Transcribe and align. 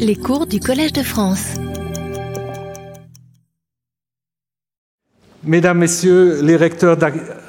Les 0.00 0.16
cours 0.16 0.48
du 0.48 0.58
Collège 0.58 0.92
de 0.92 1.04
France. 1.04 1.54
Mesdames, 5.44 5.78
Messieurs 5.78 6.40
les 6.42 6.56
recteurs 6.56 6.96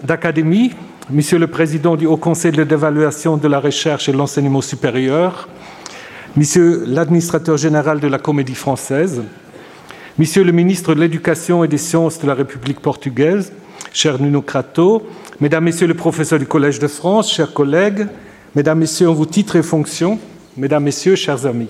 d'académie, 0.03 0.73
Monsieur 1.09 1.39
le 1.39 1.47
Président 1.47 1.95
du 1.95 2.05
Haut 2.05 2.17
Conseil 2.17 2.51
d'évaluation 2.51 3.37
de 3.37 3.47
la 3.47 3.59
recherche 3.59 4.07
et 4.07 4.11
de 4.11 4.17
l'enseignement 4.17 4.61
supérieur, 4.61 5.49
Monsieur 6.35 6.83
l'administrateur 6.85 7.57
général 7.57 7.99
de 7.99 8.07
la 8.07 8.19
Comédie 8.19 8.53
française, 8.53 9.23
Monsieur 10.19 10.43
le 10.43 10.51
ministre 10.51 10.93
de 10.93 10.99
l'Éducation 10.99 11.63
et 11.63 11.67
des 11.67 11.79
Sciences 11.79 12.19
de 12.19 12.27
la 12.27 12.35
République 12.35 12.79
portugaise, 12.79 13.51
cher 13.91 14.21
Nuno 14.21 14.43
Crato, 14.43 15.07
Mesdames, 15.41 15.63
Messieurs 15.63 15.87
les 15.87 15.95
professeurs 15.95 16.37
du 16.37 16.45
Collège 16.45 16.77
de 16.77 16.87
France, 16.87 17.33
chers 17.33 17.53
collègues, 17.53 18.07
Mesdames, 18.55 18.77
Messieurs 18.77 19.09
en 19.09 19.13
vos 19.15 19.25
titres 19.25 19.55
et 19.55 19.63
fonctions, 19.63 20.19
Mesdames, 20.57 20.83
Messieurs, 20.83 21.15
chers 21.15 21.47
amis. 21.47 21.69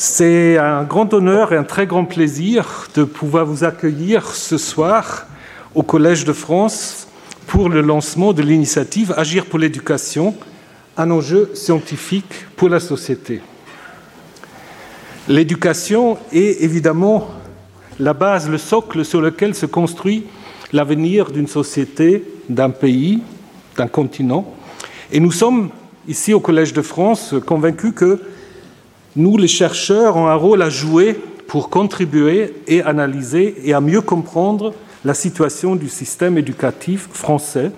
C'est 0.00 0.58
un 0.58 0.84
grand 0.84 1.12
honneur 1.12 1.52
et 1.52 1.56
un 1.56 1.64
très 1.64 1.84
grand 1.84 2.04
plaisir 2.04 2.86
de 2.94 3.02
pouvoir 3.02 3.44
vous 3.44 3.64
accueillir 3.64 4.32
ce 4.32 4.56
soir 4.56 5.26
au 5.74 5.82
Collège 5.82 6.24
de 6.24 6.32
France 6.32 7.08
pour 7.48 7.68
le 7.68 7.80
lancement 7.80 8.32
de 8.32 8.40
l'initiative 8.40 9.12
Agir 9.16 9.46
pour 9.46 9.58
l'éducation, 9.58 10.36
un 10.96 11.10
enjeu 11.10 11.50
scientifique 11.54 12.46
pour 12.54 12.68
la 12.68 12.78
société. 12.78 13.40
L'éducation 15.26 16.16
est 16.30 16.62
évidemment 16.62 17.30
la 17.98 18.12
base, 18.12 18.48
le 18.48 18.58
socle 18.58 19.04
sur 19.04 19.20
lequel 19.20 19.52
se 19.56 19.66
construit 19.66 20.26
l'avenir 20.72 21.32
d'une 21.32 21.48
société, 21.48 22.22
d'un 22.48 22.70
pays, 22.70 23.20
d'un 23.76 23.88
continent. 23.88 24.54
Et 25.10 25.18
nous 25.18 25.32
sommes, 25.32 25.70
ici 26.06 26.32
au 26.34 26.38
Collège 26.38 26.72
de 26.72 26.82
France, 26.82 27.34
convaincus 27.44 27.94
que 27.96 28.20
nous, 29.16 29.36
les 29.36 29.48
chercheurs, 29.48 30.16
avons 30.16 30.26
un 30.26 30.34
rôle 30.34 30.62
à 30.62 30.70
jouer 30.70 31.18
pour 31.46 31.70
contribuer 31.70 32.54
et 32.66 32.82
analyser 32.82 33.54
et 33.64 33.72
à 33.72 33.80
mieux 33.80 34.02
comprendre 34.02 34.74
la 35.04 35.14
situation 35.14 35.76
du 35.76 35.88
système 35.88 36.36
éducatif 36.36 37.08
français 37.12 37.72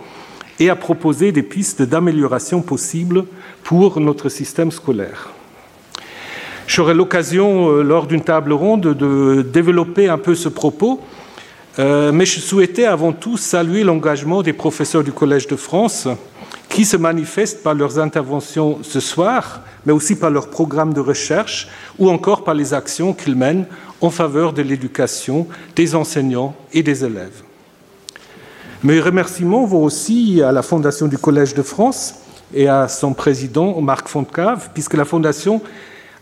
et 0.58 0.68
à 0.70 0.76
proposer 0.76 1.32
des 1.32 1.42
pistes 1.42 1.82
d'amélioration 1.82 2.62
possibles 2.62 3.24
pour 3.62 4.00
notre 4.00 4.28
système 4.28 4.70
scolaire. 4.70 5.30
J'aurai 6.66 6.94
l'occasion, 6.94 7.70
euh, 7.70 7.82
lors 7.82 8.06
d'une 8.06 8.22
table 8.22 8.52
ronde, 8.52 8.82
de 8.82 9.42
développer 9.42 10.08
un 10.08 10.18
peu 10.18 10.34
ce 10.34 10.48
propos, 10.48 11.00
euh, 11.78 12.12
mais 12.12 12.26
je 12.26 12.40
souhaitais 12.40 12.84
avant 12.84 13.12
tout 13.12 13.36
saluer 13.36 13.84
l'engagement 13.84 14.42
des 14.42 14.52
professeurs 14.52 15.02
du 15.02 15.12
Collège 15.12 15.46
de 15.46 15.56
France 15.56 16.08
qui 16.68 16.84
se 16.84 16.96
manifestent 16.96 17.62
par 17.62 17.74
leurs 17.74 17.98
interventions 17.98 18.78
ce 18.82 19.00
soir, 19.00 19.62
mais 19.86 19.92
aussi 19.92 20.14
par 20.14 20.30
leurs 20.30 20.50
programmes 20.50 20.92
de 20.92 21.00
recherche 21.00 21.68
ou 21.98 22.10
encore 22.10 22.44
par 22.44 22.54
les 22.54 22.74
actions 22.74 23.12
qu'ils 23.12 23.36
mènent 23.36 23.66
en 24.00 24.10
faveur 24.10 24.52
de 24.52 24.62
l'éducation 24.62 25.46
des 25.76 25.94
enseignants 25.94 26.54
et 26.72 26.82
des 26.82 27.04
élèves. 27.04 27.42
Mes 28.82 29.00
remerciements 29.00 29.66
vont 29.66 29.84
aussi 29.84 30.42
à 30.42 30.52
la 30.52 30.62
Fondation 30.62 31.06
du 31.06 31.18
Collège 31.18 31.54
de 31.54 31.62
France 31.62 32.14
et 32.54 32.68
à 32.68 32.88
son 32.88 33.12
président, 33.12 33.80
Marc 33.80 34.08
Fontcave, 34.08 34.70
puisque 34.72 34.94
la 34.94 35.04
Fondation 35.04 35.60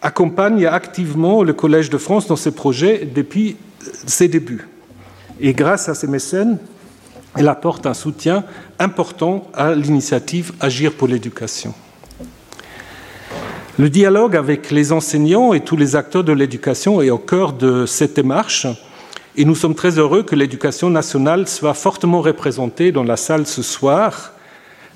accompagne 0.02 0.66
activement 0.66 1.42
le 1.42 1.52
Collège 1.52 1.90
de 1.90 1.98
France 1.98 2.26
dans 2.26 2.36
ses 2.36 2.50
projets 2.50 3.08
depuis 3.14 3.56
ses 4.06 4.28
débuts. 4.28 4.68
Et 5.40 5.52
grâce 5.52 5.88
à 5.88 5.94
ces 5.94 6.08
mécènes, 6.08 6.58
elle 7.36 7.48
apporte 7.48 7.86
un 7.86 7.94
soutien 7.94 8.44
important 8.78 9.46
à 9.54 9.74
l'initiative 9.74 10.52
Agir 10.60 10.92
pour 10.94 11.06
l'éducation. 11.06 11.72
Le 13.78 13.88
dialogue 13.88 14.34
avec 14.34 14.72
les 14.72 14.90
enseignants 14.90 15.52
et 15.52 15.60
tous 15.60 15.76
les 15.76 15.94
acteurs 15.94 16.24
de 16.24 16.32
l'éducation 16.32 17.00
est 17.00 17.10
au 17.10 17.18
cœur 17.18 17.52
de 17.52 17.86
cette 17.86 18.16
démarche 18.16 18.66
et 19.36 19.44
nous 19.44 19.54
sommes 19.54 19.76
très 19.76 20.00
heureux 20.00 20.24
que 20.24 20.34
l'éducation 20.34 20.90
nationale 20.90 21.46
soit 21.46 21.74
fortement 21.74 22.20
représentée 22.20 22.90
dans 22.90 23.04
la 23.04 23.16
salle 23.16 23.46
ce 23.46 23.62
soir 23.62 24.32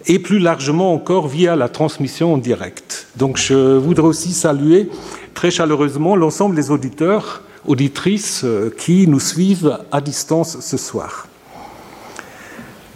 et 0.07 0.19
plus 0.19 0.41
largement 0.41 0.93
encore 0.93 1.29
via 1.29 1.55
la 1.55 1.69
transmission 1.69 2.35
en 2.35 2.39
direct. 2.39 3.07
Donc 3.15 3.37
je 3.37 3.77
voudrais 3.77 4.09
aussi 4.09 4.33
saluer 4.33 4.91
très 5.33 5.53
chaleureusement 5.53 6.17
l'ensemble 6.17 6.57
des 6.57 6.73
auditeurs, 6.73 7.43
auditrices 7.69 8.43
euh, 8.43 8.75
qui 8.77 9.07
nous 9.07 9.21
suivent 9.21 9.79
à 9.93 10.01
distance 10.01 10.59
ce 10.59 10.77
soir. 10.77 11.29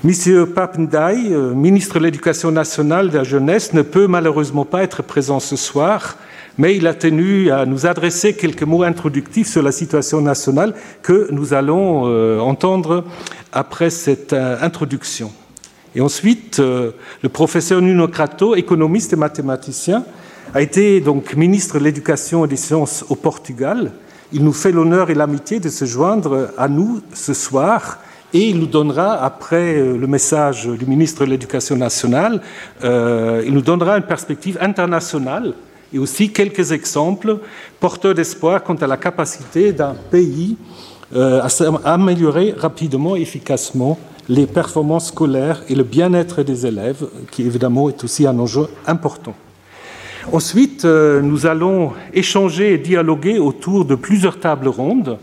Monsieur 0.06 0.46
Papendai, 0.46 1.32
euh, 1.32 1.52
ministre 1.52 1.98
de 1.98 2.04
l'Éducation 2.04 2.52
nationale 2.52 3.10
de 3.10 3.16
la 3.16 3.24
jeunesse, 3.24 3.72
ne 3.72 3.82
peut 3.82 4.06
malheureusement 4.06 4.64
pas 4.64 4.84
être 4.84 5.02
présent 5.02 5.40
ce 5.40 5.56
soir 5.56 6.16
mais 6.58 6.76
il 6.76 6.86
a 6.86 6.94
tenu 6.94 7.50
à 7.50 7.66
nous 7.66 7.86
adresser 7.86 8.34
quelques 8.34 8.62
mots 8.62 8.84
introductifs 8.84 9.48
sur 9.48 9.62
la 9.62 9.72
situation 9.72 10.20
nationale 10.20 10.74
que 11.02 11.26
nous 11.32 11.54
allons 11.54 12.04
euh, 12.06 12.38
entendre 12.38 13.04
après 13.52 13.90
cette 13.90 14.32
euh, 14.32 14.56
introduction. 14.62 15.32
Et 15.96 16.00
ensuite, 16.00 16.60
le 16.60 17.28
professeur 17.28 17.82
Nuno 17.82 18.06
Crato, 18.06 18.54
économiste 18.54 19.12
et 19.12 19.16
mathématicien, 19.16 20.04
a 20.54 20.62
été 20.62 21.00
donc 21.00 21.34
ministre 21.34 21.80
de 21.80 21.84
l'Éducation 21.84 22.44
et 22.44 22.48
des 22.48 22.56
Sciences 22.56 23.04
au 23.08 23.16
Portugal. 23.16 23.90
Il 24.32 24.44
nous 24.44 24.52
fait 24.52 24.70
l'honneur 24.70 25.10
et 25.10 25.14
l'amitié 25.14 25.58
de 25.58 25.68
se 25.68 25.84
joindre 25.84 26.50
à 26.56 26.68
nous 26.68 27.00
ce 27.12 27.34
soir 27.34 27.98
et 28.34 28.48
il 28.50 28.58
nous 28.58 28.66
donnera, 28.66 29.22
après 29.22 29.74
le 29.74 30.06
message 30.06 30.66
du 30.66 30.84
ministre 30.86 31.24
de 31.24 31.30
l'Éducation 31.30 31.76
nationale, 31.76 32.42
il 32.82 33.50
nous 33.52 33.62
donnera 33.62 33.96
une 33.96 34.04
perspective 34.04 34.58
internationale 34.60 35.54
et 35.92 35.98
aussi 35.98 36.30
quelques 36.30 36.72
exemples 36.72 37.38
porteurs 37.80 38.14
d'espoir 38.14 38.62
quant 38.62 38.74
à 38.74 38.86
la 38.86 38.96
capacité 38.96 39.72
d'un 39.72 39.94
pays 40.10 40.56
euh, 41.14 41.40
à 41.40 41.92
améliorer 41.92 42.54
rapidement 42.56 43.16
et 43.16 43.20
efficacement 43.20 43.98
les 44.28 44.46
performances 44.46 45.08
scolaires 45.08 45.62
et 45.68 45.76
le 45.76 45.84
bien-être 45.84 46.42
des 46.42 46.66
élèves, 46.66 47.06
qui 47.30 47.42
évidemment 47.42 47.88
est 47.88 48.02
aussi 48.02 48.26
un 48.26 48.36
enjeu 48.40 48.66
important. 48.86 49.34
Ensuite, 50.32 50.84
euh, 50.84 51.22
nous 51.22 51.46
allons 51.46 51.92
échanger 52.12 52.72
et 52.72 52.78
dialoguer 52.78 53.38
autour 53.38 53.84
de 53.84 53.94
plusieurs 53.94 54.40
tables 54.40 54.66
rondes 54.66 55.18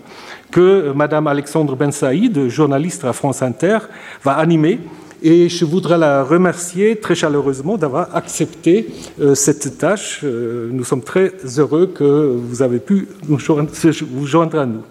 que 0.54 0.94
Mme 0.94 1.28
Alexandre 1.28 1.76
Ben 1.76 1.92
Saïd, 1.92 2.48
journaliste 2.48 3.04
à 3.04 3.12
France 3.12 3.42
Inter, 3.42 3.80
va 4.24 4.34
animer 4.34 4.80
et 5.24 5.50
je 5.50 5.66
voudrais 5.66 5.98
la 5.98 6.22
remercier 6.24 6.98
très 6.98 7.16
chaleureusement 7.16 7.78
d'avoir 7.78 8.16
accepté 8.16 8.88
euh, 9.20 9.36
cette 9.36 9.78
tâche. 9.78 10.20
Euh, 10.24 10.70
nous 10.72 10.84
sommes 10.84 11.02
très 11.02 11.32
heureux 11.58 11.88
que 11.88 12.36
vous 12.38 12.62
avez 12.62 12.80
pu 12.80 13.08
vous 13.24 14.26
joindre 14.28 14.60
à 14.60 14.66
nous. 14.66 14.84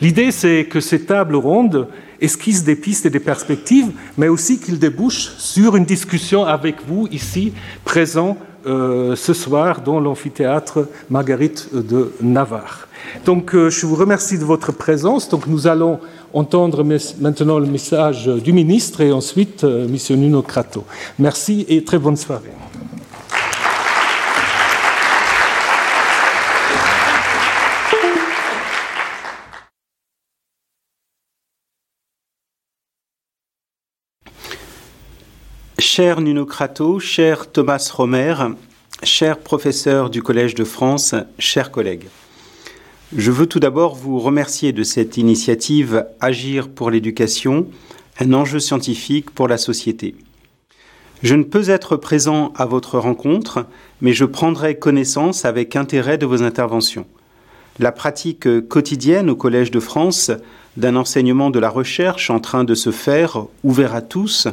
L'idée, 0.00 0.30
c'est 0.30 0.64
que 0.64 0.80
ces 0.80 1.04
tables 1.04 1.36
rondes 1.36 1.88
esquissent 2.20 2.64
des 2.64 2.76
pistes 2.76 3.06
et 3.06 3.10
des 3.10 3.20
perspectives, 3.20 3.92
mais 4.16 4.28
aussi 4.28 4.58
qu'ils 4.58 4.78
débouchent 4.78 5.32
sur 5.38 5.76
une 5.76 5.84
discussion 5.84 6.44
avec 6.44 6.76
vous 6.86 7.06
ici, 7.10 7.52
présents 7.84 8.36
euh, 8.66 9.16
ce 9.16 9.32
soir 9.32 9.80
dans 9.80 10.00
l'amphithéâtre 10.00 10.86
Marguerite 11.08 11.68
de 11.72 12.12
Navarre. 12.20 12.88
Donc, 13.24 13.54
je 13.54 13.86
vous 13.86 13.94
remercie 13.94 14.38
de 14.38 14.44
votre 14.44 14.72
présence. 14.72 15.28
Donc, 15.28 15.46
nous 15.46 15.66
allons 15.66 15.98
entendre 16.32 16.84
maintenant 17.20 17.58
le 17.58 17.66
message 17.66 18.26
du 18.26 18.52
ministre 18.52 19.00
et 19.00 19.12
ensuite 19.12 19.64
euh, 19.64 19.86
M. 19.86 20.16
Nuno 20.18 20.42
Crato. 20.42 20.84
Merci 21.18 21.64
et 21.68 21.82
très 21.84 21.98
bonne 21.98 22.16
soirée. 22.16 22.50
Cher 35.92 36.20
Nuno 36.20 36.46
Crato, 36.46 37.00
cher 37.00 37.50
Thomas 37.50 37.90
Romer, 37.92 38.36
cher 39.02 39.40
professeur 39.40 40.08
du 40.08 40.22
Collège 40.22 40.54
de 40.54 40.62
France, 40.62 41.16
chers 41.40 41.72
collègues. 41.72 42.06
Je 43.16 43.32
veux 43.32 43.48
tout 43.48 43.58
d'abord 43.58 43.96
vous 43.96 44.20
remercier 44.20 44.70
de 44.70 44.84
cette 44.84 45.16
initiative 45.16 46.06
Agir 46.20 46.68
pour 46.68 46.92
l'éducation, 46.92 47.66
un 48.20 48.32
enjeu 48.34 48.60
scientifique 48.60 49.32
pour 49.32 49.48
la 49.48 49.58
société. 49.58 50.14
Je 51.24 51.34
ne 51.34 51.42
peux 51.42 51.70
être 51.70 51.96
présent 51.96 52.52
à 52.54 52.66
votre 52.66 53.00
rencontre, 53.00 53.66
mais 54.00 54.12
je 54.12 54.26
prendrai 54.26 54.78
connaissance 54.78 55.44
avec 55.44 55.74
intérêt 55.74 56.18
de 56.18 56.26
vos 56.26 56.44
interventions. 56.44 57.06
La 57.80 57.90
pratique 57.90 58.46
quotidienne 58.68 59.28
au 59.28 59.34
Collège 59.34 59.72
de 59.72 59.80
France 59.80 60.30
d'un 60.76 60.94
enseignement 60.94 61.50
de 61.50 61.58
la 61.58 61.68
recherche 61.68 62.30
en 62.30 62.38
train 62.38 62.62
de 62.62 62.76
se 62.76 62.92
faire, 62.92 63.46
ouvert 63.64 63.96
à 63.96 64.02
tous, 64.02 64.46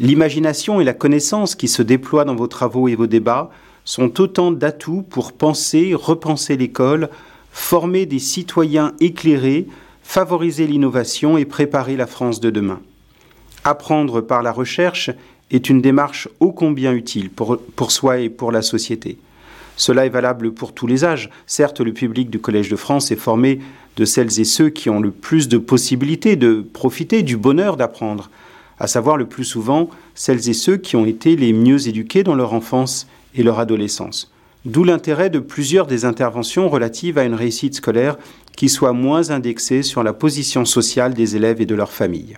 l'imagination 0.00 0.80
et 0.80 0.84
la 0.84 0.94
connaissance 0.94 1.54
qui 1.54 1.68
se 1.68 1.82
déploient 1.82 2.24
dans 2.24 2.34
vos 2.34 2.46
travaux 2.46 2.88
et 2.88 2.94
vos 2.94 3.06
débats 3.06 3.50
sont 3.84 4.20
autant 4.20 4.50
d'atouts 4.50 5.02
pour 5.02 5.32
penser, 5.32 5.94
repenser 5.94 6.56
l'école, 6.56 7.08
former 7.52 8.06
des 8.06 8.18
citoyens 8.18 8.92
éclairés, 9.00 9.66
favoriser 10.02 10.66
l'innovation 10.66 11.38
et 11.38 11.44
préparer 11.44 11.96
la 11.96 12.06
France 12.06 12.40
de 12.40 12.50
demain. 12.50 12.80
Apprendre 13.64 14.20
par 14.20 14.42
la 14.42 14.52
recherche 14.52 15.10
est 15.50 15.68
une 15.68 15.82
démarche 15.82 16.28
ô 16.40 16.52
combien 16.52 16.92
utile 16.92 17.30
pour, 17.30 17.58
pour 17.58 17.90
soi 17.90 18.18
et 18.18 18.30
pour 18.30 18.52
la 18.52 18.62
société. 18.62 19.18
Cela 19.76 20.06
est 20.06 20.10
valable 20.10 20.52
pour 20.52 20.72
tous 20.74 20.86
les 20.86 21.04
âges. 21.04 21.30
Certes, 21.46 21.80
le 21.80 21.92
public 21.92 22.30
du 22.30 22.38
Collège 22.38 22.68
de 22.68 22.76
France 22.76 23.10
est 23.10 23.16
formé 23.16 23.60
de 23.96 24.04
celles 24.04 24.40
et 24.40 24.44
ceux 24.44 24.68
qui 24.68 24.90
ont 24.90 25.00
le 25.00 25.10
plus 25.10 25.48
de 25.48 25.58
possibilités 25.58 26.36
de 26.36 26.64
profiter 26.72 27.22
du 27.22 27.36
bonheur 27.36 27.76
d'apprendre, 27.76 28.30
à 28.80 28.86
savoir 28.86 29.16
le 29.16 29.26
plus 29.26 29.44
souvent 29.44 29.88
celles 30.14 30.48
et 30.48 30.54
ceux 30.54 30.78
qui 30.78 30.96
ont 30.96 31.06
été 31.06 31.36
les 31.36 31.52
mieux 31.52 31.86
éduqués 31.86 32.24
dans 32.24 32.34
leur 32.34 32.54
enfance 32.54 33.06
et 33.34 33.42
leur 33.42 33.60
adolescence. 33.60 34.32
D'où 34.64 34.84
l'intérêt 34.84 35.30
de 35.30 35.38
plusieurs 35.38 35.86
des 35.86 36.04
interventions 36.04 36.68
relatives 36.68 37.18
à 37.18 37.24
une 37.24 37.34
réussite 37.34 37.76
scolaire 37.76 38.16
qui 38.56 38.68
soit 38.68 38.92
moins 38.92 39.30
indexée 39.30 39.82
sur 39.82 40.02
la 40.02 40.12
position 40.12 40.64
sociale 40.64 41.14
des 41.14 41.36
élèves 41.36 41.60
et 41.60 41.66
de 41.66 41.74
leurs 41.74 41.92
familles. 41.92 42.36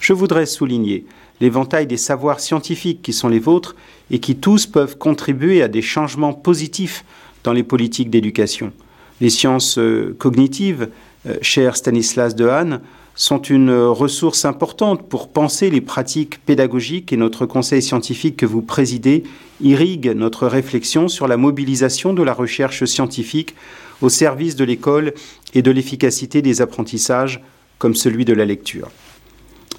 Je 0.00 0.12
voudrais 0.12 0.46
souligner 0.46 1.06
l'éventail 1.40 1.86
des 1.86 1.96
savoirs 1.96 2.40
scientifiques 2.40 3.02
qui 3.02 3.12
sont 3.12 3.28
les 3.28 3.38
vôtres 3.38 3.76
et 4.10 4.18
qui 4.18 4.36
tous 4.36 4.66
peuvent 4.66 4.98
contribuer 4.98 5.62
à 5.62 5.68
des 5.68 5.82
changements 5.82 6.34
positifs 6.34 7.04
dans 7.44 7.52
les 7.52 7.62
politiques 7.62 8.10
d'éducation. 8.10 8.72
Les 9.20 9.30
sciences 9.30 9.78
euh, 9.78 10.14
cognitives, 10.18 10.88
euh, 11.26 11.36
cher 11.40 11.76
Stanislas 11.76 12.34
Dehaene, 12.34 12.80
sont 13.18 13.42
une 13.42 13.72
ressource 13.72 14.44
importante 14.44 15.08
pour 15.08 15.28
penser 15.28 15.70
les 15.70 15.80
pratiques 15.80 16.38
pédagogiques 16.46 17.12
et 17.12 17.16
notre 17.16 17.46
conseil 17.46 17.82
scientifique 17.82 18.36
que 18.36 18.46
vous 18.46 18.62
présidez 18.62 19.24
irrigue 19.60 20.12
notre 20.14 20.46
réflexion 20.46 21.08
sur 21.08 21.26
la 21.26 21.36
mobilisation 21.36 22.14
de 22.14 22.22
la 22.22 22.32
recherche 22.32 22.84
scientifique 22.84 23.56
au 24.02 24.08
service 24.08 24.54
de 24.54 24.64
l'école 24.64 25.14
et 25.52 25.62
de 25.62 25.70
l'efficacité 25.72 26.42
des 26.42 26.60
apprentissages 26.60 27.42
comme 27.78 27.96
celui 27.96 28.24
de 28.24 28.32
la 28.32 28.44
lecture. 28.44 28.88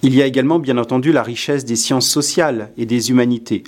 Il 0.04 0.14
y 0.14 0.22
a 0.22 0.26
également, 0.26 0.60
bien 0.60 0.78
entendu, 0.78 1.14
la 1.14 1.24
richesse 1.24 1.64
des 1.64 1.78
sciences 1.78 2.10
sociales 2.10 2.72
et 2.78 2.86
des 2.86 3.10
humanités, 3.10 3.64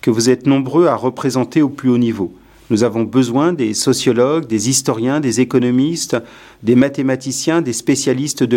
que 0.00 0.10
vous 0.10 0.30
êtes 0.30 0.46
nombreux 0.46 0.86
à 0.88 0.96
représenter 0.96 1.62
au 1.62 1.68
plus 1.68 1.90
haut 1.90 1.98
niveau. 1.98 2.34
Nous 2.72 2.84
avons 2.84 3.02
besoin 3.02 3.52
des 3.52 3.74
sociologues, 3.74 4.46
des 4.46 4.70
historiens, 4.70 5.20
des 5.20 5.42
économistes, 5.42 6.16
des 6.62 6.74
mathématiciens, 6.74 7.60
des 7.60 7.74
spécialistes 7.74 8.44
de, 8.44 8.56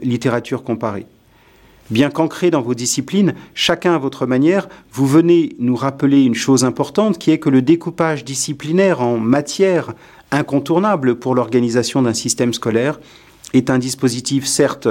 littérature 0.00 0.62
comparée. 0.62 1.06
Bien 1.90 2.08
qu'ancrés 2.08 2.52
dans 2.52 2.62
vos 2.62 2.74
disciplines, 2.74 3.34
chacun 3.52 3.96
à 3.96 3.98
votre 3.98 4.26
manière, 4.26 4.68
vous 4.92 5.08
venez 5.08 5.56
nous 5.58 5.74
rappeler 5.74 6.22
une 6.22 6.36
chose 6.36 6.62
importante 6.64 7.18
qui 7.18 7.32
est 7.32 7.38
que 7.38 7.50
le 7.50 7.62
découpage 7.62 8.24
disciplinaire 8.24 9.00
en 9.02 9.18
matières 9.18 9.92
incontournable 10.30 11.16
pour 11.16 11.34
l'organisation 11.34 12.00
d'un 12.00 12.14
système 12.14 12.54
scolaire 12.54 13.00
est 13.54 13.70
un 13.70 13.80
dispositif 13.80 14.46
certes 14.46 14.88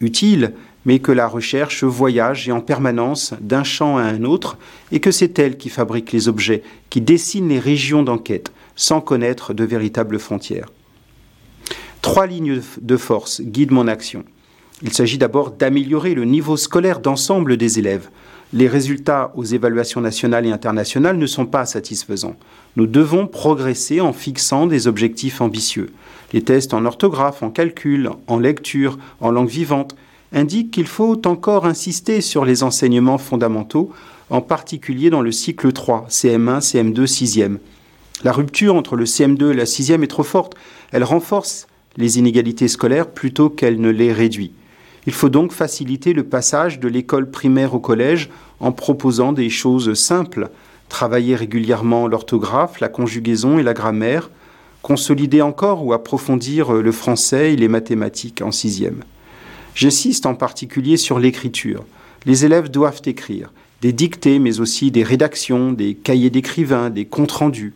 utile, 0.00 0.52
mais 0.84 0.98
que 0.98 1.12
la 1.12 1.26
recherche 1.26 1.84
voyage 1.84 2.48
et 2.48 2.52
en 2.52 2.60
permanence 2.60 3.34
d'un 3.40 3.64
champ 3.64 3.98
à 3.98 4.02
un 4.02 4.24
autre, 4.24 4.58
et 4.92 5.00
que 5.00 5.10
c'est 5.10 5.38
elle 5.38 5.56
qui 5.56 5.68
fabrique 5.68 6.12
les 6.12 6.28
objets, 6.28 6.62
qui 6.90 7.00
dessine 7.00 7.48
les 7.48 7.58
régions 7.58 8.02
d'enquête, 8.02 8.52
sans 8.76 9.00
connaître 9.00 9.54
de 9.54 9.64
véritables 9.64 10.18
frontières. 10.18 10.68
Trois 12.00 12.26
lignes 12.26 12.60
de 12.80 12.96
force 12.96 13.40
guident 13.42 13.72
mon 13.72 13.88
action. 13.88 14.24
Il 14.82 14.92
s'agit 14.92 15.18
d'abord 15.18 15.50
d'améliorer 15.50 16.14
le 16.14 16.24
niveau 16.24 16.56
scolaire 16.56 17.00
d'ensemble 17.00 17.56
des 17.56 17.80
élèves. 17.80 18.08
Les 18.52 18.68
résultats 18.68 19.32
aux 19.34 19.44
évaluations 19.44 20.00
nationales 20.00 20.46
et 20.46 20.52
internationales 20.52 21.18
ne 21.18 21.26
sont 21.26 21.44
pas 21.44 21.66
satisfaisants. 21.66 22.36
Nous 22.76 22.86
devons 22.86 23.26
progresser 23.26 24.00
en 24.00 24.12
fixant 24.12 24.66
des 24.66 24.86
objectifs 24.86 25.40
ambitieux. 25.40 25.90
Les 26.32 26.42
tests 26.42 26.72
en 26.72 26.86
orthographe, 26.86 27.42
en 27.42 27.50
calcul, 27.50 28.10
en 28.26 28.38
lecture, 28.38 28.98
en 29.20 29.30
langue 29.30 29.50
vivante 29.50 29.96
indiquent 30.32 30.70
qu'il 30.70 30.86
faut 30.86 31.26
encore 31.26 31.66
insister 31.66 32.20
sur 32.20 32.44
les 32.44 32.62
enseignements 32.62 33.18
fondamentaux, 33.18 33.90
en 34.30 34.40
particulier 34.40 35.10
dans 35.10 35.22
le 35.22 35.32
cycle 35.32 35.72
3, 35.72 36.06
CM1, 36.08 36.60
CM2, 36.60 37.06
6e. 37.06 37.58
La 38.24 38.32
rupture 38.32 38.74
entre 38.74 38.96
le 38.96 39.04
CM2 39.04 39.52
et 39.52 39.54
la 39.54 39.64
6e 39.64 40.02
est 40.02 40.08
trop 40.08 40.24
forte. 40.24 40.54
Elle 40.90 41.04
renforce 41.04 41.66
les 41.96 42.18
inégalités 42.18 42.68
scolaires 42.68 43.08
plutôt 43.08 43.48
qu'elle 43.48 43.80
ne 43.80 43.90
les 43.90 44.12
réduit. 44.12 44.52
Il 45.06 45.12
faut 45.12 45.28
donc 45.28 45.52
faciliter 45.52 46.12
le 46.12 46.24
passage 46.24 46.80
de 46.80 46.88
l'école 46.88 47.30
primaire 47.30 47.74
au 47.74 47.80
collège 47.80 48.28
en 48.60 48.72
proposant 48.72 49.32
des 49.32 49.48
choses 49.48 49.94
simples, 49.94 50.50
travailler 50.88 51.36
régulièrement 51.36 52.06
l'orthographe, 52.06 52.80
la 52.80 52.88
conjugaison 52.88 53.58
et 53.58 53.62
la 53.62 53.72
grammaire, 53.72 54.30
consolider 54.82 55.42
encore 55.42 55.84
ou 55.84 55.92
approfondir 55.92 56.72
le 56.72 56.92
français 56.92 57.52
et 57.52 57.56
les 57.56 57.68
mathématiques 57.68 58.42
en 58.42 58.50
sixième. 58.50 59.02
J'insiste 59.78 60.26
en 60.26 60.34
particulier 60.34 60.96
sur 60.96 61.20
l'écriture. 61.20 61.84
Les 62.26 62.44
élèves 62.44 62.68
doivent 62.68 63.00
écrire 63.04 63.52
des 63.80 63.92
dictées, 63.92 64.40
mais 64.40 64.58
aussi 64.58 64.90
des 64.90 65.04
rédactions, 65.04 65.70
des 65.70 65.94
cahiers 65.94 66.30
d'écrivains, 66.30 66.90
des 66.90 67.04
comptes 67.04 67.30
rendus. 67.30 67.74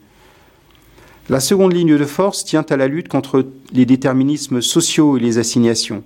La 1.29 1.39
seconde 1.39 1.75
ligne 1.75 1.97
de 1.97 2.05
force 2.05 2.45
tient 2.45 2.67
à 2.69 2.77
la 2.77 2.89
lutte 2.89 3.07
contre 3.07 3.47
les 3.73 3.87
déterminismes 3.87 4.61
sociaux 4.61 5.17
et 5.17 5.21
les 5.21 5.39
assignations. 5.39 6.03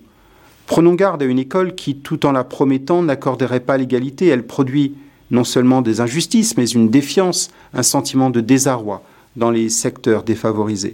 Prenons 0.67 0.93
garde 0.93 1.23
à 1.23 1.25
une 1.25 1.39
école 1.39 1.75
qui, 1.75 1.97
tout 1.97 2.27
en 2.27 2.33
la 2.33 2.45
promettant, 2.45 3.03
n'accorderait 3.03 3.61
pas 3.61 3.79
l'égalité. 3.79 4.27
Elle 4.27 4.47
produit 4.47 4.97
non 5.31 5.45
seulement 5.45 5.81
des 5.81 6.03
injustices, 6.03 6.59
mais 6.59 6.69
une 6.69 6.91
défiance, 6.91 7.51
un 7.73 7.83
sentiment 7.83 8.29
de 8.29 8.43
désarroi 8.43 9.03
dans 9.37 9.51
les 9.51 9.71
secteurs 9.71 10.25
défavorisés. 10.25 10.93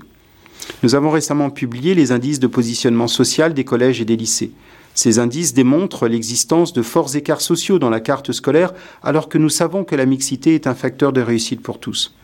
Nous 0.84 0.94
avons 0.94 1.10
récemment 1.10 1.50
publié 1.50 1.96
les 1.96 2.12
indices 2.12 2.38
de 2.38 2.46
positionnement 2.46 3.08
social 3.08 3.52
des 3.52 3.64
collèges 3.64 4.00
et 4.00 4.04
des 4.04 4.16
lycées. 4.16 4.52
Ces 4.94 5.18
indices 5.18 5.54
démontrent 5.54 6.06
l'existence 6.06 6.72
de 6.72 6.82
forts 6.82 7.16
écarts 7.16 7.40
sociaux 7.40 7.78
dans 7.78 7.90
la 7.90 8.00
carte 8.00 8.32
scolaire, 8.32 8.74
alors 9.02 9.28
que 9.28 9.38
nous 9.38 9.48
savons 9.48 9.84
que 9.84 9.96
la 9.96 10.06
mixité 10.06 10.54
est 10.54 10.66
un 10.66 10.74
facteur 10.74 11.12
de 11.12 11.22
réussite 11.22 11.62
pour 11.62 11.80
tous. 11.80 12.14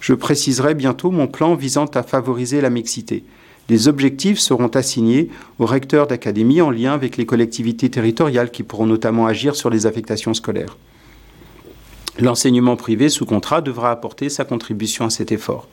Je 0.00 0.14
préciserai 0.14 0.74
bientôt 0.74 1.10
mon 1.10 1.26
plan 1.26 1.54
visant 1.54 1.86
à 1.86 2.02
favoriser 2.02 2.60
la 2.60 2.70
mixité. 2.70 3.24
Des 3.68 3.88
objectifs 3.88 4.38
seront 4.38 4.68
assignés 4.68 5.28
aux 5.58 5.66
recteurs 5.66 6.06
d'académie 6.06 6.60
en 6.60 6.70
lien 6.70 6.92
avec 6.92 7.16
les 7.16 7.26
collectivités 7.26 7.90
territoriales 7.90 8.50
qui 8.50 8.62
pourront 8.62 8.86
notamment 8.86 9.26
agir 9.26 9.56
sur 9.56 9.70
les 9.70 9.86
affectations 9.86 10.34
scolaires. 10.34 10.76
L'enseignement 12.18 12.76
privé 12.76 13.08
sous 13.10 13.26
contrat 13.26 13.60
devra 13.60 13.90
apporter 13.90 14.28
sa 14.28 14.44
contribution 14.44 15.04
à 15.04 15.10
cet 15.10 15.32
effort. 15.32 15.68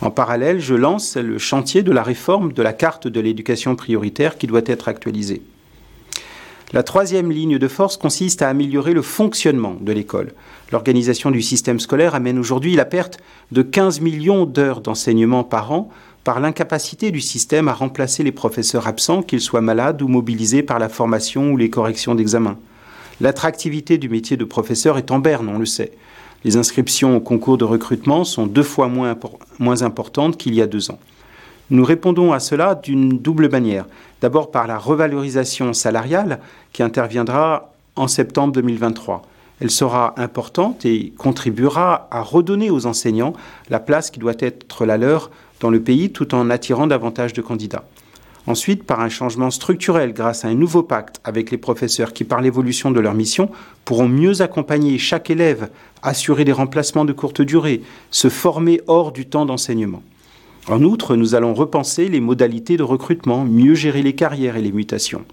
En 0.00 0.10
parallèle, 0.10 0.60
je 0.60 0.74
lance 0.74 1.16
le 1.16 1.38
chantier 1.38 1.82
de 1.82 1.90
la 1.90 2.04
réforme 2.04 2.52
de 2.52 2.62
la 2.62 2.72
carte 2.72 3.08
de 3.08 3.20
l'éducation 3.20 3.74
prioritaire 3.74 4.38
qui 4.38 4.46
doit 4.46 4.62
être 4.64 4.88
actualisée. 4.88 5.42
La 6.74 6.82
troisième 6.82 7.30
ligne 7.30 7.56
de 7.56 7.66
force 7.66 7.96
consiste 7.96 8.42
à 8.42 8.50
améliorer 8.50 8.92
le 8.92 9.00
fonctionnement 9.00 9.78
de 9.80 9.90
l'école. 9.90 10.32
L'organisation 10.70 11.30
du 11.30 11.40
système 11.40 11.80
scolaire 11.80 12.14
amène 12.14 12.38
aujourd'hui 12.38 12.76
la 12.76 12.84
perte 12.84 13.20
de 13.52 13.62
15 13.62 14.02
millions 14.02 14.44
d'heures 14.44 14.82
d'enseignement 14.82 15.44
par 15.44 15.72
an 15.72 15.88
par 16.24 16.40
l'incapacité 16.40 17.10
du 17.10 17.22
système 17.22 17.68
à 17.68 17.72
remplacer 17.72 18.22
les 18.22 18.32
professeurs 18.32 18.86
absents, 18.86 19.22
qu'ils 19.22 19.40
soient 19.40 19.62
malades 19.62 20.02
ou 20.02 20.08
mobilisés 20.08 20.62
par 20.62 20.78
la 20.78 20.90
formation 20.90 21.52
ou 21.52 21.56
les 21.56 21.70
corrections 21.70 22.14
d'examen. 22.14 22.58
L'attractivité 23.22 23.96
du 23.96 24.10
métier 24.10 24.36
de 24.36 24.44
professeur 24.44 24.98
est 24.98 25.10
en 25.10 25.20
berne, 25.20 25.48
on 25.48 25.58
le 25.58 25.64
sait. 25.64 25.92
Les 26.44 26.58
inscriptions 26.58 27.16
au 27.16 27.20
concours 27.20 27.56
de 27.56 27.64
recrutement 27.64 28.24
sont 28.24 28.46
deux 28.46 28.62
fois 28.62 28.88
moins 28.88 29.82
importantes 29.82 30.36
qu'il 30.36 30.54
y 30.54 30.60
a 30.60 30.66
deux 30.66 30.90
ans. 30.90 30.98
Nous 31.70 31.84
répondons 31.84 32.32
à 32.32 32.40
cela 32.40 32.74
d'une 32.74 33.18
double 33.18 33.50
manière. 33.50 33.84
D'abord 34.22 34.50
par 34.50 34.66
la 34.66 34.78
revalorisation 34.78 35.74
salariale 35.74 36.40
qui 36.72 36.82
interviendra 36.82 37.72
en 37.94 38.08
septembre 38.08 38.54
2023. 38.54 39.22
Elle 39.60 39.70
sera 39.70 40.14
importante 40.16 40.86
et 40.86 41.12
contribuera 41.18 42.08
à 42.10 42.22
redonner 42.22 42.70
aux 42.70 42.86
enseignants 42.86 43.34
la 43.68 43.80
place 43.80 44.10
qui 44.10 44.18
doit 44.18 44.34
être 44.38 44.86
la 44.86 44.96
leur 44.96 45.30
dans 45.60 45.68
le 45.68 45.80
pays 45.80 46.10
tout 46.10 46.34
en 46.34 46.48
attirant 46.48 46.86
davantage 46.86 47.32
de 47.34 47.42
candidats. 47.42 47.84
Ensuite, 48.46 48.84
par 48.84 49.00
un 49.00 49.10
changement 49.10 49.50
structurel 49.50 50.14
grâce 50.14 50.46
à 50.46 50.48
un 50.48 50.54
nouveau 50.54 50.82
pacte 50.82 51.20
avec 51.22 51.50
les 51.50 51.58
professeurs 51.58 52.14
qui, 52.14 52.24
par 52.24 52.40
l'évolution 52.40 52.90
de 52.90 53.00
leur 53.00 53.12
mission, 53.12 53.50
pourront 53.84 54.08
mieux 54.08 54.40
accompagner 54.40 54.96
chaque 54.96 55.28
élève, 55.28 55.68
assurer 56.02 56.46
des 56.46 56.52
remplacements 56.52 57.04
de 57.04 57.12
courte 57.12 57.42
durée, 57.42 57.82
se 58.10 58.30
former 58.30 58.80
hors 58.86 59.12
du 59.12 59.26
temps 59.26 59.44
d'enseignement. 59.44 60.02
En 60.68 60.82
outre, 60.82 61.16
nous 61.16 61.34
allons 61.34 61.54
repenser 61.54 62.08
les 62.08 62.20
modalités 62.20 62.76
de 62.76 62.82
recrutement, 62.82 63.44
mieux 63.44 63.74
gérer 63.74 64.02
les 64.02 64.14
carrières 64.14 64.56
et 64.56 64.62
les 64.62 64.72
mutations. 64.72 65.24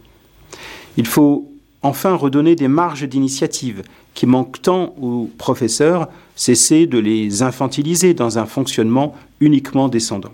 Il 0.96 1.06
faut 1.06 1.52
enfin 1.82 2.16
redonner 2.16 2.56
des 2.56 2.70
marges 2.70 3.04
d'initiative 3.04 3.84
qui 4.14 4.26
manquent 4.28 4.62
tant 4.62 4.96
aux 5.00 5.30
professeurs, 5.38 6.08
cesser 6.38 6.88
de 6.88 6.98
les 6.98 7.44
infantiliser 7.44 8.14
dans 8.14 8.40
un 8.40 8.46
fonctionnement 8.46 9.14
uniquement 9.42 9.90
descendant. 9.90 10.32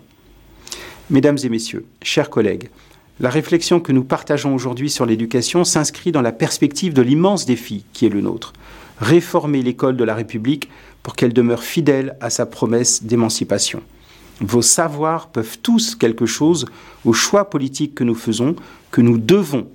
Mesdames 1.10 1.38
et 1.42 1.48
messieurs, 1.48 1.84
chers 2.00 2.30
collègues, 2.30 2.70
la 3.18 3.28
réflexion 3.28 3.80
que 3.80 3.92
nous 3.92 4.04
partageons 4.04 4.54
aujourd'hui 4.54 4.88
sur 4.88 5.04
l'éducation 5.04 5.64
s'inscrit 5.64 6.12
dans 6.12 6.22
la 6.22 6.32
perspective 6.32 6.94
de 6.94 7.02
l'immense 7.02 7.44
défi 7.44 7.84
qui 7.92 8.06
est 8.06 8.08
le 8.08 8.20
nôtre. 8.20 8.52
Réformer 9.00 9.62
l'école 9.62 9.96
de 9.96 10.04
la 10.04 10.14
République 10.14 10.68
pour 11.02 11.16
qu'elle 11.16 11.32
demeure 11.32 11.64
fidèle 11.64 12.16
à 12.20 12.30
sa 12.30 12.46
promesse 12.46 13.02
d'émancipation. 13.02 13.82
Vos 14.40 14.62
savoirs 14.62 15.28
peuvent 15.28 15.58
tous 15.58 15.94
quelque 15.94 16.26
chose 16.26 16.66
au 17.04 17.12
choix 17.12 17.50
politique 17.50 17.94
que 17.94 18.04
nous 18.04 18.14
faisons, 18.14 18.56
que 18.90 19.00
nous 19.00 19.18
devons 19.18 19.68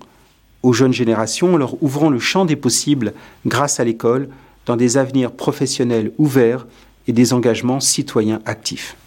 aux 0.64 0.74
jeunes 0.74 0.94
générations 0.94 1.54
en 1.54 1.58
leur 1.58 1.82
ouvrant 1.82 2.10
le 2.10 2.20
champ 2.20 2.46
des 2.46 2.56
possibles 2.56 3.14
grâce 3.46 3.80
à 3.80 3.84
l'école 3.84 4.30
dans 4.66 4.76
des 4.76 4.98
avenirs 4.98 5.32
professionnels 5.32 6.12
ouverts 6.18 6.66
et 7.08 7.14
des 7.14 7.34
engagements 7.34 7.80
citoyens 7.80 8.42
actifs. 8.46 8.98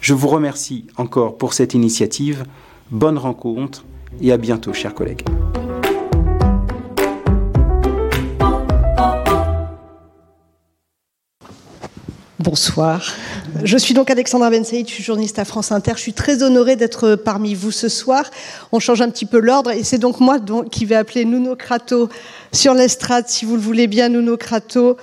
Je 0.00 0.14
vous 0.14 0.28
remercie 0.28 0.86
encore 0.96 1.36
pour 1.36 1.52
cette 1.52 1.74
initiative. 1.74 2.44
Bonne 2.90 3.18
rencontre 3.18 3.84
et 4.20 4.32
à 4.32 4.36
bientôt, 4.36 4.72
chers 4.72 4.94
collègues. 4.94 5.24
Bonsoir. 12.46 13.12
Je 13.64 13.76
suis 13.76 13.92
donc 13.92 14.08
Alexandra 14.08 14.50
Ben 14.50 14.64
Saïd, 14.64 14.86
je 14.86 14.94
suis 14.94 15.02
journaliste 15.02 15.40
à 15.40 15.44
France 15.44 15.72
Inter. 15.72 15.94
Je 15.96 16.00
suis 16.00 16.12
très 16.12 16.44
honorée 16.44 16.76
d'être 16.76 17.16
parmi 17.16 17.56
vous 17.56 17.72
ce 17.72 17.88
soir. 17.88 18.30
On 18.70 18.78
change 18.78 19.02
un 19.02 19.10
petit 19.10 19.26
peu 19.26 19.40
l'ordre 19.40 19.72
et 19.72 19.82
c'est 19.82 19.98
donc 19.98 20.20
moi 20.20 20.38
qui 20.70 20.84
vais 20.84 20.94
appeler 20.94 21.24
Nuno 21.24 21.56
Crato 21.56 22.08
sur 22.52 22.72
l'estrade, 22.72 23.24
si 23.26 23.44
vous 23.46 23.56
le 23.56 23.60
voulez 23.60 23.88
bien, 23.88 24.10
Nuno 24.10 24.36
Crato, 24.36 24.96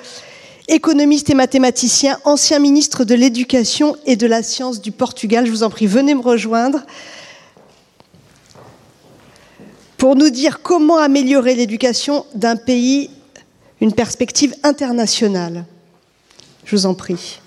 économiste 0.70 1.32
et 1.32 1.34
mathématicien, 1.34 2.18
ancien 2.24 2.60
ministre 2.60 3.04
de 3.04 3.14
l'Éducation 3.14 3.98
et 4.06 4.16
de 4.16 4.26
la 4.26 4.42
Science 4.42 4.80
du 4.80 4.94
Portugal. 4.94 5.46
Je 5.46 5.52
vous 5.52 5.64
en 5.64 5.70
prie, 5.70 5.86
venez 5.86 6.16
me 6.16 6.22
rejoindre 6.22 6.80
pour 9.98 10.16
nous 10.16 10.30
dire 10.30 10.62
comment 10.62 10.98
améliorer 10.98 11.56
l'éducation 11.56 12.26
d'un 12.36 12.56
pays, 12.56 13.10
une 13.82 13.92
perspective 13.92 14.56
internationale. 14.64 15.66
Je 16.66 16.76
vous 16.76 16.86
en 16.86 16.94
prie. 16.94 17.40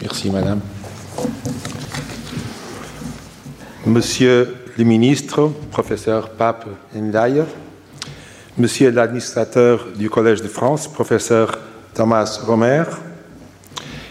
Merci, 0.00 0.30
Madame. 0.30 0.60
Monsieur 3.84 4.56
le 4.78 4.84
ministre, 4.84 5.52
professeur 5.70 6.30
Pape 6.30 6.66
Ndaye, 6.94 7.42
Monsieur 8.58 8.90
l'administrateur 8.90 9.86
du 9.96 10.08
Collège 10.08 10.42
de 10.42 10.48
France, 10.48 10.88
professeur 10.88 11.58
Thomas 11.94 12.40
Romer, 12.46 12.84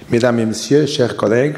Mesdames 0.10 0.39
et 0.39 0.46
Messieurs, 0.46 0.86
chers 0.86 1.17
collègues, 1.17 1.58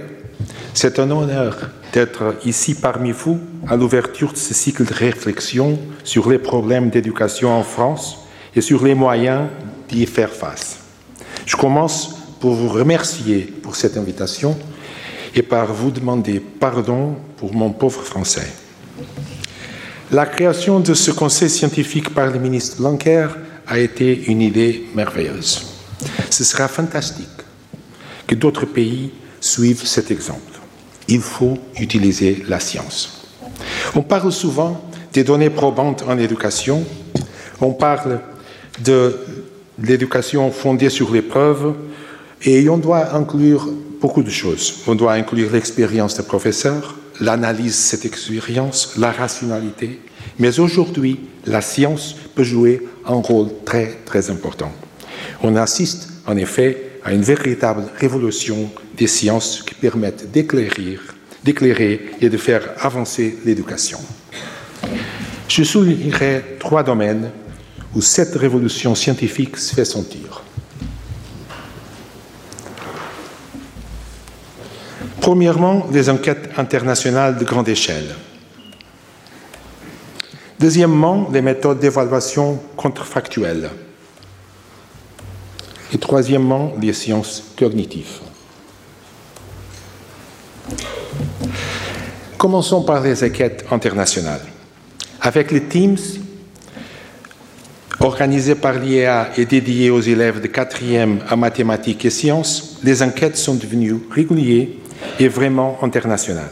c'est 0.74 1.00
un 1.00 1.12
honneur 1.12 1.70
d'être 1.94 2.36
ici 2.46 2.76
parmi 2.76 3.12
vous 3.12 3.40
à 3.68 3.76
l'ouverture 3.76 4.34
de 4.34 4.38
ce 4.38 4.54
cycle 4.54 4.86
de 4.86 4.94
réflexion 4.94 5.80
sur 6.04 6.30
les 6.30 6.40
problèmes 6.40 6.90
d'éducation 6.90 7.52
en 7.52 7.64
France 7.64 8.20
et 8.56 8.62
sur 8.62 8.84
les 8.84 8.96
moyens 8.96 9.48
d'y 9.90 10.06
faire 10.06 10.32
face. 10.32 10.78
Je 11.46 11.56
commence 11.56 12.16
pour 12.40 12.54
vous 12.54 12.70
remercier 12.70 13.42
pour 13.42 13.76
cette 13.76 13.98
invitation 13.98 14.58
et 15.34 15.42
par 15.42 15.74
vous 15.74 15.92
demander 15.92 16.40
pardon 16.40 17.16
pour 17.38 17.54
mon 17.54 17.72
pauvre 17.72 18.02
français. 18.02 18.48
La 20.12 20.26
création 20.26 20.80
de 20.80 20.94
ce 20.94 21.12
conseil 21.12 21.50
scientifique 21.50 22.14
par 22.14 22.32
le 22.32 22.40
ministre 22.40 22.78
Blanquer 22.78 23.28
a 23.68 23.80
été 23.80 24.26
une 24.28 24.42
idée 24.42 24.86
merveilleuse. 24.96 25.66
Ce 26.30 26.44
sera 26.44 26.68
fantastique 26.68 27.28
que 28.26 28.36
d'autres 28.36 28.66
pays 28.66 29.12
suivent 29.40 29.86
cet 29.86 30.12
exemple 30.12 30.57
il 31.08 31.22
faut 31.22 31.58
utiliser 31.80 32.44
la 32.48 32.60
science. 32.60 33.26
On 33.96 34.02
parle 34.02 34.32
souvent 34.32 34.82
des 35.14 35.24
données 35.24 35.50
probantes 35.50 36.04
en 36.08 36.18
éducation, 36.18 36.84
on 37.62 37.72
parle 37.72 38.20
de 38.84 39.18
l'éducation 39.82 40.52
fondée 40.52 40.90
sur 40.90 41.12
les 41.12 41.22
preuves, 41.22 41.74
et 42.44 42.70
on 42.70 42.78
doit 42.78 43.16
inclure 43.16 43.68
beaucoup 44.00 44.22
de 44.22 44.30
choses. 44.30 44.82
On 44.88 44.96
doit 44.96 45.14
inclure 45.14 45.52
l'expérience 45.52 46.16
des 46.18 46.24
professeurs, 46.24 46.96
l'analyse 47.20 47.72
de 47.72 47.72
cette 47.72 48.06
expérience, 48.06 48.94
la 48.98 49.12
rationalité, 49.12 50.00
mais 50.40 50.60
aujourd'hui, 50.60 51.20
la 51.46 51.62
science 51.62 52.16
peut 52.36 52.44
jouer 52.44 52.88
un 53.06 53.16
rôle 53.16 53.50
très, 53.66 53.98
très 54.06 54.30
important. 54.30 54.72
On 55.42 55.56
assiste, 55.56 56.10
en 56.28 56.38
effet, 56.38 56.87
à 57.04 57.14
une 57.14 57.22
véritable 57.22 57.84
révolution 57.98 58.70
des 58.96 59.08
sciences 59.08 59.64
qui 59.64 59.74
permettent 59.74 60.32
d'éclairer, 60.32 61.00
d'éclairer 61.44 62.12
et 62.22 62.30
de 62.30 62.38
faire 62.38 62.64
avancer 62.80 63.38
l'éducation. 63.46 64.00
Je 65.48 65.64
soulignerai 65.64 66.58
trois 66.60 66.84
domaines 66.84 67.32
où 67.96 68.02
cette 68.02 68.36
révolution 68.36 68.96
scientifique 68.96 69.58
se 69.58 69.74
fait 69.74 69.86
sentir. 69.86 70.44
Premièrement, 75.22 75.88
les 75.92 76.10
enquêtes 76.10 76.52
internationales 76.58 77.38
de 77.38 77.44
grande 77.44 77.68
échelle. 77.68 78.16
Deuxièmement, 80.60 81.30
les 81.32 81.42
méthodes 81.42 81.80
d'évaluation 81.80 82.60
contrefactuelles. 82.76 83.70
Et 85.94 85.98
troisièmement, 85.98 86.74
les 86.82 86.94
sciences 86.94 87.44
cognitives. 87.58 88.20
Commençons 92.38 92.84
par 92.84 93.02
les 93.02 93.24
enquêtes 93.24 93.66
internationales. 93.72 94.42
Avec 95.22 95.52
les 95.52 95.64
Teams, 95.64 95.98
organisés 98.00 98.56
par 98.56 98.74
l'IEA 98.74 99.30
et 99.38 99.46
dédiés 99.46 99.90
aux 99.90 100.02
élèves 100.02 100.42
de 100.42 100.48
quatrième 100.48 101.20
en 101.32 101.38
mathématiques 101.38 102.06
et 102.06 102.10
sciences, 102.10 102.80
les 102.84 103.02
enquêtes 103.02 103.38
sont 103.38 103.56
devenues 103.56 103.96
régulières 104.12 104.68
et 105.20 105.28
vraiment 105.28 105.80
internationales. 105.82 106.52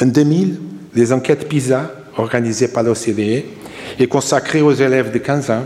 En 0.00 0.06
2000, 0.06 0.60
les 0.94 1.12
enquêtes 1.12 1.48
PISA, 1.48 1.90
organisées 2.16 2.68
par 2.68 2.82
l'OCDE 2.82 3.44
et 3.98 4.06
consacrées 4.08 4.62
aux 4.62 4.72
élèves 4.72 5.12
de 5.12 5.18
15 5.18 5.50
ans, 5.50 5.64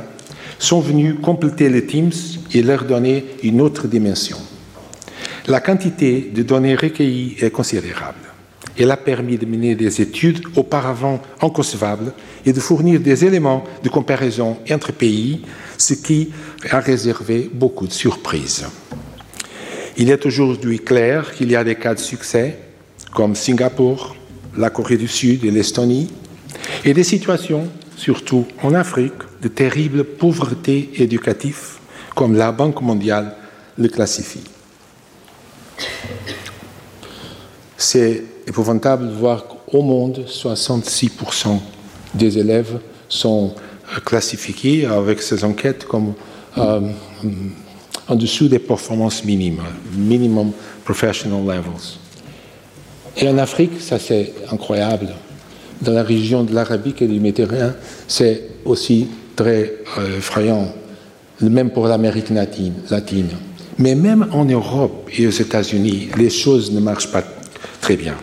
sont 0.59 0.81
venues 0.81 1.17
compléter 1.17 1.69
les 1.69 1.85
Teams 1.85 2.12
et 2.52 2.62
leur 2.62 2.85
donner 2.85 3.25
une 3.42 3.61
autre 3.61 3.87
dimension. 3.87 4.38
La 5.47 5.61
quantité 5.61 6.30
de 6.35 6.42
données 6.42 6.75
recueillies 6.75 7.37
est 7.40 7.50
considérable. 7.50 8.19
Elle 8.78 8.90
a 8.90 8.97
permis 8.97 9.37
de 9.37 9.47
mener 9.47 9.75
des 9.75 10.00
études 10.00 10.42
auparavant 10.57 11.21
inconcevables 11.42 12.12
et 12.47 12.52
de 12.52 12.61
fournir 12.61 13.00
des 13.00 13.25
éléments 13.25 13.64
de 13.83 13.88
comparaison 13.88 14.59
entre 14.71 14.92
pays, 14.92 15.42
ce 15.76 15.95
qui 15.95 16.30
a 16.71 16.80
réservé 16.80 17.50
beaucoup 17.52 17.87
de 17.87 17.92
surprises. 17.92 18.66
Il 19.97 20.11
est 20.11 20.25
aujourd'hui 20.25 20.78
clair 20.78 21.35
qu'il 21.35 21.50
y 21.50 21.57
a 21.57 21.64
des 21.64 21.75
cas 21.75 21.95
de 21.95 21.99
succès, 21.99 22.59
comme 23.12 23.35
Singapour, 23.35 24.16
la 24.57 24.71
Corée 24.71 24.97
du 24.97 25.09
Sud 25.09 25.45
et 25.45 25.50
l'Estonie, 25.50 26.11
et 26.85 26.95
des 26.95 27.04
situations, 27.04 27.69
surtout 27.97 28.47
en 28.62 28.73
Afrique, 28.73 29.12
de 29.42 29.49
terrible 29.49 30.04
pauvreté 30.04 30.90
éducative, 30.97 31.79
comme 32.14 32.35
la 32.35 32.52
Banque 32.52 32.81
mondiale 32.83 33.35
le 33.79 33.88
classifie. 33.88 34.45
C'est 37.76 38.23
épouvantable 38.47 39.09
de 39.09 39.14
voir 39.14 39.45
qu'au 39.47 39.83
monde, 39.83 40.25
66% 40.29 41.59
des 42.14 42.38
élèves 42.38 42.79
sont 43.09 43.55
euh, 43.97 44.00
classifiés 44.00 44.87
avec 44.87 45.23
ces 45.23 45.45
enquêtes 45.45 45.85
comme 45.85 46.14
euh, 46.59 46.81
en 48.09 48.17
dessous 48.17 48.49
des 48.49 48.59
performances 48.59 49.25
minimes, 49.25 49.62
minimum 49.97 50.52
professional 50.85 51.43
levels. 51.43 51.99
Et 53.17 53.29
en 53.29 53.38
Afrique, 53.38 53.81
ça 53.81 53.99
c'est 53.99 54.35
incroyable. 54.50 55.09
Dans 55.81 55.93
la 55.93 56.02
région 56.02 56.45
de 56.45 56.55
l'Arabique 56.55 57.00
et 57.02 57.07
du 57.07 57.21
Méditerranée, 57.21 57.73
c'est 58.07 58.49
aussi 58.64 59.09
très 59.37 59.75
euh, 59.99 60.19
effrayant, 60.19 60.73
même 61.49 61.70
pour 61.70 61.87
l'Amérique 61.87 62.30
latine. 62.30 63.28
Mais 63.78 63.94
même 63.94 64.28
en 64.32 64.44
Europe 64.44 65.09
et 65.16 65.26
aux 65.26 65.30
États-Unis, 65.30 66.09
les 66.18 66.30
choses 66.30 66.70
ne 66.73 66.80
marchent 66.80 67.11
pas 67.11 67.25
très 67.80 67.97
bien. 67.97 68.14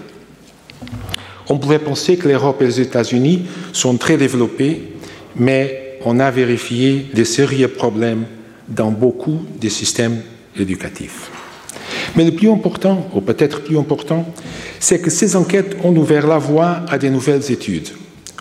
On 1.49 1.57
pouvait 1.57 1.79
penser 1.79 2.17
que 2.17 2.27
l'Europe 2.27 2.61
et 2.61 2.65
les 2.65 2.81
États-Unis 2.81 3.43
sont 3.73 3.97
très 3.97 4.17
développés, 4.17 4.93
mais 5.35 5.97
on 6.05 6.19
a 6.19 6.29
vérifié 6.29 7.07
des 7.13 7.25
sérieux 7.25 7.69
problèmes 7.69 8.25
dans 8.67 8.91
beaucoup 8.91 9.39
des 9.59 9.69
systèmes 9.69 10.17
éducatifs. 10.59 11.31
Mais 12.15 12.25
le 12.25 12.31
plus 12.31 12.49
important, 12.49 13.07
ou 13.13 13.21
peut-être 13.21 13.63
plus 13.63 13.77
important, 13.77 14.25
c'est 14.79 14.99
que 14.99 15.09
ces 15.09 15.35
enquêtes 15.35 15.77
ont 15.83 15.95
ouvert 15.95 16.27
la 16.27 16.37
voie 16.37 16.81
à 16.89 16.97
de 16.97 17.07
nouvelles 17.07 17.51
études. 17.51 17.89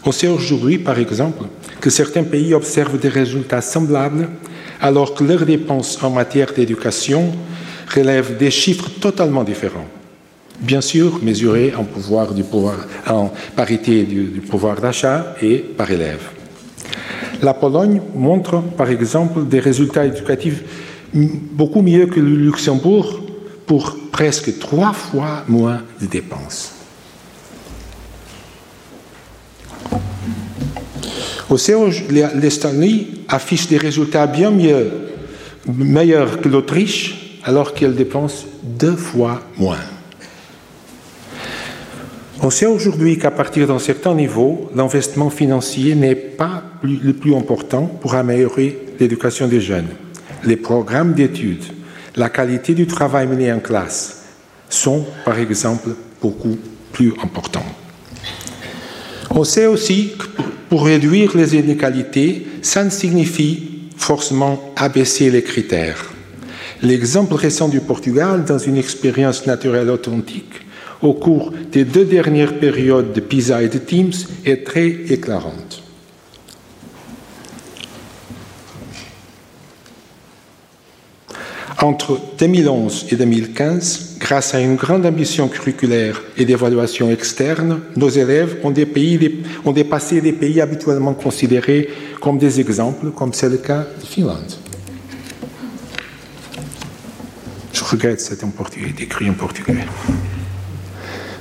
On 0.05 0.13
sait 0.13 0.29
aujourd'hui, 0.29 0.79
par 0.79 0.99
exemple, 0.99 1.45
que 1.81 1.91
certains 1.91 2.23
pays 2.25 2.55
observent 2.55 2.99
des 2.99 3.09
résultats 3.09 3.61
semblables 3.61 4.29
alors 4.81 5.15
que 5.15 5.25
leurs 5.25 5.47
dépenses 5.47 6.03
en 6.03 6.11
matière 6.11 6.53
d'éducation 6.53 7.33
relèvent 7.95 8.37
des 8.37 8.51
chiffres 8.51 8.91
totalement 9.01 9.45
différents 9.45 9.87
bien 10.61 10.81
sûr 10.81 11.21
mesuré 11.23 11.75
en, 11.77 11.85
pouvoir 11.85 12.33
du 12.33 12.45
parité 13.55 14.05
du, 14.05 14.41
pouvoir 14.41 14.81
d'achat 14.81 15.35
et 15.43 15.59
par 15.59 15.91
élève. 15.91 16.31
La 17.43 17.55
Pologne 17.55 18.01
montre 18.15 18.63
par 18.77 18.91
exemple 18.91 19.47
des 19.47 19.61
résultats 19.61 20.07
éducatifs 20.07 20.63
beaucoup 21.13 21.83
mieux 21.83 22.07
que 22.07 22.21
le 22.21 22.35
Luxembourg 22.35 23.21
pour 23.67 23.97
presque 24.11 24.59
trois 24.59 24.93
fois 24.93 25.45
moins 25.49 25.83
de 26.01 26.07
dépenses. 26.07 26.76
Au 31.49 31.57
l'Estonie 32.35 33.07
affiche 33.29 33.69
des 33.69 33.77
résultats 33.77 34.27
bien 34.27 34.53
meilleurs 35.69 36.41
que 36.41 36.49
l'Autriche, 36.49 37.41
alors 37.45 37.73
qu'elle 37.73 37.95
dépense 37.95 38.47
deux 38.65 38.97
fois 38.97 39.43
moins. 39.57 39.79
On 42.43 42.51
sait 42.51 42.67
aujourd'hui 42.67 43.17
qu'à 43.19 43.31
partir 43.31 43.69
d'un 43.69 43.79
certain 43.79 44.15
niveau, 44.15 44.71
l'investissement 44.75 45.31
financier 45.31 45.95
n'est 45.95 46.17
pas 46.17 46.65
le 46.83 47.13
plus 47.13 47.35
important 47.35 47.87
pour 47.87 48.15
améliorer 48.15 48.79
l'éducation 48.99 49.47
des 49.47 49.61
jeunes. 49.61 49.89
Les 50.45 50.57
programmes 50.57 51.15
d'études, 51.15 51.65
la 52.17 52.29
qualité 52.29 52.75
du 52.75 52.87
travail 52.87 53.27
mené 53.27 53.53
en 53.53 53.61
classe 53.61 54.25
sont, 54.69 55.05
par 55.25 55.39
exemple, 55.39 55.91
beaucoup 56.21 56.59
plus 56.93 57.15
importants. 57.23 57.65
On 59.39 59.45
sait 59.45 59.67
aussi 59.67 60.15
que 60.19 60.43
pour 60.71 60.87
réduire 60.87 61.37
les 61.37 61.57
inégalités, 61.57 62.47
ça 62.63 62.83
ne 62.83 62.89
signifie 62.89 63.69
forcément 63.95 64.73
abaisser 64.77 65.31
les 65.31 65.43
critères. 65.43 66.15
L'exemple 66.81 67.35
récent 67.35 67.69
du 67.69 67.81
Portugal, 67.81 68.47
dans 68.47 68.59
une 68.59 68.79
expérience 68.79 69.47
naturelle 69.47 69.91
authentique, 69.91 70.55
au 71.03 71.13
cours 71.13 71.53
des 71.71 71.85
deux 71.85 72.07
dernières 72.07 72.59
périodes 72.59 73.13
de 73.13 73.21
PISA 73.21 73.63
et 73.63 73.69
de 73.69 73.77
Teams, 73.77 74.15
est 74.47 74.65
très 74.65 74.89
éclairante. 74.89 75.83
Entre 81.83 82.19
2011 82.39 83.09
et 83.11 83.17
2015, 83.17 84.06
grâce 84.19 84.55
à 84.55 84.61
une 84.61 84.77
grande 84.77 85.07
ambition 85.07 85.49
curriculaire 85.49 86.23
et 86.37 86.45
d'évaluation 86.45 87.11
externe, 87.11 87.81
nos 87.97 88.09
élèves 88.09 88.59
ont, 88.65 89.73
dépassé 89.73 90.21
des 90.21 90.33
pays 90.33 90.61
habituellement 90.61 91.15
considérés 91.15 91.89
comme 92.21 92.39
des 92.39 92.61
exemples, 92.61 93.11
comme 93.11 93.33
c'est 93.33 93.49
le 93.49 93.59
cas 93.59 93.85
de 94.01 94.07
Finlande. 94.07 94.53
Je 97.73 97.85
regrette, 97.85 98.21
c'est 98.21 98.43
écrit 99.01 99.31
en 99.31 99.35
portugais. 99.35 99.77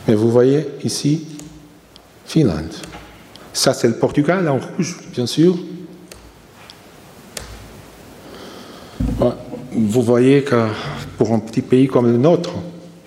Mais 0.08 0.16
vous 0.16 0.32
voyez 0.32 0.68
ici, 0.84 1.26
Finlande. 2.26 2.74
Ça, 3.54 3.74
c'est 3.74 3.88
le 3.88 3.96
Portugal 3.96 4.48
en 4.50 4.58
rouge, 4.58 4.98
bien 5.14 5.26
sûr. 5.26 5.58
vous 9.76 10.02
voyez 10.02 10.44
que 10.44 10.68
pour 11.18 11.34
un 11.34 11.40
petit 11.40 11.62
pays 11.62 11.88
comme 11.88 12.08
le 12.08 12.18
nôtre, 12.18 12.54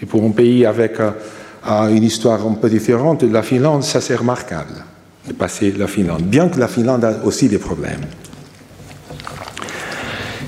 et 0.01 0.07
pour 0.07 0.23
un 0.23 0.31
pays 0.31 0.65
avec 0.65 1.01
euh, 1.01 1.89
une 1.89 2.05
histoire 2.05 2.47
un 2.47 2.55
peu 2.55 2.69
différente 2.69 3.23
la 3.23 3.43
Finlande, 3.43 3.83
ça 3.83 4.01
c'est 4.01 4.17
remarquable 4.17 4.85
de 5.27 5.33
passer 5.33 5.73
la 5.73 5.87
Finlande, 5.87 6.23
bien 6.23 6.49
que 6.49 6.59
la 6.59 6.69
Finlande 6.69 7.05
a 7.05 7.25
aussi 7.25 7.49
des 7.49 7.59
problèmes. 7.59 8.01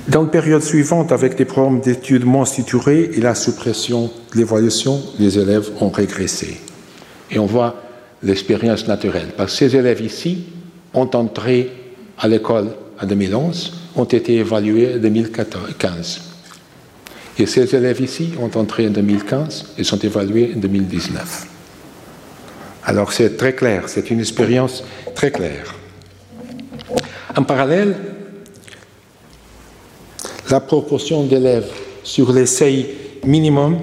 Dans 0.08 0.22
la 0.22 0.28
période 0.28 0.62
suivante, 0.62 1.12
avec 1.12 1.36
des 1.36 1.44
programmes 1.44 1.80
d'études 1.80 2.24
moins 2.24 2.44
structurés 2.44 3.10
et 3.14 3.20
la 3.20 3.34
suppression 3.34 4.10
de 4.32 4.38
l'évaluation, 4.38 5.00
les 5.18 5.38
élèves 5.38 5.70
ont 5.80 5.90
régressé. 5.90 6.56
Et 7.30 7.38
on 7.38 7.46
voit 7.46 7.76
l'expérience 8.22 8.88
naturelle. 8.88 9.28
Parce 9.36 9.52
que 9.52 9.58
ces 9.58 9.76
élèves 9.76 10.00
ici 10.00 10.46
ont 10.94 11.10
entré 11.14 11.70
à 12.18 12.26
l'école 12.26 12.70
en 13.00 13.06
2011, 13.06 13.72
ont 13.96 14.04
été 14.04 14.36
évalués 14.36 14.96
en 14.96 14.98
2015. 14.98 16.29
Et 17.38 17.46
ces 17.46 17.74
élèves 17.74 18.00
ici 18.00 18.32
ont 18.40 18.50
entré 18.58 18.86
en 18.86 18.90
2015 18.90 19.74
et 19.78 19.84
sont 19.84 19.98
évalués 19.98 20.52
en 20.54 20.58
2019. 20.58 21.46
Alors 22.84 23.12
c'est 23.12 23.36
très 23.36 23.54
clair, 23.54 23.88
c'est 23.88 24.10
une 24.10 24.20
expérience 24.20 24.84
très 25.14 25.30
claire. 25.30 25.74
En 27.36 27.44
parallèle, 27.44 27.96
la 30.50 30.60
proportion 30.60 31.24
d'élèves 31.24 31.70
sur 32.02 32.32
les 32.32 32.46
seuils 32.46 32.88
minimum, 33.24 33.78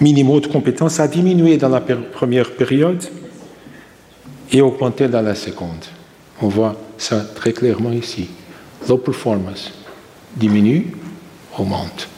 minimaux 0.00 0.40
de 0.40 0.46
compétences 0.46 1.00
a 1.00 1.08
diminué 1.08 1.56
dans 1.56 1.70
la 1.70 1.80
première 1.80 2.52
période 2.52 3.02
et 4.52 4.60
augmenté 4.60 5.08
dans 5.08 5.22
la 5.22 5.34
seconde. 5.34 5.84
On 6.42 6.48
voit 6.48 6.76
ça 6.98 7.20
très 7.34 7.52
clairement 7.52 7.92
ici. 7.92 8.28
Low 8.88 8.98
performance 8.98 9.72
diminue, 10.36 10.92
augmente. 11.56 12.08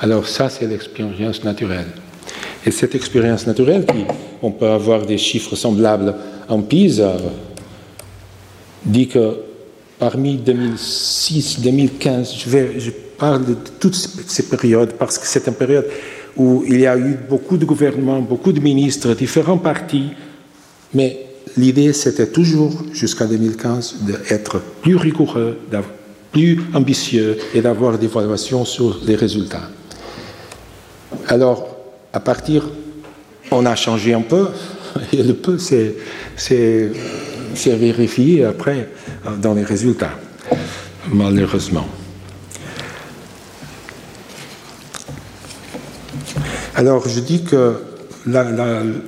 Alors 0.00 0.26
ça, 0.26 0.48
c'est 0.48 0.66
l'expérience 0.66 1.44
naturelle. 1.44 1.88
Et 2.64 2.70
cette 2.70 2.94
expérience 2.94 3.46
naturelle, 3.46 3.84
on 4.42 4.50
peut 4.50 4.68
avoir 4.68 5.04
des 5.04 5.18
chiffres 5.18 5.56
semblables 5.56 6.14
en 6.48 6.62
PISA, 6.62 7.16
dit 8.84 9.08
que 9.08 9.36
parmi 9.98 10.36
2006, 10.36 11.60
2015, 11.60 12.34
je, 12.34 12.78
je 12.78 12.90
parle 13.18 13.44
de 13.44 13.56
toutes 13.78 13.94
ces 13.94 14.44
périodes 14.44 14.94
parce 14.94 15.18
que 15.18 15.26
c'est 15.26 15.46
une 15.46 15.54
période 15.54 15.86
où 16.36 16.64
il 16.66 16.80
y 16.80 16.86
a 16.86 16.96
eu 16.96 17.18
beaucoup 17.28 17.58
de 17.58 17.66
gouvernements, 17.66 18.20
beaucoup 18.20 18.52
de 18.52 18.60
ministres, 18.60 19.12
différents 19.14 19.58
partis, 19.58 20.10
mais 20.94 21.26
l'idée 21.58 21.92
c'était 21.92 22.28
toujours, 22.28 22.72
jusqu'à 22.92 23.26
2015, 23.26 23.96
d'être 24.06 24.62
plus 24.80 24.96
rigoureux, 24.96 25.58
plus 26.32 26.60
ambitieux 26.72 27.36
et 27.54 27.60
d'avoir 27.60 27.98
des 27.98 28.06
évaluations 28.06 28.64
sur 28.64 29.00
les 29.04 29.16
résultats. 29.16 29.68
Alors, 31.28 31.76
à 32.12 32.20
partir, 32.20 32.68
on 33.50 33.66
a 33.66 33.74
changé 33.76 34.14
un 34.14 34.22
peu, 34.22 34.48
et 35.12 35.22
le 35.22 35.34
peu, 35.34 35.58
c'est 35.58 36.90
vérifié 37.66 38.44
après 38.44 38.88
dans 39.40 39.54
les 39.54 39.64
résultats, 39.64 40.18
malheureusement. 41.12 41.86
Alors, 46.74 47.08
je 47.08 47.20
dis 47.20 47.44
que 47.44 47.74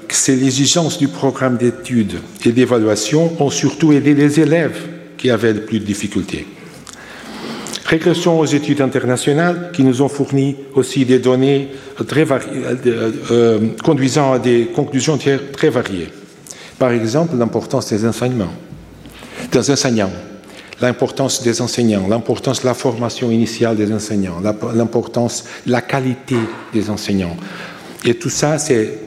ces 0.09 0.45
exigences 0.45 0.99
du 0.99 1.09
programme 1.09 1.57
d'études 1.57 2.19
et 2.45 2.53
d'évaluation 2.53 3.33
ont 3.41 3.51
surtout 3.51 3.93
aidé 3.93 4.15
les 4.15 4.41
élèves 4.41 4.89
qui 5.17 5.31
avaient 5.31 5.53
le 5.53 5.63
plus 5.63 5.81
de 5.81 5.85
difficultés. 5.85 6.47
Régression 7.93 8.41
aux 8.41 8.47
études 8.47 8.81
internationales 8.81 9.69
qui 9.75 9.83
nous 9.83 10.01
ont 10.01 10.09
fourni 10.09 10.57
aussi 10.75 11.05
des 11.05 11.19
données 11.19 11.69
très 12.09 12.23
euh, 12.23 13.11
euh, 13.31 13.59
conduisant 13.85 14.33
à 14.33 14.39
des 14.39 14.69
conclusions 14.75 15.19
très, 15.19 15.69
variées. 15.69 16.09
Par 16.79 16.93
exemple, 16.93 17.37
l'importance 17.37 17.93
des 17.93 18.07
enseignements, 18.07 18.55
des 19.53 19.71
enseignants, 19.71 20.11
l'importance 20.81 21.43
des 21.43 21.61
enseignants, 21.61 22.09
l'importance 22.09 22.63
de 22.63 22.67
la 22.67 22.73
formation 22.73 23.31
initiale 23.31 23.77
des 23.77 23.93
enseignants, 23.93 24.41
l'importance 24.75 25.45
de 25.67 25.73
la 25.73 25.83
qualité 25.83 26.37
des 26.73 26.89
enseignants. 26.89 27.37
Et 28.07 28.15
tout 28.15 28.31
ça, 28.31 28.57
c'est 28.57 29.01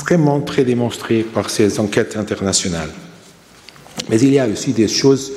vraiment 0.00 0.40
très 0.40 0.64
démontré 0.64 1.22
par 1.22 1.48
ces 1.48 1.80
enquêtes 1.80 2.18
internationales. 2.18 2.90
Mais 4.10 4.20
il 4.20 4.34
y 4.34 4.38
a 4.38 4.46
aussi 4.46 4.74
des 4.74 4.88
choses 4.88 5.32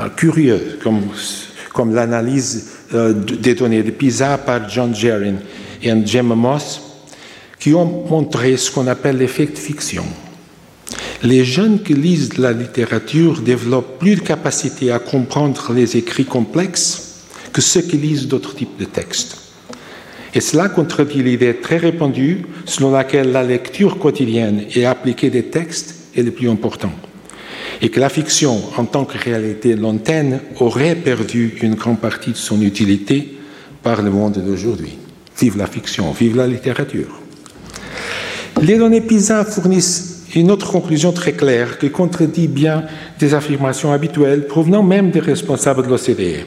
euh, 0.00 0.08
curieuses, 0.08 0.78
comme 0.82 1.02
comme 1.72 1.94
l'analyse 1.94 2.70
euh, 2.94 3.12
des 3.12 3.54
données 3.54 3.82
de 3.82 3.90
PISA 3.90 4.38
par 4.38 4.68
John 4.68 4.94
Jerin 4.94 5.36
et 5.82 6.06
Gemma 6.06 6.34
Moss, 6.34 6.80
qui 7.58 7.74
ont 7.74 8.06
montré 8.08 8.56
ce 8.56 8.70
qu'on 8.70 8.86
appelle 8.86 9.18
l'effet 9.18 9.46
de 9.46 9.58
fiction. 9.58 10.04
Les 11.22 11.44
jeunes 11.44 11.82
qui 11.82 11.94
lisent 11.94 12.38
la 12.38 12.52
littérature 12.52 13.40
développent 13.40 13.98
plus 13.98 14.16
de 14.16 14.20
capacité 14.20 14.90
à 14.90 14.98
comprendre 14.98 15.72
les 15.72 15.96
écrits 15.96 16.24
complexes 16.24 17.20
que 17.52 17.60
ceux 17.60 17.82
qui 17.82 17.96
lisent 17.96 18.26
d'autres 18.26 18.54
types 18.54 18.78
de 18.78 18.84
textes. 18.84 19.38
Et 20.34 20.40
cela 20.40 20.68
contredit 20.68 21.22
l'idée 21.22 21.54
très 21.54 21.76
répandue 21.76 22.46
selon 22.64 22.90
laquelle 22.90 23.32
la 23.32 23.44
lecture 23.44 23.98
quotidienne 23.98 24.64
et 24.74 24.86
appliquée 24.86 25.30
des 25.30 25.44
textes 25.44 25.94
est 26.16 26.22
le 26.22 26.30
plus 26.30 26.48
important 26.48 26.92
et 27.82 27.88
que 27.88 27.98
la 27.98 28.08
fiction, 28.08 28.62
en 28.78 28.84
tant 28.84 29.04
que 29.04 29.18
réalité 29.18 29.74
lointaine, 29.74 30.38
aurait 30.60 30.94
perdu 30.94 31.58
une 31.62 31.74
grande 31.74 31.98
partie 31.98 32.30
de 32.30 32.36
son 32.36 32.62
utilité 32.62 33.36
par 33.82 34.02
le 34.02 34.10
monde 34.10 34.38
d'aujourd'hui. 34.38 34.96
Vive 35.38 35.58
la 35.58 35.66
fiction, 35.66 36.12
vive 36.12 36.36
la 36.36 36.46
littérature. 36.46 37.20
Les 38.62 38.78
données 38.78 39.00
PISA 39.00 39.44
fournissent 39.44 40.22
une 40.36 40.52
autre 40.52 40.70
conclusion 40.70 41.12
très 41.12 41.32
claire 41.32 41.78
qui 41.78 41.90
contredit 41.90 42.46
bien 42.46 42.84
des 43.18 43.34
affirmations 43.34 43.92
habituelles 43.92 44.46
provenant 44.46 44.84
même 44.84 45.10
des 45.10 45.20
responsables 45.20 45.82
de 45.82 45.88
l'OCDE. 45.88 46.46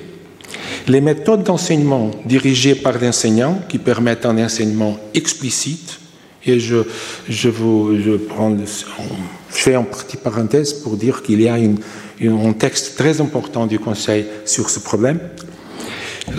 Les 0.88 1.02
méthodes 1.02 1.44
d'enseignement 1.44 2.12
dirigées 2.26 2.76
par 2.76 2.98
l'enseignant, 3.02 3.60
qui 3.68 3.80
permettent 3.80 4.26
un 4.26 4.38
enseignement 4.38 4.98
explicite, 5.14 6.00
et 6.46 6.60
je, 6.60 6.78
je, 7.28 7.50
vous, 7.50 7.98
je, 8.00 8.12
prends, 8.12 8.56
je 9.56 9.62
fais 9.62 9.76
une 9.76 9.86
petite 9.86 10.20
parenthèse 10.20 10.74
pour 10.74 10.98
dire 10.98 11.24
qu'il 11.24 11.42
y 11.42 11.48
a 11.48 11.56
un 11.56 12.54
texte 12.54 12.98
très 12.98 13.22
important 13.22 13.66
du 13.66 13.80
Conseil 13.80 14.26
sur 14.46 14.70
ce 14.70 14.80
problème. 14.80 15.20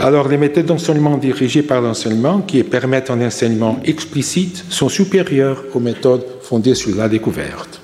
Alors, 0.01 0.29
les 0.29 0.37
méthodes 0.37 0.67
d'enseignement 0.67 1.17
dirigées 1.17 1.63
par 1.63 1.81
l'enseignement, 1.81 2.41
qui 2.41 2.63
permettent 2.63 3.11
un 3.11 3.25
enseignement 3.25 3.79
explicite, 3.85 4.65
sont 4.69 4.89
supérieures 4.89 5.65
aux 5.75 5.81
méthodes 5.81 6.27
fondées 6.43 6.75
sur 6.75 6.95
la 6.97 7.09
découverte. 7.09 7.81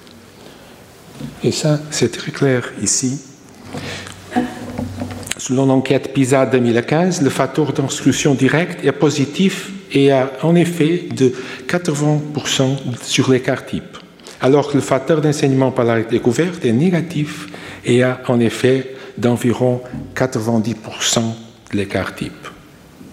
Et 1.45 1.53
ça, 1.53 1.81
c'est 1.91 2.11
très 2.11 2.33
clair 2.33 2.73
ici. 2.83 3.21
Selon 5.39 5.67
l'enquête 5.67 6.13
PISA 6.13 6.47
2015, 6.47 7.23
le 7.23 7.31
facteur 7.31 7.73
d'instruction 7.73 8.35
directe 8.35 8.85
est 8.85 8.93
positif 8.93 9.71
et 9.93 10.13
a 10.13 10.31
en 10.43 10.55
effet 10.55 11.09
de 11.17 11.33
80% 11.69 12.77
sur 13.03 13.31
l'écart 13.31 13.65
type, 13.67 13.97
alors 14.43 14.69
que 14.69 14.75
le 14.75 14.83
facteur 14.83 15.21
d'enseignement 15.21 15.71
par 15.71 15.85
la 15.85 16.03
découverte 16.03 16.65
est 16.65 16.73
négatif 16.73 17.49
et 17.85 18.03
a 18.03 18.21
en 18.27 18.41
effet 18.41 18.97
d'environ 19.17 19.81
90% 20.17 20.75
de 21.73 21.77
l'écart 21.77 22.15
type. 22.15 22.49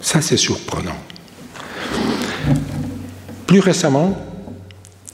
Ça, 0.01 0.21
c'est 0.21 0.37
surprenant. 0.37 0.97
Plus 3.45 3.59
récemment, 3.59 4.17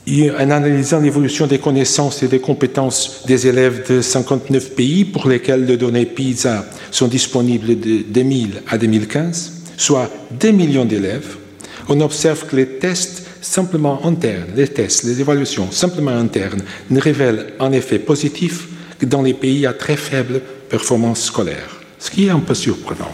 en 0.07 0.49
analysant 0.51 0.99
l'évolution 0.99 1.47
des 1.47 1.57
connaissances 1.57 2.21
et 2.21 2.27
des 2.27 2.39
compétences 2.39 3.23
des 3.25 3.47
élèves 3.47 3.89
de 3.89 4.01
59 4.01 4.75
pays 4.75 5.03
pour 5.03 5.27
lesquels 5.27 5.65
les 5.65 5.77
données 5.77 6.05
PISA 6.05 6.65
sont 6.91 7.07
disponibles 7.07 7.79
de 7.79 8.03
2000 8.07 8.61
à 8.69 8.77
2015, 8.77 9.63
soit 9.77 10.09
2 10.39 10.51
millions 10.51 10.85
d'élèves, 10.85 11.37
on 11.89 11.99
observe 12.01 12.45
que 12.45 12.55
les 12.55 12.67
tests 12.67 13.24
simplement 13.45 14.05
internes, 14.05 14.51
les 14.55 14.67
tests, 14.67 15.03
les 15.03 15.21
évaluations 15.21 15.71
simplement 15.71 16.11
internes 16.11 16.61
ne 16.89 16.99
révèlent 16.99 17.53
en 17.59 17.71
effet 17.71 17.99
positif 17.99 18.67
que 18.99 19.05
dans 19.05 19.21
les 19.21 19.33
pays 19.33 19.65
à 19.65 19.73
très 19.73 19.97
faible 19.97 20.41
performance 20.69 21.23
scolaire, 21.23 21.81
ce 21.99 22.09
qui 22.09 22.25
est 22.25 22.31
un 22.31 22.39
peu 22.39 22.55
surprenant. 22.55 23.11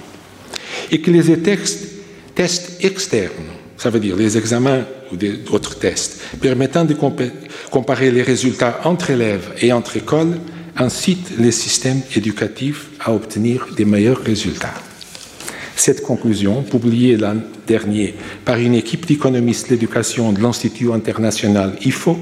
Et 0.91 1.01
que 1.01 1.11
les 1.11 1.37
tests, 1.39 1.87
tests 2.33 2.83
externes, 2.83 3.51
ça 3.77 3.89
veut 3.89 3.99
dire 3.99 4.15
les 4.15 4.37
examens 4.37 4.85
ou 5.11 5.17
d'autres 5.17 5.77
tests, 5.77 6.21
permettant 6.39 6.85
de 6.85 6.95
comparer 7.69 8.11
les 8.11 8.23
résultats 8.23 8.79
entre 8.85 9.09
élèves 9.09 9.53
et 9.61 9.73
entre 9.73 9.97
écoles, 9.97 10.37
incitent 10.77 11.37
les 11.37 11.51
systèmes 11.51 12.01
éducatifs 12.15 12.87
à 13.01 13.13
obtenir 13.13 13.67
des 13.75 13.85
meilleurs 13.85 14.21
résultats. 14.21 14.73
Cette 15.75 16.03
conclusion, 16.03 16.63
publiée 16.63 17.17
l'an 17.17 17.37
dernier 17.67 18.15
par 18.45 18.57
une 18.57 18.75
équipe 18.75 19.05
d'économistes 19.05 19.67
de 19.67 19.71
l'éducation 19.71 20.31
de 20.31 20.41
l'Institut 20.41 20.91
international 20.91 21.75
IFO, 21.83 22.17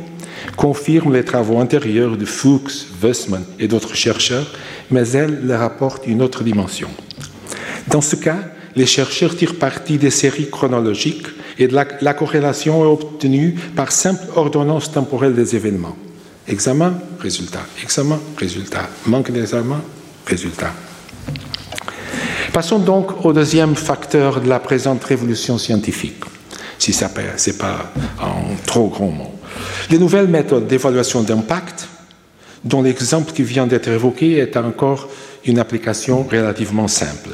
confirme 0.56 1.14
les 1.14 1.26
travaux 1.26 1.58
antérieurs 1.58 2.18
de 2.18 2.26
Fuchs, 2.26 2.88
Wessman 3.02 3.44
et 3.60 3.68
d'autres 3.68 3.96
chercheurs, 3.96 4.52
mais 4.92 5.08
elle 5.10 5.46
leur 5.46 5.62
apporte 5.62 6.08
une 6.08 6.22
autre 6.22 6.44
dimension. 6.44 6.90
Dans 7.88 8.02
ce 8.02 8.16
cas, 8.16 8.40
les 8.76 8.86
chercheurs 8.86 9.36
tirent 9.36 9.58
parti 9.58 9.98
des 9.98 10.12
séries 10.12 10.50
chronologiques 10.50 11.28
et 11.58 11.68
de 11.68 11.74
la, 11.74 12.14
corrélation 12.14 12.84
est 12.84 12.88
obtenue 12.88 13.56
par 13.76 13.92
simple 13.92 14.26
ordonnance 14.36 14.92
temporelle 14.92 15.36
des 15.36 15.56
événements. 15.56 15.98
Examen, 16.48 16.94
résultat, 17.20 17.66
examen, 17.84 18.20
résultat, 18.38 18.90
manque 19.06 19.32
d'examen, 19.32 19.82
résultat. 20.26 20.74
Passons 22.54 22.80
donc 22.80 23.26
au 23.26 23.32
deuxième 23.32 23.76
facteur 23.76 24.42
de 24.42 24.50
la 24.50 24.60
présente 24.60 25.04
révolution 25.04 25.58
scientifique, 25.58 26.24
si 26.80 26.94
ça 26.94 27.08
n'est 27.08 27.54
pas 27.54 27.92
un 28.22 28.56
trop 28.66 28.88
grand 28.88 29.12
mot. 29.12 29.32
Les 29.92 30.00
nouvelles 30.00 30.28
méthodes 30.28 30.66
d'évaluation 30.66 31.22
d'impact, 31.22 31.88
dont 32.64 32.82
l'exemple 32.82 33.34
qui 33.34 33.44
vient 33.44 33.68
d'être 33.68 33.88
évoqué 33.88 34.38
est 34.38 34.58
encore 34.58 35.10
une 35.46 35.60
application 35.60 36.24
relativement 36.24 36.88
simple. 36.88 37.30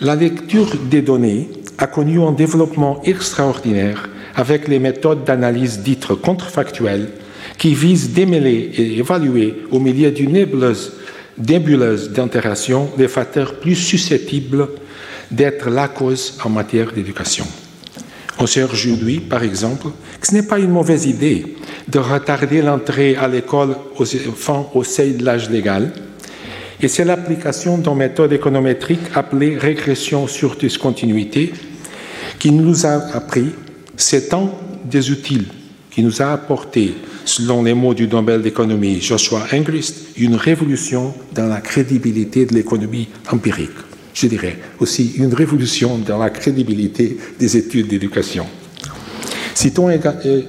La 0.00 0.14
lecture 0.14 0.72
des 0.90 1.02
données 1.02 1.48
a 1.78 1.86
connu 1.86 2.20
un 2.20 2.32
développement 2.32 3.00
extraordinaire 3.04 4.08
avec 4.34 4.68
les 4.68 4.78
méthodes 4.78 5.24
d'analyse 5.24 5.80
dites 5.80 6.06
contrefactuelles 6.14 7.08
qui 7.56 7.74
visent 7.74 8.10
démêler 8.10 8.70
et 8.76 8.98
évaluer 8.98 9.62
au 9.70 9.80
milieu 9.80 10.10
d'une 10.10 10.32
nébuleuse 10.32 10.92
nébuleuse 11.46 12.10
d'interaction 12.10 12.90
des 12.96 13.08
facteurs 13.08 13.54
plus 13.54 13.76
susceptibles 13.76 14.68
d'être 15.30 15.70
la 15.70 15.88
cause 15.88 16.38
en 16.44 16.50
matière 16.50 16.92
d'éducation. 16.92 17.46
On 18.38 18.46
sait 18.46 18.62
aujourd'hui, 18.62 19.20
par 19.20 19.42
exemple, 19.42 19.88
que 20.20 20.26
ce 20.26 20.34
n'est 20.34 20.42
pas 20.42 20.58
une 20.58 20.70
mauvaise 20.70 21.06
idée 21.06 21.56
de 21.88 21.98
retarder 21.98 22.62
l'entrée 22.62 23.16
à 23.16 23.26
l'école 23.28 23.76
aux 23.96 24.04
enfants 24.28 24.70
au 24.74 24.84
seuil 24.84 25.14
de 25.14 25.24
l'âge 25.24 25.50
légal, 25.50 25.92
et 26.80 26.86
c'est 26.86 27.04
l'application 27.04 27.78
d'une 27.78 27.96
méthode 27.96 28.32
économétrique 28.32 29.00
appelée 29.14 29.58
régression 29.58 30.28
sur 30.28 30.54
discontinuité 30.56 31.52
qui 32.38 32.52
nous 32.52 32.86
a 32.86 33.14
appris 33.14 33.50
c'est 33.98 34.28
temps 34.28 34.56
des 34.84 35.10
outils 35.10 35.48
qui 35.90 36.02
nous 36.02 36.22
a 36.22 36.32
apporté, 36.32 36.94
selon 37.28 37.62
les 37.62 37.74
mots 37.74 37.92
du 37.92 38.08
Nobel 38.08 38.40
d'économie 38.40 39.02
Joshua 39.02 39.46
Engrist, 39.52 40.16
une 40.16 40.34
révolution 40.34 41.12
dans 41.34 41.46
la 41.46 41.60
crédibilité 41.60 42.46
de 42.46 42.54
l'économie 42.54 43.08
empirique. 43.30 43.76
Je 44.14 44.26
dirais 44.26 44.56
aussi 44.80 45.12
une 45.18 45.34
révolution 45.34 45.98
dans 45.98 46.18
la 46.18 46.30
crédibilité 46.30 47.18
des 47.38 47.56
études 47.56 47.88
d'éducation. 47.88 48.46
Citons 49.54 49.90
euh, 49.90 50.42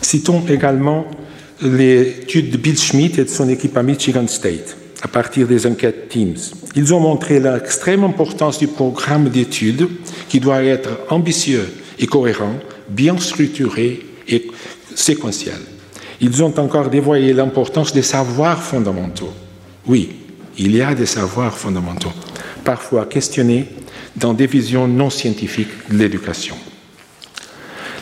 Citons 0.00 0.42
également 0.48 1.06
l'étude 1.60 2.50
de 2.50 2.56
Bill 2.56 2.78
Schmidt 2.78 3.20
et 3.20 3.24
de 3.24 3.28
son 3.28 3.50
équipe 3.50 3.76
à 3.76 3.82
Michigan 3.82 4.26
State 4.26 4.77
à 5.02 5.08
partir 5.08 5.46
des 5.46 5.66
enquêtes 5.66 6.08
Teams. 6.08 6.36
Ils 6.74 6.92
ont 6.92 7.00
montré 7.00 7.40
l'extrême 7.40 8.04
importance 8.04 8.58
du 8.58 8.66
programme 8.66 9.28
d'études 9.28 9.88
qui 10.28 10.40
doit 10.40 10.62
être 10.62 10.90
ambitieux 11.10 11.68
et 11.98 12.06
cohérent, 12.06 12.54
bien 12.88 13.16
structuré 13.18 14.04
et 14.26 14.48
séquentiel. 14.94 15.58
Ils 16.20 16.42
ont 16.42 16.58
encore 16.58 16.90
dévoilé 16.90 17.32
l'importance 17.32 17.92
des 17.92 18.02
savoirs 18.02 18.62
fondamentaux. 18.62 19.32
Oui, 19.86 20.16
il 20.58 20.74
y 20.74 20.82
a 20.82 20.94
des 20.94 21.06
savoirs 21.06 21.56
fondamentaux, 21.56 22.12
parfois 22.64 23.06
questionnés 23.06 23.66
dans 24.16 24.34
des 24.34 24.46
visions 24.46 24.88
non 24.88 25.10
scientifiques 25.10 25.88
de 25.90 25.96
l'éducation. 25.96 26.56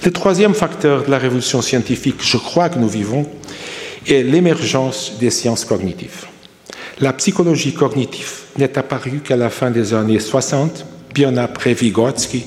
Le 0.05 0.11
troisième 0.13 0.55
facteur 0.55 1.05
de 1.05 1.11
la 1.11 1.19
révolution 1.19 1.61
scientifique, 1.61 2.23
je 2.23 2.37
crois 2.39 2.69
que 2.69 2.79
nous 2.79 2.89
vivons, 2.89 3.27
est 4.07 4.23
l'émergence 4.23 5.15
des 5.19 5.31
sciences 5.31 5.65
cognitives. 5.65 6.27
La 6.99 7.13
psychologie 7.13 7.75
cognitive 7.75 8.45
n'est 8.57 8.79
apparue 8.79 9.21
qu'à 9.21 9.37
la 9.37 9.51
fin 9.51 9.71
des 9.71 9.93
années 9.93 10.19
60, 10.19 10.87
bien 11.13 11.37
après 11.37 11.75
Vygotsky 11.75 12.47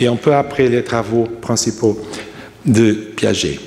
et 0.00 0.08
un 0.08 0.16
peu 0.16 0.34
après 0.34 0.68
les 0.68 0.82
travaux 0.82 1.28
principaux 1.40 2.00
de 2.66 2.92
Piaget. 2.92 3.60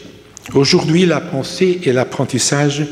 Aujourd'hui, 0.53 1.05
la 1.05 1.21
pensée 1.21 1.79
et 1.83 1.93
l'apprentissage 1.93 2.85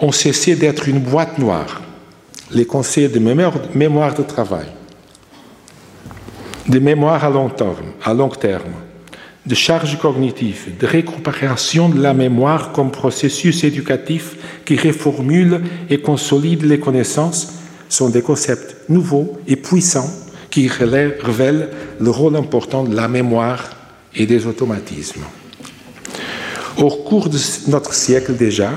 ont 0.00 0.12
cessé 0.12 0.56
d'être 0.56 0.88
une 0.88 1.00
boîte 1.00 1.38
noire. 1.38 1.82
Les 2.52 2.64
conseils 2.64 3.10
de 3.10 3.18
mémoire, 3.18 4.14
de 4.14 4.22
travail, 4.22 4.68
de 6.66 6.78
mémoire 6.78 7.22
à 7.22 7.28
long 7.28 7.50
terme, 7.50 7.92
à 8.02 8.14
long 8.14 8.30
terme 8.30 8.72
de 9.48 9.54
charge 9.54 9.98
cognitive, 9.98 10.76
de 10.78 10.86
récupération 10.86 11.88
de 11.88 12.00
la 12.00 12.12
mémoire 12.12 12.70
comme 12.72 12.90
processus 12.90 13.64
éducatif 13.64 14.36
qui 14.66 14.76
réformule 14.76 15.62
et 15.88 16.02
consolide 16.02 16.64
les 16.64 16.78
connaissances 16.78 17.54
sont 17.88 18.10
des 18.10 18.20
concepts 18.20 18.76
nouveaux 18.90 19.38
et 19.46 19.56
puissants 19.56 20.10
qui 20.50 20.68
révèlent 20.68 21.70
le 21.98 22.10
rôle 22.10 22.36
important 22.36 22.84
de 22.84 22.94
la 22.94 23.08
mémoire 23.08 23.70
et 24.14 24.26
des 24.26 24.46
automatismes. 24.46 25.24
Au 26.76 26.90
cours 26.90 27.30
de 27.30 27.38
notre 27.68 27.94
siècle 27.94 28.34
déjà, 28.34 28.72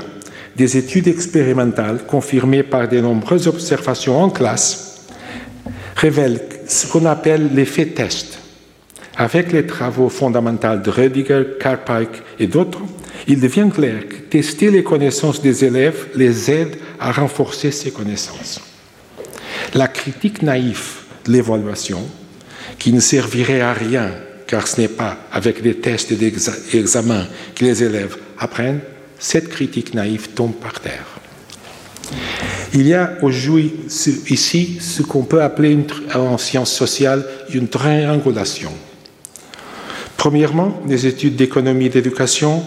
des 0.56 0.78
études 0.78 1.08
expérimentales 1.08 2.06
confirmées 2.06 2.62
par 2.62 2.88
de 2.88 2.98
nombreuses 2.98 3.46
observations 3.46 4.22
en 4.22 4.30
classe 4.30 5.06
révèlent 5.96 6.40
ce 6.66 6.86
qu'on 6.86 7.04
appelle 7.04 7.50
l'effet 7.54 7.86
test, 7.86 8.38
avec 9.16 9.52
les 9.52 9.66
travaux 9.66 10.08
fondamentaux 10.08 10.76
de 10.76 10.90
Rediger, 10.90 11.44
Karpike 11.60 12.22
et 12.38 12.46
d'autres, 12.46 12.80
il 13.26 13.40
devient 13.40 13.68
clair 13.72 14.08
que 14.08 14.16
tester 14.16 14.70
les 14.70 14.82
connaissances 14.82 15.42
des 15.42 15.64
élèves 15.64 16.08
les 16.14 16.50
aide 16.50 16.76
à 16.98 17.12
renforcer 17.12 17.70
ces 17.70 17.90
connaissances. 17.90 18.60
La 19.74 19.88
critique 19.88 20.42
naïve 20.42 21.00
de 21.24 21.32
l'évaluation, 21.32 22.02
qui 22.78 22.92
ne 22.92 23.00
servirait 23.00 23.60
à 23.60 23.72
rien 23.72 24.10
car 24.46 24.66
ce 24.68 24.80
n'est 24.80 24.88
pas 24.88 25.16
avec 25.32 25.62
des 25.62 25.76
tests 25.76 26.12
et 26.12 26.16
des 26.16 26.32
examens 26.74 27.26
que 27.54 27.64
les 27.64 27.82
élèves 27.82 28.18
apprennent, 28.38 28.80
cette 29.18 29.48
critique 29.48 29.94
naïve 29.94 30.30
tombe 30.30 30.54
par 30.54 30.80
terre. 30.80 31.06
Il 32.74 32.86
y 32.86 32.92
a 32.92 33.14
aujourd'hui 33.22 33.72
ici 34.28 34.78
ce 34.80 35.02
qu'on 35.02 35.22
peut 35.22 35.42
appeler 35.42 35.78
en 36.14 36.36
sciences 36.38 36.72
sociales 36.72 37.24
une 37.50 37.68
triangulation 37.68 38.72
Premièrement, 40.22 40.80
les 40.86 41.08
études 41.08 41.34
d'économie 41.34 41.86
et 41.86 41.88
d'éducation 41.88 42.62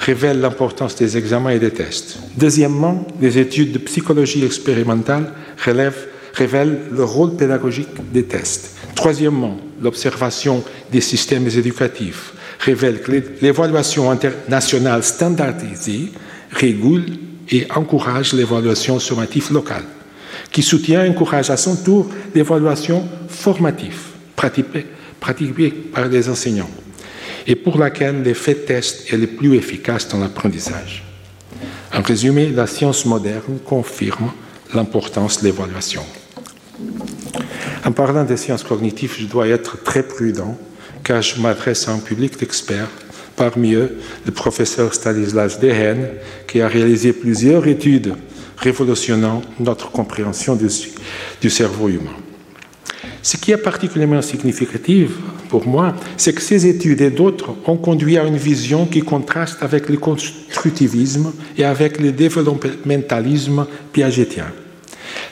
révèlent 0.00 0.40
l'importance 0.40 0.96
des 0.96 1.16
examens 1.16 1.50
et 1.50 1.60
des 1.60 1.70
tests. 1.70 2.18
Deuxièmement, 2.36 3.06
les 3.20 3.38
études 3.38 3.70
de 3.70 3.78
psychologie 3.78 4.44
expérimentale 4.44 5.32
révèlent 5.58 6.80
le 6.90 7.04
rôle 7.04 7.36
pédagogique 7.36 7.86
des 8.12 8.24
tests. 8.24 8.74
Troisièmement, 8.96 9.58
l'observation 9.80 10.64
des 10.90 11.00
systèmes 11.00 11.46
éducatifs 11.46 12.32
révèle 12.58 13.00
que 13.00 13.12
l'évaluation 13.42 14.10
internationale 14.10 15.04
standardisée 15.04 16.10
régule 16.50 17.06
et 17.48 17.68
encourage 17.76 18.32
l'évaluation 18.32 18.98
sommative 18.98 19.52
locale, 19.52 19.84
qui 20.50 20.62
soutient 20.62 21.04
et 21.04 21.10
encourage 21.10 21.48
à 21.50 21.56
son 21.56 21.76
tour 21.76 22.08
l'évaluation 22.34 23.06
formative 23.28 24.00
pratiquée, 24.34 24.86
pratiquée 25.20 25.70
par 25.70 26.08
les 26.08 26.28
enseignants 26.28 26.70
et 27.48 27.56
pour 27.56 27.78
laquelle 27.78 28.22
l'effet 28.22 28.54
test 28.54 29.10
est 29.10 29.16
le 29.16 29.26
plus 29.26 29.56
efficace 29.56 30.06
dans 30.06 30.18
l'apprentissage. 30.18 31.02
En 31.94 32.02
résumé, 32.02 32.50
la 32.50 32.66
science 32.66 33.06
moderne 33.06 33.58
confirme 33.64 34.30
l'importance 34.74 35.40
de 35.40 35.46
l'évaluation. 35.46 36.02
En 37.86 37.92
parlant 37.92 38.24
des 38.24 38.36
sciences 38.36 38.62
cognitives, 38.62 39.16
je 39.18 39.24
dois 39.24 39.48
être 39.48 39.82
très 39.82 40.02
prudent 40.02 40.58
car 41.02 41.22
je 41.22 41.40
m'adresse 41.40 41.88
à 41.88 41.92
un 41.92 42.00
public 42.00 42.38
d'experts, 42.38 42.90
parmi 43.34 43.72
eux 43.72 43.98
le 44.26 44.32
professeur 44.32 44.92
Stanislas 44.92 45.58
Dehaene, 45.58 46.06
qui 46.46 46.60
a 46.60 46.68
réalisé 46.68 47.14
plusieurs 47.14 47.66
études 47.66 48.14
révolutionnant 48.58 49.40
notre 49.58 49.90
compréhension 49.90 50.54
du, 50.54 50.66
du 51.40 51.48
cerveau 51.48 51.88
humain. 51.88 52.27
Ce 53.28 53.36
qui 53.36 53.52
est 53.52 53.58
particulièrement 53.58 54.22
significatif 54.22 55.10
pour 55.50 55.68
moi, 55.68 55.94
c'est 56.16 56.32
que 56.32 56.40
ces 56.40 56.66
études 56.66 57.02
et 57.02 57.10
d'autres 57.10 57.54
ont 57.66 57.76
conduit 57.76 58.16
à 58.16 58.24
une 58.24 58.38
vision 58.38 58.86
qui 58.86 59.02
contraste 59.02 59.62
avec 59.62 59.90
le 59.90 59.98
constructivisme 59.98 61.34
et 61.58 61.64
avec 61.64 62.00
le 62.00 62.12
développementalisme 62.12 63.66
piagétien. 63.92 64.46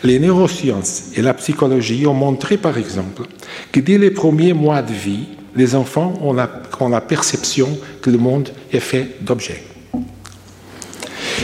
Les 0.04 0.18
neurosciences 0.18 1.04
et 1.16 1.22
la 1.22 1.32
psychologie 1.32 2.06
ont 2.06 2.12
montré, 2.12 2.58
par 2.58 2.76
exemple, 2.76 3.22
que 3.72 3.80
dès 3.80 3.96
les 3.96 4.10
premiers 4.10 4.52
mois 4.52 4.82
de 4.82 4.92
vie, 4.92 5.28
les 5.54 5.74
enfants 5.74 6.18
ont 6.20 6.34
la, 6.34 6.50
ont 6.78 6.90
la 6.90 7.00
perception 7.00 7.78
que 8.02 8.10
le 8.10 8.18
monde 8.18 8.50
est 8.74 8.80
fait 8.80 9.16
d'objets. 9.22 9.62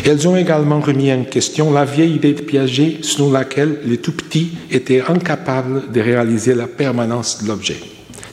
Elles 0.05 0.27
ont 0.27 0.35
également 0.35 0.81
remis 0.81 1.13
en 1.13 1.23
question 1.23 1.71
la 1.73 1.85
vieille 1.85 2.17
idée 2.17 2.33
de 2.33 2.43
Piaget 2.43 2.99
selon 3.03 3.31
laquelle 3.31 3.79
les 3.85 3.99
tout 3.99 4.13
petits 4.13 4.51
étaient 4.69 5.01
incapables 5.01 5.93
de 5.93 6.01
réaliser 6.01 6.55
la 6.55 6.67
permanence 6.67 7.43
de 7.43 7.49
l'objet. 7.49 7.77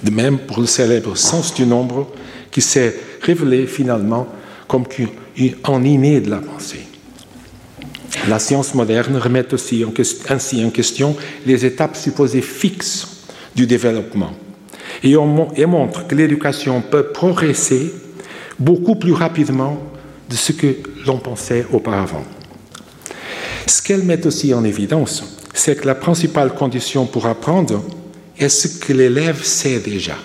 De 0.03 0.10
même 0.10 0.39
pour 0.39 0.62
le 0.62 0.65
célèbre 0.65 1.15
sens 1.15 1.53
du 1.53 1.67
nombre 1.67 2.12
qui 2.49 2.62
s'est 2.62 2.95
révélé 3.21 3.67
finalement 3.67 4.27
comme 4.67 4.86
un 5.63 5.84
inné 5.84 6.21
de 6.21 6.32
la 6.32 6.38
pensée. 6.38 6.88
La 8.27 8.39
science 8.39 8.73
moderne 8.73 9.17
remet 9.17 9.53
aussi 9.53 9.86
ainsi 10.27 10.65
en 10.65 10.71
question 10.71 11.15
les 11.45 11.65
étapes 11.65 11.95
supposées 11.95 12.41
fixes 12.41 13.25
du 13.55 13.67
développement 13.67 14.32
et, 15.03 15.12
et 15.12 15.65
montre 15.67 16.08
que 16.08 16.15
l'éducation 16.15 16.82
peut 16.82 17.08
progresser 17.13 17.93
beaucoup 18.58 18.95
plus 18.95 19.13
rapidement 19.13 19.79
de 20.29 20.36
ce 20.36 20.51
que 20.51 20.75
l'on 21.09 21.17
pensait 21.17 21.65
auparavant. 21.73 22.23
Ce 23.65 23.81
qu'elle 23.81 24.03
met 24.03 24.27
aussi 24.27 24.53
en 24.53 24.63
évidence, 24.63 25.23
c'est 25.55 25.75
que 25.75 25.87
la 25.87 25.95
principale 25.95 26.53
condition 26.53 27.07
pour 27.07 27.25
apprendre 27.25 27.83
est 28.37 28.49
ce 28.49 28.67
que 28.67 28.93
l'élève 28.93 29.43
sait 29.43 29.79
déjà, 29.79 30.15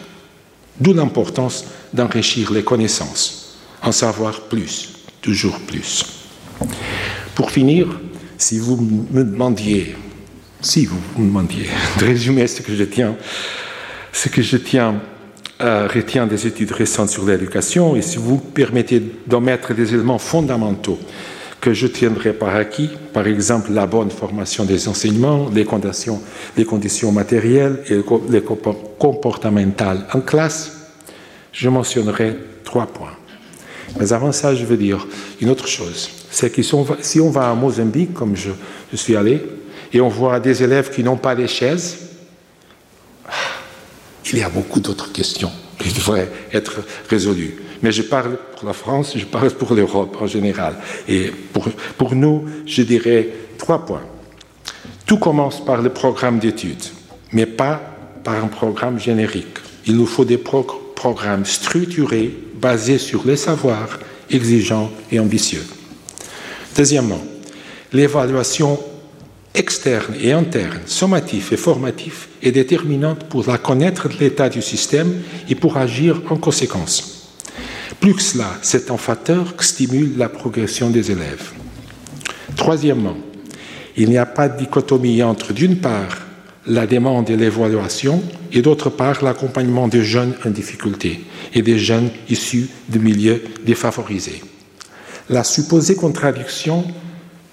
d'où 0.79 0.93
l'importance 0.93 1.65
d'enrichir 1.95 2.53
les 2.53 2.63
connaissances, 2.63 3.57
en 3.83 3.93
savoir 3.93 4.43
plus, 4.43 4.91
toujours 5.23 5.59
plus. 5.61 6.05
Pour 7.35 7.51
finir, 7.51 7.89
si 8.37 8.59
vous 8.59 8.77
me 8.77 9.25
demandiez, 9.25 9.97
si 10.61 10.85
vous 10.85 11.01
me 11.17 11.27
demandiez 11.27 11.67
de 11.99 12.05
résumer 12.05 12.47
ce 12.47 12.61
que 12.61 12.75
je 12.77 12.85
tiens, 12.85 13.17
ce 14.13 14.29
que 14.29 14.43
je 14.43 14.59
tiens 14.59 15.01
euh, 15.65 15.89
retient 15.89 16.27
des 16.27 16.47
études 16.47 16.73
récentes 16.73 17.09
sur 17.09 17.25
l'éducation 17.25 17.97
et 17.97 18.03
si 18.03 18.19
vous 18.19 18.37
permettez 18.37 19.03
d'omettre 19.27 19.73
des 19.73 19.95
éléments 19.95 20.19
fondamentaux 20.19 20.99
que 21.59 21.73
je 21.73 21.87
tiendrai 21.87 22.35
par 22.35 22.55
acquis, 22.55 22.91
par 23.15 23.27
exemple 23.27 23.73
la 23.73 23.87
bonne 23.87 24.11
formation 24.11 24.67
des 24.67 24.87
enseignements, 24.87 25.49
les 25.55 25.65
conditions, 25.65 26.21
les 26.59 26.67
matérielles 27.11 27.79
et 27.89 27.97
les 28.29 28.43
comportementales 28.43 30.07
en 30.13 30.21
classe, 30.21 30.91
je 31.51 31.71
mentionnerai 31.71 32.37
trois 32.65 32.87
points. 32.87 33.17
Mais 33.99 34.13
avant 34.13 34.33
ça, 34.33 34.55
je 34.55 34.67
veux 34.67 34.77
dire 34.77 35.07
une 35.41 35.49
autre 35.49 35.67
chose. 35.67 36.11
C'est 36.31 36.51
que 36.51 36.63
si 36.63 37.21
on 37.21 37.31
va 37.31 37.51
à 37.51 37.55
Mozambique, 37.55 38.13
comme 38.13 38.37
je, 38.37 38.51
je 38.93 38.97
suis 38.97 39.17
allé, 39.17 39.41
et 39.95 40.03
on 40.03 40.09
voit 40.09 40.41
des 40.41 40.63
élèves 40.63 40.91
qui 40.91 41.03
n'ont 41.03 41.17
pas 41.17 41.35
de 41.35 41.47
chaises, 41.47 42.04
il 44.33 44.39
y 44.39 44.43
a 44.43 44.49
beaucoup 44.49 44.81
d'autres 44.81 45.13
questions 45.13 45.51
qui 45.79 45.93
devraient 45.93 46.31
être 46.53 46.81
résolues. 47.09 47.57
Mais 47.83 47.93
je 47.93 48.03
parle 48.03 48.39
pour 48.57 48.67
la 48.67 48.73
France, 48.73 49.13
je 49.17 49.25
parle 49.25 49.51
pour 49.51 49.75
l'Europe 49.75 50.17
en 50.21 50.27
général. 50.27 50.77
Et 51.09 51.31
pour, 51.53 51.69
pour 51.99 52.15
nous, 52.15 52.45
je 52.67 52.83
dirais 52.83 53.29
trois 53.59 53.85
points. 53.85 54.03
Tout 55.07 55.19
commence 55.19 55.65
par 55.65 55.83
le 55.83 55.91
programme 55.91 56.39
d'études, 56.39 56.85
mais 57.33 57.47
pas 57.47 57.81
par 58.23 58.43
un 58.43 58.49
programme 58.49 58.99
générique. 58.99 59.59
Il 59.87 59.97
nous 59.97 60.07
faut 60.07 60.25
des 60.25 60.39
programmes 60.39 61.45
structurés, 61.45 62.35
basés 62.55 62.99
sur 62.99 63.27
les 63.27 63.37
savoirs, 63.37 63.99
exigeants 64.31 64.91
et 65.13 65.21
ambitieux. 65.21 65.65
Deuxièmement, 66.75 67.23
l'évaluation 67.93 68.81
externe 69.55 70.15
et 70.21 70.33
interne, 70.33 70.81
sommatif 70.87 71.53
et 71.53 71.57
formatif, 71.57 72.29
est 72.43 72.53
déterminante 72.53 73.25
pour 73.25 73.47
la 73.47 73.59
connaître 73.59 74.09
l'état 74.21 74.49
du 74.49 74.61
système 74.61 75.23
et 75.49 75.55
pour 75.55 75.77
agir 75.77 76.21
en 76.29 76.37
conséquence. 76.37 77.31
Plus 78.01 78.15
que 78.15 78.23
cela, 78.23 78.59
c'est 78.63 78.91
un 78.91 78.97
facteur 78.97 79.57
qui 79.57 79.67
stimule 79.67 80.19
la 80.19 80.29
progression 80.29 80.91
des 80.91 81.11
élèves. 81.11 81.53
Troisièmement, 82.57 83.17
il 83.97 84.11
n'y 84.11 84.19
a 84.19 84.27
pas 84.27 84.49
de 84.49 84.59
dichotomie 84.59 85.23
entre, 85.23 85.53
d'une 85.53 85.77
part, 85.77 86.19
la 86.67 86.87
demande 86.87 87.31
et 87.31 87.37
l'évaluation, 87.37 88.23
et 88.53 88.63
d'autre 88.63 88.91
part, 88.91 89.23
l'accompagnement 89.23 89.87
des 89.87 90.03
jeunes 90.03 90.35
en 90.45 90.51
difficulté 90.51 91.25
et 91.53 91.63
des 91.63 91.79
jeunes 91.79 92.11
issus 92.29 92.69
de 92.89 92.99
milieux 92.99 93.43
défavorisés. 93.65 94.43
La 95.31 95.45
supposée 95.45 95.95
contradiction 95.95 96.85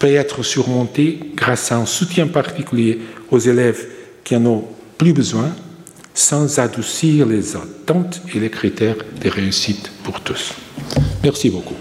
peut 0.02 0.08
être 0.08 0.42
surmontée 0.42 1.20
grâce 1.36 1.72
à 1.72 1.78
un 1.78 1.86
soutien 1.86 2.26
particulier 2.26 3.02
aux 3.30 3.38
élèves 3.38 3.88
qui 4.24 4.36
en 4.36 4.44
ont 4.48 4.64
plus 4.98 5.14
besoin, 5.14 5.52
sans 6.16 6.58
adoucir 6.58 7.28
les 7.28 7.56
attentes 7.56 8.20
et 8.34 8.40
les 8.40 8.50
critères 8.50 8.96
de 9.24 9.30
réussite 9.30 9.92
pour 10.04 10.20
tous. 10.22 10.54
Merci 11.24 11.52
beaucoup. 11.52 11.76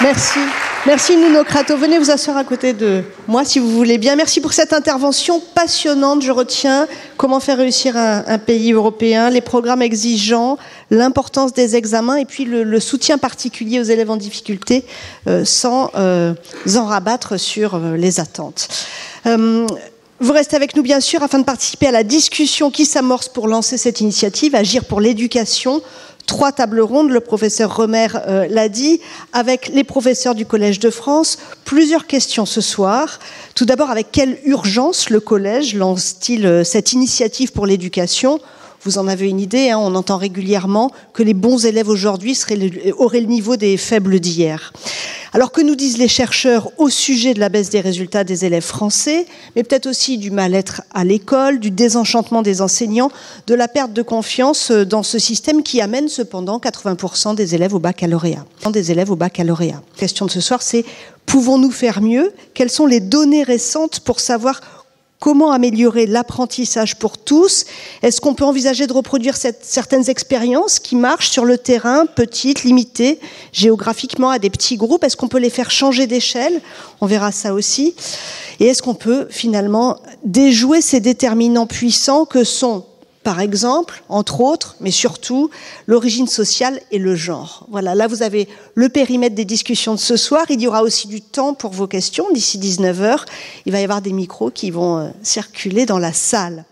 Merci. 0.00 0.40
Merci 0.86 1.16
Nuno 1.16 1.42
Crato. 1.42 1.76
Venez 1.76 1.98
vous 1.98 2.12
asseoir 2.12 2.36
à 2.36 2.44
côté 2.44 2.72
de 2.72 3.02
moi 3.26 3.44
si 3.44 3.58
vous 3.58 3.68
voulez 3.70 3.98
bien. 3.98 4.14
Merci 4.14 4.40
pour 4.40 4.52
cette 4.52 4.72
intervention 4.72 5.42
passionnante. 5.52 6.22
Je 6.22 6.30
retiens 6.30 6.86
comment 7.16 7.40
faire 7.40 7.58
réussir 7.58 7.96
un, 7.96 8.38
pays 8.38 8.72
européen, 8.72 9.28
les 9.28 9.40
programmes 9.40 9.82
exigeants, 9.82 10.58
l'importance 10.92 11.52
des 11.52 11.74
examens 11.74 12.14
et 12.18 12.24
puis 12.24 12.44
le, 12.44 12.78
soutien 12.78 13.18
particulier 13.18 13.80
aux 13.80 13.84
élèves 13.84 14.12
en 14.12 14.16
difficulté 14.16 14.84
euh, 15.26 15.44
sans 15.44 15.90
euh, 15.96 16.34
en 16.76 16.84
rabattre 16.84 17.36
sur 17.36 17.74
euh, 17.74 17.96
les 17.96 18.20
attentes. 18.20 18.68
Vous 20.18 20.32
restez 20.32 20.56
avec 20.56 20.76
nous 20.76 20.82
bien 20.82 21.00
sûr 21.00 21.22
afin 21.22 21.40
de 21.40 21.44
participer 21.44 21.88
à 21.88 21.90
la 21.90 22.04
discussion 22.04 22.70
qui 22.70 22.86
s'amorce 22.86 23.28
pour 23.28 23.48
lancer 23.48 23.76
cette 23.76 24.00
initiative, 24.00 24.54
Agir 24.54 24.84
pour 24.84 25.00
l'éducation, 25.00 25.82
trois 26.26 26.52
tables 26.52 26.80
rondes, 26.80 27.10
le 27.10 27.20
professeur 27.20 27.74
Romer 27.74 28.08
euh, 28.14 28.46
l'a 28.50 28.68
dit, 28.68 29.00
avec 29.32 29.68
les 29.68 29.84
professeurs 29.84 30.34
du 30.34 30.44
Collège 30.44 30.78
de 30.80 30.90
France. 30.90 31.38
Plusieurs 31.64 32.06
questions 32.06 32.44
ce 32.44 32.60
soir. 32.60 33.18
Tout 33.54 33.64
d'abord, 33.64 33.90
avec 33.90 34.12
quelle 34.12 34.38
urgence 34.44 35.08
le 35.08 35.20
collège 35.20 35.74
lance-t-il 35.74 36.44
euh, 36.46 36.64
cette 36.64 36.92
initiative 36.92 37.52
pour 37.52 37.66
l'éducation? 37.66 38.40
Vous 38.86 38.98
en 38.98 39.08
avez 39.08 39.28
une 39.28 39.40
idée, 39.40 39.70
hein, 39.70 39.78
on 39.78 39.96
entend 39.96 40.16
régulièrement 40.16 40.92
que 41.12 41.24
les 41.24 41.34
bons 41.34 41.66
élèves 41.66 41.88
aujourd'hui 41.88 42.38
auraient 42.98 43.20
le 43.20 43.26
niveau 43.26 43.56
des 43.56 43.76
faibles 43.76 44.20
d'hier. 44.20 44.72
Alors 45.32 45.50
que 45.50 45.60
nous 45.60 45.74
disent 45.74 45.98
les 45.98 46.08
chercheurs 46.08 46.70
au 46.78 46.88
sujet 46.88 47.34
de 47.34 47.40
la 47.40 47.48
baisse 47.48 47.68
des 47.68 47.80
résultats 47.80 48.22
des 48.22 48.44
élèves 48.44 48.62
français, 48.62 49.26
mais 49.54 49.64
peut-être 49.64 49.86
aussi 49.86 50.18
du 50.18 50.30
mal-être 50.30 50.82
à 50.94 51.04
l'école, 51.04 51.58
du 51.58 51.72
désenchantement 51.72 52.42
des 52.42 52.62
enseignants, 52.62 53.10
de 53.48 53.54
la 53.54 53.66
perte 53.66 53.92
de 53.92 54.02
confiance 54.02 54.70
dans 54.70 55.02
ce 55.02 55.18
système 55.18 55.64
qui 55.64 55.80
amène 55.80 56.08
cependant 56.08 56.58
80% 56.58 57.34
des 57.34 57.56
élèves 57.56 57.74
au 57.74 57.80
baccalauréat. 57.80 58.46
Des 58.70 58.92
élèves 58.92 59.10
au 59.10 59.16
baccalauréat. 59.16 59.82
La 59.96 60.00
question 60.00 60.26
de 60.26 60.30
ce 60.30 60.40
soir, 60.40 60.62
c'est 60.62 60.84
pouvons-nous 61.26 61.72
faire 61.72 62.00
mieux? 62.00 62.32
Quelles 62.54 62.70
sont 62.70 62.86
les 62.86 63.00
données 63.00 63.42
récentes 63.42 64.00
pour 64.00 64.20
savoir 64.20 64.60
Comment 65.18 65.50
améliorer 65.50 66.06
l'apprentissage 66.06 66.96
pour 66.96 67.16
tous? 67.16 67.64
Est-ce 68.02 68.20
qu'on 68.20 68.34
peut 68.34 68.44
envisager 68.44 68.86
de 68.86 68.92
reproduire 68.92 69.34
certaines 69.62 70.10
expériences 70.10 70.78
qui 70.78 70.94
marchent 70.94 71.30
sur 71.30 71.46
le 71.46 71.56
terrain, 71.56 72.04
petites, 72.04 72.64
limitées, 72.64 73.18
géographiquement 73.50 74.28
à 74.28 74.38
des 74.38 74.50
petits 74.50 74.76
groupes? 74.76 75.04
Est-ce 75.04 75.16
qu'on 75.16 75.28
peut 75.28 75.38
les 75.38 75.50
faire 75.50 75.70
changer 75.70 76.06
d'échelle? 76.06 76.60
On 77.00 77.06
verra 77.06 77.32
ça 77.32 77.54
aussi. 77.54 77.94
Et 78.60 78.66
est-ce 78.66 78.82
qu'on 78.82 78.94
peut 78.94 79.26
finalement 79.30 80.00
déjouer 80.24 80.82
ces 80.82 81.00
déterminants 81.00 81.66
puissants 81.66 82.26
que 82.26 82.44
sont 82.44 82.84
par 83.26 83.40
exemple, 83.40 84.04
entre 84.08 84.40
autres, 84.40 84.76
mais 84.78 84.92
surtout, 84.92 85.50
l'origine 85.88 86.28
sociale 86.28 86.80
et 86.92 86.98
le 86.98 87.16
genre. 87.16 87.66
Voilà, 87.68 87.96
là 87.96 88.06
vous 88.06 88.22
avez 88.22 88.46
le 88.76 88.88
périmètre 88.88 89.34
des 89.34 89.44
discussions 89.44 89.94
de 89.94 89.98
ce 89.98 90.16
soir. 90.16 90.46
Il 90.48 90.60
y 90.60 90.68
aura 90.68 90.84
aussi 90.84 91.08
du 91.08 91.20
temps 91.20 91.52
pour 91.52 91.72
vos 91.72 91.88
questions 91.88 92.26
d'ici 92.32 92.56
19h. 92.56 93.24
Il 93.64 93.72
va 93.72 93.80
y 93.80 93.82
avoir 93.82 94.00
des 94.00 94.12
micros 94.12 94.52
qui 94.52 94.70
vont 94.70 94.98
euh, 94.98 95.08
circuler 95.24 95.86
dans 95.86 95.98
la 95.98 96.12
salle. 96.12 96.64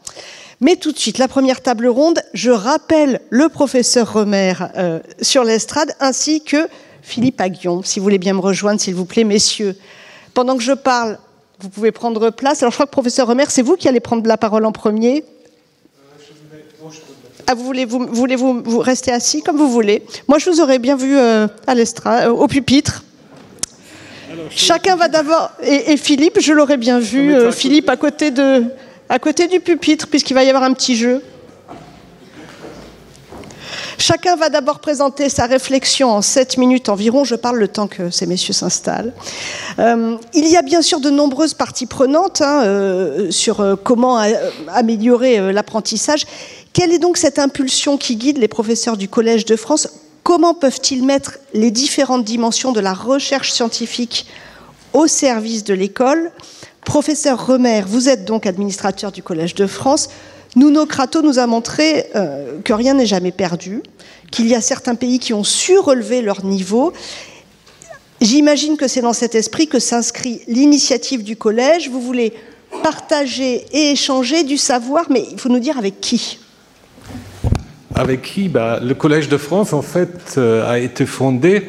Mais 0.61 0.77
tout 0.77 0.93
de 0.93 0.97
suite, 0.97 1.19
la 1.19 1.27
première 1.27 1.61
table 1.61 1.89
ronde, 1.89 2.23
je 2.35 2.53
rappelle 2.53 3.21
le 3.31 3.49
professeur 3.49 4.13
Romer 4.13 4.55
euh, 4.77 5.01
sur 5.21 5.43
l'estrade 5.43 5.93
ainsi 5.99 6.41
que 6.41 6.69
Philippe 7.03 7.41
Aguillon. 7.41 7.83
Si 7.83 7.99
vous 7.99 8.05
voulez 8.05 8.19
bien 8.19 8.35
me 8.35 8.39
rejoindre, 8.39 8.81
s'il 8.81 8.95
vous 8.95 9.07
plaît, 9.07 9.25
messieurs. 9.25 9.77
Pendant 10.35 10.57
que 10.57 10.63
je 10.63 10.71
parle, 10.71 11.19
vous 11.59 11.69
pouvez 11.69 11.91
prendre 11.91 12.31
place. 12.31 12.63
Alors 12.63 12.71
je 12.71 12.77
crois 12.77 12.87
que 12.87 12.93
professeur 12.93 13.27
Romer, 13.27 13.47
c'est 13.49 13.63
vous 13.63 13.75
qui 13.75 13.89
allez 13.89 13.99
prendre 13.99 14.25
la 14.29 14.37
parole 14.37 14.65
en 14.65 14.71
premier. 14.71 15.25
Ah, 17.47 17.55
vous 17.55 17.65
voulez, 17.65 17.85
vous, 17.85 18.07
voulez 18.11 18.37
vous, 18.37 18.63
vous, 18.65 18.79
rester 18.79 19.13
assis 19.13 19.43
comme 19.43 19.57
vous 19.57 19.71
voulez 19.71 20.03
Moi, 20.29 20.39
je 20.39 20.51
vous 20.51 20.61
aurais 20.61 20.79
bien 20.79 20.97
vu 20.97 21.17
euh, 21.17 21.47
à 21.67 21.75
l'estrade, 21.75 22.29
euh, 22.29 22.33
au 22.33 22.47
pupitre. 22.47 23.05
Alors, 24.33 24.47
Chacun 24.51 24.97
va 24.97 25.09
d'abord. 25.09 25.51
Et, 25.63 25.93
et, 25.93 25.97
Philippe, 25.97 26.41
je 26.41 26.53
l'aurais 26.53 26.77
bien 26.77 26.99
vu, 26.99 27.35
euh, 27.35 27.53
Philippe, 27.53 27.89
à 27.89 27.97
côté, 27.97 28.31
de, 28.31 28.65
à 29.09 29.19
côté 29.19 29.47
du 29.47 29.61
pupitre, 29.61 30.09
puisqu'il 30.09 30.35
va 30.35 30.45
y 30.45 30.49
avoir 30.49 30.65
un 30.65 30.73
petit 30.73 30.97
jeu. 30.97 31.23
Chacun 33.99 34.37
va 34.37 34.51
d'abord 34.51 34.81
présenter 34.81 35.29
sa 35.29 35.47
réflexion 35.47 36.11
en 36.11 36.21
7 36.21 36.59
minutes 36.59 36.89
environ. 36.89 37.25
Je 37.25 37.37
parle 37.37 37.59
le 37.59 37.69
temps 37.69 37.87
que 37.87 38.11
ces 38.11 38.27
messieurs 38.27 38.53
s'installent. 38.53 39.13
Euh, 39.79 40.17
il 40.35 40.47
y 40.47 40.57
a 40.57 40.63
bien 40.63 40.83
sûr 40.83 41.01
de 41.01 41.11
nombreuses 41.11 41.55
parties 41.55 41.87
prenantes 41.87 42.43
hein, 42.43 42.65
euh, 42.65 43.31
sur 43.31 43.61
euh, 43.61 43.77
comment 43.77 44.21
améliorer 44.69 45.53
l'apprentissage. 45.53 46.27
Quelle 46.75 46.91
est 46.91 46.99
donc 46.99 47.19
cette 47.19 47.39
impulsion 47.39 47.97
qui 47.97 48.17
guide 48.17 48.39
les 48.39 48.49
professeurs 48.49 48.97
du 48.97 49.09
Collège 49.09 49.45
de 49.45 49.55
France? 49.55 49.89
Comment 50.25 50.55
peuvent-ils 50.55 51.05
mettre 51.05 51.39
les 51.53 51.71
différentes 51.71 52.25
dimensions 52.25 52.73
de 52.73 52.81
la 52.81 52.93
recherche 52.93 53.53
scientifique 53.53 54.27
au 54.93 55.07
service 55.07 55.63
de 55.63 55.73
l'école? 55.73 56.33
Professeur 56.85 57.47
Remer, 57.47 57.83
vous 57.87 58.09
êtes 58.09 58.25
donc 58.25 58.45
administrateur 58.45 59.13
du 59.13 59.23
Collège 59.23 59.55
de 59.55 59.69
France. 59.69 60.09
Nuno 60.57 60.85
Crato 60.85 61.23
nous 61.23 61.39
a 61.39 61.47
montré 61.47 62.07
euh, 62.17 62.61
que 62.65 62.73
rien 62.73 62.95
n'est 62.95 63.07
jamais 63.07 63.31
perdu, 63.31 63.81
qu'il 64.33 64.49
y 64.49 64.57
a 64.57 64.61
certains 64.61 64.97
pays 64.97 65.21
qui 65.21 65.33
ont 65.33 65.45
su 65.45 65.79
relever 65.79 66.23
leur 66.23 66.45
niveau. 66.45 66.93
J'imagine 68.21 68.77
que 68.77 68.89
c'est 68.89 69.01
dans 69.01 69.13
cet 69.13 69.37
esprit 69.37 69.69
que 69.69 69.79
s'inscrit 69.79 70.41
l'initiative 70.49 71.23
du 71.23 71.37
collège. 71.37 71.89
Vous 71.89 72.01
voulez 72.01 72.33
partager 72.83 73.65
et 73.71 73.93
échanger 73.93 74.43
du 74.43 74.59
savoir, 74.59 75.07
mais 75.09 75.25
il 75.31 75.39
faut 75.39 75.49
nous 75.49 75.61
dire 75.61 75.79
avec 75.79 76.01
qui? 76.01 76.41
Avec 77.97 78.23
qui 78.23 78.49
bah, 78.49 78.81
Le 78.83 78.95
Collège 78.95 79.29
de 79.29 79.37
France, 79.37 79.73
en 79.73 79.83
fait, 79.83 80.35
euh, 80.37 80.69
a 80.69 80.81
été 80.81 81.07
fondé 81.07 81.63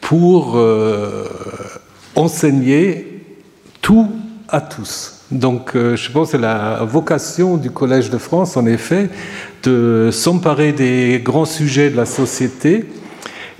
pour 0.00 0.56
euh, 0.56 1.24
enseigner 2.14 3.22
tout 3.82 4.10
à 4.48 4.62
tous. 4.62 5.20
Donc, 5.30 5.76
euh, 5.76 5.94
je 5.94 6.10
pense 6.10 6.32
que 6.32 6.38
la 6.38 6.84
vocation 6.84 7.58
du 7.58 7.70
Collège 7.70 8.08
de 8.08 8.16
France, 8.16 8.56
en 8.56 8.64
effet, 8.64 9.10
de 9.62 10.08
s'emparer 10.10 10.72
des 10.72 11.20
grands 11.22 11.44
sujets 11.44 11.90
de 11.90 11.96
la 11.96 12.06
société 12.06 12.86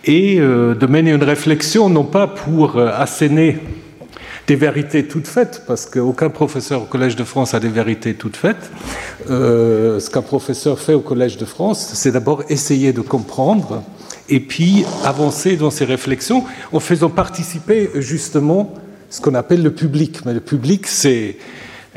et 0.04 0.36
de 0.36 0.86
mener 0.86 1.10
une 1.10 1.24
réflexion, 1.24 1.88
non 1.90 2.04
pas 2.04 2.28
pour 2.28 2.78
asséner 2.78 3.58
des 4.46 4.56
vérités 4.56 5.06
toutes 5.06 5.26
faites, 5.26 5.62
parce 5.66 5.86
qu'aucun 5.86 6.30
professeur 6.30 6.82
au 6.82 6.84
Collège 6.84 7.16
de 7.16 7.24
France 7.24 7.54
a 7.54 7.60
des 7.60 7.68
vérités 7.68 8.14
toutes 8.14 8.36
faites. 8.36 8.70
Euh, 9.30 9.98
ce 9.98 10.08
qu'un 10.08 10.22
professeur 10.22 10.78
fait 10.78 10.94
au 10.94 11.00
Collège 11.00 11.36
de 11.36 11.44
France, 11.44 11.90
c'est 11.94 12.12
d'abord 12.12 12.44
essayer 12.48 12.92
de 12.92 13.00
comprendre 13.00 13.82
et 14.28 14.40
puis 14.40 14.84
avancer 15.04 15.56
dans 15.56 15.70
ses 15.70 15.84
réflexions 15.84 16.44
en 16.72 16.80
faisant 16.80 17.10
participer 17.10 17.90
justement 17.96 18.72
ce 19.10 19.20
qu'on 19.20 19.34
appelle 19.34 19.62
le 19.62 19.72
public. 19.72 20.24
Mais 20.24 20.34
le 20.34 20.40
public, 20.40 20.86
c'est 20.86 21.36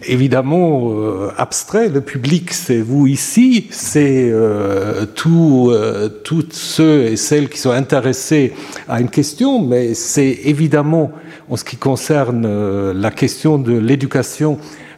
évidemment 0.07 0.91
euh, 0.91 1.31
abstrait. 1.37 1.89
Le 1.89 2.01
public, 2.01 2.53
c'est 2.53 2.79
vous 2.79 3.07
ici, 3.07 3.67
c'est 3.71 4.29
euh, 4.31 5.05
tous 5.05 5.71
euh, 5.71 6.09
ceux 6.51 7.05
et 7.05 7.17
celles 7.17 7.49
qui 7.49 7.57
sont 7.57 7.71
intéressés 7.71 8.53
à 8.87 9.01
une 9.01 9.09
question, 9.09 9.61
mais 9.61 9.93
c'est 9.93 10.39
évidemment, 10.45 11.11
en 11.49 11.57
ce 11.57 11.63
qui 11.63 11.77
concerne 11.77 12.45
euh, 12.45 12.93
la 12.93 13.11
question 13.11 13.57
de 13.57 13.77
l'éducation, 13.77 14.57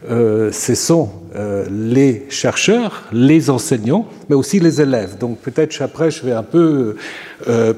euh, 0.10 0.52
ce 0.52 0.76
sont 0.76 1.10
les 1.72 2.26
chercheurs, 2.28 3.04
les 3.14 3.50
enseignants, 3.50 4.06
mais 4.28 4.36
aussi 4.36 4.60
les 4.60 4.82
élèves. 4.82 5.18
Donc 5.18 5.38
peut-être 5.38 5.82
après, 5.82 6.12
je 6.12 6.26
vais 6.26 6.34
un 6.34 6.44
peu 6.44 6.98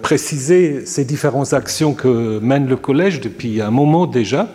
préciser 0.02 0.88
ces 0.88 1.06
différentes 1.06 1.54
actions 1.54 1.94
que 1.94 2.40
mène 2.40 2.68
le 2.68 2.78
collège 2.78 3.22
depuis 3.22 3.62
un 3.62 3.70
moment 3.70 4.08
déjà. 4.08 4.48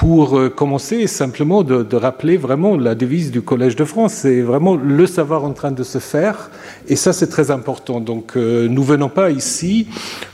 Pour 0.00 0.38
euh, 0.38 0.48
commencer, 0.48 1.06
simplement 1.06 1.62
de, 1.62 1.82
de, 1.82 1.94
rappeler 1.94 2.38
vraiment 2.38 2.78
la 2.78 2.94
devise 2.94 3.30
du 3.30 3.42
Collège 3.42 3.76
de 3.76 3.84
France, 3.84 4.14
c'est 4.14 4.40
vraiment 4.40 4.74
le 4.74 5.06
savoir 5.06 5.44
en 5.44 5.52
train 5.52 5.72
de 5.72 5.82
se 5.82 5.98
faire, 5.98 6.50
et 6.88 6.96
ça 6.96 7.12
c'est 7.12 7.26
très 7.26 7.50
important. 7.50 8.00
Donc 8.00 8.34
euh, 8.34 8.66
nous 8.66 8.82
venons 8.82 9.10
pas 9.10 9.28
ici 9.28 9.88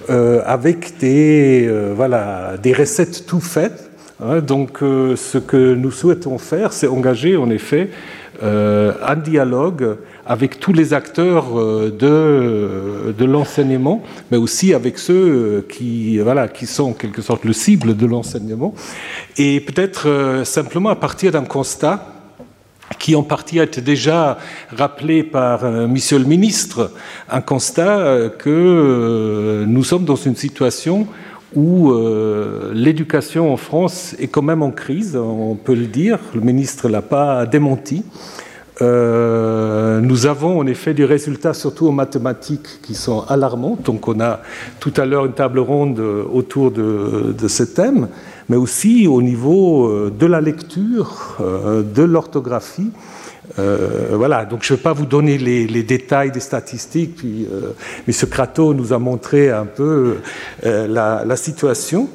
euh, 0.09 0.41
avec 0.47 0.99
des 0.99 1.67
euh, 1.67 1.93
voilà 1.97 2.55
des 2.63 2.73
recettes 2.73 3.27
tout 3.27 3.41
faites. 3.41 3.91
Hein, 4.23 4.41
donc 4.41 4.83
euh, 4.83 5.15
ce 5.15 5.37
que 5.37 5.75
nous 5.75 5.91
souhaitons 5.91 6.39
faire, 6.39 6.73
c'est 6.73 6.87
engager 6.87 7.37
en 7.37 7.51
effet 7.51 7.91
un 8.43 9.17
dialogue 9.17 9.97
avec 10.27 10.59
tous 10.59 10.73
les 10.73 10.93
acteurs 10.93 11.59
euh, 11.59 11.91
de, 11.91 13.13
de 13.13 13.25
l'enseignement, 13.25 14.03
mais 14.31 14.37
aussi 14.37 14.75
avec 14.75 14.99
ceux 14.99 15.15
euh, 15.15 15.67
qui, 15.69 16.19
voilà, 16.19 16.49
qui 16.49 16.67
sont 16.67 16.91
en 16.91 16.93
quelque 16.93 17.23
sorte 17.23 17.45
le 17.45 17.53
cible 17.53 17.97
de 17.97 18.07
l'enseignement, 18.07 18.75
et 19.39 19.61
peut-être 19.61 20.09
euh, 20.09 20.45
simplement 20.45 20.91
à 20.91 20.97
partir 20.97 21.31
d'un 21.31 21.45
constat 21.45 22.13
qui 22.99 23.15
en 23.17 23.23
partie 23.23 23.61
a 23.61 23.65
été 23.65 23.81
déjà 23.81 24.39
rappelé 24.77 25.23
par 25.23 25.65
euh, 25.65 25.87
Monsieur 25.87 26.19
le 26.19 26.25
ministre, 26.25 26.93
un 27.29 27.41
constat 27.41 27.99
euh, 27.99 28.29
que 28.29 28.51
euh, 28.51 29.65
nous 29.67 29.85
sommes 29.85 30.05
dans 30.05 30.17
une 30.17 30.37
situation 30.37 31.07
où 31.57 31.91
euh, 31.91 32.73
l'éducation 32.75 33.53
en 33.53 33.57
France 33.57 34.15
est 34.21 34.29
quand 34.29 34.43
même 34.43 34.63
en 34.63 34.71
crise, 34.71 35.17
on 35.17 35.57
peut 35.57 35.75
le 35.75 35.87
dire, 35.87 36.19
le 36.35 36.43
ministre 36.43 36.87
ne 36.87 36.93
l'a 36.93 37.03
pas 37.03 37.47
démenti. 37.47 38.05
Euh, 38.83 40.01
nous 40.01 40.27
avons 40.27 40.59
en 40.59 40.67
effet 40.67 40.93
des 40.93 41.07
résultats, 41.07 41.55
surtout 41.55 41.89
en 41.89 41.93
mathématiques, 41.93 42.83
qui 42.83 42.95
sont 42.95 43.25
alarmants. 43.29 43.79
Donc 43.83 44.07
on 44.07 44.21
a 44.21 44.41
tout 44.81 44.93
à 44.99 45.07
l'heure 45.07 45.25
une 45.25 45.33
table 45.33 45.61
ronde 45.61 45.99
autour 45.99 46.71
de, 46.71 47.35
de 47.37 47.49
ce 47.49 47.63
thème, 47.63 48.09
mais 48.49 48.57
aussi 48.57 49.07
au 49.07 49.23
niveau 49.23 49.89
euh, 49.89 50.13
de 50.17 50.27
la 50.27 50.41
lecture, 50.41 51.39
euh, 51.41 51.83
de 51.83 52.03
l'orthographie. 52.03 52.91
Euh, 53.59 54.09
voilà, 54.13 54.45
donc 54.45 54.63
je 54.63 54.73
ne 54.73 54.77
vais 54.77 54.83
pas 54.83 54.93
vous 54.93 55.07
donner 55.07 55.39
les, 55.39 55.83
détails 55.83 56.31
des 56.31 56.41
statistiques, 56.41 57.17
puis 57.17 57.47
euh, 57.51 57.73
M. 58.07 58.29
Crato 58.29 58.75
nous 58.75 58.93
a 58.93 58.99
montré 58.99 59.51
un 59.51 59.67
peu 59.67 60.17
euh, 60.65 60.87
la, 60.87 61.37
situation. 61.37 62.09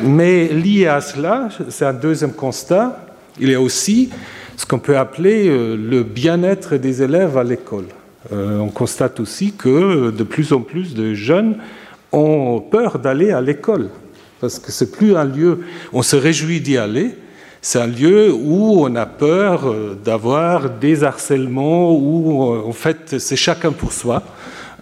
Mais 0.00 0.48
lié 0.48 0.86
à 0.86 1.00
cela, 1.00 1.48
c'est 1.68 1.84
un 1.84 1.92
deuxième 1.92 2.32
constat, 2.32 3.06
il 3.38 3.50
y 3.50 3.54
a 3.54 3.60
aussi 3.60 4.10
ce 4.56 4.64
qu'on 4.64 4.78
peut 4.78 4.96
appeler 4.96 5.48
euh, 5.48 5.76
le 5.76 6.02
bien-être 6.02 6.76
des 6.76 7.02
élèves 7.02 7.36
à 7.36 7.44
l'école. 7.44 7.86
On 8.32 8.70
constate 8.70 9.20
aussi 9.20 9.52
que 9.52 10.10
de 10.10 10.24
plus 10.24 10.52
en 10.52 10.60
plus 10.60 10.94
de 10.94 11.14
jeunes 11.14 11.58
ont 12.10 12.60
peur 12.60 12.98
d'aller 12.98 13.30
à 13.30 13.40
l'école, 13.40 13.88
parce 14.40 14.58
que 14.58 14.72
c'est 14.72 14.90
plus 14.90 15.14
un 15.14 15.22
lieu, 15.22 15.60
on 15.92 16.02
se 16.02 16.16
réjouit 16.16 16.60
d'y 16.60 16.76
aller, 16.76 17.14
c'est 17.62 17.80
un 17.80 17.86
lieu 17.86 18.32
où 18.32 18.84
on 18.84 18.94
a 18.94 19.06
peur 19.06 19.66
euh, 19.66 19.98
d'avoir 20.04 20.70
des 20.70 21.04
harcèlements, 21.04 21.92
où 21.92 22.54
en 22.66 22.72
fait 22.72 23.18
c'est 23.18 23.36
chacun 23.36 23.72
pour 23.72 23.92
soi. 23.92 24.22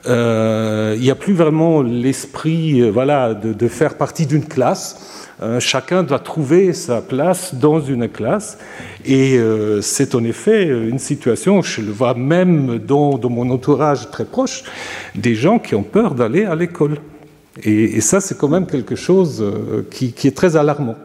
Euh, 0.06 0.94
il 0.96 1.02
n'y 1.02 1.10
a 1.10 1.14
plus 1.14 1.32
vraiment 1.32 1.82
l'esprit 1.82 2.82
euh, 2.82 2.90
voilà, 2.90 3.34
de, 3.34 3.68
faire 3.68 3.96
partie 3.96 4.26
d'une 4.26 4.44
classe. 4.44 5.30
Euh, 5.42 5.60
chacun 5.60 6.02
doit 6.02 6.18
trouver 6.18 6.72
sa 6.72 7.00
place 7.00 7.54
dans 7.54 7.80
une 7.80 8.08
classe. 8.08 8.58
Et 9.04 9.38
euh, 9.38 9.80
c'est 9.80 10.14
en 10.14 10.22
effet 10.24 10.66
une 10.66 10.98
situation, 10.98 11.62
je 11.62 11.80
le 11.80 11.90
vois 11.90 12.14
même 12.14 12.78
dans, 12.78 13.18
mon 13.30 13.50
entourage 13.50 14.10
très 14.10 14.24
proche, 14.24 14.64
des 15.14 15.34
gens 15.34 15.58
qui 15.58 15.74
ont 15.74 15.82
peur 15.82 16.14
d'aller 16.14 16.44
à 16.44 16.54
l'école. 16.54 16.98
Et, 17.62 18.00
ça, 18.00 18.20
c'est 18.20 18.36
quand 18.36 18.48
même 18.48 18.66
quelque 18.66 18.96
chose 18.96 19.44
qui 19.88 20.12
est 20.24 20.36
très 20.36 20.56
alarmant. 20.56 20.96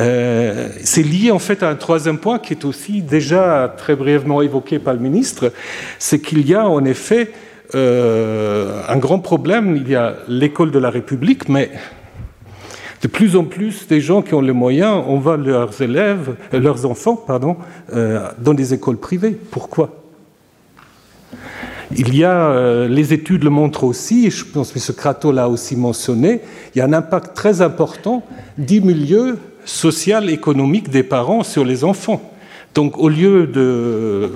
Euh, 0.00 0.68
c'est 0.82 1.02
lié 1.02 1.30
en 1.30 1.38
fait 1.38 1.62
à 1.62 1.68
un 1.68 1.74
troisième 1.74 2.18
point 2.18 2.38
qui 2.38 2.54
est 2.54 2.64
aussi 2.64 3.02
déjà 3.02 3.74
très 3.76 3.94
brièvement 3.94 4.40
évoqué 4.40 4.78
par 4.78 4.94
le 4.94 5.00
ministre, 5.00 5.52
c'est 5.98 6.20
qu'il 6.20 6.46
y 6.48 6.54
a 6.54 6.66
en 6.66 6.84
effet 6.84 7.32
euh, 7.74 8.80
un 8.88 8.96
grand 8.96 9.18
problème. 9.18 9.76
Il 9.76 9.88
y 9.90 9.94
a 9.94 10.16
l'école 10.28 10.70
de 10.70 10.78
la 10.78 10.90
République, 10.90 11.48
mais 11.48 11.70
de 13.02 13.08
plus 13.08 13.36
en 13.36 13.44
plus 13.44 13.86
des 13.86 14.00
gens 14.00 14.22
qui 14.22 14.32
ont 14.34 14.40
les 14.40 14.52
moyens 14.52 15.02
envoient 15.06 15.36
leurs 15.36 15.82
élèves, 15.82 16.36
euh, 16.54 16.60
leurs 16.60 16.86
enfants, 16.86 17.16
pardon, 17.16 17.56
dans 17.92 18.54
des 18.54 18.74
écoles 18.74 18.98
privées. 18.98 19.36
Pourquoi? 19.50 19.98
Il 21.94 22.16
y 22.16 22.24
a, 22.24 22.86
les 22.88 23.12
études 23.12 23.44
le 23.44 23.50
montrent 23.50 23.84
aussi, 23.84 24.30
je 24.30 24.46
pense 24.46 24.72
que 24.72 24.78
M. 24.78 24.96
Crato 24.96 25.30
l'a 25.30 25.50
aussi 25.50 25.76
mentionné, 25.76 26.40
il 26.74 26.78
y 26.78 26.80
a 26.80 26.86
un 26.86 26.94
impact 26.94 27.34
très 27.34 27.60
important 27.60 28.22
du 28.56 28.80
milieu 28.80 29.36
social, 29.64 30.30
économique 30.30 30.90
des 30.90 31.02
parents 31.02 31.42
sur 31.42 31.64
les 31.64 31.84
enfants. 31.84 32.32
Donc 32.74 32.98
au 32.98 33.08
lieu 33.08 33.46
de, 33.46 34.30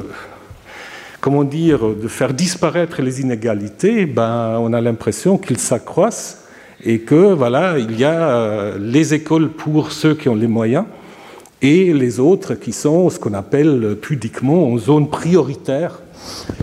comment 1.20 1.44
dire, 1.44 1.80
de 1.94 2.08
faire 2.08 2.34
disparaître 2.34 3.02
les 3.02 3.20
inégalités, 3.20 4.06
ben, 4.06 4.58
on 4.60 4.72
a 4.72 4.80
l'impression 4.80 5.38
qu'ils 5.38 5.58
s'accroissent 5.58 6.44
et 6.84 7.00
que 7.00 7.32
voilà, 7.32 7.78
il 7.78 7.98
y 7.98 8.04
a 8.04 8.28
euh, 8.28 8.78
les 8.78 9.14
écoles 9.14 9.48
pour 9.48 9.92
ceux 9.92 10.14
qui 10.14 10.28
ont 10.28 10.34
les 10.34 10.46
moyens 10.46 10.84
et 11.62 11.92
les 11.92 12.20
autres 12.20 12.54
qui 12.54 12.72
sont 12.72 13.08
ce 13.08 13.18
qu'on 13.18 13.32
appelle 13.32 13.96
pudiquement 14.00 14.68
en 14.68 14.76
zone 14.76 15.08
prioritaire 15.08 16.00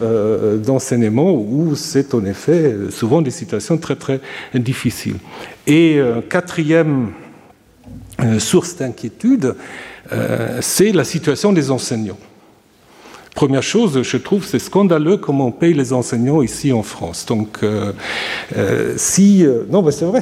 euh, 0.02 0.58
d'enseignement 0.58 1.34
où 1.34 1.76
c'est 1.76 2.14
en 2.14 2.24
effet 2.26 2.76
souvent 2.92 3.22
des 3.22 3.32
situations 3.32 3.78
très 3.78 3.96
très 3.96 4.22
difficiles. 4.54 5.18
Et 5.66 5.96
euh, 5.98 6.22
quatrième 6.22 7.12
source 8.40 8.76
d'inquiétude, 8.76 9.56
euh, 10.12 10.60
c'est 10.62 10.92
la 10.92 11.04
situation 11.04 11.54
des 11.54 11.72
enseignants. 11.72 12.18
Première 13.36 13.64
chose, 13.64 14.04
je 14.04 14.18
trouve, 14.18 14.46
c'est 14.46 14.60
scandaleux 14.60 15.18
comment 15.18 15.48
on 15.48 15.52
paye 15.52 15.74
les 15.74 15.92
enseignants 15.92 16.44
ici 16.44 16.72
en 16.72 16.84
France. 16.84 17.26
Donc, 17.26 17.60
euh, 17.64 17.94
si... 18.96 19.44
non, 19.72 19.82
mais 19.82 19.92
c'est 19.92 20.06
vrai. 20.06 20.22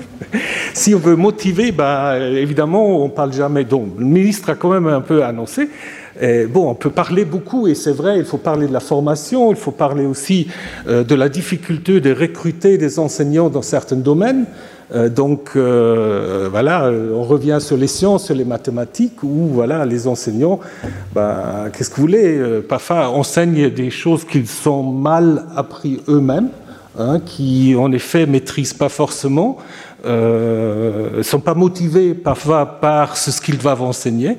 si 0.74 0.92
on 0.92 0.98
veut 0.98 1.14
motiver, 1.14 1.70
bah, 1.70 2.18
évidemment, 2.18 3.00
on 3.00 3.04
ne 3.04 3.12
parle 3.12 3.32
jamais. 3.32 3.64
Donc, 3.64 3.90
le 3.96 4.06
ministre 4.06 4.50
a 4.50 4.54
quand 4.56 4.70
même 4.70 4.88
un 4.88 5.00
peu 5.00 5.22
annoncé. 5.22 5.68
bon, 6.48 6.68
on 6.68 6.74
peut 6.74 6.90
parler 6.90 7.24
beaucoup, 7.24 7.68
et 7.68 7.76
c'est 7.76 7.92
vrai, 7.92 8.18
il 8.18 8.24
faut 8.24 8.38
parler 8.38 8.66
de 8.66 8.72
la 8.72 8.80
formation, 8.80 9.52
il 9.52 9.56
faut 9.56 9.70
parler 9.70 10.04
aussi 10.04 10.48
de 10.88 11.14
la 11.14 11.28
difficulté 11.28 12.00
de 12.00 12.12
recruter 12.12 12.76
des 12.76 12.98
enseignants 12.98 13.50
dans 13.50 13.62
certains 13.62 13.94
domaines. 13.94 14.46
Euh, 14.94 15.08
donc 15.08 15.52
euh, 15.56 16.48
voilà, 16.50 16.84
euh, 16.84 17.14
on 17.14 17.22
revient 17.22 17.58
sur 17.60 17.76
les 17.76 17.86
sciences, 17.86 18.26
sur 18.26 18.34
les 18.34 18.44
mathématiques, 18.44 19.22
où 19.22 19.48
voilà, 19.52 19.86
les 19.86 20.06
enseignants, 20.06 20.60
ben, 21.14 21.70
qu'est-ce 21.72 21.88
que 21.88 21.96
vous 21.96 22.02
voulez, 22.02 22.60
parfois 22.68 23.08
enseignent 23.08 23.70
des 23.70 23.90
choses 23.90 24.24
qu'ils 24.24 24.48
sont 24.48 24.82
mal 24.82 25.46
appris 25.56 26.00
eux-mêmes, 26.08 26.50
hein, 26.98 27.20
qui 27.24 27.74
en 27.74 27.90
effet 27.92 28.26
maîtrisent 28.26 28.74
pas 28.74 28.90
forcément, 28.90 29.58
ne 30.04 31.22
sont 31.22 31.40
pas 31.40 31.54
motivés 31.54 32.12
parfois 32.12 32.66
par 32.66 33.16
ce 33.16 33.40
qu'ils 33.40 33.58
doivent 33.58 33.82
enseigner, 33.82 34.36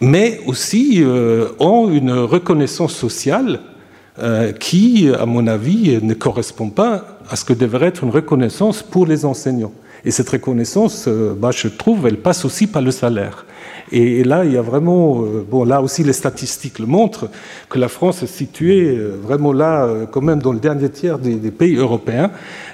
mais 0.00 0.40
aussi 0.46 1.02
ont 1.60 1.88
une 1.88 2.12
reconnaissance 2.12 2.92
sociale 2.92 3.60
qui, 4.58 5.08
à 5.16 5.26
mon 5.26 5.46
avis, 5.46 6.00
ne 6.02 6.14
correspond 6.14 6.70
pas 6.70 7.13
à 7.28 7.36
ce 7.36 7.44
que 7.44 7.52
devrait 7.52 7.86
être 7.86 8.04
une 8.04 8.10
reconnaissance 8.10 8.82
pour 8.82 9.06
les 9.06 9.24
enseignants. 9.24 9.72
Et 10.06 10.10
cette 10.10 10.28
reconnaissance, 10.28 11.06
euh, 11.08 11.34
bah, 11.36 11.50
je 11.50 11.68
trouve, 11.68 12.06
elle 12.06 12.18
passe 12.18 12.44
aussi 12.44 12.66
par 12.66 12.82
le 12.82 12.90
salaire. 12.90 13.46
Et, 13.90 14.24
là, 14.24 14.44
il 14.44 14.52
y 14.52 14.56
a 14.56 14.62
vraiment, 14.62 15.22
euh, 15.22 15.44
bon, 15.48 15.64
là 15.64 15.80
aussi, 15.80 16.04
les 16.04 16.12
statistiques 16.12 16.78
le 16.78 16.86
montrent, 16.86 17.30
que 17.70 17.78
la 17.78 17.88
France 17.88 18.22
est 18.22 18.26
située 18.26 18.96
euh, 18.96 19.16
vraiment 19.22 19.52
là, 19.52 19.88
quand 20.10 20.20
même, 20.20 20.42
dans 20.42 20.52
le 20.52 20.58
dernier 20.58 20.90
tiers 20.90 21.18
des, 21.18 21.50
pays 21.50 21.76
européens. 21.76 22.30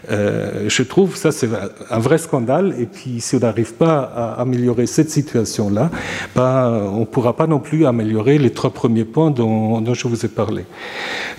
je 0.09 0.83
trouve 0.83 1.17
ça, 1.17 1.31
c'est 1.31 1.49
un 1.91 1.99
vrai 1.99 2.19
scandale. 2.19 2.75
Et 2.79 2.87
puis, 2.87 3.21
si 3.21 3.37
on 3.37 3.41
n'arrive 3.41 3.75
pas 3.75 4.01
à 4.01 4.41
améliorer 4.41 4.87
cette 4.87 5.11
situation-là, 5.11 5.91
bah, 6.35 6.89
on 6.93 7.01
ne 7.01 7.05
pourra 7.05 7.37
pas 7.37 7.47
non 7.47 7.61
plus 7.61 7.87
améliorer 7.87 8.39
les 8.39 8.51
trois 8.51 8.71
premiers 8.71 9.05
points 9.05 9.31
dont, 9.31 9.85
je 9.95 10.09
vous 10.09 10.25
ai 10.25 10.29
parlé. 10.29 10.65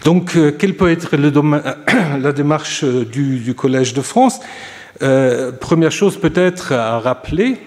Donc, 0.06 0.38
quelle 0.58 0.76
peut 0.76 0.92
être 0.92 1.18
le 1.18 1.32
domaine, 1.32 1.64
la 2.22 2.32
démarche 2.32 2.84
du, 2.86 3.40
du 3.40 3.54
Collège 3.56 3.94
de 3.94 4.02
France? 4.02 4.40
Euh, 5.02 5.52
première 5.52 5.92
chose 5.92 6.18
peut-être 6.18 6.74
à 6.74 7.00
rappeler, 7.00 7.58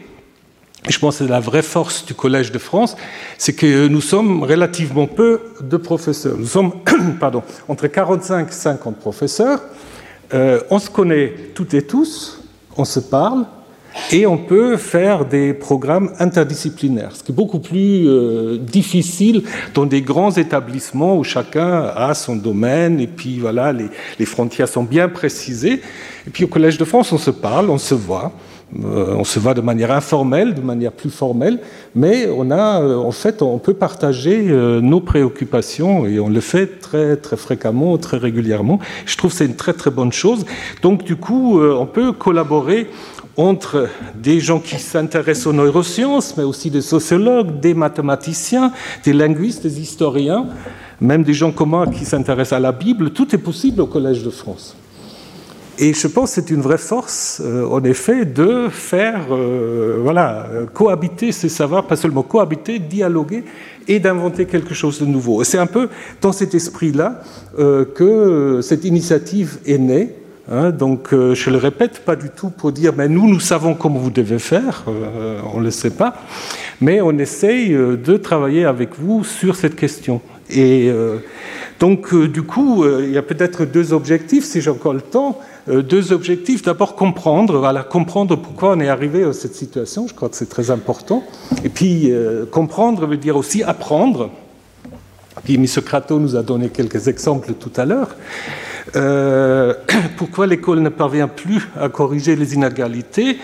je 0.89 0.99
pense 0.99 1.19
que 1.19 1.25
c'est 1.25 1.31
la 1.31 1.41
vraie 1.41 1.63
force 1.63 2.05
du 2.05 2.15
Collège 2.15 2.53
de 2.53 2.59
France, 2.59 2.97
c'est 3.39 3.55
que 3.55 3.89
nous 3.89 4.03
sommes 4.03 4.43
relativement 4.43 5.07
peu 5.07 5.41
de 5.61 5.77
professeurs. 5.77 6.37
Nous 6.37 6.47
sommes 6.47 6.73
pardon, 7.21 7.43
entre 7.69 7.87
45 7.87 8.49
et 8.49 8.53
50 8.53 8.99
professeurs. 8.99 9.61
Euh, 10.35 10.61
on 10.71 10.79
se 10.79 10.91
connaît 10.91 11.33
toutes 11.55 11.75
et 11.75 11.83
tous, 11.83 12.43
on 12.77 12.85
se 12.85 13.01
parle, 13.01 13.47
et 14.13 14.27
on 14.27 14.37
peut 14.37 14.77
faire 14.77 15.25
des 15.25 15.55
programmes 15.55 16.11
interdisciplinaires, 16.19 17.15
ce 17.15 17.23
qui 17.23 17.33
est 17.33 17.35
beaucoup 17.35 17.61
plus 17.61 18.09
euh, 18.09 18.59
difficile 18.59 19.43
dans 19.73 19.87
des 19.87 20.03
grands 20.03 20.33
établissements 20.33 21.17
où 21.17 21.25
chacun 21.25 21.85
a 21.95 22.15
son 22.15 22.37
domaine 22.37 23.01
et 23.01 23.07
puis 23.07 23.39
voilà, 23.39 23.73
les, 23.73 24.27
frontières 24.27 24.69
sont 24.69 24.83
bien 24.83 25.09
précisées. 25.09 25.81
Et 26.27 26.31
puis 26.31 26.45
au 26.45 26.49
Collège 26.49 26.79
de 26.79 26.85
France, 26.85 27.13
on 27.13 27.19
se 27.19 27.31
parle, 27.31 27.71
on 27.71 27.79
se 27.79 27.95
voit. 27.95 28.33
Euh, 28.83 29.15
on 29.17 29.25
se 29.25 29.39
voit 29.39 29.55
de 29.55 29.61
manière 29.61 29.93
informelle, 29.93 30.55
de 30.55 30.61
manière 30.61 30.91
plus 30.91 31.11
formelle, 31.11 31.61
mais 31.95 32.27
on 32.35 32.51
a, 32.51 32.83
euh, 32.83 32.97
en 32.97 33.13
fait, 33.13 33.43
on 33.43 33.59
peut 33.59 33.75
partager 33.75 34.43
nos 34.83 35.01
préoccupations 35.01 36.07
et 36.07 36.19
on 36.19 36.29
le 36.29 36.41
fait 36.41 36.81
très, 36.81 37.17
très 37.17 37.37
fréquemment, 37.37 37.97
très 37.99 38.17
régulièrement. 38.17 38.81
Je 39.07 39.17
trouve 39.17 39.31
que 39.31 39.37
c'est 39.37 39.47
une 39.47 39.55
très, 39.55 39.75
très 39.75 39.91
bonne 39.91 40.13
chose. 40.13 40.45
Donc, 40.83 41.05
du 41.05 41.15
coup, 41.15 41.61
on 41.61 41.87
peut 41.87 42.13
collaborer 42.13 42.89
entre 43.37 43.89
des 44.15 44.41
gens 44.41 44.61
qui 44.61 44.79
s'intéressent 44.79 45.49
aux 45.49 45.53
neurosciences, 45.53 46.37
mais 46.37 46.45
aussi 46.45 46.71
des 46.71 46.81
sociologues, 46.81 47.61
des 47.61 47.75
mathématiciens, 47.75 48.73
des 49.05 49.13
linguistes, 49.13 49.63
des 49.63 49.81
historiens, 49.81 50.47
même 51.01 51.23
des 51.23 51.35
gens 51.35 51.51
communs 51.51 51.87
qui 51.87 52.05
s'intéressent 52.05 52.57
à 52.57 52.61
la 52.61 52.73
Bible, 52.73 53.11
tout 53.11 53.35
est 53.35 53.39
possible 53.39 53.81
au 53.81 53.87
Collège 53.87 54.23
de 54.23 54.31
France. 54.31 54.77
Et 55.77 55.93
je 55.93 56.07
pense 56.07 56.31
que 56.31 56.41
c'est 56.41 56.51
une 56.51 56.61
vraie 56.61 56.79
force, 56.79 57.43
euh, 57.45 57.67
en 57.67 57.83
effet, 57.83 58.25
de 58.25 58.69
faire 58.71 59.27
euh, 59.33 59.99
voilà, 60.01 60.47
cohabiter 60.73 61.33
ces 61.33 61.49
savoirs, 61.49 61.89
pas 61.89 61.97
seulement 61.97 62.23
cohabiter, 62.23 62.79
dialoguer 62.79 63.43
et 63.89 63.99
d'inventer 63.99 64.47
quelque 64.47 64.73
chose 64.73 65.01
de 65.01 65.07
nouveau. 65.07 65.43
C'est 65.43 65.59
un 65.59 65.67
peu 65.67 65.89
dans 66.21 66.31
cet 66.31 66.55
esprit-là 66.55 67.23
euh, 67.59 67.85
que 67.85 68.61
cette 68.63 68.85
initiative 68.85 69.59
est 69.67 69.79
née. 69.79 70.15
Hein, 70.51 70.71
donc, 70.73 71.15
euh, 71.15 71.35
je 71.35 71.49
le 71.49 71.57
répète, 71.57 72.01
pas 72.05 72.17
du 72.17 72.29
tout 72.29 72.51
pour 72.51 72.71
dire, 72.71 72.93
mais 72.95 73.09
nous, 73.09 73.27
nous 73.29 73.41
savons 73.41 73.75
comment 73.75 73.99
vous 73.99 74.11
devez 74.11 74.39
faire, 74.39 74.85
euh, 74.89 75.41
on 75.55 75.61
ne 75.61 75.65
le 75.65 75.71
sait 75.71 75.91
pas, 75.91 76.15
mais 76.83 77.01
on 77.01 77.13
essaye 77.13 77.73
euh, 77.73 77.97
de 77.97 78.19
travailler 78.19 78.67
avec 78.67 78.91
vous 78.99 79.25
sur 79.25 79.57
cette 79.57 79.75
question. 79.75 80.21
Et 80.51 80.93
donc, 81.81 82.15
du 82.15 82.43
coup, 82.43 82.85
il 82.85 83.11
y 83.11 83.17
a 83.17 83.23
peut-être 83.23 83.65
deux 83.65 83.95
objectifs, 83.95 84.45
si 84.45 84.61
j'ai 84.61 84.69
encore 84.69 84.93
le 84.93 85.01
temps. 85.01 85.41
deux 85.67 86.13
objectifs. 86.13 86.63
D'abord, 86.63 86.97
comprendre, 86.97 87.59
voilà, 87.59 87.83
comprendre 87.83 88.37
pourquoi 88.37 88.73
on 88.73 88.81
est 88.81 88.91
arrivé 88.91 89.25
à 89.25 89.33
cette 89.33 89.55
situation. 89.55 90.07
Je 90.07 90.13
crois 90.13 90.29
que 90.29 90.37
c'est 90.37 90.51
très 90.51 90.71
important. 90.71 91.25
Et 91.65 91.71
puis, 91.71 92.13
comprendre 92.51 93.07
veut 93.07 93.17
dire 93.17 93.39
aussi 93.39 93.63
apprendre. 93.63 94.31
Puis, 95.45 95.55
M. 95.55 95.65
Crato 95.83 96.19
nous 96.19 96.37
a 96.37 96.43
donné 96.43 96.69
quelques 96.69 97.09
exemples 97.09 97.55
tout 97.55 97.73
à 97.79 97.87
l'heure. 97.87 98.15
Euh, 98.97 99.75
pourquoi 100.17 100.47
l'école 100.47 100.81
ne 100.81 100.89
parvient 100.89 101.29
plus 101.29 101.69
à 101.79 101.89
corriger 101.89 102.37
les 102.37 102.55
inégalités? 102.55 103.39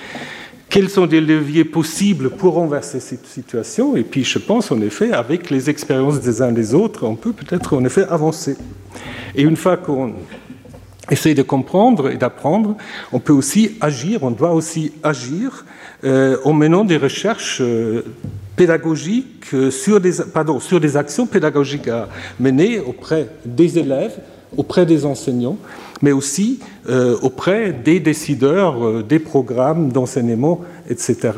Quels 0.69 0.89
sont 0.89 1.07
des 1.07 1.21
leviers 1.21 1.65
possibles 1.65 2.31
pour 2.31 2.55
renverser 2.55 3.01
cette 3.01 3.27
situation? 3.27 3.97
Et 3.97 4.05
puis, 4.05 4.23
je 4.23 4.39
pense, 4.39 4.71
en 4.71 4.81
effet, 4.81 5.13
avec 5.13 5.51
les 5.51 5.69
expériences 5.69 6.21
des 6.21 6.43
uns 6.43 6.53
des 6.53 6.75
autres, 6.75 7.05
on 7.05 7.17
peut 7.17 7.33
peut-être, 7.33 7.77
en 7.77 7.85
effet, 7.85 8.05
avancer. 8.09 8.57
Et 9.35 9.43
une 9.43 9.57
fois 9.57 9.77
qu'on 9.77 10.15
essaie 11.11 11.35
de 11.35 11.43
comprendre 11.43 12.11
et 12.11 12.17
d'apprendre, 12.17 12.77
on 13.13 13.19
peut 13.19 13.33
aussi 13.33 13.77
agir, 13.81 14.23
on 14.23 14.31
doit 14.31 14.53
aussi 14.53 14.93
agir 15.03 15.65
euh, 16.05 16.37
en 16.45 16.53
menant 16.53 16.85
des 16.85 16.99
recherches 16.99 17.61
euh, 17.61 18.05
pédagogiques 18.55 19.55
sur 19.71 20.01
des, 20.01 20.13
pardon, 20.33 20.61
sur 20.61 20.79
des 20.79 20.97
actions 20.97 21.27
pédagogiques 21.27 21.89
à 21.89 22.09
mener 22.39 22.79
auprès 22.79 23.29
des 23.45 23.79
élèves 23.79 24.21
auprès 24.57 24.87
des 24.87 25.05
enseignants, 25.07 25.57
mais 26.03 26.13
aussi 26.13 26.61
euh, 26.89 27.17
auprès 27.23 27.73
des 27.73 28.01
décideurs 28.01 28.85
euh, 28.85 29.03
des 29.03 29.19
programmes 29.19 29.93
d'enseignement, 29.93 30.61
etc. 30.89 31.33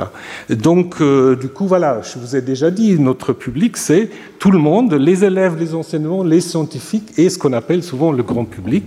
Donc, 0.48 1.00
euh, 1.00 1.36
du 1.36 1.48
coup, 1.48 1.66
voilà, 1.66 2.00
je 2.02 2.18
vous 2.18 2.36
ai 2.36 2.42
déjà 2.42 2.70
dit, 2.70 2.98
notre 2.98 3.32
public, 3.32 3.76
c'est 3.76 4.08
tout 4.38 4.50
le 4.50 4.58
monde, 4.58 4.94
les 4.94 5.24
élèves, 5.24 5.58
les 5.58 5.74
enseignants, 5.74 6.22
les 6.22 6.40
scientifiques 6.40 7.12
et 7.18 7.28
ce 7.28 7.38
qu'on 7.38 7.52
appelle 7.52 7.82
souvent 7.82 8.12
le 8.12 8.22
grand 8.22 8.44
public, 8.44 8.84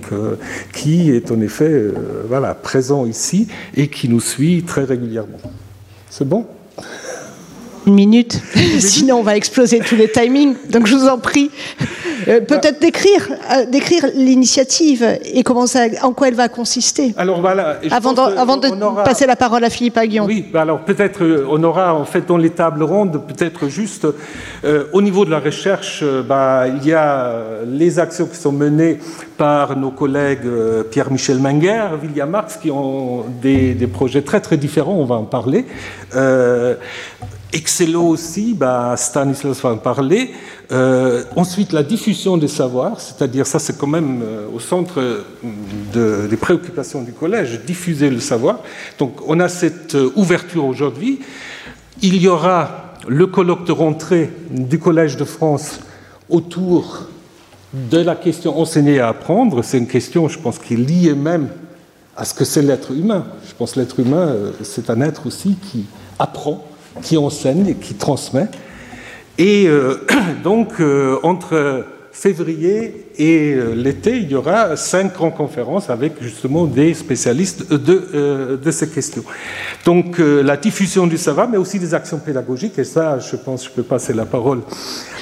qui 0.73 1.11
est 1.11 1.31
en 1.31 1.41
effet 1.41 1.91
voilà, 2.27 2.53
présent 2.53 3.05
ici 3.05 3.47
et 3.75 3.87
qui 3.87 4.09
nous 4.09 4.19
suit 4.19 4.63
très 4.63 4.83
régulièrement. 4.83 5.39
C'est 6.09 6.27
bon? 6.27 6.45
Une 7.87 7.93
minute, 7.93 8.41
sinon 8.79 9.17
on 9.17 9.23
va 9.23 9.35
exploser 9.35 9.79
tous 9.79 9.95
les 9.95 10.11
timings. 10.11 10.55
Donc 10.69 10.87
je 10.87 10.95
vous 10.95 11.07
en 11.07 11.19
prie, 11.19 11.51
euh, 12.27 12.41
peut-être 12.41 12.79
décrire, 12.79 13.29
euh, 13.51 13.65
décrire 13.65 14.07
l'initiative 14.15 15.05
et 15.23 15.43
comment 15.43 15.67
ça, 15.67 15.85
en 16.01 16.11
quoi 16.11 16.29
elle 16.29 16.35
va 16.35 16.49
consister. 16.49 17.13
Alors 17.17 17.41
voilà. 17.41 17.79
Avant 17.91 18.13
de, 18.13 18.19
avant 18.19 18.57
de 18.57 18.69
passer 19.03 19.27
la 19.27 19.35
parole 19.35 19.63
à 19.63 19.69
Philippe 19.69 19.97
Aguillon. 19.97 20.25
Oui, 20.25 20.45
bah 20.51 20.61
alors 20.61 20.79
peut-être 20.79 21.23
euh, 21.23 21.45
on 21.49 21.63
aura 21.63 21.93
en 21.93 22.05
fait 22.05 22.25
dans 22.25 22.37
les 22.37 22.49
tables 22.49 22.83
rondes, 22.83 23.21
peut-être 23.27 23.67
juste 23.67 24.07
au 24.93 25.01
niveau 25.01 25.25
de 25.25 25.29
la 25.29 25.39
recherche, 25.39 26.03
bah, 26.27 26.65
il 26.67 26.87
y 26.87 26.93
a 26.93 27.33
les 27.67 27.99
actions 27.99 28.25
qui 28.25 28.35
sont 28.35 28.51
menées 28.51 28.97
par 29.37 29.77
nos 29.77 29.91
collègues 29.91 30.47
Pierre-Michel 30.89 31.37
Menger, 31.39 31.89
William 32.01 32.29
Marx, 32.29 32.57
qui 32.57 32.71
ont 32.71 33.25
des, 33.41 33.73
des, 33.73 33.87
projets 33.87 34.23
très 34.23 34.39
très 34.39 34.57
différents. 34.57 34.95
On 34.95 35.05
va 35.05 35.15
en 35.15 35.23
parler. 35.23 35.65
Excello 37.55 38.01
aussi, 38.01 38.53
bah, 38.53 38.95
Stanislas 38.97 39.61
va 39.61 39.69
en 39.69 39.77
parler. 39.77 40.31
Euh, 40.73 41.23
ensuite, 41.37 41.71
la 41.71 41.83
diffusion 41.83 42.35
des 42.35 42.49
savoirs, 42.49 42.99
c'est-à-dire 42.99 43.47
ça 43.47 43.59
c'est 43.59 43.77
quand 43.77 43.87
même 43.87 44.21
euh, 44.23 44.45
au 44.53 44.59
centre 44.59 45.23
de, 45.93 46.27
des 46.29 46.35
préoccupations 46.35 47.01
du 47.01 47.13
collège, 47.13 47.61
diffuser 47.65 48.09
le 48.09 48.19
savoir. 48.19 48.59
Donc 48.99 49.19
on 49.25 49.39
a 49.39 49.47
cette 49.47 49.95
euh, 49.95 50.11
ouverture 50.17 50.65
aujourd'hui. 50.65 51.21
Il 52.01 52.17
y 52.17 52.27
aura 52.27 52.93
le 53.07 53.25
colloque 53.25 53.65
de 53.65 53.71
rentrée 53.71 54.33
du 54.51 54.77
Collège 54.77 55.15
de 55.15 55.23
France 55.23 55.79
autour 56.29 57.07
de 57.73 57.99
la 57.99 58.15
question 58.15 58.59
enseigner 58.59 58.95
et 58.95 58.99
apprendre. 58.99 59.63
C'est 59.63 59.77
une 59.77 59.87
question, 59.87 60.27
je 60.27 60.39
pense, 60.39 60.59
qui 60.59 60.73
est 60.73 60.77
liée 60.77 61.13
même 61.13 61.47
à 62.17 62.25
ce 62.25 62.33
que 62.33 62.43
c'est 62.43 62.61
l'être 62.61 62.91
humain. 62.91 63.25
Je 63.47 63.53
pense 63.53 63.73
que 63.73 63.79
l'être 63.79 63.97
humain, 63.97 64.35
c'est 64.61 64.89
un 64.89 64.99
être 64.99 65.25
aussi 65.25 65.55
qui 65.71 65.85
apprend 66.19 66.61
qui 67.01 67.17
enseigne 67.17 67.75
qui 67.75 67.93
transmet. 67.93 68.47
Et 69.37 69.67
euh, 69.67 69.97
donc, 70.43 70.73
euh, 70.79 71.17
entre 71.23 71.85
février 72.11 73.07
et 73.17 73.53
euh, 73.53 73.75
l'été, 73.75 74.17
il 74.17 74.31
y 74.31 74.35
aura 74.35 74.77
cinq 74.77 75.13
grandes 75.13 75.35
conférences 75.35 75.89
avec 75.89 76.13
justement 76.21 76.63
des 76.63 76.93
spécialistes 76.93 77.73
de, 77.73 78.57
de 78.61 78.71
ces 78.71 78.89
questions. 78.89 79.23
Donc, 79.83 80.19
la 80.19 80.55
diffusion 80.55 81.07
du 81.07 81.17
savoir, 81.17 81.49
mais 81.49 81.57
aussi 81.57 81.77
des 81.77 81.93
actions 81.93 82.19
pédagogiques. 82.19 82.79
Et 82.79 82.85
ça, 82.85 83.19
je 83.19 83.35
pense, 83.35 83.65
je 83.65 83.69
peux 83.69 83.83
passer 83.83 84.13
la 84.13 84.25
parole 84.25 84.61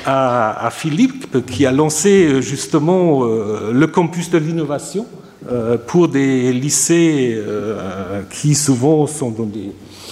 à 0.05 0.69
Philippe, 0.71 1.43
qui 1.45 1.65
a 1.65 1.71
lancé 1.71 2.41
justement 2.41 3.23
le 3.23 3.85
campus 3.87 4.29
de 4.29 4.37
l'innovation 4.37 5.07
pour 5.87 6.09
des 6.09 6.53
lycées 6.53 7.41
qui 8.29 8.53
souvent 8.53 9.07
sont 9.07 9.31
dans 9.31 9.45
des 9.45 9.71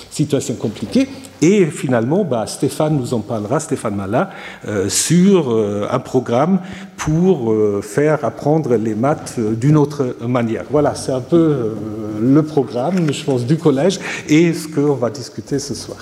situations 0.09 0.55
compliquées. 0.55 1.07
Et 1.41 1.65
finalement, 1.65 2.23
bah, 2.23 2.45
Stéphane 2.45 2.97
nous 2.97 3.13
en 3.13 3.19
parlera, 3.19 3.59
Stéphane 3.59 3.95
Mala, 3.95 4.29
euh, 4.67 4.89
sur 4.89 5.51
euh, 5.51 5.87
un 5.91 5.99
programme 5.99 6.59
pour 6.97 7.51
euh, 7.51 7.81
faire 7.81 8.23
apprendre 8.23 8.75
les 8.75 8.93
maths 8.93 9.39
d'une 9.39 9.75
autre 9.75 10.17
manière. 10.21 10.65
Voilà, 10.69 10.93
c'est 10.93 11.11
un 11.11 11.21
peu 11.21 11.75
le 12.21 12.43
programme, 12.43 13.11
je 13.11 13.23
pense, 13.23 13.45
du 13.45 13.57
collège 13.57 13.99
et 14.29 14.53
ce 14.53 14.67
qu'on 14.67 14.93
va 14.93 15.09
discuter 15.09 15.57
ce 15.57 15.73
soir. 15.73 15.97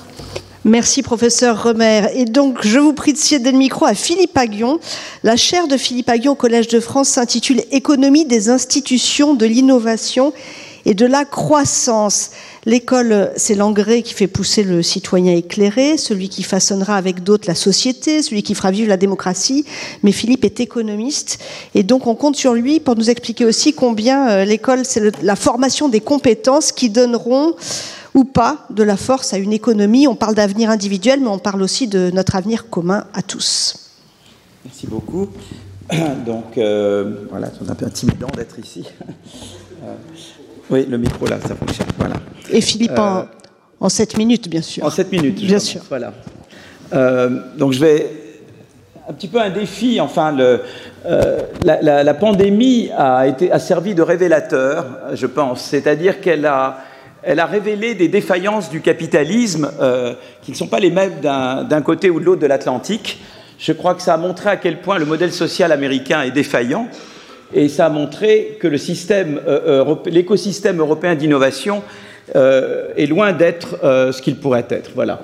Merci, 0.65 1.03
professeur 1.03 1.63
Remer. 1.63 2.09
Et 2.15 2.25
donc, 2.25 2.57
je 2.67 2.79
vous 2.79 2.91
prie 2.91 3.13
de 3.13 3.17
céder 3.17 3.53
le 3.53 3.57
micro 3.57 3.85
à 3.85 3.93
Philippe 3.93 4.37
Aguillon. 4.37 4.79
La 5.23 5.37
chaire 5.37 5.69
de 5.69 5.77
Philippe 5.77 6.09
Aguillon 6.09 6.33
au 6.33 6.35
Collège 6.35 6.67
de 6.67 6.81
France 6.81 7.07
s'intitule 7.07 7.61
Économie 7.71 8.25
des 8.25 8.49
institutions 8.49 9.35
de 9.35 9.45
l'innovation 9.45 10.33
et 10.89 10.95
de 10.95 11.05
la 11.05 11.23
croissance. 11.23 12.31
L'école, 12.65 13.31
c'est 13.37 13.53
l'engrais 13.53 14.01
qui 14.01 14.15
fait 14.15 14.27
pousser 14.27 14.63
le 14.63 14.81
citoyen 14.81 15.33
éclairé, 15.33 15.97
celui 15.97 16.29
qui 16.29 16.41
façonnera 16.41 16.95
avec 16.95 17.23
d'autres 17.23 17.47
la 17.47 17.53
société, 17.53 18.23
celui 18.23 18.41
qui 18.41 18.55
fera 18.55 18.71
vivre 18.71 18.89
la 18.89 18.97
démocratie. 18.97 19.65
Mais 20.01 20.11
Philippe 20.11 20.43
est 20.45 20.59
économiste 20.59 21.39
et 21.75 21.83
donc 21.83 22.07
on 22.07 22.15
compte 22.15 22.35
sur 22.35 22.55
lui 22.55 22.79
pour 22.79 22.95
nous 22.95 23.11
expliquer 23.11 23.45
aussi 23.45 23.73
combien 23.73 24.29
euh, 24.29 24.45
l'école, 24.45 24.83
c'est 24.83 25.21
la 25.21 25.35
formation 25.35 25.89
des 25.89 26.01
compétences 26.01 26.71
qui 26.71 26.89
donneront 26.89 27.53
ou 28.15 28.23
pas 28.23 28.65
de 28.71 28.81
la 28.81 28.97
force 28.97 29.31
à 29.31 29.37
une 29.37 29.53
économie. 29.53 30.07
On 30.07 30.15
parle 30.15 30.33
d'avenir 30.33 30.71
individuel, 30.71 31.19
mais 31.21 31.27
on 31.27 31.37
parle 31.37 31.61
aussi 31.61 31.87
de 31.87 32.09
notre 32.15 32.35
avenir 32.35 32.67
commun 32.67 33.05
à 33.13 33.21
tous. 33.21 33.91
Merci 34.65 34.87
beaucoup. 34.87 35.27
Donc 36.25 36.57
euh, 36.57 37.25
voilà, 37.29 37.51
c'est 37.55 37.69
un 37.69 37.75
peu 37.75 37.85
intimidant 37.85 38.29
d'être 38.35 38.57
ici. 38.57 38.85
Euh, 40.71 40.75
oui, 40.75 40.85
le 40.89 40.97
micro 40.97 41.25
là, 41.27 41.37
ça 41.41 41.55
fonctionne. 41.55 41.87
Voilà. 41.97 42.15
Et 42.51 42.61
Philippe, 42.61 42.97
en, 42.97 43.27
euh, 43.81 43.89
7 43.89 44.17
minutes, 44.17 44.49
bien 44.49 44.61
sûr. 44.61 44.83
En 44.83 44.89
7 44.89 45.11
minutes, 45.11 45.35
bien 45.35 45.59
sûr. 45.59 45.81
Voilà. 45.89 46.13
Euh, 46.93 47.41
donc 47.57 47.73
je 47.73 47.79
vais. 47.79 48.11
Un 49.07 49.13
petit 49.13 49.27
peu 49.27 49.41
un 49.41 49.49
défi, 49.49 49.99
enfin, 49.99 50.31
le, 50.31 50.61
euh, 51.07 51.39
la, 51.63 52.13
pandémie 52.13 52.91
a, 52.95 53.25
été, 53.27 53.51
a 53.51 53.57
servi 53.57 53.95
de 53.95 54.03
révélateur, 54.03 54.85
je 55.13 55.25
pense. 55.25 55.61
C'est-à-dire 55.61 56.21
qu'elle 56.21 56.45
a, 56.45 56.77
elle 57.23 57.39
a 57.39 57.47
révélé 57.47 57.95
des 57.95 58.07
défaillances 58.07 58.69
du 58.69 58.81
capitalisme 58.81 59.71
qui 60.43 60.51
ne 60.51 60.55
sont 60.55 60.67
pas 60.67 60.79
les 60.79 60.91
mêmes 60.91 61.21
d'un 61.23 61.81
côté 61.81 62.11
ou 62.11 62.19
de 62.19 62.25
l'autre 62.25 62.41
de 62.41 62.45
l'Atlantique. 62.45 63.19
Je 63.57 63.73
crois 63.73 63.95
que 63.95 64.03
ça 64.03 64.13
a 64.13 64.17
montré 64.17 64.47
à 64.47 64.57
quel 64.57 64.79
point 64.79 64.99
le 64.99 65.05
modèle 65.05 65.31
social 65.33 65.71
américain 65.71 66.21
est 66.21 66.29
défaillant 66.29 66.87
et 67.53 67.67
ça 67.67 67.87
a 67.87 67.89
montré 67.89 68.57
que 68.59 68.67
euh, 68.67 69.37
euh, 69.47 69.95
l'écosystème 70.05 70.79
européen 70.79 71.15
d'innovation 71.15 71.81
euh, 72.35 72.89
est 72.95 73.07
loin 73.07 73.33
d'être 73.33 73.79
ce 73.81 74.21
qu'il 74.21 74.35
pourrait 74.35 74.67
être. 74.69 74.91
Voilà. 74.93 75.21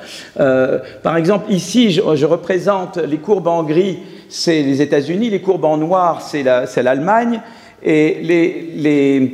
par 1.03 1.17
exemple, 1.17 1.51
ici, 1.51 1.91
je, 1.91 2.25
représente 2.25 2.97
les 2.97 3.17
courbes 3.17 3.47
en 3.47 3.63
gris, 3.63 3.99
c'est 4.27 4.63
les 4.63 4.81
États-Unis, 4.81 5.29
les 5.29 5.41
courbes 5.41 5.65
en 5.65 5.77
noir, 5.77 6.21
c'est 6.21 6.43
l'Allemagne, 6.83 7.41
et 7.83 8.17
les, 8.23 9.33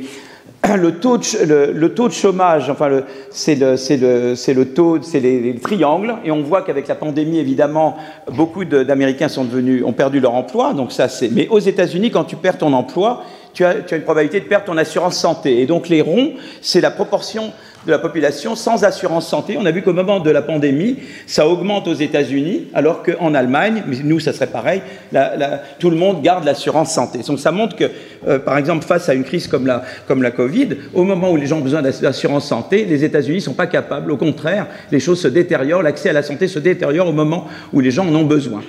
le 0.76 0.92
taux 0.92 1.18
de, 1.18 1.72
le, 1.74 1.94
taux 1.94 2.08
de 2.08 2.12
chômage, 2.12 2.70
enfin, 2.70 3.02
c'est 3.30 3.56
le, 3.56 3.74
le, 3.74 4.64
taux, 4.64 5.02
c'est 5.02 5.20
les, 5.20 5.54
triangles, 5.56 6.16
et 6.24 6.30
on 6.30 6.42
voit 6.42 6.62
qu'avec 6.62 6.86
la 6.86 6.94
pandémie, 6.94 7.38
évidemment, 7.38 7.96
beaucoup 8.32 8.64
d'Américains 8.64 9.28
sont 9.28 9.44
devenus, 9.44 9.82
ont 9.84 9.92
perdu 9.92 10.20
leur 10.20 10.34
emploi. 10.34 10.72
Donc 10.72 10.92
ça, 10.92 11.08
c'est. 11.08 11.28
Mais 11.28 11.48
aux 11.48 11.58
États-Unis, 11.58 12.10
quand 12.10 12.24
tu 12.24 12.36
perds 12.36 12.58
ton 12.58 12.72
emploi, 12.72 13.24
tu 13.54 13.64
as, 13.64 13.74
tu 13.74 13.94
as 13.94 13.96
une 13.96 14.04
probabilité 14.04 14.40
de 14.40 14.46
perdre 14.46 14.66
ton 14.66 14.76
assurance 14.76 15.16
santé. 15.16 15.60
Et 15.60 15.66
donc 15.66 15.88
les 15.88 16.00
ronds, 16.00 16.32
c'est 16.60 16.80
la 16.80 16.90
proportion 16.90 17.52
de 17.86 17.90
la 17.90 17.98
population 17.98 18.54
sans 18.54 18.84
assurance 18.84 19.28
santé. 19.28 19.56
On 19.58 19.66
a 19.66 19.70
vu 19.70 19.82
qu'au 19.82 19.92
moment 19.92 20.20
de 20.20 20.30
la 20.30 20.42
pandémie, 20.42 20.98
ça 21.26 21.46
augmente 21.48 21.88
aux 21.88 21.94
États-Unis, 21.94 22.68
alors 22.74 23.02
qu'en 23.02 23.34
Allemagne, 23.34 23.82
nous, 24.04 24.20
ça 24.20 24.32
serait 24.32 24.46
pareil, 24.46 24.82
tout 25.78 25.90
le 25.90 25.96
monde 25.96 26.22
garde 26.22 26.44
l'assurance 26.44 26.92
santé. 26.92 27.20
Donc 27.26 27.40
ça 27.40 27.52
montre 27.52 27.76
que, 27.76 27.90
euh, 28.26 28.38
par 28.38 28.58
exemple, 28.58 28.84
face 28.84 29.08
à 29.08 29.14
une 29.14 29.24
crise 29.24 29.46
comme 29.46 29.66
la, 29.66 29.82
comme 30.06 30.22
la 30.22 30.30
Covid, 30.30 30.68
au 30.94 31.04
moment 31.04 31.30
où 31.30 31.36
les 31.36 31.46
gens 31.46 31.58
ont 31.58 31.62
besoin 31.62 31.82
d'assurance 31.82 32.46
santé, 32.46 32.84
les 32.84 33.04
États-Unis 33.04 33.38
ne 33.38 33.42
sont 33.42 33.54
pas 33.54 33.66
capables. 33.66 34.10
Au 34.10 34.16
contraire, 34.16 34.66
les 34.90 35.00
choses 35.00 35.20
se 35.20 35.28
détériorent, 35.28 35.82
l'accès 35.82 36.10
à 36.10 36.12
la 36.12 36.22
santé 36.22 36.48
se 36.48 36.58
détériore 36.58 37.08
au 37.08 37.12
moment 37.12 37.46
où 37.72 37.80
les 37.80 37.90
gens 37.90 38.06
en 38.06 38.14
ont 38.14 38.24
besoin. 38.24 38.62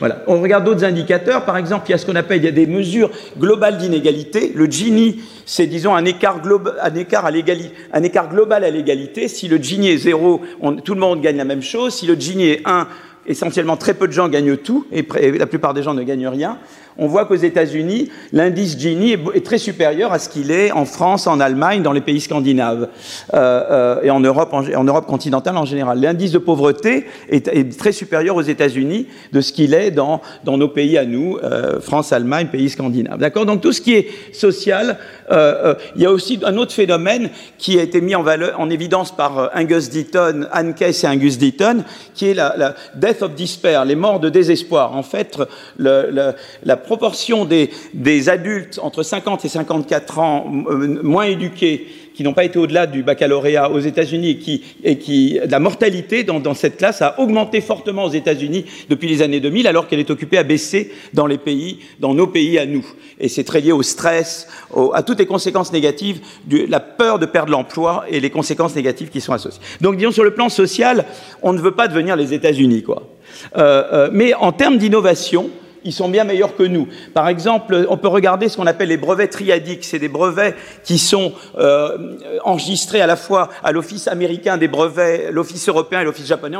Voilà. 0.00 0.22
On 0.26 0.40
regarde 0.40 0.64
d'autres 0.64 0.84
indicateurs. 0.84 1.44
Par 1.44 1.56
exemple, 1.56 1.84
il 1.88 1.92
y 1.92 1.94
a 1.94 1.98
ce 1.98 2.06
qu'on 2.06 2.16
appelle 2.16 2.38
il 2.38 2.44
y 2.44 2.48
a 2.48 2.52
des 2.52 2.66
mesures 2.66 3.10
globales 3.38 3.76
d'inégalité. 3.76 4.50
Le 4.54 4.64
Gini, 4.64 5.22
c'est 5.44 5.66
disons 5.66 5.94
un 5.94 6.04
écart, 6.06 6.40
un 6.82 8.02
écart, 8.02 8.28
global 8.30 8.64
à 8.64 8.70
l'égalité. 8.70 9.28
Si 9.28 9.46
le 9.46 9.58
Gini 9.58 9.90
est 9.90 9.98
zéro, 9.98 10.40
tout 10.84 10.94
le 10.94 11.00
monde 11.00 11.20
gagne 11.20 11.36
la 11.36 11.44
même 11.44 11.62
chose. 11.62 11.94
Si 11.94 12.06
le 12.06 12.14
Gini 12.14 12.48
est 12.48 12.62
1, 12.64 12.88
essentiellement 13.26 13.76
très 13.76 13.94
peu 13.94 14.08
de 14.08 14.12
gens 14.12 14.28
gagnent 14.28 14.56
tout 14.56 14.86
et 14.90 15.04
la 15.38 15.46
plupart 15.46 15.74
des 15.74 15.82
gens 15.82 15.94
ne 15.94 16.02
gagnent 16.02 16.28
rien 16.28 16.58
on 16.98 17.06
voit 17.06 17.24
qu'aux 17.24 17.34
États-Unis, 17.34 18.10
l'indice 18.32 18.78
Gini 18.78 19.12
est, 19.12 19.44
très 19.44 19.58
supérieur 19.58 20.12
à 20.12 20.18
ce 20.18 20.28
qu'il 20.28 20.50
est 20.50 20.72
en 20.72 20.84
France, 20.84 21.26
en 21.26 21.40
Allemagne, 21.40 21.82
dans 21.82 21.92
les 21.92 22.00
pays 22.00 22.20
scandinaves 22.20 22.88
euh, 23.34 23.62
euh, 23.70 24.02
et 24.02 24.10
en 24.10 24.20
Europe, 24.20 24.52
en, 24.52 24.84
Europe 24.84 25.06
continentale 25.06 25.56
en 25.56 25.64
général. 25.64 26.00
L'indice 26.00 26.32
de 26.32 26.38
pauvreté 26.38 27.06
est, 27.28 27.78
très 27.78 27.92
supérieur 27.92 28.36
aux 28.36 28.42
États-Unis 28.42 29.06
de 29.32 29.40
ce 29.40 29.52
qu'il 29.52 29.74
est 29.74 29.90
dans, 29.90 30.20
nos 30.44 30.68
pays 30.68 30.98
à 30.98 31.04
nous, 31.04 31.38
euh, 31.42 31.80
France, 31.80 32.12
Allemagne, 32.12 32.48
pays 32.48 32.68
scandinaves. 32.68 33.18
D'accord? 33.18 33.46
Donc 33.46 33.60
tout 33.60 33.72
ce 33.72 33.80
qui 33.80 33.94
est 33.94 34.08
social, 34.32 34.98
il 35.30 36.02
y 36.02 36.06
a 36.06 36.10
aussi 36.10 36.40
un 36.44 36.56
autre 36.56 36.72
phénomène 36.72 37.30
qui 37.56 37.78
a 37.78 37.82
été 37.82 38.00
mis 38.00 38.14
en, 38.16 38.70
évidence 38.70 39.14
par 39.14 39.50
Angus 39.54 39.88
Deaton, 39.90 40.46
Anne 40.52 40.74
Case 40.74 41.04
et 41.04 41.06
Angus 41.06 41.38
Deaton, 41.38 41.84
qui 42.14 42.30
est 42.30 42.34
la, 42.34 42.74
death 42.94 43.22
of 43.22 43.34
despair, 43.34 43.84
les 43.84 43.94
morts 43.94 44.20
de 44.20 44.28
désespoir. 44.28 44.96
En 44.96 45.02
fait, 45.02 45.38
le, 45.76 46.34
la 46.64 46.76
proportion 46.80 47.44
des, 47.44 48.28
adultes 48.28 48.80
entre 48.82 49.02
50 49.02 49.44
et 49.44 49.48
54 49.48 50.18
ans 50.18 50.44
moins 50.48 51.24
éduqués 51.24 51.86
qui 52.14 52.24
n'ont 52.24 52.34
pas 52.34 52.44
été 52.44 52.58
au-delà 52.58 52.86
du 52.86 53.02
baccalauréat 53.02 53.70
aux 53.70 53.78
États-Unis 53.78 54.62
et 54.84 54.98
qui 54.98 55.40
la 55.48 55.58
mortalité 55.58 56.24
dans, 56.24 56.54
cette 56.54 56.76
classe 56.76 57.00
a 57.02 57.18
augmenté 57.18 57.60
fortement 57.60 58.04
aux 58.04 58.10
États-Unis 58.10 58.66
depuis 58.88 59.08
les 59.08 59.22
années 59.22 59.40
2000, 59.40 59.66
alors 59.66 59.88
qu'elle 59.88 60.00
est 60.00 60.10
occupée 60.10 60.36
à 60.36 60.42
baisser 60.42 60.92
dans 61.14 61.26
les 61.26 61.38
pays, 61.38 61.78
dans 61.98 62.12
nos 62.12 62.26
pays 62.26 62.58
à 62.58 62.66
nous. 62.66 62.84
Et 63.20 63.28
c'est 63.28 63.44
très 63.44 63.60
lié 63.60 63.72
au 63.72 63.82
stress, 63.82 64.48
à 64.92 65.02
toutes 65.02 65.18
les 65.18 65.26
conséquences 65.26 65.72
négatives, 65.72 66.20
de 66.46 66.66
la 66.68 66.80
peur 66.80 67.18
de 67.18 67.26
perdre 67.26 67.52
l'emploi 67.52 68.04
et 68.10 68.20
les 68.20 68.30
conséquences 68.30 68.74
négatives 68.74 69.08
qui 69.08 69.20
sont 69.20 69.32
associées. 69.32 69.62
Donc, 69.80 69.96
disons 69.96 70.12
sur 70.12 70.24
le 70.24 70.34
plan 70.34 70.48
social, 70.48 71.06
on 71.42 71.52
ne 71.52 71.60
veut 71.60 71.74
pas 71.74 71.88
devenir 71.88 72.16
les 72.16 72.34
États-Unis, 72.34 72.82
quoi. 72.82 73.08
Euh, 73.56 73.84
euh, 73.92 74.10
mais 74.12 74.34
en 74.34 74.52
termes 74.52 74.78
d'innovation, 74.78 75.50
ils 75.84 75.92
sont 75.92 76.08
bien 76.08 76.24
meilleurs 76.24 76.56
que 76.56 76.62
nous. 76.62 76.88
Par 77.14 77.28
exemple, 77.28 77.86
on 77.88 77.96
peut 77.96 78.08
regarder 78.08 78.48
ce 78.48 78.56
qu'on 78.56 78.66
appelle 78.66 78.88
les 78.88 78.96
brevets 78.96 79.28
triadiques. 79.28 79.84
C'est 79.84 79.98
des 79.98 80.08
brevets 80.08 80.54
qui 80.84 80.98
sont 80.98 81.32
euh, 81.58 82.16
enregistrés 82.44 83.00
à 83.00 83.06
la 83.06 83.16
fois 83.16 83.48
à 83.62 83.72
l'Office 83.72 84.08
américain 84.08 84.56
des 84.56 84.68
brevets, 84.68 85.30
l'Office 85.30 85.68
européen 85.68 86.00
et 86.00 86.04
l'Office 86.04 86.26
japonais. 86.26 86.56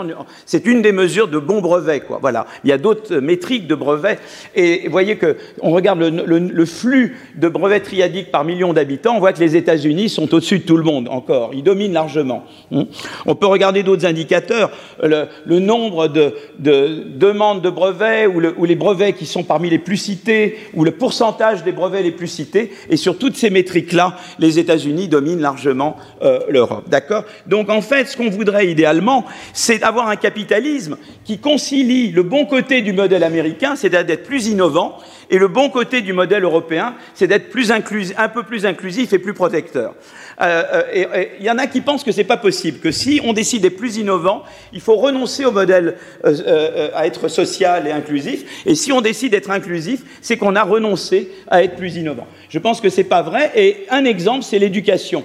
C'est 0.47 0.67
une 0.67 0.83
des 0.83 0.93
mesures 0.93 1.29
de 1.29 1.39
bons 1.39 1.61
brevets. 1.61 2.03
Voilà. 2.21 2.47
Il 2.65 2.71
y 2.71 2.73
a 2.73 2.79
d'autres 2.79 3.17
métriques 3.17 3.67
de 3.67 3.75
brevets. 3.75 4.19
Et 4.55 4.83
vous 4.85 4.93
voyez 4.93 5.17
que 5.17 5.37
on 5.61 5.71
regarde 5.71 6.01
le, 6.01 6.65
flux 6.65 7.19
de 7.37 7.49
brevets 7.49 7.83
triadiques 7.83 8.31
par 8.31 8.45
million 8.45 8.73
d'habitants. 8.73 9.17
On 9.17 9.21
voit 9.21 9.33
que 9.33 9.41
les 9.41 9.57
États-Unis 9.57 10.09
sont 10.09 10.33
au-dessus 10.35 10.61
de 10.61 10.65
tout 10.65 10.77
le 10.77 10.85
monde 10.85 11.09
encore. 11.09 11.51
Ils 11.53 11.63
dominent 11.63 11.93
largement. 11.93 12.45
Hmm. 12.71 12.85
On 13.27 13.35
peut 13.35 13.47
regarder 13.47 13.83
d'autres 13.83 14.07
indicateurs. 14.07 14.71
Le, 15.03 15.59
nombre 15.59 16.09
de, 16.09 16.35
de, 16.59 17.05
demandes 17.17 17.61
de 17.61 17.71
brevets 17.71 18.27
ou 18.27 18.65
les 18.65 18.77
brevets 18.77 19.10
qui 19.13 19.27
sont 19.27 19.43
parmi 19.43 19.71
les 19.71 19.79
plus 19.79 19.97
cités 19.97 20.59
ou 20.75 20.85
le 20.85 20.93
pourcentage 20.93 21.65
des 21.65 21.73
brevets 21.73 22.03
les 22.03 22.11
plus 22.11 22.29
cités. 22.29 22.73
Et 22.89 22.97
sur 22.97 23.19
toutes 23.19 23.37
ces 23.37 23.51
métriques-là, 23.51 24.17
les 24.39 24.59
États-Unis 24.59 25.09
dominent 25.09 25.41
largement 25.41 25.97
euh, 26.23 26.41
l'Europe. 26.49 26.89
D'accord? 26.89 27.25
Donc 27.47 27.71
en 27.71 27.81
fait, 27.81 28.07
ce 28.07 28.17
qu'on 28.17 28.31
voudrait 28.31 28.69
idéalement, 28.69 29.25
c'est 29.53 29.79
d'avoir 29.79 30.09
un 30.09 30.17
capitalisme 30.17 30.97
qui 31.25 31.39
concilie 31.39 32.11
le 32.11 32.23
bon 32.23 32.47
côté 32.47 32.83
du 32.83 32.93
modèle 32.93 33.25
américain, 33.25 33.77
c'est-à-dire 33.77 34.05
d'être 34.05 34.25
plus 34.25 34.49
innovant, 34.49 34.99
et 35.31 35.39
le 35.39 35.49
bon 35.49 35.71
côté 35.71 36.01
du 36.01 36.13
modèle 36.13 36.43
européen, 36.43 36.95
c'est 37.15 37.29
d'être 37.29 37.51
plus 37.51 37.71
un 37.71 38.29
peu 38.29 38.43
plus 38.43 38.67
inclusif 38.67 39.13
et 39.13 39.19
plus 39.19 39.33
protecteur. 39.33 39.95
Euh, 40.41 40.63
euh, 40.95 41.25
il 41.39 41.47
y 41.47 41.51
en 41.51 41.59
a 41.59 41.67
qui 41.67 41.81
pensent 41.81 42.03
que 42.03 42.13
c'est 42.13 42.25
pas 42.25 42.37
possible, 42.37 42.81
que 42.81 42.91
si 42.91 43.21
on 43.25 43.33
décide 43.33 43.63
d'être 43.63 43.77
plus 43.77 43.99
innovant, 43.99 44.43
il 44.73 44.81
faut 44.81 44.97
renoncer 44.97 45.45
au 45.45 45.53
modèle 45.53 45.97
euh, 46.25 46.89
à 46.95 47.07
être 47.07 47.29
social 47.29 47.87
et 47.87 47.93
inclusif. 47.93 48.65
Et 48.67 48.75
si 48.75 48.91
on 48.93 49.01
décide 49.01 49.31
d'être 49.31 49.51
inclusif, 49.51 50.01
c'est 50.21 50.37
qu'on 50.37 50.57
a 50.57 50.65
renoncé 50.65 51.31
à 51.49 51.63
être 51.63 51.77
plus 51.77 51.97
innovant. 51.97 52.27
Je 52.49 52.59
pense 52.59 52.81
que 52.81 52.89
c'est 52.89 53.05
pas 53.05 53.23
vrai. 53.23 53.53
Et 53.55 53.87
un 53.91 54.05
exemple, 54.05 54.43
c'est 54.43 54.59
l'éducation. 54.59 55.25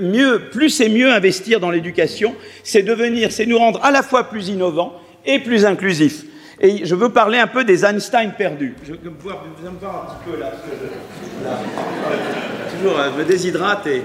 mieux, 0.00 0.42
plus 0.50 0.80
et 0.80 0.88
mieux 0.88 1.10
investir 1.10 1.58
dans 1.58 1.70
l'éducation, 1.70 2.34
c'est 2.64 2.82
devenir, 2.82 3.32
c'est 3.32 3.46
nous 3.46 3.58
rendre 3.58 3.80
à 3.82 3.90
la 3.90 4.02
fois 4.02 4.24
plus 4.24 4.48
innovants 4.48 4.92
et 5.24 5.38
plus 5.38 5.64
inclusifs. 5.64 6.24
Et 6.64 6.86
je 6.86 6.94
veux 6.94 7.08
parler 7.08 7.38
un 7.38 7.48
peu 7.48 7.64
des 7.64 7.84
Einstein 7.84 8.34
perdus. 8.38 8.76
Je 8.86 8.92
vais 8.92 8.98
me 9.04 9.10
voir, 9.20 9.42
un 9.44 9.48
petit 9.50 9.64
peu 10.30 10.38
là. 10.38 10.52
Toujours, 12.78 12.96
je 13.12 13.18
me 13.18 13.24
déshydrate 13.24 13.84
et. 13.88 14.04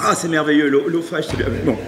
Ah, 0.00 0.16
c'est 0.16 0.26
merveilleux, 0.26 0.68
l'eau 0.68 1.02
fraîche, 1.02 1.26
c'est 1.30 1.36
bien. 1.36 1.46
Bon. 1.64 1.78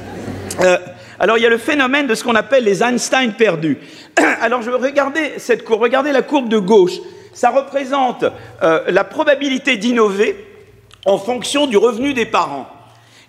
Euh, 0.61 0.79
alors, 1.19 1.39
il 1.39 1.43
y 1.43 1.47
a 1.47 1.51
le 1.51 1.59
phénomène 1.59 2.07
de 2.07 2.15
ce 2.15 2.23
qu'on 2.23 2.37
appelle 2.37 2.63
les 2.63 2.85
Einstein 2.85 3.33
perdus. 3.33 3.79
Alors, 4.41 4.63
je 4.63 4.71
veux 4.71 4.77
regarder 4.77 5.33
cette 5.39 5.65
courbe. 5.65 5.83
Regardez 5.83 6.13
la 6.13 6.23
courbe 6.23 6.49
de 6.49 6.59
gauche. 6.59 7.01
Ça 7.33 7.51
représente 7.51 8.25
euh, 8.63 8.85
la 8.89 9.03
probabilité 9.03 9.77
d'innover 9.77 10.37
en 11.05 11.19
fonction 11.19 11.67
du 11.67 11.77
revenu 11.77 12.15
des 12.15 12.27
parents. 12.27 12.69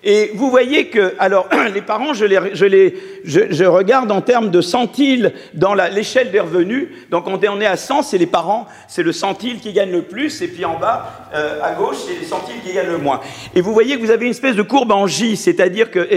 Et 0.08 0.30
vous 0.36 0.52
voyez 0.52 0.90
que, 0.90 1.16
alors, 1.18 1.50
les 1.74 1.82
parents, 1.82 2.14
je, 2.14 2.26
les, 2.26 2.94
je, 3.24 3.66
regarde 3.66 4.12
en 4.12 4.22
termes 4.22 4.52
de 4.52 4.62
centiles 4.62 5.34
dans 5.56 5.74
l'échelle 5.74 6.30
des 6.30 6.40
revenus. 6.40 6.90
Donc, 7.10 7.26
on 7.28 7.42
est 7.60 7.66
à 7.66 7.76
100, 7.76 8.04
c'est 8.04 8.20
les 8.20 8.28
parents, 8.28 8.68
c'est 8.88 9.02
le 9.02 9.12
centile 9.12 9.60
qui 9.60 9.74
gagne 9.74 9.92
le 9.92 10.04
plus, 10.04 10.44
et 10.44 10.48
puis 10.48 10.64
en 10.64 10.78
bas, 10.78 11.28
euh, 11.34 11.60
à 11.64 11.74
gauche, 11.74 11.98
c'est 12.08 12.20
les 12.20 12.26
centiles 12.26 12.62
qui 12.64 12.74
gagnent 12.74 12.92
le 12.92 13.00
moins. 13.00 13.20
Et 13.56 13.62
vous 13.62 13.74
voyez 13.74 13.96
que 13.96 14.02
vous 14.02 14.12
avez 14.12 14.26
une 14.26 14.32
espèce 14.32 14.56
de 14.56 14.62
courbe 14.62 14.92
en 14.92 15.08
J, 15.08 15.36
c'est-à-dire 15.36 15.90
que 15.90 16.08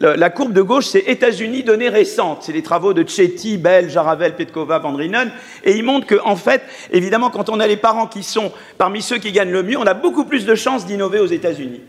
la 0.00 0.30
courbe 0.30 0.54
de 0.54 0.62
gauche, 0.62 0.86
c'est 0.86 1.00
États-Unis 1.06 1.64
données 1.64 1.90
récentes. 1.90 2.44
C'est 2.44 2.52
les 2.52 2.62
travaux 2.62 2.94
de 2.94 3.06
Chetty, 3.06 3.58
Bell, 3.58 3.90
Jaravel, 3.90 4.36
Petkova, 4.36 4.78
Van 4.78 4.94
Rinen, 4.94 5.30
et 5.64 5.76
ils 5.76 5.84
montrent 5.84 6.06
que, 6.06 6.18
en 6.24 6.36
fait, 6.36 6.62
évidemment, 6.90 7.28
quand 7.28 7.50
on 7.50 7.60
a 7.60 7.66
les 7.66 7.76
parents 7.76 8.06
qui 8.06 8.22
sont 8.22 8.52
parmi 8.78 9.02
ceux 9.02 9.18
qui 9.18 9.32
gagnent 9.32 9.52
le 9.52 9.62
mieux, 9.62 9.76
on 9.76 9.86
a 9.86 9.94
beaucoup 9.94 10.24
plus 10.24 10.46
de 10.46 10.54
chances 10.54 10.86
d'innover 10.86 11.20
aux 11.20 11.26
États-Unis. 11.26 11.82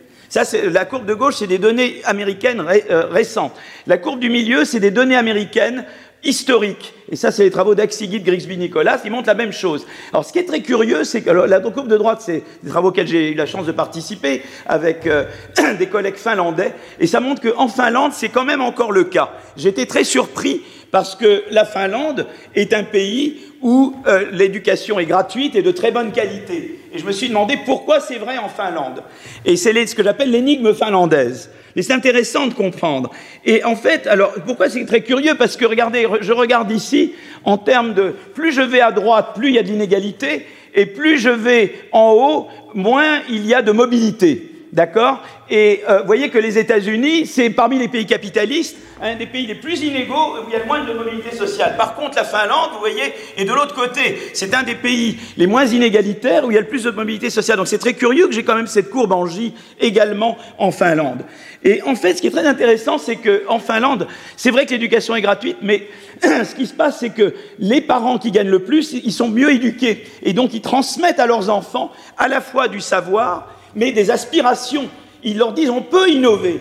La 0.72 0.86
courbe 0.86 1.06
de 1.06 1.14
gauche, 1.14 1.36
c'est 1.36 1.48
des 1.48 1.58
données 1.58 2.02
américaines 2.04 2.64
euh, 2.90 3.06
récentes. 3.06 3.54
La 3.88 3.98
courbe 3.98 4.20
du 4.20 4.30
milieu, 4.30 4.66
c'est 4.66 4.80
des 4.80 4.92
données 4.92 5.16
américaines 5.16 5.86
historiques. 6.26 6.94
Et 7.10 7.16
ça, 7.16 7.32
c'est 7.32 7.44
les 7.44 7.52
travaux 7.52 7.76
d'Axigit, 7.76 8.20
Grigsby, 8.20 8.58
Nicolas, 8.58 9.00
ils 9.06 9.12
montrent 9.12 9.28
la 9.28 9.36
même 9.36 9.54
chose. 9.54 9.86
Alors, 10.12 10.26
ce 10.26 10.34
qui 10.34 10.40
est 10.40 10.46
très 10.46 10.62
curieux, 10.62 11.04
c'est 11.04 11.22
que 11.22 11.30
la 11.30 11.60
courbe 11.60 11.88
de 11.88 11.98
droite, 11.98 12.22
c'est 12.22 12.44
des 12.64 12.70
travaux 12.70 12.90
auxquels 12.90 13.08
j'ai 13.08 13.32
eu 13.32 13.36
la 13.36 13.46
chance 13.46 13.66
de 13.66 13.72
participer 13.72 14.42
avec 14.66 15.06
euh, 15.06 15.26
des 15.80 15.88
collègues 15.88 16.18
finlandais, 16.18 16.74
et 17.00 17.08
ça 17.08 17.20
montre 17.20 17.42
qu'en 17.42 17.68
Finlande, 17.68 18.12
c'est 18.14 18.30
quand 18.30 18.44
même 18.44 18.62
encore 18.62 18.92
le 18.92 19.04
cas. 19.04 19.34
J'étais 19.56 19.86
très 19.86 20.04
surpris 20.04 20.64
parce 20.92 21.16
que 21.16 21.44
la 21.52 21.66
Finlande 21.66 22.26
est 22.56 22.74
un 22.74 22.84
pays 22.84 23.42
où 23.62 23.96
euh, 24.08 24.26
l'éducation 24.32 25.00
est 25.00 25.06
gratuite 25.06 25.56
et 25.56 25.62
de 25.62 25.72
très 25.72 25.92
bonne 25.92 26.12
qualité. 26.12 26.80
Et 26.96 27.00
je 27.00 27.06
me 27.06 27.12
suis 27.12 27.28
demandé 27.28 27.58
pourquoi 27.66 28.00
c'est 28.00 28.16
vrai 28.16 28.38
en 28.38 28.48
Finlande. 28.48 29.04
Et 29.43 29.58
c'est 29.58 29.86
ce 29.86 29.93
que 29.93 30.02
j'appelle 30.02 30.32
l'énigme 30.32 30.74
finlandaise. 30.74 31.52
Mais 31.76 31.82
c'est 31.82 31.91
intéressant 31.91 32.48
de 32.48 32.54
comprendre. 32.54 33.12
Et 33.43 33.66
en 33.66 33.76
fait, 33.76 34.08
alors 34.08 34.32
pourquoi 34.46 34.70
c'est 34.70 34.86
très 34.86 35.02
curieux? 35.02 35.36
Parce 35.36 35.58
que 35.58 35.66
regardez, 35.66 36.08
je 36.22 36.32
regarde 36.32 36.72
ici, 36.72 37.14
en 37.43 37.58
termes 37.58 37.93
de 37.93 38.16
plus 38.34 38.54
je 38.54 38.62
vais 38.62 38.80
à 38.80 38.93
droite, 38.93 39.32
plus 39.36 39.50
il 39.50 39.56
y 39.56 39.60
a 39.60 39.64
de 39.64 39.68
l'inégalité, 39.68 40.48
et 40.74 40.86
plus 40.86 41.18
je 41.18 41.30
vais 41.30 41.74
en 41.91 42.14
haut, 42.14 42.48
moins 42.74 43.20
il 43.30 43.46
y 43.46 43.54
a 43.54 43.62
de 43.62 43.74
mobilité. 43.74 44.55
D'accord? 44.76 45.19
Et 45.49 45.84
euh, 45.88 46.01
vous 46.01 46.05
voyez 46.05 46.30
que 46.30 46.38
les 46.38 46.57
États-Unis, 46.57 47.28
c'est 47.28 47.49
parmi 47.49 47.80
les 47.80 47.88
pays 47.88 48.05
capitalistes, 48.05 48.76
un 49.01 49.15
des 49.15 49.26
pays 49.26 49.47
les 49.47 49.55
plus 49.55 49.82
inégaux 49.84 50.36
où 50.36 50.49
il 50.49 50.53
y 50.53 50.55
a 50.55 50.59
le 50.59 50.65
moins 50.65 50.84
de 50.84 50.91
mobilité 50.91 51.34
sociale. 51.34 51.76
Par 51.78 51.95
contre, 51.95 52.17
la 52.17 52.26
Finlande, 52.26 52.71
vous 52.73 52.80
voyez, 52.80 53.13
est 53.38 53.45
de 53.45 53.53
l'autre 53.53 53.73
côté. 53.73 54.17
C'est 54.34 54.53
un 54.53 54.63
des 54.63 54.76
pays 54.76 55.17
les 55.38 55.47
moins 55.47 55.65
inégalitaires 55.65 56.43
où 56.43 56.51
il 56.51 56.55
y 56.55 56.57
a 56.57 56.61
le 56.61 56.67
plus 56.67 56.84
de 56.84 56.91
mobilité 56.91 57.30
sociale. 57.30 57.57
Donc 57.57 57.69
c'est 57.69 57.78
très 57.78 57.93
curieux 57.93 58.28
que 58.28 58.34
j'ai 58.34 58.43
quand 58.43 58.55
même 58.55 58.67
cette 58.67 58.89
courbe 58.89 59.13
en 59.13 59.26
J 59.26 59.53
également 59.80 60.38
en 60.57 60.71
Finlande. 60.71 61.23
Et 61.63 61.82
en 61.84 61.95
fait, 61.95 62.15
ce 62.15 62.21
qui 62.21 62.28
est 62.28 62.32
très 62.32 62.45
intéressant, 62.45 62.97
c'est 62.97 63.15
qu'en 63.15 63.59
Finlande, 63.59 64.07
c'est 64.36 64.51
vrai 64.51 64.65
que 64.65 64.71
l'éducation 64.71 65.15
est 65.15 65.21
gratuite, 65.21 65.57
mais 65.61 65.88
ce 66.21 66.53
qui 66.53 66.67
se 66.67 66.73
passe, 66.73 66.99
c'est 66.99 67.11
que 67.11 67.34
les 67.59 67.80
parents 67.80 68.17
qui 68.17 68.32
gagnent 68.32 68.49
le 68.49 68.63
plus, 68.63 68.91
ils 68.91 69.13
sont 69.13 69.30
mieux 69.30 69.51
éduqués. 69.51 70.03
Et 70.21 70.34
donc, 70.34 70.53
ils 70.53 70.61
transmettent 70.61 71.19
à 71.19 71.28
leurs 71.28 71.49
enfants 71.49 71.91
à 72.17 72.28
la 72.28 72.41
fois 72.41 72.67
du 72.67 72.82
savoir, 72.82 73.55
mais 73.76 73.91
des 73.91 74.11
aspirations. 74.11 74.89
Ils 75.23 75.38
leur 75.38 75.53
disent 75.53 75.69
on 75.69 75.82
peut 75.82 76.09
innover. 76.09 76.59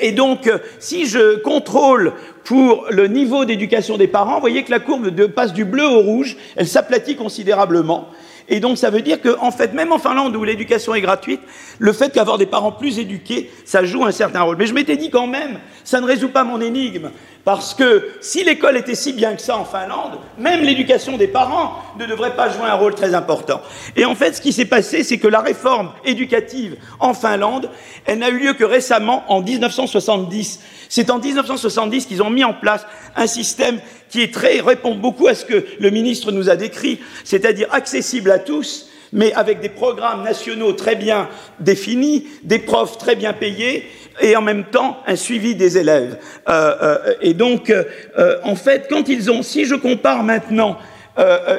Et 0.00 0.12
donc, 0.12 0.50
si 0.78 1.06
je 1.06 1.38
contrôle 1.40 2.12
pour 2.44 2.86
le 2.90 3.08
niveau 3.08 3.44
d'éducation 3.44 3.96
des 3.96 4.06
parents, 4.06 4.34
vous 4.34 4.40
voyez 4.40 4.62
que 4.62 4.70
la 4.70 4.78
courbe 4.78 5.10
passe 5.26 5.52
du 5.52 5.64
bleu 5.64 5.84
au 5.84 5.98
rouge, 5.98 6.36
elle 6.54 6.68
s'aplatit 6.68 7.16
considérablement. 7.16 8.08
Et 8.48 8.60
donc, 8.60 8.78
ça 8.78 8.88
veut 8.88 9.02
dire 9.02 9.20
qu'en 9.20 9.50
fait, 9.50 9.74
même 9.74 9.92
en 9.92 9.98
Finlande 9.98 10.34
où 10.34 10.44
l'éducation 10.44 10.94
est 10.94 11.00
gratuite, 11.00 11.40
le 11.78 11.92
fait 11.92 12.10
qu'avoir 12.10 12.38
des 12.38 12.46
parents 12.46 12.72
plus 12.72 12.98
éduqués, 12.98 13.50
ça 13.64 13.84
joue 13.84 14.04
un 14.04 14.12
certain 14.12 14.42
rôle. 14.42 14.56
Mais 14.56 14.66
je 14.66 14.72
m'étais 14.72 14.96
dit 14.96 15.10
quand 15.10 15.26
même, 15.26 15.58
ça 15.84 16.00
ne 16.00 16.06
résout 16.06 16.30
pas 16.30 16.44
mon 16.44 16.60
énigme. 16.60 17.10
Parce 17.44 17.72
que 17.72 18.10
si 18.20 18.44
l'école 18.44 18.76
était 18.76 18.94
si 18.94 19.12
bien 19.12 19.34
que 19.34 19.40
ça 19.40 19.56
en 19.56 19.64
Finlande, 19.64 20.18
même 20.36 20.62
l'éducation 20.62 21.16
des 21.16 21.28
parents 21.28 21.82
ne 21.98 22.04
devrait 22.04 22.36
pas 22.36 22.50
jouer 22.50 22.66
un 22.66 22.74
rôle 22.74 22.94
très 22.94 23.14
important. 23.14 23.62
Et 23.96 24.04
en 24.04 24.14
fait, 24.14 24.34
ce 24.34 24.40
qui 24.40 24.52
s'est 24.52 24.66
passé, 24.66 25.02
c'est 25.02 25.18
que 25.18 25.28
la 25.28 25.40
réforme 25.40 25.90
éducative 26.04 26.76
en 27.00 27.14
Finlande, 27.14 27.70
elle 28.04 28.18
n'a 28.18 28.28
eu 28.28 28.38
lieu 28.38 28.52
que 28.52 28.64
récemment, 28.64 29.24
en 29.28 29.40
1970. 29.40 30.60
C'est 30.88 31.10
en 31.10 31.18
1970 31.18 32.06
qu'ils 32.06 32.22
ont 32.22 32.30
mis 32.30 32.44
en 32.44 32.54
place 32.54 32.86
un 33.16 33.26
système 33.26 33.80
qui 34.10 34.22
est 34.22 34.32
très, 34.32 34.60
répond 34.60 34.94
beaucoup 34.94 35.26
à 35.26 35.34
ce 35.34 35.44
que 35.44 35.64
le 35.78 35.90
ministre 35.90 36.32
nous 36.32 36.50
a 36.50 36.56
décrit, 36.56 37.00
c'est-à-dire 37.24 37.68
accessible 37.72 38.30
à 38.30 38.38
tous, 38.38 38.88
mais 39.12 39.32
avec 39.32 39.60
des 39.60 39.68
programmes 39.68 40.22
nationaux 40.22 40.72
très 40.72 40.96
bien 40.96 41.28
définis, 41.60 42.26
des 42.42 42.58
profs 42.58 42.98
très 42.98 43.16
bien 43.16 43.32
payés, 43.32 43.88
et 44.20 44.36
en 44.36 44.42
même 44.42 44.64
temps 44.64 45.02
un 45.06 45.16
suivi 45.16 45.54
des 45.54 45.78
élèves. 45.78 46.18
Euh, 46.48 46.74
euh, 46.82 47.14
et 47.20 47.34
donc, 47.34 47.70
euh, 47.70 48.36
en 48.42 48.56
fait, 48.56 48.86
quand 48.90 49.08
ils 49.08 49.30
ont, 49.30 49.42
si 49.42 49.64
je 49.64 49.74
compare 49.74 50.22
maintenant, 50.22 50.78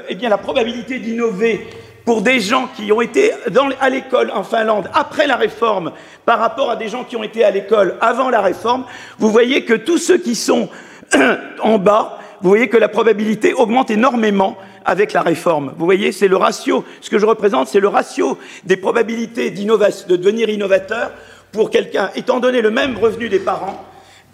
eh 0.07 0.15
bien, 0.15 0.29
la 0.29 0.37
probabilité 0.37 0.99
d'innover 0.99 1.67
pour 2.05 2.21
des 2.21 2.39
gens 2.39 2.69
qui 2.77 2.93
ont 2.93 3.01
été 3.01 3.33
à 3.81 3.89
l'école 3.89 4.31
en 4.33 4.43
Finlande 4.43 4.89
après 4.93 5.27
la 5.27 5.35
réforme 5.35 5.91
par 6.25 6.39
rapport 6.39 6.71
à 6.71 6.77
des 6.77 6.87
gens 6.87 7.03
qui 7.03 7.17
ont 7.17 7.23
été 7.23 7.43
à 7.43 7.51
l'école 7.51 7.97
avant 7.99 8.29
la 8.29 8.39
réforme, 8.39 8.85
vous 9.17 9.29
voyez 9.29 9.65
que 9.65 9.73
tous 9.73 9.97
ceux 9.97 10.17
qui 10.17 10.35
sont 10.35 10.69
en 11.61 11.77
bas, 11.77 12.19
vous 12.41 12.47
voyez 12.47 12.69
que 12.69 12.77
la 12.77 12.87
probabilité 12.87 13.53
augmente 13.53 13.91
énormément 13.91 14.57
avec 14.85 15.11
la 15.11 15.21
réforme. 15.21 15.73
Vous 15.77 15.85
voyez, 15.85 16.13
c'est 16.13 16.29
le 16.29 16.37
ratio. 16.37 16.85
Ce 17.01 17.09
que 17.09 17.19
je 17.19 17.25
représente, 17.25 17.67
c'est 17.67 17.81
le 17.81 17.89
ratio 17.89 18.37
des 18.63 18.77
probabilités 18.77 19.51
de 19.51 20.15
devenir 20.15 20.49
innovateur 20.49 21.11
pour 21.51 21.69
quelqu'un, 21.69 22.11
étant 22.15 22.39
donné 22.39 22.61
le 22.61 22.71
même 22.71 22.97
revenu 22.97 23.29
des 23.29 23.39
parents, 23.39 23.85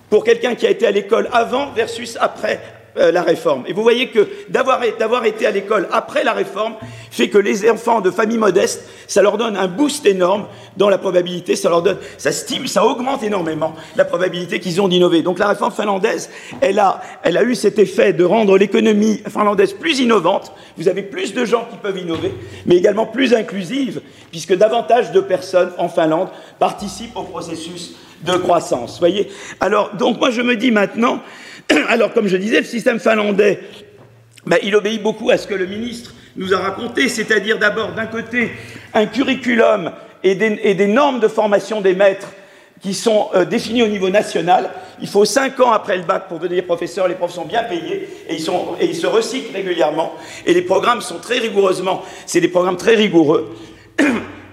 pour 0.10 0.24
quelqu'un 0.24 0.56
qui 0.56 0.68
a 0.68 0.70
été 0.70 0.86
à 0.86 0.92
l'école 0.92 1.30
avant 1.32 1.72
versus 1.72 2.18
après 2.20 2.62
euh, 2.98 3.12
la 3.12 3.24
réforme. 3.24 3.64
Et 3.68 3.74
vous 3.74 3.84
voyez 3.84 4.10
que 4.10 4.28
d'avoir 4.50 5.26
été 5.26 5.46
à 5.46 5.52
l'école 5.52 5.88
après 5.92 6.24
la 6.24 6.34
réforme 6.34 6.76
fait 7.12 7.30
que 7.30 7.38
les 7.38 7.70
enfants 7.70 8.02
de 8.02 8.12
familles 8.12 8.38
modestes, 8.38 8.88
ça 9.08 9.22
leur 9.22 9.38
donne 9.38 9.56
un 9.56 9.68
boost 9.68 10.06
énorme 10.06 10.48
dans 10.78 10.90
la 10.90 10.98
probabilité, 10.98 11.56
ça 11.56 11.70
leur 11.70 11.82
donne, 11.82 11.98
ça 12.18 12.32
stimule, 12.32 12.68
ça 12.68 12.86
augmente 12.86 13.24
énormément 13.24 13.74
la 13.96 14.06
probabilité 14.06 14.60
qu'ils 14.60 14.82
ont 14.82 14.88
d'innover. 14.88 15.22
Donc 15.22 15.40
la 15.40 15.48
réforme 15.48 15.72
finlandaise, 15.72 16.30
elle 16.62 16.80
a, 16.80 17.02
elle 17.24 17.38
a 17.38 17.44
eu 17.44 17.56
cet 17.56 17.80
effet 17.80 18.14
de 18.14 18.24
rendre 18.24 18.58
l'économie 18.58 19.22
finlandaise 19.30 19.74
plus 19.74 20.00
innovante. 20.00 20.52
Vous 20.78 20.88
avez 20.88 21.04
plus 21.04 21.34
de 21.34 21.46
gens 21.46 21.68
qui 21.70 21.78
peuvent 21.78 21.98
innover, 21.98 22.34
mais 22.66 22.76
également 22.76 23.06
plus 23.06 23.34
inclusive, 23.34 24.02
puisque 24.32 24.54
davantage 24.54 25.12
de 25.12 25.22
personnes 25.22 25.72
en 25.78 25.90
Finlande 25.90 26.30
participent 26.60 27.16
au 27.16 27.24
processus 27.24 27.96
de 28.24 28.34
croissance. 28.38 29.00
Voyez? 29.00 29.30
Alors, 29.60 29.96
donc 29.96 30.20
moi 30.20 30.32
je 30.32 30.42
me 30.42 30.56
dis 30.56 30.72
maintenant, 30.72 31.22
Alors, 31.90 32.14
comme 32.14 32.28
je 32.28 32.38
disais, 32.38 32.60
le 32.60 32.66
système 32.66 33.00
finlandais, 33.00 33.60
ben, 34.46 34.60
il 34.64 34.76
obéit 34.76 35.02
beaucoup 35.02 35.30
à 35.30 35.38
ce 35.38 35.48
que 35.48 35.56
le 35.56 35.66
ministre 35.66 36.14
nous 36.36 36.54
a 36.54 36.58
raconté, 36.58 37.10
c'est-à-dire 37.10 37.58
d'abord, 37.58 37.94
d'un 37.94 38.06
côté, 38.08 38.52
un 38.94 39.06
curriculum 39.06 39.92
et 40.24 40.36
des, 40.36 40.88
normes 40.88 41.20
de 41.20 41.28
formation 41.28 41.82
des 41.82 41.94
maîtres 41.94 42.30
qui 42.82 42.94
sont 42.94 43.30
euh, 43.34 43.46
définies 43.46 43.84
au 43.84 43.88
niveau 43.88 44.10
national. 44.10 44.70
Il 45.02 45.08
faut 45.08 45.26
cinq 45.26 45.60
ans 45.60 45.72
après 45.72 45.98
le 45.98 46.04
bac 46.04 46.28
pour 46.28 46.40
devenir 46.40 46.66
professeur, 46.66 47.08
les 47.08 47.16
profs 47.16 47.34
sont 47.34 47.46
bien 47.46 47.64
payés 47.64 48.10
et 48.30 48.36
ils, 48.36 48.96
se 48.96 49.08
recyclent 49.08 49.54
régulièrement. 49.54 50.14
Et 50.46 50.54
les 50.54 50.62
programmes 50.62 51.02
sont 51.02 51.20
très 51.20 51.40
rigoureusement, 51.40 52.04
c'est 52.26 52.42
des 52.42 52.48
programmes 52.48 52.78
très 52.78 52.96
rigoureux. 52.96 53.56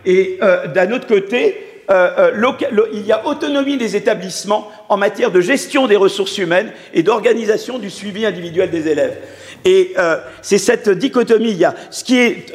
Et 0.04 0.38
euh, 0.42 0.66
d'un 0.66 0.90
autre 0.90 1.06
côté, 1.06 1.71
euh, 1.90 2.30
euh, 2.34 2.86
il 2.92 3.04
y 3.04 3.12
a 3.12 3.26
autonomie 3.26 3.76
des 3.76 3.96
établissements 3.96 4.70
en 4.88 4.96
matière 4.96 5.30
de 5.30 5.40
gestion 5.40 5.86
des 5.86 5.96
ressources 5.96 6.38
humaines 6.38 6.72
et 6.94 7.02
d'organisation 7.02 7.78
du 7.78 7.90
suivi 7.90 8.24
individuel 8.24 8.70
des 8.70 8.88
élèves. 8.88 9.18
Et 9.64 9.92
euh, 9.98 10.18
c'est 10.42 10.58
cette 10.58 10.88
dichotomie, 10.88 11.50
il 11.50 11.58
y 11.58 11.64
a 11.64 11.74
ce 11.90 12.04
qui 12.04 12.18
est 12.18 12.52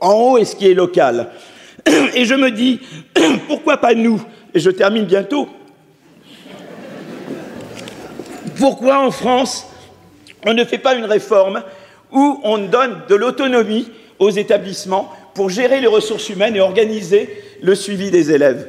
en 0.00 0.12
haut 0.12 0.38
et 0.38 0.44
ce 0.44 0.56
qui 0.56 0.68
est 0.68 0.74
local. 0.74 1.28
Et 2.14 2.24
je 2.24 2.34
me 2.34 2.50
dis, 2.50 2.80
pourquoi 3.46 3.76
pas 3.76 3.94
nous? 3.94 4.22
Et 4.52 4.60
je 4.60 4.70
termine 4.70 5.04
bientôt. 5.04 5.48
Pourquoi 8.58 9.06
en 9.06 9.10
France, 9.10 9.68
on 10.44 10.54
ne 10.54 10.64
fait 10.64 10.78
pas 10.78 10.94
une 10.94 11.04
réforme 11.04 11.62
où 12.10 12.40
on 12.42 12.58
donne 12.58 13.02
de 13.08 13.14
l'autonomie 13.14 13.90
aux 14.18 14.30
établissements 14.30 15.12
pour 15.34 15.50
gérer 15.50 15.80
les 15.80 15.86
ressources 15.86 16.28
humaines 16.30 16.56
et 16.56 16.60
organiser 16.60 17.42
le 17.62 17.74
suivi 17.74 18.10
des 18.10 18.32
élèves. 18.32 18.68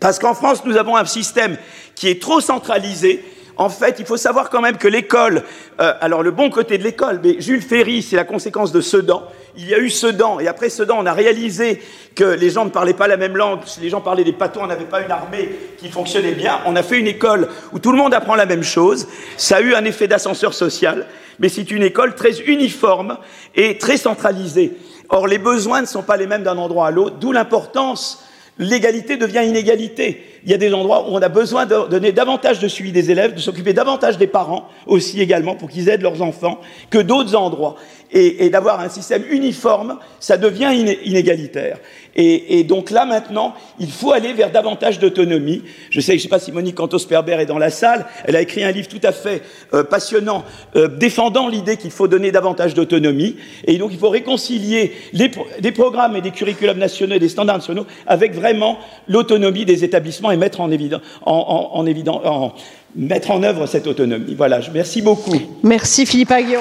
Parce 0.00 0.18
qu'en 0.18 0.34
France, 0.34 0.64
nous 0.64 0.76
avons 0.76 0.96
un 0.96 1.04
système 1.04 1.56
qui 1.94 2.08
est 2.08 2.20
trop 2.20 2.40
centralisé. 2.40 3.24
En 3.56 3.68
fait, 3.68 3.96
il 3.98 4.06
faut 4.06 4.16
savoir 4.16 4.50
quand 4.50 4.62
même 4.62 4.78
que 4.78 4.88
l'école, 4.88 5.42
euh, 5.80 5.92
alors 6.00 6.22
le 6.22 6.30
bon 6.30 6.48
côté 6.50 6.78
de 6.78 6.82
l'école, 6.82 7.20
mais 7.22 7.36
Jules 7.38 7.62
Ferry, 7.62 8.02
c'est 8.02 8.16
la 8.16 8.24
conséquence 8.24 8.72
de 8.72 8.80
Sedan. 8.80 9.24
Il 9.56 9.68
y 9.68 9.74
a 9.74 9.78
eu 9.78 9.90
Sedan, 9.90 10.40
et 10.40 10.48
après 10.48 10.70
Sedan, 10.70 10.96
on 10.98 11.06
a 11.06 11.12
réalisé 11.12 11.82
que 12.14 12.24
les 12.24 12.48
gens 12.48 12.64
ne 12.64 12.70
parlaient 12.70 12.94
pas 12.94 13.08
la 13.08 13.18
même 13.18 13.36
langue. 13.36 13.60
Les 13.80 13.90
gens 13.90 14.00
parlaient 14.00 14.24
des 14.24 14.32
patons, 14.32 14.62
on 14.64 14.66
n'avait 14.66 14.86
pas 14.86 15.02
une 15.02 15.10
armée 15.10 15.50
qui 15.78 15.90
fonctionnait 15.90 16.32
bien. 16.32 16.60
On 16.64 16.74
a 16.76 16.82
fait 16.82 16.98
une 16.98 17.06
école 17.06 17.48
où 17.72 17.78
tout 17.78 17.92
le 17.92 17.98
monde 17.98 18.14
apprend 18.14 18.34
la 18.34 18.46
même 18.46 18.62
chose. 18.62 19.06
Ça 19.36 19.56
a 19.56 19.60
eu 19.60 19.74
un 19.74 19.84
effet 19.84 20.08
d'ascenseur 20.08 20.54
social, 20.54 21.06
mais 21.38 21.50
c'est 21.50 21.70
une 21.70 21.82
école 21.82 22.14
très 22.14 22.40
uniforme 22.40 23.18
et 23.54 23.76
très 23.76 23.98
centralisée. 23.98 24.72
Or, 25.14 25.26
les 25.26 25.36
besoins 25.36 25.82
ne 25.82 25.86
sont 25.86 26.02
pas 26.02 26.16
les 26.16 26.26
mêmes 26.26 26.42
d'un 26.42 26.56
endroit 26.56 26.86
à 26.86 26.90
l'autre, 26.90 27.16
d'où 27.20 27.32
l'importance 27.32 28.24
l'égalité 28.58 29.18
devient 29.18 29.44
inégalité. 29.46 30.22
Il 30.44 30.50
y 30.50 30.54
a 30.54 30.56
des 30.56 30.72
endroits 30.72 31.08
où 31.08 31.14
on 31.14 31.20
a 31.20 31.28
besoin 31.28 31.66
de 31.66 31.88
donner 31.88 32.12
davantage 32.12 32.60
de 32.60 32.68
suivi 32.68 32.92
des 32.92 33.10
élèves, 33.10 33.34
de 33.34 33.38
s'occuper 33.38 33.74
davantage 33.74 34.16
des 34.16 34.26
parents 34.26 34.68
aussi 34.86 35.20
également 35.20 35.54
pour 35.54 35.68
qu'ils 35.68 35.90
aident 35.90 36.02
leurs 36.02 36.22
enfants 36.22 36.60
que 36.88 36.98
d'autres 36.98 37.34
endroits 37.34 37.76
et, 38.12 38.50
d'avoir 38.50 38.80
un 38.80 38.88
système 38.88 39.24
uniforme, 39.30 39.98
ça 40.20 40.36
devient 40.36 40.70
inégalitaire. 41.04 41.78
Et, 42.14 42.64
donc 42.64 42.90
là, 42.90 43.06
maintenant, 43.06 43.54
il 43.80 43.90
faut 43.90 44.12
aller 44.12 44.34
vers 44.34 44.50
davantage 44.50 44.98
d'autonomie. 44.98 45.62
Je 45.88 46.00
sais, 46.00 46.18
je 46.18 46.22
sais 46.22 46.28
pas 46.28 46.38
si 46.38 46.52
Monique 46.52 46.74
Cantos-Perber 46.74 47.40
est 47.40 47.46
dans 47.46 47.58
la 47.58 47.70
salle, 47.70 48.04
elle 48.26 48.36
a 48.36 48.42
écrit 48.42 48.64
un 48.64 48.70
livre 48.70 48.88
tout 48.88 49.00
à 49.02 49.12
fait 49.12 49.42
euh, 49.72 49.82
passionnant, 49.82 50.44
euh, 50.76 50.88
défendant 50.88 51.48
l'idée 51.48 51.78
qu'il 51.78 51.90
faut 51.90 52.08
donner 52.08 52.30
davantage 52.30 52.74
d'autonomie. 52.74 53.36
Et 53.64 53.78
donc, 53.78 53.90
il 53.92 53.98
faut 53.98 54.10
réconcilier 54.10 54.92
les, 55.14 55.30
des 55.60 55.72
programmes 55.72 56.14
et 56.16 56.20
des 56.20 56.32
curriculums 56.32 56.78
nationaux 56.78 57.14
et 57.14 57.20
des 57.20 57.30
standards 57.30 57.56
nationaux 57.56 57.86
avec 58.06 58.34
vraiment 58.34 58.78
l'autonomie 59.08 59.64
des 59.64 59.84
établissements 59.84 60.30
et 60.30 60.36
mettre 60.36 60.60
en 60.60 60.70
évidence, 60.70 61.00
en, 61.22 61.72
en, 61.74 61.86
en, 61.86 62.52
mettre 62.94 63.30
en 63.30 63.42
œuvre 63.42 63.66
cette 63.66 63.86
autonomie. 63.86 64.34
Voilà, 64.34 64.60
merci 64.74 65.00
beaucoup. 65.00 65.36
Merci 65.62 66.04
Philippe 66.04 66.30
Aguillon. 66.30 66.60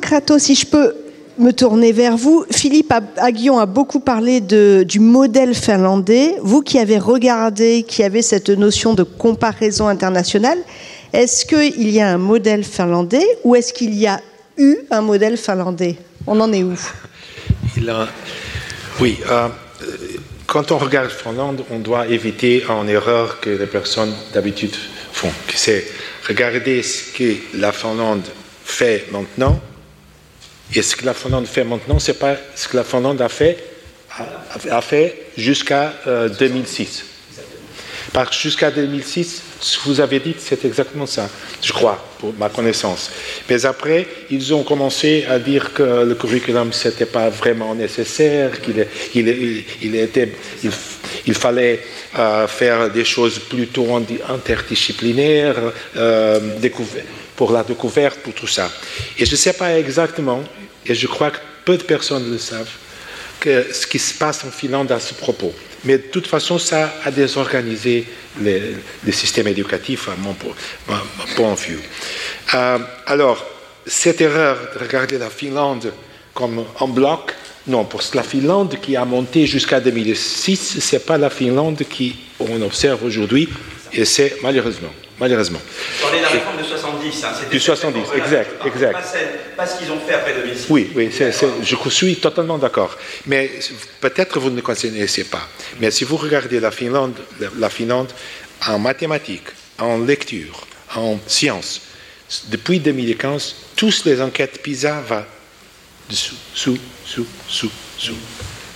Kratos, 0.00 0.42
si 0.42 0.54
je 0.54 0.66
peux 0.66 0.94
me 1.38 1.52
tourner 1.52 1.92
vers 1.92 2.16
vous. 2.16 2.44
Philippe 2.50 2.92
Aguillon 3.16 3.58
a 3.58 3.66
beaucoup 3.66 4.00
parlé 4.00 4.40
du 4.40 5.00
modèle 5.00 5.54
finlandais. 5.54 6.34
Vous 6.42 6.62
qui 6.62 6.78
avez 6.78 6.98
regardé, 6.98 7.84
qui 7.86 8.02
avez 8.02 8.22
cette 8.22 8.50
notion 8.50 8.94
de 8.94 9.04
comparaison 9.04 9.88
internationale, 9.88 10.58
est-ce 11.12 11.46
qu'il 11.46 11.90
y 11.90 12.00
a 12.00 12.08
un 12.08 12.18
modèle 12.18 12.64
finlandais 12.64 13.26
ou 13.44 13.54
est-ce 13.54 13.72
qu'il 13.72 13.94
y 13.94 14.06
a 14.06 14.20
eu 14.56 14.76
un 14.90 15.00
modèle 15.00 15.36
finlandais? 15.36 15.96
On 16.26 16.40
en 16.40 16.52
est 16.52 16.62
où? 16.62 16.74
Oui. 19.00 19.18
Euh, 19.30 19.48
quand 20.46 20.72
on 20.72 20.78
regarde 20.78 21.10
Finlande, 21.10 21.62
on 21.70 21.78
doit 21.78 22.08
éviter 22.08 22.64
une 22.68 22.88
erreur 22.88 23.38
que 23.38 23.50
les 23.50 23.66
personnes 23.66 24.14
d'habitude 24.32 24.74
font. 25.12 25.30
C'est 25.54 25.84
regarder 26.26 26.82
ce 26.82 27.12
que 27.12 27.36
la 27.54 27.70
Finlande 27.70 28.24
fait 28.68 29.06
maintenant, 29.10 29.60
et 30.74 30.82
ce 30.82 30.94
que 30.94 31.06
la 31.06 31.14
Finlande 31.14 31.46
fait 31.46 31.64
maintenant, 31.64 31.98
ce 31.98 32.12
n'est 32.12 32.18
pas 32.18 32.36
ce 32.54 32.68
que 32.68 32.76
la 32.76 32.84
Finlande 32.84 33.20
a 33.22 33.28
fait, 33.28 33.56
a, 34.70 34.82
fait 34.82 35.26
jusqu'à 35.36 35.94
2006. 36.38 37.04
Euh, 37.38 37.42
Parce 38.12 38.38
jusqu'à 38.38 38.70
2006, 38.70 39.42
ce 39.60 39.78
que 39.78 39.84
vous 39.84 40.00
avez 40.00 40.20
dit, 40.20 40.34
c'est 40.38 40.64
exactement 40.66 41.06
ça, 41.06 41.30
je 41.62 41.72
crois, 41.72 42.04
pour 42.18 42.34
ma 42.34 42.50
connaissance. 42.50 43.10
Mais 43.48 43.64
après, 43.64 44.06
ils 44.30 44.52
ont 44.52 44.62
commencé 44.62 45.24
à 45.28 45.38
dire 45.38 45.72
que 45.72 46.04
le 46.04 46.14
curriculum, 46.14 46.72
ce 46.72 46.88
n'était 46.88 47.06
pas 47.06 47.30
vraiment 47.30 47.74
nécessaire, 47.74 48.60
qu'il 48.60 48.86
il, 49.14 49.64
il, 49.82 49.96
était, 49.96 50.32
il, 51.26 51.34
fallait 51.34 51.80
euh, 52.18 52.46
faire 52.46 52.90
des 52.90 53.04
choses 53.04 53.38
plutôt 53.38 53.88
interdisciplinaires, 54.28 55.72
euh, 55.96 56.58
découvrir 56.58 57.04
pour 57.38 57.52
la 57.52 57.62
découverte, 57.62 58.18
pour 58.18 58.34
tout 58.34 58.48
ça. 58.48 58.68
Et 59.16 59.24
je 59.24 59.30
ne 59.30 59.36
sais 59.36 59.52
pas 59.52 59.78
exactement, 59.78 60.42
et 60.84 60.92
je 60.92 61.06
crois 61.06 61.30
que 61.30 61.38
peu 61.64 61.76
de 61.78 61.84
personnes 61.84 62.28
le 62.32 62.36
savent, 62.36 62.74
ce 63.44 63.86
qui 63.86 64.00
se 64.00 64.12
passe 64.14 64.44
en 64.44 64.50
Finlande 64.50 64.90
à 64.90 64.98
ce 64.98 65.14
propos. 65.14 65.54
Mais 65.84 65.98
de 65.98 66.02
toute 66.02 66.26
façon, 66.26 66.58
ça 66.58 66.92
a 67.04 67.12
désorganisé 67.12 68.06
le 68.40 69.12
système 69.12 69.46
éducatif 69.46 70.08
à 70.08 70.16
mon, 70.16 70.34
point 70.34 71.54
de 71.54 71.60
vue. 71.60 71.80
Euh, 72.54 72.78
alors, 73.06 73.46
cette 73.86 74.20
erreur 74.20 74.58
de 74.74 74.80
regarder 74.80 75.16
la 75.16 75.30
Finlande 75.30 75.92
comme 76.34 76.64
un 76.80 76.88
bloc, 76.88 77.36
non, 77.68 77.84
pour 77.84 78.02
la 78.14 78.24
Finlande 78.24 78.80
qui 78.82 78.96
a 78.96 79.04
monté 79.04 79.46
jusqu'à 79.46 79.78
2006, 79.78 80.80
ce 80.80 80.96
n'est 80.96 81.00
pas 81.00 81.16
la 81.16 81.30
Finlande 81.30 81.84
qu'on 81.88 82.62
observe 82.62 83.04
aujourd'hui, 83.04 83.48
et 83.92 84.04
c'est 84.04 84.38
malheureusement 84.42 84.92
malheureusement. 85.18 85.60
On 86.04 86.14
est 86.14 86.20
la 86.20 86.28
réforme 86.28 86.58
de 86.58 86.64
70. 86.64 87.24
Hein, 87.24 87.28
du 87.50 87.60
70, 87.60 88.00
exact, 88.16 88.66
exact. 88.66 88.98
Pas, 89.56 89.66
ce 89.66 89.78
qu'ils 89.78 89.90
ont 89.90 90.00
fait 90.00 90.14
après 90.14 90.34
2006. 90.34 90.66
Oui, 90.70 90.90
oui, 90.94 91.10
je 91.12 91.88
suis 91.90 92.16
totalement 92.16 92.58
d'accord. 92.58 92.96
Mais 93.26 93.50
peut-être 94.00 94.38
vous 94.38 94.50
ne 94.50 94.60
connaissez 94.60 95.24
pas. 95.24 95.48
Mais 95.80 95.90
si 95.90 96.04
vous 96.04 96.16
regardez 96.16 96.60
la 96.60 96.70
Finlande, 96.70 97.16
la 97.58 97.70
Finlande 97.70 98.12
en 98.66 98.78
mathématiques, 98.78 99.48
en 99.78 99.98
lecture, 99.98 100.66
en 100.94 101.18
sciences, 101.26 101.82
depuis 102.48 102.80
2015, 102.80 103.54
toutes 103.76 104.04
les 104.04 104.20
enquêtes 104.20 104.62
PISA 104.62 105.00
vont 105.00 105.24
dessous, 106.08 106.36
sous, 106.54 106.78
sous, 107.04 107.26
sous, 107.46 107.70
sous. 107.96 108.16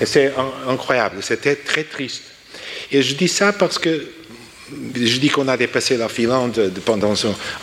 Et 0.01 0.07
c'est 0.07 0.33
incroyable, 0.69 1.23
c'était 1.23 1.57
très 1.57 1.85
triste. 1.85 2.23
Et 2.91 3.03
je 3.03 3.15
dis 3.15 3.29
ça 3.29 3.53
parce 3.53 3.79
que 3.79 4.07
je 4.95 5.19
dis 5.19 5.29
qu'on 5.29 5.49
a 5.49 5.57
dépassé 5.57 5.97
la 5.97 6.09
Finlande 6.09 6.73
pendant 6.85 7.15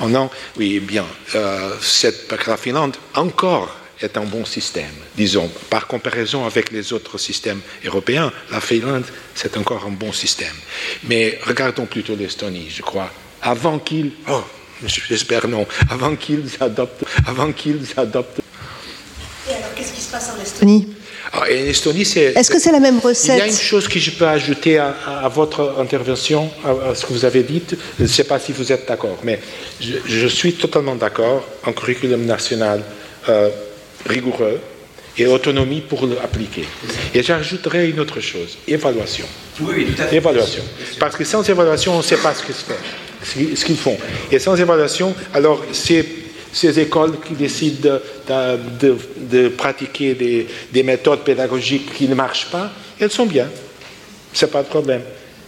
un 0.01 0.15
an. 0.15 0.29
Oui, 0.57 0.79
bien. 0.79 1.05
Euh, 1.35 1.73
cette, 1.81 2.31
la 2.47 2.57
Finlande, 2.57 2.95
encore, 3.15 3.75
est 4.01 4.17
un 4.17 4.23
bon 4.23 4.45
système, 4.45 4.93
disons, 5.15 5.49
par 5.69 5.87
comparaison 5.87 6.45
avec 6.45 6.71
les 6.71 6.93
autres 6.93 7.17
systèmes 7.17 7.59
européens. 7.85 8.31
La 8.51 8.61
Finlande, 8.61 9.03
c'est 9.35 9.57
encore 9.57 9.85
un 9.85 9.91
bon 9.91 10.13
système. 10.13 10.55
Mais 11.03 11.39
regardons 11.45 11.85
plutôt 11.85 12.15
l'Estonie, 12.15 12.69
je 12.69 12.81
crois. 12.81 13.11
Avant 13.41 13.79
qu'ils, 13.79 14.11
oh, 14.29 14.43
j'espère 14.85 15.47
non, 15.47 15.65
avant 15.89 16.15
qu'ils 16.15 16.49
adoptent, 16.59 17.03
avant 17.25 17.51
qu'ils 17.51 17.85
adoptent. 17.97 18.41
Et 19.49 19.53
alors, 19.53 19.73
qu'est-ce 19.75 19.93
qui 19.93 20.01
se 20.01 20.11
passe 20.11 20.29
en 20.29 20.41
Estonie? 20.41 20.87
Ah, 21.31 21.41
en 21.41 21.45
Estonie, 21.45 22.05
c'est. 22.05 22.33
Est-ce 22.35 22.49
que 22.49 22.59
c'est 22.59 22.71
la 22.71 22.79
même 22.79 22.99
recette 22.99 23.35
Il 23.35 23.39
y 23.39 23.41
a 23.41 23.47
une 23.47 23.53
chose 23.53 23.87
que 23.87 23.99
je 23.99 24.11
peux 24.11 24.27
ajouter 24.27 24.77
à, 24.77 25.29
votre 25.33 25.75
intervention, 25.79 26.49
à, 26.65 26.95
ce 26.95 27.05
que 27.05 27.13
vous 27.13 27.25
avez 27.25 27.43
dit. 27.43 27.61
Je 27.97 28.03
ne 28.03 28.07
sais 28.07 28.23
pas 28.23 28.39
si 28.39 28.51
vous 28.51 28.71
êtes 28.71 28.87
d'accord, 28.87 29.17
mais 29.23 29.39
je, 29.79 30.27
suis 30.27 30.53
totalement 30.53 30.95
d'accord. 30.95 31.47
Un 31.65 31.73
curriculum 31.73 32.25
national 32.25 32.83
euh, 33.27 33.49
rigoureux 34.05 34.59
et 35.17 35.27
autonomie 35.27 35.81
pour 35.81 36.07
l'appliquer. 36.07 36.65
Et 37.13 37.21
j'ajouterai 37.21 37.89
une 37.89 37.99
autre 37.99 38.21
chose 38.21 38.57
évaluation. 38.67 39.25
Oui, 39.61 39.85
tout 39.85 40.01
à 40.01 40.05
fait. 40.05 40.15
Évaluation. 40.15 40.63
Parce 40.99 41.15
que 41.15 41.25
sans 41.25 41.47
évaluation, 41.47 41.93
on 41.93 41.97
ne 41.97 42.03
sait 42.03 42.17
pas 42.17 42.33
ce 42.33 43.65
qu'ils 43.65 43.77
font. 43.77 43.97
Et 44.31 44.39
sans 44.39 44.55
évaluation, 44.55 45.13
alors 45.33 45.63
c'est 45.73 46.05
ces 46.51 46.79
écoles 46.79 47.19
qui 47.25 47.33
décident 47.33 47.99
de, 48.27 49.47
pratiquer 49.49 50.15
des, 50.71 50.83
méthodes 50.83 51.23
pédagogiques 51.23 51.93
qui 51.93 52.07
ne 52.07 52.15
marchent 52.15 52.49
pas, 52.49 52.71
elles 52.99 53.11
sont 53.11 53.25
bien. 53.25 53.47
Ce 54.33 54.45
n'est 54.45 54.51
pas 54.51 54.63
de 54.63 54.67
problème. 54.67 55.01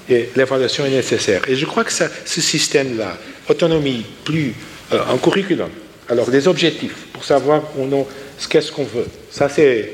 Et 0.10 0.30
l'évaluation 0.36 0.86
est 0.86 0.90
nécessaire. 0.90 1.42
Et 1.48 1.56
je 1.56 1.66
crois 1.66 1.84
que 1.84 1.92
ce 1.92 2.42
système-là, 2.42 3.18
autonomie, 3.48 4.06
plus 4.26 4.54
euh, 4.94 5.00
un 5.10 5.18
curriculum, 5.18 5.70
alors 6.10 6.30
des 6.30 6.48
objectifs 6.48 7.08
pour 7.14 7.24
savoir 7.24 7.64
qu'est-ce 8.50 8.72
qu'on 8.72 8.84
veut, 8.84 9.06
ça 9.30 9.48
c'est 9.48 9.94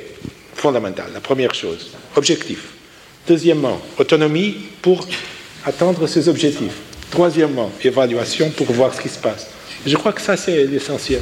fondamental, 0.56 1.08
la 1.14 1.20
première 1.20 1.54
chose. 1.54 1.92
Objectif. 2.16 2.60
Deuxièmement, 3.28 3.80
autonomie 3.98 4.56
pour 4.82 5.06
atteindre 5.66 6.08
ces 6.08 6.30
objectifs. 6.30 6.78
Troisièmement, 7.12 7.72
évaluation 7.84 8.50
pour 8.50 8.72
voir 8.72 8.94
ce 8.94 9.02
qui 9.02 9.10
se 9.10 9.20
passe. 9.20 9.48
Je 9.86 9.96
crois 9.96 10.14
que 10.14 10.22
ça, 10.22 10.36
c'est 10.38 10.66
l'essentiel. 10.66 11.22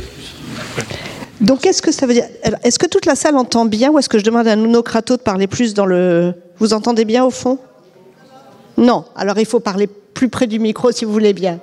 Donc, 1.41 1.61
qu'est-ce 1.61 1.81
que 1.81 1.91
ça 1.91 2.05
veut 2.05 2.13
dire 2.13 2.27
Est-ce 2.63 2.79
que 2.79 2.87
toute 2.87 3.05
la 3.05 3.15
salle 3.15 3.35
entend 3.35 3.65
bien 3.65 3.91
ou 3.91 3.99
est-ce 3.99 4.09
que 4.09 4.17
je 4.17 4.23
demande 4.23 4.47
à 4.47 4.55
Nuno 4.55 4.81
Crato 4.81 5.17
de 5.17 5.21
parler 5.21 5.47
plus 5.47 5.73
dans 5.73 5.85
le. 5.85 6.33
Vous 6.59 6.73
entendez 6.73 7.05
bien 7.05 7.25
au 7.25 7.29
fond? 7.29 7.59
Non. 8.77 9.05
Alors, 9.15 9.37
il 9.37 9.45
faut 9.45 9.59
parler 9.59 9.87
plus 9.87 10.29
près 10.29 10.47
du 10.47 10.59
micro 10.59 10.91
si 10.91 11.05
vous 11.05 11.11
voulez 11.11 11.33
bien. 11.33 11.59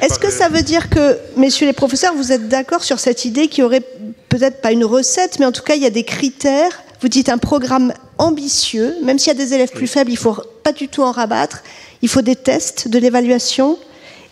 Est-ce 0.00 0.18
que 0.18 0.30
ça 0.30 0.48
veut 0.48 0.62
dire 0.62 0.88
que, 0.88 1.18
messieurs 1.36 1.66
les 1.66 1.72
professeurs, 1.72 2.14
vous 2.14 2.32
êtes 2.32 2.48
d'accord 2.48 2.82
sur 2.82 2.98
cette 2.98 3.24
idée 3.24 3.46
qu'il 3.48 3.62
y 3.62 3.64
aurait 3.64 3.82
peut-être 4.28 4.60
pas 4.60 4.72
une 4.72 4.84
recette, 4.84 5.38
mais 5.38 5.46
en 5.46 5.52
tout 5.52 5.62
cas, 5.62 5.74
il 5.74 5.82
y 5.82 5.86
a 5.86 5.90
des 5.90 6.04
critères? 6.04 6.82
Vous 7.00 7.08
dites 7.08 7.28
un 7.28 7.38
programme 7.38 7.92
ambitieux, 8.18 8.96
même 9.02 9.18
s'il 9.18 9.28
y 9.28 9.36
a 9.36 9.38
des 9.38 9.54
élèves 9.54 9.70
plus 9.70 9.86
faibles, 9.86 10.10
il 10.10 10.14
ne 10.14 10.18
faut 10.18 10.36
pas 10.62 10.72
du 10.72 10.88
tout 10.88 11.02
en 11.02 11.12
rabattre. 11.12 11.62
Il 12.00 12.08
faut 12.08 12.22
des 12.22 12.36
tests, 12.36 12.88
de 12.88 12.98
l'évaluation 12.98 13.78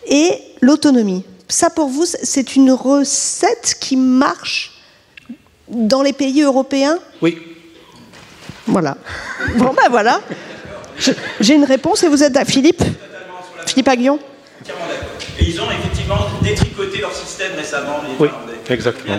et 0.09 0.31
l'autonomie 0.61 1.25
ça 1.51 1.71
pour 1.71 1.89
vous, 1.89 2.05
c'est 2.07 2.57
une 2.57 2.73
recette 2.73 3.77
qui 3.81 3.97
marche 3.97 4.73
dans 5.69 6.03
les 6.03 6.13
pays 6.13 6.43
européens? 6.43 6.99
Oui. 7.23 7.39
Voilà. 8.67 8.97
Bon 9.57 9.73
ben 9.75 9.89
voilà. 9.91 10.21
J'ai 11.41 11.55
une 11.55 11.65
réponse 11.65 12.03
et 12.03 12.09
vous 12.09 12.23
êtes 12.23 12.37
à 12.37 12.45
Philippe? 12.45 12.83
Philippe 13.67 13.89
Aguillon? 13.89 14.19
Et 15.39 15.45
ils 15.45 15.61
ont 15.61 15.71
effectivement 15.71 16.19
détricoté 16.43 16.99
leur 16.99 17.15
système 17.15 17.53
récemment. 17.57 18.01
oui, 18.19 18.29
exactement. 18.69 19.19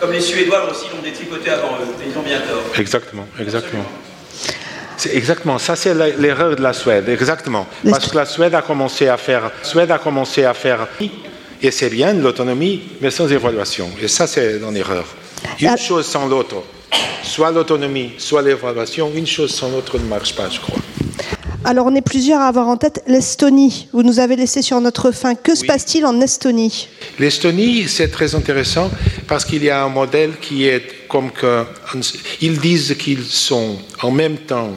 Comme 0.00 0.12
les 0.12 0.20
Suédois 0.20 0.70
aussi 0.70 0.86
l'ont 0.94 1.02
détricoté 1.02 1.50
avant 1.50 1.76
eux, 1.80 1.94
ils 2.06 2.18
ont 2.18 2.22
bien 2.22 2.40
tort. 2.40 2.78
Exactement, 2.78 3.26
exactement. 3.40 3.84
C'est 4.96 5.14
exactement, 5.14 5.58
ça 5.58 5.76
c'est 5.76 5.94
l'erreur 6.18 6.56
de 6.56 6.62
la 6.62 6.72
Suède, 6.72 7.08
exactement. 7.08 7.66
Parce 7.88 8.10
que 8.10 8.16
la 8.16 8.26
Suède 8.26 8.54
a 8.54 8.62
commencé 8.62 9.08
à 9.08 9.16
faire, 9.16 9.50
Suède 9.62 9.90
a 9.90 9.98
commencé 9.98 10.44
à 10.44 10.54
faire 10.54 10.86
et 11.64 11.70
c'est 11.70 11.88
bien 11.88 12.12
l'autonomie, 12.12 12.82
mais 13.00 13.10
sans 13.10 13.26
évaluation. 13.32 13.88
Et 14.00 14.06
ça, 14.06 14.26
c'est 14.26 14.58
une 14.58 14.76
erreur. 14.76 15.06
Une 15.58 15.68
ah. 15.68 15.76
chose 15.76 16.04
sans 16.04 16.26
l'autre. 16.26 16.56
Soit 17.22 17.50
l'autonomie, 17.50 18.12
soit 18.18 18.42
l'évaluation. 18.42 19.10
Une 19.14 19.26
chose 19.26 19.50
sans 19.54 19.70
l'autre 19.70 19.98
ne 19.98 20.04
marche 20.04 20.34
pas, 20.34 20.50
je 20.50 20.60
crois. 20.60 20.78
Alors, 21.64 21.86
on 21.86 21.94
est 21.94 22.02
plusieurs 22.02 22.42
à 22.42 22.48
avoir 22.48 22.68
en 22.68 22.76
tête 22.76 23.02
l'Estonie. 23.06 23.88
Vous 23.94 24.02
nous 24.02 24.20
avez 24.20 24.36
laissé 24.36 24.60
sur 24.60 24.78
notre 24.82 25.10
fin. 25.10 25.34
Que 25.34 25.54
se 25.54 25.64
passe-t-il 25.64 26.04
en 26.04 26.20
Estonie? 26.20 26.88
L'Estonie, 27.18 27.88
c'est 27.88 28.08
très 28.08 28.34
intéressant 28.34 28.90
parce 29.26 29.46
qu'il 29.46 29.64
y 29.64 29.70
a 29.70 29.82
un 29.82 29.88
modèle 29.88 30.32
qui 30.42 30.66
est 30.66 31.08
comme 31.08 31.30
que. 31.30 31.64
Ils 32.42 32.58
disent 32.58 32.94
qu'ils 32.98 33.24
sont 33.24 33.78
en 34.02 34.10
même 34.10 34.36
temps 34.36 34.72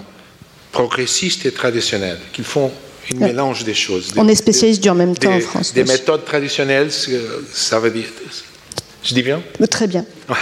progressistes 0.71 1.45
et 1.45 1.51
traditionnels, 1.51 2.19
qu'ils 2.31 2.45
font 2.45 2.71
un 3.15 3.19
mélange 3.19 3.63
des 3.63 3.73
choses. 3.73 4.13
On 4.15 4.27
est 4.27 4.35
spécialiste 4.35 4.81
du 4.81 4.89
en 4.89 4.95
même 4.95 5.15
temps 5.17 5.33
en 5.33 5.39
France. 5.39 5.73
Des 5.73 5.83
méthodes 5.83 6.25
traditionnelles, 6.25 6.89
ça 7.53 7.79
veut 7.79 7.91
dire. 7.91 8.07
Je 9.03 9.13
dis 9.13 9.23
bien? 9.23 9.41
Très 9.69 9.87
bien. 9.87 10.05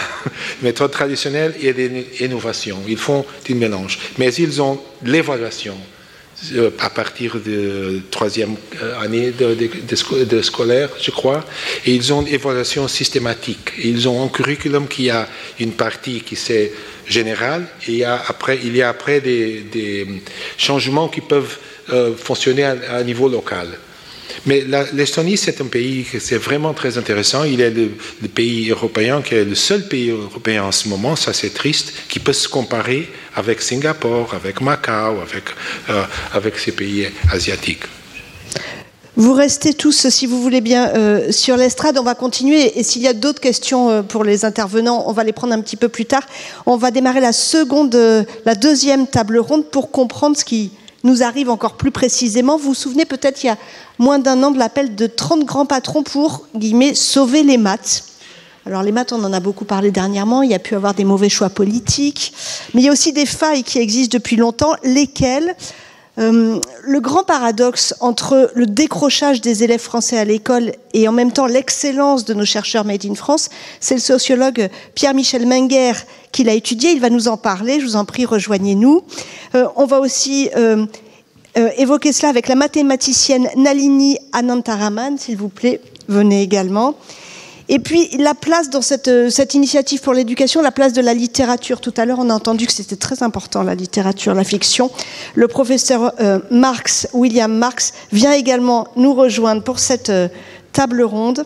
méthodes 0.61 0.91
traditionnelles 0.91 1.53
et 1.61 1.73
des 1.73 2.07
innovations. 2.19 2.79
Ils 2.87 2.97
font 2.97 3.25
un 3.49 3.55
mélange. 3.55 3.99
Mais 4.17 4.33
ils 4.33 4.61
ont 4.61 4.79
l'évaluation 5.03 5.75
euh, 6.53 6.69
à 6.79 6.89
partir 6.89 7.37
de 7.39 8.01
troisième 8.11 8.55
euh, 8.81 8.99
année 8.99 9.31
de, 9.31 10.41
scolaire, 10.41 10.89
je 11.01 11.11
crois, 11.11 11.45
et 11.85 11.93
ils 11.93 12.11
ont 12.11 12.21
une 12.21 12.33
évaluation 12.33 12.87
systématique. 12.87 13.71
Ils 13.83 14.09
ont 14.09 14.25
un 14.25 14.27
curriculum 14.27 14.87
qui 14.87 15.09
a 15.09 15.29
une 15.59 15.71
partie 15.71 16.21
qui 16.21 16.35
c'est 16.35 16.73
générale, 17.07 17.65
et 17.87 17.91
il 17.91 17.97
y 17.99 18.03
a 18.03 18.21
après, 18.27 18.59
il 18.63 18.75
y 18.75 18.81
a 18.81 18.89
après 18.89 19.21
des, 19.21 19.61
des 19.71 20.05
changements 20.57 21.07
qui 21.07 21.21
peuvent 21.21 21.57
euh, 21.91 22.15
fonctionner 22.15 22.63
à, 22.63 22.75
un 22.95 23.03
niveau 23.03 23.29
local. 23.29 23.67
Mais 24.47 24.65
l'Estonie, 24.93 25.37
c'est 25.37 25.61
un 25.61 25.67
pays 25.67 26.03
qui 26.03 26.19
c'est 26.19 26.37
vraiment 26.37 26.73
très 26.73 26.97
intéressant. 26.97 27.43
Il 27.43 27.61
est 27.61 27.69
le, 27.69 27.89
pays 28.27 28.71
européen 28.71 29.21
qui 29.21 29.35
est 29.35 29.45
le 29.45 29.53
seul 29.53 29.87
pays 29.87 30.09
européen 30.09 30.63
en 30.63 30.71
ce 30.71 30.89
moment, 30.89 31.15
ça 31.15 31.31
c'est 31.31 31.53
triste, 31.53 31.93
qui 32.09 32.19
peut 32.19 32.33
se 32.33 32.47
comparer 32.47 33.07
avec 33.35 33.61
Singapour, 33.61 34.33
avec 34.33 34.61
Macao, 34.61 35.21
avec, 35.21 35.43
euh, 35.91 36.03
avec 36.33 36.57
ces 36.57 36.71
pays 36.71 37.07
asiatiques. 37.31 37.83
Vous 39.15 39.33
restez 39.33 39.75
tous, 39.75 40.09
si 40.09 40.25
vous 40.25 40.41
voulez 40.41 40.61
bien, 40.61 40.89
euh, 40.89 41.31
sur 41.31 41.55
l'estrade. 41.55 41.99
On 41.99 42.03
va 42.03 42.15
continuer. 42.15 42.79
Et 42.79 42.83
s'il 42.83 43.03
y 43.03 43.07
a 43.07 43.13
d'autres 43.13 43.39
questions 43.39 44.03
pour 44.03 44.23
les 44.23 44.43
intervenants, 44.43 45.03
on 45.07 45.13
va 45.13 45.23
les 45.23 45.33
prendre 45.33 45.53
un 45.53 45.61
petit 45.61 45.77
peu 45.77 45.87
plus 45.87 46.05
tard. 46.05 46.23
On 46.65 46.77
va 46.77 46.89
démarrer 46.89 47.21
la 47.21 47.31
seconde, 47.31 47.95
la 48.43 48.55
deuxième 48.55 49.05
table 49.05 49.37
ronde 49.37 49.69
pour 49.69 49.91
comprendre 49.91 50.35
ce 50.35 50.43
qui, 50.43 50.71
nous 51.05 51.23
arrive 51.23 51.49
encore 51.49 51.77
plus 51.77 51.91
précisément. 51.91 52.57
Vous 52.57 52.69
vous 52.69 52.73
souvenez 52.73 53.05
peut-être 53.05 53.43
il 53.43 53.47
y 53.47 53.49
a 53.49 53.57
moins 53.99 54.19
d'un 54.19 54.43
an 54.43 54.51
de 54.51 54.59
l'appel 54.59 54.95
de 54.95 55.07
30 55.07 55.45
grands 55.45 55.65
patrons 55.65 56.03
pour, 56.03 56.47
guillemets, 56.55 56.93
sauver 56.95 57.43
les 57.43 57.57
maths. 57.57 58.03
Alors 58.65 58.81
les 58.81 58.91
maths, 58.91 59.13
on 59.13 59.23
en 59.23 59.31
a 59.31 59.39
beaucoup 59.39 59.65
parlé 59.65 59.91
dernièrement, 59.91 60.41
il 60.41 60.49
y 60.49 60.55
a 60.55 60.59
pu 60.59 60.75
avoir 60.75 60.95
des 60.95 61.03
mauvais 61.03 61.29
choix 61.29 61.49
politiques, 61.49 62.33
mais 62.73 62.81
il 62.81 62.85
y 62.85 62.89
a 62.89 62.91
aussi 62.91 63.13
des 63.13 63.27
failles 63.27 63.63
qui 63.63 63.77
existent 63.77 64.17
depuis 64.17 64.35
longtemps, 64.35 64.73
lesquelles? 64.83 65.55
Euh, 66.17 66.59
le 66.83 66.99
grand 67.01 67.23
paradoxe 67.23 67.93
entre 67.99 68.51
le 68.55 68.65
décrochage 68.65 69.41
des 69.41 69.63
élèves 69.63 69.81
français 69.81 70.17
à 70.17 70.23
l'école 70.23 70.71
et 70.93 71.07
en 71.07 71.11
même 71.11 71.31
temps 71.31 71.45
l'excellence 71.45 72.23
de 72.23 72.33
nos 72.33 72.45
chercheurs 72.45 72.85
made 72.85 73.05
in 73.05 73.15
France, 73.15 73.49
c'est 73.81 73.95
le 73.95 74.01
sociologue 74.01 74.69
Pierre-Michel 74.93 75.45
Menger 75.45 75.93
qui 76.31 76.43
l'a 76.43 76.53
étudié. 76.53 76.91
Il 76.91 77.01
va 77.01 77.09
nous 77.09 77.27
en 77.27 77.37
parler. 77.37 77.79
Je 77.79 77.85
vous 77.85 77.95
en 77.97 78.05
prie, 78.05 78.25
rejoignez-nous. 78.25 79.03
Euh, 79.55 79.67
on 79.75 79.85
va 79.85 79.99
aussi 79.99 80.49
euh, 80.55 80.85
évoquer 81.55 82.13
cela 82.13 82.29
avec 82.29 82.47
la 82.47 82.55
mathématicienne 82.55 83.49
Nalini 83.57 84.17
Anantaraman, 84.31 85.17
s'il 85.17 85.37
vous 85.37 85.49
plaît. 85.49 85.81
Venez 86.07 86.41
également. 86.41 86.95
Et 87.67 87.79
puis 87.79 88.09
la 88.17 88.35
place 88.35 88.69
dans 88.69 88.81
cette, 88.81 89.29
cette 89.29 89.53
initiative 89.55 90.01
pour 90.01 90.13
l'éducation, 90.13 90.61
la 90.61 90.71
place 90.71 90.93
de 90.93 91.01
la 91.01 91.13
littérature. 91.13 91.81
Tout 91.81 91.93
à 91.97 92.05
l'heure, 92.05 92.19
on 92.19 92.29
a 92.29 92.33
entendu 92.33 92.67
que 92.67 92.73
c'était 92.73 92.95
très 92.95 93.23
important, 93.23 93.63
la 93.63 93.75
littérature, 93.75 94.33
la 94.33 94.43
fiction. 94.43 94.91
Le 95.33 95.47
professeur 95.47 96.13
euh, 96.19 96.39
Marx, 96.51 97.07
William 97.13 97.51
Marx, 97.51 97.93
vient 98.11 98.33
également 98.33 98.87
nous 98.95 99.13
rejoindre 99.13 99.63
pour 99.63 99.79
cette 99.79 100.09
euh, 100.09 100.27
table 100.73 101.01
ronde. 101.01 101.45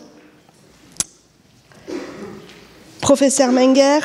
Professeur 3.02 3.52
Menger, 3.52 4.00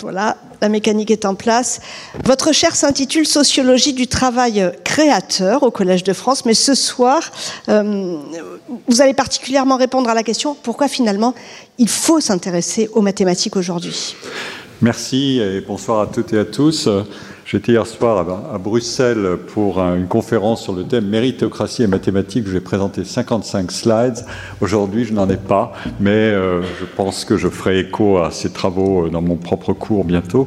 voilà, 0.00 0.36
la 0.60 0.68
mécanique 0.68 1.10
est 1.10 1.24
en 1.24 1.34
place. 1.34 1.80
Votre 2.24 2.52
chaire 2.52 2.74
s'intitule 2.74 3.26
Sociologie 3.26 3.92
du 3.92 4.06
travail 4.06 4.72
créateur 4.84 5.62
au 5.62 5.70
Collège 5.70 6.02
de 6.02 6.12
France, 6.12 6.44
mais 6.46 6.54
ce 6.54 6.74
soir, 6.74 7.30
euh, 7.68 8.16
vous 8.88 9.02
allez 9.02 9.14
particulièrement 9.14 9.76
répondre 9.76 10.08
à 10.08 10.14
la 10.14 10.22
question 10.22 10.56
pourquoi 10.62 10.88
finalement 10.88 11.34
il 11.78 11.88
faut 11.88 12.20
s'intéresser 12.20 12.88
aux 12.94 13.02
mathématiques 13.02 13.56
aujourd'hui? 13.56 14.16
Merci 14.80 15.38
et 15.38 15.60
bonsoir 15.60 16.00
à 16.00 16.06
toutes 16.06 16.32
et 16.32 16.38
à 16.38 16.44
tous. 16.44 16.88
J'étais 17.44 17.72
hier 17.72 17.86
soir 17.86 18.26
à, 18.52 18.58
Bruxelles 18.58 19.36
pour 19.48 19.80
une 19.80 20.06
conférence 20.06 20.62
sur 20.62 20.72
le 20.72 20.84
thème 20.84 21.06
méritocratie 21.06 21.82
et 21.82 21.86
mathématiques. 21.86 22.46
Je 22.46 22.52
vais 22.52 22.60
présenter 22.60 23.04
55 23.04 23.70
slides. 23.72 24.24
Aujourd'hui, 24.60 25.04
je 25.04 25.12
n'en 25.12 25.28
ai 25.28 25.36
pas, 25.36 25.72
mais 26.00 26.10
euh, 26.10 26.62
je 26.62 26.84
pense 26.84 27.24
que 27.24 27.36
je 27.36 27.48
ferai 27.48 27.80
écho 27.80 28.18
à 28.18 28.30
ces 28.30 28.52
travaux 28.52 29.08
dans 29.08 29.22
mon 29.22 29.36
propre 29.36 29.72
cours 29.72 30.04
bientôt. 30.04 30.46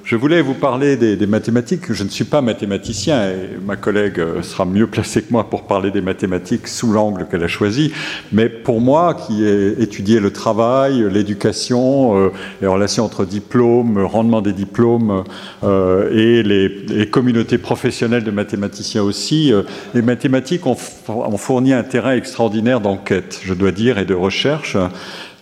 Euh, 0.00 0.10
je 0.10 0.16
voulais 0.16 0.42
vous 0.42 0.54
parler 0.54 0.96
des, 0.96 1.26
mathématiques. 1.26 1.92
Je 1.92 2.04
ne 2.04 2.08
suis 2.08 2.24
pas 2.24 2.40
mathématicien 2.40 3.30
et 3.30 3.58
ma 3.64 3.76
collègue 3.76 4.18
euh, 4.18 4.42
sera 4.42 4.64
mieux 4.64 4.86
placée 4.86 5.22
que 5.22 5.32
moi 5.32 5.48
pour 5.48 5.64
parler 5.64 5.90
des 5.90 6.00
mathématiques 6.00 6.68
sous 6.68 6.92
l'angle 6.92 7.26
qu'elle 7.30 7.44
a 7.44 7.48
choisi. 7.48 7.92
Mais 8.32 8.48
pour 8.48 8.80
moi, 8.80 9.14
qui 9.14 9.44
ai 9.44 9.80
étudié 9.80 10.20
le 10.20 10.32
travail, 10.32 11.04
l'éducation, 11.10 12.18
euh, 12.18 12.32
les 12.60 12.66
relations 12.66 13.04
entre 13.04 13.24
diplômes, 13.24 13.98
rendement 13.98 14.42
des 14.42 14.52
diplômes 14.52 15.24
euh, 15.64 16.10
et 16.12 16.42
les, 16.42 17.06
communautés 17.10 17.58
professionnelles 17.58 18.24
de 18.24 18.30
mathématiciens 18.30 19.02
aussi, 19.02 19.52
les 19.94 20.02
mathématiques 20.02 20.66
ont 20.66 20.76
fourni 20.76 21.72
un 21.72 21.82
terrain 21.82 22.12
extraordinaire 22.12 22.80
d'enquête, 22.80 23.40
je 23.42 23.52
dois 23.54 23.72
dire, 23.72 23.98
et 23.98 24.04
de 24.04 24.14
recherche. 24.14 24.76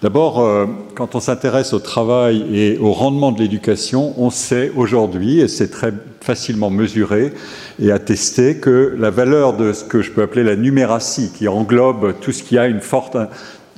D'abord, 0.01 0.39
euh, 0.39 0.67
quand 0.95 1.17
on 1.17 1.21
s'intéresse 1.21 1.73
au 1.73 1.81
travail 1.81 2.45
et 2.53 2.79
au 2.79 2.93
rendement 2.93 3.33
de 3.33 3.41
l'éducation, 3.41 4.15
on 4.17 4.31
sait 4.31 4.71
aujourd'hui, 4.77 5.41
et 5.41 5.49
c'est 5.49 5.71
très 5.71 5.93
facilement 6.21 6.71
mesuré 6.71 7.33
et 7.81 7.91
attesté, 7.91 8.59
que 8.59 8.95
la 8.97 9.11
valeur 9.11 9.57
de 9.57 9.73
ce 9.73 9.83
que 9.83 10.01
je 10.01 10.13
peux 10.13 10.23
appeler 10.23 10.45
la 10.45 10.55
numératie, 10.55 11.33
qui 11.35 11.49
englobe 11.49 12.15
tout 12.21 12.31
ce 12.31 12.45
qui 12.45 12.59
a 12.59 12.69
une 12.69 12.81
forte 12.81 13.17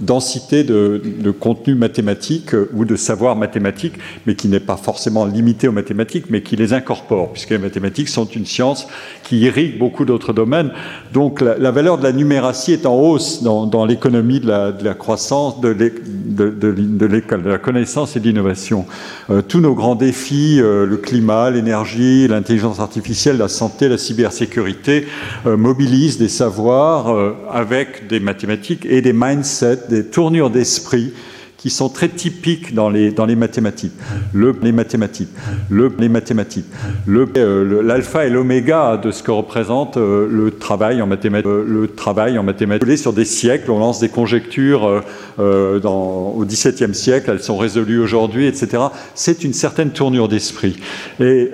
densité 0.00 0.64
de, 0.64 1.30
contenu 1.38 1.74
mathématique 1.74 2.54
euh, 2.54 2.70
ou 2.74 2.84
de 2.84 2.96
savoir 2.96 3.36
mathématique, 3.36 3.94
mais 4.26 4.34
qui 4.34 4.48
n'est 4.48 4.60
pas 4.60 4.76
forcément 4.76 5.24
limité 5.24 5.68
aux 5.68 5.72
mathématiques, 5.72 6.26
mais 6.30 6.42
qui 6.42 6.56
les 6.56 6.72
incorpore, 6.72 7.32
puisque 7.32 7.50
les 7.50 7.58
mathématiques 7.58 8.08
sont 8.08 8.24
une 8.24 8.46
science 8.46 8.86
qui 9.22 9.40
irrigue 9.40 9.78
beaucoup 9.78 10.04
d'autres 10.04 10.32
domaines. 10.32 10.70
Donc 11.12 11.40
la, 11.40 11.70
valeur 11.70 11.98
de 11.98 12.02
la 12.02 12.12
numératie 12.12 12.72
est 12.72 12.86
en 12.86 12.94
hausse 12.94 13.42
dans, 13.42 13.84
l'économie 13.84 14.40
de 14.40 14.48
la, 14.48 14.94
croissance, 14.94 15.60
de, 15.60 15.68
l'école, 15.68 17.42
de, 17.42 17.48
la 17.48 17.58
connaissance 17.58 18.16
et 18.16 18.20
de 18.20 18.24
l'innovation. 18.24 18.86
Euh, 19.30 19.42
tous 19.42 19.60
nos 19.60 19.74
grands 19.74 19.94
défis, 19.94 20.60
euh, 20.60 20.86
le 20.86 20.96
climat, 20.96 21.50
l'énergie, 21.50 22.26
l'intelligence 22.26 22.80
artificielle, 22.80 23.36
la 23.36 23.48
santé, 23.48 23.88
la 23.88 23.98
cybersécurité, 23.98 25.06
mobilisent 25.44 26.18
des 26.18 26.28
savoirs 26.28 27.14
avec 27.50 28.06
des 28.08 28.20
mathématiques 28.20 28.86
et 28.86 29.02
des 29.02 29.12
mindsets 29.12 29.89
des 29.90 30.06
tournures 30.06 30.50
d'esprit 30.50 31.12
qui 31.60 31.68
sont 31.68 31.90
très 31.90 32.08
typiques 32.08 32.74
dans 32.74 32.88
les, 32.88 33.10
dans 33.10 33.26
les 33.26 33.36
mathématiques. 33.36 33.92
Le, 34.32 34.56
les 34.62 34.72
mathématiques, 34.72 35.28
le, 35.68 35.92
les 35.98 36.08
mathématiques, 36.08 36.64
euh, 37.06 37.82
l'alpha 37.82 38.24
et 38.24 38.30
l'oméga 38.30 38.96
de 38.96 39.10
ce 39.10 39.22
que 39.22 39.30
représente 39.30 39.98
euh, 39.98 40.26
le 40.30 40.52
travail 40.52 41.02
en 41.02 41.06
mathématiques. 41.06 41.46
Euh, 41.46 41.64
le 41.68 41.88
travail 41.88 42.38
en 42.38 42.42
mathématiques. 42.42 42.96
Sur 42.96 43.12
des 43.12 43.26
siècles, 43.26 43.70
on 43.70 43.78
lance 43.78 44.00
des 44.00 44.08
conjectures 44.08 45.02
dans, 45.38 46.32
au 46.34 46.44
XVIIe 46.44 46.94
siècle, 46.94 47.30
elles 47.30 47.42
sont 47.42 47.58
résolues 47.58 47.98
aujourd'hui, 47.98 48.46
etc. 48.46 48.84
C'est 49.14 49.44
une 49.44 49.52
certaine 49.52 49.90
tournure 49.90 50.28
d'esprit. 50.28 50.78
Et 51.20 51.50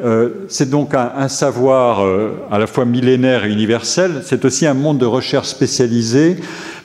c'est 0.49 0.70
donc 0.70 0.95
un, 0.95 1.28
savoir 1.28 2.05
à 2.51 2.59
la 2.59 2.66
fois 2.66 2.84
millénaire 2.84 3.45
et 3.45 3.51
universel. 3.51 4.22
C'est 4.24 4.45
aussi 4.45 4.66
un 4.66 4.74
monde 4.74 4.99
de 4.99 5.07
recherche 5.07 5.49
spécialisée 5.49 6.37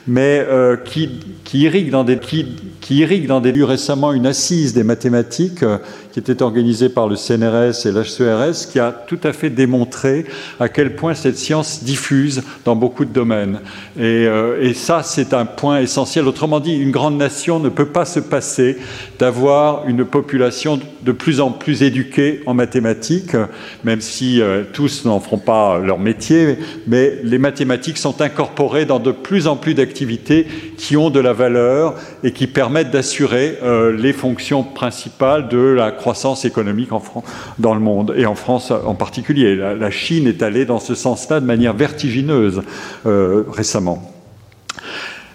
mais 0.06 0.46
qui, 0.84 1.20
qui 1.44 1.60
irrigue 1.60 1.90
dans 1.90 2.04
des 2.04 2.16
qui, 2.16 2.62
qui 2.82 2.96
irrigue 2.96 3.26
dans 3.26 3.40
des 3.40 3.52
lieux 3.52 3.64
récemment 3.64 4.12
une 4.12 4.26
assise 4.26 4.74
des 4.74 4.82
mathématiques 4.82 5.62
euh, 5.62 5.78
qui 6.12 6.18
était 6.18 6.42
organisée 6.42 6.90
par 6.90 7.08
le 7.08 7.16
CNRS 7.16 7.86
et 7.86 7.92
l'HCRS, 7.92 8.66
qui 8.70 8.78
a 8.80 8.92
tout 8.92 9.20
à 9.22 9.32
fait 9.32 9.48
démontré 9.48 10.26
à 10.60 10.68
quel 10.68 10.94
point 10.96 11.14
cette 11.14 11.38
science 11.38 11.84
diffuse 11.84 12.42
dans 12.66 12.76
beaucoup 12.76 13.06
de 13.06 13.12
domaines. 13.12 13.60
Et, 13.96 14.26
euh, 14.26 14.60
et 14.60 14.74
ça, 14.74 15.02
c'est 15.04 15.32
un 15.32 15.46
point 15.46 15.78
essentiel. 15.78 16.26
Autrement 16.26 16.60
dit, 16.60 16.74
une 16.74 16.90
grande 16.90 17.16
nation 17.16 17.60
ne 17.60 17.68
peut 17.68 17.86
pas 17.86 18.04
se 18.04 18.20
passer 18.20 18.76
d'avoir 19.18 19.88
une 19.88 20.04
population 20.04 20.78
de 21.02 21.12
plus 21.12 21.40
en 21.40 21.52
plus 21.52 21.82
éduquée 21.82 22.42
en 22.46 22.54
mathématiques, 22.54 23.36
même 23.84 24.00
si 24.00 24.40
euh, 24.40 24.64
tous 24.72 25.04
n'en 25.04 25.20
feront 25.20 25.38
pas 25.38 25.78
leur 25.78 26.00
métier, 26.00 26.58
mais 26.88 27.20
les 27.22 27.38
mathématiques 27.38 27.98
sont 27.98 28.20
incorporées 28.20 28.86
dans 28.86 28.98
de 28.98 29.12
plus 29.12 29.46
en 29.46 29.56
plus 29.56 29.74
d'activités 29.74 30.46
qui 30.76 30.96
ont 30.96 31.10
de 31.10 31.20
la 31.20 31.32
valeur 31.32 31.94
et 32.24 32.32
qui 32.32 32.48
permettent 32.48 32.71
d'assurer 32.90 33.58
euh, 33.62 33.92
les 33.96 34.12
fonctions 34.12 34.62
principales 34.62 35.48
de 35.48 35.58
la 35.58 35.90
croissance 35.90 36.44
économique 36.44 36.92
en 36.92 37.00
France, 37.00 37.24
dans 37.58 37.74
le 37.74 37.80
monde, 37.80 38.14
et 38.16 38.26
en 38.26 38.34
France 38.34 38.70
en 38.70 38.94
particulier. 38.94 39.54
La, 39.56 39.90
Chine 39.90 40.26
est 40.26 40.42
allée 40.42 40.64
dans 40.64 40.80
ce 40.80 40.94
sens-là 40.94 41.40
de 41.40 41.46
manière 41.46 41.74
vertigineuse 41.74 42.62
euh, 43.06 43.44
récemment. 43.48 44.10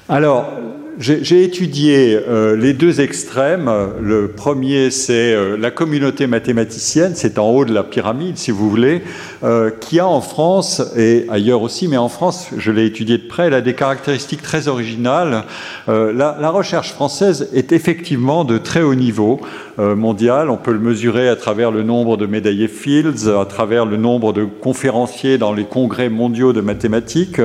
Alors, 0.09 0.51
j'ai 0.99 1.43
étudié 1.43 2.19
euh, 2.27 2.55
les 2.55 2.73
deux 2.73 3.01
extrêmes. 3.01 3.71
Le 4.01 4.29
premier, 4.29 4.89
c'est 4.89 5.33
euh, 5.33 5.55
la 5.55 5.69
communauté 5.69 6.25
mathématicienne, 6.25 7.11
c'est 7.13 7.37
en 7.37 7.49
haut 7.49 7.65
de 7.65 7.73
la 7.73 7.83
pyramide, 7.83 8.37
si 8.37 8.49
vous 8.49 8.67
voulez, 8.67 9.03
euh, 9.43 9.69
qui 9.69 9.99
a 9.99 10.07
en 10.07 10.21
France, 10.21 10.81
et 10.97 11.25
ailleurs 11.29 11.61
aussi, 11.61 11.87
mais 11.87 11.97
en 11.97 12.09
France, 12.09 12.47
je 12.57 12.71
l'ai 12.71 12.85
étudié 12.85 13.19
de 13.19 13.27
près, 13.27 13.47
elle 13.47 13.53
a 13.53 13.61
des 13.61 13.75
caractéristiques 13.75 14.41
très 14.41 14.67
originales. 14.67 15.43
La, 15.87 16.37
la, 16.39 16.49
recherche 16.49 16.91
française 16.93 17.49
est 17.53 17.71
effectivement 17.71 18.43
de 18.43 18.57
très 18.57 18.81
haut 18.81 18.95
niveau 18.95 19.39
mondial. 19.77 20.49
On 20.49 20.57
peut 20.57 20.71
le 20.71 20.79
mesurer 20.79 21.29
à 21.29 21.35
travers 21.35 21.71
le 21.71 21.83
nombre 21.83 22.17
de 22.17 22.25
médaillés 22.25 22.67
Fields, 22.67 23.29
à 23.29 23.45
travers 23.45 23.85
le 23.85 23.97
nombre 23.97 24.33
de 24.33 24.43
conférenciers 24.43 25.37
dans 25.37 25.53
les 25.53 25.65
congrès 25.65 26.09
mondiaux 26.09 26.53
de 26.53 26.61
mathématiques, 26.61 27.41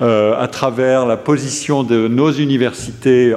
à 0.00 0.48
travers 0.50 1.06
la 1.06 1.16
position 1.16 1.84
de 1.84 2.08
nos 2.08 2.32
universités 2.32 3.34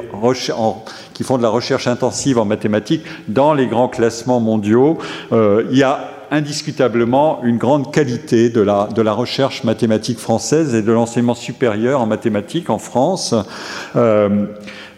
qui 1.14 1.24
font 1.24 1.38
de 1.38 1.44
la 1.44 1.50
recherche 1.50 1.88
intensive 1.88 2.40
en 2.40 2.46
mathématiques 2.46 3.04
dans 3.28 3.54
les 3.54 3.68
grands 3.68 3.90
classements 3.90 4.40
mondiaux. 4.40 4.98
Euh, 5.32 5.66
il 5.72 5.78
y 5.78 5.84
a 5.84 6.10
indiscutablement 6.32 7.44
une 7.44 7.58
grande 7.58 7.94
qualité 7.94 8.50
de 8.50 8.62
la, 8.62 9.14
recherche 9.14 9.66
mathématique 9.66 10.18
française 10.18 10.74
et 10.74 10.82
de 10.82 10.92
l'enseignement 10.92 11.36
supérieur 11.36 12.00
en 12.00 12.06
mathématiques 12.06 12.70
en 12.70 12.78
France. 12.78 13.36
Euh, 13.98 14.46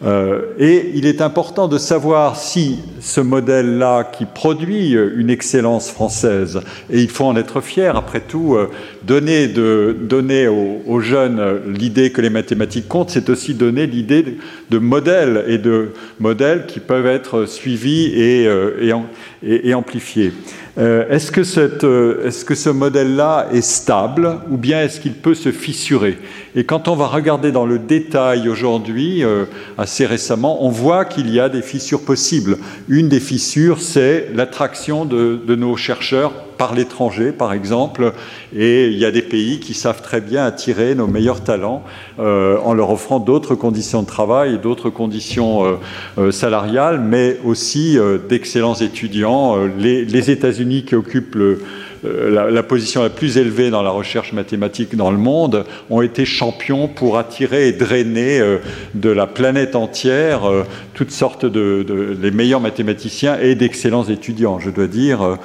euh, 0.05 0.41
et 0.57 0.91
il 0.95 1.05
est 1.05 1.21
important 1.21 1.67
de 1.67 1.77
savoir 1.77 2.35
si 2.35 2.79
ce 2.99 3.21
modèle-là, 3.21 4.03
qui 4.03 4.25
produit 4.25 4.91
une 4.91 5.29
excellence 5.29 5.89
française, 5.89 6.61
et 6.91 7.01
il 7.01 7.09
faut 7.09 7.25
en 7.25 7.35
être 7.37 7.61
fier, 7.61 7.95
après 7.95 8.19
tout, 8.19 8.55
euh, 8.55 8.69
donner, 9.03 10.47
aux, 10.47 10.99
jeunes 10.99 11.61
l'idée 11.67 12.11
que 12.11 12.21
les 12.21 12.29
mathématiques 12.29 12.87
comptent, 12.87 13.11
c'est 13.11 13.29
aussi 13.29 13.53
donner 13.53 13.87
l'idée 13.87 14.37
de, 14.69 14.77
modèles 14.77 15.45
et 15.47 15.57
de 15.57 15.93
modèles 16.19 16.65
qui 16.67 16.79
peuvent 16.79 17.07
être 17.07 17.45
suivis 17.45 18.11
euh, 18.15 19.01
et 19.41 19.73
amplifiés. 19.73 20.33
Est-ce, 20.77 21.31
que 21.31 21.43
cette, 21.43 21.83
est-ce 21.83 22.45
que 22.45 22.55
ce 22.55 22.69
modèle-là 22.69 23.47
est 23.53 23.61
stable 23.61 24.39
ou 24.49 24.57
bien 24.57 24.81
est-ce 24.81 24.99
qu'il 24.99 25.13
peut 25.13 25.35
se 25.35 25.51
fissurer? 25.51 26.17
Et 26.55 26.63
quand 26.63 26.87
on 26.87 26.95
va 26.95 27.07
regarder 27.07 27.51
dans 27.51 27.65
le 27.65 27.77
détail 27.77 28.49
aujourd'hui, 28.49 29.23
à 29.23 29.83
assez 29.83 30.05
récemment, 30.05 30.65
on 30.65 30.69
voit 30.69 31.05
qu'il 31.05 31.29
y 31.29 31.39
a 31.39 31.49
des 31.49 31.61
fissures 31.61 32.01
possibles. 32.01 32.57
Une 32.87 33.09
des 33.09 33.19
fissures, 33.19 33.81
c'est 33.81 34.29
l'attraction 34.33 35.05
de, 35.05 35.55
nos 35.55 35.75
chercheurs 35.75 36.33
par 36.57 36.73
l'étranger, 36.73 37.31
par 37.31 37.53
exemple, 37.53 38.13
et 38.55 38.87
il 38.87 38.97
y 38.97 39.05
a 39.05 39.11
des 39.11 39.21
pays 39.21 39.59
qui 39.59 39.73
savent 39.73 40.01
très 40.01 40.21
bien 40.21 40.45
attirer 40.45 40.95
nos 40.95 41.07
meilleurs 41.07 41.41
talents 41.41 41.83
euh, 42.19 42.57
en 42.63 42.73
leur 42.73 42.91
offrant 42.91 43.19
d'autres 43.19 43.55
conditions 43.55 44.01
de 44.01 44.07
travail, 44.07 44.59
d'autres 44.59 44.89
conditions 44.89 45.65
euh, 45.65 45.73
euh, 46.17 46.31
salariales, 46.31 46.99
mais 46.99 47.37
aussi 47.43 47.97
d'excellents 48.29 48.75
étudiants. 48.75 49.57
les, 49.77 50.05
les 50.05 50.31
États-Unis 50.31 50.83
qui 50.85 50.95
occupent 50.95 51.35
le, 51.35 51.59
euh, 52.05 52.51
la, 52.51 52.63
position 52.63 53.01
la 53.03 53.09
plus 53.09 53.37
élevée 53.37 53.69
dans 53.69 53.81
la 53.81 53.89
recherche 53.89 54.33
mathématique 54.33 54.95
dans 54.95 55.11
le 55.11 55.17
monde, 55.17 55.65
ont 55.89 56.01
été 56.01 56.25
champions 56.25 56.87
pour 56.87 57.17
attirer 57.17 57.67
et 57.67 57.71
drainer 57.71 58.39
euh, 58.39 58.57
de 58.93 59.09
la 59.09 59.27
planète 59.27 59.75
entière 59.75 60.45
euh, 60.45 60.63
toutes 60.93 61.11
sortes 61.11 61.45
de, 61.45 62.17
les 62.21 62.31
meilleurs 62.31 62.59
mathématiciens 62.59 63.37
et 63.39 63.55
d'excellents 63.55 64.05
étudiants, 64.05 64.59
je 64.59 64.69
dois 64.69 64.87
dire. 64.87 65.37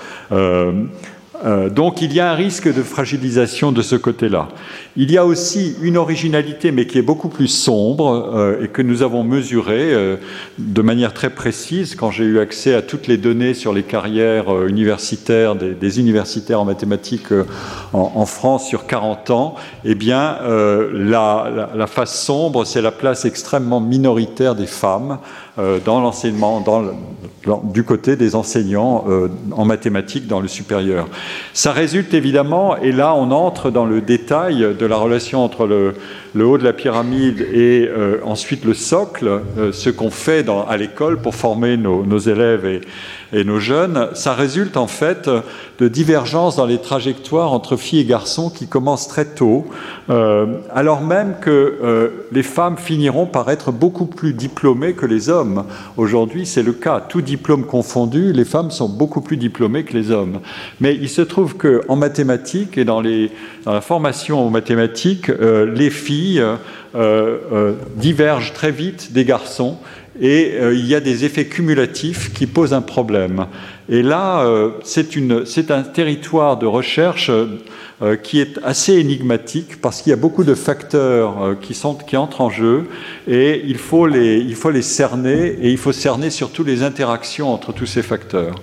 Donc 1.70 2.02
il 2.02 2.12
y 2.12 2.20
a 2.20 2.32
un 2.32 2.34
risque 2.34 2.72
de 2.72 2.82
fragilisation 2.82 3.70
de 3.70 3.82
ce 3.82 3.96
côté-là. 3.96 4.48
Il 5.00 5.12
y 5.12 5.16
a 5.16 5.24
aussi 5.24 5.76
une 5.80 5.96
originalité, 5.96 6.72
mais 6.72 6.88
qui 6.88 6.98
est 6.98 7.02
beaucoup 7.02 7.28
plus 7.28 7.46
sombre 7.46 8.32
euh, 8.34 8.64
et 8.64 8.66
que 8.66 8.82
nous 8.82 9.02
avons 9.02 9.22
mesurée 9.22 9.94
euh, 9.94 10.16
de 10.58 10.82
manière 10.82 11.14
très 11.14 11.30
précise 11.30 11.94
quand 11.94 12.10
j'ai 12.10 12.24
eu 12.24 12.40
accès 12.40 12.74
à 12.74 12.82
toutes 12.82 13.06
les 13.06 13.16
données 13.16 13.54
sur 13.54 13.72
les 13.72 13.84
carrières 13.84 14.66
universitaires 14.66 15.54
des, 15.54 16.00
universitaires 16.00 16.60
en 16.60 16.64
mathématiques 16.64 17.32
en, 17.92 18.26
France 18.26 18.66
sur 18.66 18.88
40 18.88 19.30
ans. 19.30 19.54
Eh 19.84 19.94
bien, 19.94 20.36
la, 20.92 21.86
face 21.86 22.20
sombre, 22.20 22.64
c'est 22.64 22.82
la 22.82 22.90
place 22.90 23.24
extrêmement 23.24 23.80
minoritaire 23.80 24.56
des 24.56 24.66
femmes 24.66 25.18
euh, 25.58 25.80
dans 25.84 26.00
l'enseignement, 26.00 26.64
du 27.64 27.82
côté 27.82 28.14
des 28.14 28.36
enseignants 28.36 29.06
euh, 29.08 29.26
en 29.50 29.64
mathématiques 29.64 30.28
dans 30.28 30.38
le 30.38 30.46
supérieur. 30.46 31.08
Ça 31.52 31.72
résulte 31.72 32.14
évidemment, 32.14 32.76
et 32.76 32.92
là 32.92 33.12
on 33.16 33.32
entre 33.32 33.70
dans 33.70 33.84
le 33.84 34.00
détail 34.00 34.76
de 34.78 34.86
la 34.88 34.96
relation 34.96 35.44
entre 35.44 35.66
le, 35.66 35.94
haut 36.44 36.58
de 36.58 36.64
la 36.64 36.72
pyramide 36.72 37.40
et 37.52 37.88
euh, 37.88 38.18
ensuite 38.24 38.64
le 38.64 38.74
socle, 38.74 39.40
ce 39.72 39.90
qu'on 39.90 40.10
fait 40.10 40.46
à 40.68 40.76
l'école 40.76 41.20
pour 41.20 41.34
former 41.34 41.76
nos, 41.76 42.18
élèves 42.18 42.80
et, 43.32 43.44
nos 43.44 43.58
jeunes, 43.58 44.08
ça 44.14 44.34
résulte 44.34 44.76
en 44.76 44.86
fait 44.86 45.28
de 45.78 45.86
divergences 45.86 46.56
dans 46.56 46.66
les 46.66 46.78
trajectoires 46.78 47.52
entre 47.52 47.76
filles 47.76 48.00
et 48.00 48.04
garçons 48.04 48.50
qui 48.50 48.66
commencent 48.66 49.06
très 49.06 49.24
tôt, 49.24 49.66
euh, 50.10 50.58
alors 50.74 51.02
même 51.02 51.36
que 51.40 51.50
euh, 51.50 52.08
les 52.32 52.42
femmes 52.42 52.76
finiront 52.76 53.26
par 53.26 53.48
être 53.50 53.70
beaucoup 53.70 54.06
plus 54.06 54.32
diplômées 54.32 54.94
que 54.94 55.06
les 55.06 55.28
hommes. 55.28 55.64
Aujourd'hui, 55.96 56.46
c'est 56.46 56.64
le 56.64 56.72
cas. 56.72 57.00
Tout 57.00 57.22
diplôme 57.22 57.64
confondu, 57.64 58.32
les 58.32 58.44
femmes 58.44 58.72
sont 58.72 58.88
beaucoup 58.88 59.20
plus 59.20 59.36
diplômées 59.36 59.84
que 59.84 59.92
les 59.96 60.10
hommes. 60.10 60.40
Mais 60.80 60.96
il 60.96 61.08
se 61.08 61.22
trouve 61.22 61.56
qu'en 61.56 61.96
mathématiques 61.96 62.76
et 62.76 62.84
dans, 62.84 63.02
dans, 63.02 63.72
la 63.72 63.80
formation 63.80 64.44
aux 64.44 64.50
mathématiques, 64.50 65.30
euh, 65.30 65.72
les 65.72 65.90
filles 65.90 66.27
divergent 67.96 68.52
très 68.52 68.70
vite 68.70 69.12
des 69.12 69.24
garçons 69.24 69.78
et 70.20 70.54
euh, 70.54 70.74
il 70.74 70.86
y 70.86 70.94
a 70.94 71.00
des 71.00 71.24
effets 71.24 71.46
cumulatifs 71.46 72.32
qui 72.32 72.46
posent 72.46 72.72
un 72.72 72.80
problème. 72.80 73.46
Et 73.88 74.02
là, 74.02 74.40
euh, 74.40 74.70
c'est 74.82 75.70
un 75.70 75.82
territoire 75.82 76.56
de 76.56 76.66
recherche 76.66 77.30
euh, 77.30 78.16
qui 78.16 78.40
est 78.40 78.58
assez 78.64 78.94
énigmatique 78.94 79.80
parce 79.80 80.02
qu'il 80.02 80.10
y 80.10 80.12
a 80.12 80.16
beaucoup 80.16 80.44
de 80.44 80.54
facteurs 80.54 81.56
qui, 81.60 81.74
sont, 81.74 81.94
qui 81.94 82.16
entrent 82.16 82.40
en 82.40 82.50
jeu 82.50 82.88
et 83.28 83.62
il 83.64 83.78
faut, 83.78 84.06
les, 84.06 84.38
il 84.38 84.54
faut 84.54 84.70
les 84.70 84.82
cerner 84.82 85.56
et 85.62 85.70
il 85.70 85.78
faut 85.78 85.92
cerner 85.92 86.30
surtout 86.30 86.64
les 86.64 86.82
interactions 86.82 87.52
entre 87.52 87.72
tous 87.72 87.86
ces 87.86 88.02
facteurs. 88.02 88.56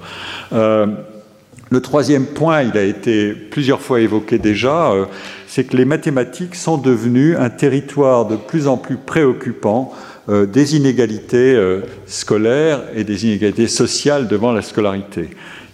le 0.52 1.82
troisième 1.82 2.28
point, 2.28 2.62
il 2.62 2.78
a 2.78 2.84
été 2.84 3.34
plusieurs 3.34 3.82
fois 3.82 4.00
évoqué 4.00 4.38
déjà, 4.38 4.94
c'est 5.56 5.64
que 5.64 5.78
les 5.78 5.86
mathématiques 5.86 6.54
sont 6.54 6.78
devenues 6.78 7.38
un 7.38 7.50
territoire 7.50 8.28
de 8.28 8.36
plus 8.36 8.68
en 8.68 8.76
plus 8.76 8.98
préoccupant 8.98 9.94
euh, 10.28 10.46
des 10.46 10.76
inégalités 10.76 11.56
euh, 11.56 11.80
scolaires 12.08 12.82
et 12.94 13.06
des 13.06 13.24
inégalités 13.26 13.70
sociales 13.70 14.28
devant 14.28 14.52
la 14.52 14.62
scolarité. 14.62 15.30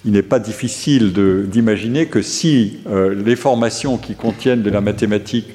Il 0.06 0.12
n'est 0.12 0.22
pas 0.22 0.38
difficile 0.38 1.14
d'imaginer 1.50 2.06
que 2.06 2.22
si 2.22 2.82
euh, 2.86 3.16
les 3.26 3.36
formations 3.36 3.98
qui 3.98 4.14
contiennent 4.14 4.62
de 4.62 4.70
la 4.70 4.82
mathématique 4.82 5.50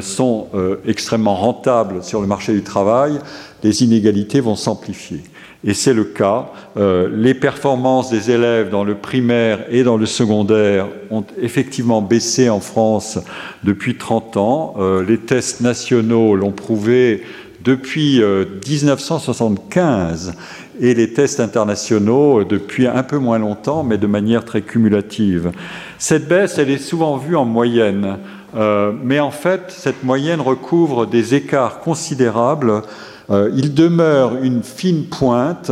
sont 0.00 0.48
extrêmement 0.86 1.36
rentables 1.36 2.02
sur 2.02 2.22
le 2.22 2.26
marché 2.26 2.54
du 2.54 2.62
travail, 2.62 3.18
les 3.62 3.84
inégalités 3.84 4.40
vont 4.40 4.56
s'amplifier. 4.56 5.20
Et 5.66 5.74
c'est 5.74 5.92
le 5.92 6.04
cas. 6.04 6.46
les 6.76 7.34
performances 7.34 8.10
des 8.10 8.30
élèves 8.30 8.70
dans 8.70 8.84
le 8.84 8.94
primaire 8.94 9.64
et 9.68 9.82
dans 9.82 9.96
le 9.96 10.06
secondaire 10.06 10.86
ont 11.10 11.24
effectivement 11.40 12.02
baissé 12.02 12.48
en 12.48 12.60
France 12.60 13.18
depuis 13.64 13.96
30 13.96 14.36
ans. 14.36 14.74
les 15.06 15.18
tests 15.18 15.60
nationaux 15.60 16.36
l'ont 16.36 16.52
prouvé 16.52 17.24
depuis 17.66 18.22
1975 18.68 20.28
euh, 20.28 20.32
et 20.80 20.94
les 20.94 21.12
tests 21.12 21.40
internationaux 21.40 22.40
euh, 22.40 22.44
depuis 22.44 22.86
un 22.86 23.02
peu 23.02 23.18
moins 23.18 23.40
longtemps, 23.40 23.82
mais 23.82 23.98
de 23.98 24.06
manière 24.06 24.44
très 24.44 24.62
cumulative. 24.62 25.50
Cette 25.98 26.28
baisse, 26.28 26.58
elle 26.58 26.70
est 26.70 26.78
souvent 26.78 27.16
vue 27.16 27.34
en 27.34 27.44
moyenne, 27.44 28.18
euh, 28.54 28.92
mais 29.02 29.18
en 29.18 29.32
fait, 29.32 29.62
cette 29.68 30.04
moyenne 30.04 30.40
recouvre 30.40 31.06
des 31.06 31.34
écarts 31.34 31.80
considérables. 31.80 32.82
Il 33.30 33.74
demeure 33.74 34.36
une 34.42 34.62
fine 34.62 35.04
pointe 35.04 35.70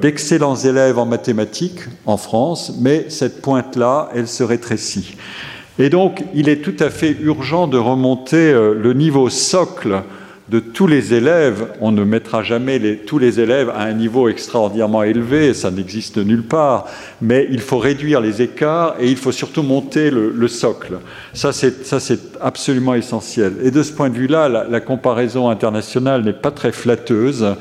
d'excellents 0.00 0.56
élèves 0.56 0.98
en 0.98 1.06
mathématiques 1.06 1.80
en 2.06 2.16
France, 2.16 2.72
mais 2.80 3.06
cette 3.08 3.42
pointe-là, 3.42 4.08
elle 4.14 4.28
se 4.28 4.42
rétrécit. 4.44 5.16
Et 5.78 5.90
donc, 5.90 6.22
il 6.34 6.48
est 6.48 6.62
tout 6.62 6.76
à 6.78 6.90
fait 6.90 7.16
urgent 7.20 7.66
de 7.66 7.78
remonter 7.78 8.52
le 8.52 8.92
niveau 8.92 9.28
socle 9.30 10.02
de 10.50 10.60
tous 10.60 10.86
les 10.86 11.14
élèves, 11.14 11.68
on 11.80 11.90
ne 11.90 12.04
mettra 12.04 12.42
jamais 12.42 12.96
tous 13.06 13.18
les 13.18 13.40
élèves 13.40 13.70
à 13.70 13.82
un 13.84 13.94
niveau 13.94 14.28
extraordinairement 14.28 15.02
élevé, 15.02 15.54
ça 15.54 15.70
n'existe 15.70 16.18
nulle 16.18 16.42
part, 16.42 16.86
mais 17.22 17.46
il 17.50 17.60
faut 17.60 17.78
réduire 17.78 18.20
les 18.20 18.42
écarts 18.42 18.96
et 19.00 19.08
il 19.10 19.16
faut 19.16 19.32
surtout 19.32 19.62
monter 19.62 20.10
le, 20.10 20.48
socle. 20.48 20.98
Ça, 21.32 21.52
c'est 21.52 22.20
absolument 22.42 22.94
essentiel. 22.94 23.54
Et 23.62 23.70
de 23.70 23.82
ce 23.82 23.92
point 23.92 24.10
de 24.10 24.16
vue-là, 24.16 24.48
la, 24.48 24.80
comparaison 24.80 25.48
internationale 25.48 26.22
n'est 26.22 26.34
pas 26.34 26.50
très 26.50 26.72
flatteuse 26.72 27.56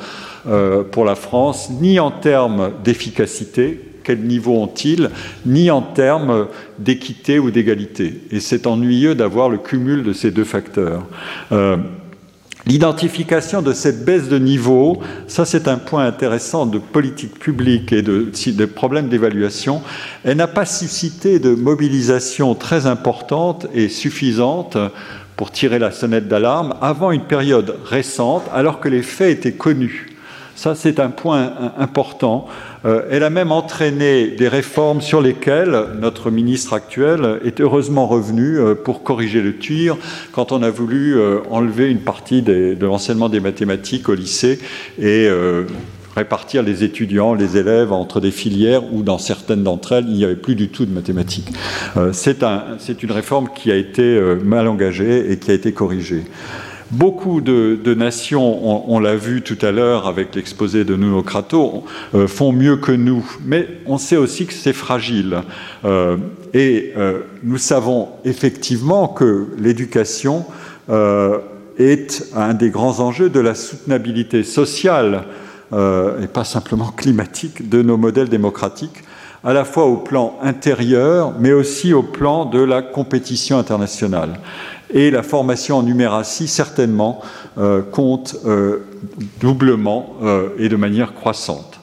euh, 0.45 0.83
pour 0.83 1.05
la 1.05 1.15
France, 1.15 1.69
ni 1.79 2.01
en 2.01 2.11
termes 2.11 2.71
d'efficacité, 2.83 3.79
quel 4.03 4.19
niveau 4.19 4.57
ont-ils, 4.57 5.09
ni 5.45 5.71
en 5.71 5.81
termes 5.81 6.47
d'équité 6.79 7.39
ou 7.39 7.49
d'égalité. 7.49 8.21
Et 8.31 8.41
c'est 8.41 8.67
ennuyeux 8.67 9.15
d'avoir 9.15 9.47
le 9.47 9.57
cumul 9.57 10.03
de 10.03 10.11
ces 10.11 10.31
deux 10.31 10.43
facteurs. 10.43 11.05
Euh, 11.53 11.77
L'identification 12.65 13.61
de 13.61 13.73
cette 13.73 14.05
baisse 14.05 14.29
de 14.29 14.39
niveau, 14.39 14.99
ça 15.27 15.43
c'est 15.43 15.67
un 15.67 15.77
point 15.77 16.05
intéressant 16.05 16.65
de 16.65 16.77
politique 16.79 17.37
publique 17.37 17.91
et 17.91 18.01
de, 18.01 18.65
problèmes 18.65 19.09
d'évaluation. 19.09 19.81
Elle 20.23 20.37
n'a 20.37 20.47
pas 20.47 20.65
suscité 20.65 21.39
de 21.39 21.55
mobilisation 21.55 22.55
très 22.55 22.85
importante 22.87 23.67
et 23.73 23.89
suffisante 23.89 24.77
pour 25.35 25.51
tirer 25.51 25.77
la 25.77 25.91
sonnette 25.91 26.29
d'alarme 26.29 26.75
avant 26.81 27.11
une 27.11 27.25
période 27.25 27.77
récente, 27.83 28.43
alors 28.53 28.79
que 28.79 28.87
les 28.87 29.01
faits 29.01 29.39
étaient 29.39 29.57
connus. 29.57 30.12
Ça, 30.55 30.75
c'est 30.75 30.99
un 30.99 31.09
point 31.09 31.51
important. 31.77 32.47
Euh, 32.85 33.03
elle 33.09 33.23
a 33.23 33.29
même 33.29 33.51
entraîné 33.51 34.27
des 34.27 34.47
réformes 34.47 35.01
sur 35.01 35.21
lesquelles 35.21 35.75
notre 35.99 36.29
ministre 36.29 36.73
actuel 36.73 37.39
est 37.43 37.59
heureusement 37.59 38.07
revenu 38.07 38.59
euh, 38.59 38.75
pour 38.75 39.03
corriger 39.03 39.41
le 39.41 39.57
tir 39.57 39.97
quand 40.31 40.51
on 40.51 40.61
a 40.61 40.69
voulu 40.69 41.17
euh, 41.17 41.39
enlever 41.49 41.89
une 41.89 42.01
partie 42.01 42.41
de 42.41 42.85
l'enseignement 42.85 43.29
des 43.29 43.39
mathématiques 43.39 44.09
au 44.09 44.15
lycée 44.15 44.59
et 45.01 45.27
répartir 46.15 46.61
les 46.61 46.83
étudiants, 46.83 47.33
les 47.33 47.57
élèves 47.57 47.91
entre 47.91 48.19
des 48.19 48.31
filières 48.31 48.83
où 48.93 49.01
dans 49.01 49.17
certaines 49.17 49.63
d'entre 49.63 49.93
elles, 49.93 50.05
il 50.07 50.15
n'y 50.15 50.25
avait 50.25 50.35
plus 50.35 50.55
du 50.55 50.69
tout 50.69 50.85
de 50.85 50.91
mathématiques. 50.91 51.51
c'est 52.11 53.03
une 53.03 53.11
réforme 53.11 53.49
qui 53.55 53.71
a 53.71 53.75
été 53.75 54.19
mal 54.43 54.67
engagée 54.67 55.31
et 55.31 55.39
qui 55.39 55.51
a 55.51 55.53
été 55.53 55.71
corrigée. 55.71 56.23
Beaucoup 56.93 57.41
de, 57.41 57.93
nations, 57.95 58.87
on, 58.91 58.99
l'a 58.99 59.15
vu 59.15 59.41
tout 59.41 59.57
à 59.63 59.71
l'heure 59.71 60.07
avec 60.07 60.35
l'exposé 60.35 60.83
de 60.83 60.95
Nuno 60.95 61.23
Crato, 61.23 61.85
euh, 62.13 62.27
font 62.27 62.51
mieux 62.51 62.77
que 62.77 62.91
nous, 62.91 63.25
mais 63.43 63.67
on 63.87 63.97
sait 63.97 64.15
aussi 64.15 64.45
que 64.45 64.53
c'est 64.53 64.73
fragile. 64.73 65.41
Euh, 65.85 66.17
et 66.53 66.93
euh, 66.95 67.21
nous 67.41 67.57
savons 67.57 68.09
effectivement 68.25 69.07
que 69.07 69.47
l'éducation 69.57 70.45
est 71.79 72.27
un 72.35 72.53
des 72.53 72.69
grands 72.69 72.99
enjeux 72.99 73.31
de 73.31 73.39
la 73.39 73.55
soutenabilité 73.55 74.43
sociale 74.43 75.23
et 75.71 76.27
pas 76.27 76.43
simplement 76.43 76.91
climatique 76.91 77.69
de 77.69 77.81
nos 77.81 77.97
modèles 77.97 78.29
démocratiques 78.29 79.03
à 79.45 79.53
la 79.53 79.65
fois 79.65 79.85
au 79.85 79.97
plan 79.97 80.37
intérieur, 80.41 81.33
mais 81.39 81.51
aussi 81.51 81.93
au 81.93 82.03
plan 82.03 82.45
de 82.45 82.61
la 82.61 82.81
compétition 82.81 83.57
internationale 83.57 84.39
et 84.93 85.11
la 85.11 85.23
formation 85.23 85.77
en 85.77 85.83
numératie, 85.83 86.47
certainement, 86.47 87.21
euh, 87.57 87.81
compte 87.81 88.35
euh, 88.45 88.85
doublement 89.41 90.15
euh, 90.23 90.49
et 90.57 90.69
de 90.69 90.75
manière 90.75 91.13
croissante. 91.13 91.79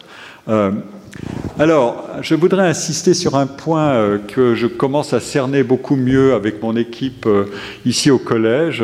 alors, 1.58 2.08
je 2.22 2.34
voudrais 2.34 2.66
insister 2.66 3.14
sur 3.14 3.36
un 3.36 3.46
point 3.46 4.18
que 4.26 4.54
je 4.56 4.66
commence 4.66 5.12
à 5.12 5.20
cerner 5.20 5.62
beaucoup 5.62 5.94
mieux 5.94 6.34
avec 6.34 6.61
mon 6.61 6.74
équipe 6.76 7.28
ici 7.84 8.11
au 8.11 8.18
collège 8.18 8.82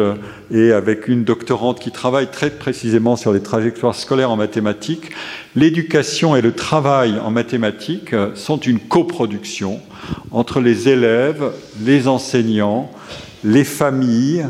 et 0.53 0.70
avec 0.70 1.09
une 1.09 1.24
doctorante 1.24 1.81
qui 1.81 1.91
travaille 1.91 2.31
très 2.31 2.51
précisément 2.51 3.16
sur 3.16 3.33
les 3.33 3.41
trajectoires 3.41 3.97
scolaires 3.97 4.31
en 4.31 4.37
mathématiques. 4.37 5.11
L'éducation 5.57 6.37
et 6.37 6.43
le 6.43 6.53
travail 6.53 7.18
en 7.18 7.33
mathématiques 7.33 8.14
sont 8.35 8.59
une 8.59 8.79
coproduction 8.79 9.81
entre 10.31 10.61
les 10.61 10.89
élèves, 10.89 11.51
les 11.85 12.07
enseignants, 12.07 12.93
les 13.47 13.65
familles 13.65 14.45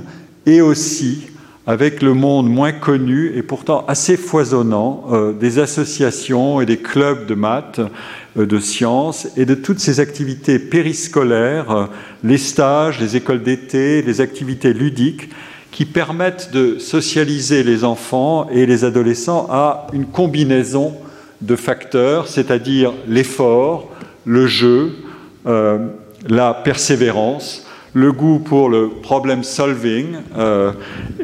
et 0.47 0.61
aussi 0.61 1.27
avec 1.67 2.01
le 2.01 2.15
monde 2.15 2.49
moins 2.49 2.73
connu 2.73 3.33
et 3.37 3.43
pourtant 3.43 3.85
assez 3.89 4.17
foisonnant 4.17 5.05
euh, 5.13 5.33
des 5.33 5.59
associations 5.59 6.61
et 6.61 6.67
des 6.67 6.79
clubs 6.79 7.27
de 7.27 7.35
maths, 7.35 7.81
euh, 8.39 8.47
de 8.47 8.59
sciences 8.59 9.29
et 9.37 9.45
de 9.45 9.55
toutes 9.55 9.81
ces 9.81 10.01
activités 10.01 10.59
périscolaires, 10.59 11.71
euh, 11.71 11.85
les 12.23 12.39
stages, 12.39 13.01
les 13.01 13.17
écoles 13.17 13.43
d'été, 13.43 14.01
les 14.01 14.21
activités 14.21 14.73
ludiques 14.73 15.29
qui 15.73 15.85
permettent 15.85 16.53
de 16.53 16.79
socialiser 16.79 17.65
les 17.65 17.85
enfants 17.85 18.49
et 18.51 18.65
les 18.65 18.85
adolescents 18.85 19.47
à 19.51 19.89
une 19.93 20.07
combinaison 20.07 20.95
de 21.43 21.57
facteurs, 21.57 22.29
c'est-à-dire 22.29 22.95
l'effort, 23.07 23.91
le 24.25 24.47
jeu, 24.47 24.93
la 25.45 26.55
persévérance, 26.55 27.66
le 27.97 28.13
goût 28.13 28.41
pour 28.41 28.69
le 28.69 28.91
problem 28.91 29.43
solving. 29.43 30.17
Euh, 30.37 30.73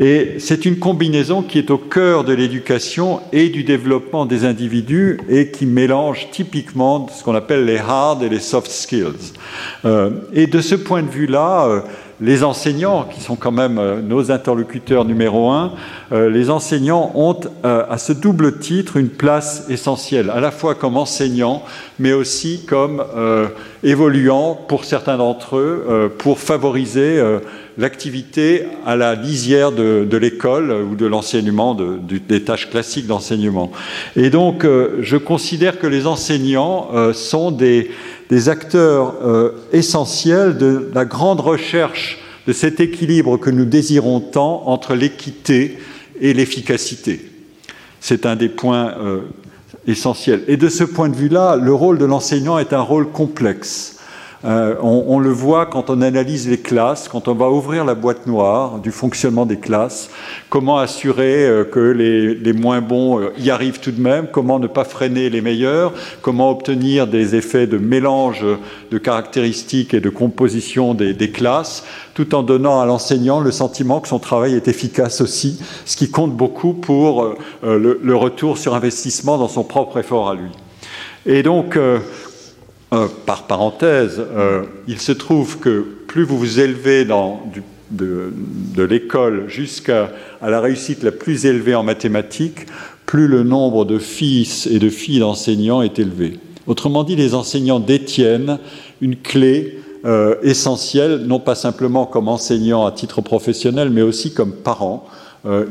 et 0.00 0.36
c'est 0.38 0.64
une 0.64 0.78
combinaison 0.78 1.42
qui 1.42 1.58
est 1.58 1.70
au 1.70 1.76
cœur 1.76 2.24
de 2.24 2.32
l'éducation 2.32 3.20
et 3.30 3.50
du 3.50 3.62
développement 3.62 4.24
des 4.24 4.46
individus 4.46 5.20
et 5.28 5.50
qui 5.50 5.66
mélange 5.66 6.28
typiquement 6.30 7.06
ce 7.10 7.22
qu'on 7.22 7.34
appelle 7.34 7.66
les 7.66 7.76
hard 7.76 8.22
et 8.22 8.30
les 8.30 8.40
soft 8.40 8.70
skills. 8.70 9.34
Euh, 9.84 10.12
et 10.32 10.46
de 10.46 10.62
ce 10.62 10.74
point 10.74 11.02
de 11.02 11.10
vue-là, 11.10 11.66
euh, 11.66 11.80
les 12.20 12.44
enseignants, 12.44 13.04
qui 13.04 13.20
sont 13.20 13.36
quand 13.36 13.50
même 13.52 13.78
euh, 13.78 14.00
nos 14.00 14.30
interlocuteurs 14.30 15.04
numéro 15.04 15.50
un, 15.50 15.72
euh, 16.12 16.30
les 16.30 16.50
enseignants 16.50 17.10
ont 17.14 17.38
euh, 17.64 17.84
à 17.88 17.98
ce 17.98 18.12
double 18.12 18.58
titre 18.58 18.96
une 18.96 19.08
place 19.08 19.66
essentielle, 19.68 20.30
à 20.30 20.40
la 20.40 20.50
fois 20.50 20.74
comme 20.74 20.96
enseignants, 20.96 21.62
mais 21.98 22.12
aussi 22.12 22.64
comme 22.66 23.02
évoluant 23.82 24.54
pour 24.54 24.84
certains 24.84 25.16
d'entre 25.16 25.56
eux, 25.56 26.12
pour 26.18 26.38
favoriser 26.38 27.22
l'activité 27.78 28.64
à 28.86 28.96
la 28.96 29.14
lisière 29.14 29.72
de, 29.72 30.16
l'école 30.16 30.72
ou 30.72 30.94
de 30.94 31.06
l'enseignement, 31.06 31.74
des 31.74 32.42
tâches 32.42 32.68
classiques 32.70 33.06
d'enseignement. 33.06 33.72
Et 34.16 34.30
donc, 34.30 34.64
je 34.64 35.16
considère 35.16 35.78
que 35.78 35.86
les 35.86 36.06
enseignants 36.06 36.90
sont 37.12 37.50
des 37.50 37.90
des 38.32 38.48
acteurs 38.48 39.16
euh, 39.22 39.50
essentiels 39.74 40.56
de 40.56 40.90
la 40.94 41.04
grande 41.04 41.40
recherche 41.40 42.18
de 42.46 42.54
cet 42.54 42.80
équilibre 42.80 43.36
que 43.36 43.50
nous 43.50 43.66
désirons 43.66 44.20
tant 44.20 44.62
entre 44.64 44.94
l'équité 44.94 45.76
et 46.18 46.32
l'efficacité. 46.32 47.30
C'est 48.00 48.24
un 48.24 48.34
des 48.34 48.48
points 48.48 48.94
euh, 48.98 49.20
essentiels. 49.86 50.44
Et 50.48 50.56
de 50.56 50.70
ce 50.70 50.82
point 50.82 51.10
de 51.10 51.14
vue-là, 51.14 51.56
le 51.56 51.74
rôle 51.74 51.98
de 51.98 52.06
l'enseignant 52.06 52.58
est 52.58 52.72
un 52.72 52.80
rôle 52.80 53.10
complexe. 53.10 53.91
Euh, 54.44 54.74
on, 54.82 55.20
le 55.20 55.30
voit 55.30 55.66
quand 55.66 55.88
on 55.88 56.02
analyse 56.02 56.48
les 56.48 56.58
classes, 56.58 57.08
quand 57.08 57.28
on 57.28 57.34
va 57.34 57.48
ouvrir 57.48 57.84
la 57.84 57.94
boîte 57.94 58.26
noire 58.26 58.80
du 58.80 58.90
fonctionnement 58.90 59.46
des 59.46 59.58
classes, 59.58 60.10
comment 60.48 60.78
assurer 60.78 61.46
euh, 61.46 61.64
que 61.64 61.78
les, 61.78 62.52
moins 62.52 62.80
bons 62.80 63.20
euh, 63.20 63.32
y 63.38 63.50
arrivent 63.50 63.78
tout 63.78 63.92
de 63.92 64.00
même, 64.00 64.26
comment 64.32 64.58
ne 64.58 64.66
pas 64.66 64.82
freiner 64.82 65.30
les 65.30 65.40
meilleurs, 65.40 65.92
comment 66.22 66.50
obtenir 66.50 67.06
des 67.06 67.36
effets 67.36 67.68
de 67.68 67.78
mélange 67.78 68.44
de 68.90 68.98
caractéristiques 68.98 69.94
et 69.94 70.00
de 70.00 70.10
composition 70.10 70.94
des, 70.94 71.30
classes, 71.30 71.84
tout 72.14 72.34
en 72.34 72.42
donnant 72.42 72.80
à 72.80 72.86
l'enseignant 72.86 73.38
le 73.38 73.52
sentiment 73.52 74.00
que 74.00 74.08
son 74.08 74.18
travail 74.18 74.54
est 74.54 74.66
efficace 74.66 75.20
aussi, 75.20 75.60
ce 75.84 75.96
qui 75.96 76.10
compte 76.10 76.36
beaucoup 76.36 76.74
pour 76.74 77.36
le, 77.62 78.16
retour 78.16 78.58
sur 78.58 78.74
investissement 78.74 79.38
dans 79.38 79.48
son 79.48 79.62
propre 79.62 79.98
effort 79.98 80.28
à 80.28 80.34
lui. 80.34 80.50
Et 81.26 81.42
donc, 81.42 81.78
euh, 82.92 83.06
par 83.24 83.46
parenthèse, 83.46 84.20
euh, 84.20 84.64
il 84.86 85.00
se 85.00 85.12
trouve 85.12 85.58
que 85.58 85.86
plus 86.08 86.24
vous 86.24 86.38
vous 86.38 86.60
élevez 86.60 87.06
dans 87.06 87.40
de, 87.90 88.34
l'école 88.76 89.44
jusqu'à 89.48 90.10
la 90.42 90.60
réussite 90.60 91.02
la 91.02 91.10
plus 91.10 91.46
élevée 91.46 91.74
en 91.74 91.84
mathématiques, 91.84 92.66
plus 93.06 93.28
le 93.28 93.44
nombre 93.44 93.86
de 93.86 93.98
fils 93.98 94.66
et 94.66 94.78
de 94.78 94.90
filles 94.90 95.20
d'enseignants 95.20 95.80
est 95.80 95.98
élevé. 95.98 96.38
Autrement 96.66 97.02
dit, 97.02 97.16
les 97.16 97.34
enseignants 97.34 97.80
détiennent 97.80 98.58
une 99.00 99.16
clé 99.16 99.78
euh, 100.04 100.34
essentielle, 100.42 101.22
non 101.26 101.40
pas 101.40 101.54
simplement 101.54 102.04
comme 102.04 102.28
enseignants 102.28 102.84
à 102.84 102.92
titre 102.92 103.22
professionnel, 103.22 103.88
mais 103.88 104.02
aussi 104.02 104.34
comme 104.34 104.52
parents. 104.52 105.06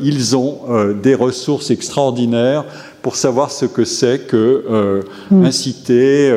ils 0.01 0.35
ont 0.35 0.93
des 1.01 1.15
ressources 1.15 1.69
extraordinaires 1.69 2.65
pour 3.03 3.15
savoir 3.15 3.51
ce 3.51 3.65
que 3.65 3.85
c'est 3.85 4.27
que 4.27 5.01
mmh. 5.31 5.45
inciter 5.45 6.29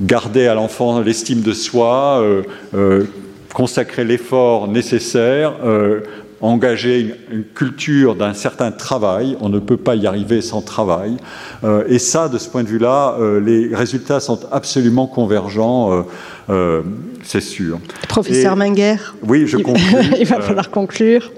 garder 0.00 0.46
à 0.46 0.54
l'enfant 0.54 1.00
l'estime 1.00 1.42
de 1.42 1.52
soi, 1.52 2.20
euh, 2.20 2.42
euh, 2.74 3.04
consacrer 3.54 4.04
l'effort 4.04 4.66
nécessaire, 4.66 5.54
engager 6.40 7.14
une, 7.30 7.44
culture 7.54 8.16
d'un 8.16 8.32
certain 8.32 8.72
travail. 8.72 9.36
On 9.40 9.50
ne 9.50 9.58
peut 9.58 9.76
pas 9.76 9.94
y 9.94 10.06
arriver 10.06 10.40
sans 10.40 10.62
travail. 10.62 11.18
et 11.86 11.98
ça, 11.98 12.30
de 12.30 12.38
ce 12.38 12.48
point 12.48 12.62
de 12.62 12.68
vue-là, 12.68 13.18
les 13.44 13.74
résultats 13.74 14.20
sont 14.20 14.40
absolument 14.50 15.06
convergents, 15.06 16.06
c'est 17.22 17.42
sûr. 17.42 17.78
Professeur 18.08 18.56
Menger. 18.56 18.96
Oui, 19.22 19.46
je 19.46 19.58
conclue. 19.58 19.82
Il 20.18 20.26
va 20.26 20.40
falloir 20.40 20.70
conclure. 20.70 21.30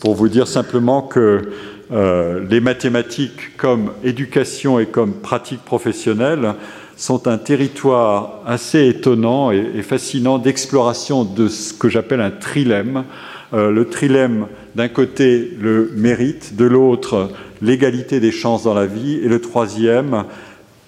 Pour 0.00 0.14
vous 0.14 0.28
dire 0.28 0.46
simplement 0.46 1.00
que 1.00 1.40
les 1.90 2.60
mathématiques 2.60 3.56
comme 3.56 3.92
éducation 4.04 4.78
et 4.78 4.84
comme 4.84 5.14
pratique 5.14 5.64
professionnelle 5.64 6.54
sont 7.02 7.26
un 7.26 7.36
territoire 7.36 8.42
assez 8.46 8.86
étonnant 8.86 9.50
et, 9.50 9.82
fascinant 9.82 10.38
d'exploration 10.38 11.24
de 11.24 11.48
ce 11.48 11.72
que 11.72 11.88
j'appelle 11.88 12.20
un 12.20 12.30
trilemme. 12.30 13.06
Euh, 13.52 13.72
le 13.72 13.88
trilemme, 13.88 14.46
d'un 14.76 14.86
côté, 14.86 15.50
le 15.60 15.90
mérite, 15.96 16.54
de 16.54 16.64
l'autre, 16.64 17.32
l'égalité 17.60 18.20
des 18.20 18.30
chances 18.30 18.62
dans 18.62 18.74
la 18.74 18.86
vie, 18.86 19.16
et 19.16 19.26
le 19.26 19.40
troisième, 19.40 20.26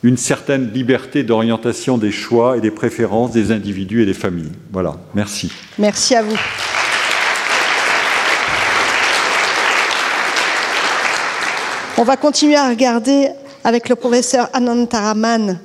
une 0.04 0.16
certaine 0.16 0.70
liberté 0.72 1.24
d'orientation 1.24 1.98
des 1.98 2.12
choix 2.12 2.58
et 2.58 2.60
des 2.60 2.70
préférences 2.70 3.32
des 3.32 3.50
individus 3.50 4.02
et 4.02 4.06
des 4.06 4.14
familles. 4.14 4.52
Voilà, 4.70 4.94
merci. 5.16 5.50
Merci 5.80 6.14
à 6.14 6.22
vous. 6.22 6.36
On 11.98 12.04
va 12.04 12.16
continuer 12.16 12.54
à 12.54 12.68
regarder 12.68 13.30
avec 13.64 13.88
le 13.88 13.96
professeur 13.96 14.48
Anantaraman 14.52 15.58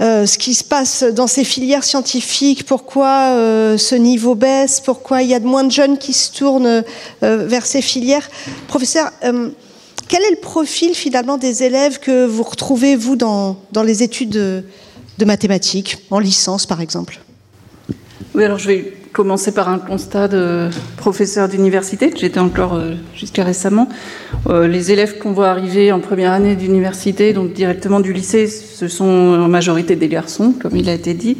euh, 0.00 0.26
ce 0.26 0.36
qui 0.36 0.54
se 0.54 0.62
passe 0.62 1.04
dans 1.04 1.26
ces 1.26 1.44
filières 1.44 1.84
scientifiques, 1.84 2.66
pourquoi 2.66 3.30
euh, 3.30 3.78
ce 3.78 3.94
niveau 3.94 4.34
baisse, 4.34 4.80
pourquoi 4.80 5.22
il 5.22 5.30
y 5.30 5.34
a 5.34 5.40
de 5.40 5.46
moins 5.46 5.64
de 5.64 5.72
jeunes 5.72 5.96
qui 5.96 6.12
se 6.12 6.32
tournent 6.32 6.66
euh, 7.22 7.46
vers 7.46 7.64
ces 7.64 7.80
filières. 7.80 8.28
Professeur, 8.68 9.10
quel 10.08 10.22
est 10.22 10.30
le 10.30 10.40
profil 10.40 10.94
finalement 10.94 11.38
des 11.38 11.62
élèves 11.62 11.98
que 11.98 12.26
vous 12.26 12.42
retrouvez, 12.42 12.94
vous, 12.94 13.16
dans, 13.16 13.56
dans 13.72 13.82
les 13.82 14.02
études 14.02 14.30
de, 14.30 14.64
de 15.18 15.24
mathématiques, 15.24 15.96
en 16.10 16.18
licence 16.18 16.66
par 16.66 16.80
exemple? 16.80 17.20
Oui, 18.34 18.44
alors 18.44 18.58
je 18.58 18.68
vais 18.68 18.92
commencer 19.16 19.52
par 19.52 19.70
un 19.70 19.78
constat 19.78 20.28
de 20.28 20.68
professeur 20.98 21.48
d'université. 21.48 22.12
J'étais 22.14 22.38
encore 22.38 22.74
euh, 22.74 22.92
jusqu'à 23.14 23.44
récemment. 23.44 23.88
Euh, 24.50 24.68
les 24.68 24.92
élèves 24.92 25.16
qu'on 25.16 25.32
voit 25.32 25.48
arriver 25.48 25.90
en 25.90 26.00
première 26.00 26.32
année 26.32 26.54
d'université, 26.54 27.32
donc 27.32 27.54
directement 27.54 28.00
du 28.00 28.12
lycée, 28.12 28.46
ce 28.46 28.88
sont 28.88 29.06
en 29.06 29.48
majorité 29.48 29.96
des 29.96 30.08
garçons, 30.08 30.52
comme 30.60 30.76
il 30.76 30.90
a 30.90 30.92
été 30.92 31.14
dit. 31.14 31.38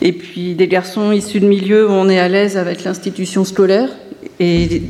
Et 0.00 0.10
puis 0.10 0.56
des 0.56 0.66
garçons 0.66 1.12
issus 1.12 1.38
de 1.38 1.46
milieux 1.46 1.88
où 1.88 1.92
on 1.92 2.08
est 2.08 2.18
à 2.18 2.26
l'aise 2.26 2.56
avec 2.56 2.82
l'institution 2.82 3.44
scolaire 3.44 3.90
et 4.40 4.82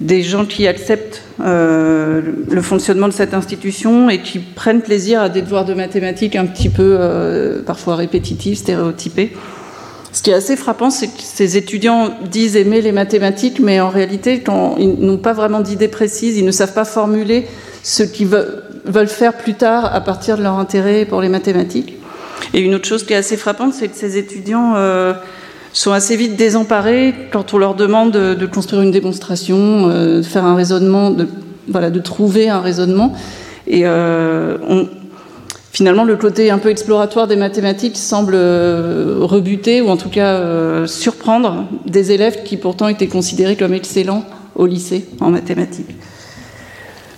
des 0.00 0.22
gens 0.22 0.46
qui 0.46 0.66
acceptent 0.66 1.22
euh, 1.40 2.20
le 2.50 2.62
fonctionnement 2.62 3.06
de 3.06 3.12
cette 3.12 3.32
institution 3.32 4.10
et 4.10 4.22
qui 4.22 4.40
prennent 4.40 4.82
plaisir 4.82 5.22
à 5.22 5.28
des 5.28 5.40
devoirs 5.40 5.66
de 5.66 5.74
mathématiques 5.74 6.34
un 6.34 6.46
petit 6.46 6.68
peu 6.68 7.62
parfois 7.64 7.94
répétitifs, 7.94 8.58
stéréotypés. 8.58 9.30
Ce 10.12 10.22
qui 10.22 10.30
est 10.30 10.34
assez 10.34 10.56
frappant, 10.56 10.90
c'est 10.90 11.06
que 11.06 11.22
ces 11.22 11.56
étudiants 11.56 12.10
disent 12.30 12.56
aimer 12.56 12.80
les 12.80 12.92
mathématiques, 12.92 13.60
mais 13.60 13.80
en 13.80 13.90
réalité, 13.90 14.40
quand 14.40 14.76
ils 14.78 14.94
n'ont 14.94 15.18
pas 15.18 15.32
vraiment 15.32 15.60
d'idées 15.60 15.88
précises, 15.88 16.36
ils 16.36 16.44
ne 16.44 16.50
savent 16.50 16.74
pas 16.74 16.84
formuler 16.84 17.46
ce 17.82 18.02
qu'ils 18.02 18.26
veulent 18.26 19.08
faire 19.08 19.34
plus 19.34 19.54
tard 19.54 19.94
à 19.94 20.00
partir 20.00 20.36
de 20.36 20.42
leur 20.42 20.58
intérêt 20.58 21.04
pour 21.04 21.20
les 21.20 21.28
mathématiques. 21.28 21.94
Et 22.54 22.60
une 22.60 22.74
autre 22.74 22.86
chose 22.86 23.04
qui 23.04 23.12
est 23.12 23.16
assez 23.16 23.36
frappante, 23.36 23.74
c'est 23.74 23.88
que 23.88 23.96
ces 23.96 24.18
étudiants 24.18 24.74
euh, 24.74 25.14
sont 25.72 25.92
assez 25.92 26.16
vite 26.16 26.36
désemparés 26.36 27.14
quand 27.30 27.54
on 27.54 27.58
leur 27.58 27.74
demande 27.74 28.10
de, 28.10 28.46
construire 28.46 28.82
une 28.82 28.90
démonstration, 28.90 29.88
euh, 29.88 30.18
de 30.18 30.22
faire 30.22 30.44
un 30.44 30.56
raisonnement, 30.56 31.10
de, 31.12 31.98
trouver 32.00 32.48
un 32.48 32.60
raisonnement. 32.60 33.14
Et 33.68 33.82
euh, 33.84 34.58
on, 34.68 34.88
finalement, 35.72 36.04
le 36.04 36.16
côté 36.16 36.50
un 36.50 36.58
peu 36.58 36.70
exploratoire 36.70 37.26
des 37.26 37.36
mathématiques 37.36 37.96
semble 37.96 38.34
euh, 38.34 39.18
rebuter, 39.20 39.80
ou 39.80 39.88
en 39.88 39.96
tout 39.96 40.08
cas 40.08 40.34
euh, 40.34 40.86
surprendre 40.86 41.66
des 41.86 42.12
élèves 42.12 42.42
qui 42.42 42.56
pourtant 42.56 42.88
étaient 42.88 43.06
considérés 43.06 43.56
comme 43.56 43.74
excellents 43.74 44.24
au 44.56 44.66
lycée 44.66 45.06
en 45.20 45.30
mathématiques. 45.30 45.94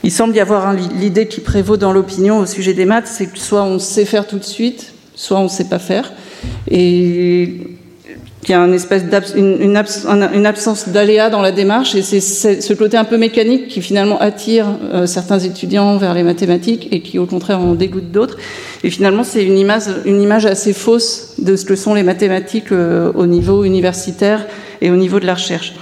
Il 0.05 0.11
semble 0.11 0.35
y 0.35 0.41
avoir 0.41 0.73
l'idée 0.75 1.29
qui 1.29 1.41
prévaut 1.41 1.77
dans 1.77 1.93
l'opinion 1.93 2.39
au 2.39 2.47
sujet 2.47 2.75
des 2.75 2.85
maths, 2.85 3.07
c'est 3.07 3.27
que 3.27 3.39
soit 3.39 3.63
on 3.63 3.79
sait 3.79 4.05
faire 4.05 4.27
tout 4.27 4.39
de 4.39 4.45
suite, 4.45 4.93
soit 5.15 5.39
on 5.39 5.45
ne 5.45 5.49
sait 5.49 5.69
pas 5.69 5.79
faire. 5.79 6.13
Et 6.69 7.61
qu'il 8.45 8.51
y 8.51 8.59
a 8.59 8.61
une 8.61 8.75
espèce 8.75 9.05
une, 9.37 9.77
absence 10.47 10.89
d'aléa 10.89 11.31
dans 11.31 11.43
la 11.43 11.53
démarche, 11.53 11.95
et 11.95 12.03
c'est 12.03 12.21
ce 12.61 12.73
côté 12.75 12.97
un 12.97 13.05
peu 13.05 13.17
mécanique 13.17 13.69
qui 13.69 13.81
finalement 13.81 14.19
attire 14.19 14.67
euh, 14.93 15.07
certains 15.07 15.39
étudiants 15.39 15.97
vers 15.97 16.13
les 16.13 16.25
mathématiques 16.25 16.89
et 16.91 17.01
qui 17.01 17.21
au 17.21 17.27
contraire 17.27 17.61
en 17.61 17.75
dégoûte 17.75 18.11
d'autres. 18.11 18.37
Et 18.83 18.91
finalement, 18.91 19.23
c'est 19.23 19.45
une 19.45 19.59
image, 19.59 19.85
une 20.05 20.21
image 20.21 20.47
assez 20.47 20.73
fausse 20.73 21.35
de 21.39 21.55
ce 21.55 21.65
que 21.65 21.77
sont 21.77 21.95
les 21.95 22.03
mathématiques 22.03 22.73
euh, 22.73 23.13
au 23.15 23.27
niveau 23.27 23.63
universitaire 23.63 24.47
et 24.81 24.91
au 24.91 24.97
niveau 24.97 25.21
de 25.21 25.27
la 25.27 25.35
recherche. 25.35 25.75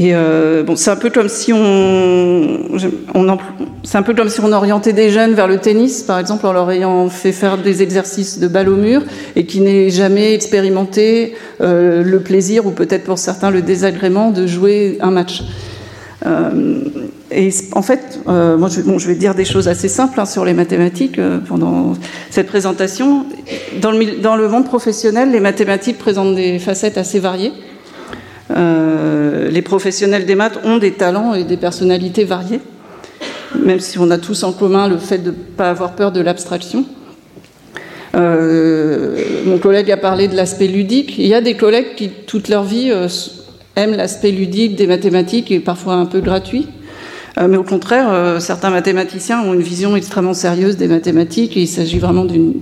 Et 0.00 0.14
euh, 0.14 0.62
c'est 0.76 0.92
un 0.92 0.96
peu 0.96 1.10
comme 1.10 1.28
si 1.28 1.52
on, 1.52 2.68
c'est 3.82 3.98
un 3.98 4.02
peu 4.02 4.14
comme 4.14 4.28
si 4.28 4.40
on 4.40 4.52
orientait 4.52 4.92
des 4.92 5.10
jeunes 5.10 5.34
vers 5.34 5.48
le 5.48 5.58
tennis, 5.58 6.04
par 6.04 6.20
exemple, 6.20 6.46
en 6.46 6.52
leur 6.52 6.70
ayant 6.70 7.08
fait 7.08 7.32
faire 7.32 7.58
des 7.58 7.82
exercices 7.82 8.38
de 8.38 8.46
balle 8.46 8.68
au 8.68 8.76
mur 8.76 9.02
et 9.34 9.44
qui 9.44 9.60
n'aient 9.60 9.90
jamais 9.90 10.34
expérimenté 10.34 11.34
euh, 11.60 12.04
le 12.04 12.20
plaisir 12.20 12.64
ou 12.64 12.70
peut-être 12.70 13.02
pour 13.02 13.18
certains 13.18 13.50
le 13.50 13.60
désagrément 13.60 14.30
de 14.30 14.46
jouer 14.46 14.98
un 15.00 15.10
match. 15.10 15.42
Euh, 16.26 16.80
et 17.32 17.50
en 17.72 17.82
fait, 17.82 18.20
moi, 18.24 18.68
je, 18.68 19.08
vais 19.08 19.16
dire 19.16 19.34
des 19.34 19.44
choses 19.44 19.66
assez 19.66 19.88
simples 19.88 20.20
hein, 20.20 20.26
sur 20.26 20.44
les 20.44 20.54
mathématiques 20.54 21.20
pendant 21.48 21.94
cette 22.30 22.46
présentation. 22.46 23.26
Dans 23.82 23.90
le 23.90 24.48
monde 24.48 24.64
professionnel, 24.64 25.32
les 25.32 25.40
mathématiques 25.40 25.98
présentent 25.98 26.36
des 26.36 26.60
facettes 26.60 26.98
assez 26.98 27.18
variées. 27.18 27.52
Euh, 28.50 29.50
les 29.50 29.62
professionnels 29.62 30.26
des 30.26 30.34
maths 30.34 30.58
ont 30.64 30.78
des 30.78 30.92
talents 30.92 31.34
et 31.34 31.44
des 31.44 31.56
personnalités 31.56 32.24
variées, 32.24 32.60
même 33.58 33.80
si 33.80 33.98
on 33.98 34.10
a 34.10 34.18
tous 34.18 34.42
en 34.42 34.52
commun 34.52 34.88
le 34.88 34.98
fait 34.98 35.18
de 35.18 35.30
ne 35.30 35.34
pas 35.34 35.70
avoir 35.70 35.92
peur 35.92 36.12
de 36.12 36.20
l'abstraction. 36.20 36.86
Euh, 38.14 39.22
mon 39.44 39.58
collègue 39.58 39.90
a 39.90 39.96
parlé 39.96 40.28
de 40.28 40.34
l'aspect 40.34 40.66
ludique. 40.66 41.18
Il 41.18 41.26
y 41.26 41.34
a 41.34 41.40
des 41.40 41.54
collègues 41.54 41.94
qui, 41.94 42.08
toute 42.08 42.48
leur 42.48 42.64
vie, 42.64 42.90
euh, 42.90 43.06
aiment 43.76 43.96
l'aspect 43.96 44.30
ludique 44.30 44.76
des 44.76 44.86
mathématiques 44.86 45.50
et 45.50 45.60
parfois 45.60 45.94
un 45.94 46.06
peu 46.06 46.20
gratuit. 46.20 46.66
mais 47.48 47.56
au 47.56 47.62
contraire, 47.62 48.40
certains 48.40 48.70
mathématiciens 48.70 49.40
ont 49.42 49.54
une 49.54 49.62
vision 49.62 49.94
extrêmement 49.94 50.34
sérieuse 50.34 50.76
des 50.76 50.88
mathématiques 50.88 51.54
il 51.54 51.68
s'agit 51.68 52.00
vraiment 52.00 52.24
d'une 52.24 52.54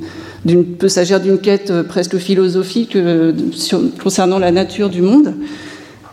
peut 0.78 0.90
s'agir 0.90 1.18
d'une 1.20 1.38
quête 1.38 1.72
presque 1.88 2.18
philosophique 2.18 2.98
concernant 4.02 4.38
la 4.38 4.50
nature 4.50 4.90
du 4.90 5.00
monde. 5.00 5.34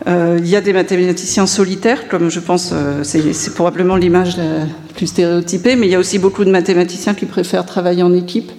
Euh, 0.06 0.36
il 0.38 0.46
y 0.46 0.54
a 0.54 0.60
des 0.60 0.74
mathématiciens 0.74 1.46
solitaires, 1.46 2.08
comme 2.08 2.30
je 2.30 2.40
pense, 2.40 2.72
euh, 2.72 3.02
c'est 3.02 3.54
probablement 3.54 3.96
l'image 3.96 4.36
la 4.36 4.66
plus 4.94 5.06
stéréotypée, 5.06 5.76
mais 5.76 5.86
il 5.86 5.90
y 5.90 5.94
a 5.94 5.98
aussi 5.98 6.18
beaucoup 6.18 6.44
de 6.44 6.50
mathématiciens 6.50 7.14
qui 7.14 7.24
préfèrent 7.24 7.64
travailler 7.64 8.02
en 8.02 8.12
équipe. 8.12 8.52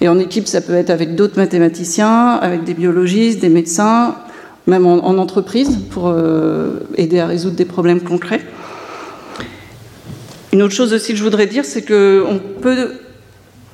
Et 0.00 0.08
en 0.08 0.18
équipe, 0.18 0.48
ça 0.48 0.60
peut 0.60 0.74
être 0.74 0.90
avec 0.90 1.14
d'autres 1.14 1.36
mathématiciens, 1.36 2.34
avec 2.40 2.64
des 2.64 2.74
biologistes, 2.74 3.40
des 3.40 3.48
médecins, 3.48 4.16
même 4.66 4.86
en, 4.86 5.18
entreprise, 5.18 5.78
pour 5.90 6.08
euh, 6.08 6.80
aider 6.96 7.20
à 7.20 7.26
résoudre 7.26 7.56
des 7.56 7.64
problèmes 7.64 8.00
concrets. 8.00 8.42
Une 10.52 10.62
autre 10.62 10.74
chose 10.74 10.92
aussi 10.92 11.12
que 11.12 11.18
je 11.18 11.24
voudrais 11.24 11.46
dire, 11.46 11.64
c'est 11.64 11.82
qu'on 11.82 12.40
peut 12.60 12.92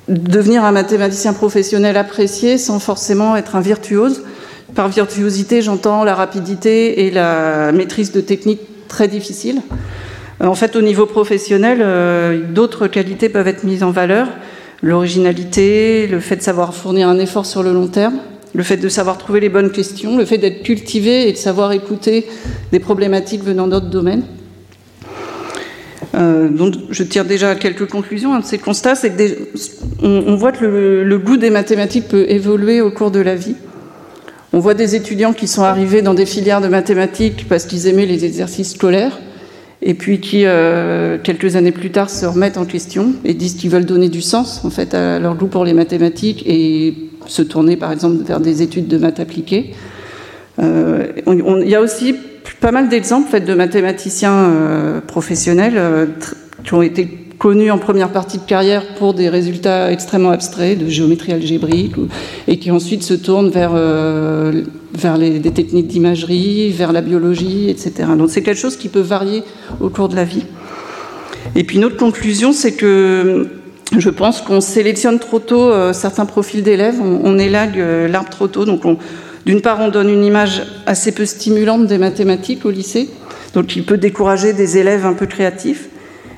devenir 0.07 0.63
un 0.63 0.71
mathématicien 0.71 1.33
professionnel 1.33 1.97
apprécié 1.97 2.57
sans 2.57 2.79
forcément 2.79 3.35
être 3.35 3.55
un 3.55 3.61
virtuose. 3.61 4.21
Par 4.73 4.89
virtuosité, 4.89 5.61
j'entends 5.61 6.03
la 6.03 6.15
rapidité 6.15 7.05
et 7.05 7.11
la 7.11 7.71
maîtrise 7.71 8.11
de 8.11 8.21
techniques 8.21 8.61
très 8.87 9.07
difficiles. 9.07 9.61
Euh, 10.41 10.47
en 10.47 10.55
fait, 10.55 10.75
au 10.75 10.81
niveau 10.81 11.05
professionnel, 11.05 11.79
euh, 11.81 12.41
d'autres 12.49 12.87
qualités 12.87 13.29
peuvent 13.29 13.47
être 13.47 13.63
mises 13.63 13.83
en 13.83 13.91
valeur. 13.91 14.27
L'originalité, 14.81 16.07
le 16.07 16.19
fait 16.19 16.37
de 16.37 16.41
savoir 16.41 16.73
fournir 16.73 17.07
un 17.07 17.19
effort 17.19 17.45
sur 17.45 17.63
le 17.63 17.73
long 17.73 17.87
terme, 17.87 18.15
le 18.53 18.63
fait 18.63 18.77
de 18.77 18.89
savoir 18.89 19.17
trouver 19.17 19.39
les 19.39 19.49
bonnes 19.49 19.71
questions, 19.71 20.17
le 20.17 20.25
fait 20.25 20.37
d'être 20.37 20.63
cultivé 20.63 21.29
et 21.29 21.31
de 21.31 21.37
savoir 21.37 21.71
écouter 21.71 22.25
des 22.71 22.79
problématiques 22.79 23.43
venant 23.43 23.67
d'autres 23.67 23.89
domaines. 23.89 24.23
Euh, 26.15 26.49
je 26.89 27.03
tire 27.03 27.25
déjà 27.25 27.55
quelques 27.55 27.89
conclusions. 27.89 28.33
Un 28.33 28.39
de 28.39 28.45
ces 28.45 28.57
constats, 28.57 28.95
c'est 28.95 29.11
qu'on 29.99 30.35
voit 30.35 30.51
que 30.51 30.65
le, 30.65 31.17
goût 31.19 31.37
des 31.37 31.49
mathématiques 31.49 32.07
peut 32.07 32.25
évoluer 32.29 32.81
au 32.81 32.91
cours 32.91 33.11
de 33.11 33.19
la 33.19 33.35
vie. 33.35 33.55
On 34.55 34.59
voit 34.59 34.73
des 34.73 34.95
étudiants 34.95 35.33
qui 35.33 35.49
sont 35.49 35.63
arrivés 35.63 36.01
dans 36.01 36.13
des 36.13 36.25
filières 36.25 36.61
de 36.61 36.69
mathématiques 36.69 37.45
parce 37.49 37.65
qu'ils 37.65 37.87
aimaient 37.87 38.05
les 38.05 38.23
exercices 38.23 38.71
scolaires, 38.71 39.19
et 39.81 39.93
puis 39.95 40.21
qui, 40.21 40.43
euh, 40.45 41.17
quelques 41.21 41.57
années 41.57 41.73
plus 41.73 41.91
tard, 41.91 42.09
se 42.09 42.25
remettent 42.25 42.57
en 42.57 42.63
question 42.63 43.15
et 43.25 43.33
disent 43.33 43.55
qu'ils 43.55 43.69
veulent 43.69 43.85
donner 43.85 44.07
du 44.07 44.21
sens 44.21 44.63
en 44.63 44.69
fait 44.69 44.93
à 44.93 45.19
leur 45.19 45.35
goût 45.35 45.47
pour 45.47 45.65
les 45.65 45.73
mathématiques 45.73 46.41
et 46.47 46.93
se 47.25 47.41
tourner, 47.41 47.75
par 47.75 47.91
exemple, 47.91 48.23
vers 48.23 48.39
des 48.39 48.61
études 48.61 48.87
de 48.87 48.97
maths 48.97 49.19
appliquées. 49.19 49.73
Euh, 50.59 51.07
il 51.27 51.69
y 51.69 51.75
a 51.75 51.81
aussi 51.81 52.15
pas 52.61 52.71
mal 52.71 52.87
d'exemples 52.87 53.41
de 53.41 53.53
mathématiciens 53.55 54.31
euh, 54.31 55.01
professionnels 55.01 56.07
qui 56.63 56.73
ont 56.73 56.81
été 56.81 57.24
connus 57.37 57.71
en 57.71 57.77
première 57.77 58.09
partie 58.09 58.37
de 58.37 58.43
carrière 58.43 58.95
pour 58.95 59.13
des 59.13 59.29
résultats 59.29 59.91
extrêmement 59.91 60.31
abstraits 60.31 60.77
de 60.77 60.87
géométrie 60.87 61.33
algébrique 61.33 61.95
et 62.47 62.57
qui 62.59 62.71
ensuite 62.71 63.03
se 63.03 63.13
tournent 63.13 63.49
vers, 63.49 63.71
euh, 63.73 64.63
vers 64.93 65.17
les, 65.17 65.39
des 65.39 65.51
techniques 65.51 65.87
d'imagerie, 65.87 66.71
vers 66.71 66.91
la 66.91 67.01
biologie, 67.01 67.69
etc. 67.69 68.09
Donc 68.17 68.29
c'est 68.29 68.41
quelque 68.41 68.59
chose 68.59 68.77
qui 68.77 68.89
peut 68.89 69.01
varier 69.01 69.43
au 69.79 69.89
cours 69.89 70.09
de 70.09 70.15
la 70.15 70.23
vie. 70.23 70.45
Et 71.55 71.63
puis 71.63 71.77
une 71.77 71.85
autre 71.85 71.97
conclusion, 71.97 72.51
c'est 72.51 72.73
que 72.73 73.47
je 73.97 74.09
pense 74.09 74.41
qu'on 74.41 74.61
sélectionne 74.61 75.19
trop 75.19 75.39
tôt 75.39 75.69
euh, 75.69 75.93
certains 75.93 76.25
profils 76.25 76.63
d'élèves, 76.63 76.99
on, 77.01 77.37
élague 77.37 77.79
euh, 77.79 78.07
l'arbre 78.07 78.29
trop 78.29 78.47
tôt. 78.47 78.65
Donc 78.65 78.83
d'une 79.45 79.61
part, 79.61 79.79
on 79.79 79.89
donne 79.89 80.09
une 80.09 80.23
image 80.23 80.63
assez 80.85 81.11
peu 81.11 81.25
stimulante 81.25 81.85
des 81.87 81.97
mathématiques 81.97 82.65
au 82.65 82.71
lycée, 82.71 83.09
donc 83.53 83.75
il 83.75 83.85
peut 83.85 83.97
décourager 83.97 84.53
des 84.53 84.77
élèves 84.77 85.05
un 85.05 85.13
peu 85.13 85.27
créatifs. 85.27 85.89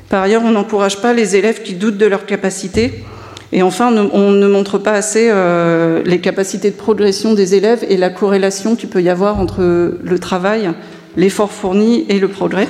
Par 0.09 0.23
ailleurs, 0.23 0.43
on 0.45 0.51
n'encourage 0.51 1.01
pas 1.01 1.13
les 1.13 1.35
élèves 1.35 1.63
qui 1.63 1.73
doutent 1.73 1.97
de 1.97 2.05
leurs 2.05 2.25
capacités. 2.25 3.03
Et 3.51 3.61
enfin, 3.61 3.93
on 4.11 4.31
ne 4.31 4.47
montre 4.47 4.77
pas 4.77 4.91
assez 4.91 5.29
euh, 5.31 6.01
les 6.05 6.19
capacités 6.19 6.69
de 6.69 6.75
progression 6.75 7.34
des 7.34 7.55
élèves 7.55 7.85
et 7.89 7.97
la 7.97 8.09
corrélation 8.09 8.75
qu'il 8.75 8.89
peut 8.89 9.01
y 9.01 9.09
avoir 9.09 9.39
entre 9.39 9.61
le 10.01 10.19
travail, 10.19 10.69
l'effort 11.15 11.51
fourni 11.51 12.05
et 12.09 12.19
le 12.19 12.27
progrès. 12.27 12.67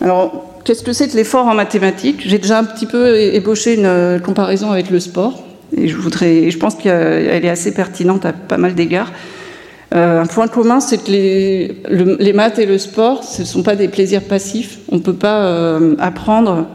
Alors, 0.00 0.60
qu'est-ce 0.64 0.82
que 0.82 0.92
c'est 0.92 1.08
que 1.08 1.16
l'effort 1.16 1.46
en 1.46 1.54
mathématiques? 1.54 2.22
J'ai 2.26 2.38
déjà 2.38 2.58
un 2.58 2.64
petit 2.64 2.86
peu 2.86 3.18
ébauché 3.18 3.74
une 3.74 3.86
euh, 3.86 4.18
comparaison 4.18 4.70
avec 4.70 4.90
le 4.90 5.00
sport. 5.00 5.42
Et 5.76 5.88
je, 5.88 5.96
voudrais, 5.96 6.50
je 6.50 6.58
pense 6.58 6.74
qu'elle 6.76 7.44
est 7.44 7.48
assez 7.48 7.74
pertinente 7.74 8.24
à 8.24 8.32
pas 8.32 8.56
mal 8.56 8.74
d'égards. 8.74 9.10
Euh, 9.94 10.22
un 10.22 10.26
point 10.26 10.48
commun, 10.48 10.80
c'est 10.80 10.98
que 10.98 11.10
les, 11.10 12.32
maths 12.32 12.58
et 12.58 12.66
le 12.66 12.78
sport, 12.78 13.22
ce 13.22 13.42
ne 13.42 13.46
sont 13.46 13.62
pas 13.62 13.76
des 13.76 13.88
plaisirs 13.88 14.22
passifs. 14.22 14.78
On 14.90 14.96
ne 14.96 15.00
peut 15.00 15.14
pas 15.14 15.46
euh, 15.46 15.94
apprendre 15.98 16.66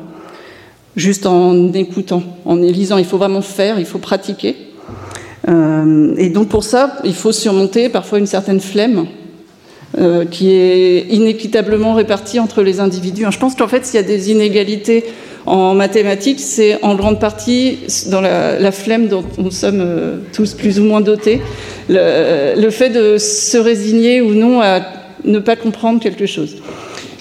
juste 0.95 1.25
en 1.25 1.73
écoutant, 1.73 2.23
en 2.45 2.55
lisant. 2.55 2.97
Il 2.97 3.05
faut 3.05 3.17
vraiment 3.17 3.41
faire, 3.41 3.79
il 3.79 3.85
faut 3.85 3.99
pratiquer. 3.99 4.55
Euh, 5.49 6.13
et 6.17 6.29
donc 6.29 6.47
pour 6.47 6.63
ça, 6.63 6.99
il 7.03 7.15
faut 7.15 7.31
surmonter 7.31 7.89
parfois 7.89 8.19
une 8.19 8.27
certaine 8.27 8.61
flemme 8.61 9.07
qui 10.31 10.49
est 10.49 11.07
inéquitablement 11.09 11.95
répartie 11.95 12.39
entre 12.39 12.63
les 12.63 12.79
individus. 12.79 13.25
Je 13.29 13.37
pense 13.37 13.55
qu'en 13.55 13.67
fait, 13.67 13.85
s'il 13.85 13.95
y 13.95 14.03
a 14.03 14.07
des 14.07 14.31
inégalités 14.31 15.03
en 15.45 15.73
mathématiques, 15.73 16.39
c'est 16.39 16.83
en 16.83 16.95
grande 16.95 17.19
partie 17.19 17.79
dans 18.07 18.21
la, 18.21 18.71
flemme 18.71 19.07
dont 19.07 19.23
nous 19.37 19.51
sommes 19.51 20.21
tous 20.33 20.53
plus 20.53 20.79
ou 20.79 20.83
moins 20.83 21.01
dotés 21.01 21.41
le, 21.89 22.69
fait 22.69 22.89
de 22.89 23.17
se 23.17 23.57
résigner 23.57 24.21
ou 24.21 24.33
non 24.33 24.61
à 24.61 24.81
ne 25.25 25.39
pas 25.39 25.55
comprendre 25.55 25.99
quelque 25.99 26.25
chose. 26.25 26.57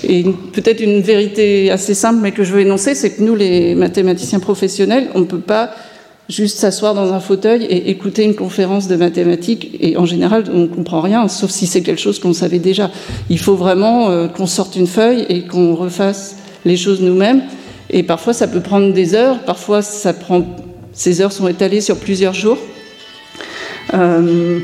Et 0.02 0.24
peut-être 0.52 0.80
une 0.80 1.00
vérité 1.00 1.70
assez 1.70 1.94
simple, 1.94 2.20
mais 2.22 2.32
que 2.32 2.42
je 2.42 2.52
veux 2.52 2.60
énoncer, 2.60 2.94
c'est 2.94 3.10
que 3.10 3.22
nous, 3.22 3.34
les 3.34 3.74
mathématiciens 3.74 4.40
professionnels, 4.40 5.08
on 5.14 5.20
ne 5.20 5.24
peut 5.24 5.40
pas 5.40 5.70
juste 6.30 6.58
s'asseoir 6.58 6.94
dans 6.94 7.12
un 7.12 7.20
fauteuil 7.20 7.64
et 7.64 7.90
écouter 7.90 8.22
une 8.22 8.34
conférence 8.34 8.88
de 8.88 8.96
mathématiques. 8.96 9.76
Et 9.80 9.96
en 9.96 10.06
général, 10.06 10.44
on 10.52 10.60
ne 10.60 10.66
comprend 10.66 11.00
rien, 11.00 11.28
sauf 11.28 11.50
si 11.50 11.66
c'est 11.66 11.82
quelque 11.82 12.00
chose 12.00 12.18
qu'on 12.18 12.32
savait 12.32 12.60
déjà. 12.60 12.90
Il 13.28 13.38
faut 13.38 13.56
vraiment 13.56 14.10
euh, 14.10 14.28
qu'on 14.28 14.46
sorte 14.46 14.76
une 14.76 14.86
feuille 14.86 15.26
et 15.28 15.42
qu'on 15.42 15.74
refasse 15.74 16.36
les 16.64 16.76
choses 16.76 17.02
nous-mêmes. 17.02 17.42
Et 17.90 18.02
parfois, 18.02 18.32
ça 18.32 18.46
peut 18.46 18.60
prendre 18.60 18.92
des 18.92 19.14
heures. 19.14 19.40
Parfois, 19.40 19.82
ces 19.82 21.20
heures 21.20 21.32
sont 21.32 21.48
étalées 21.48 21.80
sur 21.80 21.96
plusieurs 21.96 22.34
jours. 22.34 22.58
Euh, 23.94 24.60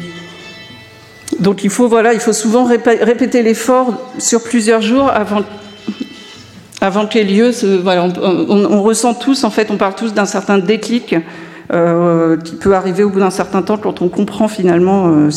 donc 1.41 1.65
il 1.65 1.71
faut, 1.71 1.89
voilà, 1.89 2.15
il 2.15 2.21
faut 2.21 2.33
souvent 2.33 2.65
répéter 2.65 3.43
l'effort 3.43 3.95
sur 4.19 4.43
plusieurs 4.43 4.81
jours 4.81 5.11
avant, 5.11 5.43
avant 6.81 7.07
qu'ait 7.07 7.25
lieu. 7.25 7.51
voilà, 7.83 8.05
on, 8.05 8.83
ressent 8.83 9.15
tous, 9.15 9.45
en 9.45 9.51
fait, 9.51 9.71
on 9.71 9.77
parle 9.77 9.95
tous 9.97 10.15
d'un 10.15 10.25
certain 10.25 10.59
déclic 10.59 11.17
euh, 11.73 12.37
qui 12.37 12.55
peut 12.55 12.75
arriver 12.75 13.03
au 13.03 13.11
bout 13.11 13.19
d'un 13.19 13.31
certain 13.31 13.63
temps 13.63 13.77
quand 13.77 14.01
on 14.03 14.09
comprend 14.09 14.47
finalement 14.47 15.09
euh, 15.09 15.31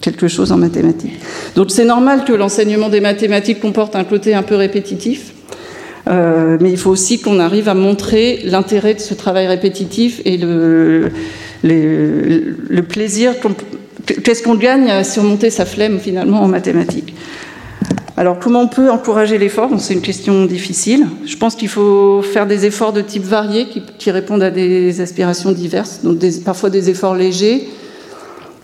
quelque 0.00 0.28
chose 0.28 0.52
en 0.52 0.56
mathématiques. 0.56 1.18
Donc 1.56 1.70
c'est 1.70 1.84
normal 1.84 2.24
que 2.24 2.32
l'enseignement 2.32 2.88
des 2.88 3.00
mathématiques 3.00 3.60
comporte 3.60 3.96
un 3.96 4.04
côté 4.04 4.34
un 4.34 4.42
peu 4.44 4.54
répétitif. 4.54 5.32
Mais 6.06 6.70
il 6.70 6.76
faut 6.78 6.90
aussi 6.90 7.20
qu'on 7.20 7.40
arrive 7.40 7.68
à 7.68 7.74
montrer 7.74 8.40
l'intérêt 8.44 8.94
de 8.94 9.00
ce 9.00 9.14
travail 9.14 9.46
répétitif 9.46 10.20
et 10.24 10.36
le, 10.36 11.10
le 11.62 12.82
plaisir, 12.82 13.34
qu'est-ce 14.06 14.42
qu'on 14.42 14.54
gagne 14.54 14.90
à 14.90 15.04
surmonter 15.04 15.50
sa 15.50 15.64
flemme 15.64 15.98
finalement 15.98 16.42
en 16.42 16.48
mathématiques. 16.48 17.14
Alors 18.18 18.38
comment 18.38 18.62
on 18.62 18.68
peut 18.68 18.90
encourager 18.90 19.36
l'effort? 19.36 19.70
C'est 19.78 19.92
une 19.92 20.00
question 20.00 20.46
difficile. 20.46 21.06
Je 21.26 21.36
pense 21.36 21.54
qu'il 21.54 21.68
faut 21.68 22.22
faire 22.22 22.46
des 22.46 22.64
efforts 22.64 22.94
de 22.94 23.02
type 23.02 23.24
varié 23.24 23.66
qui, 23.98 24.10
répondent 24.10 24.42
à 24.42 24.50
des 24.50 25.02
aspirations 25.02 25.52
diverses, 25.52 26.00
donc 26.02 26.18
parfois 26.42 26.70
des 26.70 26.88
efforts 26.88 27.14
légers, 27.14 27.68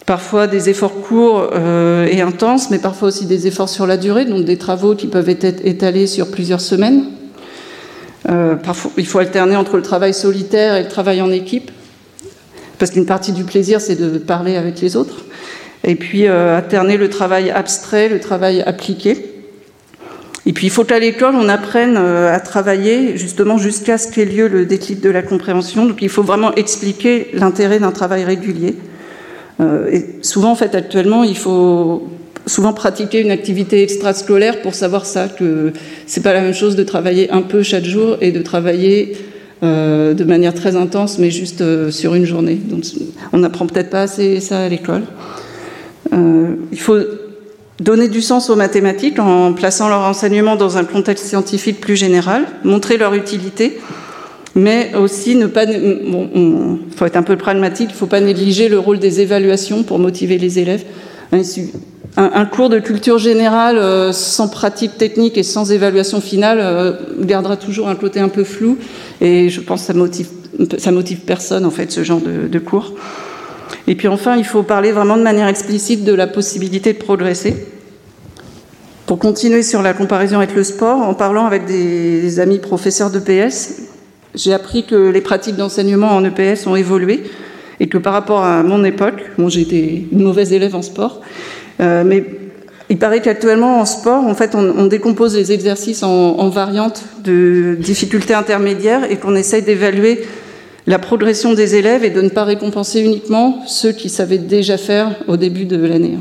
parfois 0.07 0.47
des 0.47 0.71
efforts 0.71 1.03
courts 1.03 1.51
euh, 1.53 2.07
et 2.07 2.23
intenses, 2.23 2.71
mais 2.71 2.79
parfois 2.79 3.09
aussi 3.09 3.27
des 3.27 3.47
efforts 3.47 3.69
sur 3.69 3.87
la 3.87 3.99
durée, 3.99 4.25
donc 4.25 4.47
des 4.47 4.57
travaux 4.57 4.95
qui 4.95 5.07
peuvent 5.07 5.29
être 5.29 5.61
étalés 5.67 6.07
sur 6.07 6.31
plusieurs 6.31 6.63
semaines. 6.63 7.05
Euh, 8.29 8.55
parfois, 8.55 8.91
il 8.97 9.07
faut 9.07 9.19
alterner 9.19 9.57
entre 9.57 9.77
le 9.77 9.83
travail 9.83 10.15
solitaire 10.15 10.77
et 10.77 10.83
le 10.83 10.89
travail 10.89 11.21
en 11.23 11.31
équipe, 11.31 11.71
parce 12.79 12.91
qu'une 12.91 13.07
partie 13.07 13.33
du 13.33 13.45
plaisir, 13.45 13.81
c'est 13.81 13.97
de 13.97 14.19
parler 14.19 14.57
avec 14.57 14.81
les 14.81 14.97
autres. 14.97 15.25
Et 15.85 15.97
puis 15.97 16.29
euh, 16.29 16.57
alterner 16.57 16.97
le 16.97 17.11
travail 17.11 17.51
abstrait, 17.51 18.09
le 18.09 18.21
travail 18.21 18.63
appliqué. 18.63 19.27
Et 20.47 20.53
puis 20.53 20.67
il 20.67 20.71
faut 20.71 20.85
qu'à 20.85 20.99
l'école, 20.99 21.35
on 21.37 21.49
apprenne 21.49 21.97
à 21.97 22.41
travailler 22.41 23.17
justement 23.17 23.59
jusqu'à 23.59 23.97
ce 23.97 24.11
qu'ait 24.11 24.25
lieu 24.25 24.49
le 24.49 24.67
déclic 24.67 25.01
de 25.01 25.09
la 25.09 25.23
compréhension. 25.23 25.87
Donc 25.87 26.03
il 26.03 26.09
faut 26.09 26.25
vraiment 26.25 26.53
expliquer 26.55 27.29
l'intérêt 27.33 27.79
d'un 27.79 27.93
travail 27.93 28.25
régulier. 28.25 28.77
Euh, 29.61 29.91
et 29.91 30.19
souvent, 30.23 30.53
en 30.53 30.55
fait, 30.55 30.75
actuellement, 30.75 31.25
il 31.25 31.37
faut 31.37 32.09
souvent 32.47 32.73
pratiquer 32.73 33.21
une 33.21 33.31
activité 33.31 33.83
extrascolaire 33.83 34.63
pour 34.63 34.75
savoir 34.75 35.07
ça, 35.07 35.29
que 35.29 35.73
c'est 36.07 36.23
pas 36.23 36.33
la 36.33 36.41
même 36.41 36.55
chose 36.55 36.77
de 36.77 36.83
travailler 36.83 37.31
un 37.31 37.43
peu 37.43 37.63
chaque 37.63 37.85
jour 37.85 38.17
et 38.21 38.33
de 38.33 38.43
travailler 38.43 39.17
euh, 39.63 40.15
de 40.15 40.25
manière 40.25 40.55
très 40.55 40.77
intense, 40.77 41.19
mais 41.19 41.31
juste 41.31 41.61
euh, 41.61 41.91
sur 41.91 42.15
une 42.15 42.25
journée. 42.25 42.57
Donc, 42.57 42.85
on 43.33 43.39
n'apprend 43.39 43.67
peut-être 43.67 43.91
pas 43.91 44.03
assez 44.03 44.41
ça 44.41 44.65
à 44.65 44.69
l'école. 44.69 45.03
il 46.13 46.81
faut 46.81 46.99
donner 47.81 48.09
du 48.09 48.21
sens 48.21 48.51
aux 48.51 48.57
mathématiques 48.57 49.19
en 49.19 49.53
plaçant 49.53 49.89
leur 49.89 50.01
enseignement 50.01 50.57
dans 50.57 50.77
un 50.79 50.85
contexte 50.85 51.27
scientifique 51.27 51.81
plus 51.81 51.97
général, 51.97 52.45
montrer 52.65 52.97
leur 52.97 53.15
utilité 53.15 53.79
mais 54.55 54.95
aussi 54.95 55.37
ne 55.37 55.47
pas. 55.47 55.67
Bon, 55.67 56.29
il 56.35 56.97
faut 56.97 57.07
être 57.07 57.17
un 57.17 57.23
peu 57.23 57.37
pragmatique, 57.37 57.89
il 57.91 57.95
ne 57.95 57.99
faut 57.99 58.07
pas 58.07 58.21
négliger 58.21 58.69
le 58.69 58.79
rôle 58.79 58.99
des 58.99 59.21
évaluations 59.21 59.83
pour 59.83 59.99
motiver 59.99 60.39
les 60.39 60.59
élèves. 60.59 60.85
Un, 62.23 62.45
cours 62.45 62.69
de 62.69 62.79
culture 62.79 63.19
générale 63.19 63.79
euh, 63.79 64.13
sans 64.13 64.47
pratique 64.47 64.97
technique 64.97 65.37
et 65.37 65.43
sans 65.43 65.73
évaluation 65.73 66.21
finale 66.21 66.59
euh, 66.61 66.93
gardera 67.19 67.57
toujours 67.57 67.89
un 67.89 67.97
côté 67.97 68.21
un 68.21 68.29
peu 68.29 68.45
flou, 68.45 68.79
et 69.21 69.49
je 69.49 69.61
pense 69.61 69.81
que 69.81 69.87
ça 69.89 69.93
motive, 69.93 70.29
motive 70.93 71.21
personne 71.21 71.65
en 71.65 71.71
fait 71.71 71.91
ce 71.91 72.05
genre 72.05 72.21
de, 72.21 72.59
cours. 72.61 72.93
Et 73.89 73.97
puis 73.97 74.07
enfin, 74.07 74.37
il 74.37 74.45
faut 74.45 74.63
parler 74.63 74.93
vraiment 74.93 75.17
de 75.17 75.23
manière 75.23 75.49
explicite 75.49 76.05
de 76.05 76.13
la 76.13 76.29
possibilité 76.29 76.93
de 76.93 76.99
progresser. 76.99 77.67
Pour 79.07 79.19
continuer 79.19 79.65
sur 79.65 79.83
la 79.83 79.93
comparaison 79.93 80.37
avec 80.37 80.55
le 80.55 80.63
sport, 80.63 80.99
en 80.99 81.15
parlant 81.15 81.47
avec 81.47 81.67
des, 81.67 82.39
amis 82.39 82.61
professeurs 82.61 83.11
de 83.11 83.19
PS, 83.19 83.81
j'ai 84.37 84.53
appris 84.53 84.87
que 84.87 85.11
les 85.11 85.21
pratiques 85.21 85.57
d'enseignement 85.57 86.15
en 86.15 86.25
EPS 86.25 86.69
ont 86.69 86.77
évolué 86.77 87.25
et 87.81 87.89
que 87.89 87.99
par 87.99 88.13
rapport 88.13 88.45
à 88.45 88.63
mon 88.63 88.85
époque, 88.85 89.25
bon, 89.39 89.49
j'étais 89.49 90.05
une 90.13 90.23
mauvaise 90.23 90.53
élève 90.53 90.77
en 90.77 90.83
sport, 90.83 91.21
euh, 91.81 92.05
mais 92.05 92.25
il 92.91 92.99
paraît 92.99 93.23
qu'actuellement 93.23 93.81
en 93.81 93.85
sport, 93.85 94.25
en 94.25 94.35
fait, 94.35 94.55
on, 94.55 94.87
décompose 94.87 95.35
les 95.35 95.53
exercices 95.53 96.03
en, 96.03 96.49
variantes 96.51 97.03
de 97.25 97.77
difficultés 97.81 98.35
intermédiaires 98.35 99.11
et 99.11 99.17
qu'on 99.17 99.35
essaye 99.35 99.63
d'évaluer 99.63 100.23
la 100.87 100.99
progression 100.99 101.55
des 101.55 101.77
élèves 101.77 102.05
et 102.05 102.11
de 102.11 102.21
ne 102.21 102.29
pas 102.29 102.45
récompenser 102.45 103.01
uniquement 103.01 103.63
ceux 103.67 103.93
qui 103.93 104.11
savaient 104.11 104.39
déjà 104.39 104.77
faire 104.77 105.15
au 105.27 105.37
début 105.39 105.65
de 105.65 105.83
l'année. 105.87 106.19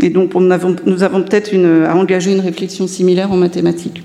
Et 0.00 0.10
donc, 0.10 0.32
nous 0.34 1.02
avons 1.02 1.22
peut-être 1.22 1.52
à 1.86 1.96
engager 1.96 2.32
une 2.32 2.40
réflexion 2.40 2.86
similaire 2.86 3.32
en 3.32 3.36
mathématiques. 3.36 4.02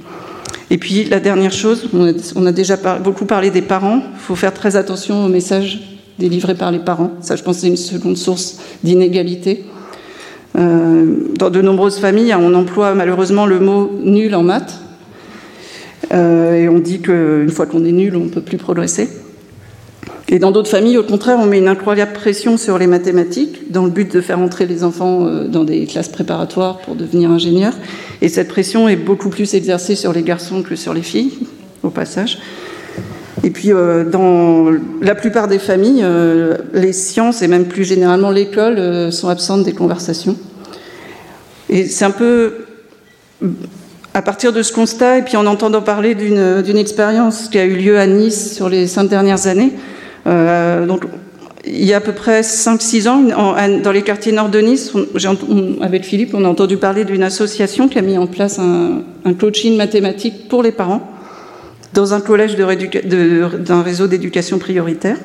Et 0.73 0.80
puis 0.80 1.03
la 1.03 1.19
dernière 1.19 1.51
chose, 1.51 1.88
on 1.93 2.45
a, 2.47 2.51
déjà 2.51 2.77
beaucoup 2.97 3.26
parlé 3.26 3.51
des 3.51 3.61
parents, 3.61 3.97
il 3.97 4.19
faut 4.19 4.35
faire 4.35 4.55
très 4.55 4.76
attention 4.76 5.23
aux 5.23 5.30
messages 5.30 5.99
délivrés 6.18 6.55
par 6.55 6.72
les 6.72 6.80
parents. 6.80 7.11
Ça, 7.22 7.35
je 7.35 7.43
pense, 7.43 7.60
c'est 7.60 7.68
une 7.68 7.77
seconde 7.77 8.18
source 8.18 8.57
d'inégalité. 8.84 9.65
Euh, 10.56 11.16
dans 11.38 11.50
de 11.50 11.62
nombreuses 11.62 12.00
familles, 12.00 12.36
on 12.36 12.54
emploie 12.54 12.94
malheureusement 12.94 13.46
le 13.46 13.60
mot 13.60 13.92
nul 14.04 14.36
en 14.36 14.44
maths. 14.44 14.80
Euh, 16.14 16.54
et 16.54 16.70
on 16.70 16.80
dit 16.80 17.00
qu'une 17.00 17.50
fois 17.50 17.66
qu'on 17.66 17.86
est 17.86 17.92
nul, 17.92 18.16
on 18.16 18.26
ne 18.26 18.30
peut 18.30 18.42
plus 18.42 18.58
progresser. 18.58 19.10
Et 20.30 20.40
dans 20.40 20.52
d'autres 20.52 20.70
familles, 20.70 20.98
au 20.98 21.04
contraire, 21.04 21.38
on 21.40 21.46
met 21.46 21.60
une 21.60 21.68
incroyable 21.68 22.14
pression 22.14 22.58
sur 22.58 22.78
les 22.78 22.88
mathématiques 22.88 23.72
dans 23.72 23.86
le 23.86 23.92
but 23.92 24.12
de 24.12 24.22
faire 24.22 24.40
entrer 24.40 24.66
les 24.66 24.84
enfants 24.84 25.26
euh, 25.26 25.48
dans 25.48 25.64
des 25.64 25.86
classes 25.86 26.10
préparatoires 26.10 26.80
pour 26.80 26.96
devenir 26.96 27.30
ingénieurs. 27.32 27.74
Et 28.22 28.30
cette 28.30 28.48
pression 28.48 28.88
est 28.88 28.96
beaucoup 28.96 29.30
plus 29.30 29.54
exercée 29.54 29.96
sur 29.96 30.14
les 30.14 30.24
garçons 30.24 30.64
que 30.64 30.76
sur 30.76 30.94
les 30.94 31.02
filles, 31.02 31.34
au 31.84 31.90
passage. 31.90 32.40
Et 33.44 33.49
puis, 33.49 33.74
euh, 33.74 34.06
dans 34.06 34.72
la 35.02 35.15
plupart 35.15 35.48
des 35.48 35.60
familles, 35.60 36.02
euh, 36.03 36.57
les 36.74 36.94
sciences 36.94 37.41
et 37.41 37.48
même 37.48 37.65
plus 37.65 37.84
généralement 37.84 38.32
l'école 38.32 39.11
sont 39.11 39.28
absentes 39.28 39.64
des 39.64 39.74
conversations. 39.74 40.38
Et 41.70 41.86
c'est 41.86 42.06
un 42.06 42.11
peu 42.11 42.65
à 44.14 44.22
partir 44.22 44.53
de 44.53 44.61
ce 44.61 44.72
constat, 44.72 45.18
et 45.18 45.22
puis 45.24 45.38
en 45.38 45.45
entendant 45.45 45.82
parler 45.82 46.14
d'une 46.14 46.78
expérience 46.78 47.49
qui 47.49 47.57
a 47.57 47.65
eu 47.65 47.76
lieu 47.76 47.99
à 47.99 48.06
Nice 48.06 48.53
sur 48.53 48.70
les 48.70 48.88
cinq 48.88 49.10
dernières 49.10 49.48
années, 49.48 49.74
euh, 50.28 50.86
donc, 50.86 51.03
il 51.65 51.86
y 51.86 51.94
a 51.94 51.98
à 51.98 52.02
peu 52.02 52.11
près 52.11 52.41
5-6 52.41 53.07
ans, 53.07 53.24
dans 53.82 53.91
les 53.91 54.02
quartiers 54.02 54.34
nord 54.34 54.49
de 54.49 54.60
Nice, 54.60 54.91
avec 55.82 56.03
Philippe, 56.03 56.34
on 56.34 56.44
a 56.44 56.49
entendu 56.49 56.76
parler 56.76 57.06
d'une 57.06 57.24
association 57.24 57.88
qui 57.88 57.98
a 57.98 58.02
mis 58.02 58.18
en 58.18 58.28
place 58.28 58.60
un, 58.60 59.03
coaching 59.40 59.78
mathématique 59.78 60.49
pour 60.49 60.61
les 60.61 60.74
parents 60.74 61.12
dans 61.94 62.14
un 62.14 62.22
collège 62.22 62.56
d'un 62.56 63.82
réseau 63.82 64.07
d'éducation 64.07 64.57
prioritaire. 64.57 65.18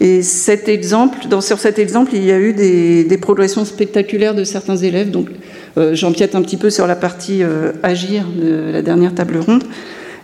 Et 0.00 0.22
sur 0.22 1.58
cet 1.58 1.78
exemple, 1.78 2.10
il 2.12 2.24
y 2.24 2.32
a 2.32 2.38
eu 2.38 2.52
des, 2.52 3.18
progressions 3.20 3.64
spectaculaires 3.64 4.34
de 4.34 4.44
certains 4.44 4.76
élèves. 4.76 5.10
Donc, 5.10 5.28
euh, 5.76 5.94
j'empiète 5.94 6.34
un 6.34 6.42
petit 6.42 6.56
peu 6.56 6.70
sur 6.70 6.86
la 6.86 6.96
partie 6.96 7.42
euh, 7.42 7.72
agir 7.82 8.24
de 8.26 8.70
la 8.72 8.82
dernière 8.82 9.14
table 9.14 9.38
ronde. 9.38 9.64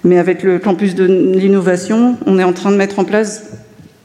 Mais 0.04 0.18
avec 0.18 0.42
le 0.42 0.58
campus 0.58 0.94
de 0.94 1.04
l'innovation, 1.04 2.16
on 2.26 2.38
est 2.38 2.44
en 2.44 2.52
train 2.52 2.70
de 2.70 2.76
mettre 2.76 2.98
en 2.98 3.04
place 3.04 3.44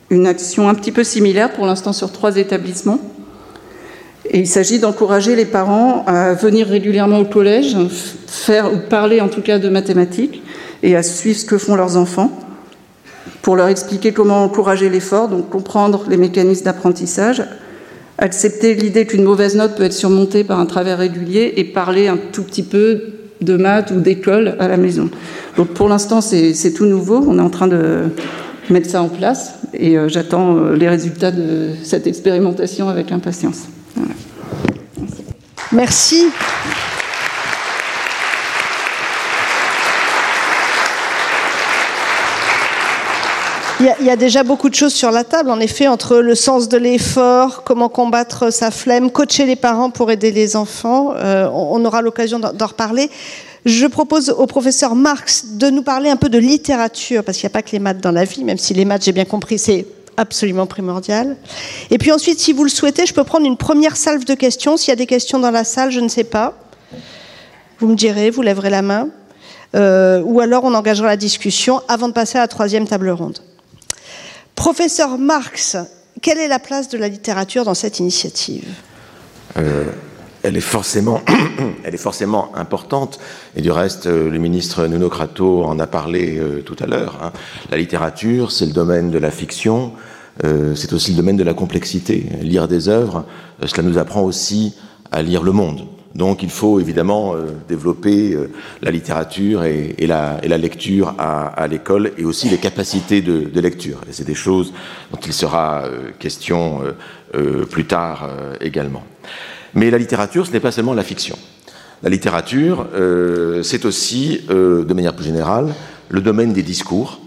une 0.09 0.25
action 0.25 0.69
un 0.69 0.73
petit 0.73 0.91
peu 0.91 1.03
similaire, 1.03 1.51
pour 1.51 1.65
l'instant 1.65 1.93
sur 1.93 2.11
trois 2.11 2.37
établissements. 2.37 2.99
Et 4.31 4.39
il 4.39 4.47
s'agit 4.47 4.79
d'encourager 4.79 5.35
les 5.35 5.45
parents 5.45 6.03
à 6.07 6.33
venir 6.33 6.67
régulièrement 6.67 7.19
au 7.19 7.25
collège, 7.25 7.75
faire 8.27 8.73
ou 8.73 8.77
parler 8.77 9.21
en 9.21 9.27
tout 9.27 9.41
cas 9.41 9.59
de 9.59 9.69
mathématiques, 9.69 10.41
et 10.83 10.95
à 10.95 11.03
suivre 11.03 11.37
ce 11.37 11.45
que 11.45 11.57
font 11.57 11.75
leurs 11.75 11.97
enfants, 11.97 12.31
pour 13.41 13.55
leur 13.55 13.67
expliquer 13.67 14.11
comment 14.11 14.43
encourager 14.43 14.89
l'effort, 14.89 15.27
donc 15.29 15.49
comprendre 15.49 16.05
les 16.09 16.17
mécanismes 16.17 16.65
d'apprentissage, 16.65 17.43
accepter 18.17 18.75
l'idée 18.75 19.05
qu'une 19.05 19.23
mauvaise 19.23 19.55
note 19.55 19.75
peut 19.75 19.83
être 19.83 19.93
surmontée 19.93 20.43
par 20.43 20.59
un 20.59 20.65
travail 20.65 20.93
régulier 20.93 21.53
et 21.57 21.63
parler 21.63 22.07
un 22.07 22.17
tout 22.17 22.43
petit 22.43 22.63
peu 22.63 23.01
de 23.41 23.55
maths 23.55 23.91
ou 23.91 24.01
d'école 24.01 24.55
à 24.59 24.67
la 24.67 24.77
maison. 24.77 25.09
Donc 25.57 25.69
pour 25.69 25.87
l'instant, 25.87 26.21
c'est 26.21 26.73
tout 26.75 26.85
nouveau. 26.85 27.23
On 27.25 27.37
est 27.37 27.41
en 27.41 27.49
train 27.49 27.67
de 27.67 28.09
mettre 28.69 28.89
ça 28.89 29.01
en 29.01 29.09
place 29.09 29.55
et 29.73 29.97
euh, 29.97 30.07
j'attends 30.09 30.57
euh, 30.57 30.75
les 30.75 30.87
résultats 30.87 31.31
de 31.31 31.69
cette 31.83 32.05
expérimentation 32.05 32.87
avec 32.87 33.11
impatience. 33.11 33.63
Merci. 35.71 36.25
Il 43.81 44.05
y, 44.05 44.09
a, 44.09 44.17
déjà 44.17 44.43
beaucoup 44.43 44.67
de 44.67 44.75
choses 44.75 44.93
sur 44.93 45.09
la 45.09 45.23
table, 45.23 45.49
en 45.49 45.59
effet, 45.61 45.87
entre 45.87 46.17
le 46.17 46.35
sens 46.35 46.67
de 46.67 46.77
l'effort, 46.77 47.63
comment 47.63 47.87
combattre 47.87 48.51
sa 48.51 48.71
flemme, 48.71 49.09
coacher 49.09 49.45
les 49.45 49.55
parents 49.55 49.89
pour 49.89 50.11
aider 50.11 50.33
les 50.33 50.57
enfants. 50.57 51.13
Euh, 51.15 51.47
on, 51.53 51.85
aura 51.85 52.01
l'occasion 52.01 52.39
d'en 52.39 52.67
reparler. 52.67 53.09
Je 53.63 53.85
propose 53.85 54.31
au 54.31 54.47
professeur 54.47 54.95
Marx 54.95 55.51
de 55.53 55.69
nous 55.69 55.81
parler 55.81 56.09
un 56.09 56.17
peu 56.17 56.27
de 56.27 56.37
littérature, 56.37 57.23
parce 57.23 57.37
qu'il 57.37 57.45
n'y 57.45 57.51
a 57.51 57.53
pas 57.53 57.61
que 57.61 57.71
les 57.71 57.79
maths 57.79 58.01
dans 58.01 58.11
la 58.11 58.25
vie, 58.25 58.43
même 58.43 58.57
si 58.57 58.73
les 58.73 58.83
maths, 58.83 59.05
j'ai 59.05 59.13
bien 59.13 59.23
compris, 59.23 59.57
c'est 59.57 59.85
absolument 60.17 60.65
primordial. 60.65 61.37
Et 61.89 61.97
puis 61.97 62.11
ensuite, 62.11 62.41
si 62.41 62.51
vous 62.51 62.65
le 62.65 62.69
souhaitez, 62.69 63.05
je 63.05 63.13
peux 63.13 63.23
prendre 63.23 63.45
une 63.45 63.55
première 63.55 63.95
salve 63.95 64.25
de 64.25 64.33
questions. 64.33 64.75
S'il 64.75 64.89
y 64.89 64.93
a 64.93 64.97
des 64.97 65.07
questions 65.07 65.39
dans 65.39 65.51
la 65.51 65.63
salle, 65.63 65.91
je 65.91 66.01
ne 66.01 66.09
sais 66.09 66.25
pas. 66.25 66.53
Vous 67.79 67.87
me 67.87 67.95
direz, 67.95 68.29
vous 68.29 68.41
lèverez 68.41 68.71
la 68.71 68.81
main. 68.81 69.07
Euh, 69.75 70.21
ou 70.25 70.41
alors 70.41 70.65
on 70.65 70.73
engagera 70.73 71.07
la 71.07 71.15
discussion 71.15 71.81
avant 71.87 72.09
de 72.09 72.13
passer 72.13 72.37
à 72.37 72.41
la 72.41 72.47
troisième 72.49 72.85
table 72.87 73.09
ronde. 73.11 73.39
Professeur 74.59 75.17
Marx, 75.17 75.77
quelle 76.21 76.37
est 76.37 76.49
la 76.49 76.59
place 76.59 76.89
de 76.89 76.97
la 76.97 77.07
littérature 77.07 77.63
dans 77.63 77.73
cette 77.73 77.99
initiative? 77.99 78.65
Euh, 79.55 79.85
elle 80.43 80.57
est 80.57 80.59
forcément, 80.59 81.21
importante. 82.55 83.21
Et 83.55 83.61
du 83.61 83.71
reste, 83.71 84.07
euh, 84.07 84.29
le 84.29 84.37
ministre 84.37 84.85
Nuno 84.87 85.07
Crato 85.07 85.63
en 85.63 85.79
a 85.79 85.87
parlé 85.87 86.37
euh, 86.37 86.61
tout 86.61 86.75
à 86.81 86.87
l'heure. 86.87 87.19
Hein. 87.23 87.31
La 87.71 87.77
littérature, 87.77 88.51
c'est 88.51 88.65
le 88.65 88.73
domaine 88.73 89.11
de 89.11 89.17
la 89.17 89.31
fiction, 89.31 89.93
c'est 90.43 90.91
aussi 90.91 91.11
le 91.11 91.17
domaine 91.17 91.37
de 91.37 91.43
la 91.43 91.53
complexité. 91.53 92.25
Lire 92.41 92.67
des 92.67 92.89
œuvres, 92.89 93.25
cela 93.65 93.83
nous 93.83 93.97
apprend 93.97 94.23
aussi 94.23 94.73
à 95.09 95.21
lire 95.21 95.41
le 95.41 95.53
monde. 95.53 95.87
Donc 96.15 96.41
il 96.43 96.49
faut 96.49 96.79
évidemment 96.79 97.35
développer 97.67 98.35
la 98.81 98.89
littérature 98.89 99.63
et, 99.63 99.95
la, 100.07 100.39
lecture 100.57 101.13
à, 101.19 101.67
l'école 101.67 102.11
et 102.17 102.25
aussi 102.25 102.49
les 102.49 102.57
capacités 102.57 103.21
de, 103.21 103.59
lecture. 103.59 104.01
Et 104.09 104.13
c'est 104.13 104.25
des 104.25 104.33
choses 104.33 104.73
dont 105.11 105.19
il 105.23 105.33
sera 105.33 105.83
question 106.17 106.81
plus 107.69 107.85
tard 107.85 108.27
également. 108.59 109.03
Mais 109.73 109.91
la 109.91 109.97
littérature, 109.97 110.47
ce 110.47 110.51
n'est 110.51 110.59
pas 110.59 110.71
seulement 110.71 110.93
la 110.93 111.03
fiction. 111.03 111.37
La 112.01 112.09
littérature, 112.09 112.87
euh, 112.93 113.61
c'est 113.61 113.85
aussi, 113.85 114.41
euh, 114.49 114.85
de 114.85 114.93
manière 114.93 115.13
plus 115.13 115.25
générale, 115.25 115.73
le 116.07 116.21
domaine 116.21 116.53
des 116.53 116.63
discours 116.63 117.19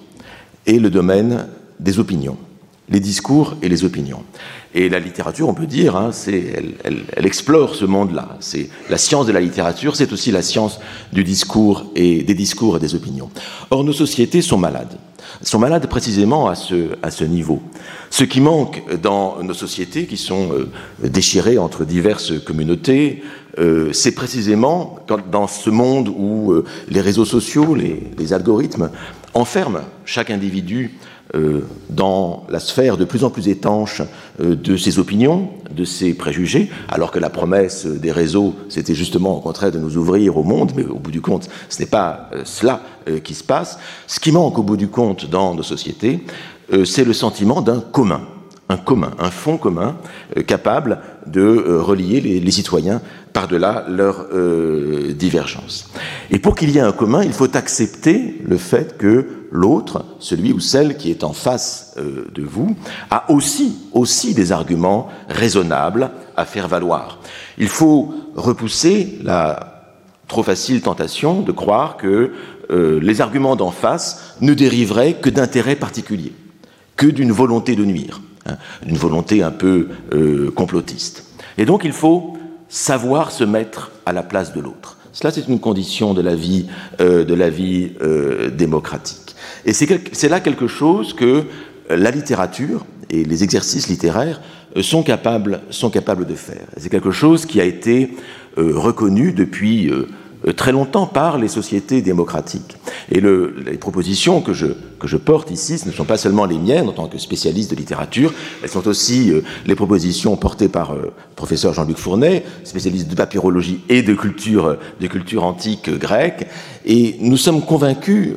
et 0.67 0.79
le 0.79 0.89
domaine 0.89 1.47
des 1.79 1.99
opinions. 1.99 2.39
Les 2.93 3.01
discours 3.01 3.57
et 3.63 3.69
les 3.69 3.85
opinions. 3.85 4.23
Et 4.75 4.89
la 4.89 4.99
littérature, 4.99 5.49
on 5.49 5.55
peut 5.55 5.67
dire, 5.67 5.97
hein, 5.97 6.11
elle, 6.85 7.27
explore 7.27 7.75
ce 7.75 7.85
monde-là. 7.85 8.37
C'est 8.41 8.69
la 8.91 8.99
science 8.99 9.27
de 9.27 9.33
la 9.33 9.41
littérature, 9.41 9.97
c'est 9.97 10.13
aussi 10.13 10.31
la 10.31 10.43
science 10.43 10.79
du 11.13 11.25
discours 11.25 11.87
et 11.95 12.23
des 12.23 12.35
discours 12.35 12.77
et 12.77 12.81
des 12.81 12.95
opinions. 12.95 13.31
Or, 13.71 13.83
nos 13.85 13.93
sociétés 13.93 14.43
sont 14.43 14.59
malades. 14.59 14.99
Sont 15.43 15.59
malades 15.59 15.87
précisément 15.87 16.49
à 16.49 16.55
ce, 16.55 17.25
niveau. 17.25 17.63
Ce 18.11 18.25
qui 18.25 18.41
manque 18.41 18.83
dans 19.01 19.43
nos 19.43 19.55
sociétés, 19.55 20.07
qui 20.07 20.17
sont 20.17 20.51
euh, 20.53 20.69
déchirées 21.03 21.59
entre 21.59 21.85
diverses 21.85 22.33
communautés, 22.45 23.23
euh, 23.59 23.93
c'est 23.93 24.13
précisément 24.13 24.99
dans 25.31 25.47
ce 25.47 25.71
monde 25.71 26.09
où 26.09 26.53
euh, 26.53 26.65
les 26.89 27.01
réseaux 27.01 27.25
sociaux, 27.25 27.75
les, 27.75 28.33
algorithmes 28.33 28.91
enferment 29.35 29.83
chaque 30.05 30.31
individu 30.31 30.99
dans 31.89 32.47
la 32.51 32.61
sphère 32.61 32.97
de 32.97 33.05
plus 33.05 33.25
en 33.25 33.31
plus 33.31 33.49
étanche 33.49 34.03
de 34.39 34.77
ses 34.77 34.99
opinions, 34.99 35.49
de 35.75 35.85
ses 35.85 36.13
préjugés, 36.13 36.71
alors 36.89 37.11
que 37.11 37.19
la 37.19 37.31
promesse 37.31 37.87
des 37.87 38.13
réseaux, 38.13 38.55
c'était 38.69 38.95
justement 38.95 39.39
au 39.39 39.41
contraire 39.41 39.73
de 39.73 39.79
nous 39.79 39.97
ouvrir 39.97 40.37
au 40.37 40.43
monde, 40.43 40.73
mais 40.77 40.85
au 40.85 40.99
bout 40.99 41.11
du 41.11 41.23
compte, 41.23 41.49
ce 41.71 41.81
n'est 41.81 41.89
pas 41.89 42.29
cela 42.45 42.83
qui 43.25 43.35
se 43.35 43.45
passe. 43.45 43.79
Ce 44.07 44.21
qui 44.21 44.31
manque 44.31 44.59
au 44.59 44.63
bout 44.63 44.77
du 44.77 44.89
compte 44.89 45.31
dans 45.31 45.55
nos 45.55 45.63
sociétés, 45.63 46.21
c'est 46.85 47.05
le 47.05 47.15
sentiment 47.15 47.63
d'un 47.63 47.81
commun 47.81 48.21
un 48.73 48.77
commun, 48.77 49.11
un 49.19 49.31
fond 49.31 49.59
commun 49.59 49.97
capable 50.47 50.99
de 51.27 51.77
relier 51.79 52.21
les, 52.21 52.51
citoyens 52.51 53.01
par-delà 53.33 53.85
leurs 53.89 54.27
euh, 54.33 55.13
divergences. 55.13 55.91
Et 56.31 56.39
pour 56.39 56.55
qu'il 56.55 56.71
y 56.71 56.79
ait 56.79 56.83
un 56.83 56.93
commun, 56.93 57.23
il 57.23 57.33
faut 57.33 57.55
accepter 57.57 58.41
le 58.45 58.57
fait 58.57 58.97
que 58.97 59.27
l'autre, 59.53 60.07
celui 60.19 60.53
ou 60.53 60.59
celle 60.59 60.97
qui 60.97 61.11
est 61.11 61.23
en 61.23 61.35
face 61.35 61.95
euh, 61.99 62.25
de 62.35 62.43
vous, 62.43 62.75
a 63.11 63.31
aussi, 63.31 64.35
des 64.35 64.51
arguments 64.51 65.09
raisonnables 65.29 66.11
à 66.37 66.45
faire 66.45 66.67
valoir. 66.67 67.19
Il 67.59 67.69
faut 67.69 68.15
repousser 68.35 69.19
la 69.23 69.69
trop 70.27 70.43
facile 70.43 70.81
tentation 70.81 71.43
de 71.43 71.53
croire 71.53 71.99
que 71.99 72.33
euh, 72.71 72.99
les 73.03 73.21
arguments 73.21 73.55
d'en 73.55 73.71
face 73.71 74.37
ne 74.41 74.55
dériveraient 74.55 75.15
que 75.15 75.29
d'intérêts 75.29 75.77
particuliers, 75.77 76.33
que 76.97 77.07
d'une 77.07 77.33
volonté 77.33 77.77
de 77.77 77.85
nuire, 77.85 78.23
hein, 78.47 78.57
d'une 78.87 78.97
volonté 78.97 79.43
un 79.43 79.51
peu 79.51 79.89
complotiste. 80.55 81.27
Et 81.59 81.67
donc 81.67 81.85
il 81.85 81.93
faut 81.93 82.39
savoir 82.71 83.31
se 83.31 83.45
mettre 83.45 83.91
à 84.07 84.15
la 84.15 84.23
place 84.23 84.55
de 84.55 84.61
l'autre. 84.61 84.97
Cela, 85.13 85.31
c'est 85.31 85.47
une 85.49 85.61
condition 85.61 86.15
de 86.15 86.23
la 86.23 86.35
vie, 86.35 86.67
euh, 87.01 87.25
de 87.25 87.35
la 87.35 87.51
vie 87.51 87.93
euh, 88.01 88.51
démocratique. 88.51 89.35
Et 89.65 89.73
c'est 89.73 90.29
là 90.29 90.41
quelque 90.41 90.67
chose 90.67 91.13
que 91.13 91.45
la 91.89 92.11
littérature 92.11 92.85
et 93.11 93.25
les 93.25 93.45
exercices 93.45 93.89
littéraires 93.89 94.41
euh, 94.77 94.83
sont 94.83 95.03
capables, 95.03 95.61
sont 95.71 95.91
capables 95.91 96.27
de 96.27 96.35
faire. 96.35 96.67
C'est 96.79 96.89
quelque 96.89 97.11
chose 97.11 97.47
qui 97.47 97.61
a 97.61 97.65
été 97.65 98.11
reconnu 98.57 99.33
depuis 99.33 99.89
euh, 99.89 100.09
très 100.57 100.73
longtemps 100.73 101.07
par 101.07 101.39
les 101.39 101.49
sociétés 101.49 102.03
démocratiques. 102.03 102.77
Et 103.11 103.21
le, 103.21 103.55
les 103.65 103.79
propositions 103.79 104.41
que 104.41 104.53
je, 104.53 104.67
que 104.99 105.07
je 105.07 105.17
porte 105.17 105.51
ici, 105.51 105.79
ce 105.79 105.87
ne 105.87 105.93
sont 105.93 106.05
pas 106.05 106.17
seulement 106.17 106.45
les 106.47 106.59
miennes 106.59 106.89
en 106.89 106.93
tant 106.93 107.07
que 107.07 107.19
spécialiste 107.19 107.71
de 107.71 107.77
littérature, 107.77 108.33
elles 108.63 108.69
sont 108.69 108.87
aussi 108.89 109.31
euh, 109.31 109.43
les 109.67 109.75
propositions 109.75 110.37
portées 110.37 110.69
par 110.69 110.93
euh, 110.93 111.13
professeur 111.37 111.75
Jean-Luc 111.75 111.99
Fournet, 111.99 112.45
spécialiste 112.65 113.09
de 113.09 113.15
papyrologie 113.15 113.81
et 113.89 114.03
de 114.03 114.15
culture, 114.15 114.77
de 115.01 115.07
culture 115.07 115.45
antique 115.45 115.91
grecque. 115.91 116.47
Et 116.85 117.17
nous 117.21 117.37
sommes 117.37 117.63
convaincus, 117.63 118.35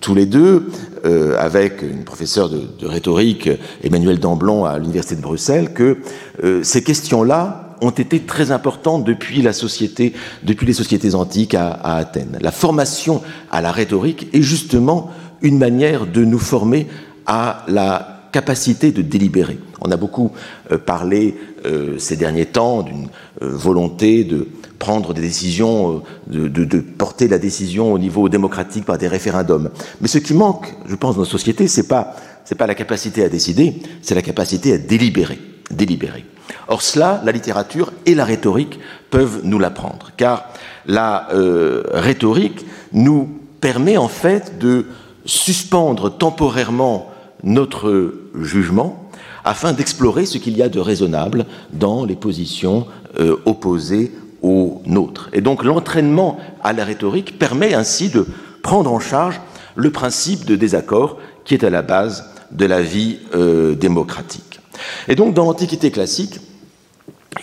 tous 0.00 0.14
les 0.14 0.26
deux, 0.26 0.68
avec 1.38 1.82
une 1.82 2.04
professeure 2.04 2.48
de, 2.48 2.62
de 2.78 2.86
rhétorique, 2.86 3.48
Emmanuel 3.82 4.18
Damblon, 4.20 4.64
à 4.64 4.78
l'Université 4.78 5.16
de 5.16 5.22
Bruxelles, 5.22 5.72
que 5.72 5.98
ces 6.62 6.82
questions-là, 6.82 7.67
ont 7.80 7.90
été 7.90 8.20
très 8.20 8.50
importantes 8.50 9.04
depuis 9.04 9.42
la 9.42 9.52
société, 9.52 10.12
depuis 10.42 10.66
les 10.66 10.72
sociétés 10.72 11.14
antiques 11.14 11.54
à, 11.54 11.72
Athènes. 11.82 12.38
La 12.40 12.52
formation 12.52 13.22
à 13.50 13.60
la 13.60 13.72
rhétorique 13.72 14.28
est 14.32 14.42
justement 14.42 15.10
une 15.42 15.58
manière 15.58 16.06
de 16.06 16.24
nous 16.24 16.38
former 16.38 16.88
à 17.26 17.64
la 17.68 18.18
capacité 18.32 18.92
de 18.92 19.02
délibérer. 19.02 19.58
On 19.80 19.90
a 19.90 19.96
beaucoup 19.96 20.32
euh, 20.70 20.78
parlé 20.78 21.36
euh, 21.64 21.98
ces 21.98 22.16
derniers 22.16 22.46
temps 22.46 22.82
d'une 22.82 23.08
euh, 23.42 23.50
volonté 23.50 24.24
de 24.24 24.48
prendre 24.78 25.14
des 25.14 25.22
décisions, 25.22 26.02
de, 26.28 26.80
porter 26.80 27.26
la 27.26 27.38
décision 27.38 27.92
au 27.92 27.98
niveau 27.98 28.28
démocratique 28.28 28.84
par 28.84 28.98
des 28.98 29.08
référendums. 29.08 29.70
Mais 30.00 30.08
ce 30.08 30.18
qui 30.18 30.34
manque, 30.34 30.72
je 30.86 30.94
pense, 30.94 31.16
dans 31.16 31.22
nos 31.22 31.26
sociétés, 31.26 31.66
c'est 31.66 31.88
pas 31.88 32.14
c'est 32.44 32.54
pas 32.54 32.66
la 32.66 32.74
capacité 32.74 33.24
à 33.24 33.28
décider, 33.28 33.74
c'est 34.00 34.14
la 34.14 34.22
capacité 34.22 34.72
à 34.72 34.78
délibérer, 34.78 35.38
délibérer. 35.70 36.24
Or 36.68 36.82
cela, 36.82 37.20
la 37.24 37.32
littérature 37.32 37.92
et 38.06 38.14
la 38.14 38.24
rhétorique 38.24 38.78
peuvent 39.10 39.40
nous 39.44 39.58
l'apprendre, 39.58 40.10
car 40.16 40.48
la 40.86 41.28
euh, 41.32 41.82
rhétorique 41.92 42.64
nous 42.92 43.28
permet 43.60 43.96
en 43.96 44.08
fait 44.08 44.58
de 44.58 44.86
suspendre 45.24 46.16
temporairement 46.16 47.10
notre 47.42 48.14
jugement 48.40 49.10
afin 49.44 49.72
d'explorer 49.72 50.26
ce 50.26 50.38
qu'il 50.38 50.56
y 50.56 50.62
a 50.62 50.68
de 50.68 50.80
raisonnable 50.80 51.46
dans 51.72 52.04
les 52.04 52.16
positions 52.16 52.86
euh, 53.18 53.36
opposées 53.46 54.12
aux 54.42 54.82
nôtres. 54.86 55.28
Et 55.32 55.40
donc 55.40 55.64
l'entraînement 55.64 56.38
à 56.62 56.72
la 56.72 56.84
rhétorique 56.84 57.38
permet 57.38 57.74
ainsi 57.74 58.08
de 58.08 58.26
prendre 58.62 58.92
en 58.92 59.00
charge 59.00 59.40
le 59.74 59.90
principe 59.90 60.44
de 60.44 60.56
désaccord 60.56 61.18
qui 61.44 61.54
est 61.54 61.64
à 61.64 61.70
la 61.70 61.82
base 61.82 62.24
de 62.50 62.66
la 62.66 62.82
vie 62.82 63.18
euh, 63.34 63.74
démocratique. 63.74 64.47
Et 65.08 65.14
donc 65.14 65.34
dans 65.34 65.44
l'Antiquité 65.44 65.90
classique, 65.90 66.40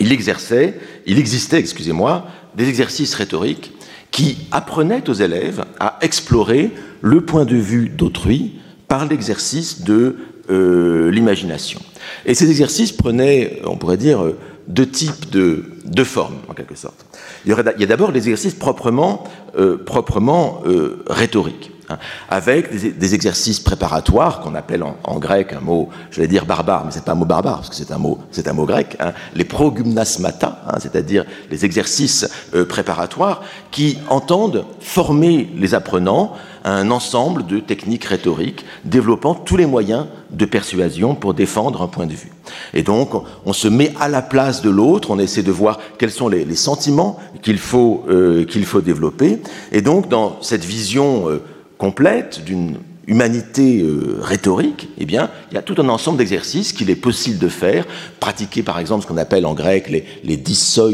il 0.00 0.12
exerçait, 0.12 0.78
il 1.06 1.18
existait, 1.18 1.58
excusez-moi, 1.58 2.26
des 2.56 2.68
exercices 2.68 3.14
rhétoriques 3.14 3.72
qui 4.10 4.38
apprenaient 4.50 5.08
aux 5.08 5.14
élèves 5.14 5.64
à 5.78 5.98
explorer 6.00 6.70
le 7.00 7.20
point 7.20 7.44
de 7.44 7.56
vue 7.56 7.88
d'autrui 7.88 8.56
par 8.88 9.06
l'exercice 9.06 9.82
de 9.82 10.16
euh, 10.48 11.10
l'imagination. 11.10 11.80
Et 12.24 12.34
ces 12.34 12.50
exercices 12.50 12.92
prenaient, 12.92 13.60
on 13.64 13.76
pourrait 13.76 13.96
dire, 13.96 14.32
deux 14.68 14.88
types 14.88 15.30
de, 15.30 16.04
formes, 16.04 16.36
en 16.48 16.54
quelque 16.54 16.74
sorte. 16.74 17.06
Il 17.44 17.52
y, 17.52 17.82
a 17.84 17.86
d'abord 17.86 18.10
l'exercice 18.10 18.54
proprement, 18.54 19.24
euh, 19.56 19.76
proprement 19.76 20.62
euh, 20.66 21.04
rhétorique. 21.08 21.70
Hein, 21.88 21.98
avec 22.28 22.98
des, 22.98 23.14
exercices 23.14 23.60
préparatoires 23.60 24.40
qu'on 24.40 24.56
appelle 24.56 24.82
en, 24.82 25.18
grec 25.18 25.52
un 25.52 25.60
mot, 25.60 25.88
j'allais 26.10 26.26
dire 26.26 26.44
barbare, 26.44 26.84
mais 26.84 26.90
c'est 26.90 27.04
pas 27.04 27.12
un 27.12 27.16
mot 27.16 27.24
barbare 27.24 27.58
parce 27.58 27.68
que 27.68 27.76
c'est 27.76 27.92
un 27.92 27.98
mot, 27.98 28.18
c'est 28.32 28.48
un 28.48 28.52
mot 28.52 28.66
grec, 28.66 28.96
hein, 28.98 29.12
les 29.36 29.44
progymnasmata, 29.44 30.62
hein, 30.66 30.78
c'est-à-dire 30.80 31.24
les 31.48 31.64
exercices 31.64 32.28
euh, 32.54 32.64
préparatoires 32.64 33.42
qui 33.70 33.98
entendent 34.08 34.64
former 34.80 35.48
les 35.56 35.74
apprenants 35.74 36.32
à 36.64 36.72
un 36.72 36.90
ensemble 36.90 37.46
de 37.46 37.60
techniques 37.60 38.04
rhétoriques 38.04 38.64
développant 38.84 39.34
tous 39.34 39.56
les 39.56 39.66
moyens 39.66 40.06
de 40.30 40.44
persuasion 40.44 41.14
pour 41.14 41.34
défendre 41.34 41.82
un 41.82 41.86
point 41.86 42.06
de 42.06 42.14
vue. 42.14 42.32
Et 42.74 42.82
donc, 42.82 43.10
on 43.44 43.52
se 43.52 43.68
met 43.68 43.94
à 44.00 44.08
la 44.08 44.22
place 44.22 44.60
de 44.60 44.70
l'autre, 44.70 45.12
on 45.12 45.20
essaie 45.20 45.44
de 45.44 45.52
voir 45.52 45.78
quels 45.98 46.10
sont 46.10 46.28
les, 46.28 46.56
sentiments 46.56 47.20
qu'il 47.42 47.58
faut, 47.58 48.04
euh, 48.08 48.44
qu'il 48.44 48.64
faut 48.64 48.80
développer. 48.80 49.40
Et 49.70 49.82
donc, 49.82 50.08
dans 50.08 50.38
cette 50.42 50.64
vision 50.64 51.30
euh, 51.30 51.42
complète 51.78 52.44
d'une 52.44 52.76
humanité 53.06 53.82
euh, 53.82 54.18
rhétorique, 54.20 54.88
eh 54.98 55.04
bien, 55.04 55.30
il 55.50 55.54
y 55.54 55.58
a 55.58 55.62
tout 55.62 55.76
un 55.78 55.88
ensemble 55.88 56.18
d'exercices 56.18 56.72
qu'il 56.72 56.90
est 56.90 56.96
possible 56.96 57.38
de 57.38 57.48
faire, 57.48 57.86
pratiquer 58.18 58.62
par 58.62 58.78
exemple 58.78 59.02
ce 59.02 59.06
qu'on 59.06 59.16
appelle 59.16 59.46
en 59.46 59.54
grec 59.54 59.88
les, 59.88 60.04
les 60.24 60.42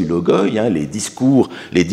logoi, 0.07 0.45
hein, 0.59 0.69
les 0.69 0.87
discours, 0.87 1.49
les 1.73 1.87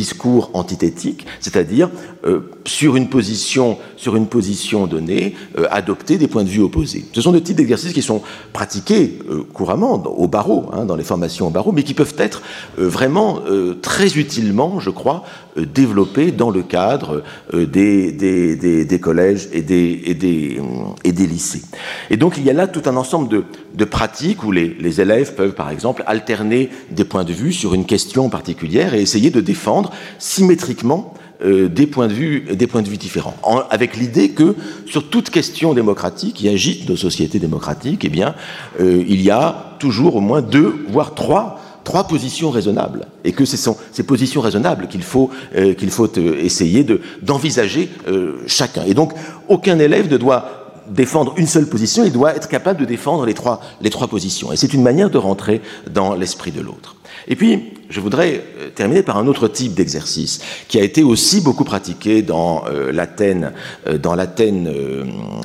antithétiques, 0.54 1.26
c'est-à-dire 1.40 1.90
euh, 2.26 2.52
sur 2.66 2.98
une 2.98 3.08
position, 3.08 3.78
sur 3.96 4.18
une 4.18 4.28
position 4.28 4.88
donnée, 4.88 5.36
euh, 5.58 5.68
adopter 5.72 6.18
des 6.18 6.28
points 6.28 6.44
de 6.44 6.50
vue 6.50 6.62
opposés. 6.62 7.06
Ce 7.14 7.22
sont 7.22 7.32
des 7.32 7.42
types 7.42 7.56
d'exercices 7.56 7.94
qui 7.94 8.02
sont 8.02 8.22
pratiqués 8.52 9.20
couramment 9.54 9.94
au 9.94 10.28
barreau, 10.28 10.70
hein, 10.74 10.86
dans 10.86 10.96
les 10.98 11.04
formations 11.04 11.48
au 11.48 11.50
barreau, 11.50 11.72
mais 11.72 11.84
qui 11.84 11.94
peuvent 11.94 12.16
être 12.18 12.42
vraiment 12.78 13.42
très 13.82 14.18
utilement, 14.18 14.80
je 14.80 14.90
crois, 14.90 15.24
développés 15.66 16.32
dans 16.32 16.50
le 16.50 16.64
cadre 16.64 17.24
des, 17.54 18.12
des, 18.12 19.00
collèges 19.00 19.48
et 19.52 19.62
des 19.62 20.60
et 21.04 21.12
des, 21.12 21.28
lycées. 21.28 21.62
Et 22.10 22.18
donc 22.18 22.36
il 22.38 22.44
y 22.44 22.50
a 22.50 22.54
là 22.54 22.68
tout 22.68 22.82
un 22.86 22.96
ensemble 22.96 23.44
de, 23.74 23.86
pratiques 23.86 24.44
où 24.44 24.52
les, 24.52 25.02
élèves 25.02 25.36
peuvent 25.36 25.54
par 25.54 25.70
exemple 25.70 26.04
alterner 26.08 26.70
des 26.92 27.06
points 27.06 27.24
de 27.24 27.34
vue 27.34 27.54
sur 27.54 27.74
une 27.74 27.86
question 27.86 28.30
particulière 28.30 28.94
et 28.94 29.02
essayer 29.02 29.30
de 29.30 29.42
défendre 29.42 29.92
symétriquement 30.18 31.14
euh, 31.44 31.70
des, 31.70 31.88
points 31.88 32.08
de 32.08 32.14
vue, 32.14 32.42
des 32.52 32.68
points 32.68 32.82
de 32.82 32.90
vue 32.90 32.98
différents, 32.98 33.38
en, 33.44 33.60
avec 33.70 33.96
l'idée 33.96 34.32
que 34.32 34.56
sur 34.86 35.10
toute 35.10 35.30
question 35.30 35.74
démocratique 35.74 36.36
qui 36.36 36.50
agite 36.50 36.90
nos 36.90 36.98
sociétés 36.98 37.40
démocratiques, 37.40 38.04
eh 38.04 38.10
bien, 38.10 38.36
euh, 38.82 39.04
il 39.08 39.22
y 39.22 39.32
a 39.32 39.78
toujours 39.80 40.18
au 40.18 40.20
moins 40.20 40.42
deux, 40.42 40.86
voire 40.90 41.16
trois 41.16 41.62
trois 41.90 42.04
positions 42.04 42.52
raisonnables 42.52 43.08
et 43.24 43.32
que 43.32 43.46
ce 43.46 43.58
sont 43.58 43.76
ces 43.92 44.04
positions 44.04 44.42
raisonnables 44.42 44.88
qu'il 44.88 45.02
faut, 45.02 45.32
euh, 45.56 45.74
qu'il 45.74 45.90
faut 45.90 46.08
euh, 46.20 46.36
essayer 46.40 46.86
d'envisager 47.24 47.90
euh, 48.08 48.44
chacun. 48.46 48.84
Et 48.84 48.94
donc, 48.94 49.14
aucun 49.48 49.80
élève 49.80 50.08
ne 50.08 50.18
doit 50.18 50.46
défendre 50.88 51.34
une 51.38 51.48
seule 51.48 51.68
position, 51.68 52.04
il 52.04 52.12
doit 52.12 52.36
être 52.36 52.48
capable 52.48 52.80
de 52.80 52.86
défendre 52.86 53.26
les 53.26 53.34
trois 53.34 54.08
positions. 54.08 54.52
Et 54.52 54.56
c'est 54.56 54.76
une 54.76 54.84
manière 54.84 55.10
de 55.10 55.18
rentrer 55.18 55.62
dans 55.90 56.14
l'esprit 56.14 56.52
de 56.52 56.62
l'autre. 56.62 56.99
Et 57.30 57.36
puis, 57.36 57.60
je 57.90 58.00
voudrais 58.00 58.44
euh, 58.60 58.70
terminer 58.74 59.04
par 59.04 59.18
un 59.18 59.28
autre 59.28 59.48
type 59.48 59.74
d'exercice 59.74 60.42
qui 60.68 60.80
a 60.80 60.84
été 60.84 61.04
aussi 61.04 61.42
beaucoup 61.42 61.64
pratiqué 61.64 62.22
dans 62.22 62.64
euh, 62.68 62.92
l'Athènes, 62.92 63.54
euh, 63.88 63.98
dans 63.98 64.16
l'Athènes 64.16 64.70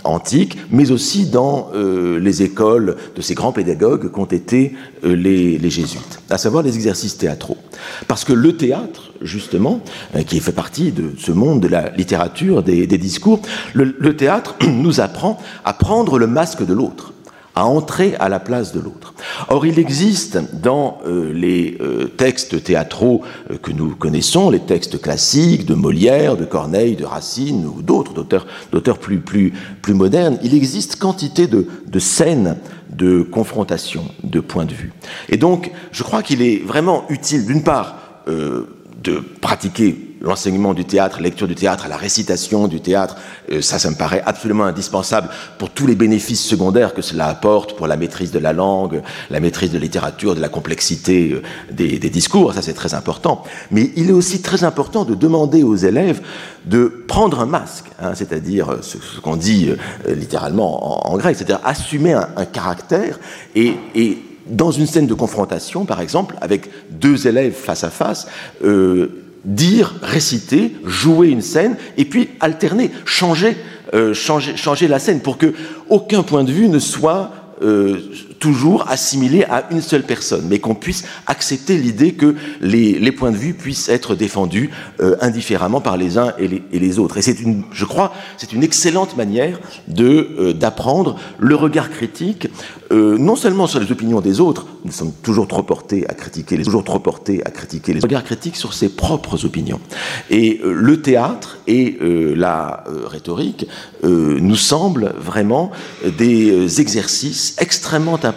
antique, 0.05 0.59
mais 0.70 0.90
aussi 0.90 1.27
dans 1.27 1.70
les 1.74 2.43
écoles 2.43 2.97
de 3.16 3.23
ces 3.23 3.35
grands 3.35 3.52
pédagogues 3.52 4.11
qu'ont 4.11 4.24
été 4.24 4.74
les, 5.02 5.70
jésuites, 5.70 6.20
à 6.31 6.39
savoir 6.39 6.62
les 6.62 6.74
exercices 6.74 7.16
théâtraux. 7.16 7.56
Parce 8.09 8.24
que 8.24 8.32
le 8.32 8.56
théâtre, 8.56 9.12
justement, 9.23 9.81
qui 10.27 10.40
fait 10.40 10.52
partie 10.52 10.93
de 10.93 11.12
ce 11.19 11.32
monde 11.32 11.61
de 11.61 11.69
la 11.69 11.90
littérature, 11.90 12.62
des, 12.62 12.86
discours, 12.86 13.40
le 13.74 14.16
théâtre 14.16 14.56
nous 14.66 15.01
apprend 15.01 15.39
à 15.65 15.73
prendre 15.73 16.19
le 16.19 16.27
masque 16.27 16.65
de 16.65 16.74
l'autre 16.74 17.14
à 17.55 17.66
entrer 17.66 18.14
à 18.18 18.28
la 18.28 18.40
place 18.40 18.72
de 18.72 18.81
l'autre. 18.81 19.14
Or, 19.48 19.64
il 19.64 19.78
existe 19.78 20.39
dans 20.60 20.98
euh, 21.06 21.32
les 21.32 21.78
euh, 21.81 22.06
textes 22.09 22.64
théâtraux 22.64 23.22
euh, 23.51 23.56
que 23.59 23.70
nous 23.70 23.94
connaissons, 23.94 24.51
les 24.51 24.60
textes 24.60 25.01
classiques 25.01 25.64
de 25.64 25.74
Molière, 25.74 26.36
de 26.36 26.44
Corneille, 26.44 26.97
de 26.97 27.05
Racine 27.05 27.64
ou 27.66 27.81
d'autres, 27.82 28.12
d'auteurs 28.12 28.98
plus, 28.98 29.20
plus, 29.20 29.52
plus 29.82 29.94
modernes, 29.94 30.39
il 30.43 30.55
existe 30.55 30.97
quantité 30.97 31.47
de, 31.47 31.68
de 31.86 31.98
scènes 31.98 32.56
de 32.90 33.22
confrontation, 33.22 34.05
de 34.22 34.40
points 34.40 34.66
de 34.66 34.74
vue. 34.74 34.93
Et 35.28 35.36
donc, 35.36 35.70
je 35.93 36.02
crois 36.02 36.22
qu'il 36.22 36.43
est 36.43 36.62
vraiment 36.64 37.05
utile, 37.09 37.44
d'une 37.44 37.64
part, 37.64 37.97
de 38.26 39.22
pratiquer 39.40 40.14
l'enseignement 40.24 40.74
du 40.74 40.84
théâtre, 40.84 41.20
lecture 41.20 41.46
du 41.46 41.55
théâtre, 41.55 41.86
la 41.88 41.96
récitation 41.96 42.66
du 42.66 42.80
théâtre, 42.80 43.16
euh, 43.52 43.60
ça, 43.60 43.78
ça 43.78 43.90
me 43.90 43.94
paraît 43.94 44.22
absolument 44.24 44.64
indispensable 44.64 45.28
pour 45.59 45.70
tous 45.70 45.86
les 45.86 45.94
bénéfices 45.94 46.44
secondaires 46.44 46.94
que 46.94 47.02
cela 47.02 47.26
apporte 47.26 47.76
pour 47.76 47.86
la 47.86 47.96
maîtrise 47.96 48.30
de 48.30 48.38
la 48.38 48.52
langue, 48.52 49.02
la 49.30 49.40
maîtrise 49.40 49.70
de 49.70 49.76
la 49.76 49.82
littérature, 49.82 50.34
de 50.34 50.40
la 50.40 50.48
complexité 50.48 51.32
euh, 51.32 51.42
des, 51.70 51.98
discours, 52.10 52.55
ça 52.55 52.62
c'est 52.62 52.74
très 52.74 52.94
important. 52.94 53.42
Mais 53.70 53.90
il 53.96 54.09
est 54.09 54.14
aussi 54.14 54.40
très 54.40 54.64
important 54.64 55.05
de 55.05 55.14
demander 55.14 55.62
aux 55.62 55.76
élèves 55.76 56.22
de 56.64 57.05
prendre 57.06 57.40
un 57.40 57.46
masque, 57.46 57.86
hein, 58.01 58.12
c'est-à-dire 58.14 58.70
euh, 58.70 58.78
ce, 58.80 58.96
qu'on 59.20 59.36
dit 59.36 59.70
littéralement 60.09 61.10
en, 61.10 61.16
grec, 61.18 61.36
c'est-à-dire 61.36 61.60
assumer 61.64 62.14
un, 62.14 62.44
caractère 62.46 63.18
et, 63.55 63.76
dans 64.46 64.70
une 64.70 64.86
scène 64.86 65.06
de 65.06 65.14
confrontation, 65.14 65.86
par 65.86 66.01
exemple, 66.01 66.36
avec 66.42 66.68
deux 66.90 67.26
élèves 67.26 67.55
face 67.55 67.82
à 67.82 67.90
face, 67.90 68.26
dire, 69.44 69.94
réciter, 70.02 70.76
jouer 70.84 71.28
une 71.28 71.42
scène, 71.42 71.76
et 71.96 72.04
puis 72.04 72.30
alterner, 72.40 72.90
changer, 73.04 73.56
euh, 73.94 74.14
changer, 74.14 74.56
changer 74.56 74.88
la 74.88 74.98
scène 74.98 75.20
pour 75.20 75.38
que 75.38 75.54
aucun 75.88 76.22
point 76.22 76.44
de 76.44 76.52
vue 76.52 76.68
ne 76.68 76.78
soit 76.78 77.32
euh, 77.62 78.00
toujours 78.44 78.90
assimilé 78.90 79.44
à 79.44 79.64
une 79.70 79.80
seule 79.80 80.02
personne, 80.02 80.44
mais 80.50 80.58
qu'on 80.58 80.74
puisse 80.74 81.04
accepter 81.26 81.78
l'idée 81.78 82.12
que 82.12 82.34
les, 82.60 83.10
points 83.10 83.30
de 83.30 83.38
vue 83.38 83.54
puissent 83.54 83.88
être 83.88 84.14
défendus 84.14 84.68
euh, 85.00 85.16
indifféremment 85.22 85.80
par 85.80 85.96
les 85.96 86.18
uns 86.18 86.34
et 86.38 86.78
les, 86.78 86.98
autres. 86.98 87.16
Et 87.16 87.22
c'est 87.22 87.40
une, 87.40 87.64
je 87.72 87.86
crois, 87.86 88.12
c'est 88.36 88.52
une 88.52 88.62
excellente 88.62 89.16
manière 89.16 89.58
de 89.88 90.28
euh, 90.38 90.52
d'apprendre 90.52 91.16
le 91.38 91.54
regard 91.54 91.88
critique, 91.88 92.48
euh, 92.92 93.16
non 93.16 93.34
seulement 93.34 93.66
sur 93.66 93.80
les 93.80 93.90
opinions 93.90 94.20
des 94.20 94.40
autres, 94.40 94.66
nous 94.84 94.92
sommes 94.92 95.12
toujours 95.22 95.48
trop 95.48 95.62
portés 95.62 96.04
à 96.10 96.12
critiquer 96.12 96.58
les, 96.58 96.64
toujours 96.64 96.84
trop 96.84 96.98
portés 96.98 97.40
à 97.46 97.50
critiquer 97.50 97.94
les 97.94 98.00
regard 98.00 98.24
critique 98.24 98.56
sur 98.56 98.74
ses 98.74 98.90
propres 98.90 99.46
opinions. 99.46 99.80
Et 100.28 100.60
le 100.62 101.00
théâtre 101.00 101.56
et 101.66 101.96
la 102.36 102.84
rhétorique 103.06 103.66
nous 104.02 104.56
semblent 104.56 105.14
vraiment 105.16 105.70
des 106.18 106.82
exercices 106.82 107.56
extrêmement 107.58 108.16
importants 108.22 108.34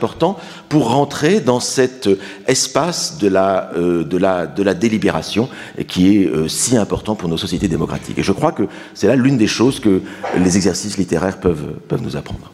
pour 0.69 0.89
rentrer 0.89 1.39
dans 1.39 1.59
cet 1.59 2.09
espace 2.47 3.17
de 3.17 3.27
la, 3.27 3.71
euh, 3.75 4.03
de 4.03 4.17
la, 4.17 4.47
de 4.47 4.63
la 4.63 4.73
délibération 4.73 5.49
qui 5.87 6.17
est 6.17 6.25
euh, 6.27 6.47
si 6.47 6.77
important 6.77 7.15
pour 7.15 7.29
nos 7.29 7.37
sociétés 7.37 7.67
démocratiques. 7.67 8.17
Et 8.17 8.23
je 8.23 8.31
crois 8.31 8.51
que 8.51 8.67
c'est 8.93 9.07
là 9.07 9.15
l'une 9.15 9.37
des 9.37 9.47
choses 9.47 9.79
que 9.79 10.01
les 10.37 10.55
exercices 10.55 10.97
littéraires 10.97 11.39
peuvent, 11.39 11.73
peuvent 11.87 12.01
nous 12.01 12.15
apprendre. 12.15 12.51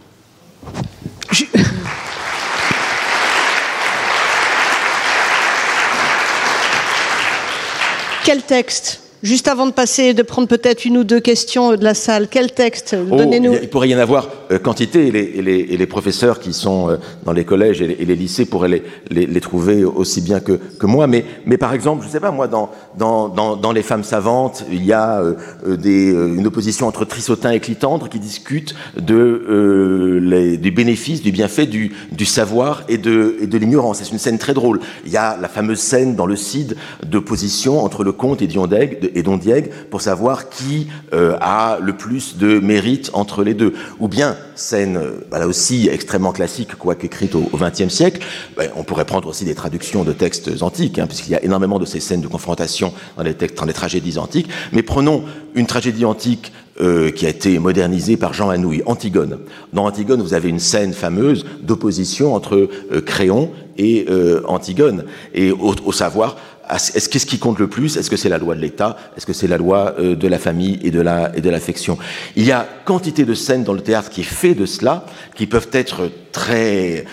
Quel 8.24 8.42
texte? 8.42 9.03
Juste 9.24 9.48
avant 9.48 9.66
de 9.66 9.72
passer, 9.72 10.14
de 10.14 10.22
prendre 10.22 10.50
peut-être 10.50 10.84
une 10.84 10.98
ou 10.98 11.06
deux 11.06 11.22
questions 11.22 11.78
de 11.78 11.84
la 11.84 11.94
salle, 11.94 12.28
quel 12.30 12.52
texte 12.52 12.94
oh, 13.10 13.16
Donnez-nous. 13.16 13.54
Il 13.62 13.70
pourrait 13.70 13.88
y 13.88 13.96
en 13.96 14.00
avoir 14.00 14.28
euh, 14.52 14.60
quantité, 14.60 15.08
et 15.08 15.12
les, 15.12 15.32
et, 15.36 15.42
les, 15.42 15.60
et 15.60 15.78
les, 15.78 15.86
professeurs 15.86 16.42
qui 16.42 16.52
sont 16.52 16.90
euh, 16.90 16.98
dans 17.24 17.32
les 17.32 17.46
collèges 17.46 17.82
et 17.82 17.88
les, 17.88 17.94
et 17.94 18.06
les 18.06 18.18
lycées 18.18 18.44
pourraient 18.44 18.84
les, 19.10 19.26
les, 19.26 19.40
trouver 19.40 19.86
aussi 19.86 20.20
bien 20.20 20.42
que, 20.42 20.60
que 20.78 20.86
moi. 20.86 21.08
Mais, 21.08 21.24
mais, 21.46 21.58
par 21.58 21.74
exemple, 21.74 22.02
je 22.02 22.08
ne 22.08 22.12
sais 22.12 22.20
pas, 22.20 22.32
moi, 22.32 22.50
dans, 22.50 22.70
dans, 22.98 23.30
dans, 23.30 23.56
dans, 23.56 23.72
les 23.72 23.82
femmes 23.82 24.04
savantes, 24.04 24.66
il 24.70 24.84
y 24.84 24.92
a 24.92 25.22
euh, 25.22 25.78
des, 25.78 26.12
une 26.12 26.46
opposition 26.46 26.86
entre 26.88 27.06
Trissotin 27.06 27.52
et 27.52 27.62
Clitandre 27.62 28.10
qui 28.10 28.20
discutent 28.20 28.76
de, 29.00 29.16
euh, 29.16 30.20
les, 30.22 30.58
du 30.58 30.72
bénéfice, 30.72 31.22
du 31.22 31.32
bienfait 31.32 31.66
du, 31.66 31.96
du 32.12 32.26
savoir 32.26 32.84
et 32.90 32.98
de, 32.98 33.38
et 33.40 33.48
de 33.48 33.58
l'ignorance. 33.58 34.00
C'est 34.04 34.12
une 34.12 34.20
scène 34.20 34.38
très 34.38 34.54
drôle. 34.54 34.82
Il 35.06 35.14
y 35.14 35.18
a 35.18 35.38
la 35.42 35.48
fameuse 35.48 35.80
scène 35.80 36.18
dans 36.18 36.26
le 36.26 36.36
Cid 36.36 36.76
d'opposition 37.06 37.82
entre 37.82 38.04
le 38.04 38.12
comte 38.12 38.42
et 38.42 38.48
Diondègue 38.48 39.12
et 39.14 39.24
Dondiègue 39.24 39.70
pour 39.90 40.02
savoir 40.02 40.50
qui 40.50 40.88
euh, 41.14 41.36
a 41.42 41.78
le 41.82 41.94
plus 41.94 42.38
de 42.38 42.60
mérite 42.60 43.10
entre 43.14 43.44
les 43.44 43.54
deux. 43.54 43.74
Ou 44.00 44.08
bien, 44.08 44.36
scène 44.56 44.98
euh, 44.98 45.26
bah 45.32 45.40
là 45.40 45.48
aussi 45.48 45.90
extrêmement 45.92 46.32
classique, 46.32 46.76
quoique 46.76 47.06
écrite 47.06 47.36
au 47.36 47.50
XXe 47.54 47.90
siècle, 47.90 48.22
bah, 48.58 48.64
on 48.76 48.84
pourrait 48.84 49.06
prendre 49.06 49.28
aussi 49.28 49.46
des 49.46 49.56
traductions 49.56 50.04
de 50.04 50.14
textes 50.14 50.62
antiques, 50.62 51.00
hein, 51.00 51.08
puisqu'il 51.08 51.32
y 51.32 51.36
a 51.36 51.44
énormément 51.44 51.80
de 51.80 51.86
ces 51.86 52.00
scènes 52.00 52.22
de 52.22 52.28
confrontation 52.28 52.94
dans 53.18 53.24
les, 53.24 53.34
textes, 53.34 53.58
dans 53.58 53.66
les 53.66 53.74
tragédies 53.74 54.18
antiques. 54.18 54.50
Mais 54.72 54.84
prenons 54.84 55.24
une 55.56 55.68
tragédie 55.68 56.06
antique 56.06 56.52
euh, 56.82 57.12
qui 57.12 57.28
a 57.28 57.30
été 57.30 57.60
modernisée 57.60 58.18
par 58.18 58.34
Jean 58.34 58.50
Anouilh, 58.50 58.82
Antigone. 58.86 59.40
Dans 59.74 59.86
Antigone, 59.86 60.22
vous 60.22 60.34
avez 60.34 60.50
une 60.50 60.60
scène 60.60 60.94
fameuse 60.94 61.46
d'opposition 61.62 62.34
entre 62.34 62.68
Créon 63.06 63.52
et 63.78 64.06
Antigone, 64.48 65.06
et 65.34 65.52
au 65.52 65.92
savoir 65.92 66.38
est-ce 66.70 67.10
qu'est-ce 67.10 67.26
qui 67.26 67.40
compte 67.40 67.60
le 67.60 67.68
plus? 67.68 67.98
Est-ce 67.98 68.10
que 68.10 68.16
c'est 68.16 68.30
la 68.30 68.38
loi 68.38 68.56
de 68.56 68.62
l'État? 68.62 68.98
Est-ce 69.18 69.26
que 69.26 69.34
c'est 69.34 69.48
la 69.48 69.58
loi 69.58 69.96
euh, 70.00 70.16
de 70.16 70.28
la 70.28 70.40
famille 70.40 70.80
et 70.82 70.92
de 70.92 71.02
la 71.02 71.36
et 71.36 71.42
de 71.42 71.50
l'affection? 71.50 71.98
Il 72.36 72.46
y 72.46 72.52
a 72.52 72.68
quantité 72.86 73.26
de 73.26 73.34
scènes 73.34 73.64
dans 73.64 73.74
le 73.74 73.82
théâtre 73.82 74.10
qui 74.10 74.22
est 74.22 74.24
fait 74.24 74.56
de 74.56 74.66
cela, 74.66 75.06
qui 75.36 75.46
peuvent 75.46 75.70
être 75.74 76.10
très 76.32 77.06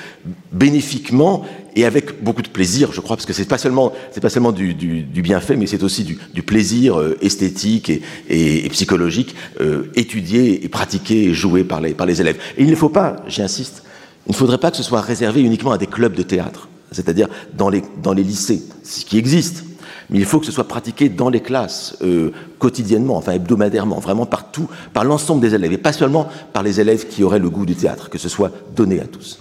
bénéfiquement 0.53 1.45
et 1.77 1.85
avec 1.85 2.23
beaucoup 2.23 2.43
de 2.43 2.49
plaisir, 2.49 2.93
je 2.93 3.01
crois, 3.01 3.17
parce 3.17 3.27
que 3.27 3.33
c'est 3.33 3.45
pas 3.45 3.59
seulement 3.59 3.93
c'est 4.13 4.21
pas 4.21 4.31
seulement 4.31 4.53
du, 4.53 4.75
du, 4.75 5.03
du 5.03 5.23
bienfait, 5.23 5.57
mais 5.57 5.67
c'est 5.67 5.83
aussi 5.83 6.05
du, 6.05 6.19
du 6.33 6.43
plaisir 6.43 6.99
euh, 6.99 7.19
esthétique 7.21 7.91
et, 7.91 8.03
et, 8.29 8.67
et 8.67 8.69
psychologique 8.71 9.35
euh, 9.61 9.91
étudié 9.95 10.65
et 10.65 10.69
pratiqué 10.69 11.25
et 11.25 11.35
joué 11.35 11.65
par 11.65 11.81
les 11.81 11.95
par 11.95 12.07
les 12.07 12.21
élèves. 12.21 12.39
Et 12.57 12.63
il 12.63 12.71
ne 12.71 12.77
faut 12.77 12.89
pas, 12.89 13.17
j'insiste, 13.27 13.83
il 14.27 14.31
ne 14.31 14.37
faudrait 14.37 14.59
pas 14.59 14.71
que 14.71 14.77
ce 14.77 14.83
soit 14.83 15.01
réservé 15.01 15.41
uniquement 15.41 15.73
à 15.73 15.79
des 15.79 15.87
clubs 15.87 16.15
de 16.15 16.23
théâtre 16.23 16.69
c'est-à-dire 16.93 17.29
dans 17.55 17.69
les, 17.69 17.83
dans 18.03 18.13
les 18.13 18.23
lycées, 18.23 18.63
ce 18.83 19.05
qui 19.05 19.19
existe. 19.19 19.65
Mais 20.11 20.19
il 20.19 20.25
faut 20.25 20.41
que 20.41 20.47
ce 20.47 20.53
soit 20.53 20.67
pratiqué 20.67 21.09
dans 21.09 21.29
les 21.29 21.41
classes, 21.41 21.97
euh, 22.03 22.33
quotidiennement, 22.59 23.17
enfin 23.17 23.33
hebdomadairement, 23.33 24.01
vraiment 24.01 24.27
partout, 24.27 24.69
par 24.93 25.05
l'ensemble 25.05 25.41
des 25.41 25.55
élèves, 25.55 25.73
et 25.73 25.79
pas 25.79 25.93
seulement 25.93 26.29
par 26.53 26.65
les 26.65 26.81
élèves 26.81 27.07
qui 27.07 27.23
auraient 27.23 27.39
le 27.39 27.49
goût 27.49 27.65
du 27.65 27.77
théâtre, 27.77 28.11
que 28.11 28.19
ce 28.19 28.29
soit 28.29 28.51
donné 28.75 29.01
à 29.01 29.07
tous. 29.07 29.39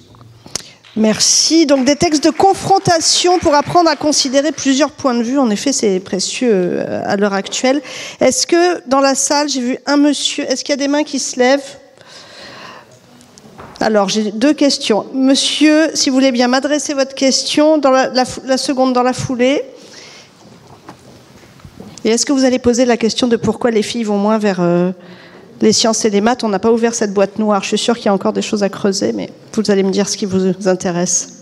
Merci. 0.96 1.66
Donc 1.66 1.86
des 1.86 1.96
textes 1.96 2.24
de 2.24 2.30
confrontation 2.30 3.40
pour 3.40 3.56
apprendre 3.56 3.90
à 3.90 3.96
considérer 3.96 4.52
plusieurs 4.52 4.92
points 4.92 5.16
de 5.16 5.24
vue. 5.24 5.40
En 5.40 5.50
effet, 5.50 5.72
c'est 5.72 6.00
précieux 6.00 6.52
euh, 6.52 7.04
à 7.06 7.16
l'heure 7.16 7.34
actuelle. 7.34 7.82
Est-ce 8.20 8.46
que 8.46 8.88
dans 8.88 9.00
la 9.00 9.16
salle, 9.16 9.50
j'ai 9.50 9.62
vu 9.62 9.78
un 9.86 9.98
monsieur, 9.98 10.44
est-ce 10.44 10.64
qu'il 10.64 10.74
y 10.74 10.78
a 10.78 10.78
des 10.78 10.88
mains 10.88 11.04
qui 11.04 11.20
se 11.20 11.40
lèvent? 11.40 11.79
Alors, 13.82 14.10
j'ai 14.10 14.32
deux 14.32 14.54
questions. 14.54 15.06
Monsieur, 15.14 15.92
si 15.94 16.10
vous 16.10 16.16
voulez 16.16 16.32
bien 16.34 16.50
m'adresser 16.50 16.94
votre 16.94 17.16
question, 17.16 17.78
dans 17.78 17.92
la, 17.92 18.26
seconde 18.58 18.94
dans 18.94 19.04
la 19.04 19.14
foulée. 19.14 19.64
Et 22.04 22.10
est-ce 22.10 22.26
que 22.26 22.34
vous 22.34 22.44
allez 22.44 22.60
poser 22.60 22.86
la 22.86 22.98
question 22.98 23.28
de 23.28 23.38
pourquoi 23.38 23.72
les 23.72 23.82
filles 23.82 24.04
vont 24.04 24.18
moins 24.18 24.38
vers, 24.38 24.60
euh, 24.60 24.92
les 25.62 25.74
sciences 25.74 26.06
et 26.06 26.10
les 26.10 26.22
maths, 26.22 26.44
on 26.44 26.50
n'a 26.50 26.60
pas 26.60 26.72
ouvert 26.72 26.94
cette 26.94 27.14
boîte 27.14 27.40
noire. 27.40 27.64
Je 27.64 27.70
suis 27.70 27.78
sûre 27.78 27.96
qu'il 27.96 28.06
y 28.06 28.10
a 28.10 28.14
encore 28.14 28.34
des 28.34 28.42
choses 28.42 28.64
à 28.64 28.70
creuser, 28.70 29.12
mais 29.14 29.30
vous 29.54 29.72
allez 29.72 29.84
me 29.84 29.92
dire 29.92 30.08
ce 30.08 30.18
qui 30.18 30.26
vous 30.26 30.68
intéresse. 30.68 31.36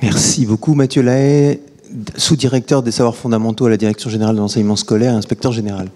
Merci 0.00 0.46
beaucoup, 0.46 0.74
Mathieu 0.74 1.02
Lahaye, 1.02 1.60
sous-directeur 2.16 2.82
des 2.82 2.90
savoirs 2.90 3.16
fondamentaux 3.16 3.66
à 3.66 3.70
la 3.70 3.76
Direction 3.76 4.10
générale 4.10 4.36
de 4.36 4.40
l'enseignement 4.40 4.76
scolaire 4.76 5.14
inspecteur 5.14 5.52
général. 5.52 5.88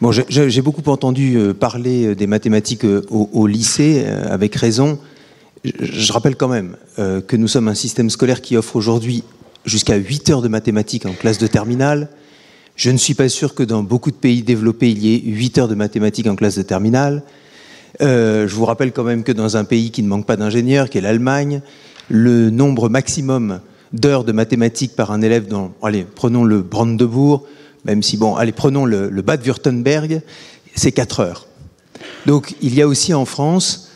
Bon, 0.00 0.10
j'ai 0.12 0.60
beaucoup 0.60 0.88
entendu 0.90 1.36
euh, 1.36 1.54
parler 1.54 2.06
euh, 2.06 2.14
des 2.14 2.26
mathématiques 2.26 2.84
euh, 2.84 3.06
au, 3.10 3.46
lycée, 3.46 4.04
avec 4.28 4.54
raison. 4.56 4.98
Je, 5.64 6.12
rappelle 6.12 6.36
quand 6.36 6.48
même 6.48 6.76
que 6.98 7.36
nous 7.36 7.48
sommes 7.48 7.68
un 7.68 7.74
système 7.74 8.10
scolaire 8.10 8.42
qui 8.42 8.54
offre 8.56 8.76
aujourd'hui 8.76 9.24
jusqu'à 9.64 9.96
8 9.96 10.28
heures 10.28 10.42
de 10.42 10.48
mathématiques 10.48 11.06
en 11.06 11.14
classe 11.14 11.38
de 11.38 11.46
terminale. 11.46 12.10
Je 12.76 12.90
ne 12.90 12.98
suis 12.98 13.14
pas 13.14 13.30
sûr 13.30 13.54
que 13.54 13.62
dans 13.62 13.82
beaucoup 13.82 14.10
de 14.10 14.16
pays 14.16 14.42
développés, 14.42 14.90
il 14.90 14.98
y 14.98 15.14
ait 15.14 15.22
8 15.24 15.58
heures 15.58 15.68
de 15.68 15.74
mathématiques 15.74 16.26
en 16.26 16.36
classe 16.36 16.56
de 16.56 16.62
terminale. 16.62 17.22
je 18.00 18.54
vous 18.54 18.66
rappelle 18.66 18.92
quand 18.92 19.04
même 19.04 19.22
que 19.22 19.32
dans 19.32 19.56
un 19.56 19.64
pays 19.64 19.90
qui 19.90 20.02
ne 20.02 20.08
manque 20.08 20.26
pas 20.26 20.36
d'ingénieurs, 20.36 20.90
qui 20.90 20.98
est 20.98 21.00
l'Allemagne, 21.00 21.62
le 22.10 22.50
nombre 22.50 22.90
maximum 22.90 23.60
d'heures 23.94 24.24
de 24.24 24.32
mathématiques 24.32 24.96
par 24.96 25.12
un 25.12 25.22
élève 25.22 25.46
dans, 25.46 25.72
allez, 25.82 26.04
prenons 26.04 26.44
le 26.44 26.60
Brandebourg, 26.62 27.46
même 27.84 28.02
si, 28.02 28.16
bon, 28.16 28.34
allez, 28.34 28.52
prenons 28.52 28.84
le, 28.84 29.08
Bad 29.22 29.46
Württemberg, 29.46 30.20
c'est 30.74 30.92
4 30.92 31.20
heures. 31.20 31.46
Donc 32.26 32.54
il 32.60 32.74
y 32.74 32.82
a 32.82 32.88
aussi 32.88 33.14
en 33.14 33.24
France 33.24 33.90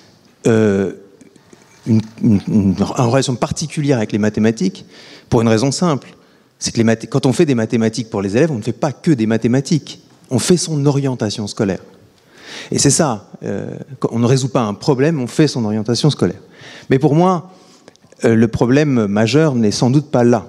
euh, 0.47 0.93
une, 1.87 2.01
relation 2.79 3.35
particulière 3.35 3.97
avec 3.97 4.13
les 4.13 4.19
mathématiques 4.19 4.85
pour 5.29 5.41
une 5.43 5.49
raison 5.49 5.73
simple. 5.73 6.09
C'est 6.59 6.73
que 6.73 6.81
les 6.81 6.97
quand 7.09 7.27
on 7.27 7.33
fait 7.33 7.47
des 7.47 7.55
mathématiques 7.55 8.09
pour 8.09 8.23
les 8.23 8.37
élèves, 8.37 8.53
on 8.53 8.59
ne 8.59 8.63
fait 8.63 8.73
pas 8.73 8.93
que 8.93 9.11
des 9.11 9.27
mathématiques. 9.27 10.01
On 10.31 10.39
fait 10.39 10.57
son 10.57 10.85
orientation 10.87 11.47
scolaire. 11.47 11.81
Et 12.71 12.79
c'est 12.79 12.91
ça, 12.91 13.31
euh, 13.43 13.77
on 14.11 14.19
ne 14.19 14.27
résout 14.27 14.49
pas 14.49 14.63
un 14.63 14.75
problème, 14.75 15.21
on 15.21 15.27
fait 15.27 15.49
son 15.49 15.65
orientation 15.65 16.11
scolaire. 16.11 16.41
Mais 16.91 16.99
pour 16.99 17.15
moi, 17.15 17.51
le 18.23 18.49
problème 18.49 19.07
majeur 19.07 19.55
n'est 19.55 19.71
sans 19.71 19.91
doute 19.91 20.11
pas 20.11 20.25
là. 20.25 20.47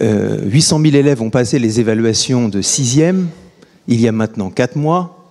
800 0.00 0.78
euh, 0.78 0.82
000 0.82 0.96
élèves 0.96 1.22
ont 1.22 1.30
passé 1.30 1.58
les 1.58 1.80
évaluations 1.80 2.48
de 2.48 2.62
sixième 2.62 3.28
il 3.88 4.00
y 4.00 4.06
a 4.06 4.12
maintenant 4.12 4.50
4 4.50 4.76
mois, 4.76 5.28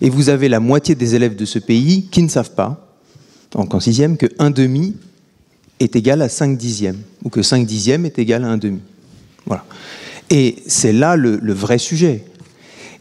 et 0.00 0.10
vous 0.10 0.28
avez 0.28 0.48
la 0.48 0.58
moitié 0.58 0.96
des 0.96 1.14
élèves 1.14 1.36
de 1.36 1.44
ce 1.44 1.60
pays 1.60 2.08
qui 2.10 2.20
ne 2.22 2.28
savent 2.28 2.54
pas, 2.54 2.96
donc 3.52 3.72
en 3.74 3.80
sixième, 3.80 4.16
que 4.16 4.26
1 4.40 4.50
demi 4.50 4.96
est 5.78 5.94
égal 5.94 6.20
à 6.20 6.28
5 6.28 6.58
dixièmes, 6.58 6.98
ou 7.24 7.30
que 7.30 7.42
5 7.42 7.64
dixièmes 7.64 8.04
est 8.04 8.18
égal 8.18 8.44
à 8.44 8.48
1 8.48 8.56
demi. 8.58 8.80
Voilà. 9.46 9.64
Et 10.30 10.56
c'est 10.66 10.92
là 10.92 11.14
le, 11.14 11.38
vrai 11.52 11.78
sujet. 11.78 12.24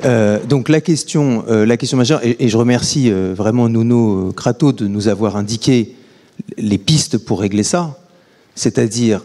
Euh, 0.06 0.40
donc 0.48 0.70
la 0.70 0.82
question, 0.82 1.44
la 1.48 1.78
question 1.78 1.98
majeure, 1.98 2.22
et, 2.24 2.48
je 2.48 2.58
remercie 2.58 3.10
vraiment 3.10 3.68
Nuno 3.68 4.32
Crato 4.34 4.72
de 4.72 4.86
nous 4.86 5.08
avoir 5.08 5.36
indiqué 5.36 5.96
les 6.58 6.78
pistes 6.78 7.18
pour 7.18 7.42
régler 7.42 7.64
ça, 7.64 7.98
c'est-à-dire 8.56 9.24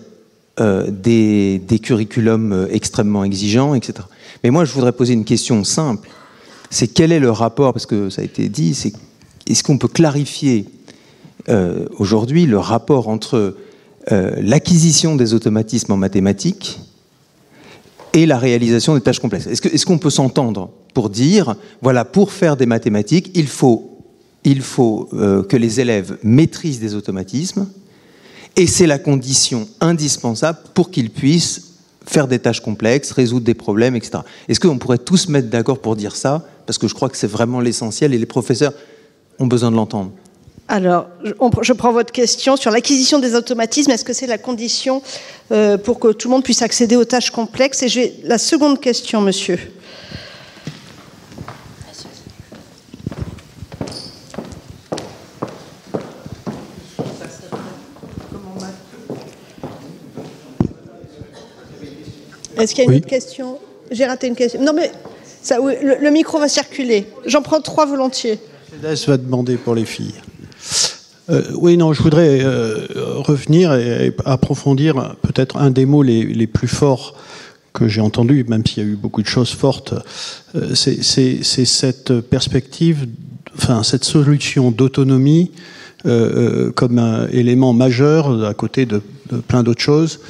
euh, 0.58 0.90
des, 0.90 1.60
curriculums 1.82 2.52
euh, 2.52 2.66
extrêmement 2.70 3.24
exigeants, 3.24 3.74
etc. 3.74 4.06
Mais 4.42 4.50
moi, 4.50 4.64
je 4.64 4.72
voudrais 4.72 4.92
poser 4.92 5.12
une 5.12 5.26
question 5.26 5.64
simple. 5.64 6.08
C'est 6.70 6.88
quel 6.88 7.12
est 7.12 7.20
le 7.20 7.30
rapport, 7.30 7.74
parce 7.74 7.84
que 7.84 8.08
ça 8.08 8.22
a 8.22 8.24
été 8.24 8.48
dit, 8.48 8.74
c'est 8.74 8.92
est-ce 9.46 9.62
qu'on 9.62 9.78
peut 9.78 9.88
clarifier 9.88 10.66
euh, 11.48 11.86
aujourd'hui 11.98 12.46
le 12.46 12.58
rapport 12.58 13.08
entre 13.08 13.56
l'acquisition 14.08 15.16
des 15.16 15.34
automatismes 15.34 15.90
en 15.90 15.96
mathématiques 15.96 16.78
et 18.12 18.24
la 18.24 18.38
réalisation 18.38 18.94
des 18.94 19.00
tâches 19.00 19.18
complexes? 19.18 19.48
Est-ce 19.48 19.84
qu'on 19.84 19.98
peut 19.98 20.10
s'entendre 20.10 20.70
pour 20.94 21.10
dire, 21.10 21.56
voilà, 21.82 22.04
pour 22.04 22.30
faire 22.30 22.56
des 22.56 22.66
mathématiques, 22.66 23.32
il 23.34 23.48
faut 23.48 23.95
il 24.46 24.62
faut 24.62 25.08
euh, 25.12 25.42
que 25.42 25.56
les 25.56 25.80
élèves 25.80 26.18
maîtrisent 26.22 26.78
des 26.78 26.94
automatismes, 26.94 27.66
et 28.54 28.66
c'est 28.68 28.86
la 28.86 28.98
condition 28.98 29.68
indispensable 29.80 30.58
pour 30.72 30.90
qu'ils 30.90 31.10
puissent 31.10 31.74
faire 32.06 32.28
des 32.28 32.38
tâches 32.38 32.60
complexes, 32.60 33.10
résoudre 33.10 33.44
des 33.44 33.54
problèmes, 33.54 33.96
etc. 33.96 34.20
Est-ce 34.48 34.60
qu'on 34.60 34.78
pourrait 34.78 34.98
tous 34.98 35.28
mettre 35.28 35.48
d'accord 35.48 35.80
pour 35.80 35.96
dire 35.96 36.14
ça? 36.14 36.46
Parce 36.64 36.78
que 36.78 36.86
je 36.86 36.94
crois 36.94 37.08
que 37.08 37.16
c'est 37.16 37.26
vraiment 37.26 37.60
l'essentiel 37.60 38.14
et 38.14 38.18
les 38.18 38.26
professeurs 38.26 38.72
ont 39.40 39.48
besoin 39.48 39.72
de 39.72 39.76
l'entendre. 39.76 40.12
Alors, 40.68 41.08
je 41.62 41.72
prends 41.72 41.92
votre 41.92 42.12
question 42.12 42.56
sur 42.56 42.70
l'acquisition 42.70 43.18
des 43.18 43.34
automatismes. 43.34 43.90
Est-ce 43.90 44.04
que 44.04 44.12
c'est 44.12 44.26
la 44.28 44.38
condition 44.38 45.02
euh, 45.50 45.76
pour 45.76 45.98
que 45.98 46.12
tout 46.12 46.28
le 46.28 46.34
monde 46.34 46.44
puisse 46.44 46.62
accéder 46.62 46.94
aux 46.94 47.04
tâches 47.04 47.30
complexes? 47.30 47.82
Et 47.82 47.88
j'ai 47.88 48.14
la 48.22 48.38
seconde 48.38 48.80
question, 48.80 49.20
monsieur. 49.20 49.58
Est-ce 62.66 62.74
qu'il 62.74 62.84
y 62.84 62.88
a 62.88 62.90
une 62.90 62.98
autre 62.98 63.06
question? 63.06 63.58
J'ai 63.92 64.06
raté 64.06 64.26
une 64.26 64.34
question. 64.34 64.60
Non, 64.60 64.72
mais 64.74 64.90
ça, 65.40 65.58
le, 65.58 66.10
micro 66.10 66.40
va 66.40 66.48
circuler. 66.48 67.06
J'en 67.24 67.40
prends 67.40 67.60
trois 67.60 67.86
volontiers. 67.86 68.40
Mercedes 68.82 69.08
va 69.08 69.16
demander 69.18 69.56
pour 69.56 69.76
les 69.76 69.84
filles. 69.84 70.14
Euh, 71.30 71.42
oui, 71.54 71.76
non, 71.76 71.92
je 71.92 72.02
voudrais 72.02 72.40
euh, 72.42 72.88
revenir 73.18 73.72
et, 73.72 74.12
approfondir 74.24 75.14
peut-être 75.22 75.58
un 75.58 75.70
des 75.70 75.86
mots 75.86 76.02
les, 76.02 76.46
plus 76.48 76.66
forts 76.66 77.14
que 77.72 77.86
j'ai 77.86 78.00
entendu, 78.00 78.44
même 78.48 78.66
s'il 78.66 78.82
y 78.82 78.86
a 78.86 78.88
eu 78.88 78.96
beaucoup 78.96 79.22
de 79.22 79.28
choses 79.28 79.52
fortes. 79.52 79.94
Euh, 80.56 80.74
c'est 80.74 81.44
cette 81.44 82.20
perspective, 82.20 83.06
enfin 83.56 83.84
cette 83.84 84.04
solution 84.04 84.72
d'autonomie 84.72 85.52
comme 86.74 86.98
un 86.98 87.28
élément 87.28 87.72
majeur 87.72 88.44
à 88.44 88.54
côté 88.54 88.86
de 88.86 89.02
plein 89.48 89.64
d'autres 89.64 89.82
choses 89.82 90.20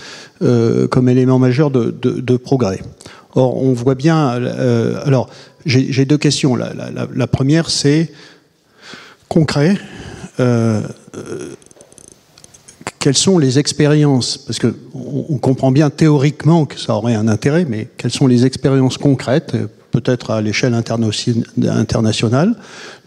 euh, 0.42 0.86
comme 0.86 1.08
élément 1.08 1.38
majeur 1.38 1.70
de, 1.70 2.36
progrès. 2.36 2.80
Or, 3.34 3.56
on 3.56 3.72
voit 3.72 3.94
bien. 3.94 4.34
Euh, 4.34 5.00
alors, 5.06 5.30
j'ai 5.64 6.04
deux 6.04 6.18
questions. 6.18 6.56
La, 6.56 7.26
première, 7.26 7.70
c'est 7.70 8.12
concret. 9.28 9.78
Euh, 10.38 10.82
quelles 12.98 13.16
sont 13.16 13.38
les 13.38 13.58
expériences? 13.58 14.36
Parce 14.36 14.58
qu'on 14.58 14.74
on 14.94 15.38
comprend 15.38 15.70
bien 15.72 15.88
théoriquement 15.88 16.66
que 16.66 16.78
ça 16.78 16.94
aurait 16.94 17.14
un 17.14 17.28
intérêt, 17.28 17.64
mais 17.66 17.88
quelles 17.96 18.12
sont 18.12 18.26
les 18.26 18.44
expériences 18.44 18.98
concrètes, 18.98 19.56
peut-être 19.90 20.32
à 20.32 20.42
l'échelle 20.42 20.74
internationale, 20.74 22.56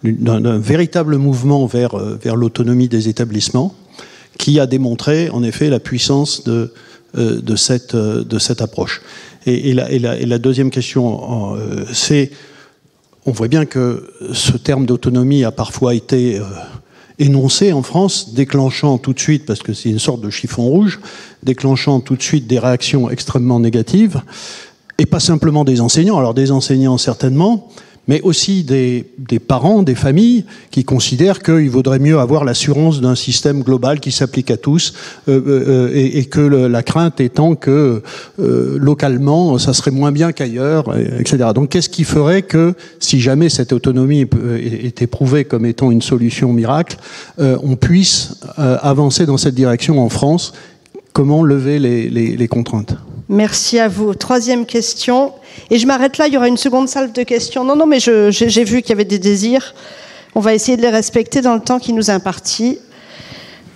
d'un 0.03 0.57
véritable 0.57 1.17
mouvement 1.17 1.67
vers, 1.67 1.95
vers 1.95 2.35
l'autonomie 2.35 2.87
des 2.87 3.07
établissements, 3.07 3.75
qui 4.39 4.59
a 4.59 4.65
démontré 4.65 5.29
en 5.29 5.43
effet 5.43 5.69
la 5.69 5.79
puissance 5.79 6.43
de, 6.43 6.73
de, 7.13 7.55
cette, 7.55 7.95
euh, 7.95 8.23
de 8.23 8.39
cette 8.39 8.61
approche. 8.61 9.01
Et, 9.45 9.73
la, 9.73 9.89
et, 9.91 9.99
la, 9.99 10.37
deuxième 10.37 10.69
question, 10.69 11.55
euh, 11.55 11.85
c'est, 11.93 12.31
on 13.25 13.31
voit 13.31 13.47
bien 13.47 13.65
que 13.65 14.11
ce 14.33 14.51
terme 14.57 14.85
d'autonomie 14.85 15.43
a 15.43 15.51
parfois 15.51 15.95
été 15.95 16.39
énoncé 17.19 17.73
en 17.73 17.81
France, 17.81 18.33
déclenchant 18.33 18.97
tout 18.97 19.13
de 19.13 19.19
suite, 19.19 19.45
parce 19.45 19.61
que 19.61 19.73
c'est 19.73 19.89
une 19.89 19.99
sorte 19.99 20.21
de 20.21 20.29
chiffon 20.29 20.63
rouge, 20.63 20.99
déclenchant 21.41 21.99
tout 21.99 22.15
de 22.15 22.21
suite 22.21 22.47
des 22.47 22.59
réactions 22.59 23.09
extrêmement 23.09 23.59
négatives, 23.59 24.21
et 24.97 25.05
pas 25.05 25.19
simplement 25.21 25.63
des 25.63 25.81
enseignants, 25.81 26.17
alors 26.17 26.33
des 26.33 26.51
enseignants 26.51 26.97
certainement, 26.97 27.69
mais 28.09 28.21
aussi 28.21 28.63
des, 28.63 29.05
parents, 29.47 29.83
des 29.83 29.93
familles 29.93 30.43
qui 30.71 30.83
considèrent 30.83 31.43
qu'il 31.43 31.69
vaudrait 31.69 31.99
mieux 31.99 32.17
avoir 32.17 32.43
l'assurance 32.43 33.01
d'un 33.01 33.13
système 33.13 33.61
global 33.61 33.99
qui 33.99 34.11
s'applique 34.11 34.49
à 34.49 34.57
tous 34.57 34.95
euh, 35.27 35.39
euh, 35.47 35.91
et, 35.93 36.25
que 36.25 36.39
la 36.39 36.81
crainte 36.81 37.21
étant 37.21 37.53
que 37.53 38.01
euh, 38.39 38.77
localement 38.79 39.59
ça 39.59 39.73
serait 39.73 39.91
moins 39.91 40.11
bien 40.11 40.31
qu'ailleurs, 40.31 40.97
etc. 41.19 41.49
Donc 41.53 41.69
qu'est-ce 41.69 41.89
qui 41.89 42.03
ferait 42.03 42.41
que 42.41 42.73
si 42.99 43.21
jamais 43.21 43.47
cette 43.47 43.73
autonomie 43.73 44.25
est 44.57 45.03
éprouvée 45.03 45.45
comme 45.45 45.67
étant 45.67 45.91
une 45.91 46.01
solution 46.01 46.51
miracle, 46.51 46.97
on 47.37 47.75
puisse 47.75 48.39
avancer 48.57 49.27
dans 49.27 49.37
cette 49.37 49.55
direction 49.55 50.03
en 50.03 50.09
France? 50.09 50.53
Comment 51.13 51.43
lever 51.43 51.77
les 51.77 52.47
contraintes? 52.47 52.95
Merci 53.31 53.77
à 53.77 53.87
vous. 53.87 54.15
Troisième 54.15 54.65
question. 54.65 55.33
Et 55.69 55.77
je 55.77 55.85
m'arrête 55.85 56.17
là, 56.17 56.25
il 56.25 56.33
y 56.33 56.37
aura 56.37 56.47
une 56.47 56.57
seconde 56.57 56.89
salle 56.89 57.11
de 57.11 57.21
questions. 57.21 57.63
Non, 57.63 57.75
non, 57.75 57.85
mais 57.85 57.99
j'ai 57.99 58.63
vu 58.63 58.81
qu'il 58.81 58.89
y 58.89 58.93
avait 58.93 59.05
des 59.05 59.19
désirs. 59.19 59.75
On 60.33 60.39
va 60.39 60.55
essayer 60.55 60.77
de 60.77 60.81
les 60.81 60.89
respecter 60.89 61.41
dans 61.41 61.53
le 61.53 61.61
temps 61.61 61.77
qui 61.77 61.93
nous 61.93 62.09
est 62.09 62.13
imparti. 62.13 62.79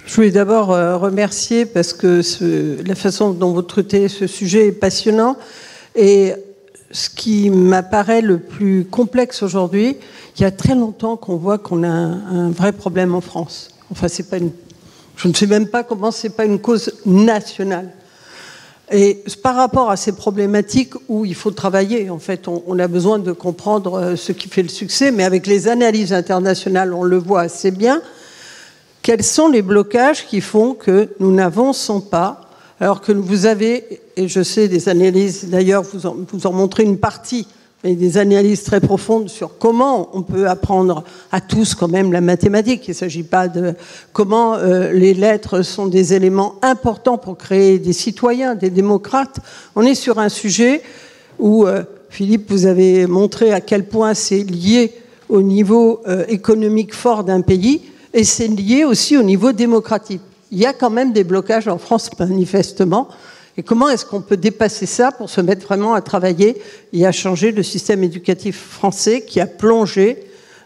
Je 0.07 0.15
voulais 0.15 0.31
d'abord 0.31 0.71
euh, 0.71 0.97
remercier 0.97 1.67
parce 1.67 1.93
que 1.93 2.21
la 2.83 2.95
façon 2.95 3.31
dont 3.31 3.53
vous 3.53 3.61
traitez 3.61 4.07
ce 4.07 4.25
sujet 4.25 4.69
est 4.69 4.71
passionnant. 4.71 5.37
Et 5.95 6.33
ce 6.89 7.11
qui 7.11 7.51
m'apparaît 7.51 8.21
le 8.21 8.39
plus 8.39 8.85
complexe 8.85 9.43
aujourd'hui, 9.43 9.97
il 10.35 10.41
y 10.41 10.45
a 10.45 10.51
très 10.51 10.73
longtemps 10.73 11.15
qu'on 11.15 11.37
voit 11.37 11.59
qu'on 11.59 11.83
a 11.83 11.87
un, 11.87 12.49
vrai 12.49 12.71
problème 12.71 13.13
en 13.13 13.21
France. 13.21 13.69
Enfin, 13.91 14.07
c'est 14.07 14.31
pas 14.31 14.37
une, 14.37 14.49
je 15.15 15.27
ne 15.27 15.33
sais 15.33 15.45
même 15.45 15.67
pas 15.67 15.83
comment 15.83 16.09
c'est 16.09 16.35
pas 16.35 16.45
une 16.45 16.57
cause 16.57 16.91
nationale. 17.05 17.91
Et 18.95 19.23
par 19.41 19.55
rapport 19.55 19.89
à 19.89 19.97
ces 19.97 20.11
problématiques 20.11 20.93
où 21.09 21.25
il 21.25 21.33
faut 21.33 21.49
travailler, 21.49 22.11
en 22.11 22.19
fait, 22.19 22.47
on, 22.47 22.77
a 22.77 22.87
besoin 22.87 23.17
de 23.17 23.31
comprendre 23.31 23.95
euh, 23.95 24.15
ce 24.15 24.31
qui 24.31 24.47
fait 24.47 24.61
le 24.61 24.69
succès, 24.69 25.11
mais 25.11 25.23
avec 25.23 25.47
les 25.47 25.67
analyses 25.67 26.13
internationales, 26.13 26.93
on 26.93 27.01
le 27.01 27.17
voit 27.17 27.41
assez 27.41 27.71
bien, 27.71 28.03
quels 29.01 29.23
sont 29.23 29.47
les 29.47 29.63
blocages 29.63 30.27
qui 30.27 30.41
font 30.41 30.75
que 30.75 31.09
nous 31.19 31.33
n'avançons 31.33 32.01
pas, 32.01 32.41
alors 32.79 33.01
que 33.01 33.11
vous 33.11 33.47
avez, 33.47 34.01
et 34.15 34.27
je 34.27 34.43
sais 34.43 34.67
des 34.67 34.87
analyses, 34.87 35.49
d'ailleurs, 35.49 35.81
vous 35.81 36.05
en, 36.05 36.15
vous 36.31 36.45
en 36.45 36.53
montrez 36.53 36.83
une 36.83 36.99
partie 36.99 37.47
et 37.83 37.95
des 37.95 38.17
analyses 38.17 38.63
très 38.63 38.79
profondes 38.79 39.29
sur 39.29 39.57
comment 39.57 40.09
on 40.13 40.21
peut 40.21 40.47
apprendre 40.47 41.03
à 41.31 41.41
tous 41.41 41.75
quand 41.75 41.89
même 41.89 42.13
la 42.13 42.21
mathématique. 42.21 42.87
Il 42.87 42.91
ne 42.91 42.95
s'agit 42.95 43.23
pas 43.23 43.47
de 43.47 43.73
comment 44.13 44.55
euh, 44.55 44.91
les 44.93 45.13
lettres 45.13 45.63
sont 45.63 45.87
des 45.87 46.13
éléments 46.13 46.55
importants 46.61 47.17
pour 47.17 47.37
créer 47.37 47.79
des 47.79 47.93
citoyens, 47.93 48.55
des 48.55 48.69
démocrates. 48.69 49.39
On 49.75 49.81
est 49.81 49.95
sur 49.95 50.19
un 50.19 50.29
sujet 50.29 50.81
où, 51.39 51.65
euh, 51.65 51.83
Philippe, 52.09 52.49
vous 52.49 52.65
avez 52.65 53.05
montré 53.05 53.51
à 53.51 53.59
quel 53.59 53.85
point 53.85 54.13
c'est 54.13 54.43
lié 54.43 54.93
au 55.27 55.41
niveau 55.41 56.01
euh, 56.07 56.23
économique 56.29 56.93
fort 56.93 57.23
d'un 57.23 57.41
pays 57.41 57.81
et 58.13 58.23
c'est 58.23 58.47
lié 58.47 58.85
aussi 58.85 59.17
au 59.17 59.23
niveau 59.23 59.51
démocratique. 59.51 60.21
Il 60.51 60.59
y 60.59 60.65
a 60.65 60.73
quand 60.73 60.91
même 60.91 61.11
des 61.11 61.23
blocages 61.23 61.67
en 61.67 61.79
France, 61.79 62.11
manifestement. 62.19 63.09
Et 63.57 63.63
comment 63.63 63.89
est-ce 63.89 64.05
qu'on 64.05 64.21
peut 64.21 64.37
dépasser 64.37 64.85
ça 64.85 65.11
pour 65.11 65.29
se 65.29 65.41
mettre 65.41 65.65
vraiment 65.65 65.93
à 65.93 66.01
travailler 66.01 66.61
et 66.91 67.05
à 67.05 67.11
changer 67.11 67.51
le 67.51 67.61
système 67.61 68.03
éducatif 68.03 68.59
français 68.59 69.21
qui 69.21 69.39
a 69.39 69.45
plongé 69.45 70.17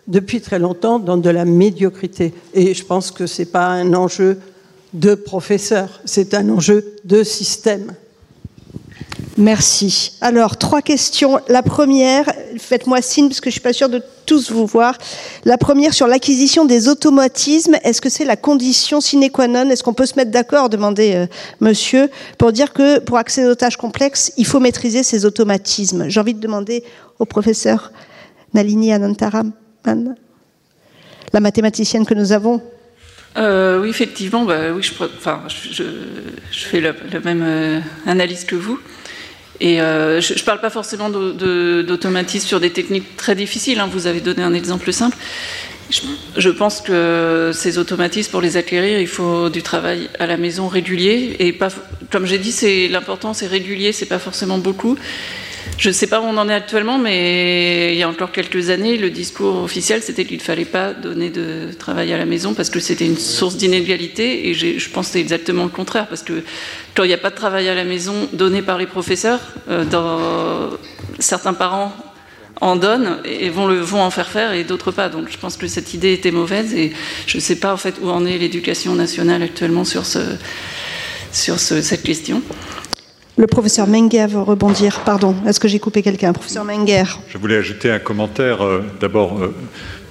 depuis 0.07 0.39
très 0.39 0.57
longtemps 0.57 0.99
dans 0.99 1.17
de 1.17 1.29
la 1.29 1.43
médiocrité? 1.43 2.33
Et 2.53 2.73
je 2.73 2.85
pense 2.85 3.11
que 3.11 3.27
ce 3.27 3.41
n'est 3.41 3.47
pas 3.47 3.67
un 3.67 3.93
enjeu 3.93 4.39
de 4.93 5.15
professeur, 5.15 6.01
c'est 6.05 6.33
un 6.33 6.49
enjeu 6.49 6.95
de 7.03 7.23
système. 7.23 7.93
Merci. 9.37 10.13
Alors, 10.19 10.57
trois 10.57 10.81
questions. 10.81 11.39
La 11.47 11.61
première, 11.61 12.25
faites-moi 12.57 13.03
signe 13.03 13.27
parce 13.27 13.39
que 13.39 13.51
je 13.51 13.53
suis 13.53 13.61
pas 13.61 13.71
sûre 13.71 13.87
de 13.87 14.01
tous 14.25 14.51
vous 14.51 14.65
voir. 14.65 14.97
La 15.45 15.59
première 15.59 15.93
sur 15.93 16.07
l'acquisition 16.07 16.65
des 16.65 16.87
automatismes. 16.87 17.75
Est-ce 17.83 18.01
que 18.01 18.09
c'est 18.09 18.25
la 18.25 18.35
condition 18.35 18.99
sine 18.99 19.29
qua 19.29 19.47
non? 19.47 19.69
Est-ce 19.69 19.83
qu'on 19.83 19.93
peut 19.93 20.07
se 20.07 20.15
mettre 20.15 20.31
d'accord, 20.31 20.69
demander 20.69 21.13
euh, 21.13 21.27
monsieur, 21.59 22.09
pour 22.39 22.51
dire 22.51 22.73
que 22.73 22.97
pour 22.97 23.17
accéder 23.17 23.47
aux 23.47 23.55
tâches 23.55 23.77
complexes, 23.77 24.33
il 24.37 24.45
faut 24.45 24.59
maîtriser 24.59 25.03
ces 25.03 25.23
automatismes 25.23 26.09
J'ai 26.09 26.19
envie 26.19 26.33
de 26.33 26.39
demander 26.39 26.83
au 27.19 27.25
professeur 27.25 27.91
Nalini 28.55 28.91
Anantaram, 28.91 29.51
la 29.85 31.39
mathématicienne 31.39 32.07
que 32.07 32.15
nous 32.15 32.31
avons. 32.31 32.59
Euh, 33.37 33.79
oui, 33.81 33.89
effectivement, 33.89 34.45
bah, 34.45 34.73
oui, 34.73 34.81
je, 34.81 34.93
fais 36.51 36.81
la, 36.81 36.93
même 37.23 37.43
euh, 37.43 37.79
analyse 38.07 38.45
que 38.45 38.55
vous. 38.55 38.79
Et 39.59 39.81
euh, 39.81 40.21
je 40.21 40.33
ne 40.33 40.39
parle 40.39 40.61
pas 40.61 40.69
forcément 40.69 41.09
d'automatisme 41.09 42.47
sur 42.47 42.59
des 42.59 42.71
techniques 42.71 43.17
très 43.17 43.35
difficiles. 43.35 43.79
Hein. 43.79 43.89
Vous 43.91 44.07
avez 44.07 44.21
donné 44.21 44.43
un 44.43 44.53
exemple 44.53 44.91
simple. 44.93 45.17
Je, 45.89 46.49
pense 46.49 46.81
que 46.81 47.51
ces 47.53 47.77
automatismes, 47.77 48.31
pour 48.31 48.41
les 48.41 48.57
acquérir, 48.57 48.99
il 48.99 49.07
faut 49.07 49.49
du 49.49 49.63
travail 49.63 50.09
à 50.19 50.27
la 50.27 50.35
maison 50.35 50.67
régulier. 50.67 51.37
Et 51.39 51.53
pas, 51.53 51.69
comme 52.11 52.25
j'ai 52.25 52.37
dit, 52.37 52.89
l'important, 52.89 53.33
c'est 53.33 53.47
régulier, 53.47 53.93
c'est 53.93 54.05
pas 54.05 54.19
forcément 54.19 54.57
beaucoup. 54.57 54.97
Je 55.77 55.89
ne 55.89 55.93
sais 55.93 56.07
pas 56.07 56.21
où 56.21 56.23
on 56.23 56.37
en 56.37 56.49
est 56.49 56.53
actuellement, 56.53 56.97
mais 56.97 57.93
il 57.93 57.97
y 57.97 58.03
a 58.03 58.09
encore 58.09 58.31
quelques 58.31 58.69
années, 58.69 58.97
le 58.97 59.09
discours 59.09 59.63
officiel, 59.63 60.01
c'était 60.01 60.25
qu'il 60.25 60.37
ne 60.37 60.41
fallait 60.43 60.65
pas 60.65 60.93
donner 60.93 61.29
de 61.29 61.71
travail 61.77 62.11
à 62.13 62.17
la 62.17 62.25
maison 62.25 62.53
parce 62.53 62.69
que 62.69 62.79
c'était 62.79 63.05
une 63.05 63.17
source 63.17 63.57
d'inégalité. 63.57 64.49
Et 64.49 64.53
je 64.53 64.89
pense 64.89 65.07
que 65.07 65.13
c'est 65.13 65.19
exactement 65.19 65.63
le 65.63 65.69
contraire, 65.69 66.07
parce 66.07 66.23
que 66.23 66.43
quand 66.95 67.03
il 67.03 67.07
n'y 67.07 67.13
a 67.13 67.19
pas 67.19 67.29
de 67.29 67.35
travail 67.35 67.67
à 67.69 67.75
la 67.75 67.83
maison 67.83 68.27
donné 68.33 68.61
par 68.61 68.77
les 68.77 68.87
professeurs, 68.87 69.39
euh, 69.69 70.69
certains 71.19 71.53
parents 71.53 71.93
en 72.61 72.75
donnent 72.75 73.19
et 73.25 73.49
vont, 73.49 74.01
en 74.01 74.09
faire 74.09 74.29
faire 74.29 74.53
et 74.53 74.63
d'autres 74.63 74.91
pas. 74.91 75.09
Donc 75.09 75.29
je 75.29 75.37
pense 75.37 75.57
que 75.57 75.67
cette 75.67 75.93
idée 75.93 76.13
était 76.13 76.31
mauvaise 76.31 76.73
et 76.73 76.91
je 77.27 77.37
ne 77.37 77.41
sais 77.41 77.57
pas 77.57 77.73
en 77.73 77.77
fait 77.77 77.95
où 78.01 78.09
en 78.09 78.25
est 78.25 78.37
l'éducation 78.37 78.95
nationale 78.95 79.43
actuellement 79.43 79.85
sur 79.85 80.05
cette 80.05 82.03
question. 82.03 82.41
Le 83.39 83.45
professeur 83.45 83.85
Menger 83.85 84.25
veut 84.25 84.41
rebondir. 84.41 85.01
Pardon, 85.05 85.35
est-ce 85.45 85.59
que 85.59 85.67
j'ai 85.67 85.77
coupé 85.77 86.01
quelqu'un? 86.01 86.33
Professeur 86.33 86.63
Menger. 86.63 87.03
Je 87.29 87.37
voulais 87.37 87.57
ajouter 87.57 87.91
un 87.91 87.99
commentaire. 87.99 88.65
Euh, 88.65 88.83
d'abord, 88.99 89.37
euh, 89.39 89.53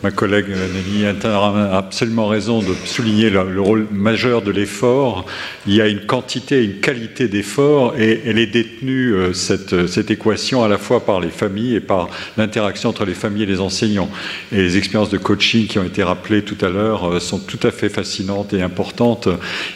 Ma 0.03 0.11
collègue 0.11 0.49
Nelly 0.49 1.07
a 1.07 1.77
absolument 1.77 2.27
raison 2.29 2.61
de 2.61 2.75
souligner 2.85 3.31
le, 3.31 3.61
rôle 3.61 3.87
majeur 3.91 4.43
de 4.43 4.51
l'effort. 4.51 5.25
Il 5.67 5.75
y 5.75 5.81
a 5.81 5.89
une 5.89 6.05
quantité 6.05 6.61
et 6.61 6.65
une 6.65 6.81
qualité 6.81 7.29
d'effort 7.29 7.99
et 7.99 8.21
elle 8.27 8.39
est 8.39 8.47
détenue, 8.47 9.15
euh, 9.15 9.33
cette, 9.33 9.87
cette, 9.87 10.11
équation, 10.11 10.63
à 10.63 10.69
la 10.69 10.77
fois 10.77 11.07
par 11.07 11.19
les 11.19 11.31
familles 11.31 11.77
et 11.77 11.81
par 11.81 12.09
l'interaction 12.37 12.91
entre 12.91 13.07
les 13.07 13.15
familles 13.15 13.45
et 13.45 13.47
les 13.47 13.61
enseignants. 13.61 14.11
Et 14.53 14.57
les 14.57 14.77
expériences 14.77 15.09
de 15.09 15.17
coaching 15.17 15.67
qui 15.67 15.79
ont 15.79 15.85
été 15.85 16.03
rappelées 16.03 16.43
tout 16.43 16.63
à 16.65 16.69
l'heure 16.69 17.15
euh, 17.15 17.19
sont 17.19 17.39
tout 17.39 17.67
à 17.67 17.71
fait 17.71 17.89
fascinantes 17.89 18.53
et 18.53 18.61
importantes. 18.61 19.29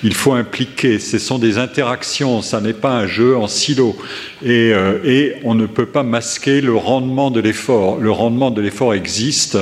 Il 0.04 0.12
faut 0.12 0.34
impliquer, 0.34 0.98
ce 0.98 1.18
sont 1.18 1.38
des 1.38 1.56
interactions, 1.56 2.42
ça 2.42 2.60
n'est 2.60 2.74
pas 2.74 2.92
un 2.92 3.06
jeu 3.06 3.38
en 3.38 3.48
silo. 3.48 3.96
Et, 4.42 4.72
euh, 4.72 4.98
et 5.04 5.34
on 5.44 5.54
ne 5.54 5.66
peut 5.66 5.86
pas 5.86 6.02
masquer 6.02 6.60
le 6.60 6.74
rendement 6.74 7.30
de 7.30 7.40
l'effort. 7.40 7.98
Le 7.98 8.10
rendement 8.10 8.50
de 8.50 8.60
l'effort 8.60 8.94
existe 8.94 9.58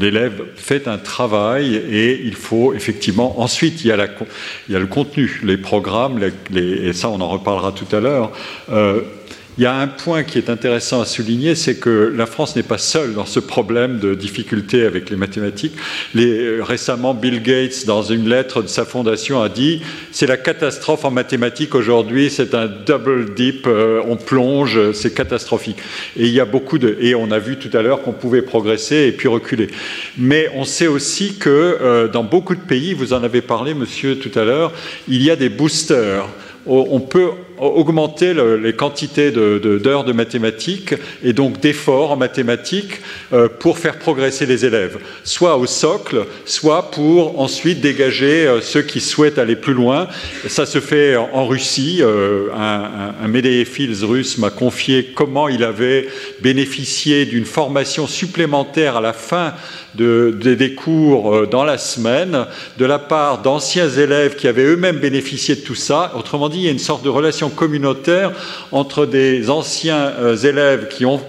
l'élève 0.00 0.42
fait 0.56 0.88
un 0.88 0.98
travail 0.98 1.76
et 1.76 2.20
il 2.24 2.34
faut 2.34 2.74
effectivement. 2.74 3.40
Ensuite, 3.40 3.84
il 3.84 3.88
y 3.88 3.92
a, 3.92 3.96
la, 3.96 4.08
il 4.68 4.72
y 4.72 4.76
a 4.76 4.80
le 4.80 4.86
contenu, 4.86 5.40
les 5.44 5.56
programmes, 5.56 6.20
et 6.54 6.92
ça, 6.92 7.08
on 7.10 7.20
en 7.20 7.28
reparlera 7.28 7.72
tout 7.72 7.94
à 7.94 8.00
l'heure. 8.00 8.32
Euh, 8.70 9.02
il 9.58 9.64
y 9.64 9.66
a 9.66 9.74
un 9.74 9.88
point 9.88 10.22
qui 10.22 10.38
est 10.38 10.50
intéressant 10.50 11.00
à 11.00 11.04
souligner, 11.04 11.56
c'est 11.56 11.80
que 11.80 12.12
la 12.16 12.26
France 12.26 12.54
n'est 12.54 12.62
pas 12.62 12.78
seule 12.78 13.14
dans 13.14 13.26
ce 13.26 13.40
problème 13.40 13.98
de 13.98 14.14
difficulté 14.14 14.84
avec 14.84 15.10
les 15.10 15.16
mathématiques. 15.16 15.74
Les, 16.14 16.60
récemment, 16.62 17.12
Bill 17.12 17.42
Gates, 17.42 17.84
dans 17.84 18.04
une 18.04 18.28
lettre 18.28 18.62
de 18.62 18.68
sa 18.68 18.84
fondation, 18.84 19.42
a 19.42 19.48
dit 19.48 19.82
c'est 20.12 20.28
la 20.28 20.36
catastrophe 20.36 21.04
en 21.04 21.10
mathématiques 21.10 21.74
aujourd'hui, 21.74 22.30
c'est 22.30 22.54
un 22.54 22.68
double 22.68 23.34
dip, 23.34 23.66
euh, 23.66 24.00
on 24.06 24.14
plonge, 24.14 24.92
c'est 24.92 25.12
catastrophique. 25.12 25.78
Et 26.16 26.26
il 26.26 26.32
y 26.32 26.38
a 26.38 26.44
beaucoup 26.44 26.78
de 26.78 26.96
et 27.00 27.16
on 27.16 27.32
a 27.32 27.40
vu 27.40 27.56
tout 27.56 27.76
à 27.76 27.82
l'heure 27.82 28.02
qu'on 28.02 28.12
pouvait 28.12 28.42
progresser 28.42 29.08
et 29.08 29.12
puis 29.12 29.26
reculer. 29.26 29.66
Mais 30.16 30.48
on 30.54 30.64
sait 30.64 30.86
aussi 30.86 31.34
que 31.34 31.48
euh, 31.50 32.06
dans 32.06 32.22
beaucoup 32.22 32.54
de 32.54 32.60
pays, 32.60 32.94
vous 32.94 33.12
en 33.12 33.24
avez 33.24 33.40
parlé, 33.40 33.74
monsieur, 33.74 34.20
tout 34.20 34.38
à 34.38 34.44
l'heure, 34.44 34.72
il 35.08 35.20
y 35.20 35.32
a 35.32 35.36
des 35.36 35.48
boosters 35.48 36.28
on 36.70 37.00
peut 37.00 37.30
augmenter 37.60 38.34
les 38.34 38.72
quantités 38.72 39.30
d'heures 39.30 40.04
de, 40.04 40.12
mathématiques 40.12 40.94
et 41.22 41.32
donc 41.32 41.60
d'efforts 41.60 42.12
en 42.12 42.16
mathématiques 42.16 43.00
euh, 43.32 43.48
pour 43.48 43.78
faire 43.78 43.98
progresser 43.98 44.46
les 44.46 44.64
élèves, 44.64 44.98
soit 45.24 45.56
au 45.56 45.66
socle, 45.66 46.26
soit 46.44 46.90
pour 46.90 47.40
ensuite 47.40 47.80
dégager 47.80 48.46
euh, 48.46 48.60
ceux 48.60 48.82
qui 48.82 49.00
souhaitent 49.00 49.38
aller 49.38 49.56
plus 49.56 49.74
loin. 49.74 50.08
Ça 50.46 50.66
se 50.66 50.80
fait 50.80 51.16
en 51.16 51.46
Russie. 51.46 51.98
Euh, 52.00 52.48
un, 52.54 53.14
un, 53.22 53.34
un 53.34 54.06
russe 54.06 54.38
m'a 54.38 54.50
confié 54.50 55.12
comment 55.14 55.48
il 55.48 55.64
avait 55.64 56.08
bénéficié 56.40 57.26
d'une 57.26 57.44
formation 57.44 58.06
supplémentaire 58.06 58.96
à 58.96 59.00
la 59.00 59.12
fin 59.12 59.54
des 59.94 60.74
cours 60.74 61.46
dans 61.48 61.64
la 61.64 61.78
semaine 61.78 62.46
de 62.78 62.84
la 62.84 62.98
part 62.98 63.42
d'anciens 63.42 63.88
élèves 63.88 64.36
qui 64.36 64.46
avaient 64.46 64.64
eux-mêmes 64.64 64.98
bénéficié 64.98 65.56
de 65.56 65.60
tout 65.60 65.74
ça. 65.74 66.12
Autrement 66.16 66.48
dit, 66.48 66.58
il 66.58 66.64
y 66.64 66.68
a 66.68 66.72
une 66.72 66.78
sorte 66.78 67.04
de 67.04 67.08
relation 67.08 67.47
communautaire 67.50 68.32
entre 68.72 69.06
des 69.06 69.50
anciens 69.50 70.12
euh, 70.18 70.36
élèves 70.36 70.88
qui 70.88 71.04
ont 71.04 71.20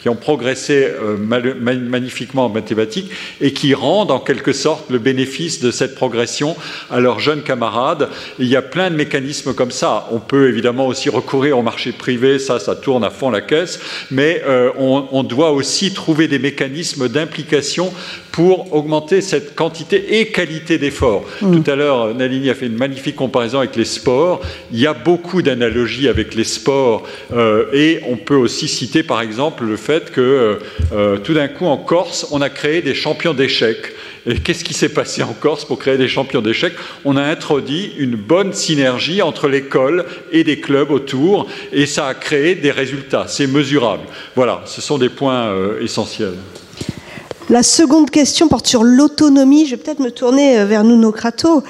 qui 0.00 0.08
ont 0.08 0.16
progressé 0.16 0.88
euh, 0.88 1.16
magnifiquement 1.18 2.46
en 2.46 2.48
mathématiques 2.48 3.10
et 3.40 3.52
qui 3.52 3.74
rendent 3.74 4.10
en 4.10 4.20
quelque 4.20 4.52
sorte 4.52 4.90
le 4.90 4.98
bénéfice 4.98 5.60
de 5.60 5.70
cette 5.70 5.94
progression 5.94 6.56
à 6.90 7.00
leurs 7.00 7.20
jeunes 7.20 7.42
camarades. 7.42 8.08
il 8.38 8.46
y 8.46 8.56
a 8.56 8.62
plein 8.62 8.90
de 8.90 8.96
mécanismes 8.96 9.54
comme 9.54 9.70
ça. 9.70 10.08
On 10.12 10.18
peut 10.18 10.48
évidemment 10.48 10.86
aussi 10.86 11.08
recourir 11.08 11.58
au 11.58 11.62
marché 11.62 11.92
privé, 11.92 12.38
ça, 12.38 12.58
ça 12.58 12.76
tourne 12.76 13.04
à 13.04 13.10
fond 13.10 13.30
la 13.30 13.40
caisse, 13.40 13.80
mais 14.10 14.42
euh, 14.46 14.70
on, 14.78 15.22
doit 15.22 15.50
aussi 15.50 15.92
trouver 15.92 16.28
des 16.28 16.38
mécanismes 16.38 17.08
d'implication 17.08 17.92
pour 18.32 18.72
augmenter 18.72 19.20
cette 19.20 19.54
quantité 19.54 20.20
et 20.20 20.28
qualité 20.28 20.78
d'efforts. 20.78 21.24
Mmh. 21.42 21.60
Tout 21.60 21.70
à 21.70 21.74
l'heure, 21.74 22.14
Nalini 22.14 22.50
a 22.50 22.54
fait 22.54 22.66
une 22.66 22.76
magnifique 22.76 23.16
comparaison 23.16 23.58
avec 23.58 23.76
les 23.76 23.84
sports. 23.84 24.40
Il 24.72 24.78
y 24.78 24.86
a 24.86 24.94
beaucoup 24.94 25.42
d'analogies 25.42 26.08
avec 26.08 26.34
les 26.34 26.44
sports 26.44 27.02
euh, 27.32 27.66
et 27.72 28.00
on 28.08 28.16
peut 28.16 28.36
aussi 28.36 28.68
citer 28.68 29.02
par 29.02 29.20
exemple 29.20 29.64
le 29.64 29.76
fait 29.76 29.87
que 29.88 30.20
euh, 30.20 30.54
euh, 30.92 31.16
tout 31.18 31.34
d'un 31.34 31.48
coup 31.48 31.66
en 31.66 31.76
Corse, 31.76 32.26
on 32.30 32.40
a 32.40 32.50
créé 32.50 32.82
des 32.82 32.94
champions 32.94 33.34
d'échecs. 33.34 33.92
Et 34.26 34.34
qu'est-ce 34.34 34.64
qui 34.64 34.74
s'est 34.74 34.90
passé 34.90 35.22
en 35.22 35.32
Corse 35.32 35.64
pour 35.64 35.78
créer 35.78 35.96
des 35.96 36.08
champions 36.08 36.42
d'échecs? 36.42 36.74
On 37.04 37.16
a 37.16 37.22
introduit 37.22 37.94
une 37.96 38.16
bonne 38.16 38.52
synergie 38.52 39.22
entre 39.22 39.48
l'école 39.48 40.04
et 40.30 40.44
des 40.44 40.60
clubs 40.60 40.90
autour, 40.90 41.46
et 41.72 41.86
ça 41.86 42.06
a 42.06 42.14
créé 42.14 42.54
des 42.54 42.70
résultats. 42.70 43.24
C'est 43.28 43.46
mesurable. 43.46 44.02
Voilà, 44.36 44.62
ce 44.66 44.82
sont 44.82 44.98
des 44.98 45.08
points 45.08 45.46
euh, 45.46 45.82
essentiels. 45.82 46.34
La 47.48 47.62
seconde 47.62 48.10
question 48.10 48.48
porte 48.48 48.66
sur 48.66 48.84
l'autonomie. 48.84 49.64
Je 49.64 49.70
vais 49.70 49.82
peut-être 49.82 50.00
me 50.00 50.10
tourner 50.10 50.66
vers 50.66 50.84
Nuno 50.84 51.12
Crato. 51.12 51.62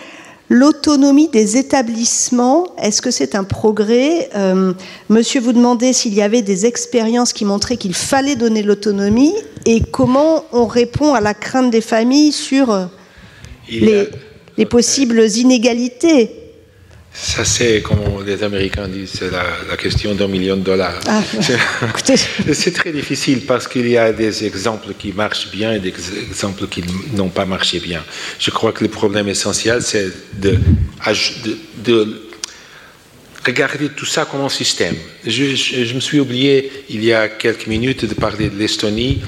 L'autonomie 0.51 1.29
des 1.29 1.59
établissements, 1.59 2.69
est-ce 2.79 3.03
que 3.03 3.11
c'est 3.11 3.35
un 3.35 3.45
progrès 3.45 4.31
euh, 4.35 4.73
Monsieur 5.11 5.41
vous 5.41 5.53
demandait 5.53 5.93
s'il 5.93 6.15
y 6.15 6.23
avait 6.23 6.41
des 6.41 6.65
expériences 6.65 7.35
qui 7.35 7.45
montraient 7.45 7.77
qu'il 7.77 7.95
fallait 7.95 8.37
donner 8.37 8.63
l'autonomie 8.63 9.35
et 9.67 9.83
comment 9.83 10.45
on 10.53 10.67
répond 10.67 11.13
à 11.13 11.21
la 11.21 11.35
crainte 11.35 11.71
des 11.71 11.83
familles 11.83 12.33
sur 12.33 12.71
euh, 12.71 12.87
les, 13.69 14.09
les 14.57 14.65
possibles 14.65 15.21
inégalités 15.37 16.48
ça, 17.21 17.45
c'est, 17.45 17.83
comme 17.83 18.25
les 18.25 18.45
Américains 18.45 18.87
disent, 18.87 19.11
c'est 19.19 19.31
la, 19.31 19.77
question 19.77 20.15
d'un 20.15 20.29
million 20.29 20.57
de 20.57 20.63
dollars. 20.63 21.01
Ah, 21.09 21.21
c'est 22.53 22.73
très 22.73 22.93
difficile 22.93 23.45
parce 23.45 23.67
qu'il 23.67 23.89
y 23.89 23.99
a 23.99 24.13
des 24.13 24.45
exemples 24.45 24.95
qui 24.97 25.13
marchent 25.13 25.51
bien 25.51 25.73
et 25.73 25.81
des 25.81 25.93
exemples 26.29 26.69
qui 26.69 26.85
n'ont 27.15 27.29
pas 27.29 27.45
marché 27.45 27.81
bien. 27.81 28.05
Je 28.39 28.51
crois 28.53 28.71
que 28.71 28.85
le 28.85 28.91
problème 28.91 29.29
essentiel, 29.29 29.83
c'est 29.83 30.13
de, 30.35 30.59
de, 31.85 32.23
regarder 33.45 33.89
tout 33.89 34.07
ça 34.07 34.25
comme 34.25 34.43
un 34.43 34.49
système. 34.49 34.95
Je, 35.27 35.93
me 35.95 36.01
suis 36.01 36.21
oublié 36.21 36.71
il 36.89 37.05
y 37.05 37.13
a 37.13 37.29
quelques 37.29 37.67
minutes 37.67 38.05
de 38.05 38.15
parler 38.15 38.49
de 38.49 38.57
l'Estonie 38.57 39.23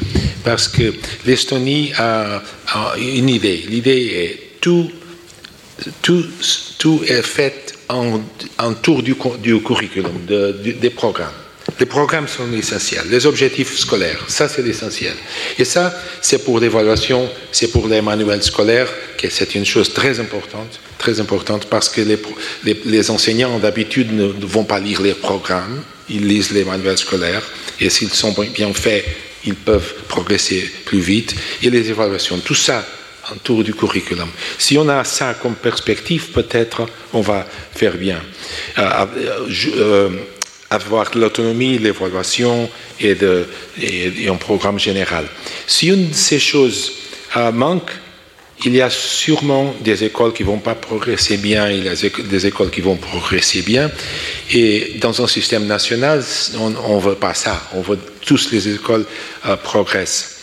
parce 0.45 0.69
que 0.69 0.95
l'Estonie 1.27 1.93
a, 1.97 2.41
a, 2.69 2.95
une 2.99 3.29
idée. 3.29 3.65
L'idée 3.69 4.03
est 4.15 4.61
tout, 4.61 4.91
tout, 6.03 6.25
tout 6.79 7.03
est 7.09 7.23
fait 7.23 7.80
en, 7.95 8.75
tour 8.75 9.03
du, 9.03 9.15
du 9.43 9.61
curriculum, 9.61 10.13
des 10.27 10.91
programmes. 10.91 11.33
Les 11.79 11.87
programmes 11.87 12.29
sont 12.29 12.53
essentiels, 12.53 13.05
les 13.11 13.27
objectifs 13.27 13.77
scolaires, 13.79 14.25
ça 14.29 14.49
c'est 14.49 14.63
l'essentiel. 14.63 15.15
Et 15.59 15.65
ça, 15.65 15.95
c'est 16.21 16.45
pour 16.45 16.59
l'évaluation, 16.59 17.29
c'est 17.53 17.69
pour 17.69 17.87
les 17.87 18.03
manuels 18.03 18.43
scolaires, 18.43 18.89
que 19.17 19.31
c'est 19.31 19.55
une 19.55 19.65
chose 19.65 19.93
très 19.93 20.21
importante, 20.21 20.81
très 20.99 21.21
importante 21.21 21.67
parce 21.67 21.89
que 21.89 22.01
les, 22.01 22.19
les, 22.85 23.11
enseignants 23.11 23.59
d'habitude 23.59 24.13
ne, 24.13 24.27
vont 24.47 24.65
pas 24.65 24.81
lire 24.81 25.01
les 25.01 25.15
programmes, 25.15 25.83
ils 26.09 26.27
lisent 26.27 26.51
les 26.51 26.65
manuels 26.65 26.99
scolaires, 26.99 27.43
et 27.81 27.89
s'ils 27.89 28.13
sont 28.13 28.35
bien 28.55 28.73
faits, 28.75 29.05
ils 29.45 29.55
peuvent 29.55 29.95
progresser 30.09 30.71
plus 30.85 31.01
vite. 31.01 31.35
Et 31.63 31.71
les 31.71 31.89
évaluations, 31.89 32.39
tout 32.39 32.55
ça, 32.55 32.85
autour 33.35 33.65
du 33.65 33.75
curriculum. 33.75 34.29
Si 34.59 34.79
on 34.79 34.89
a 34.89 35.05
ça 35.05 35.35
comme 35.35 35.55
perspective, 35.55 36.29
peut-être 36.31 36.87
on 37.13 37.21
va 37.21 37.47
faire 37.73 37.97
bien. 37.97 38.21
Euh, 38.79 39.07
euh, 39.77 40.11
avoir 40.71 41.11
l'autonomie, 41.17 41.79
l'évaluation 41.79 42.71
et, 43.01 43.17
un 44.29 44.37
programme 44.37 44.79
général. 44.79 45.27
Si 45.67 45.89
une 45.89 46.11
de 46.11 46.15
ces 46.15 46.39
choses 46.39 46.93
euh, 47.37 47.51
manque, 47.51 47.91
il 48.65 48.77
y 48.77 48.83
a 48.83 48.91
sûrement 48.91 49.75
des 49.81 50.05
écoles 50.05 50.33
qui 50.33 50.43
vont 50.43 50.59
pas 50.59 50.75
progresser 50.75 51.39
bien, 51.39 51.71
il 51.71 51.85
y 51.85 51.89
a 51.89 51.95
des 51.95 52.47
écoles 52.47 52.71
qui 52.71 52.83
vont 52.83 52.97
progresser 52.97 53.63
bien. 53.63 53.91
Et 54.53 54.97
dans 55.01 55.23
un 55.23 55.27
système 55.27 55.67
national, 55.67 56.23
on 56.59 56.97
ne 56.97 57.01
veut 57.01 57.15
pas 57.15 57.35
ça. 57.35 57.69
On 57.73 57.81
veut 57.81 57.97
que 57.97 58.27
toutes 58.27 58.53
les 58.53 58.69
écoles 58.75 59.07
progressent. 59.65 60.40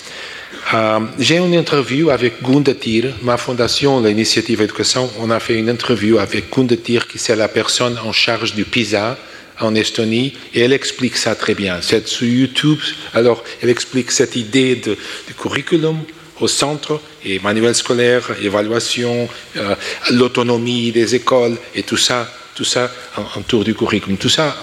Euh, 0.74 1.00
j'ai 1.20 1.38
une 1.38 1.54
interview 1.54 2.10
avec 2.10 2.42
Gundatir, 2.42 3.14
ma 3.22 3.38
fondation, 3.38 4.02
l'initiative 4.02 4.62
éducation, 4.62 5.10
on 5.20 5.30
a 5.30 5.40
fait 5.40 5.56
une 5.56 5.70
interview 5.70 6.18
avec 6.20 6.54
Gundatir, 6.54 7.08
qui 7.08 7.18
c'est 7.18 7.36
la 7.36 7.48
personne 7.48 7.98
en 8.04 8.12
charge 8.12 8.54
du 8.54 8.66
PISA 8.66 9.18
en 9.60 9.76
Estonie, 9.76 10.34
et 10.54 10.62
elle 10.62 10.74
explique 10.74 11.18
ça 11.18 11.36
très 11.36 11.56
bien. 11.56 11.80
C'est 11.82 12.08
sur 12.08 12.28
YouTube, 12.28 12.80
alors 13.14 13.44
elle 13.62 13.70
explique 13.70 14.12
cette 14.12 14.36
idée 14.36 14.76
de, 14.76 14.98
curriculum 15.40 16.00
au 16.40 16.48
centre, 16.48 17.02
et 17.26 17.40
manuel 17.40 17.74
scolaire, 17.74 18.30
évaluation, 18.42 19.28
euh, 19.56 19.76
l'autonomie 20.12 20.92
des 20.92 21.16
écoles, 21.16 21.58
et 21.76 21.84
tout 21.84 21.98
ça, 21.98 22.30
tout 22.56 22.66
ça 22.66 22.92
autour 23.36 23.64
du 23.64 23.74
curriculum. 23.74 24.18
Tout 24.18 24.30
ça 24.30 24.56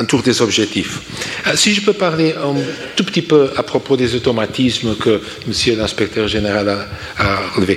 autour 0.00 0.22
des 0.22 0.42
objectifs. 0.42 1.00
Euh, 1.46 1.56
si 1.56 1.72
je 1.74 1.80
peux 1.80 1.92
parler 1.92 2.32
un 2.32 2.54
tout 2.96 3.04
petit 3.04 3.22
peu 3.22 3.50
à 3.56 3.62
propos 3.62 3.96
des 3.96 4.14
automatismes 4.14 4.96
que 4.96 5.20
Monsieur 5.46 5.76
l'inspecteur 5.76 6.26
général 6.26 6.86
a, 7.16 7.36
relevé. 7.54 7.76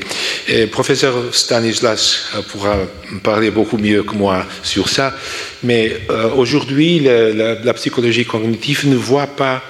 professeur 0.72 1.14
Stanislas 1.32 2.30
euh, 2.36 2.42
pourra 2.42 2.78
parler 3.24 3.52
beaucoup 3.52 3.78
mieux 3.78 4.04
que 4.04 4.16
moi 4.16 4.46
sur 4.64 4.90
ça, 4.90 5.16
mais 5.64 6.02
euh, 6.10 6.30
aujourd'hui, 6.32 7.00
la, 7.00 7.74
psychologie 7.74 8.26
cognitive 8.26 8.88
ne 8.88 8.96
voit 8.96 9.28
pas 9.28 9.62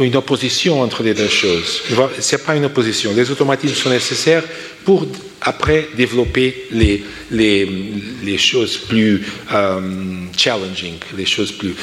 une 0.00 0.16
opposition 0.16 0.80
entre 0.82 1.02
les 1.02 1.14
deux 1.14 1.28
choses. 1.28 1.82
Ce 2.20 2.36
n'est 2.36 2.42
pas 2.42 2.56
une 2.56 2.66
opposition. 2.66 3.12
Les 3.14 3.30
automatismes 3.30 3.74
sont 3.74 3.90
nécessaires 3.90 4.44
pour 4.84 5.06
après 5.40 5.88
développer 5.96 6.66
les, 6.70 7.04
les, 7.30 8.38
choses 8.38 8.78
plus 8.78 9.22
euh, 9.52 9.80
challenging, 10.36 10.94
les 11.16 11.26
choses 11.26 11.52
plus. 11.52 11.74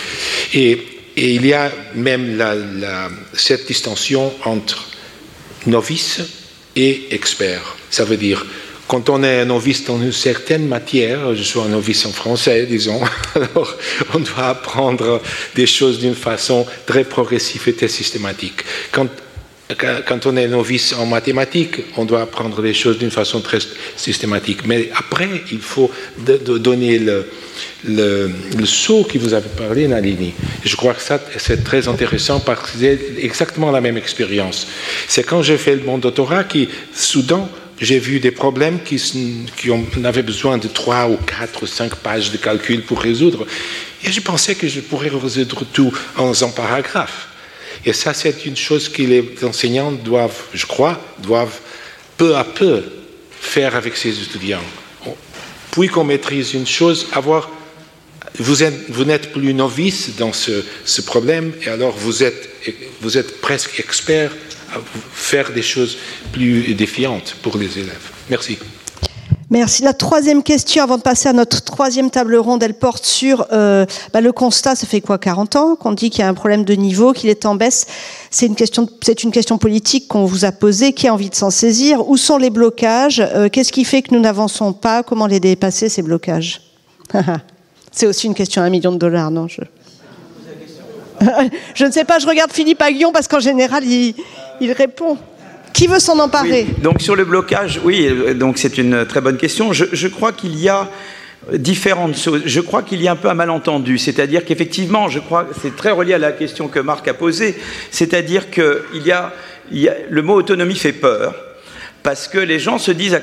Et, 0.53 0.87
il 1.17 1.45
y 1.45 1.53
a 1.53 1.69
même 1.93 2.41
cette 3.33 3.67
distinction 3.67 4.33
entre 4.45 4.87
novice 5.67 6.21
et 6.77 7.07
expert. 7.11 7.75
Ça 7.89 8.05
veut 8.05 8.15
dire, 8.15 8.45
quand 8.91 9.09
on 9.09 9.23
est 9.23 9.45
novice 9.45 9.85
dans 9.85 10.01
une 10.01 10.11
certaine 10.11 10.67
matière, 10.67 11.33
je 11.33 11.43
suis 11.43 11.61
un 11.61 11.69
novice 11.69 12.05
en 12.05 12.11
français, 12.11 12.65
disons, 12.65 12.99
alors 13.35 13.73
on 14.13 14.19
doit 14.19 14.49
apprendre 14.49 15.21
des 15.55 15.65
choses 15.65 15.99
d'une 15.99 16.13
façon 16.13 16.65
très 16.85 17.05
progressive 17.05 17.63
et 17.67 17.73
très 17.73 17.87
systématique. 17.87 18.65
Quand 18.91 19.07
quand 20.05 20.25
on 20.25 20.35
est 20.35 20.49
novice 20.49 20.91
en 20.91 21.05
mathématiques, 21.05 21.77
on 21.95 22.03
doit 22.03 22.23
apprendre 22.23 22.61
les 22.61 22.73
choses 22.73 22.97
d'une 22.97 23.09
façon 23.09 23.39
très 23.39 23.59
systématique. 23.95 24.65
Mais 24.65 24.89
après, 24.93 25.29
il 25.49 25.59
faut 25.59 25.89
donner 26.17 26.99
le, 26.99 27.25
le, 27.87 28.65
saut 28.65 29.05
qui 29.05 29.17
vous 29.17 29.33
avez 29.33 29.47
parlé, 29.47 29.87
Nalini. 29.87 30.33
Je 30.65 30.75
crois 30.75 30.93
que 30.93 31.01
ça, 31.01 31.21
c'est 31.37 31.63
très 31.63 31.87
intéressant 31.87 32.41
parce 32.41 32.71
que 32.71 32.77
c'est 32.81 32.99
exactement 33.19 33.71
la 33.71 33.79
même 33.79 33.95
expérience. 33.95 34.67
C'est 35.07 35.23
quand 35.23 35.41
j'ai 35.41 35.57
fait 35.57 35.77
mon 35.77 35.97
doctorat 35.99 36.43
qui, 36.43 36.67
soudain, 36.93 37.47
j'ai 37.81 37.97
vu 37.97 38.19
des 38.19 38.29
problèmes 38.29 38.79
qui, 38.83 39.01
qui 39.57 39.71
ont, 39.71 39.85
avaient 40.03 40.21
besoin 40.21 40.59
de 40.59 40.67
trois 40.67 41.09
ou 41.09 41.17
quatre 41.17 41.63
ou 41.63 41.67
cinq 41.67 41.95
pages 41.95 42.31
de 42.31 42.37
calcul 42.37 42.83
pour 42.83 43.01
résoudre. 43.01 43.47
Et 44.03 44.11
je 44.11 44.21
pensais 44.21 44.53
que 44.53 44.67
je 44.67 44.79
pourrais 44.79 45.09
résoudre 45.09 45.65
tout 45.73 45.91
en 46.15 46.31
un 46.31 46.49
paragraphe. 46.49 47.27
Et 47.83 47.93
ça, 47.93 48.13
c'est 48.13 48.45
une 48.45 48.55
chose 48.55 48.87
que 48.87 49.01
les 49.01 49.35
enseignants 49.43 49.91
doivent, 49.91 50.43
je 50.53 50.67
crois, 50.67 51.01
doivent 51.19 51.59
peu 52.17 52.35
à 52.37 52.43
peu 52.43 52.83
faire 53.39 53.75
avec 53.75 53.97
ces 53.97 54.21
étudiants. 54.21 54.61
Puis 55.71 55.87
qu'on 55.87 56.03
maîtrise 56.03 56.53
une 56.53 56.67
chose, 56.67 57.07
avoir, 57.13 57.49
vous, 58.39 59.05
n'êtes 59.05 59.31
plus 59.31 59.53
novice 59.53 60.15
dans 60.17 60.33
ce, 60.33 60.63
ce, 60.85 61.01
problème, 61.01 61.53
et 61.65 61.69
alors 61.69 61.95
vous 61.97 62.23
êtes, 62.23 62.49
vous 63.01 63.17
êtes 63.17 63.41
presque 63.41 63.79
expert 63.79 64.31
à 64.73 64.79
faire 65.13 65.51
des 65.51 65.61
choses 65.61 65.97
plus 66.31 66.73
défiantes 66.75 67.35
pour 67.41 67.57
les 67.57 67.79
élèves. 67.79 68.09
Merci. 68.29 68.57
Merci. 69.49 69.83
La 69.83 69.93
troisième 69.93 70.43
question, 70.43 70.81
avant 70.81 70.97
de 70.97 71.01
passer 71.01 71.27
à 71.27 71.33
notre 71.33 71.61
troisième 71.61 72.09
table 72.09 72.37
ronde, 72.37 72.63
elle 72.63 72.73
porte 72.73 73.05
sur 73.05 73.47
euh, 73.51 73.85
bah, 74.13 74.21
le 74.21 74.31
constat. 74.31 74.75
Ça 74.75 74.87
fait 74.87 75.01
quoi, 75.01 75.17
40 75.17 75.55
ans 75.57 75.75
qu'on 75.75 75.91
dit 75.91 76.09
qu'il 76.09 76.21
y 76.21 76.23
a 76.23 76.29
un 76.29 76.33
problème 76.33 76.63
de 76.63 76.73
niveau, 76.73 77.11
qu'il 77.11 77.29
est 77.29 77.45
en 77.45 77.55
baisse? 77.55 77.85
C'est 78.29 78.45
une 78.45 78.55
question, 78.55 78.87
c'est 79.01 79.23
une 79.23 79.31
question 79.31 79.57
politique 79.57 80.07
qu'on 80.07 80.23
vous 80.23 80.45
a 80.45 80.53
posée. 80.53 80.93
Qui 80.93 81.09
a 81.09 81.13
envie 81.13 81.29
de 81.29 81.35
s'en 81.35 81.49
saisir 81.49 82.07
Où 82.07 82.15
sont 82.15 82.37
les 82.37 82.49
blocages? 82.49 83.19
Euh, 83.19 83.49
Qu'est-ce 83.49 83.73
qui 83.73 83.83
fait 83.83 84.01
que 84.01 84.15
nous 84.15 84.21
n'avançons 84.21 84.71
pas? 84.71 85.03
Comment 85.03 85.27
les 85.27 85.41
dépasser 85.41 85.89
ces 85.89 86.01
blocages? 86.01 86.61
C'est 87.91 88.07
aussi 88.07 88.27
une 88.27 88.33
question 88.33 88.61
à 88.61 88.65
un 88.65 88.69
million 88.69 88.91
de 88.91 88.97
dollars, 88.97 89.31
non 89.31 89.47
je... 91.75 91.85
ne 91.85 91.91
sais 91.91 92.05
pas. 92.05 92.19
Je 92.19 92.27
regarde 92.27 92.51
Philippe 92.51 92.81
Aguillon 92.81 93.11
parce 93.11 93.27
qu'en 93.27 93.39
général, 93.39 93.83
il, 93.83 94.15
répond. 94.71 95.17
Qui 95.73 95.87
veut 95.87 95.99
s'en 95.99 96.19
emparer 96.19 96.67
Donc 96.81 97.01
sur 97.01 97.15
le 97.15 97.23
blocage, 97.23 97.79
oui, 97.83 98.09
donc 98.35 98.57
c'est 98.57 98.77
une 98.77 99.05
très 99.05 99.21
bonne 99.21 99.37
question. 99.37 99.71
Je, 99.71 100.07
crois 100.07 100.31
qu'il 100.31 100.57
y 100.57 100.67
a 100.67 100.89
différentes 101.53 102.17
choses. 102.17 102.41
Je 102.45 102.59
crois 102.59 102.81
qu'il 102.81 103.01
y 103.01 103.07
a 103.07 103.13
un 103.13 103.15
peu 103.15 103.29
un 103.29 103.35
malentendu, 103.35 103.97
c'est-à-dire 103.97 104.43
qu'effectivement, 104.43 105.07
je 105.07 105.19
crois, 105.19 105.47
c'est 105.61 105.75
très 105.75 105.91
relié 105.91 106.13
à 106.13 106.17
la 106.17 106.33
question 106.33 106.67
que 106.67 106.79
Marc 106.79 107.07
a 107.07 107.13
posée, 107.13 107.57
c'est-à-dire 107.89 108.47
a, 108.57 109.31
il 109.71 109.81
y 109.81 109.87
a, 109.87 109.95
le 110.09 110.21
mot 110.21 110.33
autonomie 110.33 110.75
fait 110.75 110.91
peur 110.91 111.35
parce 112.03 112.27
que 112.27 112.39
les 112.39 112.59
gens 112.59 112.77
se 112.77 112.91
disent, 112.91 113.19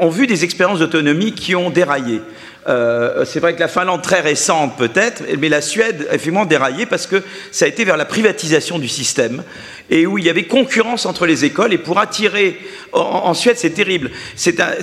ont 0.00 0.08
vu 0.08 0.26
des 0.26 0.44
expériences 0.44 0.80
d'autonomie 0.80 1.32
qui 1.32 1.54
ont 1.54 1.70
déraillé. 1.70 2.20
Euh, 2.66 3.24
c'est 3.24 3.40
vrai 3.40 3.54
que 3.54 3.60
la 3.60 3.68
Finlande, 3.68 4.02
très 4.02 4.20
récente 4.20 4.76
peut-être, 4.76 5.22
mais 5.38 5.48
la 5.48 5.60
Suède, 5.60 6.06
effectivement, 6.08 6.44
déraillé 6.44 6.86
parce 6.86 7.06
que 7.06 7.22
ça 7.50 7.66
a 7.66 7.68
été 7.68 7.84
vers 7.84 7.96
la 7.96 8.04
privatisation 8.04 8.78
du 8.78 8.88
système. 8.88 9.42
Et 9.90 10.06
où 10.06 10.16
il 10.18 10.24
y 10.24 10.30
avait 10.30 10.44
concurrence 10.44 11.06
entre 11.06 11.26
les 11.26 11.44
écoles. 11.44 11.72
Et 11.72 11.78
pour 11.78 11.98
attirer, 11.98 12.58
en, 12.92 13.34
Suède, 13.34 13.56
c'est 13.58 13.70
terrible. 13.70 14.10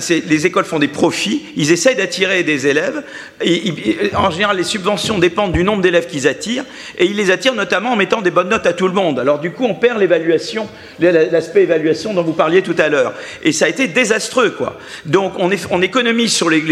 Les 0.08 0.46
écoles 0.46 0.64
font 0.64 0.78
des 0.78 0.88
profits, 0.88 1.42
ils 1.56 1.72
essayent 1.72 1.96
d'attirer 1.96 2.42
des 2.42 2.66
élèves. 2.66 3.02
En 4.14 4.30
général, 4.30 4.56
les 4.56 4.64
subventions 4.64 5.18
dépendent 5.18 5.52
du 5.52 5.64
nombre 5.64 5.82
d'élèves 5.82 6.06
qu'ils 6.06 6.28
attirent, 6.28 6.64
et 6.98 7.06
ils 7.06 7.16
les 7.16 7.30
attirent 7.30 7.54
notamment 7.54 7.92
en 7.92 7.96
mettant 7.96 8.22
des 8.22 8.30
bonnes 8.30 8.48
notes 8.48 8.66
à 8.66 8.72
tout 8.72 8.86
le 8.86 8.94
monde. 8.94 9.18
Alors 9.18 9.40
du 9.40 9.50
coup, 9.50 9.64
on 9.64 9.74
perd 9.74 9.98
l'évaluation, 9.98 10.68
l'aspect 11.00 11.62
évaluation 11.62 12.14
dont 12.14 12.22
vous 12.22 12.32
parliez 12.32 12.62
tout 12.62 12.76
à 12.78 12.88
l'heure. 12.88 13.14
Et 13.42 13.52
ça 13.52 13.64
a 13.64 13.68
été 13.68 13.88
désastreux, 13.88 14.50
quoi. 14.50 14.78
Donc 15.06 15.32
on 15.38 15.82
économise 15.82 16.32
sur 16.32 16.48
les, 16.48 16.62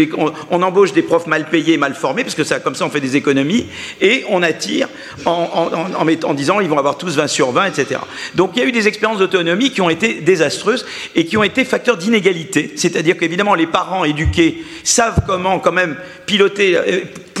on, 0.49 0.61
embauche 0.61 0.93
des 0.93 1.01
profs 1.01 1.27
mal 1.27 1.49
payés, 1.49 1.77
mal 1.77 1.95
formés, 1.95 2.23
parce 2.23 2.35
que 2.35 2.43
ça, 2.43 2.59
comme 2.59 2.75
ça, 2.75 2.85
on 2.85 2.89
fait 2.89 3.01
des 3.01 3.17
économies, 3.17 3.67
et 3.99 4.23
on 4.29 4.41
attire 4.41 4.87
en, 5.25 5.69
en, 5.97 6.07
en 6.07 6.33
disant 6.33 6.59
ils 6.61 6.69
vont 6.69 6.77
avoir 6.77 6.97
tous 6.97 7.15
20 7.15 7.27
sur 7.27 7.51
20, 7.51 7.65
etc. 7.65 7.99
Donc 8.35 8.51
il 8.55 8.59
y 8.59 8.65
a 8.65 8.67
eu 8.67 8.71
des 8.71 8.87
expériences 8.87 9.19
d'autonomie 9.19 9.71
qui 9.71 9.81
ont 9.81 9.89
été 9.89 10.15
désastreuses 10.21 10.85
et 11.15 11.25
qui 11.25 11.37
ont 11.37 11.43
été 11.43 11.65
facteurs 11.65 11.97
d'inégalité. 11.97 12.73
C'est-à-dire 12.75 13.17
qu'évidemment, 13.17 13.55
les 13.55 13.67
parents 13.67 14.03
éduqués 14.03 14.63
savent 14.83 15.21
comment 15.27 15.59
quand 15.59 15.71
même 15.71 15.97
piloter, 16.25 16.77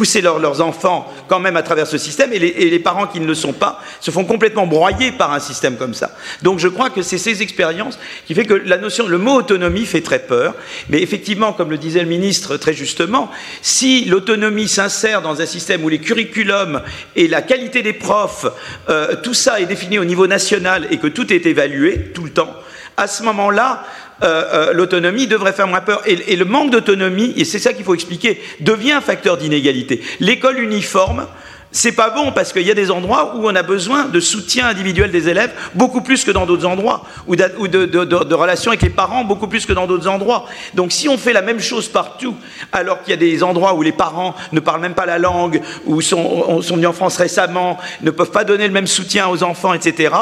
pousser 0.01 0.21
leurs 0.21 0.61
enfants 0.61 1.13
quand 1.27 1.39
même 1.39 1.55
à 1.57 1.61
travers 1.61 1.85
ce 1.85 1.99
système, 1.99 2.33
et 2.33 2.39
les, 2.39 2.79
parents 2.79 3.05
qui 3.05 3.19
ne 3.19 3.27
le 3.27 3.35
sont 3.35 3.53
pas 3.53 3.79
se 3.99 4.09
font 4.09 4.25
complètement 4.25 4.65
broyer 4.65 5.11
par 5.11 5.31
un 5.31 5.39
système 5.39 5.77
comme 5.77 5.93
ça. 5.93 6.09
Donc 6.41 6.57
je 6.57 6.67
crois 6.67 6.89
que 6.89 7.03
c'est 7.03 7.19
ces 7.19 7.43
expériences 7.43 7.99
qui 8.25 8.33
fait 8.33 8.45
que 8.45 8.55
la 8.55 8.79
notion, 8.79 9.07
le 9.07 9.19
mot 9.19 9.35
autonomie 9.35 9.85
fait 9.85 10.01
très 10.01 10.17
peur, 10.17 10.55
mais 10.89 11.03
effectivement, 11.03 11.53
comme 11.53 11.69
le 11.69 11.77
disait 11.77 11.99
le 11.99 12.07
ministre 12.07 12.57
très 12.57 12.73
justement, 12.73 13.29
si 13.61 14.05
l'autonomie 14.05 14.67
s'insère 14.67 15.21
dans 15.21 15.39
un 15.39 15.45
système 15.45 15.83
où 15.83 15.89
les 15.89 15.99
curriculums 15.99 16.81
et 17.15 17.27
la 17.27 17.43
qualité 17.43 17.83
des 17.83 17.93
profs, 17.93 18.47
euh, 18.89 19.15
tout 19.21 19.35
ça 19.35 19.59
est 19.59 19.67
défini 19.67 19.99
au 19.99 20.05
niveau 20.05 20.25
national 20.25 20.87
et 20.89 20.97
que 20.97 21.05
tout 21.05 21.31
est 21.31 21.45
évalué 21.45 22.11
tout 22.15 22.23
le 22.23 22.31
temps, 22.31 22.55
à 22.97 23.05
ce 23.05 23.21
moment-là, 23.21 23.83
euh, 24.23 24.43
euh, 24.53 24.73
l'autonomie 24.73 25.27
devrait 25.27 25.53
faire 25.53 25.67
moins 25.67 25.81
peur. 25.81 26.01
Et, 26.05 26.33
et 26.33 26.35
le 26.35 26.45
manque 26.45 26.71
d'autonomie, 26.71 27.33
et 27.37 27.45
c'est 27.45 27.59
ça 27.59 27.73
qu'il 27.73 27.83
faut 27.83 27.95
expliquer, 27.95 28.41
devient 28.59 28.93
un 28.93 29.01
facteur 29.01 29.37
d'inégalité. 29.37 30.01
L'école 30.19 30.59
uniforme, 30.59 31.27
c'est 31.71 31.93
pas 31.93 32.09
bon 32.09 32.31
parce 32.31 32.51
qu'il 32.51 32.63
y 32.63 32.71
a 32.71 32.75
des 32.75 32.91
endroits 32.91 33.35
où 33.35 33.47
on 33.47 33.55
a 33.55 33.63
besoin 33.63 34.05
de 34.05 34.19
soutien 34.19 34.67
individuel 34.67 35.11
des 35.11 35.29
élèves 35.29 35.51
beaucoup 35.73 36.01
plus 36.01 36.23
que 36.23 36.31
dans 36.31 36.45
d'autres 36.45 36.65
endroits, 36.65 37.05
ou, 37.27 37.35
de, 37.35 38.33
relations 38.33 38.71
avec 38.71 38.81
les 38.81 38.89
parents 38.89 39.23
beaucoup 39.23 39.47
plus 39.47 39.65
que 39.65 39.73
dans 39.73 39.87
d'autres 39.87 40.07
endroits. 40.07 40.45
Donc 40.73 40.91
si 40.91 41.07
on 41.07 41.17
fait 41.17 41.33
la 41.33 41.41
même 41.41 41.59
chose 41.59 41.87
partout, 41.87 42.35
alors 42.71 43.01
qu'il 43.01 43.11
y 43.11 43.13
a 43.13 43.17
des 43.17 43.43
endroits 43.43 43.73
où 43.73 43.81
les 43.81 43.91
parents 43.91 44.35
ne 44.51 44.59
parlent 44.59 44.81
même 44.81 44.93
pas 44.93 45.05
la 45.05 45.17
langue, 45.17 45.61
ou 45.85 46.01
sont, 46.01 46.61
sont 46.61 46.75
venus 46.75 46.89
en 46.89 46.93
France 46.93 47.17
récemment, 47.17 47.77
ne 48.01 48.11
peuvent 48.11 48.31
pas 48.31 48.43
donner 48.43 48.67
le 48.67 48.73
même 48.73 48.87
soutien 48.87 49.29
aux 49.29 49.43
enfants, 49.43 49.73
etc., 49.73 50.13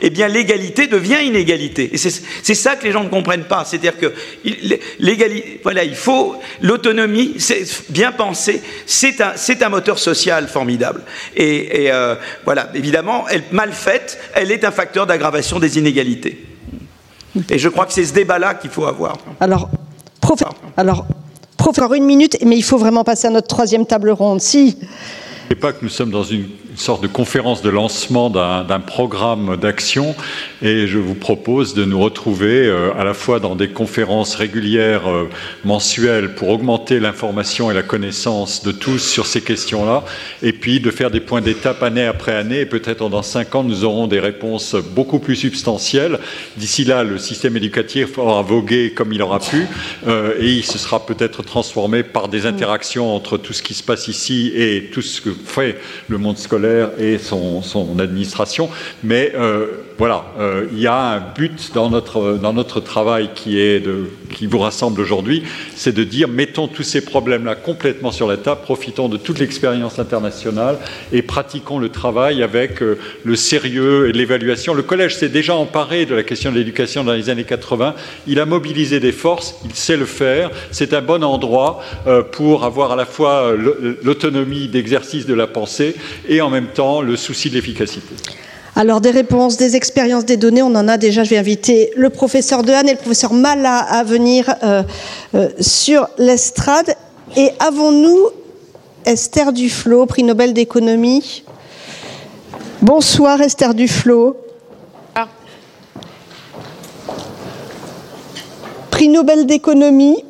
eh 0.00 0.10
bien 0.10 0.28
l'égalité 0.28 0.86
devient 0.86 1.24
inégalité. 1.24 1.90
Et 1.94 1.96
c'est 1.96 2.54
ça 2.54 2.76
que 2.76 2.84
les 2.84 2.92
gens 2.92 3.04
ne 3.04 3.08
comprennent 3.08 3.44
pas. 3.44 3.64
C'est-à-dire 3.64 3.98
que 3.98 4.12
l'égalité, 4.98 5.60
voilà, 5.62 5.84
il 5.84 5.94
faut 5.94 6.36
l'autonomie, 6.60 7.36
bien 7.88 8.12
pensé, 8.12 8.62
c'est 8.86 9.62
un 9.62 9.68
moteur 9.68 9.98
social 9.98 10.48
formidable. 10.48 10.97
Et, 11.36 11.90
euh, 11.92 12.14
voilà, 12.44 12.70
évidemment, 12.74 13.26
elle, 13.28 13.42
mal 13.52 13.72
faite, 13.72 14.18
elle 14.34 14.50
est 14.50 14.64
un 14.64 14.70
facteur 14.70 15.06
d'aggravation 15.06 15.58
des 15.58 15.78
inégalités. 15.78 16.44
Et 17.50 17.58
je 17.58 17.68
crois 17.68 17.86
que 17.86 17.92
c'est 17.92 18.04
ce 18.04 18.14
débat-là 18.14 18.54
qu'il 18.54 18.70
faut 18.70 18.86
avoir. 18.86 19.18
Alors, 19.40 19.70
prof... 20.20 20.42
alors 20.76 21.06
encore 21.68 21.94
une 21.94 22.04
minute, 22.04 22.36
mais 22.44 22.56
il 22.56 22.62
faut 22.62 22.78
vraiment 22.78 23.04
passer 23.04 23.28
à 23.28 23.30
notre 23.30 23.46
troisième 23.46 23.86
table 23.86 24.10
ronde. 24.10 24.40
Si. 24.40 24.78
Et 25.50 25.54
pas 25.54 25.72
que 25.72 25.78
nous 25.82 25.88
sommes 25.88 26.10
dans 26.10 26.24
une 26.24 26.48
sorte 26.78 27.02
de 27.02 27.08
conférence 27.08 27.62
de 27.62 27.70
lancement 27.70 28.30
d'un 28.30 28.80
programme 28.80 29.56
d'action. 29.56 30.14
Et 30.62 30.86
je 30.86 30.98
vous 30.98 31.14
propose 31.14 31.74
de 31.74 31.84
nous 31.84 32.00
retrouver 32.00 32.66
euh, 32.66 32.90
à 32.98 33.04
la 33.04 33.14
fois 33.14 33.40
dans 33.40 33.56
des 33.56 33.68
conférences 33.68 34.34
régulières 34.34 35.08
euh, 35.08 35.28
mensuelles 35.64 36.34
pour 36.34 36.48
augmenter 36.48 37.00
l'information 37.00 37.70
et 37.70 37.74
la 37.74 37.82
connaissance 37.82 38.62
de 38.62 38.72
tous 38.72 38.98
sur 38.98 39.26
ces 39.26 39.40
questions-là 39.40 40.04
et 40.42 40.52
puis 40.52 40.80
de 40.80 40.90
faire 40.90 41.10
des 41.10 41.20
points 41.20 41.40
d'étape 41.40 41.82
année 41.82 42.04
après 42.04 42.34
année. 42.34 42.60
Et 42.60 42.66
peut-être 42.66 43.08
dans 43.08 43.22
cinq 43.22 43.54
ans 43.54 43.64
nous 43.64 43.84
aurons 43.84 44.06
des 44.06 44.20
réponses 44.20 44.74
beaucoup 44.74 45.18
plus 45.18 45.36
substantielles. 45.36 46.18
D'ici 46.56 46.84
là, 46.84 47.04
le 47.04 47.18
système 47.18 47.56
éducatif 47.56 48.18
aura 48.18 48.42
vogué 48.42 48.92
comme 48.92 49.12
il 49.12 49.22
aura 49.22 49.40
pu 49.40 49.66
euh, 50.06 50.34
et 50.40 50.52
il 50.52 50.64
se 50.64 50.78
sera 50.78 51.04
peut-être 51.04 51.42
transformé 51.42 52.02
par 52.02 52.28
des 52.28 52.46
interactions 52.46 53.14
entre 53.14 53.36
tout 53.36 53.52
ce 53.52 53.62
qui 53.62 53.74
se 53.74 53.82
passe 53.82 54.08
ici 54.08 54.52
et 54.54 54.90
tout 54.92 55.02
ce 55.02 55.20
que 55.20 55.30
fait 55.30 55.78
le 56.08 56.18
monde 56.18 56.38
scolaire 56.38 56.67
et 56.98 57.18
son, 57.18 57.98
administration. 57.98 58.68
Mais 59.02 59.32
euh, 59.34 59.66
voilà, 59.98 60.26
euh, 60.38 60.68
il 60.70 60.78
y 60.78 60.86
a 60.86 60.96
un 60.96 61.18
but 61.18 61.72
dans 61.74 61.90
notre, 61.90 62.38
dans 62.40 62.52
notre 62.52 62.78
travail 62.78 63.30
qui, 63.34 63.58
est 63.58 63.82
qui 64.32 64.46
vous 64.46 64.60
rassemble 64.60 65.00
aujourd'hui, 65.00 65.42
c'est 65.74 65.92
de 65.92 66.04
dire 66.04 66.28
mettons 66.28 66.68
tous 66.68 66.84
ces 66.84 67.00
problèmes-là 67.00 67.56
complètement 67.56 68.12
sur 68.12 68.28
la 68.28 68.36
table, 68.36 68.60
profitons 68.62 69.08
de 69.08 69.16
toute 69.16 69.40
l'expérience 69.40 69.98
internationale 69.98 70.78
et 71.12 71.22
pratiquons 71.22 71.80
le 71.80 71.88
travail 71.88 72.44
avec 72.44 72.80
euh, 72.80 72.96
le 73.24 73.34
sérieux 73.34 74.08
et 74.08 74.12
l'évaluation. 74.12 74.72
Le 74.72 74.84
collège 74.84 75.16
s'est 75.16 75.28
déjà 75.28 75.56
emparé 75.56 76.06
de 76.06 76.14
la 76.14 76.22
question 76.22 76.52
de 76.52 76.56
l'éducation 76.58 77.02
dans 77.02 77.14
les 77.14 77.28
années 77.28 77.42
80. 77.42 77.96
Il 78.28 78.38
a 78.38 78.46
mobilisé 78.46 79.00
des 79.00 79.10
forces, 79.10 79.56
il 79.64 79.74
sait 79.74 79.96
le 79.96 80.06
faire. 80.06 80.52
C'est 80.70 80.94
un 80.94 81.02
bon 81.02 81.24
endroit 81.24 81.82
pour 82.32 82.64
avoir 82.64 82.92
à 82.92 82.96
la 82.96 83.04
fois 83.04 83.52
l'autonomie 84.02 84.68
d'exercice 84.68 85.26
de 85.26 85.34
la 85.34 85.48
pensée 85.48 85.96
et 86.28 86.40
en 86.40 86.50
même 86.50 86.68
temps 86.68 87.02
le 87.02 87.16
souci 87.16 87.50
de 87.50 87.54
l'efficacité. 87.56 88.14
Alors 88.78 89.00
des 89.00 89.10
réponses, 89.10 89.56
des 89.56 89.74
expériences, 89.74 90.24
des 90.24 90.36
données, 90.36 90.62
on 90.62 90.72
en 90.76 90.86
a 90.86 90.98
déjà. 90.98 91.24
Je 91.24 91.30
vais 91.30 91.38
inviter 91.38 91.90
le 91.96 92.10
professeur 92.10 92.62
Dehaene 92.62 92.88
et 92.88 92.92
le 92.92 92.98
professeur 92.98 93.32
Mala 93.32 93.78
à 93.78 94.04
venir 94.04 94.54
euh, 94.62 94.84
euh, 95.34 95.48
sur 95.58 96.08
l'estrade. 96.16 96.94
Et 97.36 97.50
avons-nous 97.58 98.28
Esther 99.04 99.52
Duflo, 99.52 100.06
prix 100.06 100.22
Nobel 100.22 100.54
d'économie? 100.54 101.42
Bonsoir 102.80 103.40
Esther 103.40 103.74
Duflo. 103.74 104.36
Prix 108.92 109.08
Nobel 109.08 109.44
d'économie. 109.46 110.24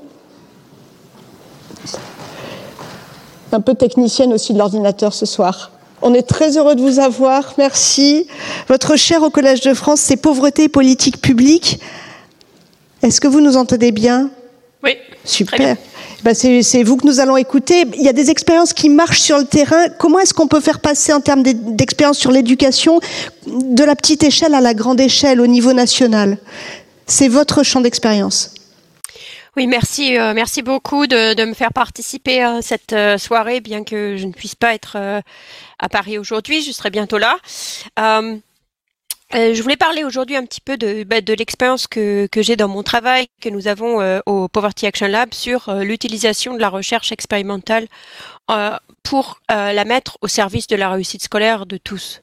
Un 3.53 3.61
peu 3.61 3.75
technicienne 3.75 4.33
aussi 4.33 4.55
de 4.55 4.59
l'ordinateur 4.59 5.13
ce 5.13 5.27
soir. 5.27 5.71
On 6.03 6.15
est 6.15 6.23
très 6.23 6.57
heureux 6.57 6.75
de 6.75 6.81
vous 6.81 6.99
avoir. 7.01 7.55
Merci. 7.59 8.27
Votre 8.69 8.97
chaire 8.97 9.23
au 9.23 9.31
Collège 9.31 9.61
de 9.61 9.75
France, 9.75 10.01
c'est 10.01 10.17
pauvreté 10.17 10.65
et 10.65 10.69
politique 10.69 11.21
publique. 11.21 11.81
Est-ce 13.03 13.21
que 13.21 13.29
vous 13.29 13.41
nous 13.41 13.57
entendez 13.57 13.93
bien? 13.93 14.31
Oui. 14.83 14.97
Super. 15.25 15.77
Ben 16.25 16.35
c'est 16.35 16.83
vous 16.83 16.97
que 16.97 17.07
nous 17.07 17.21
allons 17.21 17.37
écouter. 17.37 17.85
Il 17.95 18.03
y 18.03 18.09
a 18.09 18.13
des 18.13 18.31
expériences 18.31 18.73
qui 18.73 18.89
marchent 18.89 19.21
sur 19.21 19.39
le 19.39 19.45
terrain. 19.45 19.89
Comment 19.99 20.19
est-ce 20.19 20.35
qu'on 20.35 20.49
peut 20.49 20.61
faire 20.61 20.81
passer 20.81 21.13
en 21.13 21.21
termes 21.21 21.43
d'expérience 21.45 22.19
sur 22.19 22.33
l'éducation 22.33 23.01
de 23.47 23.85
la 23.85 23.95
petite 23.95 24.25
échelle 24.25 24.55
à 24.55 24.61
la 24.61 24.75
grande 24.75 25.01
échelle 25.01 25.41
au 25.41 25.47
niveau 25.47 25.73
national? 25.73 26.39
C'est 27.07 27.29
votre 27.29 27.63
champ 27.63 27.81
d'expérience. 27.81 28.53
Oui, 29.59 29.67
merci, 29.67 30.17
euh, 30.17 30.35
merci 30.35 30.63
beaucoup 30.63 31.09
de, 31.09 31.45
me 31.45 31.53
faire 31.53 31.73
participer 31.73 32.45
à 32.45 32.63
cette 32.63 32.93
euh, 32.93 33.19
soirée, 33.19 33.61
bien 33.61 33.83
que 33.83 34.17
je 34.17 34.25
ne 34.25 34.33
puisse 34.33 34.55
pas 34.55 34.73
être 34.73 34.95
euh, 34.95 35.21
à 35.81 35.89
Paris 35.89 36.17
aujourd'hui, 36.17 36.63
je 36.63 36.71
serai 36.71 36.91
bientôt 36.91 37.19
là. 37.19 37.39
je 37.97 39.61
voulais 39.61 39.77
parler 39.77 40.05
aujourd'hui 40.05 40.37
un 40.37 40.45
petit 40.45 40.61
peu 40.61 40.77
de, 40.77 41.03
bah, 41.03 41.23
de 41.23 41.35
l'expérience 41.35 41.89
que, 41.89 42.29
que 42.31 42.41
j'ai 42.41 42.55
dans 42.55 42.69
mon 42.69 42.85
travail, 42.85 43.27
que 43.41 43.49
nous 43.49 43.67
avons 43.67 44.21
au 44.27 44.47
Poverty 44.47 44.87
Action 44.87 45.09
Lab 45.09 45.35
sur 45.35 45.75
l'utilisation 45.75 46.55
de 46.55 46.61
la 46.61 46.69
recherche 46.69 47.11
expérimentale 47.11 47.89
pour 49.03 49.41
la 49.49 49.85
mettre 49.85 50.19
au 50.21 50.29
service 50.29 50.69
de 50.69 50.77
la 50.77 50.89
réussite 50.89 51.25
scolaire 51.25 51.67
de 51.67 51.79
tous. 51.79 52.21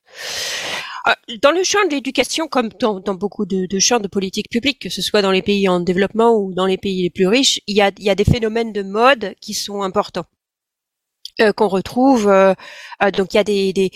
Ah, 1.08 1.16
dans 1.44 1.52
le 1.52 1.64
champ 1.64 1.86
de 1.88 1.92
l'éducation, 1.92 2.48
comme 2.48 2.70
dans, 2.80 3.00
beaucoup 3.14 3.46
de, 3.46 3.80
champs 3.80 4.00
de 4.00 4.08
politique 4.08 4.50
publique, 4.50 4.80
que 4.80 4.90
ce 4.90 5.04
soit 5.04 5.22
dans 5.22 5.30
les 5.30 5.44
pays 5.44 5.70
en 5.70 5.80
développement 5.80 6.36
ou 6.36 6.52
dans 6.52 6.66
les 6.66 6.78
pays 6.78 7.04
les 7.04 7.12
plus 7.12 7.28
riches, 7.28 7.62
il 7.68 7.76
y 7.78 7.82
a, 7.82 7.92
des 8.16 8.24
phénomènes 8.24 8.74
de 8.74 8.82
mode 8.82 9.36
qui 9.40 9.54
sont 9.54 9.84
importants. 9.84 10.26
Euh, 11.42 11.52
qu'on 11.52 11.68
retrouve. 11.68 12.30
Euh, 12.30 12.54
euh, 13.04 13.12
donc 13.12 13.34
il 13.34 13.38
y 13.38 13.40
a 13.40 13.44
des, 13.44 13.92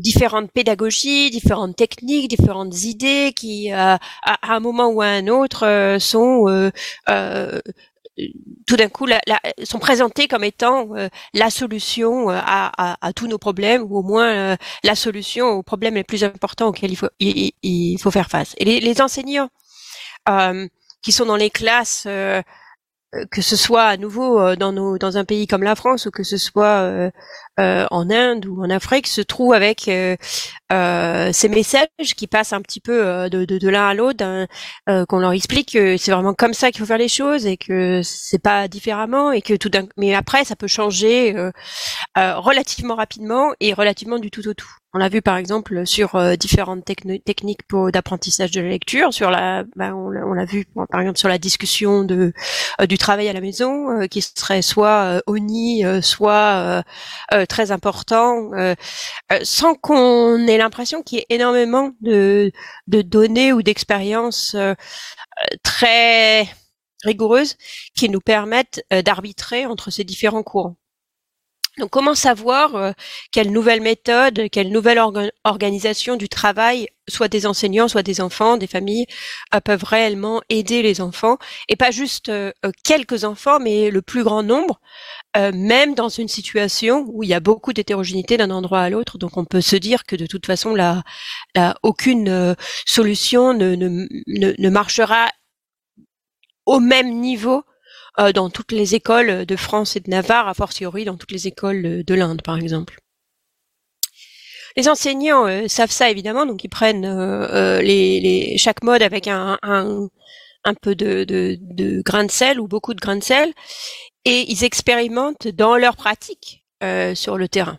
différentes 0.00 0.50
pédagogies, 0.52 1.30
différentes 1.30 1.76
techniques, 1.76 2.28
différentes 2.30 2.84
idées 2.84 3.32
qui, 3.34 3.70
à, 3.72 3.98
un 4.42 4.60
moment 4.60 4.88
ou 4.88 5.02
à 5.02 5.06
un 5.06 5.26
autre, 5.28 5.96
sont 6.00 6.70
tout 8.66 8.76
d'un 8.76 8.88
coup 8.88 9.06
la, 9.06 9.20
sont 9.64 9.78
présentés 9.78 10.28
comme 10.28 10.44
étant 10.44 10.88
euh, 10.96 11.08
la 11.32 11.50
solution 11.50 12.30
euh, 12.30 12.38
à, 12.38 12.96
à, 13.04 13.12
tous 13.12 13.26
nos 13.26 13.38
problèmes 13.38 13.82
ou 13.82 13.98
au 13.98 14.02
moins 14.02 14.28
euh, 14.28 14.56
la 14.84 14.94
solution 14.94 15.48
aux 15.48 15.62
problèmes 15.62 15.94
les 15.94 16.04
plus 16.04 16.22
importants 16.24 16.68
auxquels 16.68 16.92
il 16.92 16.96
faut, 16.96 17.08
il, 17.18 17.98
faut 17.98 18.10
faire 18.10 18.30
face. 18.30 18.54
Et 18.58 18.64
les, 18.64 18.80
les 18.80 19.00
enseignants 19.00 19.50
qui 21.02 21.12
sont 21.12 21.26
dans 21.26 21.36
les 21.36 21.50
classes, 21.50 22.04
que 22.04 23.42
ce 23.42 23.56
soit 23.56 23.84
à 23.84 23.96
nouveau 23.98 24.56
dans, 24.56 24.72
nos, 24.72 24.96
dans 24.96 25.18
un 25.18 25.24
pays 25.26 25.46
comme 25.46 25.62
la 25.62 25.76
France 25.76 26.06
ou 26.06 26.10
que 26.10 26.22
ce 26.22 26.38
soit 26.38 27.10
en 27.58 28.10
Inde 28.10 28.46
ou 28.46 28.62
en 28.64 28.70
Afrique 28.70 29.06
se 29.06 29.20
trouvent 29.20 29.52
avec 29.52 29.82
ces 29.82 31.48
messages 31.48 32.14
qui 32.16 32.26
passent 32.26 32.52
un 32.52 32.60
petit 32.60 32.80
peu 32.80 33.28
de, 33.30 33.44
de, 33.44 33.58
de 33.58 33.68
l'un 33.68 33.88
à 33.88 33.94
l'autre, 33.94 34.24
qu'on 34.86 35.18
leur 35.18 35.32
explique 35.32 35.72
que 35.72 35.96
c'est 35.96 36.12
vraiment 36.12 36.34
comme 36.34 36.54
ça 36.54 36.70
qu'il 36.70 36.80
faut 36.80 36.86
faire 36.86 36.98
les 36.98 37.08
choses 37.08 37.46
et 37.46 37.56
que 37.56 38.02
c'est 38.02 38.42
pas 38.42 38.68
différemment 38.68 39.32
et 39.32 39.42
que 39.42 39.54
tout 39.54 39.68
d'un 39.68 39.86
mais 39.96 40.14
après 40.14 40.44
ça 40.44 40.56
peut 40.56 40.66
changer 40.66 41.34
relativement 42.16 42.94
rapidement 42.96 43.52
et 43.60 43.72
relativement 43.72 44.18
du 44.18 44.30
tout 44.30 44.46
au 44.48 44.54
tout. 44.54 44.70
On 44.96 44.98
l'a 44.98 45.08
vu 45.08 45.22
par 45.22 45.36
exemple 45.36 45.84
sur 45.86 46.14
euh, 46.14 46.36
différentes 46.36 46.84
techniques 46.84 47.62
d'apprentissage 47.92 48.52
de 48.52 48.60
la 48.60 48.68
lecture, 48.68 49.12
sur 49.12 49.28
la, 49.28 49.64
bah, 49.74 49.92
on 49.92 50.08
l'a 50.08 50.44
vu 50.44 50.66
par 50.88 51.00
exemple 51.00 51.18
sur 51.18 51.28
la 51.28 51.38
discussion 51.38 52.04
de 52.04 52.32
euh, 52.80 52.86
du 52.86 52.96
travail 52.96 53.28
à 53.28 53.32
la 53.32 53.40
maison, 53.40 53.90
euh, 53.90 54.06
qui 54.06 54.22
serait 54.22 54.62
soit 54.62 55.20
ONI, 55.26 55.82
soit 56.00 56.84
très 57.46 57.70
important, 57.70 58.50
sans 59.42 59.74
qu'on 59.74 60.46
ait 60.46 60.58
l'impression 60.58 61.02
qu'il 61.02 61.18
y 61.18 61.20
ait 61.22 61.26
énormément 61.30 61.92
de, 62.00 62.52
données 62.86 63.52
ou 63.52 63.62
d'expériences 63.62 64.56
très 65.62 66.48
rigoureuses 67.04 67.56
qui 67.94 68.08
nous 68.08 68.20
permettent 68.20 68.84
d'arbitrer 68.90 69.66
entre 69.66 69.90
ces 69.90 70.04
différents 70.04 70.42
courants. 70.42 70.76
Donc 71.78 71.90
comment 71.90 72.14
savoir 72.14 72.76
euh, 72.76 72.92
quelle 73.32 73.50
nouvelle 73.50 73.80
méthode, 73.80 74.48
quelle 74.52 74.70
nouvelle 74.70 75.00
organisation 75.42 76.14
du 76.14 76.28
travail, 76.28 76.86
soit 77.08 77.26
des 77.26 77.46
enseignants, 77.46 77.88
soit 77.88 78.04
des 78.04 78.20
enfants, 78.20 78.56
des 78.56 78.68
familles, 78.68 79.06
euh, 79.54 79.60
peuvent 79.60 79.82
réellement 79.82 80.40
aider 80.48 80.82
les 80.82 81.00
enfants, 81.00 81.36
et 81.68 81.74
pas 81.74 81.90
juste 81.90 82.28
euh, 82.28 82.52
quelques 82.84 83.24
enfants, 83.24 83.58
mais 83.58 83.90
le 83.90 84.02
plus 84.02 84.22
grand 84.22 84.44
nombre, 84.44 84.80
même 85.36 85.94
dans 85.94 86.08
une 86.08 86.28
situation 86.28 87.04
où 87.08 87.22
il 87.22 87.28
y 87.28 87.34
a 87.34 87.40
beaucoup 87.40 87.72
d'hétérogénéité 87.72 88.36
d'un 88.36 88.50
endroit 88.50 88.80
à 88.80 88.90
l'autre. 88.90 89.18
Donc 89.18 89.36
on 89.36 89.44
peut 89.44 89.60
se 89.60 89.76
dire 89.76 90.04
que 90.04 90.16
de 90.16 90.26
toute 90.26 90.46
façon, 90.46 90.74
là, 90.74 91.02
aucune 91.82 92.54
solution 92.86 93.52
ne, 93.52 93.74
ne, 93.74 94.06
ne 94.56 94.70
marchera 94.70 95.28
au 96.66 96.80
même 96.80 97.20
niveau 97.20 97.64
euh, 98.20 98.32
dans 98.32 98.50
toutes 98.50 98.72
les 98.72 98.94
écoles 98.94 99.44
de 99.44 99.56
France 99.56 99.96
et 99.96 100.00
de 100.00 100.08
Navarre, 100.10 100.48
a 100.48 100.54
fortiori 100.54 101.04
dans 101.04 101.16
toutes 101.16 101.32
les 101.32 101.46
écoles 101.48 102.04
de 102.04 102.14
l'Inde, 102.14 102.42
par 102.42 102.56
exemple. 102.56 102.98
Les 104.76 104.88
enseignants 104.88 105.46
euh, 105.46 105.68
savent 105.68 105.90
ça 105.90 106.10
évidemment, 106.10 106.46
donc 106.46 106.64
ils 106.64 106.68
prennent 106.68 107.04
euh, 107.04 107.80
les, 107.82 108.20
les, 108.20 108.58
chaque 108.58 108.82
mode 108.82 109.02
avec 109.02 109.28
un, 109.28 109.58
un, 109.62 110.08
un 110.64 110.74
peu 110.74 110.94
de, 110.94 111.24
de, 111.24 111.56
de, 111.60 112.02
grain 112.02 112.24
de 112.24 112.30
sel 112.30 112.60
ou 112.60 112.66
beaucoup 112.66 112.94
de 112.94 113.00
grains 113.00 113.16
de 113.16 113.22
sel, 113.22 113.52
et 114.24 114.50
ils 114.50 114.64
expérimentent 114.64 115.48
dans 115.48 115.76
leur 115.76 115.96
pratique 115.96 116.64
sur 117.14 117.38
le 117.38 117.48
terrain. 117.48 117.78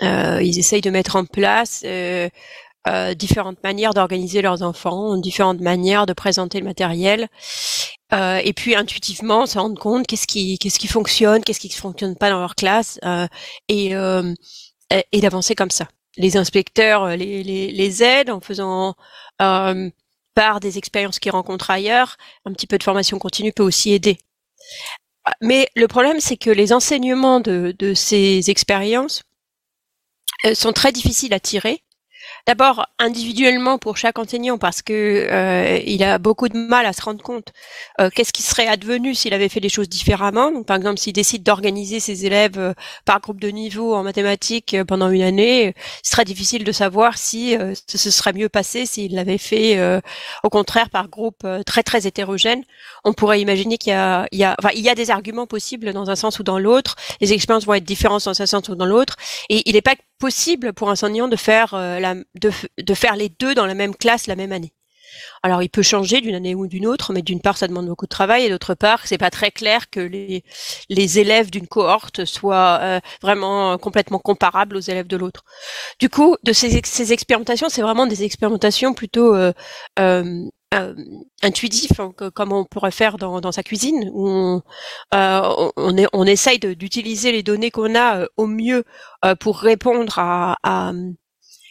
ils 0.00 0.58
essayent 0.58 0.80
de 0.80 0.90
mettre 0.90 1.16
en 1.16 1.24
place 1.24 1.84
différentes 3.16 3.62
manières 3.62 3.94
d'organiser 3.94 4.42
leurs 4.42 4.62
enfants, 4.62 5.16
différentes 5.16 5.60
manières 5.60 6.06
de 6.06 6.12
présenter 6.12 6.58
le 6.60 6.64
matériel, 6.64 7.28
euh, 8.12 8.40
et 8.42 8.54
puis 8.54 8.74
intuitivement 8.74 9.44
se 9.44 9.58
rendre 9.58 9.78
compte 9.78 10.06
qu'est-ce 10.06 10.26
qui 10.26 10.58
qu'est-ce 10.58 10.78
qui 10.78 10.86
fonctionne, 10.88 11.44
qu'est-ce 11.44 11.60
qui 11.60 11.68
fonctionne 11.70 12.16
pas 12.16 12.30
dans 12.30 12.40
leur 12.40 12.54
classe, 12.54 12.98
euh, 13.04 13.26
et, 13.68 13.94
euh, 13.94 14.32
et 15.12 15.20
d'avancer 15.20 15.54
comme 15.54 15.70
ça. 15.70 15.88
Les 16.16 16.36
inspecteurs 16.38 17.08
les, 17.16 17.42
les, 17.42 17.70
les 17.70 18.02
aident 18.02 18.30
en 18.30 18.40
faisant 18.40 18.94
par 19.38 20.60
des 20.60 20.78
expériences 20.78 21.18
qu'ils 21.18 21.32
rencontrent 21.32 21.70
ailleurs. 21.70 22.16
Un 22.44 22.52
petit 22.52 22.66
peu 22.66 22.78
de 22.78 22.82
formation 22.82 23.18
continue 23.18 23.52
peut 23.52 23.62
aussi 23.62 23.92
aider. 23.92 24.18
Mais 25.40 25.68
le 25.76 25.88
problème, 25.88 26.20
c'est 26.20 26.36
que 26.36 26.50
les 26.50 26.72
enseignements 26.72 27.40
de, 27.40 27.74
ces 27.94 28.50
expériences 28.50 29.22
sont 30.54 30.72
très 30.72 30.92
difficiles 30.92 31.34
à 31.34 31.40
tirer 31.40 31.82
D'abord 32.48 32.86
individuellement 32.98 33.76
pour 33.76 33.98
chaque 33.98 34.18
enseignant 34.18 34.56
parce 34.56 34.80
que 34.80 34.94
euh, 34.94 35.78
il 35.84 36.02
a 36.02 36.16
beaucoup 36.16 36.48
de 36.48 36.56
mal 36.56 36.86
à 36.86 36.94
se 36.94 37.02
rendre 37.02 37.22
compte 37.22 37.52
euh, 38.00 38.08
qu'est-ce 38.08 38.32
qui 38.32 38.40
serait 38.40 38.66
advenu 38.66 39.14
s'il 39.14 39.34
avait 39.34 39.50
fait 39.50 39.60
les 39.60 39.68
choses 39.68 39.90
différemment. 39.90 40.62
Par 40.62 40.78
exemple, 40.78 40.98
s'il 40.98 41.12
décide 41.12 41.42
d'organiser 41.42 42.00
ses 42.00 42.24
élèves 42.24 42.58
euh, 42.58 42.72
par 43.04 43.20
groupe 43.20 43.38
de 43.38 43.48
niveau 43.48 43.94
en 43.94 44.02
mathématiques 44.02 44.74
pendant 44.88 45.10
une 45.10 45.20
année, 45.20 45.74
ce 46.02 46.12
serait 46.12 46.24
difficile 46.24 46.64
de 46.64 46.72
savoir 46.72 47.18
si 47.18 47.54
ce 47.86 48.10
serait 48.10 48.32
mieux 48.32 48.48
passé 48.48 48.86
s'il 48.86 49.14
l'avait 49.14 49.36
fait 49.36 49.78
au 50.42 50.48
contraire 50.48 50.88
par 50.88 51.08
groupe 51.08 51.46
très 51.66 51.82
très 51.82 52.06
hétérogène. 52.06 52.62
On 53.04 53.12
pourrait 53.12 53.42
imaginer 53.42 53.76
qu'il 53.76 53.92
y 53.92 53.96
a, 53.96 54.26
il 54.32 54.38
y 54.38 54.44
a, 54.44 54.56
enfin, 54.58 54.70
il 54.74 54.80
y 54.80 54.88
a 54.88 54.94
des 54.94 55.10
arguments 55.10 55.46
possibles 55.46 55.92
dans 55.92 56.08
un 56.08 56.16
sens 56.16 56.38
ou 56.38 56.44
dans 56.44 56.58
l'autre. 56.58 56.96
Les 57.20 57.34
expériences 57.34 57.66
vont 57.66 57.74
être 57.74 57.84
différentes 57.84 58.24
dans 58.24 58.40
un 58.40 58.46
sens 58.46 58.68
ou 58.70 58.74
dans 58.74 58.86
l'autre, 58.86 59.16
et 59.50 59.68
il 59.68 59.74
n'est 59.74 59.82
pas 59.82 59.96
possible 60.18 60.72
pour 60.72 60.88
un 60.88 60.92
enseignant 60.92 61.28
de 61.28 61.36
faire 61.36 61.74
la, 61.74 62.14
de, 62.38 62.50
de 62.78 62.94
faire 62.94 63.16
les 63.16 63.28
deux 63.28 63.54
dans 63.54 63.66
la 63.66 63.74
même 63.74 63.94
classe 63.94 64.26
la 64.26 64.36
même 64.36 64.52
année. 64.52 64.72
Alors, 65.42 65.62
il 65.62 65.68
peut 65.68 65.82
changer 65.82 66.20
d'une 66.20 66.34
année 66.34 66.54
ou 66.54 66.66
d'une 66.66 66.86
autre, 66.86 67.12
mais 67.12 67.22
d'une 67.22 67.40
part, 67.40 67.56
ça 67.56 67.68
demande 67.68 67.86
beaucoup 67.86 68.06
de 68.06 68.10
travail, 68.10 68.44
et 68.44 68.50
d'autre 68.50 68.74
part, 68.74 69.06
c'est 69.06 69.18
pas 69.18 69.30
très 69.30 69.50
clair 69.50 69.90
que 69.90 70.00
les, 70.00 70.44
les 70.88 71.18
élèves 71.18 71.50
d'une 71.50 71.66
cohorte 71.66 72.24
soient 72.24 72.78
euh, 72.82 73.00
vraiment 73.22 73.78
complètement 73.78 74.18
comparables 74.18 74.76
aux 74.76 74.80
élèves 74.80 75.06
de 75.06 75.16
l'autre. 75.16 75.44
Du 75.98 76.08
coup, 76.08 76.36
de 76.42 76.52
ces, 76.52 76.80
ces 76.84 77.12
expérimentations, 77.12 77.68
c'est 77.68 77.82
vraiment 77.82 78.06
des 78.06 78.24
expérimentations 78.24 78.94
plutôt 78.94 79.34
euh, 79.34 79.52
euh, 79.98 80.44
euh 80.74 80.94
hein, 81.42 82.12
comme 82.34 82.52
on 82.52 82.64
pourrait 82.64 82.90
faire 82.90 83.16
dans, 83.16 83.40
dans 83.40 83.52
sa 83.52 83.62
cuisine, 83.62 84.10
où 84.12 84.28
on, 84.28 84.62
euh, 85.14 85.70
on, 85.76 85.96
est, 85.96 86.06
on 86.12 86.24
essaye 86.24 86.58
d'utiliser 86.58 87.32
les 87.32 87.42
données 87.42 87.70
qu'on 87.70 87.96
a 87.96 88.26
au 88.36 88.46
mieux 88.46 88.84
pour 89.40 89.58
répondre 89.60 90.18
à, 90.18 90.56
à, 90.62 90.92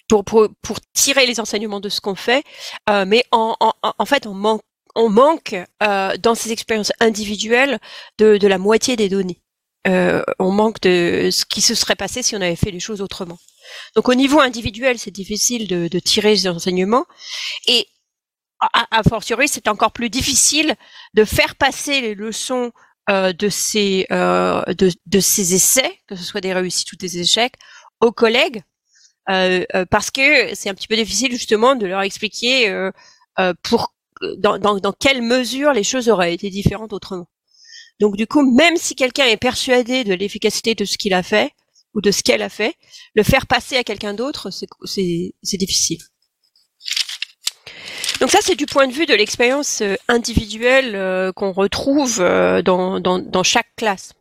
pour, 0.08 0.24
pour, 0.24 0.48
pour 0.62 0.78
tirer 0.94 1.26
les 1.26 1.40
enseignements 1.40 1.80
de 1.80 1.90
ce 1.90 2.02
qu'on 2.02 2.16
fait, 2.16 2.44
euh, 2.90 3.06
mais 3.06 3.24
en, 3.32 3.56
en, 3.60 3.74
en, 3.82 4.06
fait, 4.06 4.26
on 4.28 4.34
manque, 4.34 4.62
on 4.96 5.10
manque 5.10 5.56
euh, 5.84 6.18
dans 6.18 6.36
ces 6.36 6.52
expériences 6.52 6.92
individuelles 7.00 7.80
de, 8.18 8.38
de 8.38 8.48
la 8.48 8.58
moitié 8.58 8.96
des 8.96 9.10
données. 9.10 9.42
Euh, 9.88 10.24
on 10.40 10.52
manque 10.52 10.82
de 10.82 11.30
ce 11.32 11.46
qui 11.46 11.62
se 11.62 11.76
serait 11.76 11.96
passé 11.96 12.22
si 12.24 12.36
on 12.36 12.42
avait 12.42 12.56
fait 12.56 12.72
les 12.72 12.80
choses 12.80 13.02
autrement. 13.02 13.38
Donc 13.96 14.10
au 14.10 14.16
niveau 14.16 14.40
individuel, 14.40 14.98
c'est 14.98 15.12
difficile 15.12 15.68
de, 15.68 15.88
de 15.88 16.00
tirer 16.00 16.32
les 16.32 16.48
enseignements, 16.48 17.06
et 17.68 17.88
a, 18.60 18.88
a 18.92 19.04
fortiori, 19.04 19.48
c'est 19.48 19.68
encore 19.68 19.92
plus 19.92 20.10
difficile 20.10 20.76
de 21.14 21.26
faire 21.26 21.56
passer 21.56 22.02
les 22.02 22.16
leçons 22.16 22.72
euh, 23.10 23.32
de 23.34 23.50
ces 23.50 24.08
euh, 24.12 24.64
de, 24.74 24.92
de 25.06 25.20
ces 25.20 25.54
essais, 25.54 26.00
que 26.08 26.16
ce 26.16 26.24
soit 26.24 26.42
des 26.42 26.54
réussites 26.54 26.92
ou 26.94 26.96
des 26.96 27.20
échecs, 27.20 27.54
aux 28.02 28.12
collègues 28.12 28.64
parce 29.28 30.12
que 30.12 30.56
c'est 30.56 30.70
un 30.70 30.74
petit 30.74 30.88
peu 30.88 30.96
difficile 30.96 31.32
justement 31.32 31.76
de 31.76 31.86
leur 31.86 32.02
expliquer 32.02 32.70
euh, 32.70 32.92
pour 33.64 33.94
dans, 34.38 34.58
dans, 34.58 34.80
dans 34.80 34.94
quelle 34.94 35.22
mesure 35.22 35.74
les 35.74 35.84
choses 35.84 36.10
auraient 36.10 36.34
été 36.34 36.50
différentes 36.50 36.94
autrement. 36.94 37.28
Donc 38.00 38.16
du 38.16 38.26
coup, 38.26 38.42
même 38.56 38.78
si 38.78 38.96
quelqu'un 38.96 39.26
est 39.26 39.38
persuadé 39.38 40.04
de 40.04 40.14
l'efficacité 40.14 40.76
de 40.76 40.86
ce 40.86 40.98
qu'il 40.98 41.14
a 41.14 41.24
fait 41.24 41.52
ou 41.94 42.02
de 42.02 42.12
ce 42.12 42.24
qu'elle 42.24 42.42
a 42.42 42.50
fait, 42.50 42.76
le 43.16 43.24
faire 43.24 43.48
passer 43.48 43.76
à 43.78 43.84
quelqu'un 43.84 44.14
d'autre, 44.14 44.50
c'est 44.52 45.58
difficile. 45.58 46.00
Donc 48.20 48.32
ça, 48.32 48.40
c'est 48.42 48.56
du 48.56 48.66
point 48.66 48.88
de 48.88 48.94
vue 48.94 49.06
de 49.06 49.14
l'expérience 49.14 49.84
individuelle 50.08 51.32
qu'on 51.34 51.52
retrouve 51.52 52.18
dans, 52.18 53.00
dans, 53.00 53.20
dans, 53.20 53.44
chaque 53.44 53.76
classe. 53.76 54.14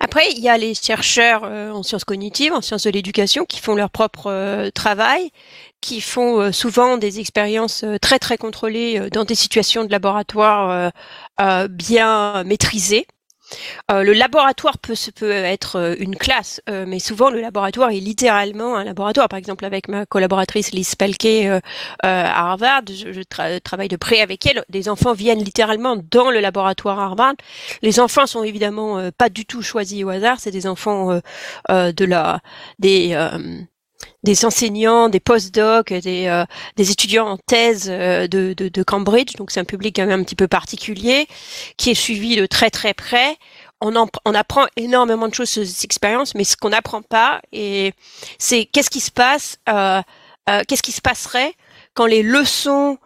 Après, 0.00 0.30
il 0.30 0.38
y 0.38 0.48
a 0.48 0.56
les 0.56 0.74
chercheurs 0.74 1.42
euh, 1.44 1.70
en 1.70 1.82
sciences 1.82 2.04
cognitives, 2.04 2.52
en 2.52 2.60
sciences 2.60 2.84
de 2.84 2.90
l'éducation, 2.90 3.44
qui 3.44 3.60
font 3.60 3.74
leur 3.74 3.90
propre 3.90 4.30
euh, 4.30 4.70
travail, 4.70 5.30
qui 5.80 6.00
font 6.00 6.40
euh, 6.40 6.52
souvent 6.52 6.98
des 6.98 7.18
expériences 7.18 7.84
très 8.00 8.18
très 8.18 8.38
contrôlées 8.38 9.10
dans 9.10 9.24
des 9.24 9.34
situations 9.34 9.84
de 9.84 9.90
laboratoire 9.90 10.92
bien 11.70 12.44
maîtrisées. 12.44 13.06
Euh, 13.90 14.02
le 14.02 14.12
laboratoire 14.12 14.78
peut, 14.78 14.94
être 15.30 15.76
euh, 15.76 15.94
une 15.98 16.16
classe, 16.16 16.60
euh, 16.68 16.84
mais 16.86 16.98
souvent 16.98 17.30
le 17.30 17.40
laboratoire 17.40 17.90
est 17.90 18.00
littéralement 18.00 18.76
un 18.76 18.84
laboratoire. 18.84 19.28
Par 19.28 19.38
exemple, 19.38 19.64
avec 19.64 19.88
ma 19.88 20.06
collaboratrice 20.06 20.72
Liz 20.72 20.94
Pelke 20.94 21.46
à 22.02 22.50
Harvard, 22.50 22.82
je, 22.88 23.22
travaille 23.60 23.88
de 23.88 23.96
près 23.96 24.20
avec 24.20 24.46
elle. 24.46 24.64
Des 24.68 24.88
enfants 24.88 25.12
viennent 25.12 25.42
littéralement 25.42 25.96
dans 26.10 26.30
le 26.30 26.40
laboratoire 26.40 26.98
Harvard. 26.98 27.34
Les 27.82 28.00
enfants 28.00 28.26
sont 28.26 28.44
évidemment 28.44 29.10
pas 29.16 29.28
du 29.28 29.46
tout 29.46 29.62
choisis 29.62 30.04
au 30.04 30.08
hasard. 30.10 30.38
C'est 30.40 30.50
des 30.50 30.66
enfants 30.66 31.20
de 31.68 32.04
la 32.04 32.40
des 32.78 33.14
des 34.22 34.44
enseignants, 34.44 35.08
des 35.08 35.20
post-docs, 35.20 35.92
des, 35.92 36.26
euh, 36.26 36.44
des 36.76 36.90
étudiants 36.90 37.28
en 37.28 37.38
thèse 37.38 37.88
euh, 37.88 38.26
de, 38.26 38.52
de, 38.52 38.68
de, 38.68 38.82
Cambridge, 38.82 39.34
donc 39.36 39.50
c'est 39.50 39.60
un 39.60 39.64
public 39.64 39.96
quand 39.96 40.06
même 40.06 40.20
un 40.20 40.24
petit 40.24 40.34
peu 40.34 40.48
particulier, 40.48 41.26
qui 41.76 41.90
est 41.90 41.94
suivi 41.94 42.36
de 42.36 42.46
très 42.46 42.70
très 42.70 42.94
près. 42.94 43.36
On, 43.80 43.94
en, 43.94 44.08
on 44.24 44.34
apprend 44.34 44.66
énormément 44.76 45.28
de 45.28 45.34
choses 45.34 45.48
sur 45.48 45.64
cette 45.64 45.84
expérience, 45.84 46.34
mais 46.34 46.44
ce 46.44 46.56
qu'on 46.56 46.70
n'apprend 46.70 47.02
pas, 47.02 47.40
c'est 48.38 48.64
qu'est-ce 48.66 48.90
qui 48.90 49.00
se 49.00 49.12
passe, 49.12 49.58
euh, 49.68 50.02
euh 50.50 50.62
qu'est-ce 50.66 50.82
qui 50.82 50.92
se 50.92 51.00
passerait 51.00 51.54
quand 51.94 52.06
les 52.06 52.22
leçons 52.22 52.98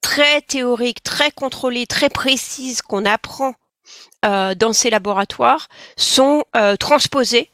très 0.00 0.40
théoriques, 0.42 1.04
très 1.04 1.30
contrôlées, 1.30 1.86
très 1.86 2.08
précises 2.08 2.82
qu'on 2.82 3.04
apprend 3.04 3.54
dans 4.24 4.72
ces 4.72 4.90
laboratoires 4.90 5.68
sont 5.96 6.44
transposées 6.80 7.50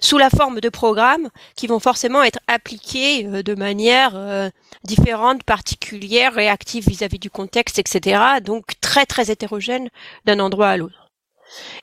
sous 0.00 0.18
la 0.18 0.30
forme 0.30 0.60
de 0.60 0.68
programmes 0.68 1.28
qui 1.54 1.66
vont 1.66 1.80
forcément 1.80 2.22
être 2.22 2.38
appliqués 2.46 3.24
de 3.24 3.54
manière 3.54 4.50
différente, 4.84 5.42
particulière, 5.44 6.34
réactive 6.34 6.88
vis-à-vis 6.88 7.18
du 7.18 7.30
contexte, 7.30 7.78
etc. 7.78 8.40
Donc 8.42 8.80
très 8.80 9.06
très 9.06 9.30
hétérogène 9.30 9.88
d'un 10.24 10.40
endroit 10.40 10.68
à 10.68 10.76
l'autre. 10.76 11.05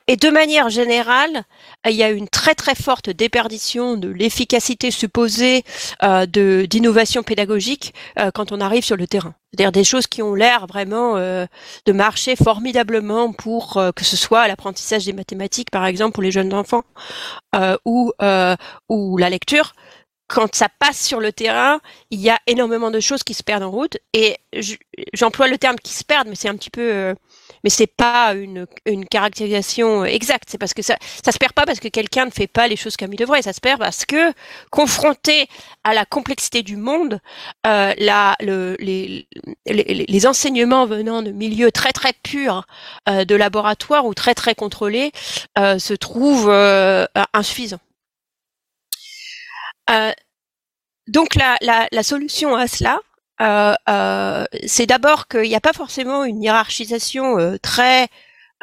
Et 0.06 0.16
de 0.16 0.28
manière 0.28 0.68
générale, 0.68 1.44
il 1.86 1.94
y 1.94 2.02
a 2.02 2.10
une 2.10 2.28
très 2.28 2.54
très 2.54 2.74
forte 2.74 3.10
déperdition 3.10 3.96
de 3.96 4.08
l'efficacité 4.08 4.90
supposée 4.90 5.64
euh, 6.02 6.26
de 6.26 6.66
d'innovation 6.68 7.22
pédagogique 7.22 7.94
euh, 8.18 8.30
quand 8.32 8.52
on 8.52 8.60
arrive 8.60 8.84
sur 8.84 8.96
le 8.96 9.06
terrain. 9.06 9.34
C'est-à-dire 9.52 9.72
des 9.72 9.84
choses 9.84 10.06
qui 10.06 10.20
ont 10.22 10.34
l'air 10.34 10.66
vraiment 10.66 11.16
euh, 11.16 11.46
de 11.86 11.92
marcher 11.92 12.36
formidablement 12.36 13.32
pour 13.32 13.76
euh, 13.76 13.92
que 13.92 14.04
ce 14.04 14.16
soit 14.16 14.48
l'apprentissage 14.48 15.04
des 15.04 15.12
mathématiques, 15.12 15.70
par 15.70 15.86
exemple, 15.86 16.12
pour 16.14 16.22
les 16.22 16.32
jeunes 16.32 16.52
enfants, 16.52 16.84
euh, 17.54 17.76
ou 17.84 18.12
ou 18.88 19.16
la 19.16 19.30
lecture 19.30 19.72
quand 20.28 20.54
ça 20.54 20.68
passe 20.68 21.04
sur 21.04 21.20
le 21.20 21.32
terrain, 21.32 21.80
il 22.10 22.20
y 22.20 22.30
a 22.30 22.38
énormément 22.46 22.90
de 22.90 23.00
choses 23.00 23.22
qui 23.22 23.34
se 23.34 23.42
perdent 23.42 23.62
en 23.62 23.70
route. 23.70 23.98
Et 24.12 24.38
j'emploie 25.12 25.48
le 25.48 25.58
terme 25.58 25.76
qui 25.76 25.92
se 25.92 26.04
perdent, 26.04 26.28
mais 26.28 26.34
c'est 26.34 26.48
un 26.48 26.56
petit 26.56 26.70
peu, 26.70 26.92
euh, 26.92 27.14
mais 27.64 27.70
c'est 27.70 27.88
pas 27.88 28.34
une, 28.34 28.66
une, 28.86 29.06
caractérisation 29.06 30.04
exacte. 30.04 30.48
C'est 30.50 30.58
parce 30.58 30.74
que 30.74 30.82
ça, 30.82 30.96
ça 31.24 31.32
se 31.32 31.38
perd 31.38 31.52
pas 31.54 31.66
parce 31.66 31.80
que 31.80 31.88
quelqu'un 31.88 32.26
ne 32.26 32.30
fait 32.30 32.46
pas 32.46 32.68
les 32.68 32.76
choses 32.76 32.96
comme 32.96 33.12
il 33.12 33.16
devrait. 33.16 33.42
Ça 33.42 33.52
se 33.52 33.60
perd 33.60 33.80
parce 33.80 34.04
que 34.04 34.32
confronté 34.70 35.48
à 35.82 35.94
la 35.94 36.04
complexité 36.04 36.62
du 36.62 36.76
monde, 36.76 37.20
euh, 37.66 37.92
le, 37.98 38.76
les, 38.78 39.26
les, 39.66 40.06
les, 40.06 40.26
enseignements 40.26 40.86
venant 40.86 41.22
de 41.22 41.30
milieux 41.30 41.72
très 41.72 41.92
très 41.92 42.12
purs 42.12 42.66
euh, 43.08 43.24
de 43.24 43.34
laboratoire 43.34 44.06
ou 44.06 44.14
très 44.14 44.34
très 44.34 44.54
contrôlés 44.54 45.10
euh, 45.58 45.78
se 45.78 45.94
trouvent 45.94 46.50
euh, 46.50 47.06
insuffisants. 47.32 47.80
Euh, 49.90 50.12
donc 51.06 51.34
la, 51.34 51.56
la, 51.60 51.86
la, 51.92 52.02
solution 52.02 52.54
à 52.56 52.66
cela, 52.66 53.00
c'est 53.38 54.86
d'abord 54.86 55.28
qu'il 55.28 55.42
n'y 55.42 55.54
a 55.54 55.60
pas 55.60 55.72
forcément 55.72 56.24
une 56.24 56.42
hiérarchisation 56.42 57.38
euh, 57.38 57.56
très 57.60 58.08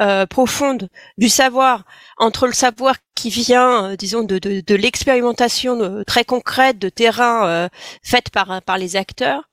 euh, 0.00 0.26
profonde 0.26 0.88
du 1.18 1.28
savoir 1.28 1.84
entre 2.16 2.46
le 2.46 2.52
savoir 2.52 2.96
qui 3.14 3.30
vient, 3.30 3.90
euh, 3.90 3.96
disons, 3.96 4.22
de, 4.22 4.38
de, 4.38 4.60
de 4.60 4.74
l'expérimentation 4.74 6.02
très 6.06 6.24
concrète 6.24 6.78
de 6.78 6.88
terrain 6.88 7.68
faite 8.02 8.30
par, 8.30 8.62
par 8.62 8.78
les 8.78 8.96
acteurs 8.96 9.48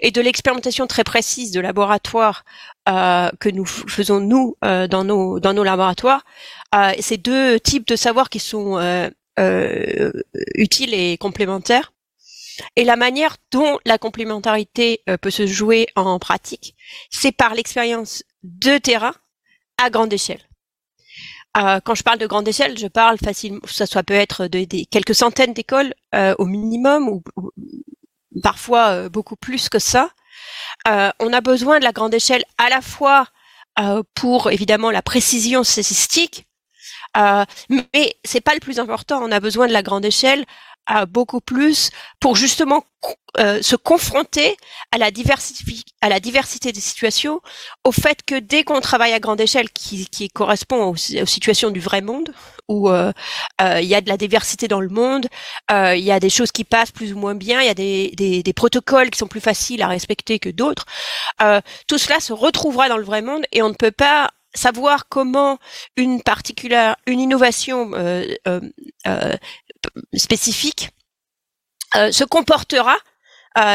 et 0.00 0.10
de 0.10 0.20
l'expérimentation 0.20 0.86
très 0.86 1.04
précise 1.04 1.50
de 1.50 1.60
laboratoire 1.60 2.44
que 2.86 3.48
nous 3.48 3.64
faisons 3.64 4.20
nous 4.20 4.56
dans 4.62 5.04
nos 5.04 5.40
dans 5.40 5.52
nos 5.54 5.64
laboratoires. 5.64 6.24
ces 7.00 7.16
deux 7.16 7.58
types 7.58 7.86
de 7.88 7.96
savoirs 7.96 8.28
qui 8.28 8.38
sont 8.38 8.78
euh, 9.38 10.12
utiles 10.54 10.92
et 10.92 11.16
complémentaires. 11.16 11.92
Et 12.76 12.84
la 12.84 12.96
manière 12.96 13.36
dont 13.50 13.78
la 13.84 13.98
complémentarité 13.98 15.00
euh, 15.08 15.16
peut 15.16 15.30
se 15.30 15.46
jouer 15.46 15.86
en 15.96 16.18
pratique, 16.18 16.74
c'est 17.10 17.32
par 17.32 17.54
l'expérience 17.54 18.22
de 18.42 18.78
terrain 18.78 19.14
à 19.78 19.90
grande 19.90 20.12
échelle. 20.12 20.40
Euh, 21.56 21.80
quand 21.84 21.94
je 21.94 22.02
parle 22.02 22.18
de 22.18 22.26
grande 22.26 22.48
échelle, 22.48 22.78
je 22.78 22.86
parle 22.86 23.18
facilement, 23.18 23.60
ça 23.66 24.02
peut 24.02 24.14
être 24.14 24.46
de, 24.46 24.66
quelques 24.90 25.14
centaines 25.14 25.52
d'écoles 25.52 25.92
euh, 26.14 26.34
au 26.38 26.46
minimum, 26.46 27.08
ou, 27.08 27.22
parfois 28.42 29.10
beaucoup 29.10 29.36
plus 29.36 29.68
que 29.68 29.78
ça. 29.78 30.10
on 30.86 31.32
a 31.32 31.40
besoin 31.42 31.78
de 31.78 31.84
la 31.84 31.92
grande 31.92 32.14
échelle 32.14 32.44
à 32.56 32.70
la 32.70 32.80
fois 32.80 33.26
pour 34.14 34.50
évidemment 34.50 34.90
la 34.90 35.02
précision 35.02 35.62
statistique, 35.62 36.46
mais 37.14 38.16
c'est 38.24 38.40
pas 38.40 38.54
le 38.54 38.60
plus 38.60 38.78
important. 38.78 39.22
On 39.22 39.30
a 39.30 39.38
besoin 39.38 39.66
de 39.66 39.72
la 39.74 39.82
grande 39.82 40.06
échelle 40.06 40.46
beaucoup 41.08 41.40
plus 41.40 41.90
pour 42.20 42.36
justement 42.36 42.84
euh, 43.38 43.62
se 43.62 43.76
confronter 43.76 44.56
à 44.90 44.98
la, 44.98 45.10
diversité, 45.10 46.70
des 46.70 46.80
situations, 46.80 47.40
au 47.82 47.90
fait 47.90 48.18
que 48.26 48.38
dès 48.38 48.62
qu'on 48.62 48.80
travaille 48.82 49.14
à 49.14 49.20
grande 49.20 49.40
échelle, 49.40 49.70
qui, 49.70 50.06
qui 50.06 50.28
correspond 50.28 50.84
aux, 50.84 50.96
situations 50.96 51.70
du 51.70 51.80
vrai 51.80 52.02
monde, 52.02 52.34
où 52.68 52.90
euh, 52.90 53.10
euh, 53.62 53.80
il 53.80 53.88
y 53.88 53.94
a 53.94 54.02
de 54.02 54.08
la 54.08 54.18
diversité 54.18 54.68
dans 54.68 54.82
le 54.82 54.90
monde, 54.90 55.28
il 55.70 56.04
y 56.04 56.12
a 56.12 56.20
des 56.20 56.28
choses 56.28 56.52
qui 56.52 56.64
passent 56.64 56.92
plus 56.92 57.14
ou 57.14 57.18
moins 57.18 57.34
bien, 57.34 57.62
il 57.62 57.66
y 57.66 57.70
a 57.70 57.74
des, 57.74 58.12
des, 58.16 58.42
des, 58.42 58.52
protocoles 58.52 59.08
qui 59.08 59.18
sont 59.18 59.28
plus 59.28 59.40
faciles 59.40 59.80
à 59.80 59.88
respecter 59.88 60.38
que 60.38 60.50
d'autres, 60.50 60.84
tout 61.88 61.98
cela 61.98 62.20
se 62.20 62.34
retrouvera 62.34 62.90
dans 62.90 62.98
le 62.98 63.04
vrai 63.04 63.22
monde 63.22 63.44
et 63.50 63.62
on 63.62 63.70
ne 63.70 63.74
peut 63.74 63.92
pas 63.92 64.30
savoir 64.54 65.08
comment 65.08 65.58
une 65.96 66.22
particulière, 66.22 66.96
une 67.06 67.20
innovation 67.20 67.92
euh, 67.94 68.26
euh, 68.46 68.60
euh, 69.06 69.36
spécifique 70.14 70.90
se 71.94 72.24
comportera 72.24 72.96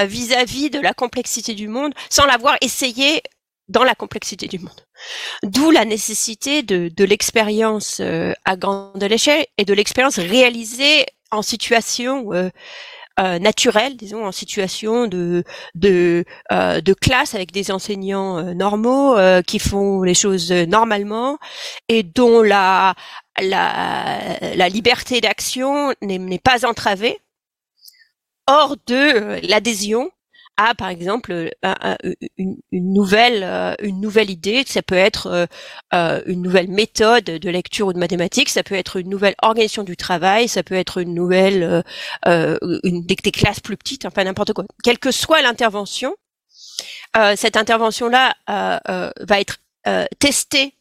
vis-à-vis 0.06 0.70
de 0.72 0.80
la 0.80 0.94
complexité 0.94 1.54
du 1.54 1.68
monde 1.68 1.94
sans 2.10 2.26
l'avoir 2.26 2.58
essayé 2.62 3.22
dans 3.68 3.84
la 3.84 3.94
complexité 3.94 4.48
du 4.48 4.58
monde. 4.58 4.82
D'où 5.44 5.70
la 5.70 5.86
nécessité 5.86 6.64
de, 6.64 7.04
l'expérience 7.04 8.02
à 8.46 8.56
grande 8.56 9.04
échelle 9.04 9.46
et 9.58 9.66
de 9.66 9.74
l'expérience 9.74 10.18
réalisée 10.18 11.06
en 11.30 11.44
situation 11.44 12.32
euh, 13.20 13.40
naturel, 13.40 13.98
disons, 13.98 14.28
en 14.28 14.32
situation 14.32 15.08
de 15.08 15.44
de, 15.74 16.24
euh, 16.52 16.82
de 16.82 16.94
classe 16.94 17.34
avec 17.34 17.52
des 17.52 17.72
enseignants 17.72 18.38
euh, 18.38 18.54
normaux 18.54 19.18
euh, 19.18 19.42
qui 19.42 19.58
font 19.58 20.04
les 20.04 20.14
choses 20.14 20.52
normalement 20.52 21.40
et 21.90 22.04
dont 22.04 22.44
la 22.44 22.94
la, 23.42 24.70
liberté 24.70 25.22
d'action 25.22 25.94
n'est 26.02 26.40
pas 26.40 26.66
entravée. 26.66 27.20
Hors 28.48 28.78
de 28.88 29.46
l'adhésion 29.48 30.10
à 30.58 30.74
par 30.74 30.90
exemple 30.90 31.52
une, 32.38 32.58
nouvelle 32.72 33.44
euh, 33.44 33.76
une 33.82 34.02
nouvelle 34.02 34.30
idée. 34.30 34.64
Ça 34.68 34.82
peut 34.82 34.96
être 34.96 35.28
euh, 35.28 35.46
euh, 35.94 36.22
une 36.26 36.42
nouvelle 36.42 36.68
méthode 36.68 37.26
de 37.26 37.50
lecture 37.50 37.88
ou 37.88 37.94
de 37.94 38.00
mathématiques. 38.00 38.50
Ça 38.50 38.64
peut 38.64 38.76
être 38.76 38.98
une 38.98 39.10
nouvelle 39.10 39.36
organisation 39.42 39.84
du 39.84 39.96
travail. 39.96 40.48
Ça 40.48 40.64
peut 40.64 40.76
être 40.76 40.98
une 40.98 41.14
nouvelle 41.14 41.84
une 42.26 43.06
des, 43.06 43.16
classes 43.32 43.60
plus 43.60 43.78
petites 43.78 44.06
enfin 44.06 44.24
n'importe 44.24 44.54
quoi. 44.54 44.66
Quelle 44.84 45.00
que 45.00 45.12
soit 45.12 45.42
l'intervention 45.42 46.16
cette 47.36 47.58
intervention 47.58 48.10
là 48.10 48.36
va 48.48 49.40
être 49.40 49.58
testée 50.20 50.74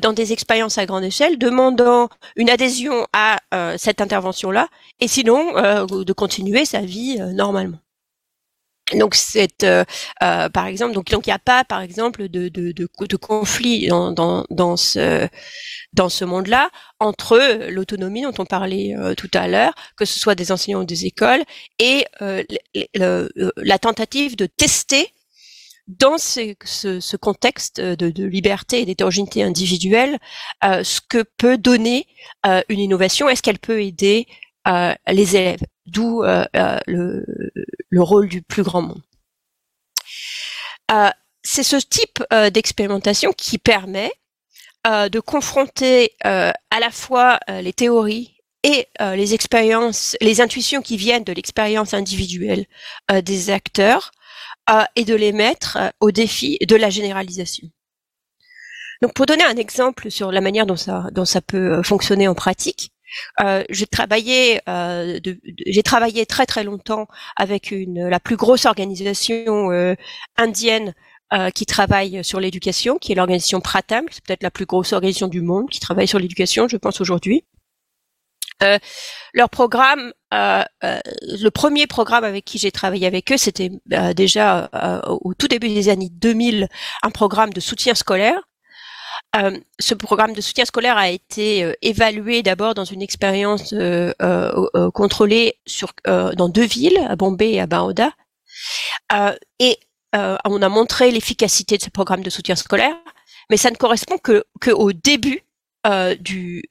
dans 0.00 0.12
des 0.12 0.32
expériences 0.32 0.78
à 0.78 0.86
grande 0.86 1.04
échelle, 1.04 1.38
demandant 1.38 2.08
une 2.36 2.50
adhésion 2.50 3.06
à 3.12 3.38
cette 3.78 4.00
intervention-là, 4.00 4.68
et 5.00 5.08
sinon 5.08 5.52
de 5.86 6.12
continuer 6.12 6.64
sa 6.64 6.80
vie 6.80 7.18
normalement. 7.34 7.78
Donc 8.94 9.14
c'est 9.14 9.62
euh, 9.64 9.84
euh, 10.22 10.48
par 10.48 10.66
exemple 10.66 10.92
donc 10.92 11.06
donc 11.08 11.26
il 11.26 11.30
n'y 11.30 11.34
a 11.34 11.38
pas 11.38 11.64
par 11.64 11.80
exemple 11.80 12.28
de 12.28 12.48
de, 12.48 12.72
de, 12.72 12.88
de 12.98 13.16
conflit 13.16 13.86
dans, 13.86 14.12
dans, 14.12 14.44
dans 14.50 14.76
ce 14.76 15.28
dans 15.92 16.08
ce 16.08 16.24
monde-là 16.24 16.68
entre 16.98 17.68
l'autonomie 17.70 18.22
dont 18.22 18.34
on 18.38 18.44
parlait 18.44 18.94
euh, 18.98 19.14
tout 19.14 19.30
à 19.34 19.46
l'heure, 19.48 19.72
que 19.96 20.04
ce 20.04 20.18
soit 20.18 20.34
des 20.34 20.52
enseignants 20.52 20.80
ou 20.80 20.84
des 20.84 21.06
écoles, 21.06 21.42
et 21.78 22.06
la 22.94 23.78
tentative 23.78 24.36
de 24.36 24.46
tester 24.46 25.14
dans 25.98 26.18
ce, 26.18 27.16
contexte 27.16 27.80
de, 27.80 28.10
de, 28.10 28.24
liberté 28.24 28.80
et 28.80 28.86
d'hétérogénéité 28.86 29.42
individuelle, 29.42 30.18
ce 30.62 31.00
que 31.08 31.24
peut 31.36 31.58
donner 31.58 32.06
une 32.68 32.80
innovation, 32.80 33.28
est-ce 33.28 33.42
qu'elle 33.42 33.58
peut 33.58 33.82
aider 33.82 34.26
les 35.08 35.36
élèves? 35.36 35.62
D'où 35.86 36.22
euh, 36.22 36.44
euh, 36.54 36.78
le, 36.86 37.26
le, 37.90 38.02
rôle 38.02 38.28
du 38.28 38.40
plus 38.40 38.62
grand 38.62 38.82
monde. 38.82 39.02
Euh, 40.92 41.10
c'est 41.42 41.64
ce 41.64 41.76
type 41.76 42.22
d'expérimentation 42.52 43.32
qui 43.32 43.58
permet 43.58 44.12
de 44.84 45.20
confronter 45.20 46.12
à 46.22 46.80
la 46.80 46.90
fois 46.90 47.40
les 47.48 47.72
théories 47.72 48.36
et 48.62 48.86
les 49.00 49.34
expériences, 49.34 50.16
les 50.20 50.40
intuitions 50.40 50.82
qui 50.82 50.96
viennent 50.96 51.24
de 51.24 51.32
l'expérience 51.32 51.94
individuelle 51.94 52.66
des 53.24 53.50
acteurs 53.50 54.12
et 54.96 55.04
de 55.04 55.14
les 55.14 55.32
mettre 55.32 55.78
au 56.00 56.10
défi 56.10 56.58
de 56.66 56.76
la 56.76 56.90
généralisation. 56.90 57.68
Donc, 59.02 59.14
pour 59.14 59.26
donner 59.26 59.44
un 59.44 59.56
exemple 59.56 60.10
sur 60.10 60.30
la 60.30 60.40
manière 60.40 60.64
dont 60.64 60.76
ça, 60.76 61.06
dont 61.12 61.24
ça 61.24 61.40
peut 61.40 61.82
fonctionner 61.82 62.28
en 62.28 62.34
pratique, 62.34 62.92
euh, 63.40 63.64
j'ai 63.68 63.86
travaillé, 63.86 64.60
euh, 64.68 65.18
j'ai 65.66 65.82
travaillé 65.82 66.26
très 66.26 66.46
très 66.46 66.64
longtemps 66.64 67.06
avec 67.36 67.70
une 67.70 68.08
la 68.08 68.20
plus 68.20 68.36
grosse 68.36 68.64
organisation 68.66 69.70
euh, 69.70 69.94
indienne 70.36 70.94
euh, 71.32 71.50
qui 71.50 71.66
travaille 71.66 72.22
sur 72.24 72.40
l'éducation, 72.40 72.98
qui 72.98 73.12
est 73.12 73.14
l'organisation 73.14 73.60
Pratam, 73.60 74.06
c'est 74.10 74.24
peut-être 74.24 74.42
la 74.42 74.50
plus 74.50 74.66
grosse 74.66 74.92
organisation 74.92 75.28
du 75.28 75.40
monde 75.40 75.68
qui 75.70 75.80
travaille 75.80 76.08
sur 76.08 76.18
l'éducation, 76.18 76.68
je 76.68 76.76
pense 76.76 77.00
aujourd'hui. 77.00 77.44
Euh, 78.62 78.78
leur 79.34 79.50
programme, 79.50 80.12
le 80.32 81.48
premier 81.50 81.86
programme 81.86 82.24
avec 82.24 82.44
qui 82.44 82.58
j'ai 82.58 82.72
travaillé 82.72 83.06
avec 83.06 83.30
eux, 83.32 83.36
c'était 83.36 83.70
déjà 84.16 84.70
au 85.06 85.34
tout 85.34 85.48
début 85.48 85.68
des 85.68 85.88
années 85.88 86.10
2000, 86.10 86.68
un 87.02 87.10
programme 87.10 87.52
de 87.52 87.60
soutien 87.60 87.94
scolaire 87.94 88.40
Euh, 89.36 89.58
ce 89.78 89.94
programme 89.94 90.34
de 90.34 90.40
soutien 90.42 90.66
scolaire 90.66 90.98
a 90.98 91.08
été 91.08 91.64
euh, 91.64 91.72
évalué 91.80 92.42
d'abord 92.42 92.74
dans 92.74 92.84
une 92.84 93.00
expérience 93.00 93.72
euh, 93.72 94.12
contrôlée 94.92 95.58
sur, 95.66 95.92
dans 96.04 96.48
deux 96.48 96.66
villes, 96.66 96.98
à 97.08 97.16
Bombay 97.16 97.52
et 97.52 97.60
à 97.60 97.66
Baroda. 97.66 98.12
et 99.58 99.78
on 100.14 100.62
a 100.62 100.68
montré 100.68 101.10
l'efficacité 101.10 101.78
de 101.78 101.82
ce 101.82 101.90
programme 101.90 102.22
de 102.22 102.30
soutien 102.30 102.56
scolaire, 102.56 102.94
mais 103.50 103.56
ça 103.56 103.70
ne 103.70 103.76
correspond 103.76 104.18
que, 104.18 104.44
que 104.60 104.70
au 104.70 104.92
début 104.92 105.42
du, 106.20 106.62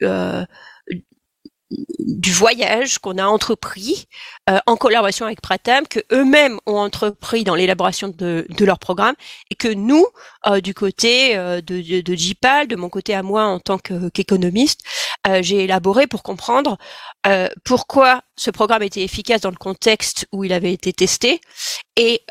du 2.00 2.32
voyage 2.32 3.00
qu'on 3.00 3.18
a 3.18 3.26
entrepris 3.26 4.08
euh, 4.50 4.60
en 4.66 4.76
collaboration 4.76 5.26
avec 5.26 5.42
Pratam, 5.42 5.88
que 5.88 6.00
eux-mêmes 6.12 6.60
ont 6.66 6.78
entrepris 6.78 7.44
dans 7.44 7.56
l'élaboration 7.56 8.10
de, 8.10 8.46
leur 8.60 8.80
programme, 8.80 9.16
et 9.50 9.56
que 9.56 9.68
nous, 9.68 10.06
euh, 10.48 10.62
du 10.62 10.74
côté 10.74 11.38
euh, 11.38 11.62
de, 11.62 11.82
de, 11.82 12.02
de, 12.02 12.76
mon 12.76 12.90
côté 12.90 13.14
à 13.14 13.24
moi 13.24 13.46
en 13.46 13.60
tant 13.60 13.78
qu'économiste, 13.78 14.82
j'ai 15.42 15.66
élaboré 15.66 16.08
pour 16.08 16.24
comprendre 16.24 16.78
pourquoi 17.64 18.22
ce 18.36 18.50
programme 18.50 18.82
était 18.82 19.04
efficace 19.04 19.42
dans 19.42 19.52
le 19.52 19.56
contexte 19.56 20.28
où 20.32 20.44
il 20.44 20.52
avait 20.52 20.74
été 20.74 20.94
testé, 20.94 21.42
et 21.96 22.24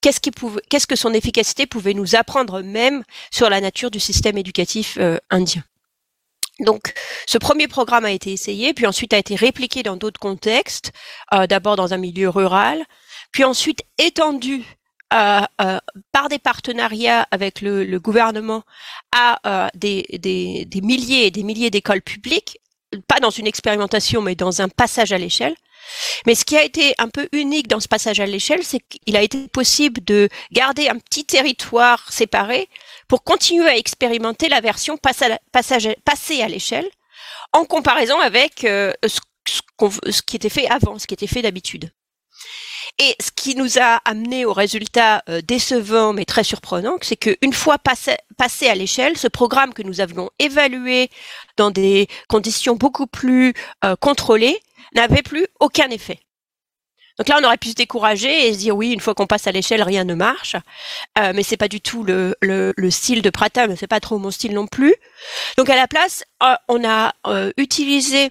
qu'est-ce 0.00 0.86
que 0.86 0.96
son 0.96 1.12
efficacité 1.12 1.66
pouvait 1.66 1.94
nous 1.94 2.16
apprendre 2.16 2.62
même 2.62 3.04
sur 3.30 3.48
la 3.50 3.60
nature 3.60 3.90
du 3.90 4.00
système 4.00 4.36
éducatif 4.36 4.98
indien. 5.30 5.62
Donc, 6.60 6.94
ce 7.26 7.36
premier 7.38 7.66
programme 7.66 8.04
a 8.04 8.12
été 8.12 8.32
essayé, 8.32 8.74
puis 8.74 8.86
ensuite 8.86 9.12
a 9.12 9.18
été 9.18 9.34
répliqué 9.34 9.82
dans 9.82 9.96
d'autres 9.96 10.20
contextes, 10.20 10.92
euh, 11.32 11.46
d'abord 11.46 11.76
dans 11.76 11.94
un 11.94 11.96
milieu 11.96 12.28
rural, 12.28 12.84
puis 13.32 13.42
ensuite 13.42 13.82
étendu 13.98 14.62
euh, 15.12 15.40
euh, 15.60 15.78
par 16.12 16.28
des 16.28 16.38
partenariats 16.38 17.26
avec 17.32 17.60
le, 17.60 17.98
gouvernement 17.98 18.62
à 19.12 19.70
des, 19.74 20.04
des, 20.12 20.80
milliers 20.80 21.26
et 21.26 21.30
des 21.32 21.42
milliers 21.42 21.70
d'écoles 21.70 22.02
publiques, 22.02 22.60
pas 23.08 23.18
dans 23.18 23.30
une 23.30 23.48
expérimentation, 23.48 24.22
mais 24.22 24.36
dans 24.36 24.62
un 24.62 24.68
passage 24.68 25.12
à 25.12 25.18
l'échelle. 25.18 25.56
Mais 26.26 26.34
ce 26.34 26.44
qui 26.44 26.56
a 26.56 26.62
été 26.62 26.94
un 26.98 27.08
peu 27.08 27.28
unique 27.32 27.68
dans 27.68 27.80
ce 27.80 27.88
passage 27.88 28.20
à 28.20 28.26
l'échelle, 28.26 28.62
c'est 28.62 28.80
qu'il 28.80 29.16
a 29.16 29.22
été 29.22 29.48
possible 29.48 30.02
de 30.04 30.28
garder 30.52 30.88
un 30.88 30.98
petit 30.98 31.24
territoire 31.24 32.12
séparé 32.12 32.68
pour 33.08 33.24
continuer 33.24 33.68
à 33.68 33.76
expérimenter 33.76 34.48
la 34.48 34.60
version 34.60 34.96
passée 34.96 36.42
à 36.42 36.48
l'échelle 36.48 36.88
en 37.52 37.64
comparaison 37.64 38.18
avec 38.20 38.64
euh, 38.64 38.92
ce, 39.06 40.22
qui 40.22 40.36
était 40.36 40.48
fait 40.48 40.68
avant, 40.68 40.98
ce 40.98 41.06
qui 41.06 41.14
était 41.14 41.26
fait 41.26 41.42
d'habitude. 41.42 41.90
Et 42.98 43.16
ce 43.20 43.30
qui 43.34 43.56
nous 43.56 43.78
a 43.78 44.00
amené 44.04 44.44
au 44.44 44.52
résultat 44.52 45.22
euh, 45.28 45.40
décevant 45.40 46.12
mais 46.12 46.24
très 46.24 46.44
surprenant, 46.44 46.96
c'est 47.00 47.16
qu'une 47.16 47.52
fois 47.52 47.78
passé, 47.78 48.68
à 48.68 48.74
l'échelle, 48.74 49.16
ce 49.16 49.26
programme 49.26 49.72
que 49.74 49.82
nous 49.82 50.00
avions 50.00 50.30
évalué 50.38 51.10
dans 51.56 51.70
des 51.70 52.08
conditions 52.28 52.76
beaucoup 52.76 53.06
plus 53.06 53.54
euh, 53.84 53.96
contrôlées 53.96 54.60
n'avait 54.94 55.22
plus 55.22 55.46
aucun 55.60 55.88
effet. 55.90 56.20
Donc 57.18 57.28
là, 57.28 57.38
on 57.40 57.44
aurait 57.44 57.58
pu 57.58 57.68
se 57.68 57.74
décourager 57.74 58.48
et 58.48 58.52
se 58.52 58.58
dire 58.58 58.76
oui, 58.76 58.90
une 58.90 59.00
fois 59.00 59.14
qu'on 59.14 59.26
passe 59.26 59.46
à 59.46 59.52
l'échelle, 59.52 59.82
rien 59.82 60.04
ne 60.04 60.14
marche. 60.14 60.56
Euh, 61.18 61.32
mais 61.34 61.44
c'est 61.44 61.56
pas 61.56 61.68
du 61.68 61.80
tout 61.80 62.02
le, 62.02 62.34
le, 62.42 62.74
le 62.76 62.90
style 62.90 63.22
de 63.22 63.30
Pratam, 63.30 63.76
c'est 63.76 63.86
pas 63.86 64.00
trop 64.00 64.18
mon 64.18 64.32
style 64.32 64.52
non 64.52 64.66
plus. 64.66 64.94
Donc 65.56 65.70
à 65.70 65.76
la 65.76 65.86
place, 65.86 66.24
euh, 66.42 66.54
on 66.68 66.84
a 66.84 67.14
euh, 67.26 67.52
utilisé 67.56 68.30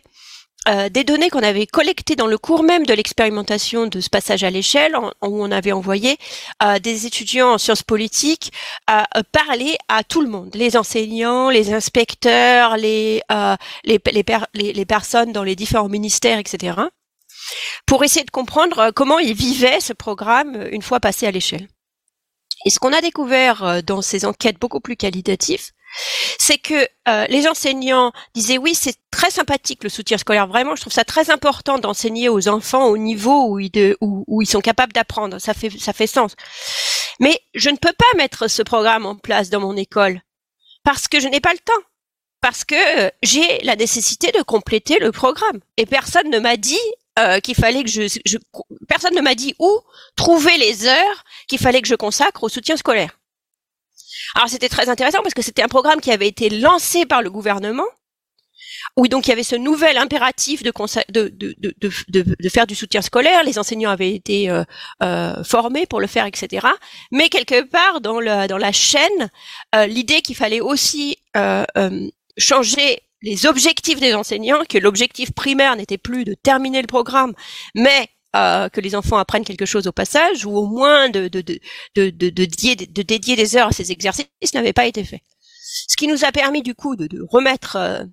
euh, 0.67 0.89
des 0.89 1.03
données 1.03 1.29
qu'on 1.29 1.43
avait 1.43 1.67
collectées 1.67 2.15
dans 2.15 2.27
le 2.27 2.37
cours 2.37 2.63
même 2.63 2.85
de 2.85 2.93
l'expérimentation 2.93 3.87
de 3.87 3.99
ce 3.99 4.09
passage 4.09 4.43
à 4.43 4.49
l'échelle, 4.49 4.95
où 5.21 5.43
on 5.43 5.51
avait 5.51 5.71
envoyé 5.71 6.17
des 6.81 7.05
étudiants 7.05 7.53
en 7.53 7.57
sciences 7.57 7.83
politiques 7.83 8.51
à 8.87 9.07
parler 9.31 9.77
à 9.87 10.03
tout 10.03 10.21
le 10.21 10.29
monde, 10.29 10.51
les 10.53 10.77
enseignants, 10.77 11.49
les 11.49 11.73
inspecteurs, 11.73 12.77
les, 12.77 13.21
les, 13.83 13.99
les, 14.53 14.73
les 14.73 14.85
personnes 14.85 15.31
dans 15.31 15.43
les 15.43 15.55
différents 15.55 15.89
ministères, 15.89 16.39
etc 16.39 16.83
pour 17.85 18.03
essayer 18.03 18.25
de 18.25 18.31
comprendre 18.31 18.79
euh, 18.79 18.91
comment 18.93 19.19
ils 19.19 19.33
vivaient 19.33 19.79
ce 19.79 19.93
programme 19.93 20.55
euh, 20.55 20.69
une 20.71 20.81
fois 20.81 20.99
passé 20.99 21.27
à 21.27 21.31
l'échelle. 21.31 21.67
Et 22.65 22.69
ce 22.69 22.79
qu'on 22.79 22.93
a 22.93 23.01
découvert 23.01 23.63
euh, 23.63 23.81
dans 23.81 24.01
ces 24.01 24.25
enquêtes 24.25 24.59
beaucoup 24.59 24.79
plus 24.79 24.95
qualitatives, 24.95 25.71
c'est 26.39 26.57
que 26.57 26.87
les 27.29 27.47
enseignants 27.47 28.11
disaient 28.33 28.57
oui, 28.57 28.75
c'est 28.75 28.95
très 29.11 29.29
sympathique 29.29 29.83
le 29.83 29.89
soutien 29.89 30.17
scolaire. 30.17 30.47
Vraiment, 30.47 30.75
je 30.75 30.81
trouve 30.81 30.93
ça 30.93 31.05
très 31.05 31.29
important 31.29 31.77
d'enseigner 31.77 32.29
aux 32.29 32.47
enfants 32.47 32.85
au 32.85 32.97
niveau 32.97 33.47
où 33.49 33.59
ils, 33.59 33.71
ils 33.73 34.47
sont 34.47 34.61
capables 34.61 34.93
d'apprendre. 34.93 35.39
Ça 35.39 35.53
fait, 35.53 35.69
ça 35.69 35.93
fait 35.93 36.07
sens. 36.07 36.35
Mais 37.19 37.39
je 37.53 37.69
ne 37.69 37.77
peux 37.77 37.93
pas 37.93 38.17
mettre 38.17 38.49
ce 38.49 38.61
programme 38.61 39.05
en 39.05 39.15
place 39.15 39.49
dans 39.49 39.59
mon 39.59 39.77
école 39.77 40.21
parce 40.83 41.07
que 41.07 41.19
je 41.19 41.27
n'ai 41.27 41.39
pas 41.39 41.53
le 41.53 41.59
temps 41.59 41.87
parce 42.41 42.65
que 42.65 42.75
j'ai 43.23 43.59
la 43.63 43.77
nécessité 43.77 44.31
de 44.37 44.41
compléter 44.41 44.99
le 44.99 45.13
programme. 45.13 45.59
Et 45.77 45.85
personne 45.85 46.29
ne 46.29 46.39
m'a 46.39 46.57
dit 46.57 46.77
euh, 47.17 47.39
qu'il 47.39 47.55
fallait 47.55 47.83
que 47.83 47.89
je 47.89 48.37
personne 48.87 49.15
ne 49.15 49.21
m'a 49.21 49.33
dit 49.33 49.55
où 49.59 49.79
trouver 50.17 50.57
les 50.57 50.85
heures 50.85 51.23
qu'il 51.47 51.59
fallait 51.59 51.81
que 51.81 51.87
je 51.87 51.95
consacre 51.95 52.43
au 52.43 52.49
soutien 52.49 52.75
scolaire. 52.75 53.17
Alors 54.35 54.49
c'était 54.49 54.69
très 54.69 54.89
intéressant 54.89 55.21
parce 55.21 55.33
que 55.33 55.41
c'était 55.41 55.61
un 55.61 55.67
programme 55.67 56.01
qui 56.01 56.11
avait 56.11 56.27
été 56.27 56.49
lancé 56.49 57.05
par 57.05 57.21
le 57.21 57.29
gouvernement, 57.29 57.85
où 58.97 59.07
donc 59.07 59.27
il 59.27 59.29
y 59.29 59.33
avait 59.33 59.43
ce 59.43 59.55
nouvel 59.55 59.97
impératif 59.97 60.63
de, 60.63 60.71
faire 62.49 62.67
du 62.67 62.75
soutien 62.75 63.01
scolaire. 63.01 63.43
Les 63.43 63.59
enseignants 63.59 63.91
avaient 63.91 64.13
été 64.13 64.49
euh, 64.49 64.63
euh, 65.01 65.43
formés 65.43 65.85
pour 65.85 65.99
le 65.99 66.07
faire, 66.07 66.25
etc. 66.25 66.67
Mais 67.11 67.29
quelque 67.29 67.61
part 67.61 68.01
dans, 68.01 68.19
la 68.19 68.71
chaîne, 68.71 69.29
euh, 69.75 69.85
l'idée 69.85 70.21
qu'il 70.21 70.35
fallait 70.35 70.61
aussi 70.61 71.17
changer 72.37 73.01
les 73.21 73.45
objectifs 73.45 73.99
des 73.99 74.13
enseignants, 74.13 74.63
que 74.67 74.77
l'objectif 74.77 75.31
primaire 75.31 75.75
n'était 75.77 75.97
plus 75.97 76.25
de 76.25 76.33
terminer 76.33 76.81
le 76.81 76.87
programme, 76.87 77.33
mais 77.73 78.09
euh, 78.35 78.69
que 78.69 78.81
les 78.81 78.95
enfants 78.95 79.17
apprennent 79.17 79.45
quelque 79.45 79.65
chose 79.65 79.87
au 79.87 79.91
passage, 79.91 80.45
ou 80.45 80.55
au 80.55 80.67
moins 80.67 81.09
de, 81.09 81.27
de, 81.27 81.41
de, 81.41 81.59
de, 81.95 82.09
de, 82.09 82.29
dédier, 82.29 82.75
de 82.75 83.01
dédier 83.01 83.35
des 83.35 83.55
heures 83.55 83.67
à 83.67 83.71
ces 83.71 83.91
exercices, 83.91 84.27
n'avait 84.53 84.73
pas 84.73 84.85
été 84.85 85.03
fait. 85.03 85.21
Ce 85.87 85.95
qui 85.95 86.07
nous 86.07 86.23
a 86.25 86.31
permis 86.31 86.61
du 86.61 86.75
coup 86.75 86.95
de, 86.95 87.07
de 87.07 87.25
remettre 87.29 87.75
euh, 87.75 88.03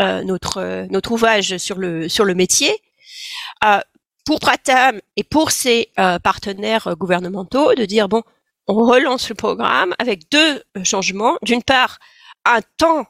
euh 0.00 0.24
notre, 0.24 0.58
euh, 0.58 0.86
notre 0.90 1.12
ouvrage 1.12 1.56
sur 1.58 1.78
le, 1.78 2.08
sur 2.08 2.24
le 2.24 2.34
métier. 2.34 2.74
Euh, 3.64 3.80
pour 4.24 4.40
Pratam 4.40 5.00
et 5.16 5.22
pour 5.22 5.50
ses 5.50 5.90
partenaires 6.22 6.96
gouvernementaux, 6.96 7.74
de 7.74 7.84
dire, 7.84 8.08
bon, 8.08 8.22
on 8.66 8.86
relance 8.86 9.28
le 9.28 9.34
programme 9.34 9.94
avec 9.98 10.30
deux 10.30 10.62
changements. 10.82 11.36
D'une 11.42 11.62
part, 11.62 11.98
un 12.46 12.60
temps 12.78 13.06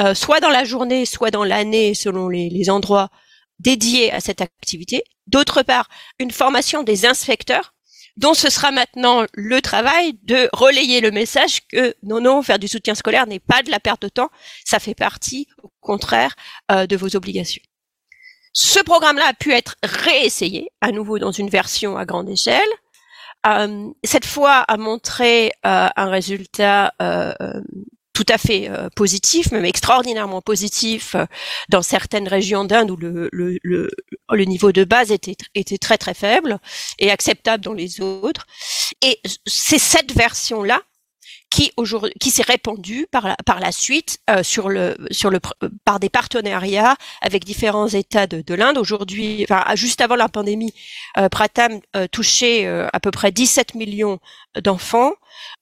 euh, 0.00 0.14
soit 0.14 0.40
dans 0.40 0.48
la 0.48 0.64
journée, 0.64 1.06
soit 1.06 1.30
dans 1.30 1.44
l'année, 1.44 1.94
selon 1.94 2.28
les, 2.28 2.70
endroits 2.70 3.10
dédiés 3.58 4.12
à 4.12 4.20
cette 4.20 4.40
activité. 4.40 5.04
D'autre 5.26 5.62
part, 5.62 5.88
une 6.18 6.30
formation 6.30 6.82
des 6.82 7.06
inspecteurs, 7.06 7.74
dont 8.16 8.34
ce 8.34 8.50
sera 8.50 8.70
maintenant 8.70 9.24
le 9.32 9.60
travail 9.60 10.18
de 10.22 10.48
relayer 10.52 11.00
le 11.00 11.10
message 11.10 11.66
que 11.68 11.94
non, 12.02 12.20
non, 12.20 12.42
faire 12.42 12.58
du 12.58 12.68
soutien 12.68 12.94
scolaire 12.94 13.26
n'est 13.26 13.40
pas 13.40 13.62
de 13.62 13.70
la 13.70 13.80
perte 13.80 14.02
de 14.02 14.08
temps, 14.08 14.30
ça 14.64 14.78
fait 14.78 14.94
partie, 14.94 15.48
au 15.62 15.70
contraire, 15.80 16.36
euh, 16.70 16.86
de 16.86 16.96
vos 16.96 17.16
obligations. 17.16 17.62
Ce 18.52 18.78
programme-là 18.78 19.26
a 19.28 19.34
pu 19.34 19.52
être 19.52 19.74
réessayé, 19.82 20.70
à 20.80 20.92
nouveau 20.92 21.18
dans 21.18 21.32
une 21.32 21.50
version 21.50 21.96
à 21.96 22.04
grande 22.04 22.30
échelle. 22.30 22.62
Euh, 23.46 23.90
cette 24.04 24.26
fois 24.26 24.58
a 24.60 24.76
montré 24.76 25.50
un 25.64 26.08
résultat 26.08 26.94
tout 28.14 28.24
à 28.28 28.38
fait 28.38 28.70
euh, 28.70 28.88
positif, 28.94 29.50
même 29.50 29.64
extraordinairement 29.64 30.40
positif 30.40 31.14
euh, 31.14 31.26
dans 31.68 31.82
certaines 31.82 32.28
régions 32.28 32.64
d'Inde 32.64 32.90
où 32.90 32.96
le, 32.96 33.28
le, 33.32 33.58
le, 33.62 33.90
le, 34.30 34.44
niveau 34.44 34.72
de 34.72 34.84
base 34.84 35.10
était, 35.10 35.36
était 35.54 35.78
très 35.78 35.98
très 35.98 36.14
faible 36.14 36.58
et 36.98 37.10
acceptable 37.10 37.62
dans 37.62 37.74
les 37.74 38.00
autres. 38.00 38.46
Et 39.02 39.20
c'est 39.46 39.78
cette 39.78 40.12
version-là 40.12 40.80
qui 41.54 41.70
aujourd'hui 41.76 42.12
qui 42.18 42.30
s'est 42.30 42.42
répandu 42.42 43.06
par 43.12 43.28
la, 43.28 43.36
par 43.46 43.60
la 43.60 43.70
suite 43.70 44.18
euh, 44.28 44.42
sur 44.42 44.68
le 44.68 44.96
sur 45.12 45.30
le 45.30 45.38
par 45.84 46.00
des 46.00 46.08
partenariats 46.08 46.96
avec 47.20 47.44
différents 47.44 47.86
États 47.86 48.26
de, 48.26 48.42
de 48.42 48.54
l'Inde. 48.54 48.76
Aujourd'hui, 48.76 49.46
enfin 49.48 49.62
juste 49.76 50.00
avant 50.00 50.16
la 50.16 50.28
pandémie, 50.28 50.74
euh, 51.16 51.28
Pratam 51.28 51.78
euh, 51.94 52.08
touchait 52.10 52.66
euh, 52.66 52.88
à 52.92 52.98
peu 52.98 53.12
près 53.12 53.30
17 53.30 53.76
millions 53.76 54.18
d'enfants. 54.62 55.12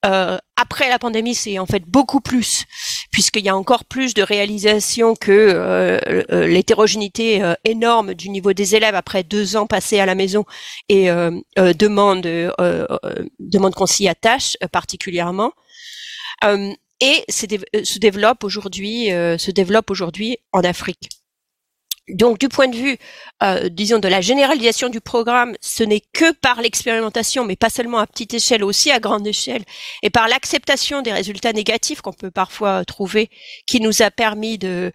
après 0.01 0.89
la 0.89 0.97
pandémie, 0.97 1.35
c'est 1.35 1.59
en 1.59 1.65
fait 1.67 1.83
beaucoup 1.87 2.21
plus 2.21 2.65
puisqu'il 3.11 3.43
y 3.43 3.49
a 3.49 3.55
encore 3.55 3.85
plus 3.85 4.13
de 4.15 4.23
réalisation 4.23 5.15
que 5.15 5.99
l'hétérogénéité 6.45 7.41
énorme 7.63 8.13
du 8.13 8.29
niveau 8.29 8.53
des 8.53 8.75
élèves 8.75 8.93
après 8.95 9.23
deux 9.23 9.55
ans 9.55 9.65
passés 9.65 9.99
à 9.99 10.05
la 10.05 10.13
maison 10.13 10.45
et 10.89 11.07
demande 11.57 12.21
demande 13.39 13.73
qu'on 13.73 13.87
s'y 13.87 14.07
attache 14.07 14.57
particulièrement. 14.71 15.53
Euh, 16.43 16.73
et 17.03 17.25
euh, 17.75 17.83
se 17.83 17.99
développe 17.99 18.43
aujourd'hui, 18.43 19.11
euh, 19.11 19.37
se 19.37 19.51
développe 19.51 19.91
aujourd'hui 19.91 20.37
en 20.53 20.61
Afrique. 20.61 21.09
Donc, 22.09 22.37
du 22.37 22.49
point 22.49 22.67
de 22.67 22.75
vue, 22.75 22.97
euh, 23.43 23.69
disons, 23.69 23.99
de 23.99 24.09
la 24.09 24.19
généralisation 24.19 24.89
du 24.89 24.99
programme, 24.99 25.55
ce 25.61 25.83
n'est 25.83 26.01
que 26.13 26.33
par 26.33 26.61
l'expérimentation, 26.61 27.45
mais 27.45 27.55
pas 27.55 27.69
seulement 27.69 27.99
à 27.99 28.07
petite 28.07 28.33
échelle, 28.33 28.63
aussi 28.63 28.91
à 28.91 28.99
grande 28.99 29.25
échelle, 29.25 29.63
et 30.01 30.09
par 30.09 30.27
l'acceptation 30.27 31.01
des 31.01 31.13
résultats 31.13 31.53
négatifs 31.53 32.01
qu'on 32.01 32.11
peut 32.11 32.31
parfois 32.31 32.83
trouver, 32.83 33.29
qui 33.67 33.79
nous 33.79 34.01
a 34.01 34.11
permis 34.11 34.57
de, 34.57 34.91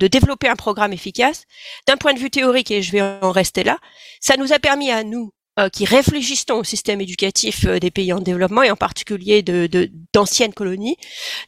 développer 0.00 0.48
un 0.48 0.54
programme 0.54 0.92
efficace. 0.92 1.46
D'un 1.88 1.96
point 1.96 2.14
de 2.14 2.20
vue 2.20 2.30
théorique, 2.30 2.70
et 2.70 2.80
je 2.80 2.92
vais 2.92 3.02
en 3.02 3.32
rester 3.32 3.64
là, 3.64 3.78
ça 4.20 4.36
nous 4.36 4.52
a 4.52 4.60
permis 4.60 4.92
à 4.92 5.02
nous, 5.02 5.32
qui 5.72 5.84
réfléchissons 5.84 6.54
au 6.54 6.64
système 6.64 7.00
éducatif 7.00 7.66
euh, 7.66 7.78
des 7.78 7.90
pays 7.90 8.12
en 8.12 8.20
développement 8.20 8.62
et 8.62 8.70
en 8.70 8.76
particulier 8.76 9.42
de, 9.42 9.68
d'anciennes 10.12 10.54
colonies, 10.54 10.96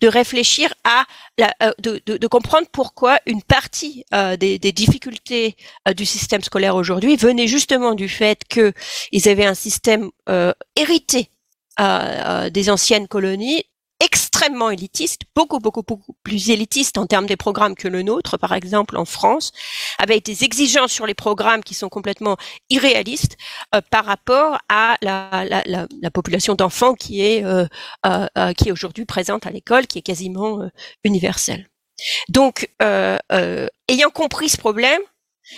de 0.01 0.09
réfléchir 0.09 0.75
à 0.85 1.05
euh, 1.41 1.73
de, 1.79 2.01
de, 2.05 2.27
comprendre 2.27 2.67
pourquoi 2.73 3.19
une 3.27 3.43
partie 3.43 4.05
des, 4.39 4.59
difficultés 4.59 5.57
du 5.97 6.05
système 6.05 6.43
scolaire 6.43 6.77
aujourd'hui 6.77 7.17
venait 7.17 7.47
justement 7.47 7.95
du 7.95 8.09
fait 8.09 8.43
qu'ils 8.49 9.29
avaient 9.29 9.47
un 9.47 9.55
système 9.55 10.11
hérité 10.77 11.31
des 11.79 12.71
anciennes 12.71 13.09
colonies 13.09 13.65
extrêmement 14.01 14.71
élitiste, 14.71 15.23
beaucoup, 15.35 15.59
beaucoup, 15.59 15.83
beaucoup 15.83 16.17
plus 16.23 16.51
élitiste 16.51 16.99
en 16.99 17.07
termes 17.07 17.27
des 17.27 17.37
programmes 17.37 17.75
que 17.75 17.89
le 17.89 18.03
nôtre, 18.03 18.37
par 18.37 18.53
exemple 18.53 18.97
en 18.97 19.05
France, 19.05 19.53
avec 19.99 20.25
des 20.25 20.45
exigences 20.45 20.93
sur 20.93 21.07
les 21.07 21.15
programmes 21.15 21.63
qui 21.63 21.75
sont 21.75 21.89
complètement 21.89 22.37
irréalistes 22.71 23.37
euh, 23.75 23.81
par 23.91 24.05
rapport 24.05 24.59
à 24.69 24.97
la, 25.03 25.45
la, 25.49 25.63
la, 25.67 25.87
la 26.03 26.11
population 26.11 26.55
d'enfants 26.55 26.95
qui 26.95 27.23
est, 27.23 27.45
euh, 27.45 27.67
euh, 28.07 28.27
euh 28.37 28.53
qui 28.53 28.69
est 28.69 28.73
aujourd'hui 28.73 29.05
présente 29.05 29.47
à 29.47 29.51
l'école, 29.51 29.87
qui 29.87 29.99
est 29.99 30.03
quasiment 30.03 30.61
euh, 30.61 30.69
universelle. 31.05 31.69
Donc, 32.29 32.69
ayant 32.81 34.11
compris 34.13 34.49
ce 34.49 34.57
problème, 34.57 35.01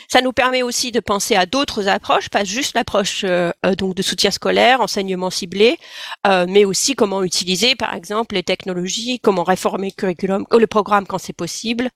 ça 0.09 0.21
nous 0.21 0.33
permet 0.33 0.63
aussi 0.63 0.93
de 0.93 1.01
penser 1.01 1.37
à 1.37 1.47
d'autres 1.47 1.89
approches, 1.89 2.29
pas 2.29 2.45
juste 2.45 2.75
l'approche 2.75 3.25
euh, 3.25 3.51
euh, 3.65 3.75
donc 3.75 3.95
de 3.95 4.03
soutien 4.03 4.31
scolaire, 4.31 4.81
enseignement 4.81 5.31
ciblé, 5.31 5.79
euh, 6.27 6.47
mais 6.49 6.65
aussi 6.65 6.95
comment 6.95 7.23
utiliser, 7.23 7.77
par 7.77 7.95
exemple, 7.95 8.35
les 8.35 8.43
technologies, 8.43 9.21
comment 9.21 9.45
réformer 9.45 9.89
le 9.89 9.95
curriculum, 10.01 10.45
le 10.51 10.67
programme 10.67 11.07
quand 11.07 11.19
c'est 11.19 11.33
possible, 11.33 11.91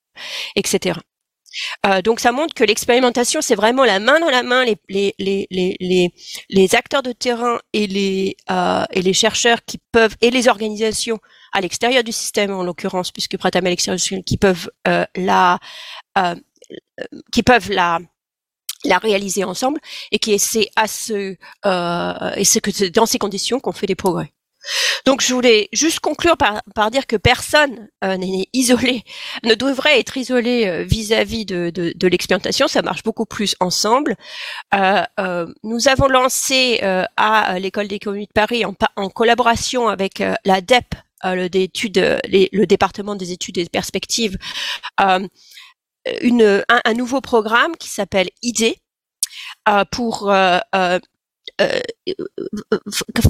etc. 0.55 1.01
donc 2.05 2.21
ça 2.21 2.31
montre 2.31 2.55
que 2.55 2.62
l'expérimentation, 2.62 3.41
c'est 3.41 3.57
vraiment 3.57 3.85
la 3.85 3.99
main 3.99 4.21
dans 4.21 4.31
la 4.31 4.45
main 4.45 4.65
les, 4.65 4.77
les, 4.89 5.15
les, 5.19 5.77
les, 5.81 6.12
les 6.49 6.75
acteurs 6.77 7.03
de 7.03 7.11
terrain 7.11 7.59
et 7.73 7.89
les, 7.89 8.37
et 8.93 9.03
les 9.03 9.12
chercheurs 9.12 9.65
qui 9.65 9.79
peuvent, 9.91 10.15
et 10.21 10.31
les 10.31 10.47
organisations 10.47 11.19
à 11.53 11.61
l'extérieur 11.61 12.05
du 12.05 12.12
système 12.12 12.53
en 12.53 12.62
l'occurrence, 12.62 13.11
puisque 13.11 13.37
Pratam 13.37 13.67
à 13.67 13.71
l'extérieur 13.71 13.97
du 13.97 14.03
système, 14.03 14.23
qui 14.23 14.37
peuvent 14.37 14.71
la 15.17 15.59
qui 17.32 17.43
peuvent 17.43 17.70
la 17.70 17.98
la 18.85 18.98
réaliser 18.98 19.44
ensemble 19.44 19.78
et 20.10 20.18
qui 20.18 20.39
c'est 20.39 20.70
à 20.74 20.86
ce 20.86 21.36
euh, 21.66 22.32
et 22.36 22.44
c'est 22.44 22.60
que 22.60 22.89
dans 22.89 23.06
ces 23.06 23.18
conditions 23.18 23.60
qu'on 23.60 23.72
fait 23.72 23.86
des 23.86 23.94
progrès. 23.94 24.32
Donc 25.06 25.22
je 25.22 25.32
voulais 25.32 25.68
juste 25.72 26.01
conclure 26.01 26.36
par, 26.36 26.62
par 26.74 26.90
dire 26.90 27.06
que 27.06 27.16
personne 27.16 27.89
euh, 28.05 28.16
n'est 28.16 28.47
isolé, 28.52 29.05
ne 29.43 29.55
devrait 29.55 29.98
être 29.98 30.16
isolé 30.16 30.66
euh, 30.66 30.85
vis-à-vis 30.85 31.47
de, 31.47 31.70
de, 31.70 31.93
de 31.94 32.09
l'expérimentation. 32.09 32.68
Ça 32.68 32.82
marche 32.82 33.02
beaucoup 33.02 33.27
plus 33.27 33.56
ensemble. 33.60 34.16
Euh, 34.74 35.02
euh 35.18 35.47
nous 35.62 35.89
avons 35.89 36.09
lancé 36.09 36.81
euh, 36.82 37.05
à 37.16 37.59
l'école 37.59 37.89
d'économie 37.89 38.27
de 38.27 38.32
Paris 38.32 38.64
en, 38.64 38.74
en 38.97 39.09
collaboration 39.09 39.89
avec 39.89 40.22
la 40.44 40.60
DEP, 40.60 40.94
le, 41.24 41.48
le 42.52 42.66
département 42.66 43.14
des 43.14 43.32
études 43.32 43.59
et 43.59 43.64
des 43.64 43.70
perspectives, 43.70 44.36
une, 46.20 46.64
un, 46.68 46.94
nouveau 46.94 47.20
programme 47.20 47.77
qui 47.77 47.89
s'appelle 47.89 48.31
ID 48.43 48.74
euh, 49.68 49.85
pour 49.90 50.31
euh, 50.31 50.59
euh, 50.74 50.98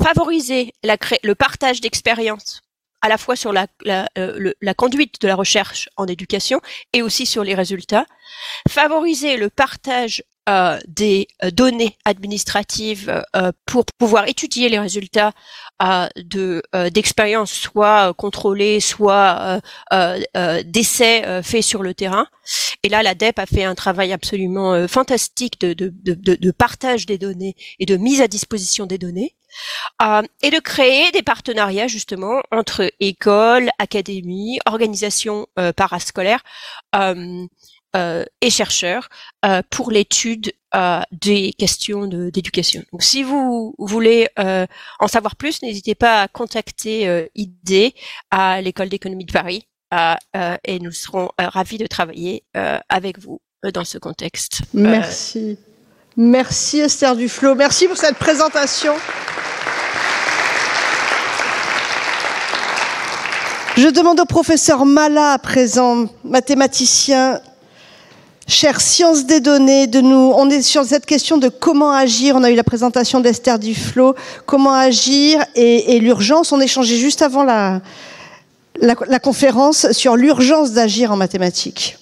favoriser 0.03 0.73
le 0.83 1.35
partage 1.35 1.81
d'expériences 1.81 2.63
à 3.03 3.09
la 3.09 3.19
fois 3.19 3.35
sur 3.35 3.53
la, 3.53 3.67
la, 3.85 4.75
conduite 4.75 5.21
de 5.23 5.27
la 5.27 5.35
recherche 5.35 5.89
en 5.97 6.07
éducation 6.07 6.61
et 6.93 7.03
aussi 7.03 7.25
sur 7.25 7.45
les 7.45 7.55
résultats, 7.55 8.07
favoriser 8.69 9.37
le 9.37 9.49
partage 9.49 10.23
des 10.87 11.29
euh, 11.45 11.51
données 11.51 11.97
administratives 12.05 13.23
euh, 13.37 13.53
pour 13.67 13.85
pouvoir 13.99 14.29
étudier 14.29 14.69
les 14.69 14.79
résultats 14.79 15.33
de 16.17 16.63
d'expériences 16.91 17.53
soit 17.53 18.13
contrôlées, 18.13 18.81
soit 18.81 19.63
d'essais 20.65 21.43
faits 21.43 21.63
sur 21.63 21.83
le 21.83 21.95
terrain. 21.95 22.27
Et 22.83 22.91
là, 22.91 23.03
la 23.03 23.15
DEP 23.15 23.39
a 23.39 23.47
fait 23.47 23.65
un 23.65 23.75
travail 23.75 24.13
absolument 24.13 24.87
fantastique 24.89 25.59
de, 25.59 25.73
de, 25.73 25.91
de, 26.15 26.51
partage 26.51 27.07
des 27.07 27.17
données 27.17 27.55
et 27.79 27.87
de 27.87 27.97
mise 27.97 28.21
à 28.21 28.29
disposition 28.29 28.85
des 28.85 28.99
données. 28.99 29.37
et 30.43 30.51
de 30.51 30.59
créer 30.59 31.11
des 31.13 31.23
partenariats 31.23 31.89
justement 31.89 32.43
entre 32.53 32.93
écoles, 33.01 33.71
académies, 33.79 34.59
organisations 34.67 35.47
parascolaires 35.77 36.43
euh, 36.95 37.47
et 37.95 38.51
chercheurs 38.51 39.09
euh, 39.45 39.63
pour 39.71 39.91
l'étude 39.91 40.53
euh, 40.75 41.01
des 41.11 41.53
questions 41.53 42.07
d'éducation. 42.07 42.83
Si 43.01 43.23
vous 43.23 43.75
voulez 43.79 44.29
en 44.37 45.09
savoir 45.09 45.37
plus, 45.37 45.63
n'hésitez 45.63 45.95
pas 45.95 46.23
à 46.23 46.29
contacter 46.29 47.29
ID 47.35 47.93
à 48.31 48.61
l'école 48.61 48.89
d'économie 48.89 49.25
de 49.25 49.33
Paris 49.33 49.67
et 50.65 50.79
nous 50.79 50.93
serons 50.93 51.31
ravis 51.39 51.79
de 51.79 51.87
travailler 51.87 52.45
avec 52.89 53.19
vous 53.19 53.41
dans 53.75 53.85
ce 53.85 53.99
contexte. 53.99 54.63
Merci. 54.73 55.59
Merci 56.17 56.81
Esther 56.81 57.17
Duflo. 57.17 57.55
Merci 57.55 57.89
pour 57.89 57.97
cette 57.97 58.17
présentation. 58.17 58.95
Je 63.77 63.89
demande 63.89 64.21
au 64.21 64.27
professeur 64.27 64.85
Mala, 64.85 65.39
présent, 65.39 66.07
mathématicien, 66.25 67.41
Chère 68.51 68.81
sciences 68.81 69.27
des 69.27 69.39
données, 69.39 69.87
de 69.87 70.01
nous, 70.01 70.33
on 70.35 70.51
est 70.51 70.61
sur 70.61 70.85
cette 70.85 71.07
question 71.07 71.39
de 71.39 71.49
comment 71.49 71.93
agir. 71.93 72.35
On 72.35 72.43
a 72.43 72.51
eu 72.51 72.57
la 72.57 72.65
présentation 72.65 73.21
d'Esther 73.21 73.61
Duflo, 73.61 74.17
comment 74.45 74.75
agir 74.75 75.39
et, 75.55 76.01
l'urgence. 76.01 76.51
On 76.51 76.61
échangeait 76.61 76.97
juste 76.97 77.23
avant 77.23 77.45
la, 77.45 77.81
conférence 79.23 79.93
sur 79.93 80.17
l'urgence 80.17 80.73
d'agir 80.73 81.13
en 81.13 81.17
mathématiques. 81.17 81.97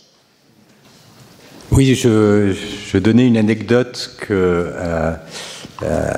Oui, 1.71 1.95
je, 1.95 2.55
je, 2.91 2.97
donnais 2.97 3.27
une 3.27 3.37
anecdote 3.37 4.17
que 4.19 4.33
euh, 4.33 5.13
euh, 5.83 6.13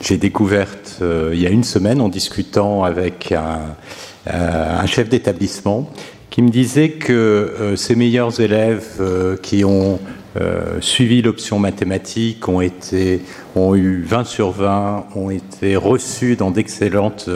j'ai 0.00 0.16
découverte 0.16 1.00
euh, 1.02 1.32
il 1.34 1.42
y 1.42 1.46
a 1.46 1.50
une 1.50 1.64
semaine 1.64 2.00
en 2.00 2.08
discutant 2.08 2.82
avec 2.82 3.30
un 3.32 4.86
chef 4.86 5.10
d'établissement 5.10 5.92
qui 6.36 6.42
me 6.42 6.50
disait 6.50 6.90
que 6.90 7.14
euh, 7.14 7.76
ses 7.76 7.94
meilleurs 7.94 8.42
élèves 8.42 8.98
euh, 9.00 9.38
qui 9.38 9.64
ont 9.64 9.98
euh, 10.38 10.82
suivi 10.82 11.22
l'option 11.22 11.58
mathématique 11.58 12.46
ont, 12.46 12.60
été, 12.60 13.22
ont 13.54 13.74
eu 13.74 14.02
20 14.02 14.24
sur 14.24 14.50
20, 14.50 15.06
ont 15.14 15.30
été 15.30 15.76
reçus 15.76 16.36
dans 16.36 16.50
d'excellentes 16.50 17.30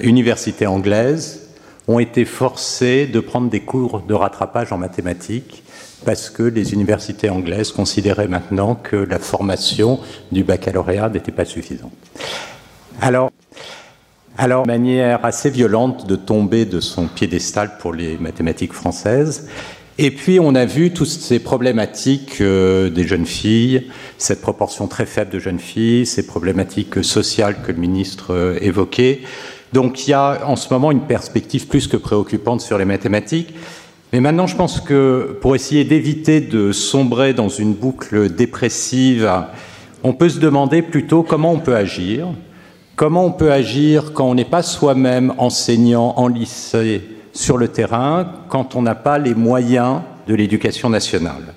universités 0.00 0.66
anglaises, 0.66 1.50
ont 1.86 2.00
été 2.00 2.24
forcés 2.24 3.06
de 3.06 3.20
prendre 3.20 3.48
des 3.48 3.60
cours 3.60 4.00
de 4.00 4.14
rattrapage 4.14 4.72
en 4.72 4.78
mathématiques 4.78 5.62
parce 6.04 6.28
que 6.28 6.42
les 6.42 6.72
universités 6.72 7.30
anglaises 7.30 7.70
considéraient 7.70 8.26
maintenant 8.26 8.74
que 8.74 8.96
la 8.96 9.20
formation 9.20 10.00
du 10.32 10.42
baccalauréat 10.42 11.08
n'était 11.08 11.30
pas 11.30 11.44
suffisante. 11.44 11.92
Alors, 13.00 13.30
alors, 14.38 14.66
manière 14.66 15.24
assez 15.26 15.50
violente 15.50 16.06
de 16.06 16.16
tomber 16.16 16.64
de 16.64 16.80
son 16.80 17.06
piédestal 17.06 17.72
pour 17.78 17.92
les 17.92 18.16
mathématiques 18.16 18.72
françaises. 18.72 19.48
Et 19.98 20.10
puis, 20.10 20.40
on 20.40 20.54
a 20.54 20.64
vu 20.64 20.90
toutes 20.92 21.08
ces 21.08 21.38
problématiques 21.38 22.40
euh, 22.40 22.88
des 22.88 23.06
jeunes 23.06 23.26
filles, 23.26 23.90
cette 24.16 24.40
proportion 24.40 24.88
très 24.88 25.04
faible 25.04 25.30
de 25.30 25.38
jeunes 25.38 25.58
filles, 25.58 26.06
ces 26.06 26.26
problématiques 26.26 27.04
sociales 27.04 27.56
que 27.62 27.72
le 27.72 27.78
ministre 27.78 28.32
euh, 28.32 28.58
évoquait. 28.62 29.20
Donc, 29.74 30.08
il 30.08 30.12
y 30.12 30.14
a 30.14 30.46
en 30.46 30.56
ce 30.56 30.72
moment 30.72 30.90
une 30.90 31.02
perspective 31.02 31.66
plus 31.66 31.86
que 31.86 31.98
préoccupante 31.98 32.62
sur 32.62 32.78
les 32.78 32.86
mathématiques. 32.86 33.54
Mais 34.14 34.20
maintenant, 34.20 34.46
je 34.46 34.56
pense 34.56 34.80
que 34.80 35.36
pour 35.42 35.54
essayer 35.54 35.84
d'éviter 35.84 36.40
de 36.40 36.72
sombrer 36.72 37.34
dans 37.34 37.50
une 37.50 37.74
boucle 37.74 38.30
dépressive, 38.30 39.30
on 40.02 40.14
peut 40.14 40.30
se 40.30 40.38
demander 40.38 40.80
plutôt 40.80 41.22
comment 41.22 41.52
on 41.52 41.58
peut 41.58 41.76
agir 41.76 42.28
Comment 42.94 43.24
on 43.24 43.32
peut 43.32 43.50
agir 43.50 44.12
quand 44.12 44.28
on 44.28 44.34
n'est 44.34 44.44
pas 44.44 44.62
soi-même 44.62 45.32
enseignant 45.38 46.12
en 46.18 46.28
lycée 46.28 47.00
sur 47.32 47.56
le 47.56 47.68
terrain, 47.68 48.30
quand 48.50 48.76
on 48.76 48.82
n'a 48.82 48.94
pas 48.94 49.18
les 49.18 49.34
moyens 49.34 50.02
de 50.28 50.34
l'éducation 50.34 50.90
nationale? 50.90 51.54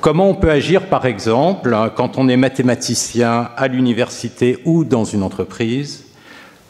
Comment 0.00 0.28
on 0.28 0.34
peut 0.34 0.50
agir, 0.50 0.86
par 0.86 1.04
exemple, 1.04 1.76
quand 1.96 2.16
on 2.16 2.28
est 2.28 2.36
mathématicien 2.36 3.50
à 3.56 3.66
l'université 3.66 4.58
ou 4.64 4.84
dans 4.84 5.04
une 5.04 5.24
entreprise? 5.24 6.04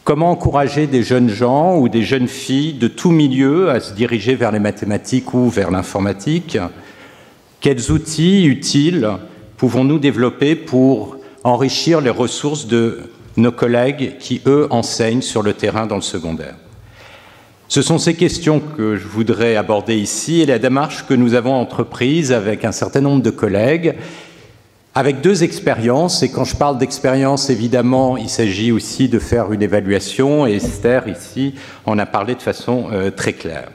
Comment 0.03 0.31
encourager 0.31 0.87
des 0.87 1.03
jeunes 1.03 1.29
gens 1.29 1.77
ou 1.77 1.87
des 1.87 2.01
jeunes 2.01 2.27
filles 2.27 2.73
de 2.73 2.87
tout 2.87 3.11
milieu 3.11 3.69
à 3.69 3.79
se 3.79 3.93
diriger 3.93 4.33
vers 4.33 4.51
les 4.51 4.59
mathématiques 4.59 5.35
ou 5.35 5.49
vers 5.49 5.69
l'informatique? 5.69 6.57
Quels 7.61 7.91
outils 7.91 8.45
utiles 8.45 9.07
pouvons-nous 9.57 9.99
développer 9.99 10.55
pour 10.55 11.17
enrichir 11.43 12.01
les 12.01 12.09
ressources 12.09 12.67
de 12.67 13.03
nos 13.37 13.51
collègues 13.51 14.17
qui, 14.19 14.41
eux, 14.45 14.67
enseignent 14.69 15.21
sur 15.21 15.41
le 15.43 15.53
terrain 15.53 15.85
dans 15.85 15.95
le 15.95 16.01
secondaire 16.01 16.55
Ce 17.67 17.81
sont 17.81 17.97
ces 17.97 18.13
questions 18.13 18.59
que 18.59 18.95
je 18.95 19.07
voudrais 19.07 19.55
aborder 19.55 19.97
ici 19.97 20.41
et 20.41 20.45
la 20.45 20.59
démarche 20.59 21.05
que 21.05 21.13
nous 21.13 21.33
avons 21.33 21.53
entreprise 21.53 22.31
avec 22.31 22.65
un 22.65 22.71
certain 22.71 23.01
nombre 23.01 23.23
de 23.23 23.31
collègues 23.31 23.95
avec 24.95 25.21
deux 25.21 25.43
expériences. 25.43 26.23
Et 26.23 26.31
quand 26.31 26.43
je 26.43 26.55
parle 26.55 26.77
d'expérience, 26.77 27.49
évidemment, 27.49 28.17
il 28.17 28.29
s'agit 28.29 28.71
aussi 28.71 29.09
de 29.09 29.19
faire 29.19 29.51
une 29.51 29.61
évaluation. 29.61 30.45
Et 30.45 30.55
Esther, 30.55 31.07
ici, 31.07 31.55
en 31.85 31.97
a 31.97 32.05
parlé 32.05 32.35
de 32.35 32.41
façon 32.41 32.87
euh, 32.91 33.09
très 33.09 33.33
claire. 33.33 33.69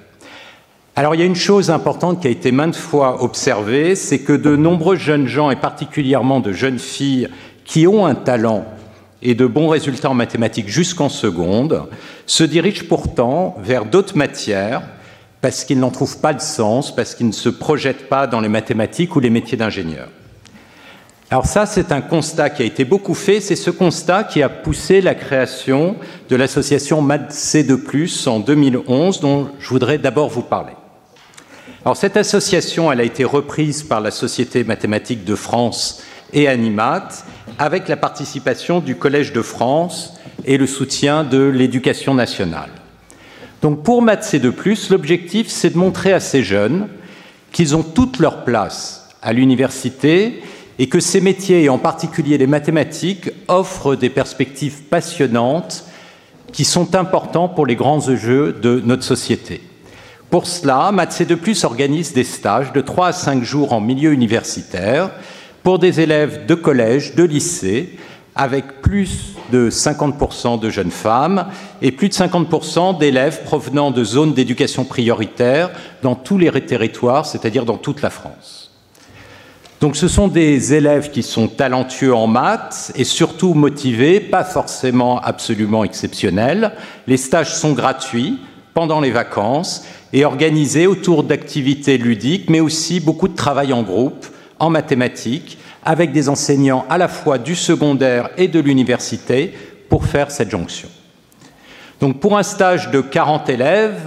Alors 0.95 1.15
il 1.15 1.21
y 1.21 1.23
a 1.23 1.27
une 1.27 1.37
chose 1.37 1.71
importante 1.71 2.21
qui 2.21 2.27
a 2.27 2.31
été 2.31 2.51
maintes 2.51 2.75
fois 2.75 3.23
observée, 3.23 3.95
c'est 3.95 4.19
que 4.19 4.33
de 4.33 4.57
nombreux 4.57 4.97
jeunes 4.97 5.29
gens, 5.29 5.49
et 5.49 5.55
particulièrement 5.55 6.41
de 6.41 6.51
jeunes 6.51 6.81
filles, 6.81 7.29
qui 7.65 7.87
ont 7.87 8.05
un 8.05 8.17
talent 8.17 8.65
et 9.23 9.35
de 9.35 9.47
bons 9.47 9.69
résultats 9.69 10.11
en 10.11 10.15
mathématiques 10.15 10.69
jusqu'en 10.69 11.09
seconde, 11.09 11.89
se 12.27 12.45
dirigent 12.45 12.85
pourtant 12.89 13.57
vers 13.61 13.85
d'autres 13.85 14.17
matières 14.17 14.83
parce 15.41 15.65
qu'ils 15.65 15.79
n'en 15.79 15.91
trouvent 15.91 16.21
pas 16.21 16.33
le 16.33 16.41
sens, 16.41 16.95
parce 16.95 17.15
qu'ils 17.15 17.29
ne 17.29 17.33
se 17.33 17.49
projettent 17.49 18.09
pas 18.09 18.27
dans 18.27 18.41
les 18.41 18.49
mathématiques 18.49 19.15
ou 19.17 19.21
les 19.21 19.31
métiers 19.31 19.57
d'ingénieur. 19.57 20.09
Alors 21.31 21.47
ça, 21.47 21.67
c'est 21.67 21.93
un 21.93 22.01
constat 22.01 22.51
qui 22.51 22.63
a 22.63 22.65
été 22.65 22.85
beaucoup 22.85 23.15
fait. 23.15 23.41
C'est 23.41 23.55
ce 23.55 23.71
constat 23.71 24.25
qui 24.25 24.43
a 24.43 24.49
poussé 24.49 25.01
la 25.03 25.15
création 25.15 25.97
de 26.31 26.37
l'association 26.37 27.07
MADC2+, 27.07 28.29
en 28.29 28.41
2011, 28.41 29.21
dont 29.21 29.49
je 29.61 29.69
voudrais 29.69 29.99
d'abord 29.99 30.31
vous 30.31 30.43
parler. 30.43 30.73
Alors 31.85 31.97
cette 31.97 32.17
association, 32.17 32.91
elle 32.91 33.01
a 33.01 33.05
été 33.05 33.25
reprise 33.25 33.83
par 33.83 34.01
la 34.01 34.11
Société 34.11 34.65
mathématique 34.65 35.25
de 35.25 35.35
France 35.35 36.03
et 36.33 36.49
Animat, 36.49 37.09
avec 37.59 37.89
la 37.89 37.97
participation 37.97 38.81
du 38.81 38.97
Collège 38.97 39.33
de 39.33 39.43
France 39.43 40.15
et 40.45 40.59
le 40.59 40.67
soutien 40.67 41.25
de 41.25 41.43
l'éducation 41.43 42.15
nationale. 42.15 42.71
Donc 43.63 43.83
pour 43.83 44.05
MATC2+, 44.05 44.91
l'objectif, 44.91 45.49
c'est 45.49 45.71
de 45.71 45.79
montrer 45.79 46.13
à 46.13 46.21
ces 46.21 46.43
jeunes 46.43 46.89
qu'ils 47.51 47.75
ont 47.75 47.83
toute 47.83 48.19
leur 48.19 48.45
place 48.45 49.09
à 49.23 49.33
l'université 49.33 50.43
et 50.79 50.89
que 50.89 51.01
ces 51.01 51.21
métiers, 51.21 51.65
et 51.65 51.69
en 51.69 51.79
particulier 51.79 52.39
les 52.39 52.47
mathématiques, 52.47 53.31
offrent 53.49 53.97
des 53.97 54.11
perspectives 54.11 54.83
passionnantes 54.83 55.85
qui 56.53 56.65
sont 56.65 56.95
importants 56.95 57.49
pour 57.49 57.67
les 57.67 57.75
grands 57.75 58.09
enjeux 58.09 58.53
de 58.53 58.81
notre 58.85 59.03
société. 59.03 59.61
Pour 60.31 60.47
cela, 60.47 60.93
MathC2+, 60.93 61.65
organise 61.65 62.13
des 62.13 62.25
stages 62.25 62.73
de 62.73 62.81
3 62.81 63.09
à 63.09 63.13
5 63.13 63.43
jours 63.43 63.73
en 63.73 63.81
milieu 63.81 64.13
universitaire 64.13 65.11
pour 65.69 65.79
des 65.79 66.01
élèves 66.01 66.47
de 66.47 66.55
collège, 66.55 67.15
de 67.15 67.25
lycée, 67.25 67.99
avec 68.35 68.81
plus 68.81 69.35
de 69.53 69.69
50% 69.69 70.59
de 70.59 70.71
jeunes 70.71 70.91
femmes 70.91 71.45
et 71.83 71.93
plus 71.93 72.09
de 72.09 72.15
50% 72.15 72.97
d'élèves 72.97 73.43
provenant 73.43 73.91
de 73.91 74.03
zones 74.03 74.33
d'éducation 74.33 74.87
prioritaire 74.87 75.69
dans 76.03 76.15
tous 76.15 76.39
les 76.39 76.51
territoires, 76.65 77.27
c'est-à-dire 77.27 77.67
dans 77.67 77.77
toute 77.77 78.01
la 78.01 78.09
France. 78.09 78.71
Donc 79.83 79.97
ce 79.97 80.09
sont 80.09 80.29
des 80.29 80.73
élèves 80.73 81.11
qui 81.11 81.23
sont 81.23 81.49
talentueux 81.49 82.15
en 82.15 82.27
maths 82.27 82.91
et 82.95 83.05
surtout 83.05 83.53
motivés, 83.53 84.21
pas 84.21 84.45
forcément 84.45 85.21
absolument 85.21 85.85
exceptionnels. 85.85 86.73
Les 87.07 87.19
stages 87.19 87.55
sont 87.55 87.75
gratuits 87.75 88.39
pendant 88.73 89.03
les 89.03 89.11
vacances 89.11 89.85
et 90.15 90.25
organisés 90.25 90.87
autour 90.87 91.25
d'activités 91.25 91.99
ludiques, 91.99 92.49
mais 92.49 92.61
aussi 92.61 93.01
beaucoup 93.01 93.29
de 93.29 93.37
travail 93.37 93.75
en 93.75 93.83
groupe, 93.83 94.29
en 94.59 94.71
mathématiques, 94.71 95.59
avec 95.85 96.13
des 96.13 96.29
enseignants 96.29 96.85
à 96.89 96.99
la 96.99 97.09
fois 97.09 97.39
du 97.39 97.55
secondaire 97.55 98.31
et 98.37 98.49
de 98.49 98.61
l'université 98.61 99.53
pour 99.89 100.07
faire 100.07 100.31
cette 100.31 100.51
jonction. 100.51 100.89
Donc 102.01 102.21
pour 102.21 102.37
un 102.37 102.43
stage 102.43 102.91
de 102.91 103.01
40 103.01 103.49
élèves, 103.49 104.01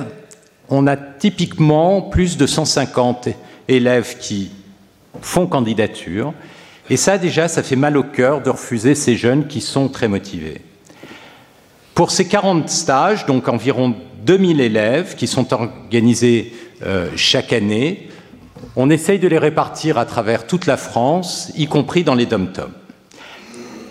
on 0.70 0.88
a 0.88 0.96
typiquement 0.96 2.02
plus 2.02 2.38
de 2.38 2.48
150 2.48 3.30
élèves 3.68 4.18
qui 4.20 4.52
font 5.22 5.48
candidature. 5.48 6.34
Et 6.90 6.98
ça, 6.98 7.18
déjà, 7.18 7.48
ça 7.48 7.64
fait 7.64 7.76
mal 7.76 7.98
au 7.98 8.04
cœur 8.04 8.42
de 8.42 8.50
refuser 8.50 8.96
ces 8.96 9.16
jeunes 9.16 9.48
qui 9.48 9.62
sont 9.62 9.90
très 9.90 10.08
motivés. 10.08 10.62
Pour 11.94 12.12
ces 12.12 12.28
40 12.28 12.70
stages, 12.70 13.26
donc 13.26 13.48
environ 13.48 13.96
2000 14.26 14.62
élèves 14.62 15.16
qui 15.16 15.28
sont 15.28 15.54
organisés 15.54 16.54
euh, 16.84 17.10
chaque 17.16 17.54
année, 17.54 18.08
on 18.76 18.90
essaye 18.90 19.20
de 19.20 19.28
les 19.28 19.38
répartir 19.38 19.98
à 19.98 20.06
travers 20.06 20.48
toute 20.48 20.66
la 20.66 20.78
France, 20.78 21.52
y 21.56 21.68
compris 21.68 22.04
dans 22.04 22.16
les 22.16 22.26
dom-toms. 22.26 22.72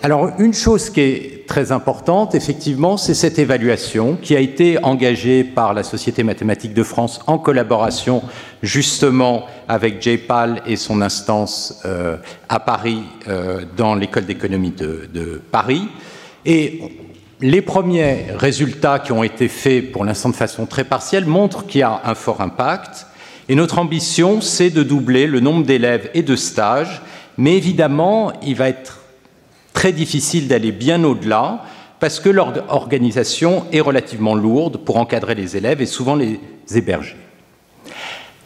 Alors, 0.03 0.31
une 0.39 0.53
chose 0.53 0.89
qui 0.89 1.01
est 1.01 1.47
très 1.47 1.71
importante, 1.71 2.33
effectivement, 2.33 2.97
c'est 2.97 3.13
cette 3.13 3.37
évaluation 3.37 4.17
qui 4.19 4.35
a 4.35 4.39
été 4.39 4.83
engagée 4.83 5.43
par 5.43 5.75
la 5.75 5.83
Société 5.83 6.23
mathématique 6.23 6.73
de 6.73 6.81
France 6.81 7.19
en 7.27 7.37
collaboration 7.37 8.23
justement 8.63 9.45
avec 9.67 10.01
JPAL 10.01 10.63
et 10.65 10.75
son 10.75 11.03
instance 11.03 11.81
euh, 11.85 12.17
à 12.49 12.59
Paris, 12.59 13.03
euh, 13.27 13.61
dans 13.77 13.93
l'école 13.93 14.25
d'économie 14.25 14.71
de, 14.71 15.07
de, 15.13 15.39
Paris. 15.51 15.87
Et 16.45 16.81
les 17.39 17.61
premiers 17.61 18.27
résultats 18.35 18.97
qui 18.97 19.11
ont 19.11 19.23
été 19.23 19.47
faits, 19.49 19.91
pour 19.91 20.03
l'instant 20.03 20.29
de 20.29 20.35
façon 20.35 20.65
très 20.65 20.83
partielle, 20.83 21.25
montrent 21.25 21.67
qu'il 21.67 21.81
y 21.81 21.83
a 21.83 22.01
un 22.05 22.15
fort 22.15 22.41
impact. 22.41 23.05
Et 23.51 23.55
notre 23.55 23.79
ambition, 23.79 24.39
c'est 24.39 24.69
de 24.69 24.81
doubler 24.81 25.27
le 25.27 25.41
nombre 25.41 25.65
d'élèves 25.65 26.09
et 26.13 26.23
de 26.23 26.37
stages. 26.37 27.01
Mais 27.37 27.57
évidemment, 27.57 28.31
il 28.41 28.55
va 28.55 28.69
être 28.69 29.01
très 29.73 29.91
difficile 29.91 30.47
d'aller 30.47 30.71
bien 30.71 31.03
au-delà 31.03 31.65
parce 31.99 32.21
que 32.21 32.29
leur 32.29 32.53
organisation 32.73 33.65
est 33.73 33.81
relativement 33.81 34.35
lourde 34.35 34.77
pour 34.77 34.95
encadrer 34.95 35.35
les 35.35 35.57
élèves 35.57 35.81
et 35.81 35.85
souvent 35.85 36.15
les 36.15 36.39
héberger. 36.73 37.17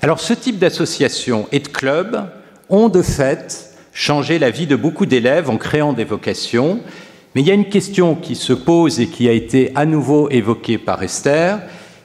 Alors 0.01 0.19
ce 0.19 0.33
type 0.33 0.57
d'association 0.57 1.47
et 1.51 1.59
de 1.59 1.67
club 1.67 2.27
ont 2.69 2.89
de 2.89 3.03
fait 3.03 3.75
changé 3.93 4.39
la 4.39 4.49
vie 4.49 4.65
de 4.65 4.75
beaucoup 4.75 5.05
d'élèves 5.05 5.51
en 5.51 5.57
créant 5.57 5.93
des 5.93 6.03
vocations, 6.03 6.79
mais 7.35 7.41
il 7.41 7.47
y 7.47 7.51
a 7.51 7.53
une 7.53 7.69
question 7.69 8.15
qui 8.15 8.33
se 8.33 8.53
pose 8.53 8.99
et 8.99 9.05
qui 9.05 9.29
a 9.29 9.33
été 9.33 9.71
à 9.75 9.85
nouveau 9.85 10.31
évoquée 10.31 10.79
par 10.79 11.03
Esther, 11.03 11.59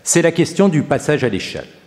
c'est 0.04 0.20
la 0.20 0.32
question 0.32 0.68
du 0.68 0.82
passage 0.82 1.24
à 1.24 1.30
l'échelle. 1.30 1.79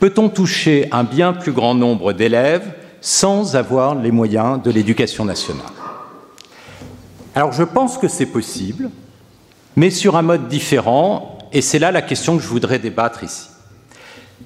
Peut-on 0.00 0.28
toucher 0.28 0.88
un 0.92 1.04
bien 1.04 1.32
plus 1.32 1.52
grand 1.52 1.74
nombre 1.74 2.12
d'élèves 2.12 2.72
sans 3.00 3.56
avoir 3.56 3.94
les 3.94 4.10
moyens 4.10 4.62
de 4.62 4.70
l'éducation 4.70 5.24
nationale? 5.24 5.64
Alors 7.34 7.52
je 7.52 7.64
pense 7.64 7.98
que 7.98 8.08
c'est 8.08 8.26
possible, 8.26 8.90
mais 9.76 9.90
sur 9.90 10.16
un 10.16 10.22
mode 10.22 10.48
différent, 10.48 11.38
et 11.52 11.62
c'est 11.62 11.78
là 11.78 11.90
la 11.90 12.02
question 12.02 12.36
que 12.36 12.42
je 12.42 12.48
voudrais 12.48 12.78
débattre 12.78 13.24
ici. 13.24 13.48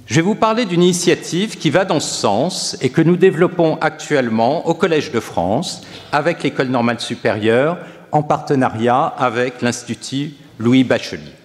Je 0.06 0.16
vais 0.16 0.22
vous 0.22 0.34
parler 0.34 0.64
d'une 0.64 0.82
initiative 0.82 1.58
qui 1.58 1.70
va 1.70 1.84
dans 1.84 2.00
ce 2.00 2.14
sens 2.14 2.76
et 2.80 2.90
que 2.90 3.02
nous 3.02 3.16
développons 3.16 3.78
actuellement 3.80 4.66
au 4.66 4.74
Collège 4.74 5.12
de 5.12 5.20
France 5.20 5.82
avec 6.12 6.42
l'École 6.42 6.68
normale 6.68 7.00
supérieure 7.00 7.78
en 8.10 8.22
partenariat 8.22 9.04
avec 9.04 9.60
l'Institut 9.60 10.34
Louis 10.58 10.84
Bachelier. 10.84 11.37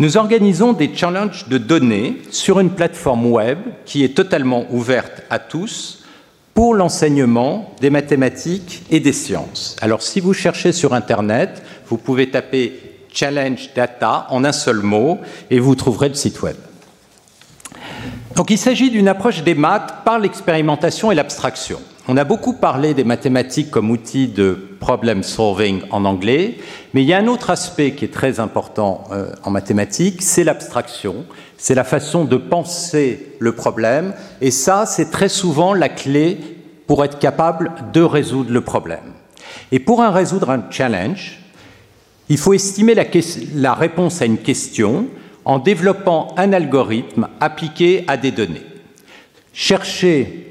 Nous 0.00 0.16
organisons 0.16 0.74
des 0.74 0.94
challenges 0.94 1.48
de 1.48 1.58
données 1.58 2.18
sur 2.30 2.60
une 2.60 2.70
plateforme 2.70 3.26
web 3.26 3.58
qui 3.84 4.04
est 4.04 4.14
totalement 4.14 4.64
ouverte 4.70 5.22
à 5.28 5.40
tous 5.40 6.04
pour 6.54 6.74
l'enseignement 6.74 7.74
des 7.80 7.90
mathématiques 7.90 8.84
et 8.90 9.00
des 9.00 9.12
sciences. 9.12 9.74
Alors 9.80 10.02
si 10.02 10.20
vous 10.20 10.32
cherchez 10.32 10.70
sur 10.70 10.94
Internet, 10.94 11.64
vous 11.88 11.96
pouvez 11.96 12.30
taper 12.30 12.80
Challenge 13.12 13.70
Data 13.74 14.28
en 14.30 14.44
un 14.44 14.52
seul 14.52 14.82
mot 14.82 15.18
et 15.50 15.58
vous 15.58 15.74
trouverez 15.74 16.10
le 16.10 16.14
site 16.14 16.42
web. 16.42 16.56
Donc 18.36 18.50
il 18.50 18.58
s'agit 18.58 18.90
d'une 18.90 19.08
approche 19.08 19.42
des 19.42 19.56
maths 19.56 20.04
par 20.04 20.20
l'expérimentation 20.20 21.10
et 21.10 21.16
l'abstraction. 21.16 21.80
On 22.10 22.16
a 22.16 22.24
beaucoup 22.24 22.54
parlé 22.54 22.94
des 22.94 23.04
mathématiques 23.04 23.70
comme 23.70 23.90
outil 23.90 24.28
de 24.28 24.58
problem 24.80 25.22
solving 25.22 25.82
en 25.90 26.06
anglais, 26.06 26.56
mais 26.94 27.02
il 27.02 27.06
y 27.06 27.12
a 27.12 27.18
un 27.18 27.26
autre 27.26 27.50
aspect 27.50 27.92
qui 27.92 28.06
est 28.06 28.12
très 28.14 28.40
important 28.40 29.04
euh, 29.12 29.30
en 29.44 29.50
mathématiques, 29.50 30.22
c'est 30.22 30.42
l'abstraction, 30.42 31.26
c'est 31.58 31.74
la 31.74 31.84
façon 31.84 32.24
de 32.24 32.38
penser 32.38 33.34
le 33.38 33.52
problème, 33.52 34.14
et 34.40 34.50
ça, 34.50 34.86
c'est 34.86 35.10
très 35.10 35.28
souvent 35.28 35.74
la 35.74 35.90
clé 35.90 36.38
pour 36.86 37.04
être 37.04 37.18
capable 37.18 37.72
de 37.92 38.00
résoudre 38.00 38.52
le 38.52 38.62
problème. 38.62 39.12
Et 39.70 39.78
pour 39.78 40.00
en 40.00 40.10
résoudre 40.10 40.48
un 40.48 40.64
challenge, 40.70 41.40
il 42.30 42.38
faut 42.38 42.54
estimer 42.54 42.94
la, 42.94 43.04
la 43.54 43.74
réponse 43.74 44.22
à 44.22 44.24
une 44.24 44.38
question 44.38 45.08
en 45.44 45.58
développant 45.58 46.34
un 46.38 46.54
algorithme 46.54 47.28
appliqué 47.38 48.04
à 48.08 48.16
des 48.16 48.30
données. 48.30 48.64
Chercher 49.52 50.47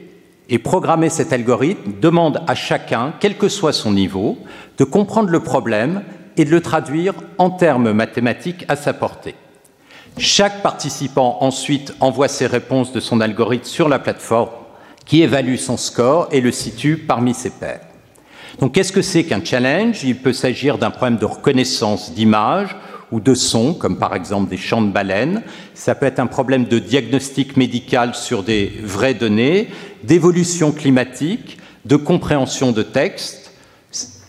et 0.50 0.60
programmer 0.60 1.10
cet 1.10 1.34
algorithme 1.34 1.94
demande 2.02 2.42
à 2.48 2.56
chacun, 2.56 3.14
quel 3.20 3.38
que 3.38 3.50
soit 3.50 3.74
son 3.74 3.92
niveau, 3.92 4.38
de 4.78 4.84
comprendre 4.84 5.30
le 5.30 5.42
problème 5.42 6.04
et 6.38 6.46
de 6.46 6.52
le 6.52 6.62
traduire 6.62 7.14
en 7.38 7.50
termes 7.50 7.92
mathématiques 7.92 8.66
à 8.68 8.76
sa 8.76 8.94
portée. 8.94 9.36
Chaque 10.18 10.64
participant 10.64 11.38
ensuite 11.42 11.94
envoie 12.00 12.28
ses 12.28 12.48
réponses 12.48 12.92
de 12.92 13.00
son 13.00 13.22
algorithme 13.22 13.66
sur 13.66 13.90
la 13.90 14.00
plateforme 14.00 14.50
qui 15.06 15.22
évalue 15.22 15.56
son 15.56 15.78
score 15.78 16.28
et 16.32 16.42
le 16.42 16.52
situe 16.52 16.98
parmi 16.98 17.34
ses 17.34 17.50
pairs. 17.50 17.82
Donc 18.60 18.74
qu'est-ce 18.74 18.92
que 18.92 19.02
c'est 19.02 19.24
qu'un 19.24 19.44
challenge? 19.44 20.04
Il 20.04 20.18
peut 20.18 20.34
s'agir 20.34 20.78
d'un 20.78 20.90
problème 20.90 21.18
de 21.18 21.26
reconnaissance 21.26 22.14
d'image 22.14 22.76
ou 23.12 23.20
de 23.20 23.34
son, 23.34 23.74
comme 23.74 23.98
par 23.98 24.16
exemple 24.16 24.50
des 24.50 24.58
champs 24.58 24.82
de 24.82 24.92
baleines. 24.92 25.44
Ça 25.74 25.96
peut 25.96 26.06
être 26.06 26.20
un 26.20 26.28
problème 26.28 26.66
de 26.66 26.80
diagnostic 26.80 27.58
médical 27.58 28.16
sur 28.16 28.44
des 28.44 28.74
vraies 28.84 29.14
données, 29.14 29.70
d'évolution 30.04 30.72
climatique, 30.72 31.58
de 31.86 31.96
compréhension 31.96 32.72
de 32.72 32.84
texte, 32.84 33.52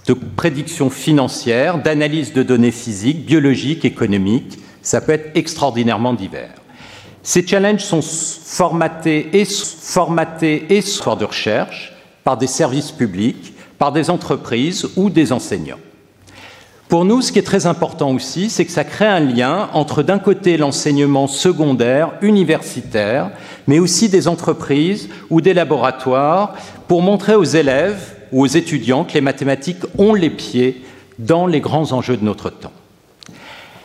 de 0.07 0.15
prédiction 0.15 0.91
financière, 0.91 1.83
d'analyse 1.83 2.33
de 2.33 2.43
données 2.43 2.71
physiques, 2.71 3.27
biologiques, 3.27 3.85
économiques. 3.85 4.59
Ça 4.81 5.01
peut 5.01 5.13
être 5.13 5.31
extraordinairement 5.35 6.15
divers. 6.15 6.55
Ces 7.23 7.47
challenges 7.47 7.85
sont 7.85 8.01
formatés 8.01 9.29
et 9.33 9.45
formatés 9.45 10.65
et 10.71 10.81
de 10.81 11.25
recherche 11.25 11.93
par 12.25 12.39
des 12.39 12.47
services 12.47 12.93
publics, 12.93 13.53
par 13.79 13.93
des 13.93 14.09
entreprises 14.09 14.89
ou 14.97 15.11
des 15.11 15.33
enseignants. 15.33 15.79
Pour 16.89 17.05
nous, 17.05 17.21
ce 17.21 17.33
qui 17.33 17.39
est 17.39 17.43
très 17.43 17.67
important 17.67 18.13
aussi, 18.13 18.49
c'est 18.49 18.65
que 18.65 18.73
ça 18.73 18.83
crée 18.83 19.05
un 19.05 19.21
lien 19.21 19.69
entre 19.75 20.03
d'un 20.03 20.19
côté 20.19 20.57
l'enseignement 20.57 21.27
secondaire, 21.27 22.13
universitaire, 22.23 23.31
mais 23.67 23.79
aussi 23.79 24.09
des 24.09 24.27
entreprises 24.27 25.11
ou 25.29 25.43
des 25.43 25.53
laboratoires, 25.53 26.55
pour 26.87 27.03
montrer 27.03 27.35
aux 27.35 27.45
élèves 27.45 28.15
ou 28.33 28.43
aux 28.43 28.47
étudiants 28.47 29.05
que 29.05 29.13
les 29.13 29.21
mathématiques 29.21 29.83
ont 29.99 30.15
les 30.15 30.31
pieds 30.31 30.83
dans 31.19 31.47
les 31.47 31.61
grands 31.61 31.93
enjeux 31.93 32.17
de 32.17 32.25
notre 32.25 32.49
temps. 32.49 32.73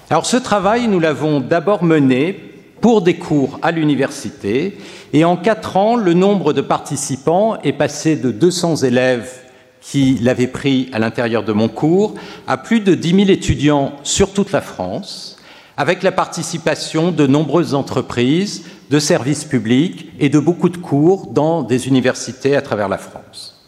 Alors 0.09 0.25
ce 0.25 0.38
travail, 0.38 0.88
nous 0.88 1.01
l'avons 1.01 1.41
d'abord 1.41 1.83
mené 1.83 2.40
pour 2.80 3.01
des 3.01 3.17
cours 3.17 3.59
à 3.61 3.72
l'université, 3.72 4.77
et 5.11 5.25
en 5.25 5.35
quatre 5.35 5.75
ans, 5.75 5.98
le 5.98 6.14
nombre 6.14 6.53
de 6.53 6.61
participants 6.61 7.57
est 7.64 7.73
passé 7.73 8.15
de 8.15 8.32
200 8.32 8.77
élèves 8.77 9.42
qui 9.84 10.18
l'avait 10.22 10.48
pris 10.48 10.90
à 10.94 11.00
l'intérieur 11.00 11.44
de 11.44 11.53
mon 11.53 11.68
cours, 11.68 12.16
à 12.48 12.58
plus 12.58 12.80
de 12.80 12.95
10 12.95 13.26
000 13.26 13.30
étudiants 13.30 13.94
sur 14.03 14.34
toute 14.34 14.52
la 14.52 14.62
France, 14.62 15.38
avec 15.76 16.03
la 16.03 16.12
participation 16.12 17.12
de 17.12 17.28
nombreuses 17.28 17.74
entreprises, 17.74 18.64
de 18.90 19.00
services 19.00 19.44
publics 19.44 20.12
et 20.20 20.30
de 20.30 20.40
beaucoup 20.40 20.70
de 20.70 20.78
cours 20.78 21.28
dans 21.28 21.64
des 21.64 21.88
universités 21.88 22.56
à 22.56 22.62
travers 22.62 22.88
la 22.88 22.98
France. 22.98 23.62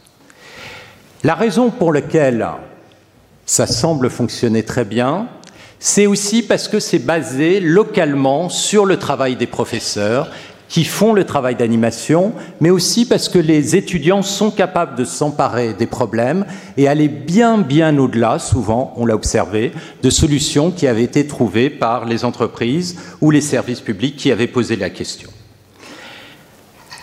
La 1.23 1.35
raison 1.35 1.71
pour 1.71 1.91
laquelle 1.91 2.47
ça 3.45 3.67
semble 3.67 4.09
fonctionner 4.09 4.63
très 4.63 4.85
bien, 4.85 5.27
c'est 5.79 6.05
aussi 6.05 6.43
parce 6.43 6.67
que 6.67 6.79
c'est 6.79 6.99
basé 6.99 7.59
localement 7.59 8.49
sur 8.49 8.85
le 8.85 8.97
travail 8.97 9.35
des 9.35 9.47
professeurs 9.47 10.29
qui 10.69 10.83
font 10.83 11.13
le 11.13 11.23
travail 11.23 11.55
d'animation, 11.55 12.33
mais 12.59 12.69
aussi 12.69 13.05
parce 13.05 13.29
que 13.29 13.39
les 13.39 13.75
étudiants 13.75 14.21
sont 14.21 14.51
capables 14.51 14.97
de 14.97 15.05
s'emparer 15.05 15.73
des 15.73 15.85
problèmes 15.85 16.45
et 16.77 16.87
aller 16.87 17.07
bien, 17.07 17.57
bien 17.57 17.97
au-delà, 17.97 18.39
souvent, 18.39 18.93
on 18.97 19.05
l'a 19.05 19.15
observé, 19.15 19.71
de 20.01 20.09
solutions 20.09 20.71
qui 20.71 20.87
avaient 20.87 21.03
été 21.03 21.27
trouvées 21.27 21.69
par 21.69 22.05
les 22.05 22.25
entreprises 22.25 22.97
ou 23.21 23.31
les 23.31 23.41
services 23.41 23.81
publics 23.81 24.15
qui 24.15 24.31
avaient 24.31 24.47
posé 24.47 24.75
la 24.75 24.89
question. 24.89 25.29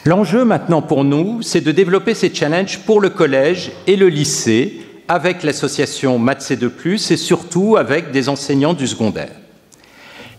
L'enjeu 0.05 0.45
maintenant 0.45 0.83
pour 0.83 1.05
nous, 1.05 1.43
c'est 1.43 1.61
de 1.61 1.71
développer 1.71 2.15
ces 2.15 2.35
challenges 2.35 2.81
pour 2.81 3.01
le 3.01 3.11
collège 3.11 3.71
et 3.87 3.95
le 3.95 4.09
lycée 4.09 4.81
avec 5.07 5.45
l'association 5.45 6.19
MathC2+, 6.19 7.13
et 7.13 7.17
surtout 7.17 7.77
avec 7.77 8.11
des 8.11 8.29
enseignants 8.29 8.75
du 8.75 8.89
secondaire. 8.89 9.31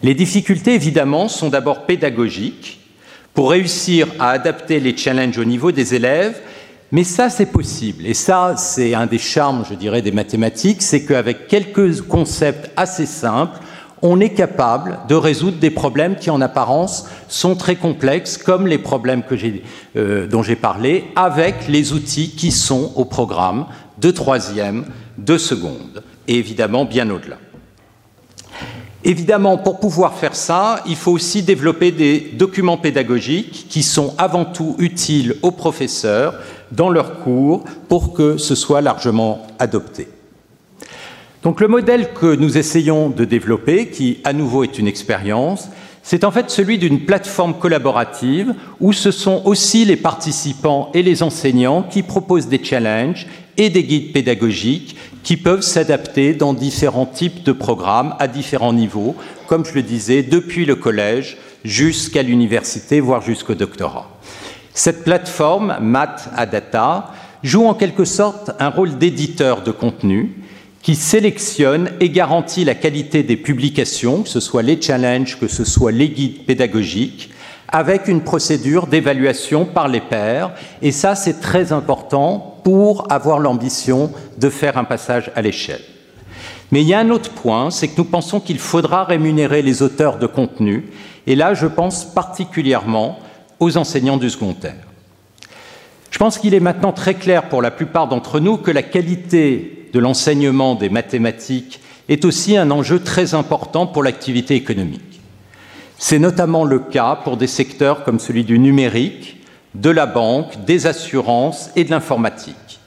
Les 0.02 0.16
difficultés, 0.16 0.74
évidemment, 0.74 1.30
sont 1.30 1.50
d'abord 1.50 1.86
pédagogiques, 1.86 2.82
pour 3.34 3.52
réussir 3.52 4.08
à 4.20 4.30
adapter 4.30 4.80
les 4.80 4.96
challenges 4.96 5.38
au 5.38 5.46
niveau 5.46 5.72
des 5.72 5.96
élèves. 5.96 6.40
Mais 6.92 7.04
ça, 7.04 7.30
c'est 7.30 7.48
possible. 7.48 8.06
Et 8.06 8.14
ça, 8.14 8.54
c'est 8.56 8.94
un 8.94 9.08
des 9.08 9.18
charmes, 9.18 9.66
je 9.68 9.74
dirais, 9.74 10.04
des 10.04 10.12
mathématiques, 10.12 10.84
c'est 10.84 11.06
qu'avec 11.06 11.48
quelques 11.48 12.02
concepts 12.02 12.70
assez 12.78 13.08
simples, 13.08 13.60
on 14.04 14.20
est 14.20 14.34
capable 14.34 15.00
de 15.08 15.16
résoudre 15.16 15.58
des 15.58 15.72
problèmes 15.72 16.18
qui, 16.18 16.30
en 16.30 16.42
apparence, 16.42 17.08
sont 17.30 17.56
très 17.56 17.78
complexes, 17.78 18.38
comme 18.38 18.68
les 18.68 18.78
problèmes 18.78 19.24
euh, 19.96 20.28
dont 20.28 20.44
j'ai 20.44 20.58
parlé, 20.58 21.06
avec 21.16 21.68
les 21.68 21.94
outils 21.94 22.32
qui 22.32 22.52
sont 22.52 22.92
au 22.96 23.06
programme 23.06 23.66
de 24.00 24.12
troisième, 24.12 24.86
de 25.18 25.38
seconde, 25.38 26.04
et 26.28 26.38
évidemment 26.38 26.86
bien 26.86 27.10
au-delà. 27.10 27.38
Évidemment, 29.06 29.58
pour 29.58 29.80
pouvoir 29.80 30.14
faire 30.14 30.36
ça, 30.36 30.82
il 30.86 30.96
faut 30.96 31.12
aussi 31.12 31.44
développer 31.44 31.92
des 31.92 32.32
documents 32.34 32.78
pédagogiques 32.78 33.66
qui 33.70 33.84
sont 33.84 34.14
avant 34.18 34.46
tout 34.46 34.76
utiles 34.80 35.36
aux 35.42 35.52
professeurs 35.52 36.36
dans 36.72 36.90
leurs 36.90 37.20
cours 37.20 37.66
pour 37.90 38.14
que 38.14 38.38
ce 38.38 38.56
soit 38.56 38.80
largement 38.80 39.46
adopté. 39.60 40.08
Donc 41.44 41.60
le 41.60 41.68
modèle 41.68 42.14
que 42.14 42.34
nous 42.36 42.58
essayons 42.58 43.10
de 43.10 43.26
développer, 43.26 43.90
qui 43.90 44.20
à 44.24 44.32
nouveau 44.32 44.64
est 44.64 44.80
une 44.80 44.88
expérience, 44.88 45.68
c'est 46.02 46.24
en 46.24 46.32
fait 46.32 46.50
celui 46.50 46.78
d'une 46.78 47.02
plateforme 47.02 47.56
collaborative 47.60 48.54
où 48.80 48.94
ce 48.94 49.12
sont 49.12 49.42
aussi 49.44 49.84
les 49.84 49.98
participants 49.98 50.90
et 50.94 51.04
les 51.04 51.24
enseignants 51.24 51.84
qui 51.84 52.04
proposent 52.04 52.48
des 52.48 52.64
challenges 52.64 53.28
et 53.58 53.70
des 53.70 53.84
guides 53.84 54.14
pédagogiques 54.14 54.96
qui 55.24 55.38
peuvent 55.38 55.62
s'adapter 55.62 56.34
dans 56.34 56.54
différents 56.54 57.06
types 57.06 57.44
de 57.44 57.52
programmes 57.52 58.16
à 58.20 58.28
différents 58.28 58.74
niveaux, 58.74 59.16
comme 59.48 59.66
je 59.66 59.74
le 59.74 59.82
disais, 59.82 60.22
depuis 60.22 60.66
le 60.66 60.76
collège 60.76 61.38
jusqu'à 61.64 62.24
l'université, 62.24 63.00
voire 63.00 63.22
jusqu'au 63.22 63.56
doctorat. 63.56 64.10
Cette 64.74 65.04
plateforme, 65.04 65.78
Math 65.82 66.30
à 66.36 66.46
joue 67.44 67.66
en 67.66 67.74
quelque 67.74 68.06
sorte 68.06 68.52
un 68.60 68.70
rôle 68.70 68.98
d'éditeur 68.98 69.64
de 69.64 69.72
contenu 69.72 70.32
qui 70.82 70.96
sélectionne 70.96 71.92
et 72.02 72.10
garantit 72.10 72.66
la 72.66 72.76
qualité 72.76 73.24
des 73.24 73.38
publications, 73.38 74.24
que 74.24 74.30
ce 74.30 74.42
soit 74.42 74.64
les 74.64 74.82
challenges, 74.82 75.40
que 75.40 75.48
ce 75.48 75.64
soit 75.64 75.94
les 75.94 76.10
guides 76.10 76.46
pédagogiques, 76.46 77.30
avec 77.74 78.08
une 78.08 78.22
procédure 78.22 78.86
d'évaluation 78.86 79.66
par 79.66 79.88
les 79.88 80.00
pairs. 80.00 80.54
Et 80.84 80.92
ça, 80.92 81.16
c'est 81.16 81.42
très 81.42 81.74
important 81.74 82.60
pour 82.64 83.12
avoir 83.12 83.40
l'ambition 83.40 84.12
de 84.38 84.50
faire 84.50 84.78
un 84.78 84.84
passage 84.84 85.32
à 85.36 85.42
l'échelle. 85.42 85.82
Mais 86.72 86.82
il 86.82 86.88
y 86.88 86.94
a 86.94 87.00
un 87.00 87.10
autre 87.10 87.32
point, 87.32 87.72
c'est 87.72 87.88
que 87.88 87.98
nous 87.98 88.06
pensons 88.06 88.40
qu'il 88.40 88.60
faudra 88.60 89.04
rémunérer 89.04 89.62
les 89.62 89.82
auteurs 89.82 90.18
de 90.18 90.28
contenu, 90.28 90.86
et 91.28 91.36
là 91.36 91.54
je 91.54 91.68
pense 91.68 92.06
particulièrement 92.06 93.20
aux 93.60 93.78
enseignants 93.78 94.18
du 94.18 94.30
secondaire. 94.30 94.88
Je 96.10 96.18
pense 96.18 96.40
qu'il 96.40 96.54
est 96.54 96.60
maintenant 96.60 96.92
très 96.92 97.14
clair 97.14 97.50
pour 97.50 97.62
la 97.62 97.70
plupart 97.70 98.08
d'entre 98.08 98.40
nous 98.40 98.58
que 98.58 98.72
la 98.72 98.82
qualité 98.82 99.90
de 99.94 100.00
l'enseignement 100.00 100.74
des 100.74 100.90
mathématiques 100.90 101.80
est 102.10 102.26
aussi 102.26 102.58
un 102.58 102.72
enjeu 102.72 103.00
très 103.00 103.36
important 103.36 103.86
pour 103.86 104.04
l'activité 104.04 104.56
économique. 104.56 105.13
C'est 105.98 106.20
notamment 106.20 106.66
le 106.66 106.80
cas 106.80 107.16
pour 107.24 107.38
des 107.38 107.48
secteurs 107.48 108.04
comme 108.04 108.20
celui 108.20 108.44
du 108.44 108.60
numérique, 108.60 109.38
de 109.76 109.90
la 109.90 110.06
banque, 110.06 110.66
des 110.66 110.86
assurances 110.88 111.70
et 111.76 111.84
de 111.84 111.92
l'informatique. 111.92 112.80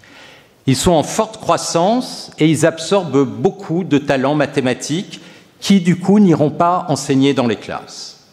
Ils 0.67 0.77
sont 0.77 0.93
en 0.93 1.03
forte 1.03 1.39
croissance 1.39 2.31
et 2.39 2.49
ils 2.49 2.67
absorbent 2.67 3.25
beaucoup 3.25 3.85
de 3.85 3.99
talents 3.99 4.35
mathématiques 4.35 5.21
qui, 5.61 5.81
du 5.81 5.99
coup, 5.99 6.19
n'iront 6.19 6.51
pas 6.51 6.87
enseigner 6.89 7.35
dans 7.35 7.47
les 7.47 7.57
classes. 7.57 8.27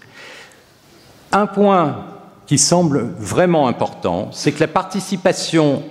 Un 1.32 1.48
point 1.48 2.06
qui 2.46 2.58
semble 2.58 3.14
vraiment 3.18 3.68
important, 3.68 4.30
c'est 4.32 4.52
que 4.52 4.60
la 4.60 4.68
participation 4.68 5.84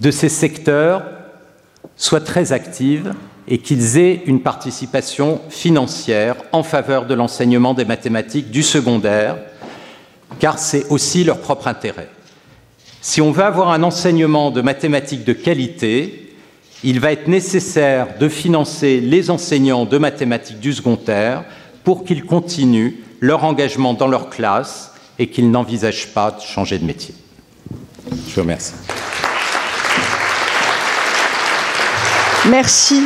de 0.00 0.10
ces 0.10 0.28
secteurs 0.28 1.02
soit 1.96 2.20
très 2.20 2.52
active 2.52 3.14
et 3.50 3.58
qu'ils 3.58 3.98
aient 3.98 4.22
une 4.26 4.40
participation 4.40 5.40
financière 5.50 6.36
en 6.52 6.62
faveur 6.62 7.04
de 7.06 7.14
l'enseignement 7.14 7.74
des 7.74 7.84
mathématiques 7.84 8.50
du 8.50 8.62
secondaire 8.62 9.36
car 10.38 10.58
c'est 10.58 10.86
aussi 10.88 11.24
leur 11.24 11.40
propre 11.40 11.66
intérêt. 11.66 12.08
Si 13.02 13.20
on 13.20 13.32
veut 13.32 13.42
avoir 13.42 13.70
un 13.70 13.82
enseignement 13.82 14.52
de 14.52 14.60
mathématiques 14.60 15.24
de 15.24 15.32
qualité, 15.32 16.34
il 16.84 17.00
va 17.00 17.12
être 17.12 17.26
nécessaire 17.26 18.18
de 18.18 18.28
financer 18.28 19.00
les 19.00 19.30
enseignants 19.30 19.84
de 19.84 19.98
mathématiques 19.98 20.60
du 20.60 20.72
secondaire 20.72 21.44
pour 21.82 22.04
qu'ils 22.04 22.24
continuent 22.24 22.92
leur 23.18 23.44
engagement 23.44 23.94
dans 23.94 24.06
leur 24.06 24.30
classe 24.30 24.92
et 25.18 25.26
qu'ils 25.28 25.50
n'envisagent 25.50 26.08
pas 26.14 26.30
de 26.30 26.40
changer 26.40 26.78
de 26.78 26.84
métier. 26.84 27.14
Je 28.28 28.34
vous 28.34 28.42
remercie. 28.42 28.74
Merci. 32.48 33.02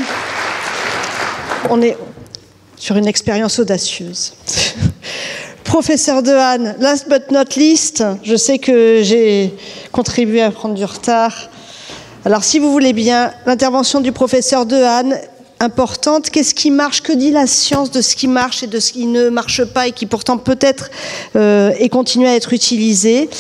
On 1.71 1.81
est 1.81 1.97
sur 2.77 2.97
une 2.97 3.07
expérience 3.07 3.59
audacieuse. 3.59 4.35
Professeur 5.65 6.23
Dehaene, 6.23 6.77
last 6.79 7.09
but 7.09 7.31
not 7.31 7.57
least, 7.57 8.05
je 8.23 8.37
sais 8.37 8.59
que 8.59 9.01
j'ai 9.03 9.55
contribué 9.91 10.43
à 10.43 10.51
prendre 10.51 10.75
du 10.75 10.85
retard. 10.85 11.49
Alors, 12.25 12.45
si 12.45 12.59
vous 12.59 12.71
voulez 12.71 12.93
bien, 12.93 13.33
l'intervention 13.47 14.01
du 14.01 14.13
professeur 14.13 14.67
Dehaene 14.67 15.19
importante. 15.61 16.31
Qu'est-ce 16.31 16.55
qui 16.55 16.71
marche? 16.71 17.01
Que 17.01 17.13
dit 17.13 17.31
la 17.31 17.47
science 17.47 17.91
de 17.91 18.03
ce 18.03 18.15
qui 18.15 18.29
marche 18.29 18.63
et 18.63 18.67
de 18.67 18.79
ce 18.79 18.93
qui 18.93 19.07
ne 19.07 19.31
marche 19.31 19.65
pas 19.65 19.89
et 19.89 19.93
qui 19.93 20.07
pourtant 20.07 20.37
peut-être 20.37 20.91
euh, 21.37 21.73
et 21.79 21.89
continue 21.89 22.27
à 22.27 22.35
être 22.35 22.53
utilisé? 22.53 23.31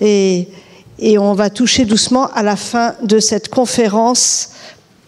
Et 0.00 1.18
on 1.18 1.32
va 1.32 1.48
toucher 1.48 1.86
doucement 1.86 2.30
à 2.34 2.42
la 2.42 2.56
fin 2.56 2.94
de 3.02 3.20
cette 3.20 3.48
conférence 3.48 4.50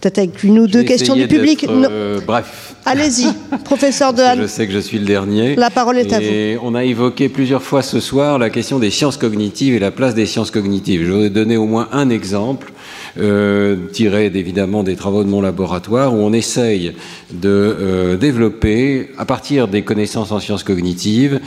peut-être 0.03 0.19
avec 0.19 0.43
une 0.43 0.59
ou 0.59 0.67
deux 0.67 0.83
questions 0.83 1.15
du 1.15 1.29
public. 1.29 1.65
Euh, 1.69 2.21
bref. 2.27 2.75
Allez-y, 2.85 3.29
professeur 3.65 4.13
de 4.13 4.23
Je 4.37 4.47
sais 4.49 4.67
que 4.67 4.73
je 4.73 4.81
suis 4.81 4.99
le 4.99 5.07
dernier. 5.07 5.55
La 5.55 5.71
parole 5.71 5.97
est 5.97 6.11
et 6.11 6.15
à 6.15 6.57
vous. 6.59 6.67
On 6.67 6.75
a 6.75 6.85
évoqué 6.85 7.29
plusieurs 7.29 7.63
fois 7.63 7.83
ce 7.83 8.01
soir 8.01 8.39
la 8.39 8.51
question 8.51 8.81
des 8.81 8.91
sciences 8.91 9.17
cognitives 9.17 9.75
et 9.75 9.79
la 9.79 9.93
place 9.93 10.15
des 10.15 10.27
sciences 10.27 10.51
cognitives. 10.51 11.05
Je 11.07 11.13
voudrais 11.13 11.31
donner 11.31 11.57
au 11.57 11.67
moins 11.67 11.89
un 11.93 12.11
exemple. 12.11 12.73
Euh, 13.19 13.77
tiré 13.93 14.27
évidemment 14.35 14.83
des 14.83 14.97
travaux 14.97 15.23
de 15.23 15.29
mon 15.29 15.43
laboratoire 15.43 16.15
où 16.15 16.17
on 16.17 16.33
essaye 16.33 16.95
de 17.31 17.49
euh, 17.49 18.17
développer 18.17 19.11
à 19.19 19.27
partir 19.27 19.69
des 19.69 19.83
connaissances 19.83 20.33
en 20.33 20.41
sciences 20.41 20.65
cognitives 20.65 21.41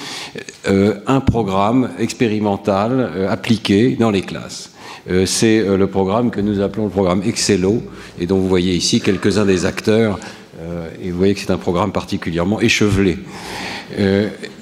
un 1.07 1.19
programme 1.19 1.89
expérimental 1.99 3.27
appliqué 3.29 3.95
dans 3.99 4.11
les 4.11 4.21
classes. 4.21 4.74
Euh, 5.09 5.25
c'est 5.25 5.59
euh, 5.59 5.77
le 5.77 5.87
programme 5.87 6.31
que 6.31 6.41
nous 6.41 6.61
appelons 6.61 6.85
le 6.85 6.89
programme 6.89 7.21
Excello, 7.23 7.83
et 8.19 8.25
dont 8.25 8.37
vous 8.37 8.47
voyez 8.47 8.73
ici 8.73 9.01
quelques-uns 9.01 9.45
des 9.45 9.65
acteurs, 9.65 10.19
euh, 10.59 10.89
et 11.01 11.11
vous 11.11 11.17
voyez 11.17 11.35
que 11.35 11.41
c'est 11.41 11.51
un 11.51 11.57
programme 11.57 11.91
particulièrement 11.91 12.59
échevelé. 12.59 13.17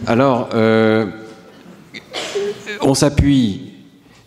Alors, 0.06 0.50
on 2.82 2.94
s'appuie 2.94 3.72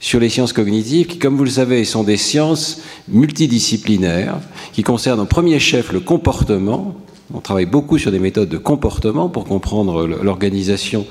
sur 0.00 0.18
les 0.20 0.30
sciences 0.30 0.52
cognitives, 0.52 1.06
qui, 1.06 1.18
comme 1.18 1.36
vous 1.36 1.44
le 1.44 1.50
savez, 1.50 1.84
sont 1.84 2.02
des 2.02 2.16
sciences 2.16 2.82
multidisciplinaires, 3.08 4.38
qui 4.72 4.82
concernent 4.82 5.20
en 5.20 5.26
premier 5.26 5.58
chef 5.58 5.92
le 5.92 6.00
comportement. 6.00 6.96
On 7.34 7.40
travaille 7.40 7.66
beaucoup 7.66 7.98
sur 7.98 8.12
des 8.12 8.18
méthodes 8.20 8.48
de 8.48 8.58
comportement 8.58 9.28
pour 9.28 9.44
comprendre 9.44 10.06
l'organisation 10.06 11.06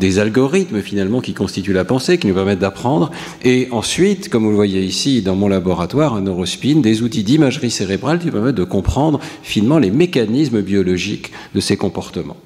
des 0.00 0.18
algorithmes 0.18 0.82
finalement 0.82 1.20
qui 1.20 1.34
constituent 1.34 1.72
la 1.72 1.84
pensée, 1.84 2.18
qui 2.18 2.26
nous 2.26 2.34
permettent 2.34 2.58
d'apprendre, 2.58 3.10
et 3.44 3.68
ensuite, 3.70 4.28
comme 4.28 4.44
vous 4.44 4.50
le 4.50 4.56
voyez 4.56 4.82
ici 4.82 5.22
dans 5.22 5.36
mon 5.36 5.48
laboratoire, 5.48 6.14
un 6.14 6.22
neurospin, 6.22 6.80
des 6.80 7.02
outils 7.02 7.22
d'imagerie 7.22 7.70
cérébrale 7.70 8.18
qui 8.18 8.30
permettent 8.30 8.56
de 8.56 8.64
comprendre 8.64 9.20
finement 9.42 9.78
les 9.78 9.90
mécanismes 9.90 10.62
biologiques 10.62 11.30
de 11.54 11.60
ces 11.60 11.76
comportements. 11.76 12.36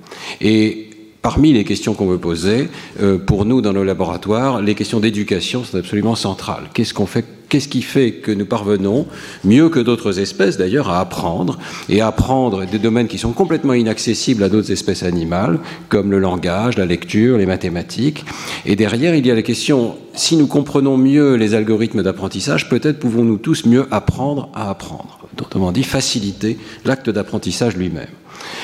Et 0.40 0.90
parmi 1.22 1.52
les 1.52 1.64
questions 1.64 1.94
qu'on 1.94 2.06
veut 2.06 2.18
poser, 2.18 2.68
euh, 3.00 3.18
pour 3.18 3.44
nous 3.44 3.60
dans 3.60 3.72
nos 3.72 3.84
laboratoires, 3.84 4.60
les 4.60 4.74
questions 4.74 5.00
d'éducation 5.00 5.64
sont 5.64 5.78
absolument 5.78 6.14
centrales. 6.14 6.64
Qu'est-ce 6.74 6.94
qu'on 6.94 7.06
fait 7.06 7.24
Qu'est-ce 7.49 7.68
qui 7.68 7.81
fait 7.81 8.12
que 8.12 8.31
nous 8.31 8.44
parvenons, 8.44 9.07
mieux 9.43 9.70
que 9.70 9.81
d'autres 9.81 10.18
espèces 10.18 10.59
d'ailleurs, 10.59 10.91
à 10.91 11.01
apprendre 11.01 11.59
et 11.89 12.02
à 12.02 12.09
apprendre 12.09 12.67
des 12.67 12.78
domaines 12.78 13.09
qui 13.09 13.17
sont 13.17 13.33
complètement 13.33 13.73
inaccessibles 13.73 14.43
à 14.43 14.51
d'autres 14.51 14.70
espèces 14.70 15.02
animales, 15.02 15.59
comme 15.89 16.10
le 16.10 16.18
langage, 16.18 16.77
la 16.77 16.85
lecture, 16.85 17.39
les 17.39 17.47
mathématiques? 17.47 18.25
Et 18.67 18.77
derrière, 18.77 19.15
il 19.15 19.27
y 19.27 19.31
a 19.31 19.35
la 19.35 19.43
question, 19.43 19.97
si 20.15 20.36
nous 20.36 20.47
comprenons 20.47 20.99
mieux 20.99 21.36
les 21.36 21.55
algorithmes 21.55 22.02
d'apprentissage, 22.02 22.68
peut-être 22.68 22.99
pouvons-nous 22.99 23.39
tous 23.39 23.65
mieux 23.65 23.86
apprendre 23.91 24.51
à 24.55 24.68
apprendre. 24.68 25.18
Autrement 25.41 25.73
dit, 25.73 25.85
faciliter 25.85 26.59
l'acte 26.85 27.09
d'apprentissage 27.09 27.77
lui-même. 27.77 28.09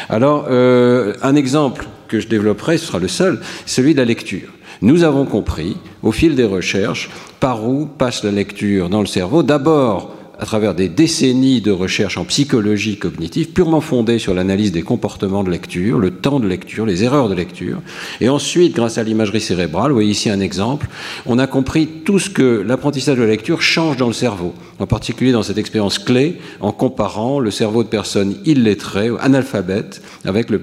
Alors, 0.09 0.47
euh, 0.51 1.15
un 1.23 1.37
exemple 1.37 1.87
que 2.09 2.21
je 2.21 2.29
développerai, 2.29 2.79
ce 2.79 2.87
sera 2.87 2.99
le 2.99 3.09
seul, 3.09 3.41
celui 3.65 3.95
de 3.95 3.99
la 3.99 4.05
lecture. 4.05 4.49
Nous 4.85 5.03
avons 5.03 5.25
compris, 5.25 5.79
au 6.03 6.13
fil 6.13 6.37
des 6.37 6.45
recherches, 6.45 7.09
par 7.41 7.67
où 7.67 7.87
passe 7.87 8.23
la 8.23 8.31
lecture 8.31 8.91
dans 8.91 9.01
le 9.01 9.07
cerveau. 9.07 9.43
D'abord, 9.43 10.15
à 10.39 10.47
travers 10.47 10.75
des 10.75 10.89
décennies 10.89 11.61
de 11.61 11.71
recherches 11.71 12.17
en 12.17 12.25
psychologie 12.25 12.97
cognitive, 12.97 13.51
purement 13.51 13.81
fondées 13.81 14.19
sur 14.19 14.35
l'analyse 14.35 14.73
des 14.73 14.83
comportements 14.83 15.45
de 15.45 15.51
lecture, 15.51 15.99
le 15.99 16.11
temps 16.11 16.41
de 16.41 16.49
lecture, 16.49 16.87
les 16.87 17.05
erreurs 17.05 17.29
de 17.29 17.35
lecture. 17.35 17.81
Et 18.21 18.29
ensuite, 18.29 18.75
grâce 18.75 18.99
à 18.99 19.05
l'imagerie 19.05 19.41
cérébrale, 19.41 19.91
vous 19.91 19.97
voyez 19.97 20.11
ici 20.11 20.31
un 20.31 20.41
exemple, 20.41 20.89
on 21.27 21.39
a 21.39 21.47
compris 21.47 21.87
tout 22.05 22.19
ce 22.19 22.31
que 22.31 22.65
l'apprentissage 22.67 23.17
de 23.17 23.23
la 23.23 23.29
lecture 23.29 23.63
change 23.63 23.97
dans 23.97 24.09
le 24.09 24.13
cerveau, 24.13 24.55
en 24.81 24.87
particulier 24.87 25.33
dans 25.33 25.43
cette 25.43 25.59
expérience 25.59 25.99
clé, 25.99 26.39
en 26.61 26.73
comparant 26.73 27.39
le 27.39 27.51
cerveau 27.51 27.85
de 27.85 27.89
personnes 27.89 28.37
illettrées, 28.45 29.11
analphabètes, 29.21 30.03
avec 30.25 30.51
le, 30.51 30.61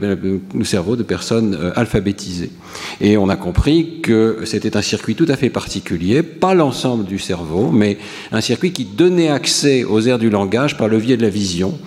cerveau 0.63 0.95
de 0.95 1.03
personnes 1.03 1.57
euh, 1.59 1.71
alphabétisées. 1.75 2.51
Et 2.99 3.17
on 3.17 3.29
a 3.29 3.35
compris 3.35 4.01
que 4.01 4.39
c'était 4.45 4.75
un 4.75 4.81
circuit 4.81 5.15
tout 5.15 5.25
à 5.29 5.37
fait 5.37 5.49
particulier, 5.49 6.23
pas 6.23 6.53
l'ensemble 6.53 7.05
du 7.05 7.19
cerveau, 7.19 7.71
mais 7.71 7.97
un 8.31 8.41
circuit 8.41 8.73
qui 8.73 8.85
donnait 8.85 9.29
accès 9.29 9.60
aux 9.87 10.01
aires 10.01 10.19
du 10.19 10.29
langage 10.29 10.77
par 10.77 10.87
le 10.87 10.97
levier 10.97 11.17
de 11.17 11.21
la 11.21 11.29
vision, 11.29 11.77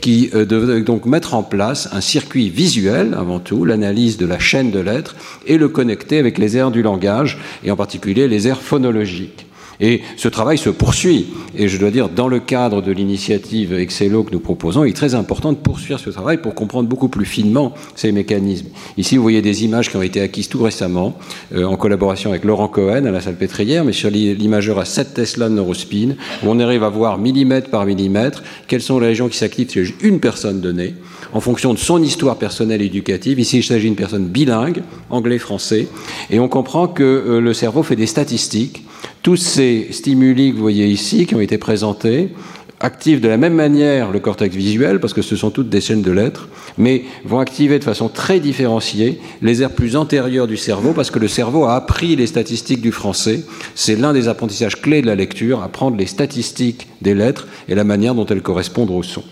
qui 0.00 0.30
euh, 0.34 0.44
devait 0.44 0.80
donc 0.82 1.06
mettre 1.06 1.34
en 1.34 1.42
place 1.42 1.88
un 1.92 2.00
circuit 2.00 2.48
visuel, 2.50 3.14
avant 3.18 3.38
tout, 3.38 3.64
l'analyse 3.64 4.16
de 4.16 4.26
la 4.26 4.38
chaîne 4.38 4.70
de 4.70 4.80
lettres, 4.80 5.16
et 5.46 5.58
le 5.58 5.68
connecter 5.68 6.18
avec 6.18 6.38
les 6.38 6.56
aires 6.56 6.70
du 6.70 6.82
langage, 6.82 7.38
et 7.64 7.70
en 7.70 7.76
particulier 7.76 8.28
les 8.28 8.48
aires 8.48 8.60
phonologiques. 8.60 9.46
Et 9.80 10.02
ce 10.16 10.28
travail 10.28 10.58
se 10.58 10.70
poursuit. 10.70 11.26
Et 11.56 11.68
je 11.68 11.78
dois 11.78 11.90
dire, 11.90 12.08
dans 12.08 12.28
le 12.28 12.40
cadre 12.40 12.82
de 12.82 12.92
l'initiative 12.92 13.72
Excello 13.74 14.22
que 14.22 14.32
nous 14.32 14.40
proposons, 14.40 14.84
il 14.84 14.90
est 14.90 14.94
très 14.94 15.14
important 15.14 15.52
de 15.52 15.58
poursuivre 15.58 15.98
ce 15.98 16.10
travail 16.10 16.38
pour 16.38 16.54
comprendre 16.54 16.88
beaucoup 16.88 17.08
plus 17.08 17.24
finement 17.24 17.74
ces 17.94 18.12
mécanismes. 18.12 18.68
Ici, 18.96 19.16
vous 19.16 19.22
voyez 19.22 19.42
des 19.42 19.64
images 19.64 19.90
qui 19.90 19.96
ont 19.96 20.02
été 20.02 20.20
acquises 20.20 20.48
tout 20.48 20.62
récemment, 20.62 21.16
euh, 21.54 21.64
en 21.64 21.76
collaboration 21.76 22.30
avec 22.30 22.44
Laurent 22.44 22.68
Cohen 22.68 23.04
à 23.04 23.10
la 23.10 23.20
salle 23.20 23.36
pétrière, 23.36 23.84
mais 23.84 23.92
sur 23.92 24.10
l'imageur 24.10 24.78
à 24.78 24.84
7 24.84 25.14
Tesla 25.14 25.48
de 25.48 25.54
Neurospin, 25.54 26.14
où 26.42 26.46
on 26.48 26.60
arrive 26.60 26.84
à 26.84 26.88
voir 26.88 27.18
millimètre 27.18 27.70
par 27.70 27.86
millimètre 27.86 28.42
quelles 28.68 28.82
sont 28.82 28.98
les 28.98 29.08
régions 29.08 29.28
qui 29.28 29.36
s'activent 29.36 29.70
chez 29.70 29.94
une 30.02 30.20
personne 30.20 30.60
donnée, 30.60 30.94
en 31.32 31.40
fonction 31.40 31.74
de 31.74 31.78
son 31.78 32.02
histoire 32.02 32.36
personnelle 32.36 32.82
éducative. 32.82 33.38
Ici, 33.38 33.58
il 33.58 33.64
s'agit 33.64 33.86
d'une 33.86 33.96
personne 33.96 34.26
bilingue, 34.26 34.82
anglais-français, 35.10 35.88
et 36.30 36.40
on 36.40 36.48
comprend 36.48 36.88
que 36.88 37.02
euh, 37.02 37.40
le 37.40 37.54
cerveau 37.54 37.82
fait 37.82 37.96
des 37.96 38.06
statistiques 38.06 38.84
tous 39.22 39.36
ces 39.36 39.88
stimuli 39.90 40.50
que 40.50 40.56
vous 40.56 40.62
voyez 40.62 40.86
ici, 40.86 41.26
qui 41.26 41.34
ont 41.34 41.40
été 41.40 41.58
présentés, 41.58 42.30
activent 42.80 43.20
de 43.20 43.28
la 43.28 43.36
même 43.36 43.54
manière 43.54 44.10
le 44.10 44.20
cortex 44.20 44.54
visuel, 44.54 45.00
parce 45.00 45.14
que 45.14 45.22
ce 45.22 45.36
sont 45.36 45.50
toutes 45.50 45.68
des 45.68 45.80
chaînes 45.80 46.02
de 46.02 46.10
lettres, 46.10 46.48
mais 46.76 47.04
vont 47.24 47.38
activer 47.38 47.78
de 47.78 47.84
façon 47.84 48.08
très 48.08 48.40
différenciée 48.40 49.20
les 49.42 49.62
aires 49.62 49.74
plus 49.74 49.96
antérieures 49.96 50.46
du 50.46 50.56
cerveau, 50.56 50.92
parce 50.92 51.10
que 51.10 51.18
le 51.18 51.28
cerveau 51.28 51.64
a 51.64 51.76
appris 51.76 52.16
les 52.16 52.26
statistiques 52.26 52.82
du 52.82 52.92
français. 52.92 53.44
C'est 53.74 53.96
l'un 53.96 54.12
des 54.12 54.28
apprentissages 54.28 54.80
clés 54.80 55.02
de 55.02 55.06
la 55.06 55.14
lecture, 55.14 55.62
apprendre 55.62 55.96
les 55.96 56.06
statistiques 56.06 56.88
des 57.00 57.14
lettres 57.14 57.46
et 57.68 57.74
la 57.74 57.84
manière 57.84 58.14
dont 58.14 58.26
elles 58.26 58.42
correspondent 58.42 58.90
au 58.90 59.02
son. 59.02 59.22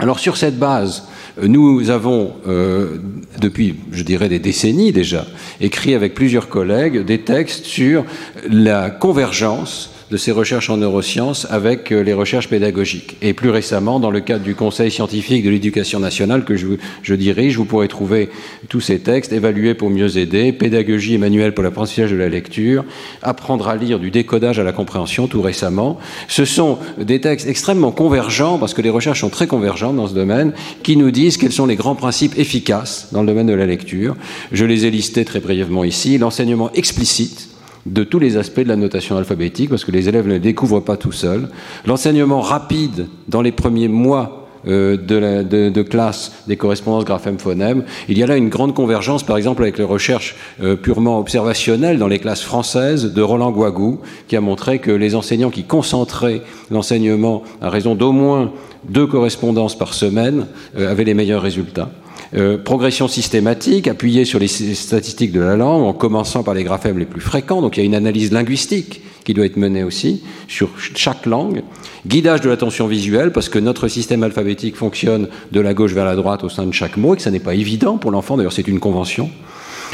Alors 0.00 0.18
sur 0.18 0.38
cette 0.38 0.58
base, 0.58 1.04
nous 1.42 1.90
avons, 1.90 2.32
euh, 2.48 2.96
depuis, 3.38 3.76
je 3.92 4.02
dirais, 4.02 4.30
des 4.30 4.38
décennies 4.38 4.92
déjà, 4.92 5.26
écrit 5.60 5.94
avec 5.94 6.14
plusieurs 6.14 6.48
collègues 6.48 7.04
des 7.04 7.20
textes 7.20 7.66
sur 7.66 8.06
la 8.48 8.88
convergence 8.88 9.92
de 10.10 10.16
ces 10.16 10.32
recherches 10.32 10.70
en 10.70 10.76
neurosciences 10.76 11.46
avec 11.50 11.92
euh, 11.92 12.02
les 12.02 12.12
recherches 12.12 12.48
pédagogiques. 12.48 13.16
Et 13.22 13.32
plus 13.32 13.50
récemment, 13.50 14.00
dans 14.00 14.10
le 14.10 14.20
cadre 14.20 14.44
du 14.44 14.54
Conseil 14.54 14.90
scientifique 14.90 15.44
de 15.44 15.50
l'éducation 15.50 16.00
nationale 16.00 16.44
que 16.44 16.56
je, 16.56 16.66
je, 17.02 17.14
dirige, 17.14 17.56
vous 17.56 17.64
pourrez 17.64 17.88
trouver 17.88 18.28
tous 18.68 18.80
ces 18.80 18.98
textes, 18.98 19.32
évalués 19.32 19.74
pour 19.74 19.90
mieux 19.90 20.18
aider, 20.18 20.52
pédagogie 20.52 21.14
et 21.14 21.18
manuel 21.18 21.54
pour 21.54 21.62
l'apprentissage 21.62 22.10
de 22.10 22.16
la 22.16 22.28
lecture, 22.28 22.84
apprendre 23.22 23.68
à 23.68 23.76
lire 23.76 24.00
du 24.00 24.10
décodage 24.10 24.58
à 24.58 24.64
la 24.64 24.72
compréhension 24.72 25.28
tout 25.28 25.42
récemment. 25.42 25.98
Ce 26.28 26.44
sont 26.44 26.78
des 26.98 27.20
textes 27.20 27.46
extrêmement 27.46 27.92
convergents, 27.92 28.58
parce 28.58 28.74
que 28.74 28.82
les 28.82 28.90
recherches 28.90 29.20
sont 29.20 29.30
très 29.30 29.46
convergentes 29.46 29.96
dans 29.96 30.08
ce 30.08 30.14
domaine, 30.14 30.52
qui 30.82 30.96
nous 30.96 31.10
disent 31.10 31.36
quels 31.36 31.52
sont 31.52 31.66
les 31.66 31.76
grands 31.76 31.94
principes 31.94 32.38
efficaces 32.38 33.08
dans 33.12 33.20
le 33.20 33.26
domaine 33.26 33.46
de 33.46 33.54
la 33.54 33.66
lecture. 33.66 34.16
Je 34.52 34.64
les 34.64 34.86
ai 34.86 34.90
listés 34.90 35.24
très 35.24 35.40
brièvement 35.40 35.84
ici. 35.84 36.18
L'enseignement 36.18 36.70
explicite, 36.72 37.48
de 37.86 38.04
tous 38.04 38.18
les 38.18 38.36
aspects 38.36 38.60
de 38.60 38.68
la 38.68 38.76
notation 38.76 39.16
alphabétique, 39.16 39.70
parce 39.70 39.84
que 39.84 39.92
les 39.92 40.08
élèves 40.08 40.26
ne 40.26 40.34
le 40.34 40.38
découvrent 40.38 40.80
pas 40.80 40.96
tout 40.96 41.12
seuls. 41.12 41.48
L'enseignement 41.86 42.40
rapide 42.40 43.06
dans 43.28 43.42
les 43.42 43.52
premiers 43.52 43.88
mois 43.88 44.40
euh, 44.66 44.98
de, 44.98 45.16
la, 45.16 45.42
de, 45.42 45.70
de, 45.70 45.82
classe 45.82 46.32
des 46.46 46.58
correspondances 46.58 47.06
graphème-phonème. 47.06 47.82
Il 48.10 48.18
y 48.18 48.22
a 48.22 48.26
là 48.26 48.36
une 48.36 48.50
grande 48.50 48.74
convergence, 48.74 49.22
par 49.22 49.38
exemple, 49.38 49.62
avec 49.62 49.78
les 49.78 49.84
recherches 49.84 50.36
euh, 50.62 50.76
purement 50.76 51.18
observationnelles 51.18 51.98
dans 51.98 52.08
les 52.08 52.18
classes 52.18 52.42
françaises 52.42 53.14
de 53.14 53.22
Roland 53.22 53.52
Guagou, 53.52 54.00
qui 54.28 54.36
a 54.36 54.42
montré 54.42 54.78
que 54.78 54.90
les 54.90 55.14
enseignants 55.14 55.48
qui 55.48 55.64
concentraient 55.64 56.42
l'enseignement 56.70 57.42
à 57.62 57.70
raison 57.70 57.94
d'au 57.94 58.12
moins 58.12 58.52
deux 58.86 59.06
correspondances 59.06 59.78
par 59.78 59.94
semaine 59.94 60.46
euh, 60.76 60.90
avaient 60.90 61.04
les 61.04 61.14
meilleurs 61.14 61.40
résultats. 61.40 61.88
Euh, 62.36 62.58
progression 62.58 63.08
systématique 63.08 63.88
appuyée 63.88 64.24
sur 64.24 64.38
les 64.38 64.46
statistiques 64.46 65.32
de 65.32 65.40
la 65.40 65.56
langue, 65.56 65.82
en 65.82 65.92
commençant 65.92 66.44
par 66.44 66.54
les 66.54 66.62
graphèmes 66.62 66.98
les 66.98 67.06
plus 67.06 67.20
fréquents. 67.20 67.60
Donc 67.60 67.76
il 67.76 67.80
y 67.80 67.82
a 67.82 67.86
une 67.86 67.94
analyse 67.94 68.30
linguistique 68.30 69.02
qui 69.24 69.34
doit 69.34 69.46
être 69.46 69.56
menée 69.56 69.82
aussi 69.82 70.22
sur 70.46 70.70
chaque 70.78 71.26
langue. 71.26 71.62
Guidage 72.06 72.40
de 72.40 72.48
l'attention 72.48 72.86
visuelle, 72.86 73.32
parce 73.32 73.48
que 73.48 73.58
notre 73.58 73.88
système 73.88 74.22
alphabétique 74.22 74.76
fonctionne 74.76 75.28
de 75.50 75.60
la 75.60 75.74
gauche 75.74 75.92
vers 75.92 76.04
la 76.04 76.14
droite 76.14 76.44
au 76.44 76.48
sein 76.48 76.66
de 76.66 76.72
chaque 76.72 76.96
mot, 76.96 77.14
et 77.14 77.16
que 77.16 77.22
ça 77.22 77.32
n'est 77.32 77.40
pas 77.40 77.54
évident 77.54 77.98
pour 77.98 78.12
l'enfant, 78.12 78.36
d'ailleurs 78.36 78.52
c'est 78.52 78.68
une 78.68 78.80
convention. 78.80 79.28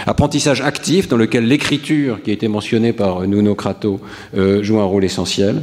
Apprentissage 0.06 0.60
actif, 0.60 1.08
dans 1.08 1.16
lequel 1.16 1.48
l'écriture, 1.48 2.22
qui 2.22 2.30
a 2.30 2.34
été 2.34 2.48
mentionnée 2.48 2.92
par 2.92 3.26
Nuno 3.26 3.54
Crato, 3.54 3.98
euh, 4.36 4.62
joue 4.62 4.78
un 4.78 4.84
rôle 4.84 5.04
essentiel. 5.04 5.62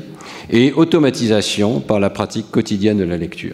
Et 0.50 0.74
automatisation 0.74 1.80
par 1.80 2.00
la 2.00 2.10
pratique 2.10 2.52
quotidienne 2.52 2.98
de 2.98 3.04
la 3.04 3.18
lecture. 3.18 3.54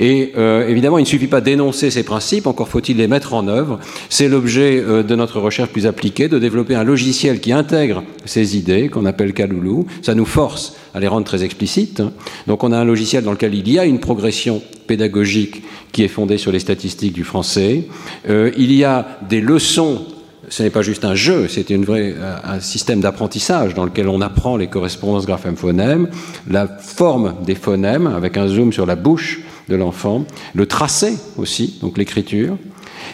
Et 0.00 0.32
euh, 0.36 0.68
évidemment, 0.68 0.98
il 0.98 1.02
ne 1.02 1.06
suffit 1.06 1.26
pas 1.26 1.40
d'énoncer 1.40 1.90
ces 1.90 2.02
principes, 2.02 2.46
encore 2.46 2.68
faut-il 2.68 2.96
les 2.96 3.08
mettre 3.08 3.34
en 3.34 3.48
œuvre. 3.48 3.78
C'est 4.08 4.28
l'objet 4.28 4.80
euh, 4.80 5.02
de 5.02 5.14
notre 5.14 5.40
recherche 5.40 5.70
plus 5.70 5.86
appliquée, 5.86 6.28
de 6.28 6.38
développer 6.38 6.74
un 6.74 6.84
logiciel 6.84 7.40
qui 7.40 7.52
intègre 7.52 8.02
ces 8.24 8.56
idées, 8.56 8.88
qu'on 8.88 9.06
appelle 9.06 9.32
Kaloulou. 9.32 9.86
Ça 10.02 10.14
nous 10.14 10.24
force 10.26 10.76
à 10.94 11.00
les 11.00 11.08
rendre 11.08 11.26
très 11.26 11.44
explicites. 11.44 12.02
Donc 12.46 12.64
on 12.64 12.72
a 12.72 12.78
un 12.78 12.84
logiciel 12.84 13.24
dans 13.24 13.32
lequel 13.32 13.54
il 13.54 13.70
y 13.70 13.78
a 13.78 13.84
une 13.84 14.00
progression 14.00 14.62
pédagogique 14.86 15.62
qui 15.92 16.02
est 16.02 16.08
fondée 16.08 16.38
sur 16.38 16.52
les 16.52 16.58
statistiques 16.58 17.12
du 17.12 17.24
français. 17.24 17.84
Euh, 18.28 18.50
il 18.56 18.72
y 18.72 18.84
a 18.84 19.18
des 19.28 19.40
leçons 19.40 20.06
ce 20.50 20.62
n'est 20.62 20.70
pas 20.70 20.82
juste 20.82 21.06
un 21.06 21.14
jeu, 21.14 21.48
c'est 21.48 21.70
une 21.70 21.86
vraie, 21.86 22.14
un 22.44 22.60
système 22.60 23.00
d'apprentissage 23.00 23.72
dans 23.72 23.86
lequel 23.86 24.08
on 24.08 24.20
apprend 24.20 24.58
les 24.58 24.66
correspondances 24.66 25.24
graphèmes-phonèmes, 25.24 26.08
la 26.48 26.66
forme 26.66 27.34
des 27.46 27.54
phonèmes 27.54 28.06
avec 28.06 28.36
un 28.36 28.46
zoom 28.46 28.70
sur 28.70 28.84
la 28.84 28.94
bouche 28.94 29.40
de 29.68 29.76
l'enfant, 29.76 30.24
le 30.54 30.66
tracé 30.66 31.16
aussi, 31.36 31.78
donc 31.80 31.98
l'écriture. 31.98 32.56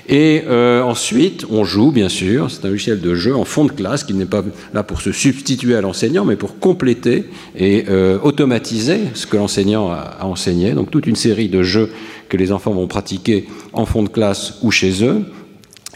Et 0.09 0.43
euh, 0.49 0.83
ensuite, 0.83 1.47
on 1.51 1.65
joue, 1.65 1.91
bien 1.93 2.09
sûr, 2.09 2.51
c'est 2.51 2.65
un 2.65 2.71
logiciel 2.71 3.01
de 3.01 3.15
jeu 3.15 3.35
en 3.35 3.45
fond 3.45 3.65
de 3.65 3.73
classe 3.73 4.05
qui 4.05 4.15
n'est 4.15 4.27
pas 4.27 4.43
là 4.73 4.83
pour 4.83 5.01
se 5.01 5.13
substituer 5.13 5.77
à 5.77 5.81
l'enseignant, 5.81 6.25
mais 6.25 6.37
pour 6.37 6.59
compléter 6.59 7.27
et 7.57 7.85
euh, 7.89 8.19
automatiser 8.23 9.01
ce 9.15 9.27
que 9.27 9.37
l'enseignant 9.37 9.91
a, 9.91 10.17
a 10.21 10.27
enseigné. 10.27 10.73
Donc 10.73 10.91
toute 10.91 11.07
une 11.07 11.17
série 11.17 11.49
de 11.49 11.63
jeux 11.63 11.91
que 12.29 12.37
les 12.37 12.53
enfants 12.53 12.73
vont 12.73 12.87
pratiquer 12.87 13.47
en 13.73 13.87
fond 13.87 14.03
de 14.03 14.09
classe 14.09 14.59
ou 14.63 14.71
chez 14.71 15.05
eux. 15.05 15.25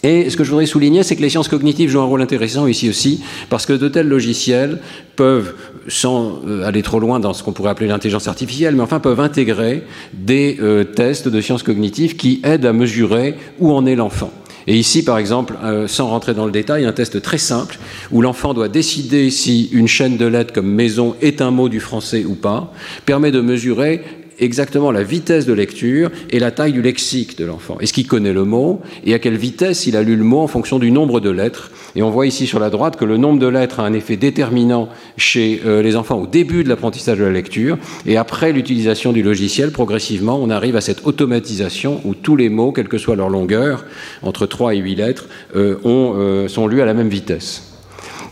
Et 0.05 0.28
ce 0.28 0.36
que 0.36 0.44
je 0.44 0.50
voudrais 0.50 0.66
souligner, 0.66 1.02
c'est 1.02 1.16
que 1.16 1.23
les 1.23 1.31
sciences 1.31 1.49
cognitives 1.49 1.89
jouent 1.89 2.02
un 2.02 2.05
rôle 2.05 2.20
intéressant 2.20 2.66
ici 2.66 2.91
aussi, 2.91 3.23
parce 3.49 3.65
que 3.65 3.73
de 3.73 3.89
tels 3.89 4.07
logiciels 4.07 4.78
peuvent, 5.16 5.55
sans 5.89 6.41
euh, 6.47 6.66
aller 6.66 6.83
trop 6.83 7.00
loin 7.00 7.20
dans 7.20 7.33
ce 7.33 7.42
qu'on 7.42 7.52
pourrait 7.52 7.70
appeler 7.70 7.89
l'intelligence 7.89 8.28
artificielle, 8.28 8.76
mais 8.76 8.83
enfin 8.83 9.00
peuvent 9.00 9.20
intégrer 9.20 9.83
des 10.12 10.58
euh, 10.60 10.84
tests 10.84 11.28
de 11.28 11.41
sciences 11.41 11.62
cognitives 11.62 12.16
qui 12.16 12.42
aident 12.44 12.66
à 12.66 12.74
mesurer 12.74 13.34
où 13.58 13.73
en 13.73 13.86
est 13.86 13.97
l'enfant. 13.97 14.31
Et 14.66 14.76
ici, 14.76 15.05
par 15.05 15.18
exemple, 15.18 15.55
euh, 15.62 15.86
sans 15.89 16.08
rentrer 16.08 16.34
dans 16.34 16.47
le 16.47 16.52
détail, 16.52 16.84
un 16.84 16.92
test 16.92 17.23
très 17.23 17.39
simple 17.39 17.78
où 18.12 18.20
l'enfant 18.20 18.52
doit 18.52 18.68
décider 18.68 19.31
si 19.31 19.70
une 19.73 19.89
chaîne 19.89 20.18
de 20.18 20.26
lettres 20.26 20.52
comme 20.52 20.70
maison 20.70 21.16
est 21.23 21.41
un 21.41 21.50
mot 21.50 21.70
du 21.70 21.81
français 21.81 22.24
ou 22.26 22.34
pas, 22.34 22.73
permet 23.07 23.31
de 23.31 23.41
mesurer 23.41 24.02
exactement 24.39 24.91
la 24.91 25.03
vitesse 25.03 25.47
de 25.47 25.53
lecture 25.53 26.11
et 26.31 26.39
la 26.39 26.51
taille 26.51 26.73
du 26.73 26.83
lexique 26.83 27.39
de 27.39 27.45
l'enfant. 27.45 27.79
Est-ce 27.81 27.93
qu'il 27.93 28.07
connaît 28.07 28.33
le 28.33 28.45
mot 28.45 28.81
et 29.05 29.15
à 29.15 29.19
quelle 29.19 29.37
vitesse 29.37 29.87
il 29.87 29.97
a 29.97 30.03
lu 30.03 30.17
le 30.17 30.25
mot 30.25 30.41
en 30.41 30.47
fonction 30.47 30.79
du 30.79 30.91
nombre 30.91 31.21
de 31.21 31.31
lettres 31.31 31.71
Et 31.97 32.03
on 32.03 32.11
voit 32.11 32.27
ici 32.27 32.47
sur 32.47 32.59
la 32.59 32.71
droite 32.71 32.97
que 32.97 33.05
le 33.05 33.17
nombre 33.17 33.39
de 33.39 33.47
lettres 33.47 33.81
a 33.81 33.85
un 33.85 33.93
effet 33.93 34.17
déterminant 34.17 34.89
chez 35.17 35.61
euh, 35.65 35.83
les 35.83 35.97
enfants 35.97 36.21
au 36.21 36.27
début 36.27 36.65
de 36.65 36.69
l'apprentissage 36.69 37.19
de 37.19 37.25
la 37.25 37.31
lecture 37.31 37.79
et 38.07 38.17
après 38.17 38.53
l'utilisation 38.53 39.13
du 39.13 39.23
logiciel, 39.23 39.71
progressivement, 39.71 40.39
on 40.41 40.51
arrive 40.51 40.77
à 40.77 40.81
cette 40.81 41.07
automatisation 41.07 42.01
où 42.05 42.15
tous 42.15 42.37
les 42.37 42.49
mots, 42.49 42.73
quelle 42.73 42.89
que 42.89 42.99
soit 42.99 43.17
leur 43.17 43.29
longueur, 43.29 43.85
entre 44.23 44.47
3 44.47 44.75
et 44.75 44.79
8 44.79 44.95
lettres, 44.97 45.27
euh, 45.57 45.77
euh, 45.85 46.49
sont 46.49 46.67
lus 46.67 46.83
à 46.83 46.85
la 46.85 46.95
même 46.95 47.09
vitesse. 47.09 47.71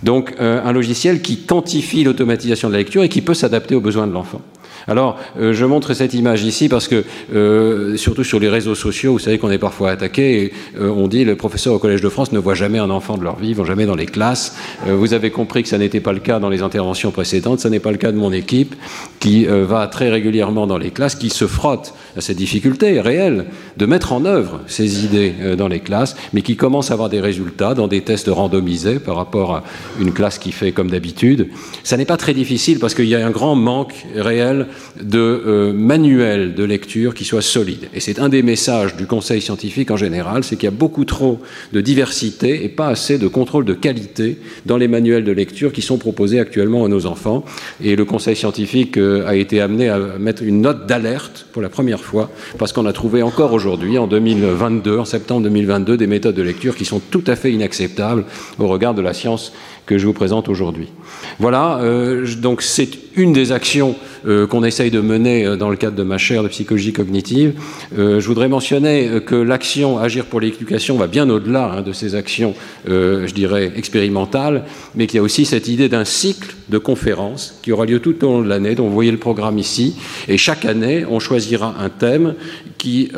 Donc 0.03 0.35
un 0.41 0.73
logiciel 0.73 1.23
qui 1.23 1.37
quantifie 1.37 2.03
l'automatisation 2.03 2.67
de 2.67 2.73
la 2.73 2.81
lecture 2.81 3.05
et 3.05 3.09
qui 3.09 3.21
peut 3.21 3.35
s'adapter 3.35 3.77
aux 3.77 3.81
besoins 3.81 4.09
de 4.09 4.13
l'enfant. 4.13 4.41
Alors, 4.89 5.19
euh, 5.39 5.53
je 5.53 5.65
montre 5.65 5.95
cette 5.95 6.15
image 6.15 6.43
ici 6.43 6.69
parce 6.69 6.89
que, 6.89 7.05
euh, 7.35 7.97
surtout 7.97 8.25
sur 8.25 8.41
les 8.41 8.49
réseaux 8.49 8.75
sociaux, 8.75 9.13
vous 9.13 9.19
savez 9.19 9.39
qu'on 9.39 9.51
est 9.51 9.59
parfois 9.59 9.91
attaqué 9.91 10.45
et 10.45 10.53
euh, 10.81 10.91
on 10.91 11.09
dit 11.09 11.25
le 11.25 11.37
professeur 11.37 11.75
au 11.75 11.79
Collège 11.79 12.01
de 12.01 12.09
France 12.09 12.33
ne 12.33 12.39
voit 12.39 12.55
jamais 12.55 12.79
un 12.79 12.91
enfant 12.91 13.17
de 13.17 13.25
leur 13.25 13.37
vie, 13.37 13.55
vont 13.55 13.65
jamais 13.65 13.87
dans 13.87 13.95
les 13.95 14.07
classes. 14.07 14.57
vous 14.87 15.15
avez 15.15 15.31
compris 15.31 15.63
que 15.63 15.69
ça 15.69 15.79
n'était 15.79 16.01
pas 16.01 16.13
le 16.13 16.21
cas 16.21 16.39
dans 16.39 16.49
les 16.49 16.63
interventions 16.63 17.11
précédentes, 17.11 17.61
ce 17.61 17.69
n'est 17.69 17.81
pas 17.81 17.93
le 17.93 17.97
cas 17.97 18.13
de 18.13 18.17
mon 18.17 18.33
équipe 18.33 18.75
qui 19.21 19.45
va 19.45 19.87
très 19.87 20.11
régulièrement 20.11 20.67
dans 20.67 20.79
les 20.79 20.91
classes, 20.91 21.15
qui 21.15 21.31
se 21.31 21.47
frotte 21.47 21.95
à 22.17 22.21
cette 22.21 22.37
difficulté 22.37 23.01
réelle 23.01 23.47
de 23.77 23.87
mettre 23.87 24.13
en 24.13 24.25
œuvre 24.25 24.61
ces 24.67 25.05
idées 25.05 25.35
dans 25.57 25.69
les 25.69 25.81
classes, 25.81 26.17
mais 26.33 26.43
qui 26.43 26.57
commence 26.57 26.91
à 26.91 26.95
avoir 26.95 27.09
des 27.09 27.21
résultats 27.21 27.75
dans 27.75 27.89
des 27.89 28.03
tests 28.03 28.29
randomisés 28.29 28.99
par 28.99 29.17
rapport 29.17 29.55
à 29.55 29.65
une 30.01 30.13
classe 30.13 30.39
qui 30.39 30.53
fait 30.53 30.73
comme 30.73 30.91
d'habitude. 30.91 31.49
Ça 31.85 31.97
n'est 31.97 32.05
pas 32.05 32.17
très 32.17 32.35
difficile 32.35 32.79
parce 32.79 32.95
qu'il 32.95 33.07
y 33.07 33.15
a 33.15 33.25
un 33.25 33.31
grand 33.31 33.55
manque 33.55 34.07
réel 34.17 34.67
de 35.01 35.19
euh, 35.19 35.73
manuels 35.73 36.55
de 36.55 36.65
lecture 36.65 37.15
qui 37.15 37.25
soient 37.25 37.43
solides. 37.43 37.89
Et 37.95 38.01
c'est 38.01 38.19
un 38.19 38.29
des 38.29 38.43
messages 38.43 38.97
du 38.97 39.07
Conseil 39.07 39.41
scientifique 39.41 39.91
en 39.91 39.97
général, 39.97 40.45
c'est 40.45 40.57
qu'il 40.57 40.65
y 40.65 40.69
a 40.69 40.77
beaucoup 40.77 41.05
trop 41.05 41.41
de 41.73 41.81
diversité 41.81 42.65
et 42.65 42.69
pas 42.69 42.89
assez 42.89 43.19
de 43.19 43.29
contrôle 43.29 43.65
de 43.65 43.75
qualité 43.75 44.39
dans 44.67 44.77
les 44.77 44.89
manuels 44.89 45.25
de 45.25 45.33
lecture 45.33 45.73
qui 45.73 45.83
sont 45.83 45.99
proposés 45.99 46.39
actuellement 46.41 46.85
à 46.85 46.89
nos 46.89 47.07
enfants. 47.07 47.45
Et 47.83 47.97
le 47.97 48.05
Conseil 48.05 48.37
scientifique 48.37 48.97
euh, 48.97 49.27
a 49.27 49.35
été 49.35 49.61
amené 49.61 49.89
à 49.89 49.99
mettre 50.19 50.43
une 50.43 50.61
note 50.61 50.87
d'alerte 50.87 51.47
pour 51.53 51.63
la 51.63 51.69
première 51.69 52.01
fois, 52.01 52.31
parce 52.59 52.73
qu'on 52.73 52.87
a 52.87 52.93
trouvé 52.93 53.23
encore 53.23 53.53
aujourd'hui, 53.53 53.99
en 53.99 54.07
2022, 54.07 54.99
en 54.99 55.05
septembre 55.05 55.43
2022, 55.43 55.97
des 55.97 56.07
méthodes 56.07 56.35
de 56.35 56.43
lecture 56.43 56.77
qui 56.77 56.85
sont 56.85 57.01
tout 57.11 57.25
à 57.27 57.37
fait 57.37 57.53
inacceptables 57.53 58.25
au 58.59 58.69
regard 58.69 58.95
de 58.95 59.03
la 59.03 59.15
science 59.15 59.53
que 59.87 59.99
je 59.99 60.07
vous 60.07 60.13
présente 60.13 60.49
aujourd'hui. 60.49 60.89
Voilà, 61.39 61.79
euh, 61.79 62.27
donc 62.37 62.63
c'est 62.63 62.91
une 63.17 63.33
des 63.33 63.53
actions 63.53 63.95
euh, 64.27 64.47
qu'on 64.47 64.65
essaye 64.65 64.91
de 64.91 65.01
mener 65.01 65.45
euh, 65.45 65.57
dans 65.57 65.69
le 65.69 65.77
cadre 65.77 65.97
de 65.97 66.03
ma 66.03 66.19
chaire 66.19 66.43
de 66.43 66.49
psychologie 66.49 66.93
cognitive. 66.93 67.55
je 67.97 68.27
voudrais 68.27 68.49
mentionner 68.49 69.21
que 69.27 69.35
l'action 69.35 69.99
Agir 69.99 70.27
pour 70.27 70.41
l'éducation 70.41 70.97
va 70.97 71.07
bien 71.07 71.29
au-delà 71.29 71.73
hein, 71.73 71.83
de 71.83 71.93
ces 71.93 72.15
actions, 72.15 72.55
je 72.87 73.33
dirais, 73.35 73.73
expérimentales, 73.77 74.65
mais 74.95 75.07
qu'il 75.07 75.17
y 75.17 75.21
a 75.21 75.23
aussi 75.23 75.45
cette 75.45 75.69
idée 75.69 75.89
d'un 75.89 76.05
cycle 76.05 76.55
de 76.69 76.79
conférences 76.79 77.59
qui 77.63 77.73
aura 77.73 77.85
lieu 77.85 78.01
tout 78.01 78.25
au 78.25 78.29
long 78.29 78.43
de 78.43 78.49
l'année, 78.49 78.75
dont 78.75 78.87
vous 78.87 78.95
voyez 78.95 79.11
le 79.11 79.19
programme 79.19 79.59
ici. 79.59 79.97
Et 80.29 80.39
chaque 80.39 80.65
année, 80.65 81.05
on 81.09 81.19
choisira 81.19 81.75
un 81.79 81.89
thème 81.89 82.35
qui 82.79 83.11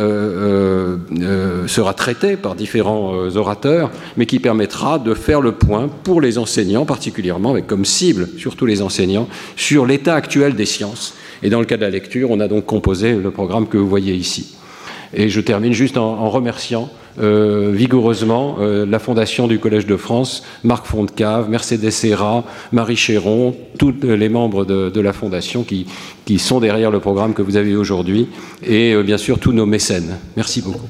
sera 1.67 1.95
traité 1.95 2.37
par 2.37 2.55
différents 2.55 3.15
orateurs, 3.37 3.91
mais 4.17 4.27
qui 4.27 4.39
permettra 4.39 4.99
de 4.99 5.15
faire 5.15 5.41
le 5.41 5.53
point 5.53 5.89
pour 5.89 6.21
les 6.21 6.39
enseignants, 6.39 6.54
particulièrement, 6.87 7.51
avec 7.51 7.67
comme 7.67 7.85
cible, 7.85 8.29
surtout 8.39 8.67
les 8.67 8.83
enseignants, 8.83 9.29
sur 9.57 9.87
l'état 9.87 10.15
actuel 10.15 10.55
des 10.55 10.67
sciences. 10.67 11.15
Et 11.43 11.51
dans 11.51 11.61
le 11.61 11.67
cas 11.67 11.77
de 11.77 11.83
la 11.83 11.91
lecture, 11.91 12.31
on 12.31 12.41
a 12.41 12.49
donc 12.49 12.67
composé 12.67 13.15
le 13.15 13.31
programme 13.31 13.67
que 13.67 13.79
vous 13.79 13.89
voyez 13.89 14.15
ici. 14.15 14.55
Et 15.13 15.29
je 15.29 15.41
termine 15.41 15.73
juste 15.73 15.97
en, 15.97 16.29
remerciant 16.29 16.91
euh, 17.21 17.71
vigoureusement 17.73 18.57
euh, 18.59 18.85
la 18.85 18.99
Fondation 18.99 19.47
du 19.47 19.61
Collège 19.61 19.87
de 19.87 19.97
France, 19.97 20.43
Marc 20.65 20.87
Fontcave, 20.87 21.49
Mercedes 21.49 21.91
Serra, 21.91 22.43
Marie 22.73 22.97
Chéron, 22.97 23.55
tous 23.79 23.95
les 24.03 24.29
membres 24.29 24.65
de, 24.65 25.01
la 25.01 25.13
Fondation 25.13 25.63
qui, 25.63 25.87
qui, 26.25 26.41
sont 26.41 26.59
derrière 26.59 26.91
le 26.91 26.99
programme 26.99 27.35
que 27.35 27.43
vous 27.43 27.57
avez 27.57 27.77
aujourd'hui, 27.77 28.27
et 28.67 28.93
euh, 28.93 29.03
bien 29.05 29.19
sûr 29.19 29.39
tous 29.39 29.53
nos 29.53 29.67
mécènes. 29.67 30.17
Merci 30.37 30.63
beaucoup. 30.63 30.89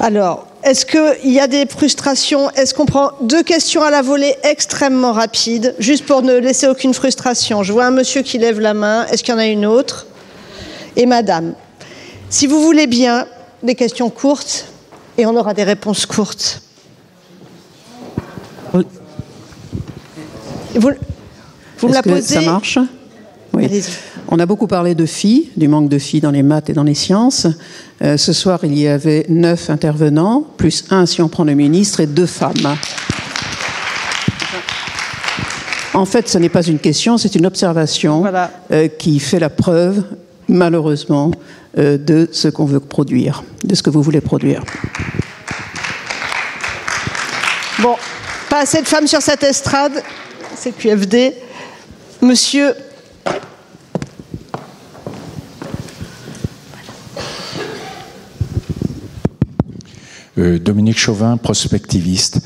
Alors, 0.00 0.46
est-ce 0.62 0.86
qu'il 0.86 1.32
y 1.32 1.40
a 1.40 1.48
des 1.48 1.66
frustrations? 1.66 2.50
Est-ce 2.50 2.72
qu'on 2.72 2.86
prend 2.86 3.12
deux 3.20 3.42
questions 3.42 3.82
à 3.82 3.90
la 3.90 4.02
volée 4.02 4.36
extrêmement 4.44 5.12
rapides, 5.12 5.74
juste 5.78 6.06
pour 6.06 6.22
ne 6.22 6.34
laisser 6.34 6.68
aucune 6.68 6.94
frustration? 6.94 7.62
Je 7.62 7.72
vois 7.72 7.86
un 7.86 7.90
monsieur 7.90 8.22
qui 8.22 8.38
lève 8.38 8.60
la 8.60 8.74
main. 8.74 9.06
Est-ce 9.06 9.24
qu'il 9.24 9.34
y 9.34 9.36
en 9.36 9.40
a 9.40 9.46
une 9.46 9.66
autre? 9.66 10.06
Et 10.96 11.06
madame. 11.06 11.54
Si 12.30 12.46
vous 12.46 12.60
voulez 12.60 12.86
bien, 12.86 13.26
des 13.62 13.74
questions 13.74 14.08
courtes, 14.10 14.66
et 15.16 15.26
on 15.26 15.34
aura 15.36 15.52
des 15.52 15.64
réponses 15.64 16.06
courtes. 16.06 16.62
Vous, 18.72 18.84
vous 21.78 21.88
me 21.88 21.94
la 21.94 22.02
posez 22.02 22.34
Ça 22.34 22.40
marche? 22.42 22.78
Oui. 23.52 23.82
On 24.30 24.38
a 24.38 24.44
beaucoup 24.44 24.66
parlé 24.66 24.94
de 24.94 25.06
filles, 25.06 25.48
du 25.56 25.68
manque 25.68 25.88
de 25.88 25.98
filles 25.98 26.20
dans 26.20 26.30
les 26.30 26.42
maths 26.42 26.68
et 26.68 26.74
dans 26.74 26.82
les 26.82 26.94
sciences. 26.94 27.46
Euh, 28.02 28.18
ce 28.18 28.34
soir, 28.34 28.60
il 28.62 28.78
y 28.78 28.86
avait 28.86 29.24
neuf 29.30 29.70
intervenants, 29.70 30.44
plus 30.58 30.84
un 30.90 31.06
si 31.06 31.22
on 31.22 31.28
prend 31.30 31.44
le 31.44 31.54
ministre, 31.54 32.00
et 32.00 32.06
deux 32.06 32.26
femmes. 32.26 32.76
En 35.94 36.04
fait, 36.04 36.28
ce 36.28 36.36
n'est 36.36 36.50
pas 36.50 36.62
une 36.62 36.78
question, 36.78 37.16
c'est 37.16 37.36
une 37.36 37.46
observation 37.46 38.22
euh, 38.70 38.88
qui 38.88 39.18
fait 39.18 39.38
la 39.38 39.48
preuve, 39.48 40.04
malheureusement, 40.46 41.30
euh, 41.78 41.96
de 41.96 42.28
ce 42.30 42.48
qu'on 42.48 42.66
veut 42.66 42.80
produire, 42.80 43.42
de 43.64 43.74
ce 43.74 43.82
que 43.82 43.88
vous 43.88 44.02
voulez 44.02 44.20
produire. 44.20 44.62
Bon, 47.78 47.94
pas 48.50 48.60
assez 48.60 48.82
de 48.82 48.86
femmes 48.86 49.06
sur 49.06 49.22
cette 49.22 49.42
estrade, 49.42 50.02
c'est 50.54 50.72
QFD. 50.72 51.32
Monsieur 52.20 52.74
Euh, 60.38 60.58
Dominique 60.58 60.98
Chauvin, 60.98 61.36
prospectiviste. 61.36 62.40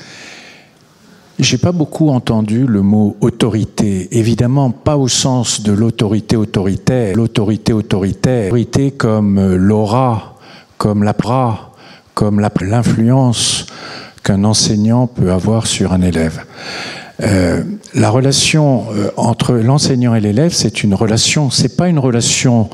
J'ai 1.38 1.58
pas 1.58 1.72
beaucoup 1.72 2.08
entendu 2.08 2.66
le 2.66 2.82
mot 2.82 3.16
autorité. 3.20 4.08
Évidemment, 4.18 4.70
pas 4.70 4.96
au 4.96 5.08
sens 5.08 5.62
de 5.62 5.72
l'autorité 5.72 6.36
autoritaire. 6.36 7.16
L'autorité 7.16 7.72
autoritaire. 7.72 8.44
L'autorité 8.44 8.92
comme 8.92 9.56
l'aura, 9.56 10.36
comme 10.78 11.02
la 11.02 11.12
pra, 11.14 11.72
comme 12.14 12.40
l'influence, 12.40 13.66
qu'un 14.22 14.44
enseignant 14.44 15.06
peut 15.06 15.32
avoir 15.32 15.66
sur 15.66 15.92
un 15.92 16.00
élève. 16.00 16.44
Euh, 17.22 17.62
la 17.94 18.10
relation 18.10 18.86
euh, 18.92 19.10
entre 19.16 19.54
l'enseignant 19.54 20.14
et 20.14 20.20
l'élève, 20.20 20.52
c'est 20.52 20.82
une 20.82 20.94
relation, 20.94 21.50
c'est 21.50 21.76
pas 21.76 21.88
une 21.88 21.98
relation 21.98 22.68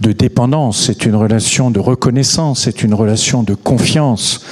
de 0.00 0.12
dépendance, 0.12 0.84
c'est 0.86 1.04
une 1.04 1.16
relation 1.16 1.70
de 1.70 1.80
reconnaissance, 1.80 2.62
c'est 2.62 2.82
une 2.82 2.94
relation 2.94 3.42
de 3.42 3.54
confiance. 3.54 4.44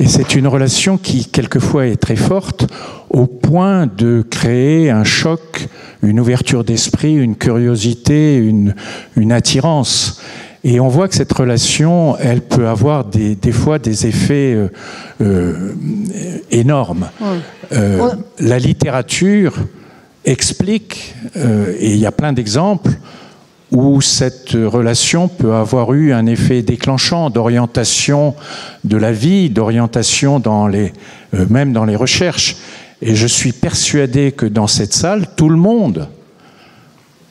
Et 0.00 0.06
c'est 0.06 0.34
une 0.34 0.46
relation 0.46 0.98
qui, 0.98 1.24
quelquefois, 1.24 1.86
est 1.86 1.96
très 1.96 2.16
forte 2.16 2.66
au 3.10 3.26
point 3.26 3.86
de 3.86 4.24
créer 4.28 4.90
un 4.90 5.02
choc, 5.02 5.68
une 6.02 6.20
ouverture 6.20 6.62
d'esprit, 6.62 7.14
une 7.14 7.36
curiosité, 7.36 8.36
une, 8.36 8.74
une 9.16 9.32
attirance. 9.32 10.20
Et 10.64 10.80
on 10.80 10.88
voit 10.88 11.08
que 11.08 11.14
cette 11.14 11.32
relation, 11.32 12.16
elle 12.18 12.40
peut 12.40 12.68
avoir 12.68 13.04
des, 13.04 13.36
des 13.36 13.52
fois 13.52 13.78
des 13.78 14.06
effets 14.06 14.54
euh, 14.54 14.68
euh 15.20 15.74
énormes. 16.50 17.10
Euh, 17.72 18.10
la 18.40 18.58
littérature 18.58 19.54
explique, 20.24 21.14
et 21.36 21.92
il 21.92 21.96
y 21.96 22.06
a 22.06 22.12
plein 22.12 22.32
d'exemples, 22.32 22.90
où 23.70 24.00
cette 24.00 24.52
relation 24.52 25.28
peut 25.28 25.54
avoir 25.54 25.92
eu 25.92 26.12
un 26.12 26.26
effet 26.26 26.62
déclenchant 26.62 27.30
d'orientation 27.30 28.34
de 28.84 28.96
la 28.96 29.12
vie, 29.12 29.50
d'orientation 29.50 30.40
dans 30.40 30.66
les, 30.66 30.92
même 31.50 31.72
dans 31.72 31.84
les 31.84 31.96
recherches. 31.96 32.56
Et 33.00 33.14
je 33.14 33.26
suis 33.26 33.52
persuadé 33.52 34.32
que 34.32 34.46
dans 34.46 34.66
cette 34.66 34.94
salle, 34.94 35.26
tout 35.36 35.48
le 35.48 35.56
monde 35.56 36.08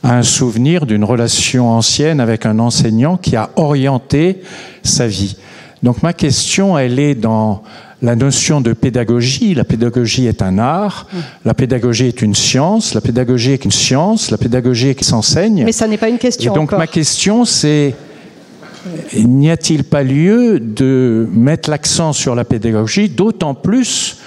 un 0.04 0.24
souvenir 0.24 0.86
d'une 0.86 1.04
relation 1.04 1.70
ancienne 1.70 2.20
avec 2.20 2.46
un 2.46 2.60
enseignant 2.60 3.18
qui 3.18 3.36
a 3.36 3.50
orienté 3.56 4.42
sa 4.84 5.08
vie. 5.08 5.38
Donc 5.84 6.04
ma 6.04 6.14
question, 6.14 6.78
elle 6.78 7.00
est 7.00 7.16
dans 7.16 7.64
la 8.02 8.16
notion 8.16 8.62
de 8.62 8.74
pédagogie. 8.74 9.54
La 9.54 9.64
pédagogie 9.64 10.28
est 10.28 10.42
un 10.42 10.60
art, 10.60 11.08
la 11.46 11.54
pédagogie 11.54 12.06
est 12.06 12.22
une 12.22 12.36
science, 12.36 12.94
la 12.94 13.02
pédagogie 13.02 13.52
est 13.52 13.66
une 13.66 13.72
science, 13.72 14.32
la 14.32 14.38
pédagogie 14.38 14.94
qui 14.96 15.04
s'enseigne. 15.04 15.64
Mais 15.66 15.72
ça 15.72 15.88
n'est 15.88 15.98
pas 15.98 16.10
une 16.10 16.20
question. 16.20 16.54
Et 16.54 16.56
donc 16.56 16.72
ma 16.72 16.88
question, 16.88 17.46
c'est 17.46 17.96
n'y 19.14 19.50
a-t-il 19.50 19.84
pas 19.84 20.04
lieu 20.04 20.60
de 20.60 21.28
mettre 21.34 21.70
l'accent 21.70 22.14
sur 22.14 22.36
la 22.36 22.46
pédagogie, 22.46 23.10
d'autant 23.10 23.54
plus 23.54 24.18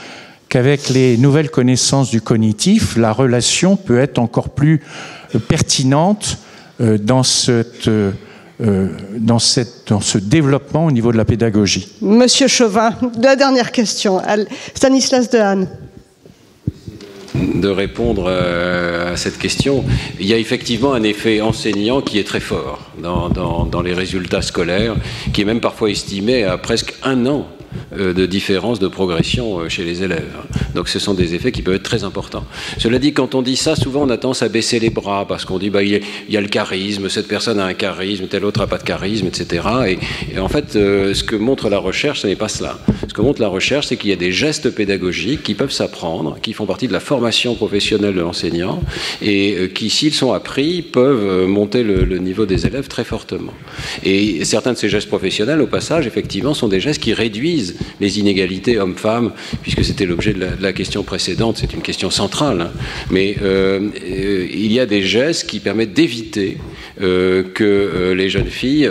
qu'avec 0.49 0.89
les 0.89 1.16
nouvelles 1.16 1.50
connaissances 1.50 2.10
du 2.10 2.20
cognitif, 2.20 2.97
la 2.97 3.12
relation 3.12 3.76
peut 3.76 3.99
être 3.99 4.18
encore 4.18 4.50
plus 4.50 4.82
pertinente 5.39 6.39
euh, 6.81 6.99
dans 6.99 7.23
cette 7.23 7.89
euh, 7.89 8.10
euh, 8.62 8.89
dans, 9.17 9.39
cette, 9.39 9.89
dans, 9.89 10.00
ce 10.00 10.18
développement 10.18 10.84
au 10.84 10.91
niveau 10.91 11.12
de 11.12 11.17
la 11.17 11.25
pédagogie. 11.25 11.89
Monsieur 12.02 12.47
Chauvin, 12.47 12.94
la 13.23 13.34
dernière 13.34 13.73
question. 13.73 14.20
Stanislas 14.75 15.31
Dehaene 15.31 15.67
de 17.34 17.68
répondre 17.68 18.28
à 18.28 19.17
cette 19.17 19.39
question. 19.39 19.84
Il 20.18 20.26
y 20.26 20.34
a 20.34 20.36
effectivement 20.36 20.92
un 20.92 21.05
effet 21.05 21.41
enseignant 21.41 22.02
qui 22.02 22.18
est 22.18 22.25
très 22.25 22.41
fort 22.41 22.91
dans, 23.00 23.28
dans, 23.28 23.65
dans 23.65 23.83
les 23.83 23.94
résultats 23.94 24.42
scolaires, 24.42 24.97
qui 25.33 25.42
est 25.42 25.44
même 25.44 25.60
parfois 25.60 25.91
estimé 25.91 26.42
à 26.42 26.59
presque 26.59 26.94
un 27.02 27.26
an 27.26 27.47
de 27.97 28.26
différence 28.26 28.78
de 28.78 28.89
progression 28.89 29.60
euh, 29.60 29.68
chez 29.68 29.84
les 29.84 30.02
élèves. 30.02 30.36
Donc 30.74 30.89
ce 30.89 30.99
sont 30.99 31.15
des 31.15 31.34
effets 31.34 31.52
qui 31.52 31.62
peuvent 31.62 31.74
être 31.74 31.82
très 31.82 32.05
importants. 32.05 32.44
Cela 32.78 32.99
dit, 32.99 33.12
quand 33.12 33.34
on 33.34 33.42
dit 33.42 33.57
ça, 33.57 33.76
souvent 33.76 34.02
on 34.02 34.10
a 34.10 34.16
tendance 34.16 34.42
à 34.42 34.49
baisser 34.49 34.78
les 34.78 34.90
bras 34.90 35.26
parce 35.26 35.44
qu'on 35.44 35.58
dit 35.58 35.70
bah, 35.70 35.82
il, 35.82 36.00
y 36.28 36.36
a, 36.36 36.40
le 36.40 36.49
charisme, 36.49 37.08
cette 37.08 37.28
personne 37.28 37.58
a 37.58 37.65
un 37.65 37.74
charisme, 37.74 38.26
tel 38.26 38.44
autre 38.44 38.60
n'a 38.60 38.66
pas 38.66 38.78
de 38.78 38.82
charisme, 38.82 39.26
etc. 39.26 39.99
Et, 40.32 40.39
en 40.39 40.49
fait, 40.49 40.76
euh, 40.76 41.15
ce 41.15 41.24
que 41.24 41.36
montre 41.36 41.68
la 41.68 41.78
recherche, 41.78 42.20
ce 42.20 42.26
n'est 42.26 42.36
pas 42.36 42.49
cela. 42.49 42.78
Ce 43.08 43.15
que 43.15 43.23
montre 43.23 43.40
la 43.40 43.49
recherche, 43.49 43.89
c'est 43.89 43.97
qu'il 43.97 44.10
y 44.10 44.12
a 44.12 44.16
des 44.16 44.32
gestes 44.32 44.70
pédagogiques 44.70 45.42
qui 45.42 45.55
peuvent 45.55 45.73
s'apprendre, 45.73 46.39
qui 46.42 46.52
font 46.52 46.66
partie 46.66 46.89
de 46.89 46.92
la 46.92 47.00
formation 47.00 47.55
professionnelle 47.55 48.15
de 48.15 48.20
l'enseignant 48.20 48.82
et 49.23 49.70
qui, 49.74 49.90
s'ils 49.90 50.15
sont 50.15 50.32
appris, 50.32 50.82
peuvent 50.82 51.47
monter 51.47 51.82
le 51.82 52.18
niveau 52.18 52.47
des 52.47 52.66
élèves 52.66 52.89
très 52.89 53.05
fortement. 53.05 53.52
Et 54.05 54.44
certains 54.44 54.73
de 54.73 54.78
ces 54.78 54.89
gestes 54.89 55.08
professionnels, 55.08 55.60
au 55.60 55.66
passage, 55.66 56.07
effectivement, 56.07 56.55
sont 56.55 56.68
des 56.68 56.81
gestes 56.81 57.02
qui 57.02 57.15
réduisent 57.15 57.60
les 58.01 58.19
inégalités 58.19 58.79
hommes-femmes, 58.79 59.33
puisque 59.63 59.85
c'était 59.85 60.07
l'objet 60.07 60.33
de, 60.33 60.47
la 60.61 60.73
question 60.73 61.03
précédente, 61.03 61.59
c'est 61.59 61.73
une 61.73 61.83
question 61.83 62.11
centrale. 62.11 62.61
Hein. 62.61 62.73
Mais 63.11 63.37
euh, 63.43 63.89
euh, 64.03 64.47
il 64.53 64.73
y 64.73 64.81
a 64.81 64.87
des 64.87 65.03
gestes 65.03 65.49
qui 65.49 65.61
permettent 65.61 65.95
d'éviter 65.95 66.59
que 67.01 68.12
les 68.17 68.29
jeunes 68.29 68.47
filles 68.47 68.89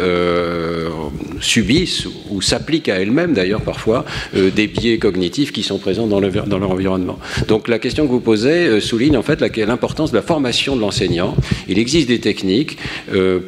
subissent 1.41 2.07
ou 2.29 2.41
s'appliquent 2.41 2.89
à 2.89 2.95
elles-mêmes 2.95 3.33
d'ailleurs 3.33 3.61
parfois 3.61 4.05
des 4.33 4.67
biais 4.67 4.97
cognitifs 4.97 5.51
qui 5.51 5.63
sont 5.63 5.77
présents 5.77 6.07
dans, 6.07 6.19
leur 6.19 6.71
environnement. 6.71 7.19
Donc 7.47 7.67
la 7.67 7.79
question 7.79 8.05
que 8.05 8.11
vous 8.11 8.19
posez 8.19 8.81
souligne 8.81 9.17
en 9.17 9.23
fait 9.23 9.41
l'importance 9.57 10.11
de 10.11 10.15
la 10.15 10.21
formation 10.21 10.75
de 10.75 10.81
l'enseignant. 10.81 11.35
Il 11.67 11.79
existe 11.79 12.07
des 12.07 12.19
techniques 12.19 12.77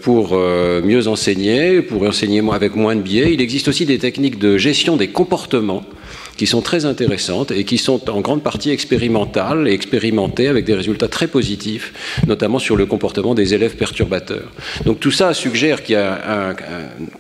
pour 0.01 0.37
mieux 0.37 1.07
enseigner, 1.07 1.81
pour 1.81 2.03
enseigner 2.03 2.41
avec 2.51 2.75
moins 2.75 2.95
de 2.95 3.01
biais. 3.01 3.33
Il 3.33 3.41
existe 3.41 3.67
aussi 3.67 3.85
des 3.85 3.97
techniques 3.97 4.39
de 4.39 4.57
gestion 4.57 4.97
des 4.97 5.07
comportements 5.07 5.83
qui 6.41 6.47
sont 6.47 6.63
très 6.63 6.85
intéressantes 6.85 7.51
et 7.51 7.65
qui 7.65 7.77
sont 7.77 8.09
en 8.09 8.19
grande 8.19 8.41
partie 8.41 8.71
expérimentales 8.71 9.67
et 9.67 9.73
expérimentées 9.73 10.47
avec 10.47 10.65
des 10.65 10.73
résultats 10.73 11.07
très 11.07 11.27
positifs, 11.27 11.93
notamment 12.25 12.57
sur 12.57 12.75
le 12.75 12.87
comportement 12.87 13.35
des 13.35 13.53
élèves 13.53 13.75
perturbateurs. 13.75 14.51
Donc 14.83 14.99
tout 14.99 15.11
ça 15.11 15.35
suggère 15.35 15.83
qu'il 15.83 15.93
y 15.93 15.99
a 15.99 16.49
un, 16.49 16.55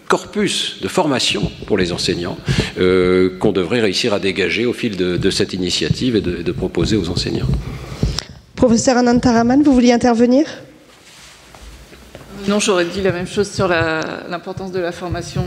corpus 0.07 0.77
de 0.81 0.87
formation 0.87 1.51
pour 1.67 1.77
les 1.77 1.91
enseignants 1.91 2.35
euh, 2.79 3.37
qu'on 3.37 3.51
devrait 3.51 3.81
réussir 3.81 4.11
à 4.11 4.19
dégager 4.19 4.65
au 4.65 4.73
fil 4.73 4.97
de, 4.97 5.29
cette 5.29 5.53
initiative 5.53 6.15
et 6.15 6.21
de, 6.21 6.51
proposer 6.51 6.95
aux 6.95 7.09
enseignants. 7.09 7.51
Professeur 8.55 8.97
Anantaraman, 8.97 9.61
vous 9.61 9.71
vouliez 9.71 9.93
intervenir? 9.93 10.45
Non, 12.47 12.59
j'aurais 12.59 12.85
dit 12.85 13.03
la 13.03 13.11
même 13.11 13.27
chose 13.27 13.51
sur 13.51 13.67
l'importance 13.67 14.71
de 14.71 14.79
la 14.79 14.91
formation 14.91 15.43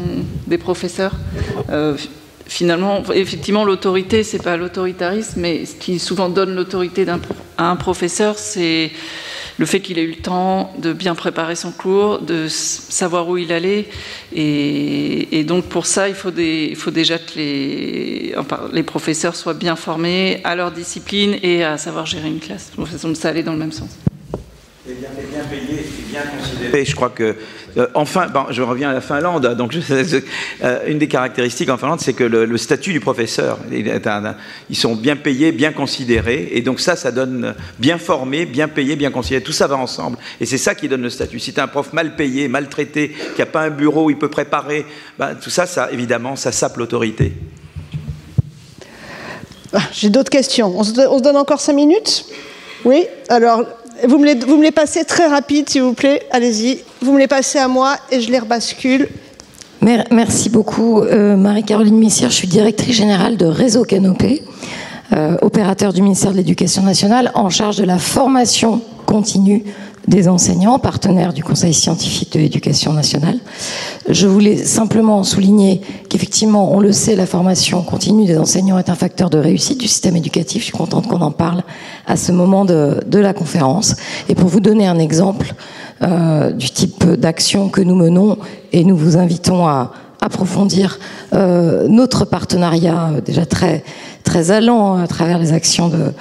des 0.47 0.59
professeurs. 0.59 1.17
Euh, 1.71 1.97
finalement, 2.47 3.03
effectivement, 3.13 3.65
l'autorité, 3.65 4.23
c'est 4.23 4.43
pas 4.43 4.57
l'autoritarisme, 4.57 5.41
mais 5.41 5.67
ce 5.67 5.75
qui 5.75 5.99
souvent 5.99 6.29
donne 6.29 6.55
l'autorité 6.55 7.07
à 7.59 7.71
un 7.71 7.77
professeur, 7.77 8.39
c'est 8.39 8.91
le 9.57 9.67
fait 9.67 9.81
qu'il 9.81 9.99
ait 9.99 10.03
eu 10.03 10.11
le 10.11 10.23
temps 10.23 10.73
de 10.79 10.93
bien 10.93 11.15
préparer 11.15 11.55
son 11.55 11.71
cours, 11.71 12.19
de 12.21 12.49
savoir 12.49 13.29
où 13.29 13.37
il 13.37 13.53
allait. 13.53 13.87
Et, 14.35 15.45
donc, 15.45 15.67
pour 15.67 15.87
ça, 15.87 16.09
il 16.09 16.15
faut, 16.15 16.33
il 16.37 16.77
faut 16.77 16.91
déjà 16.91 17.19
que 17.19 17.37
les, 17.37 18.35
les, 18.73 18.83
professeurs 18.83 19.37
soient 19.37 19.55
bien 19.55 19.77
formés 19.77 20.41
à 20.45 20.57
leur 20.57 20.73
discipline 20.73 21.37
et 21.43 21.63
à 21.63 21.79
savoir 21.79 22.07
gérer 22.07 22.29
une 22.29 22.41
classe. 22.41 22.71
De 22.71 22.83
toute 22.83 22.89
façon, 22.89 23.15
ça 23.15 23.29
allait 23.29 23.45
dans 23.45 23.53
le 23.53 23.59
même 23.59 23.73
sens 23.73 23.91
et 24.89 24.95
bien, 24.95 25.09
bien 25.31 25.45
payé 25.45 25.81
et 25.81 26.11
bien 26.11 26.23
considéré. 26.23 26.85
Je 26.85 26.95
crois 26.95 27.11
que, 27.11 27.37
euh, 27.77 27.87
enfin, 27.95 28.27
je 28.51 28.63
reviens 28.63 28.91
à 28.91 28.93
la 28.93 29.01
Finlande. 29.01 29.55
Donc, 29.57 29.75
euh, 29.75 30.79
une 30.87 30.99
des 30.99 31.09
caractéristiques 31.09 31.69
en 31.69 31.77
Finlande, 31.77 32.01
c'est 32.01 32.13
que 32.13 32.25
le, 32.25 32.57
statut 32.57 32.93
du 32.93 33.01
professeur, 33.01 33.59
ils 33.71 34.77
sont 34.77 34.95
bien 34.95 35.17
payés, 35.17 35.53
bien 35.53 35.73
considérés, 35.73 36.49
et 36.53 36.63
donc 36.63 36.81
ça, 36.81 36.97
ça 36.97 37.11
donne 37.11 37.55
bien 37.79 37.99
formé, 37.99 38.47
bien 38.47 38.69
payé, 38.69 38.97
bien 38.97 39.11
considéré. 39.11 39.43
Tout 39.43 39.53
ça 39.53 39.67
va 39.67 39.77
ensemble, 39.77 40.19
et 40.41 40.47
c'est 40.47 40.59
ça 40.59 40.75
qui 40.75 40.89
donne 40.89 41.03
le 41.03 41.11
statut. 41.11 41.39
Si 41.41 41.53
tu 41.53 41.61
un 41.61 41.67
prof 41.67 41.93
mal 41.93 42.17
payé, 42.17 42.49
maltraité, 42.49 43.15
qui 43.35 43.41
n'a 43.41 43.47
pas 43.47 43.63
un 43.63 43.71
bureau 43.71 44.07
où 44.07 44.11
il 44.11 44.19
peut 44.19 44.31
préparer, 44.31 44.87
ben, 45.19 45.35
tout 45.35 45.51
ça, 45.51 45.67
ça, 45.67 45.91
évidemment, 45.91 46.37
ça 46.37 46.53
sape 46.53 46.77
l'autorité. 46.77 47.33
Ah, 49.73 49.81
j'ai 49.93 50.09
d'autres 50.09 50.31
questions. 50.31 50.73
On 50.79 50.85
se 50.85 50.93
donne 50.93 51.37
encore 51.37 51.61
cinq 51.61 51.73
minutes? 51.73 52.27
Oui? 52.85 53.07
Alors, 53.29 53.65
vous 54.07 54.19
me, 54.19 54.63
les, 54.63 54.71
passez 54.71 55.05
très 55.05 55.27
rapide, 55.27 55.69
s'il 55.69 55.83
vous 55.83 55.93
plaît. 55.93 56.23
Allez-y. 56.31 56.81
Vous 57.01 57.13
me 57.13 57.19
les 57.19 57.29
passez 57.29 57.59
à 57.59 57.69
moi 57.69 57.97
et 58.11 58.21
je 58.21 58.31
les 58.31 58.39
rebascule. 58.39 59.09
Merci 60.11 60.49
beaucoup, 60.49 61.01
euh, 61.01 61.37
Marie-Caroline 61.37 61.99
Missière. 61.99 62.31
Je 62.31 62.37
suis 62.37 62.49
directrice 62.49 62.97
générale 62.97 63.37
de 63.37 63.45
Réseau 63.45 63.85
Canopé, 63.85 64.43
euh, 65.13 65.37
opérateur 65.43 65.93
du 65.93 66.01
ministère 66.01 66.33
de 66.33 66.39
l'Éducation 66.39 66.83
nationale 66.83 67.31
en 67.35 67.51
charge 67.51 67.77
de 67.77 67.85
la 67.85 67.99
formation 67.99 68.81
continue 69.05 69.65
des 70.09 70.29
enseignants, 70.29 70.79
partenaires 70.79 71.33
du 71.33 71.43
Conseil 71.43 71.73
scientifique 71.73 72.33
de 72.33 72.41
l'éducation 72.41 72.93
nationale. 72.93 73.39
Je 74.09 74.27
voulais 74.27 74.57
simplement 74.57 75.23
souligner 75.25 75.81
qu'effectivement, 76.09 76.73
on 76.73 76.81
le 76.81 76.93
sait, 76.93 77.17
la 77.17 77.27
formation 77.27 77.83
continue 77.83 78.27
des 78.27 78.37
enseignants 78.37 78.79
est 78.79 78.91
un 78.91 78.95
facteur 78.95 79.31
de 79.31 79.39
réussite 79.39 79.81
du 79.81 79.89
système 79.89 80.17
éducatif. 80.17 80.61
Je 80.61 80.65
suis 80.67 80.77
contente 80.77 81.07
qu'on 81.09 81.23
en 81.23 81.31
parle 81.31 81.63
à 82.07 82.17
ce 82.17 82.33
moment 82.33 82.65
de, 82.65 83.01
la 83.13 83.33
conférence. 83.33 83.97
Et 84.29 84.35
pour 84.35 84.49
vous 84.49 84.61
donner 84.61 84.87
un 84.87 84.99
exemple 84.99 85.55
euh, 86.03 86.51
du 86.51 86.71
type 86.71 87.05
d'action 87.05 87.69
que 87.69 87.81
nous 87.81 87.95
menons, 87.95 88.37
et 88.73 88.85
nous 88.85 88.97
vous 88.97 89.17
invitons 89.17 89.67
à 89.67 89.93
approfondir 90.21 90.99
euh, 91.33 91.87
notre 91.89 92.25
partenariat 92.25 93.11
euh, 93.13 93.21
déjà 93.21 93.47
très, 93.47 93.85
très 94.25 94.51
allant 94.51 94.97
à 94.97 95.07
travers 95.07 95.39
les 95.39 95.53
actions 95.53 95.89
de, 95.89 96.13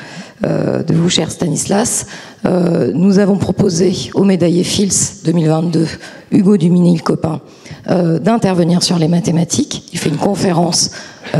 de 0.44 0.94
vous, 0.94 1.10
cher 1.10 1.32
Stanislas, 1.32 2.06
euh, 2.46 2.92
nous 2.94 3.20
avons 3.20 3.38
proposé 3.38 4.12
au 4.14 4.24
médaillé 4.24 4.64
Fils 4.64 5.22
2022, 5.26 5.88
Hugo 6.32 6.58
Dumini, 6.58 6.98
le 6.98 7.02
copain, 7.02 7.42
euh, 7.90 8.20
d'intervenir 8.20 8.84
sur 8.84 9.00
les 9.00 9.08
mathématiques. 9.08 9.90
Il 9.94 10.00
fait 10.00 10.10
une 10.10 10.18
conférence 10.18 10.92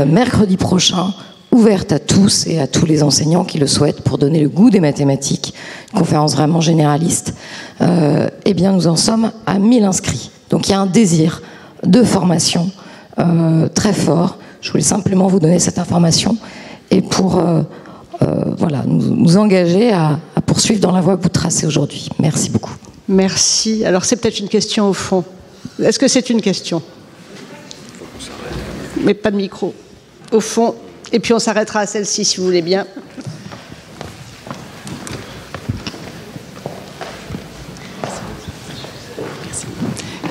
mercredi 0.06 0.56
prochain 0.56 1.12
ouverte 1.54 1.92
à 1.92 2.00
tous 2.00 2.46
et 2.48 2.58
à 2.58 2.66
tous 2.66 2.84
les 2.84 3.02
enseignants 3.04 3.44
qui 3.44 3.58
le 3.58 3.68
souhaitent 3.68 4.00
pour 4.00 4.18
donner 4.18 4.40
le 4.40 4.48
goût 4.48 4.70
des 4.70 4.80
mathématiques, 4.80 5.54
une 5.92 6.00
conférence 6.00 6.34
vraiment 6.34 6.60
généraliste, 6.60 7.34
euh, 7.80 8.28
eh 8.44 8.54
bien 8.54 8.72
nous 8.72 8.88
en 8.88 8.96
sommes 8.96 9.30
à 9.46 9.58
1000 9.60 9.84
inscrits. 9.84 10.30
Donc 10.50 10.68
il 10.68 10.72
y 10.72 10.74
a 10.74 10.80
un 10.80 10.86
désir 10.86 11.42
de 11.84 12.02
formation 12.02 12.70
euh, 13.20 13.68
très 13.68 13.92
fort. 13.92 14.38
Je 14.60 14.70
voulais 14.72 14.82
simplement 14.82 15.28
vous 15.28 15.38
donner 15.38 15.60
cette 15.60 15.78
information 15.78 16.36
et 16.90 17.02
pour 17.02 17.38
euh, 17.38 17.62
voilà, 18.56 18.82
nous, 18.86 19.36
engager 19.36 19.92
à, 19.92 20.18
à 20.36 20.40
poursuivre 20.40 20.80
dans 20.80 20.92
la 20.92 21.00
voie 21.00 21.16
que 21.16 21.22
vous 21.22 21.28
tracez 21.28 21.66
aujourd'hui. 21.66 22.08
Merci 22.18 22.50
beaucoup. 22.50 22.74
Merci. 23.08 23.84
Alors 23.84 24.04
c'est 24.04 24.16
peut-être 24.16 24.38
une 24.38 24.48
question 24.48 24.88
au 24.88 24.94
fond. 24.94 25.24
Est-ce 25.82 25.98
que 25.98 26.08
c'est 26.08 26.30
une 26.30 26.40
question? 26.40 26.82
Mais 29.02 29.14
pas 29.14 29.30
de 29.30 29.36
micro. 29.36 29.74
Au 30.32 30.40
fond. 30.40 30.74
Et 31.12 31.20
puis 31.20 31.32
on 31.32 31.38
s'arrêtera 31.38 31.80
à 31.80 31.86
celle-ci 31.86 32.24
si 32.24 32.38
vous 32.38 32.44
voulez 32.44 32.62
bien. 32.62 32.86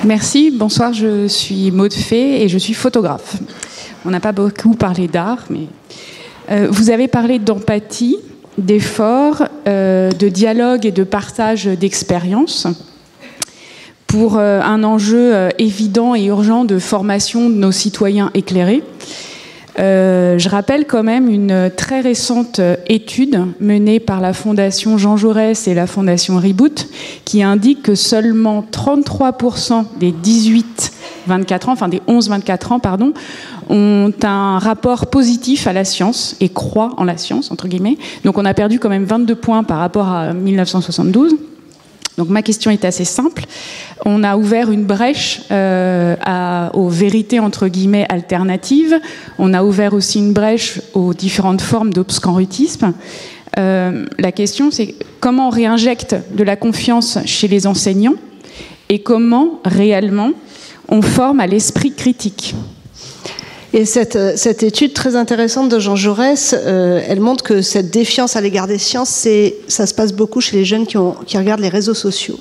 Merci. 0.04 0.50
Bonsoir, 0.50 0.92
je 0.92 1.26
suis 1.28 1.70
Maude 1.70 1.94
Fay 1.94 2.42
et 2.42 2.48
je 2.48 2.58
suis 2.58 2.74
photographe. 2.74 3.36
On 4.04 4.10
n'a 4.10 4.20
pas 4.20 4.32
beaucoup 4.32 4.74
parlé 4.74 5.08
d'art, 5.08 5.46
mais 5.48 5.60
euh, 5.60 5.83
vous 6.48 6.90
avez 6.90 7.08
parlé 7.08 7.38
d'empathie, 7.38 8.18
d'effort, 8.58 9.44
euh, 9.66 10.10
de 10.10 10.28
dialogue 10.28 10.86
et 10.86 10.92
de 10.92 11.04
partage 11.04 11.64
d'expériences 11.66 12.66
pour 14.14 14.38
euh, 14.38 14.60
un 14.60 14.84
enjeu 14.84 15.34
euh, 15.34 15.48
évident 15.58 16.14
et 16.14 16.26
urgent 16.26 16.64
de 16.64 16.78
formation 16.78 17.50
de 17.50 17.54
nos 17.56 17.72
citoyens 17.72 18.30
éclairés. 18.34 18.84
Euh, 19.80 20.38
je 20.38 20.48
rappelle 20.48 20.86
quand 20.86 21.02
même 21.02 21.28
une 21.28 21.68
très 21.76 22.00
récente 22.00 22.60
étude 22.86 23.40
menée 23.58 23.98
par 23.98 24.20
la 24.20 24.32
Fondation 24.32 24.98
Jean 24.98 25.16
Jaurès 25.16 25.66
et 25.66 25.74
la 25.74 25.88
Fondation 25.88 26.36
Reboot 26.36 26.86
qui 27.24 27.42
indique 27.42 27.82
que 27.82 27.96
seulement 27.96 28.64
33% 28.70 29.84
des 29.98 30.12
18-24 30.12 31.68
ans, 31.68 31.72
enfin 31.72 31.88
des 31.88 32.00
11-24 32.06 32.74
ans, 32.74 32.78
pardon, 32.78 33.14
ont 33.68 34.12
un 34.22 34.58
rapport 34.58 35.06
positif 35.06 35.66
à 35.66 35.72
la 35.72 35.84
science 35.84 36.36
et 36.40 36.48
croient 36.48 36.92
en 36.96 37.04
la 37.04 37.16
science, 37.16 37.50
entre 37.50 37.68
guillemets. 37.68 37.98
Donc 38.24 38.38
on 38.38 38.44
a 38.44 38.54
perdu 38.54 38.78
quand 38.78 38.88
même 38.88 39.04
22 39.04 39.34
points 39.34 39.64
par 39.64 39.78
rapport 39.78 40.08
à 40.08 40.32
1972. 40.32 41.36
Donc 42.16 42.28
ma 42.28 42.42
question 42.42 42.70
est 42.70 42.84
assez 42.84 43.04
simple. 43.04 43.44
On 44.04 44.22
a 44.22 44.36
ouvert 44.36 44.70
une 44.70 44.84
brèche 44.84 45.42
euh, 45.50 46.68
aux 46.72 46.88
vérités 46.88 47.40
entre 47.40 47.68
guillemets 47.68 48.06
alternatives. 48.08 49.00
On 49.38 49.52
a 49.52 49.64
ouvert 49.64 49.94
aussi 49.94 50.18
une 50.18 50.32
brèche 50.32 50.80
aux 50.94 51.12
différentes 51.14 51.60
formes 51.60 51.92
d'obscurantisme. 51.92 52.92
Euh, 53.58 54.06
la 54.18 54.32
question, 54.32 54.70
c'est 54.70 54.94
comment 55.20 55.48
on 55.48 55.50
réinjecte 55.50 56.16
de 56.32 56.44
la 56.44 56.56
confiance 56.56 57.18
chez 57.24 57.48
les 57.48 57.66
enseignants 57.66 58.16
et 58.88 59.00
comment 59.00 59.60
réellement 59.64 60.30
on 60.88 61.02
forme 61.02 61.40
à 61.40 61.46
l'esprit 61.46 61.92
critique? 61.92 62.54
Et 63.74 63.86
cette, 63.86 64.14
euh, 64.14 64.34
cette, 64.36 64.62
étude 64.62 64.92
très 64.92 65.16
intéressante 65.16 65.68
de 65.68 65.80
Jean 65.80 65.96
Jaurès, 65.96 66.54
euh, 66.56 67.02
elle 67.08 67.18
montre 67.18 67.42
que 67.42 67.60
cette 67.60 67.90
défiance 67.90 68.36
à 68.36 68.40
l'égard 68.40 68.68
des 68.68 68.78
sciences, 68.78 69.26
ça 69.66 69.86
se 69.88 69.94
passe 69.94 70.12
beaucoup 70.12 70.40
chez 70.40 70.56
les 70.56 70.64
jeunes 70.64 70.86
qui, 70.86 70.96
regardent 70.96 71.60
les 71.60 71.68
réseaux 71.68 71.92
sociaux. 71.92 72.38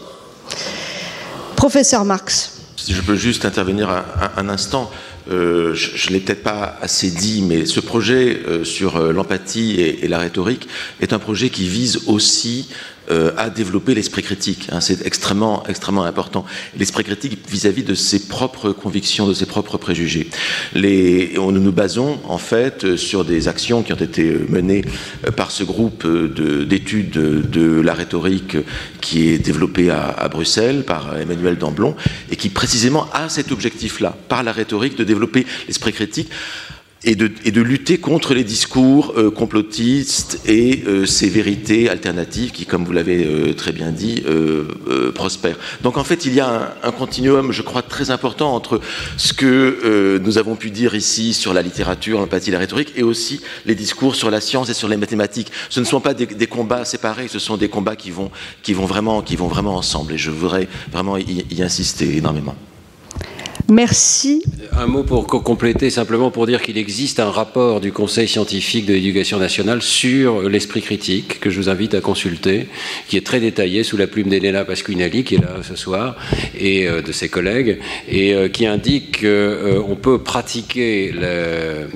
Professeur 1.55 2.05
Marx. 2.05 2.51
Si 2.77 2.93
je 2.93 3.01
peux 3.01 3.15
juste 3.15 3.45
intervenir 3.45 3.89
un, 4.37 4.47
instant. 4.47 4.91
Euh, 5.31 5.73
je 5.73 6.09
ne 6.09 6.13
l'ai 6.13 6.19
peut-être 6.19 6.43
pas 6.43 6.77
assez 6.81 7.09
dit, 7.09 7.41
mais 7.41 7.65
ce 7.65 7.79
projet 7.79 8.39
sur 8.63 8.99
l'empathie 8.99 9.81
et, 9.81 10.07
la 10.07 10.19
rhétorique 10.19 10.67
est 11.01 11.13
un 11.13 11.19
projet 11.19 11.49
qui 11.49 11.67
vise 11.67 12.01
aussi 12.05 12.67
euh, 13.09 13.32
à 13.38 13.49
développer 13.49 13.93
l'esprit 13.95 14.23
critique. 14.23 14.67
Hein, 14.72 14.80
c'est 14.80 15.06
extrêmement, 15.06 15.64
extrêmement 15.67 16.03
important. 16.03 16.45
L'esprit 16.77 17.03
critique 17.03 17.40
vis-à-vis 17.49 17.83
de 17.83 17.95
ses 17.95 18.27
propres 18.27 18.72
convictions, 18.72 19.27
de 19.27 19.33
ses 19.33 19.45
propres 19.45 19.77
préjugés. 19.77 20.30
On, 20.75 21.51
nous 21.51 21.59
nous 21.59 21.72
basons 21.72 22.19
en 22.23 22.38
fait 22.38 22.95
sur 22.95 23.25
des 23.25 23.48
actions 23.48 23.83
qui 23.83 23.91
ont 23.91 23.98
été 23.98 24.38
menées 24.48 24.85
euh, 25.27 25.32
par 25.32 25.51
ce 25.51 25.64
groupe 25.64 26.07
d'études 26.07 27.11
de, 27.11 27.82
la 27.82 27.93
rhétorique 27.93 28.57
qui 29.01 29.30
est 29.30 29.38
développé 29.38 29.90
à, 29.90 30.27
Bruxelles 30.30 30.83
par 30.83 31.17
Emmanuel 31.17 31.57
Damblon 31.57 31.95
et 32.32 32.35
qui 32.35 32.49
précisément 32.49 33.07
a 33.11 33.27
cet 33.27 33.51
objectif-là, 33.51 34.15
par 34.30 34.43
la 34.43 34.51
rhétorique, 34.51 34.98
de 34.98 35.03
développer 35.03 35.45
l'esprit 35.67 35.91
critique 35.91 36.30
et 37.06 37.15
de, 37.15 37.32
et 37.45 37.51
de, 37.51 37.61
lutter 37.61 37.98
contre 37.98 38.33
les 38.33 38.43
discours 38.43 39.14
euh, 39.17 39.30
complotistes 39.30 40.40
et 40.45 40.83
euh, 40.88 41.06
ces 41.06 41.30
vérités 41.30 41.90
alternatives 41.90 42.51
qui, 42.51 42.65
comme 42.65 42.85
vous 42.85 42.91
l'avez 42.91 43.25
euh, 43.25 43.53
très 43.53 43.72
bien 43.72 43.91
dit, 43.91 44.23
euh, 44.25 44.67
euh, 44.88 45.11
prospèrent. 45.11 45.57
Donc 45.82 45.98
en 45.98 46.03
fait, 46.03 46.25
il 46.25 46.33
y 46.33 46.40
a 46.40 46.48
un, 46.48 46.88
un, 46.88 46.91
continuum, 46.91 47.51
je 47.51 47.61
crois, 47.61 47.82
très 47.82 48.11
important 48.11 48.56
entre 48.56 48.80
ce 49.17 49.33
que 49.33 49.45
euh, 49.45 50.19
nous 50.19 50.38
avons 50.38 50.56
pu 50.56 50.72
dire 50.72 50.95
ici 50.95 51.33
sur 51.33 51.53
la 51.53 51.61
littérature, 51.61 52.19
l'empathie, 52.19 52.51
la 52.51 52.59
rhétorique, 52.59 52.93
et 52.95 53.03
aussi 53.03 53.41
les 53.65 53.75
discours 53.75 54.15
sur 54.15 54.32
la 54.32 54.40
science 54.40 54.69
et 54.69 54.73
sur 54.73 54.88
les 54.88 54.98
mathématiques. 54.98 55.51
Ce 55.69 55.80
ne 55.80 55.85
sont 55.85 55.99
pas 55.99 56.14
des, 56.14 56.25
des 56.25 56.48
combats 56.48 56.85
séparés, 56.85 57.27
ce 57.27 57.40
sont 57.40 57.57
des 57.57 57.69
combats 57.69 57.95
qui 57.95 58.11
vont, 58.11 58.32
qui 58.61 58.73
vont, 58.73 58.85
vraiment, 58.85 59.22
qui 59.22 59.35
vont 59.35 59.48
vraiment 59.48 59.75
ensemble. 59.75 60.14
Et 60.14 60.17
je 60.17 60.32
voudrais 60.32 60.67
vraiment 60.91 61.17
y, 61.17 61.45
y 61.49 61.64
insister 61.64 62.17
énormément. 62.17 62.56
Merci. 63.69 64.43
Un 64.77 64.88
mot 64.88 65.03
pour 65.03 65.25
compléter, 65.27 65.90
simplement 65.90 66.32
pour 66.32 66.45
dire 66.48 66.61
qu'il 66.61 66.77
existe 66.77 67.19
un 67.19 67.30
rapport 67.30 67.80
du 67.80 67.93
Conseil 67.93 68.27
scientifique 68.27 68.85
de 68.85 68.93
l'éducation 68.93 69.40
nationale 69.40 69.82
sur 69.82 70.50
l'esprit 70.50 70.82
critique, 70.82 71.40
que 71.40 71.50
je 71.50 71.59
vous 71.61 71.69
invite 71.69 71.93
à 71.93 72.01
consulter, 72.01 72.67
qui 73.08 73.16
est 73.16 73.25
très 73.25 73.40
détaillé 73.40 73.83
sous 73.83 73.95
la 73.95 74.08
plume 74.08 74.27
d'Elena 74.27 74.66
Pasquinelli, 74.66 75.24
qui 75.24 75.35
est 75.35 75.42
là 75.42 75.58
ce 75.61 75.75
soir, 75.75 76.17
et 76.59 76.88
euh, 76.88 77.01
de 77.01 77.11
ses 77.14 77.30
collègues, 77.30 77.80
et 78.09 78.33
euh, 78.33 78.50
qui 78.50 78.66
indique 78.66 79.22
qu'on 79.22 79.27
euh, 79.27 79.95
peut 80.01 80.19
pratiquer 80.19 81.14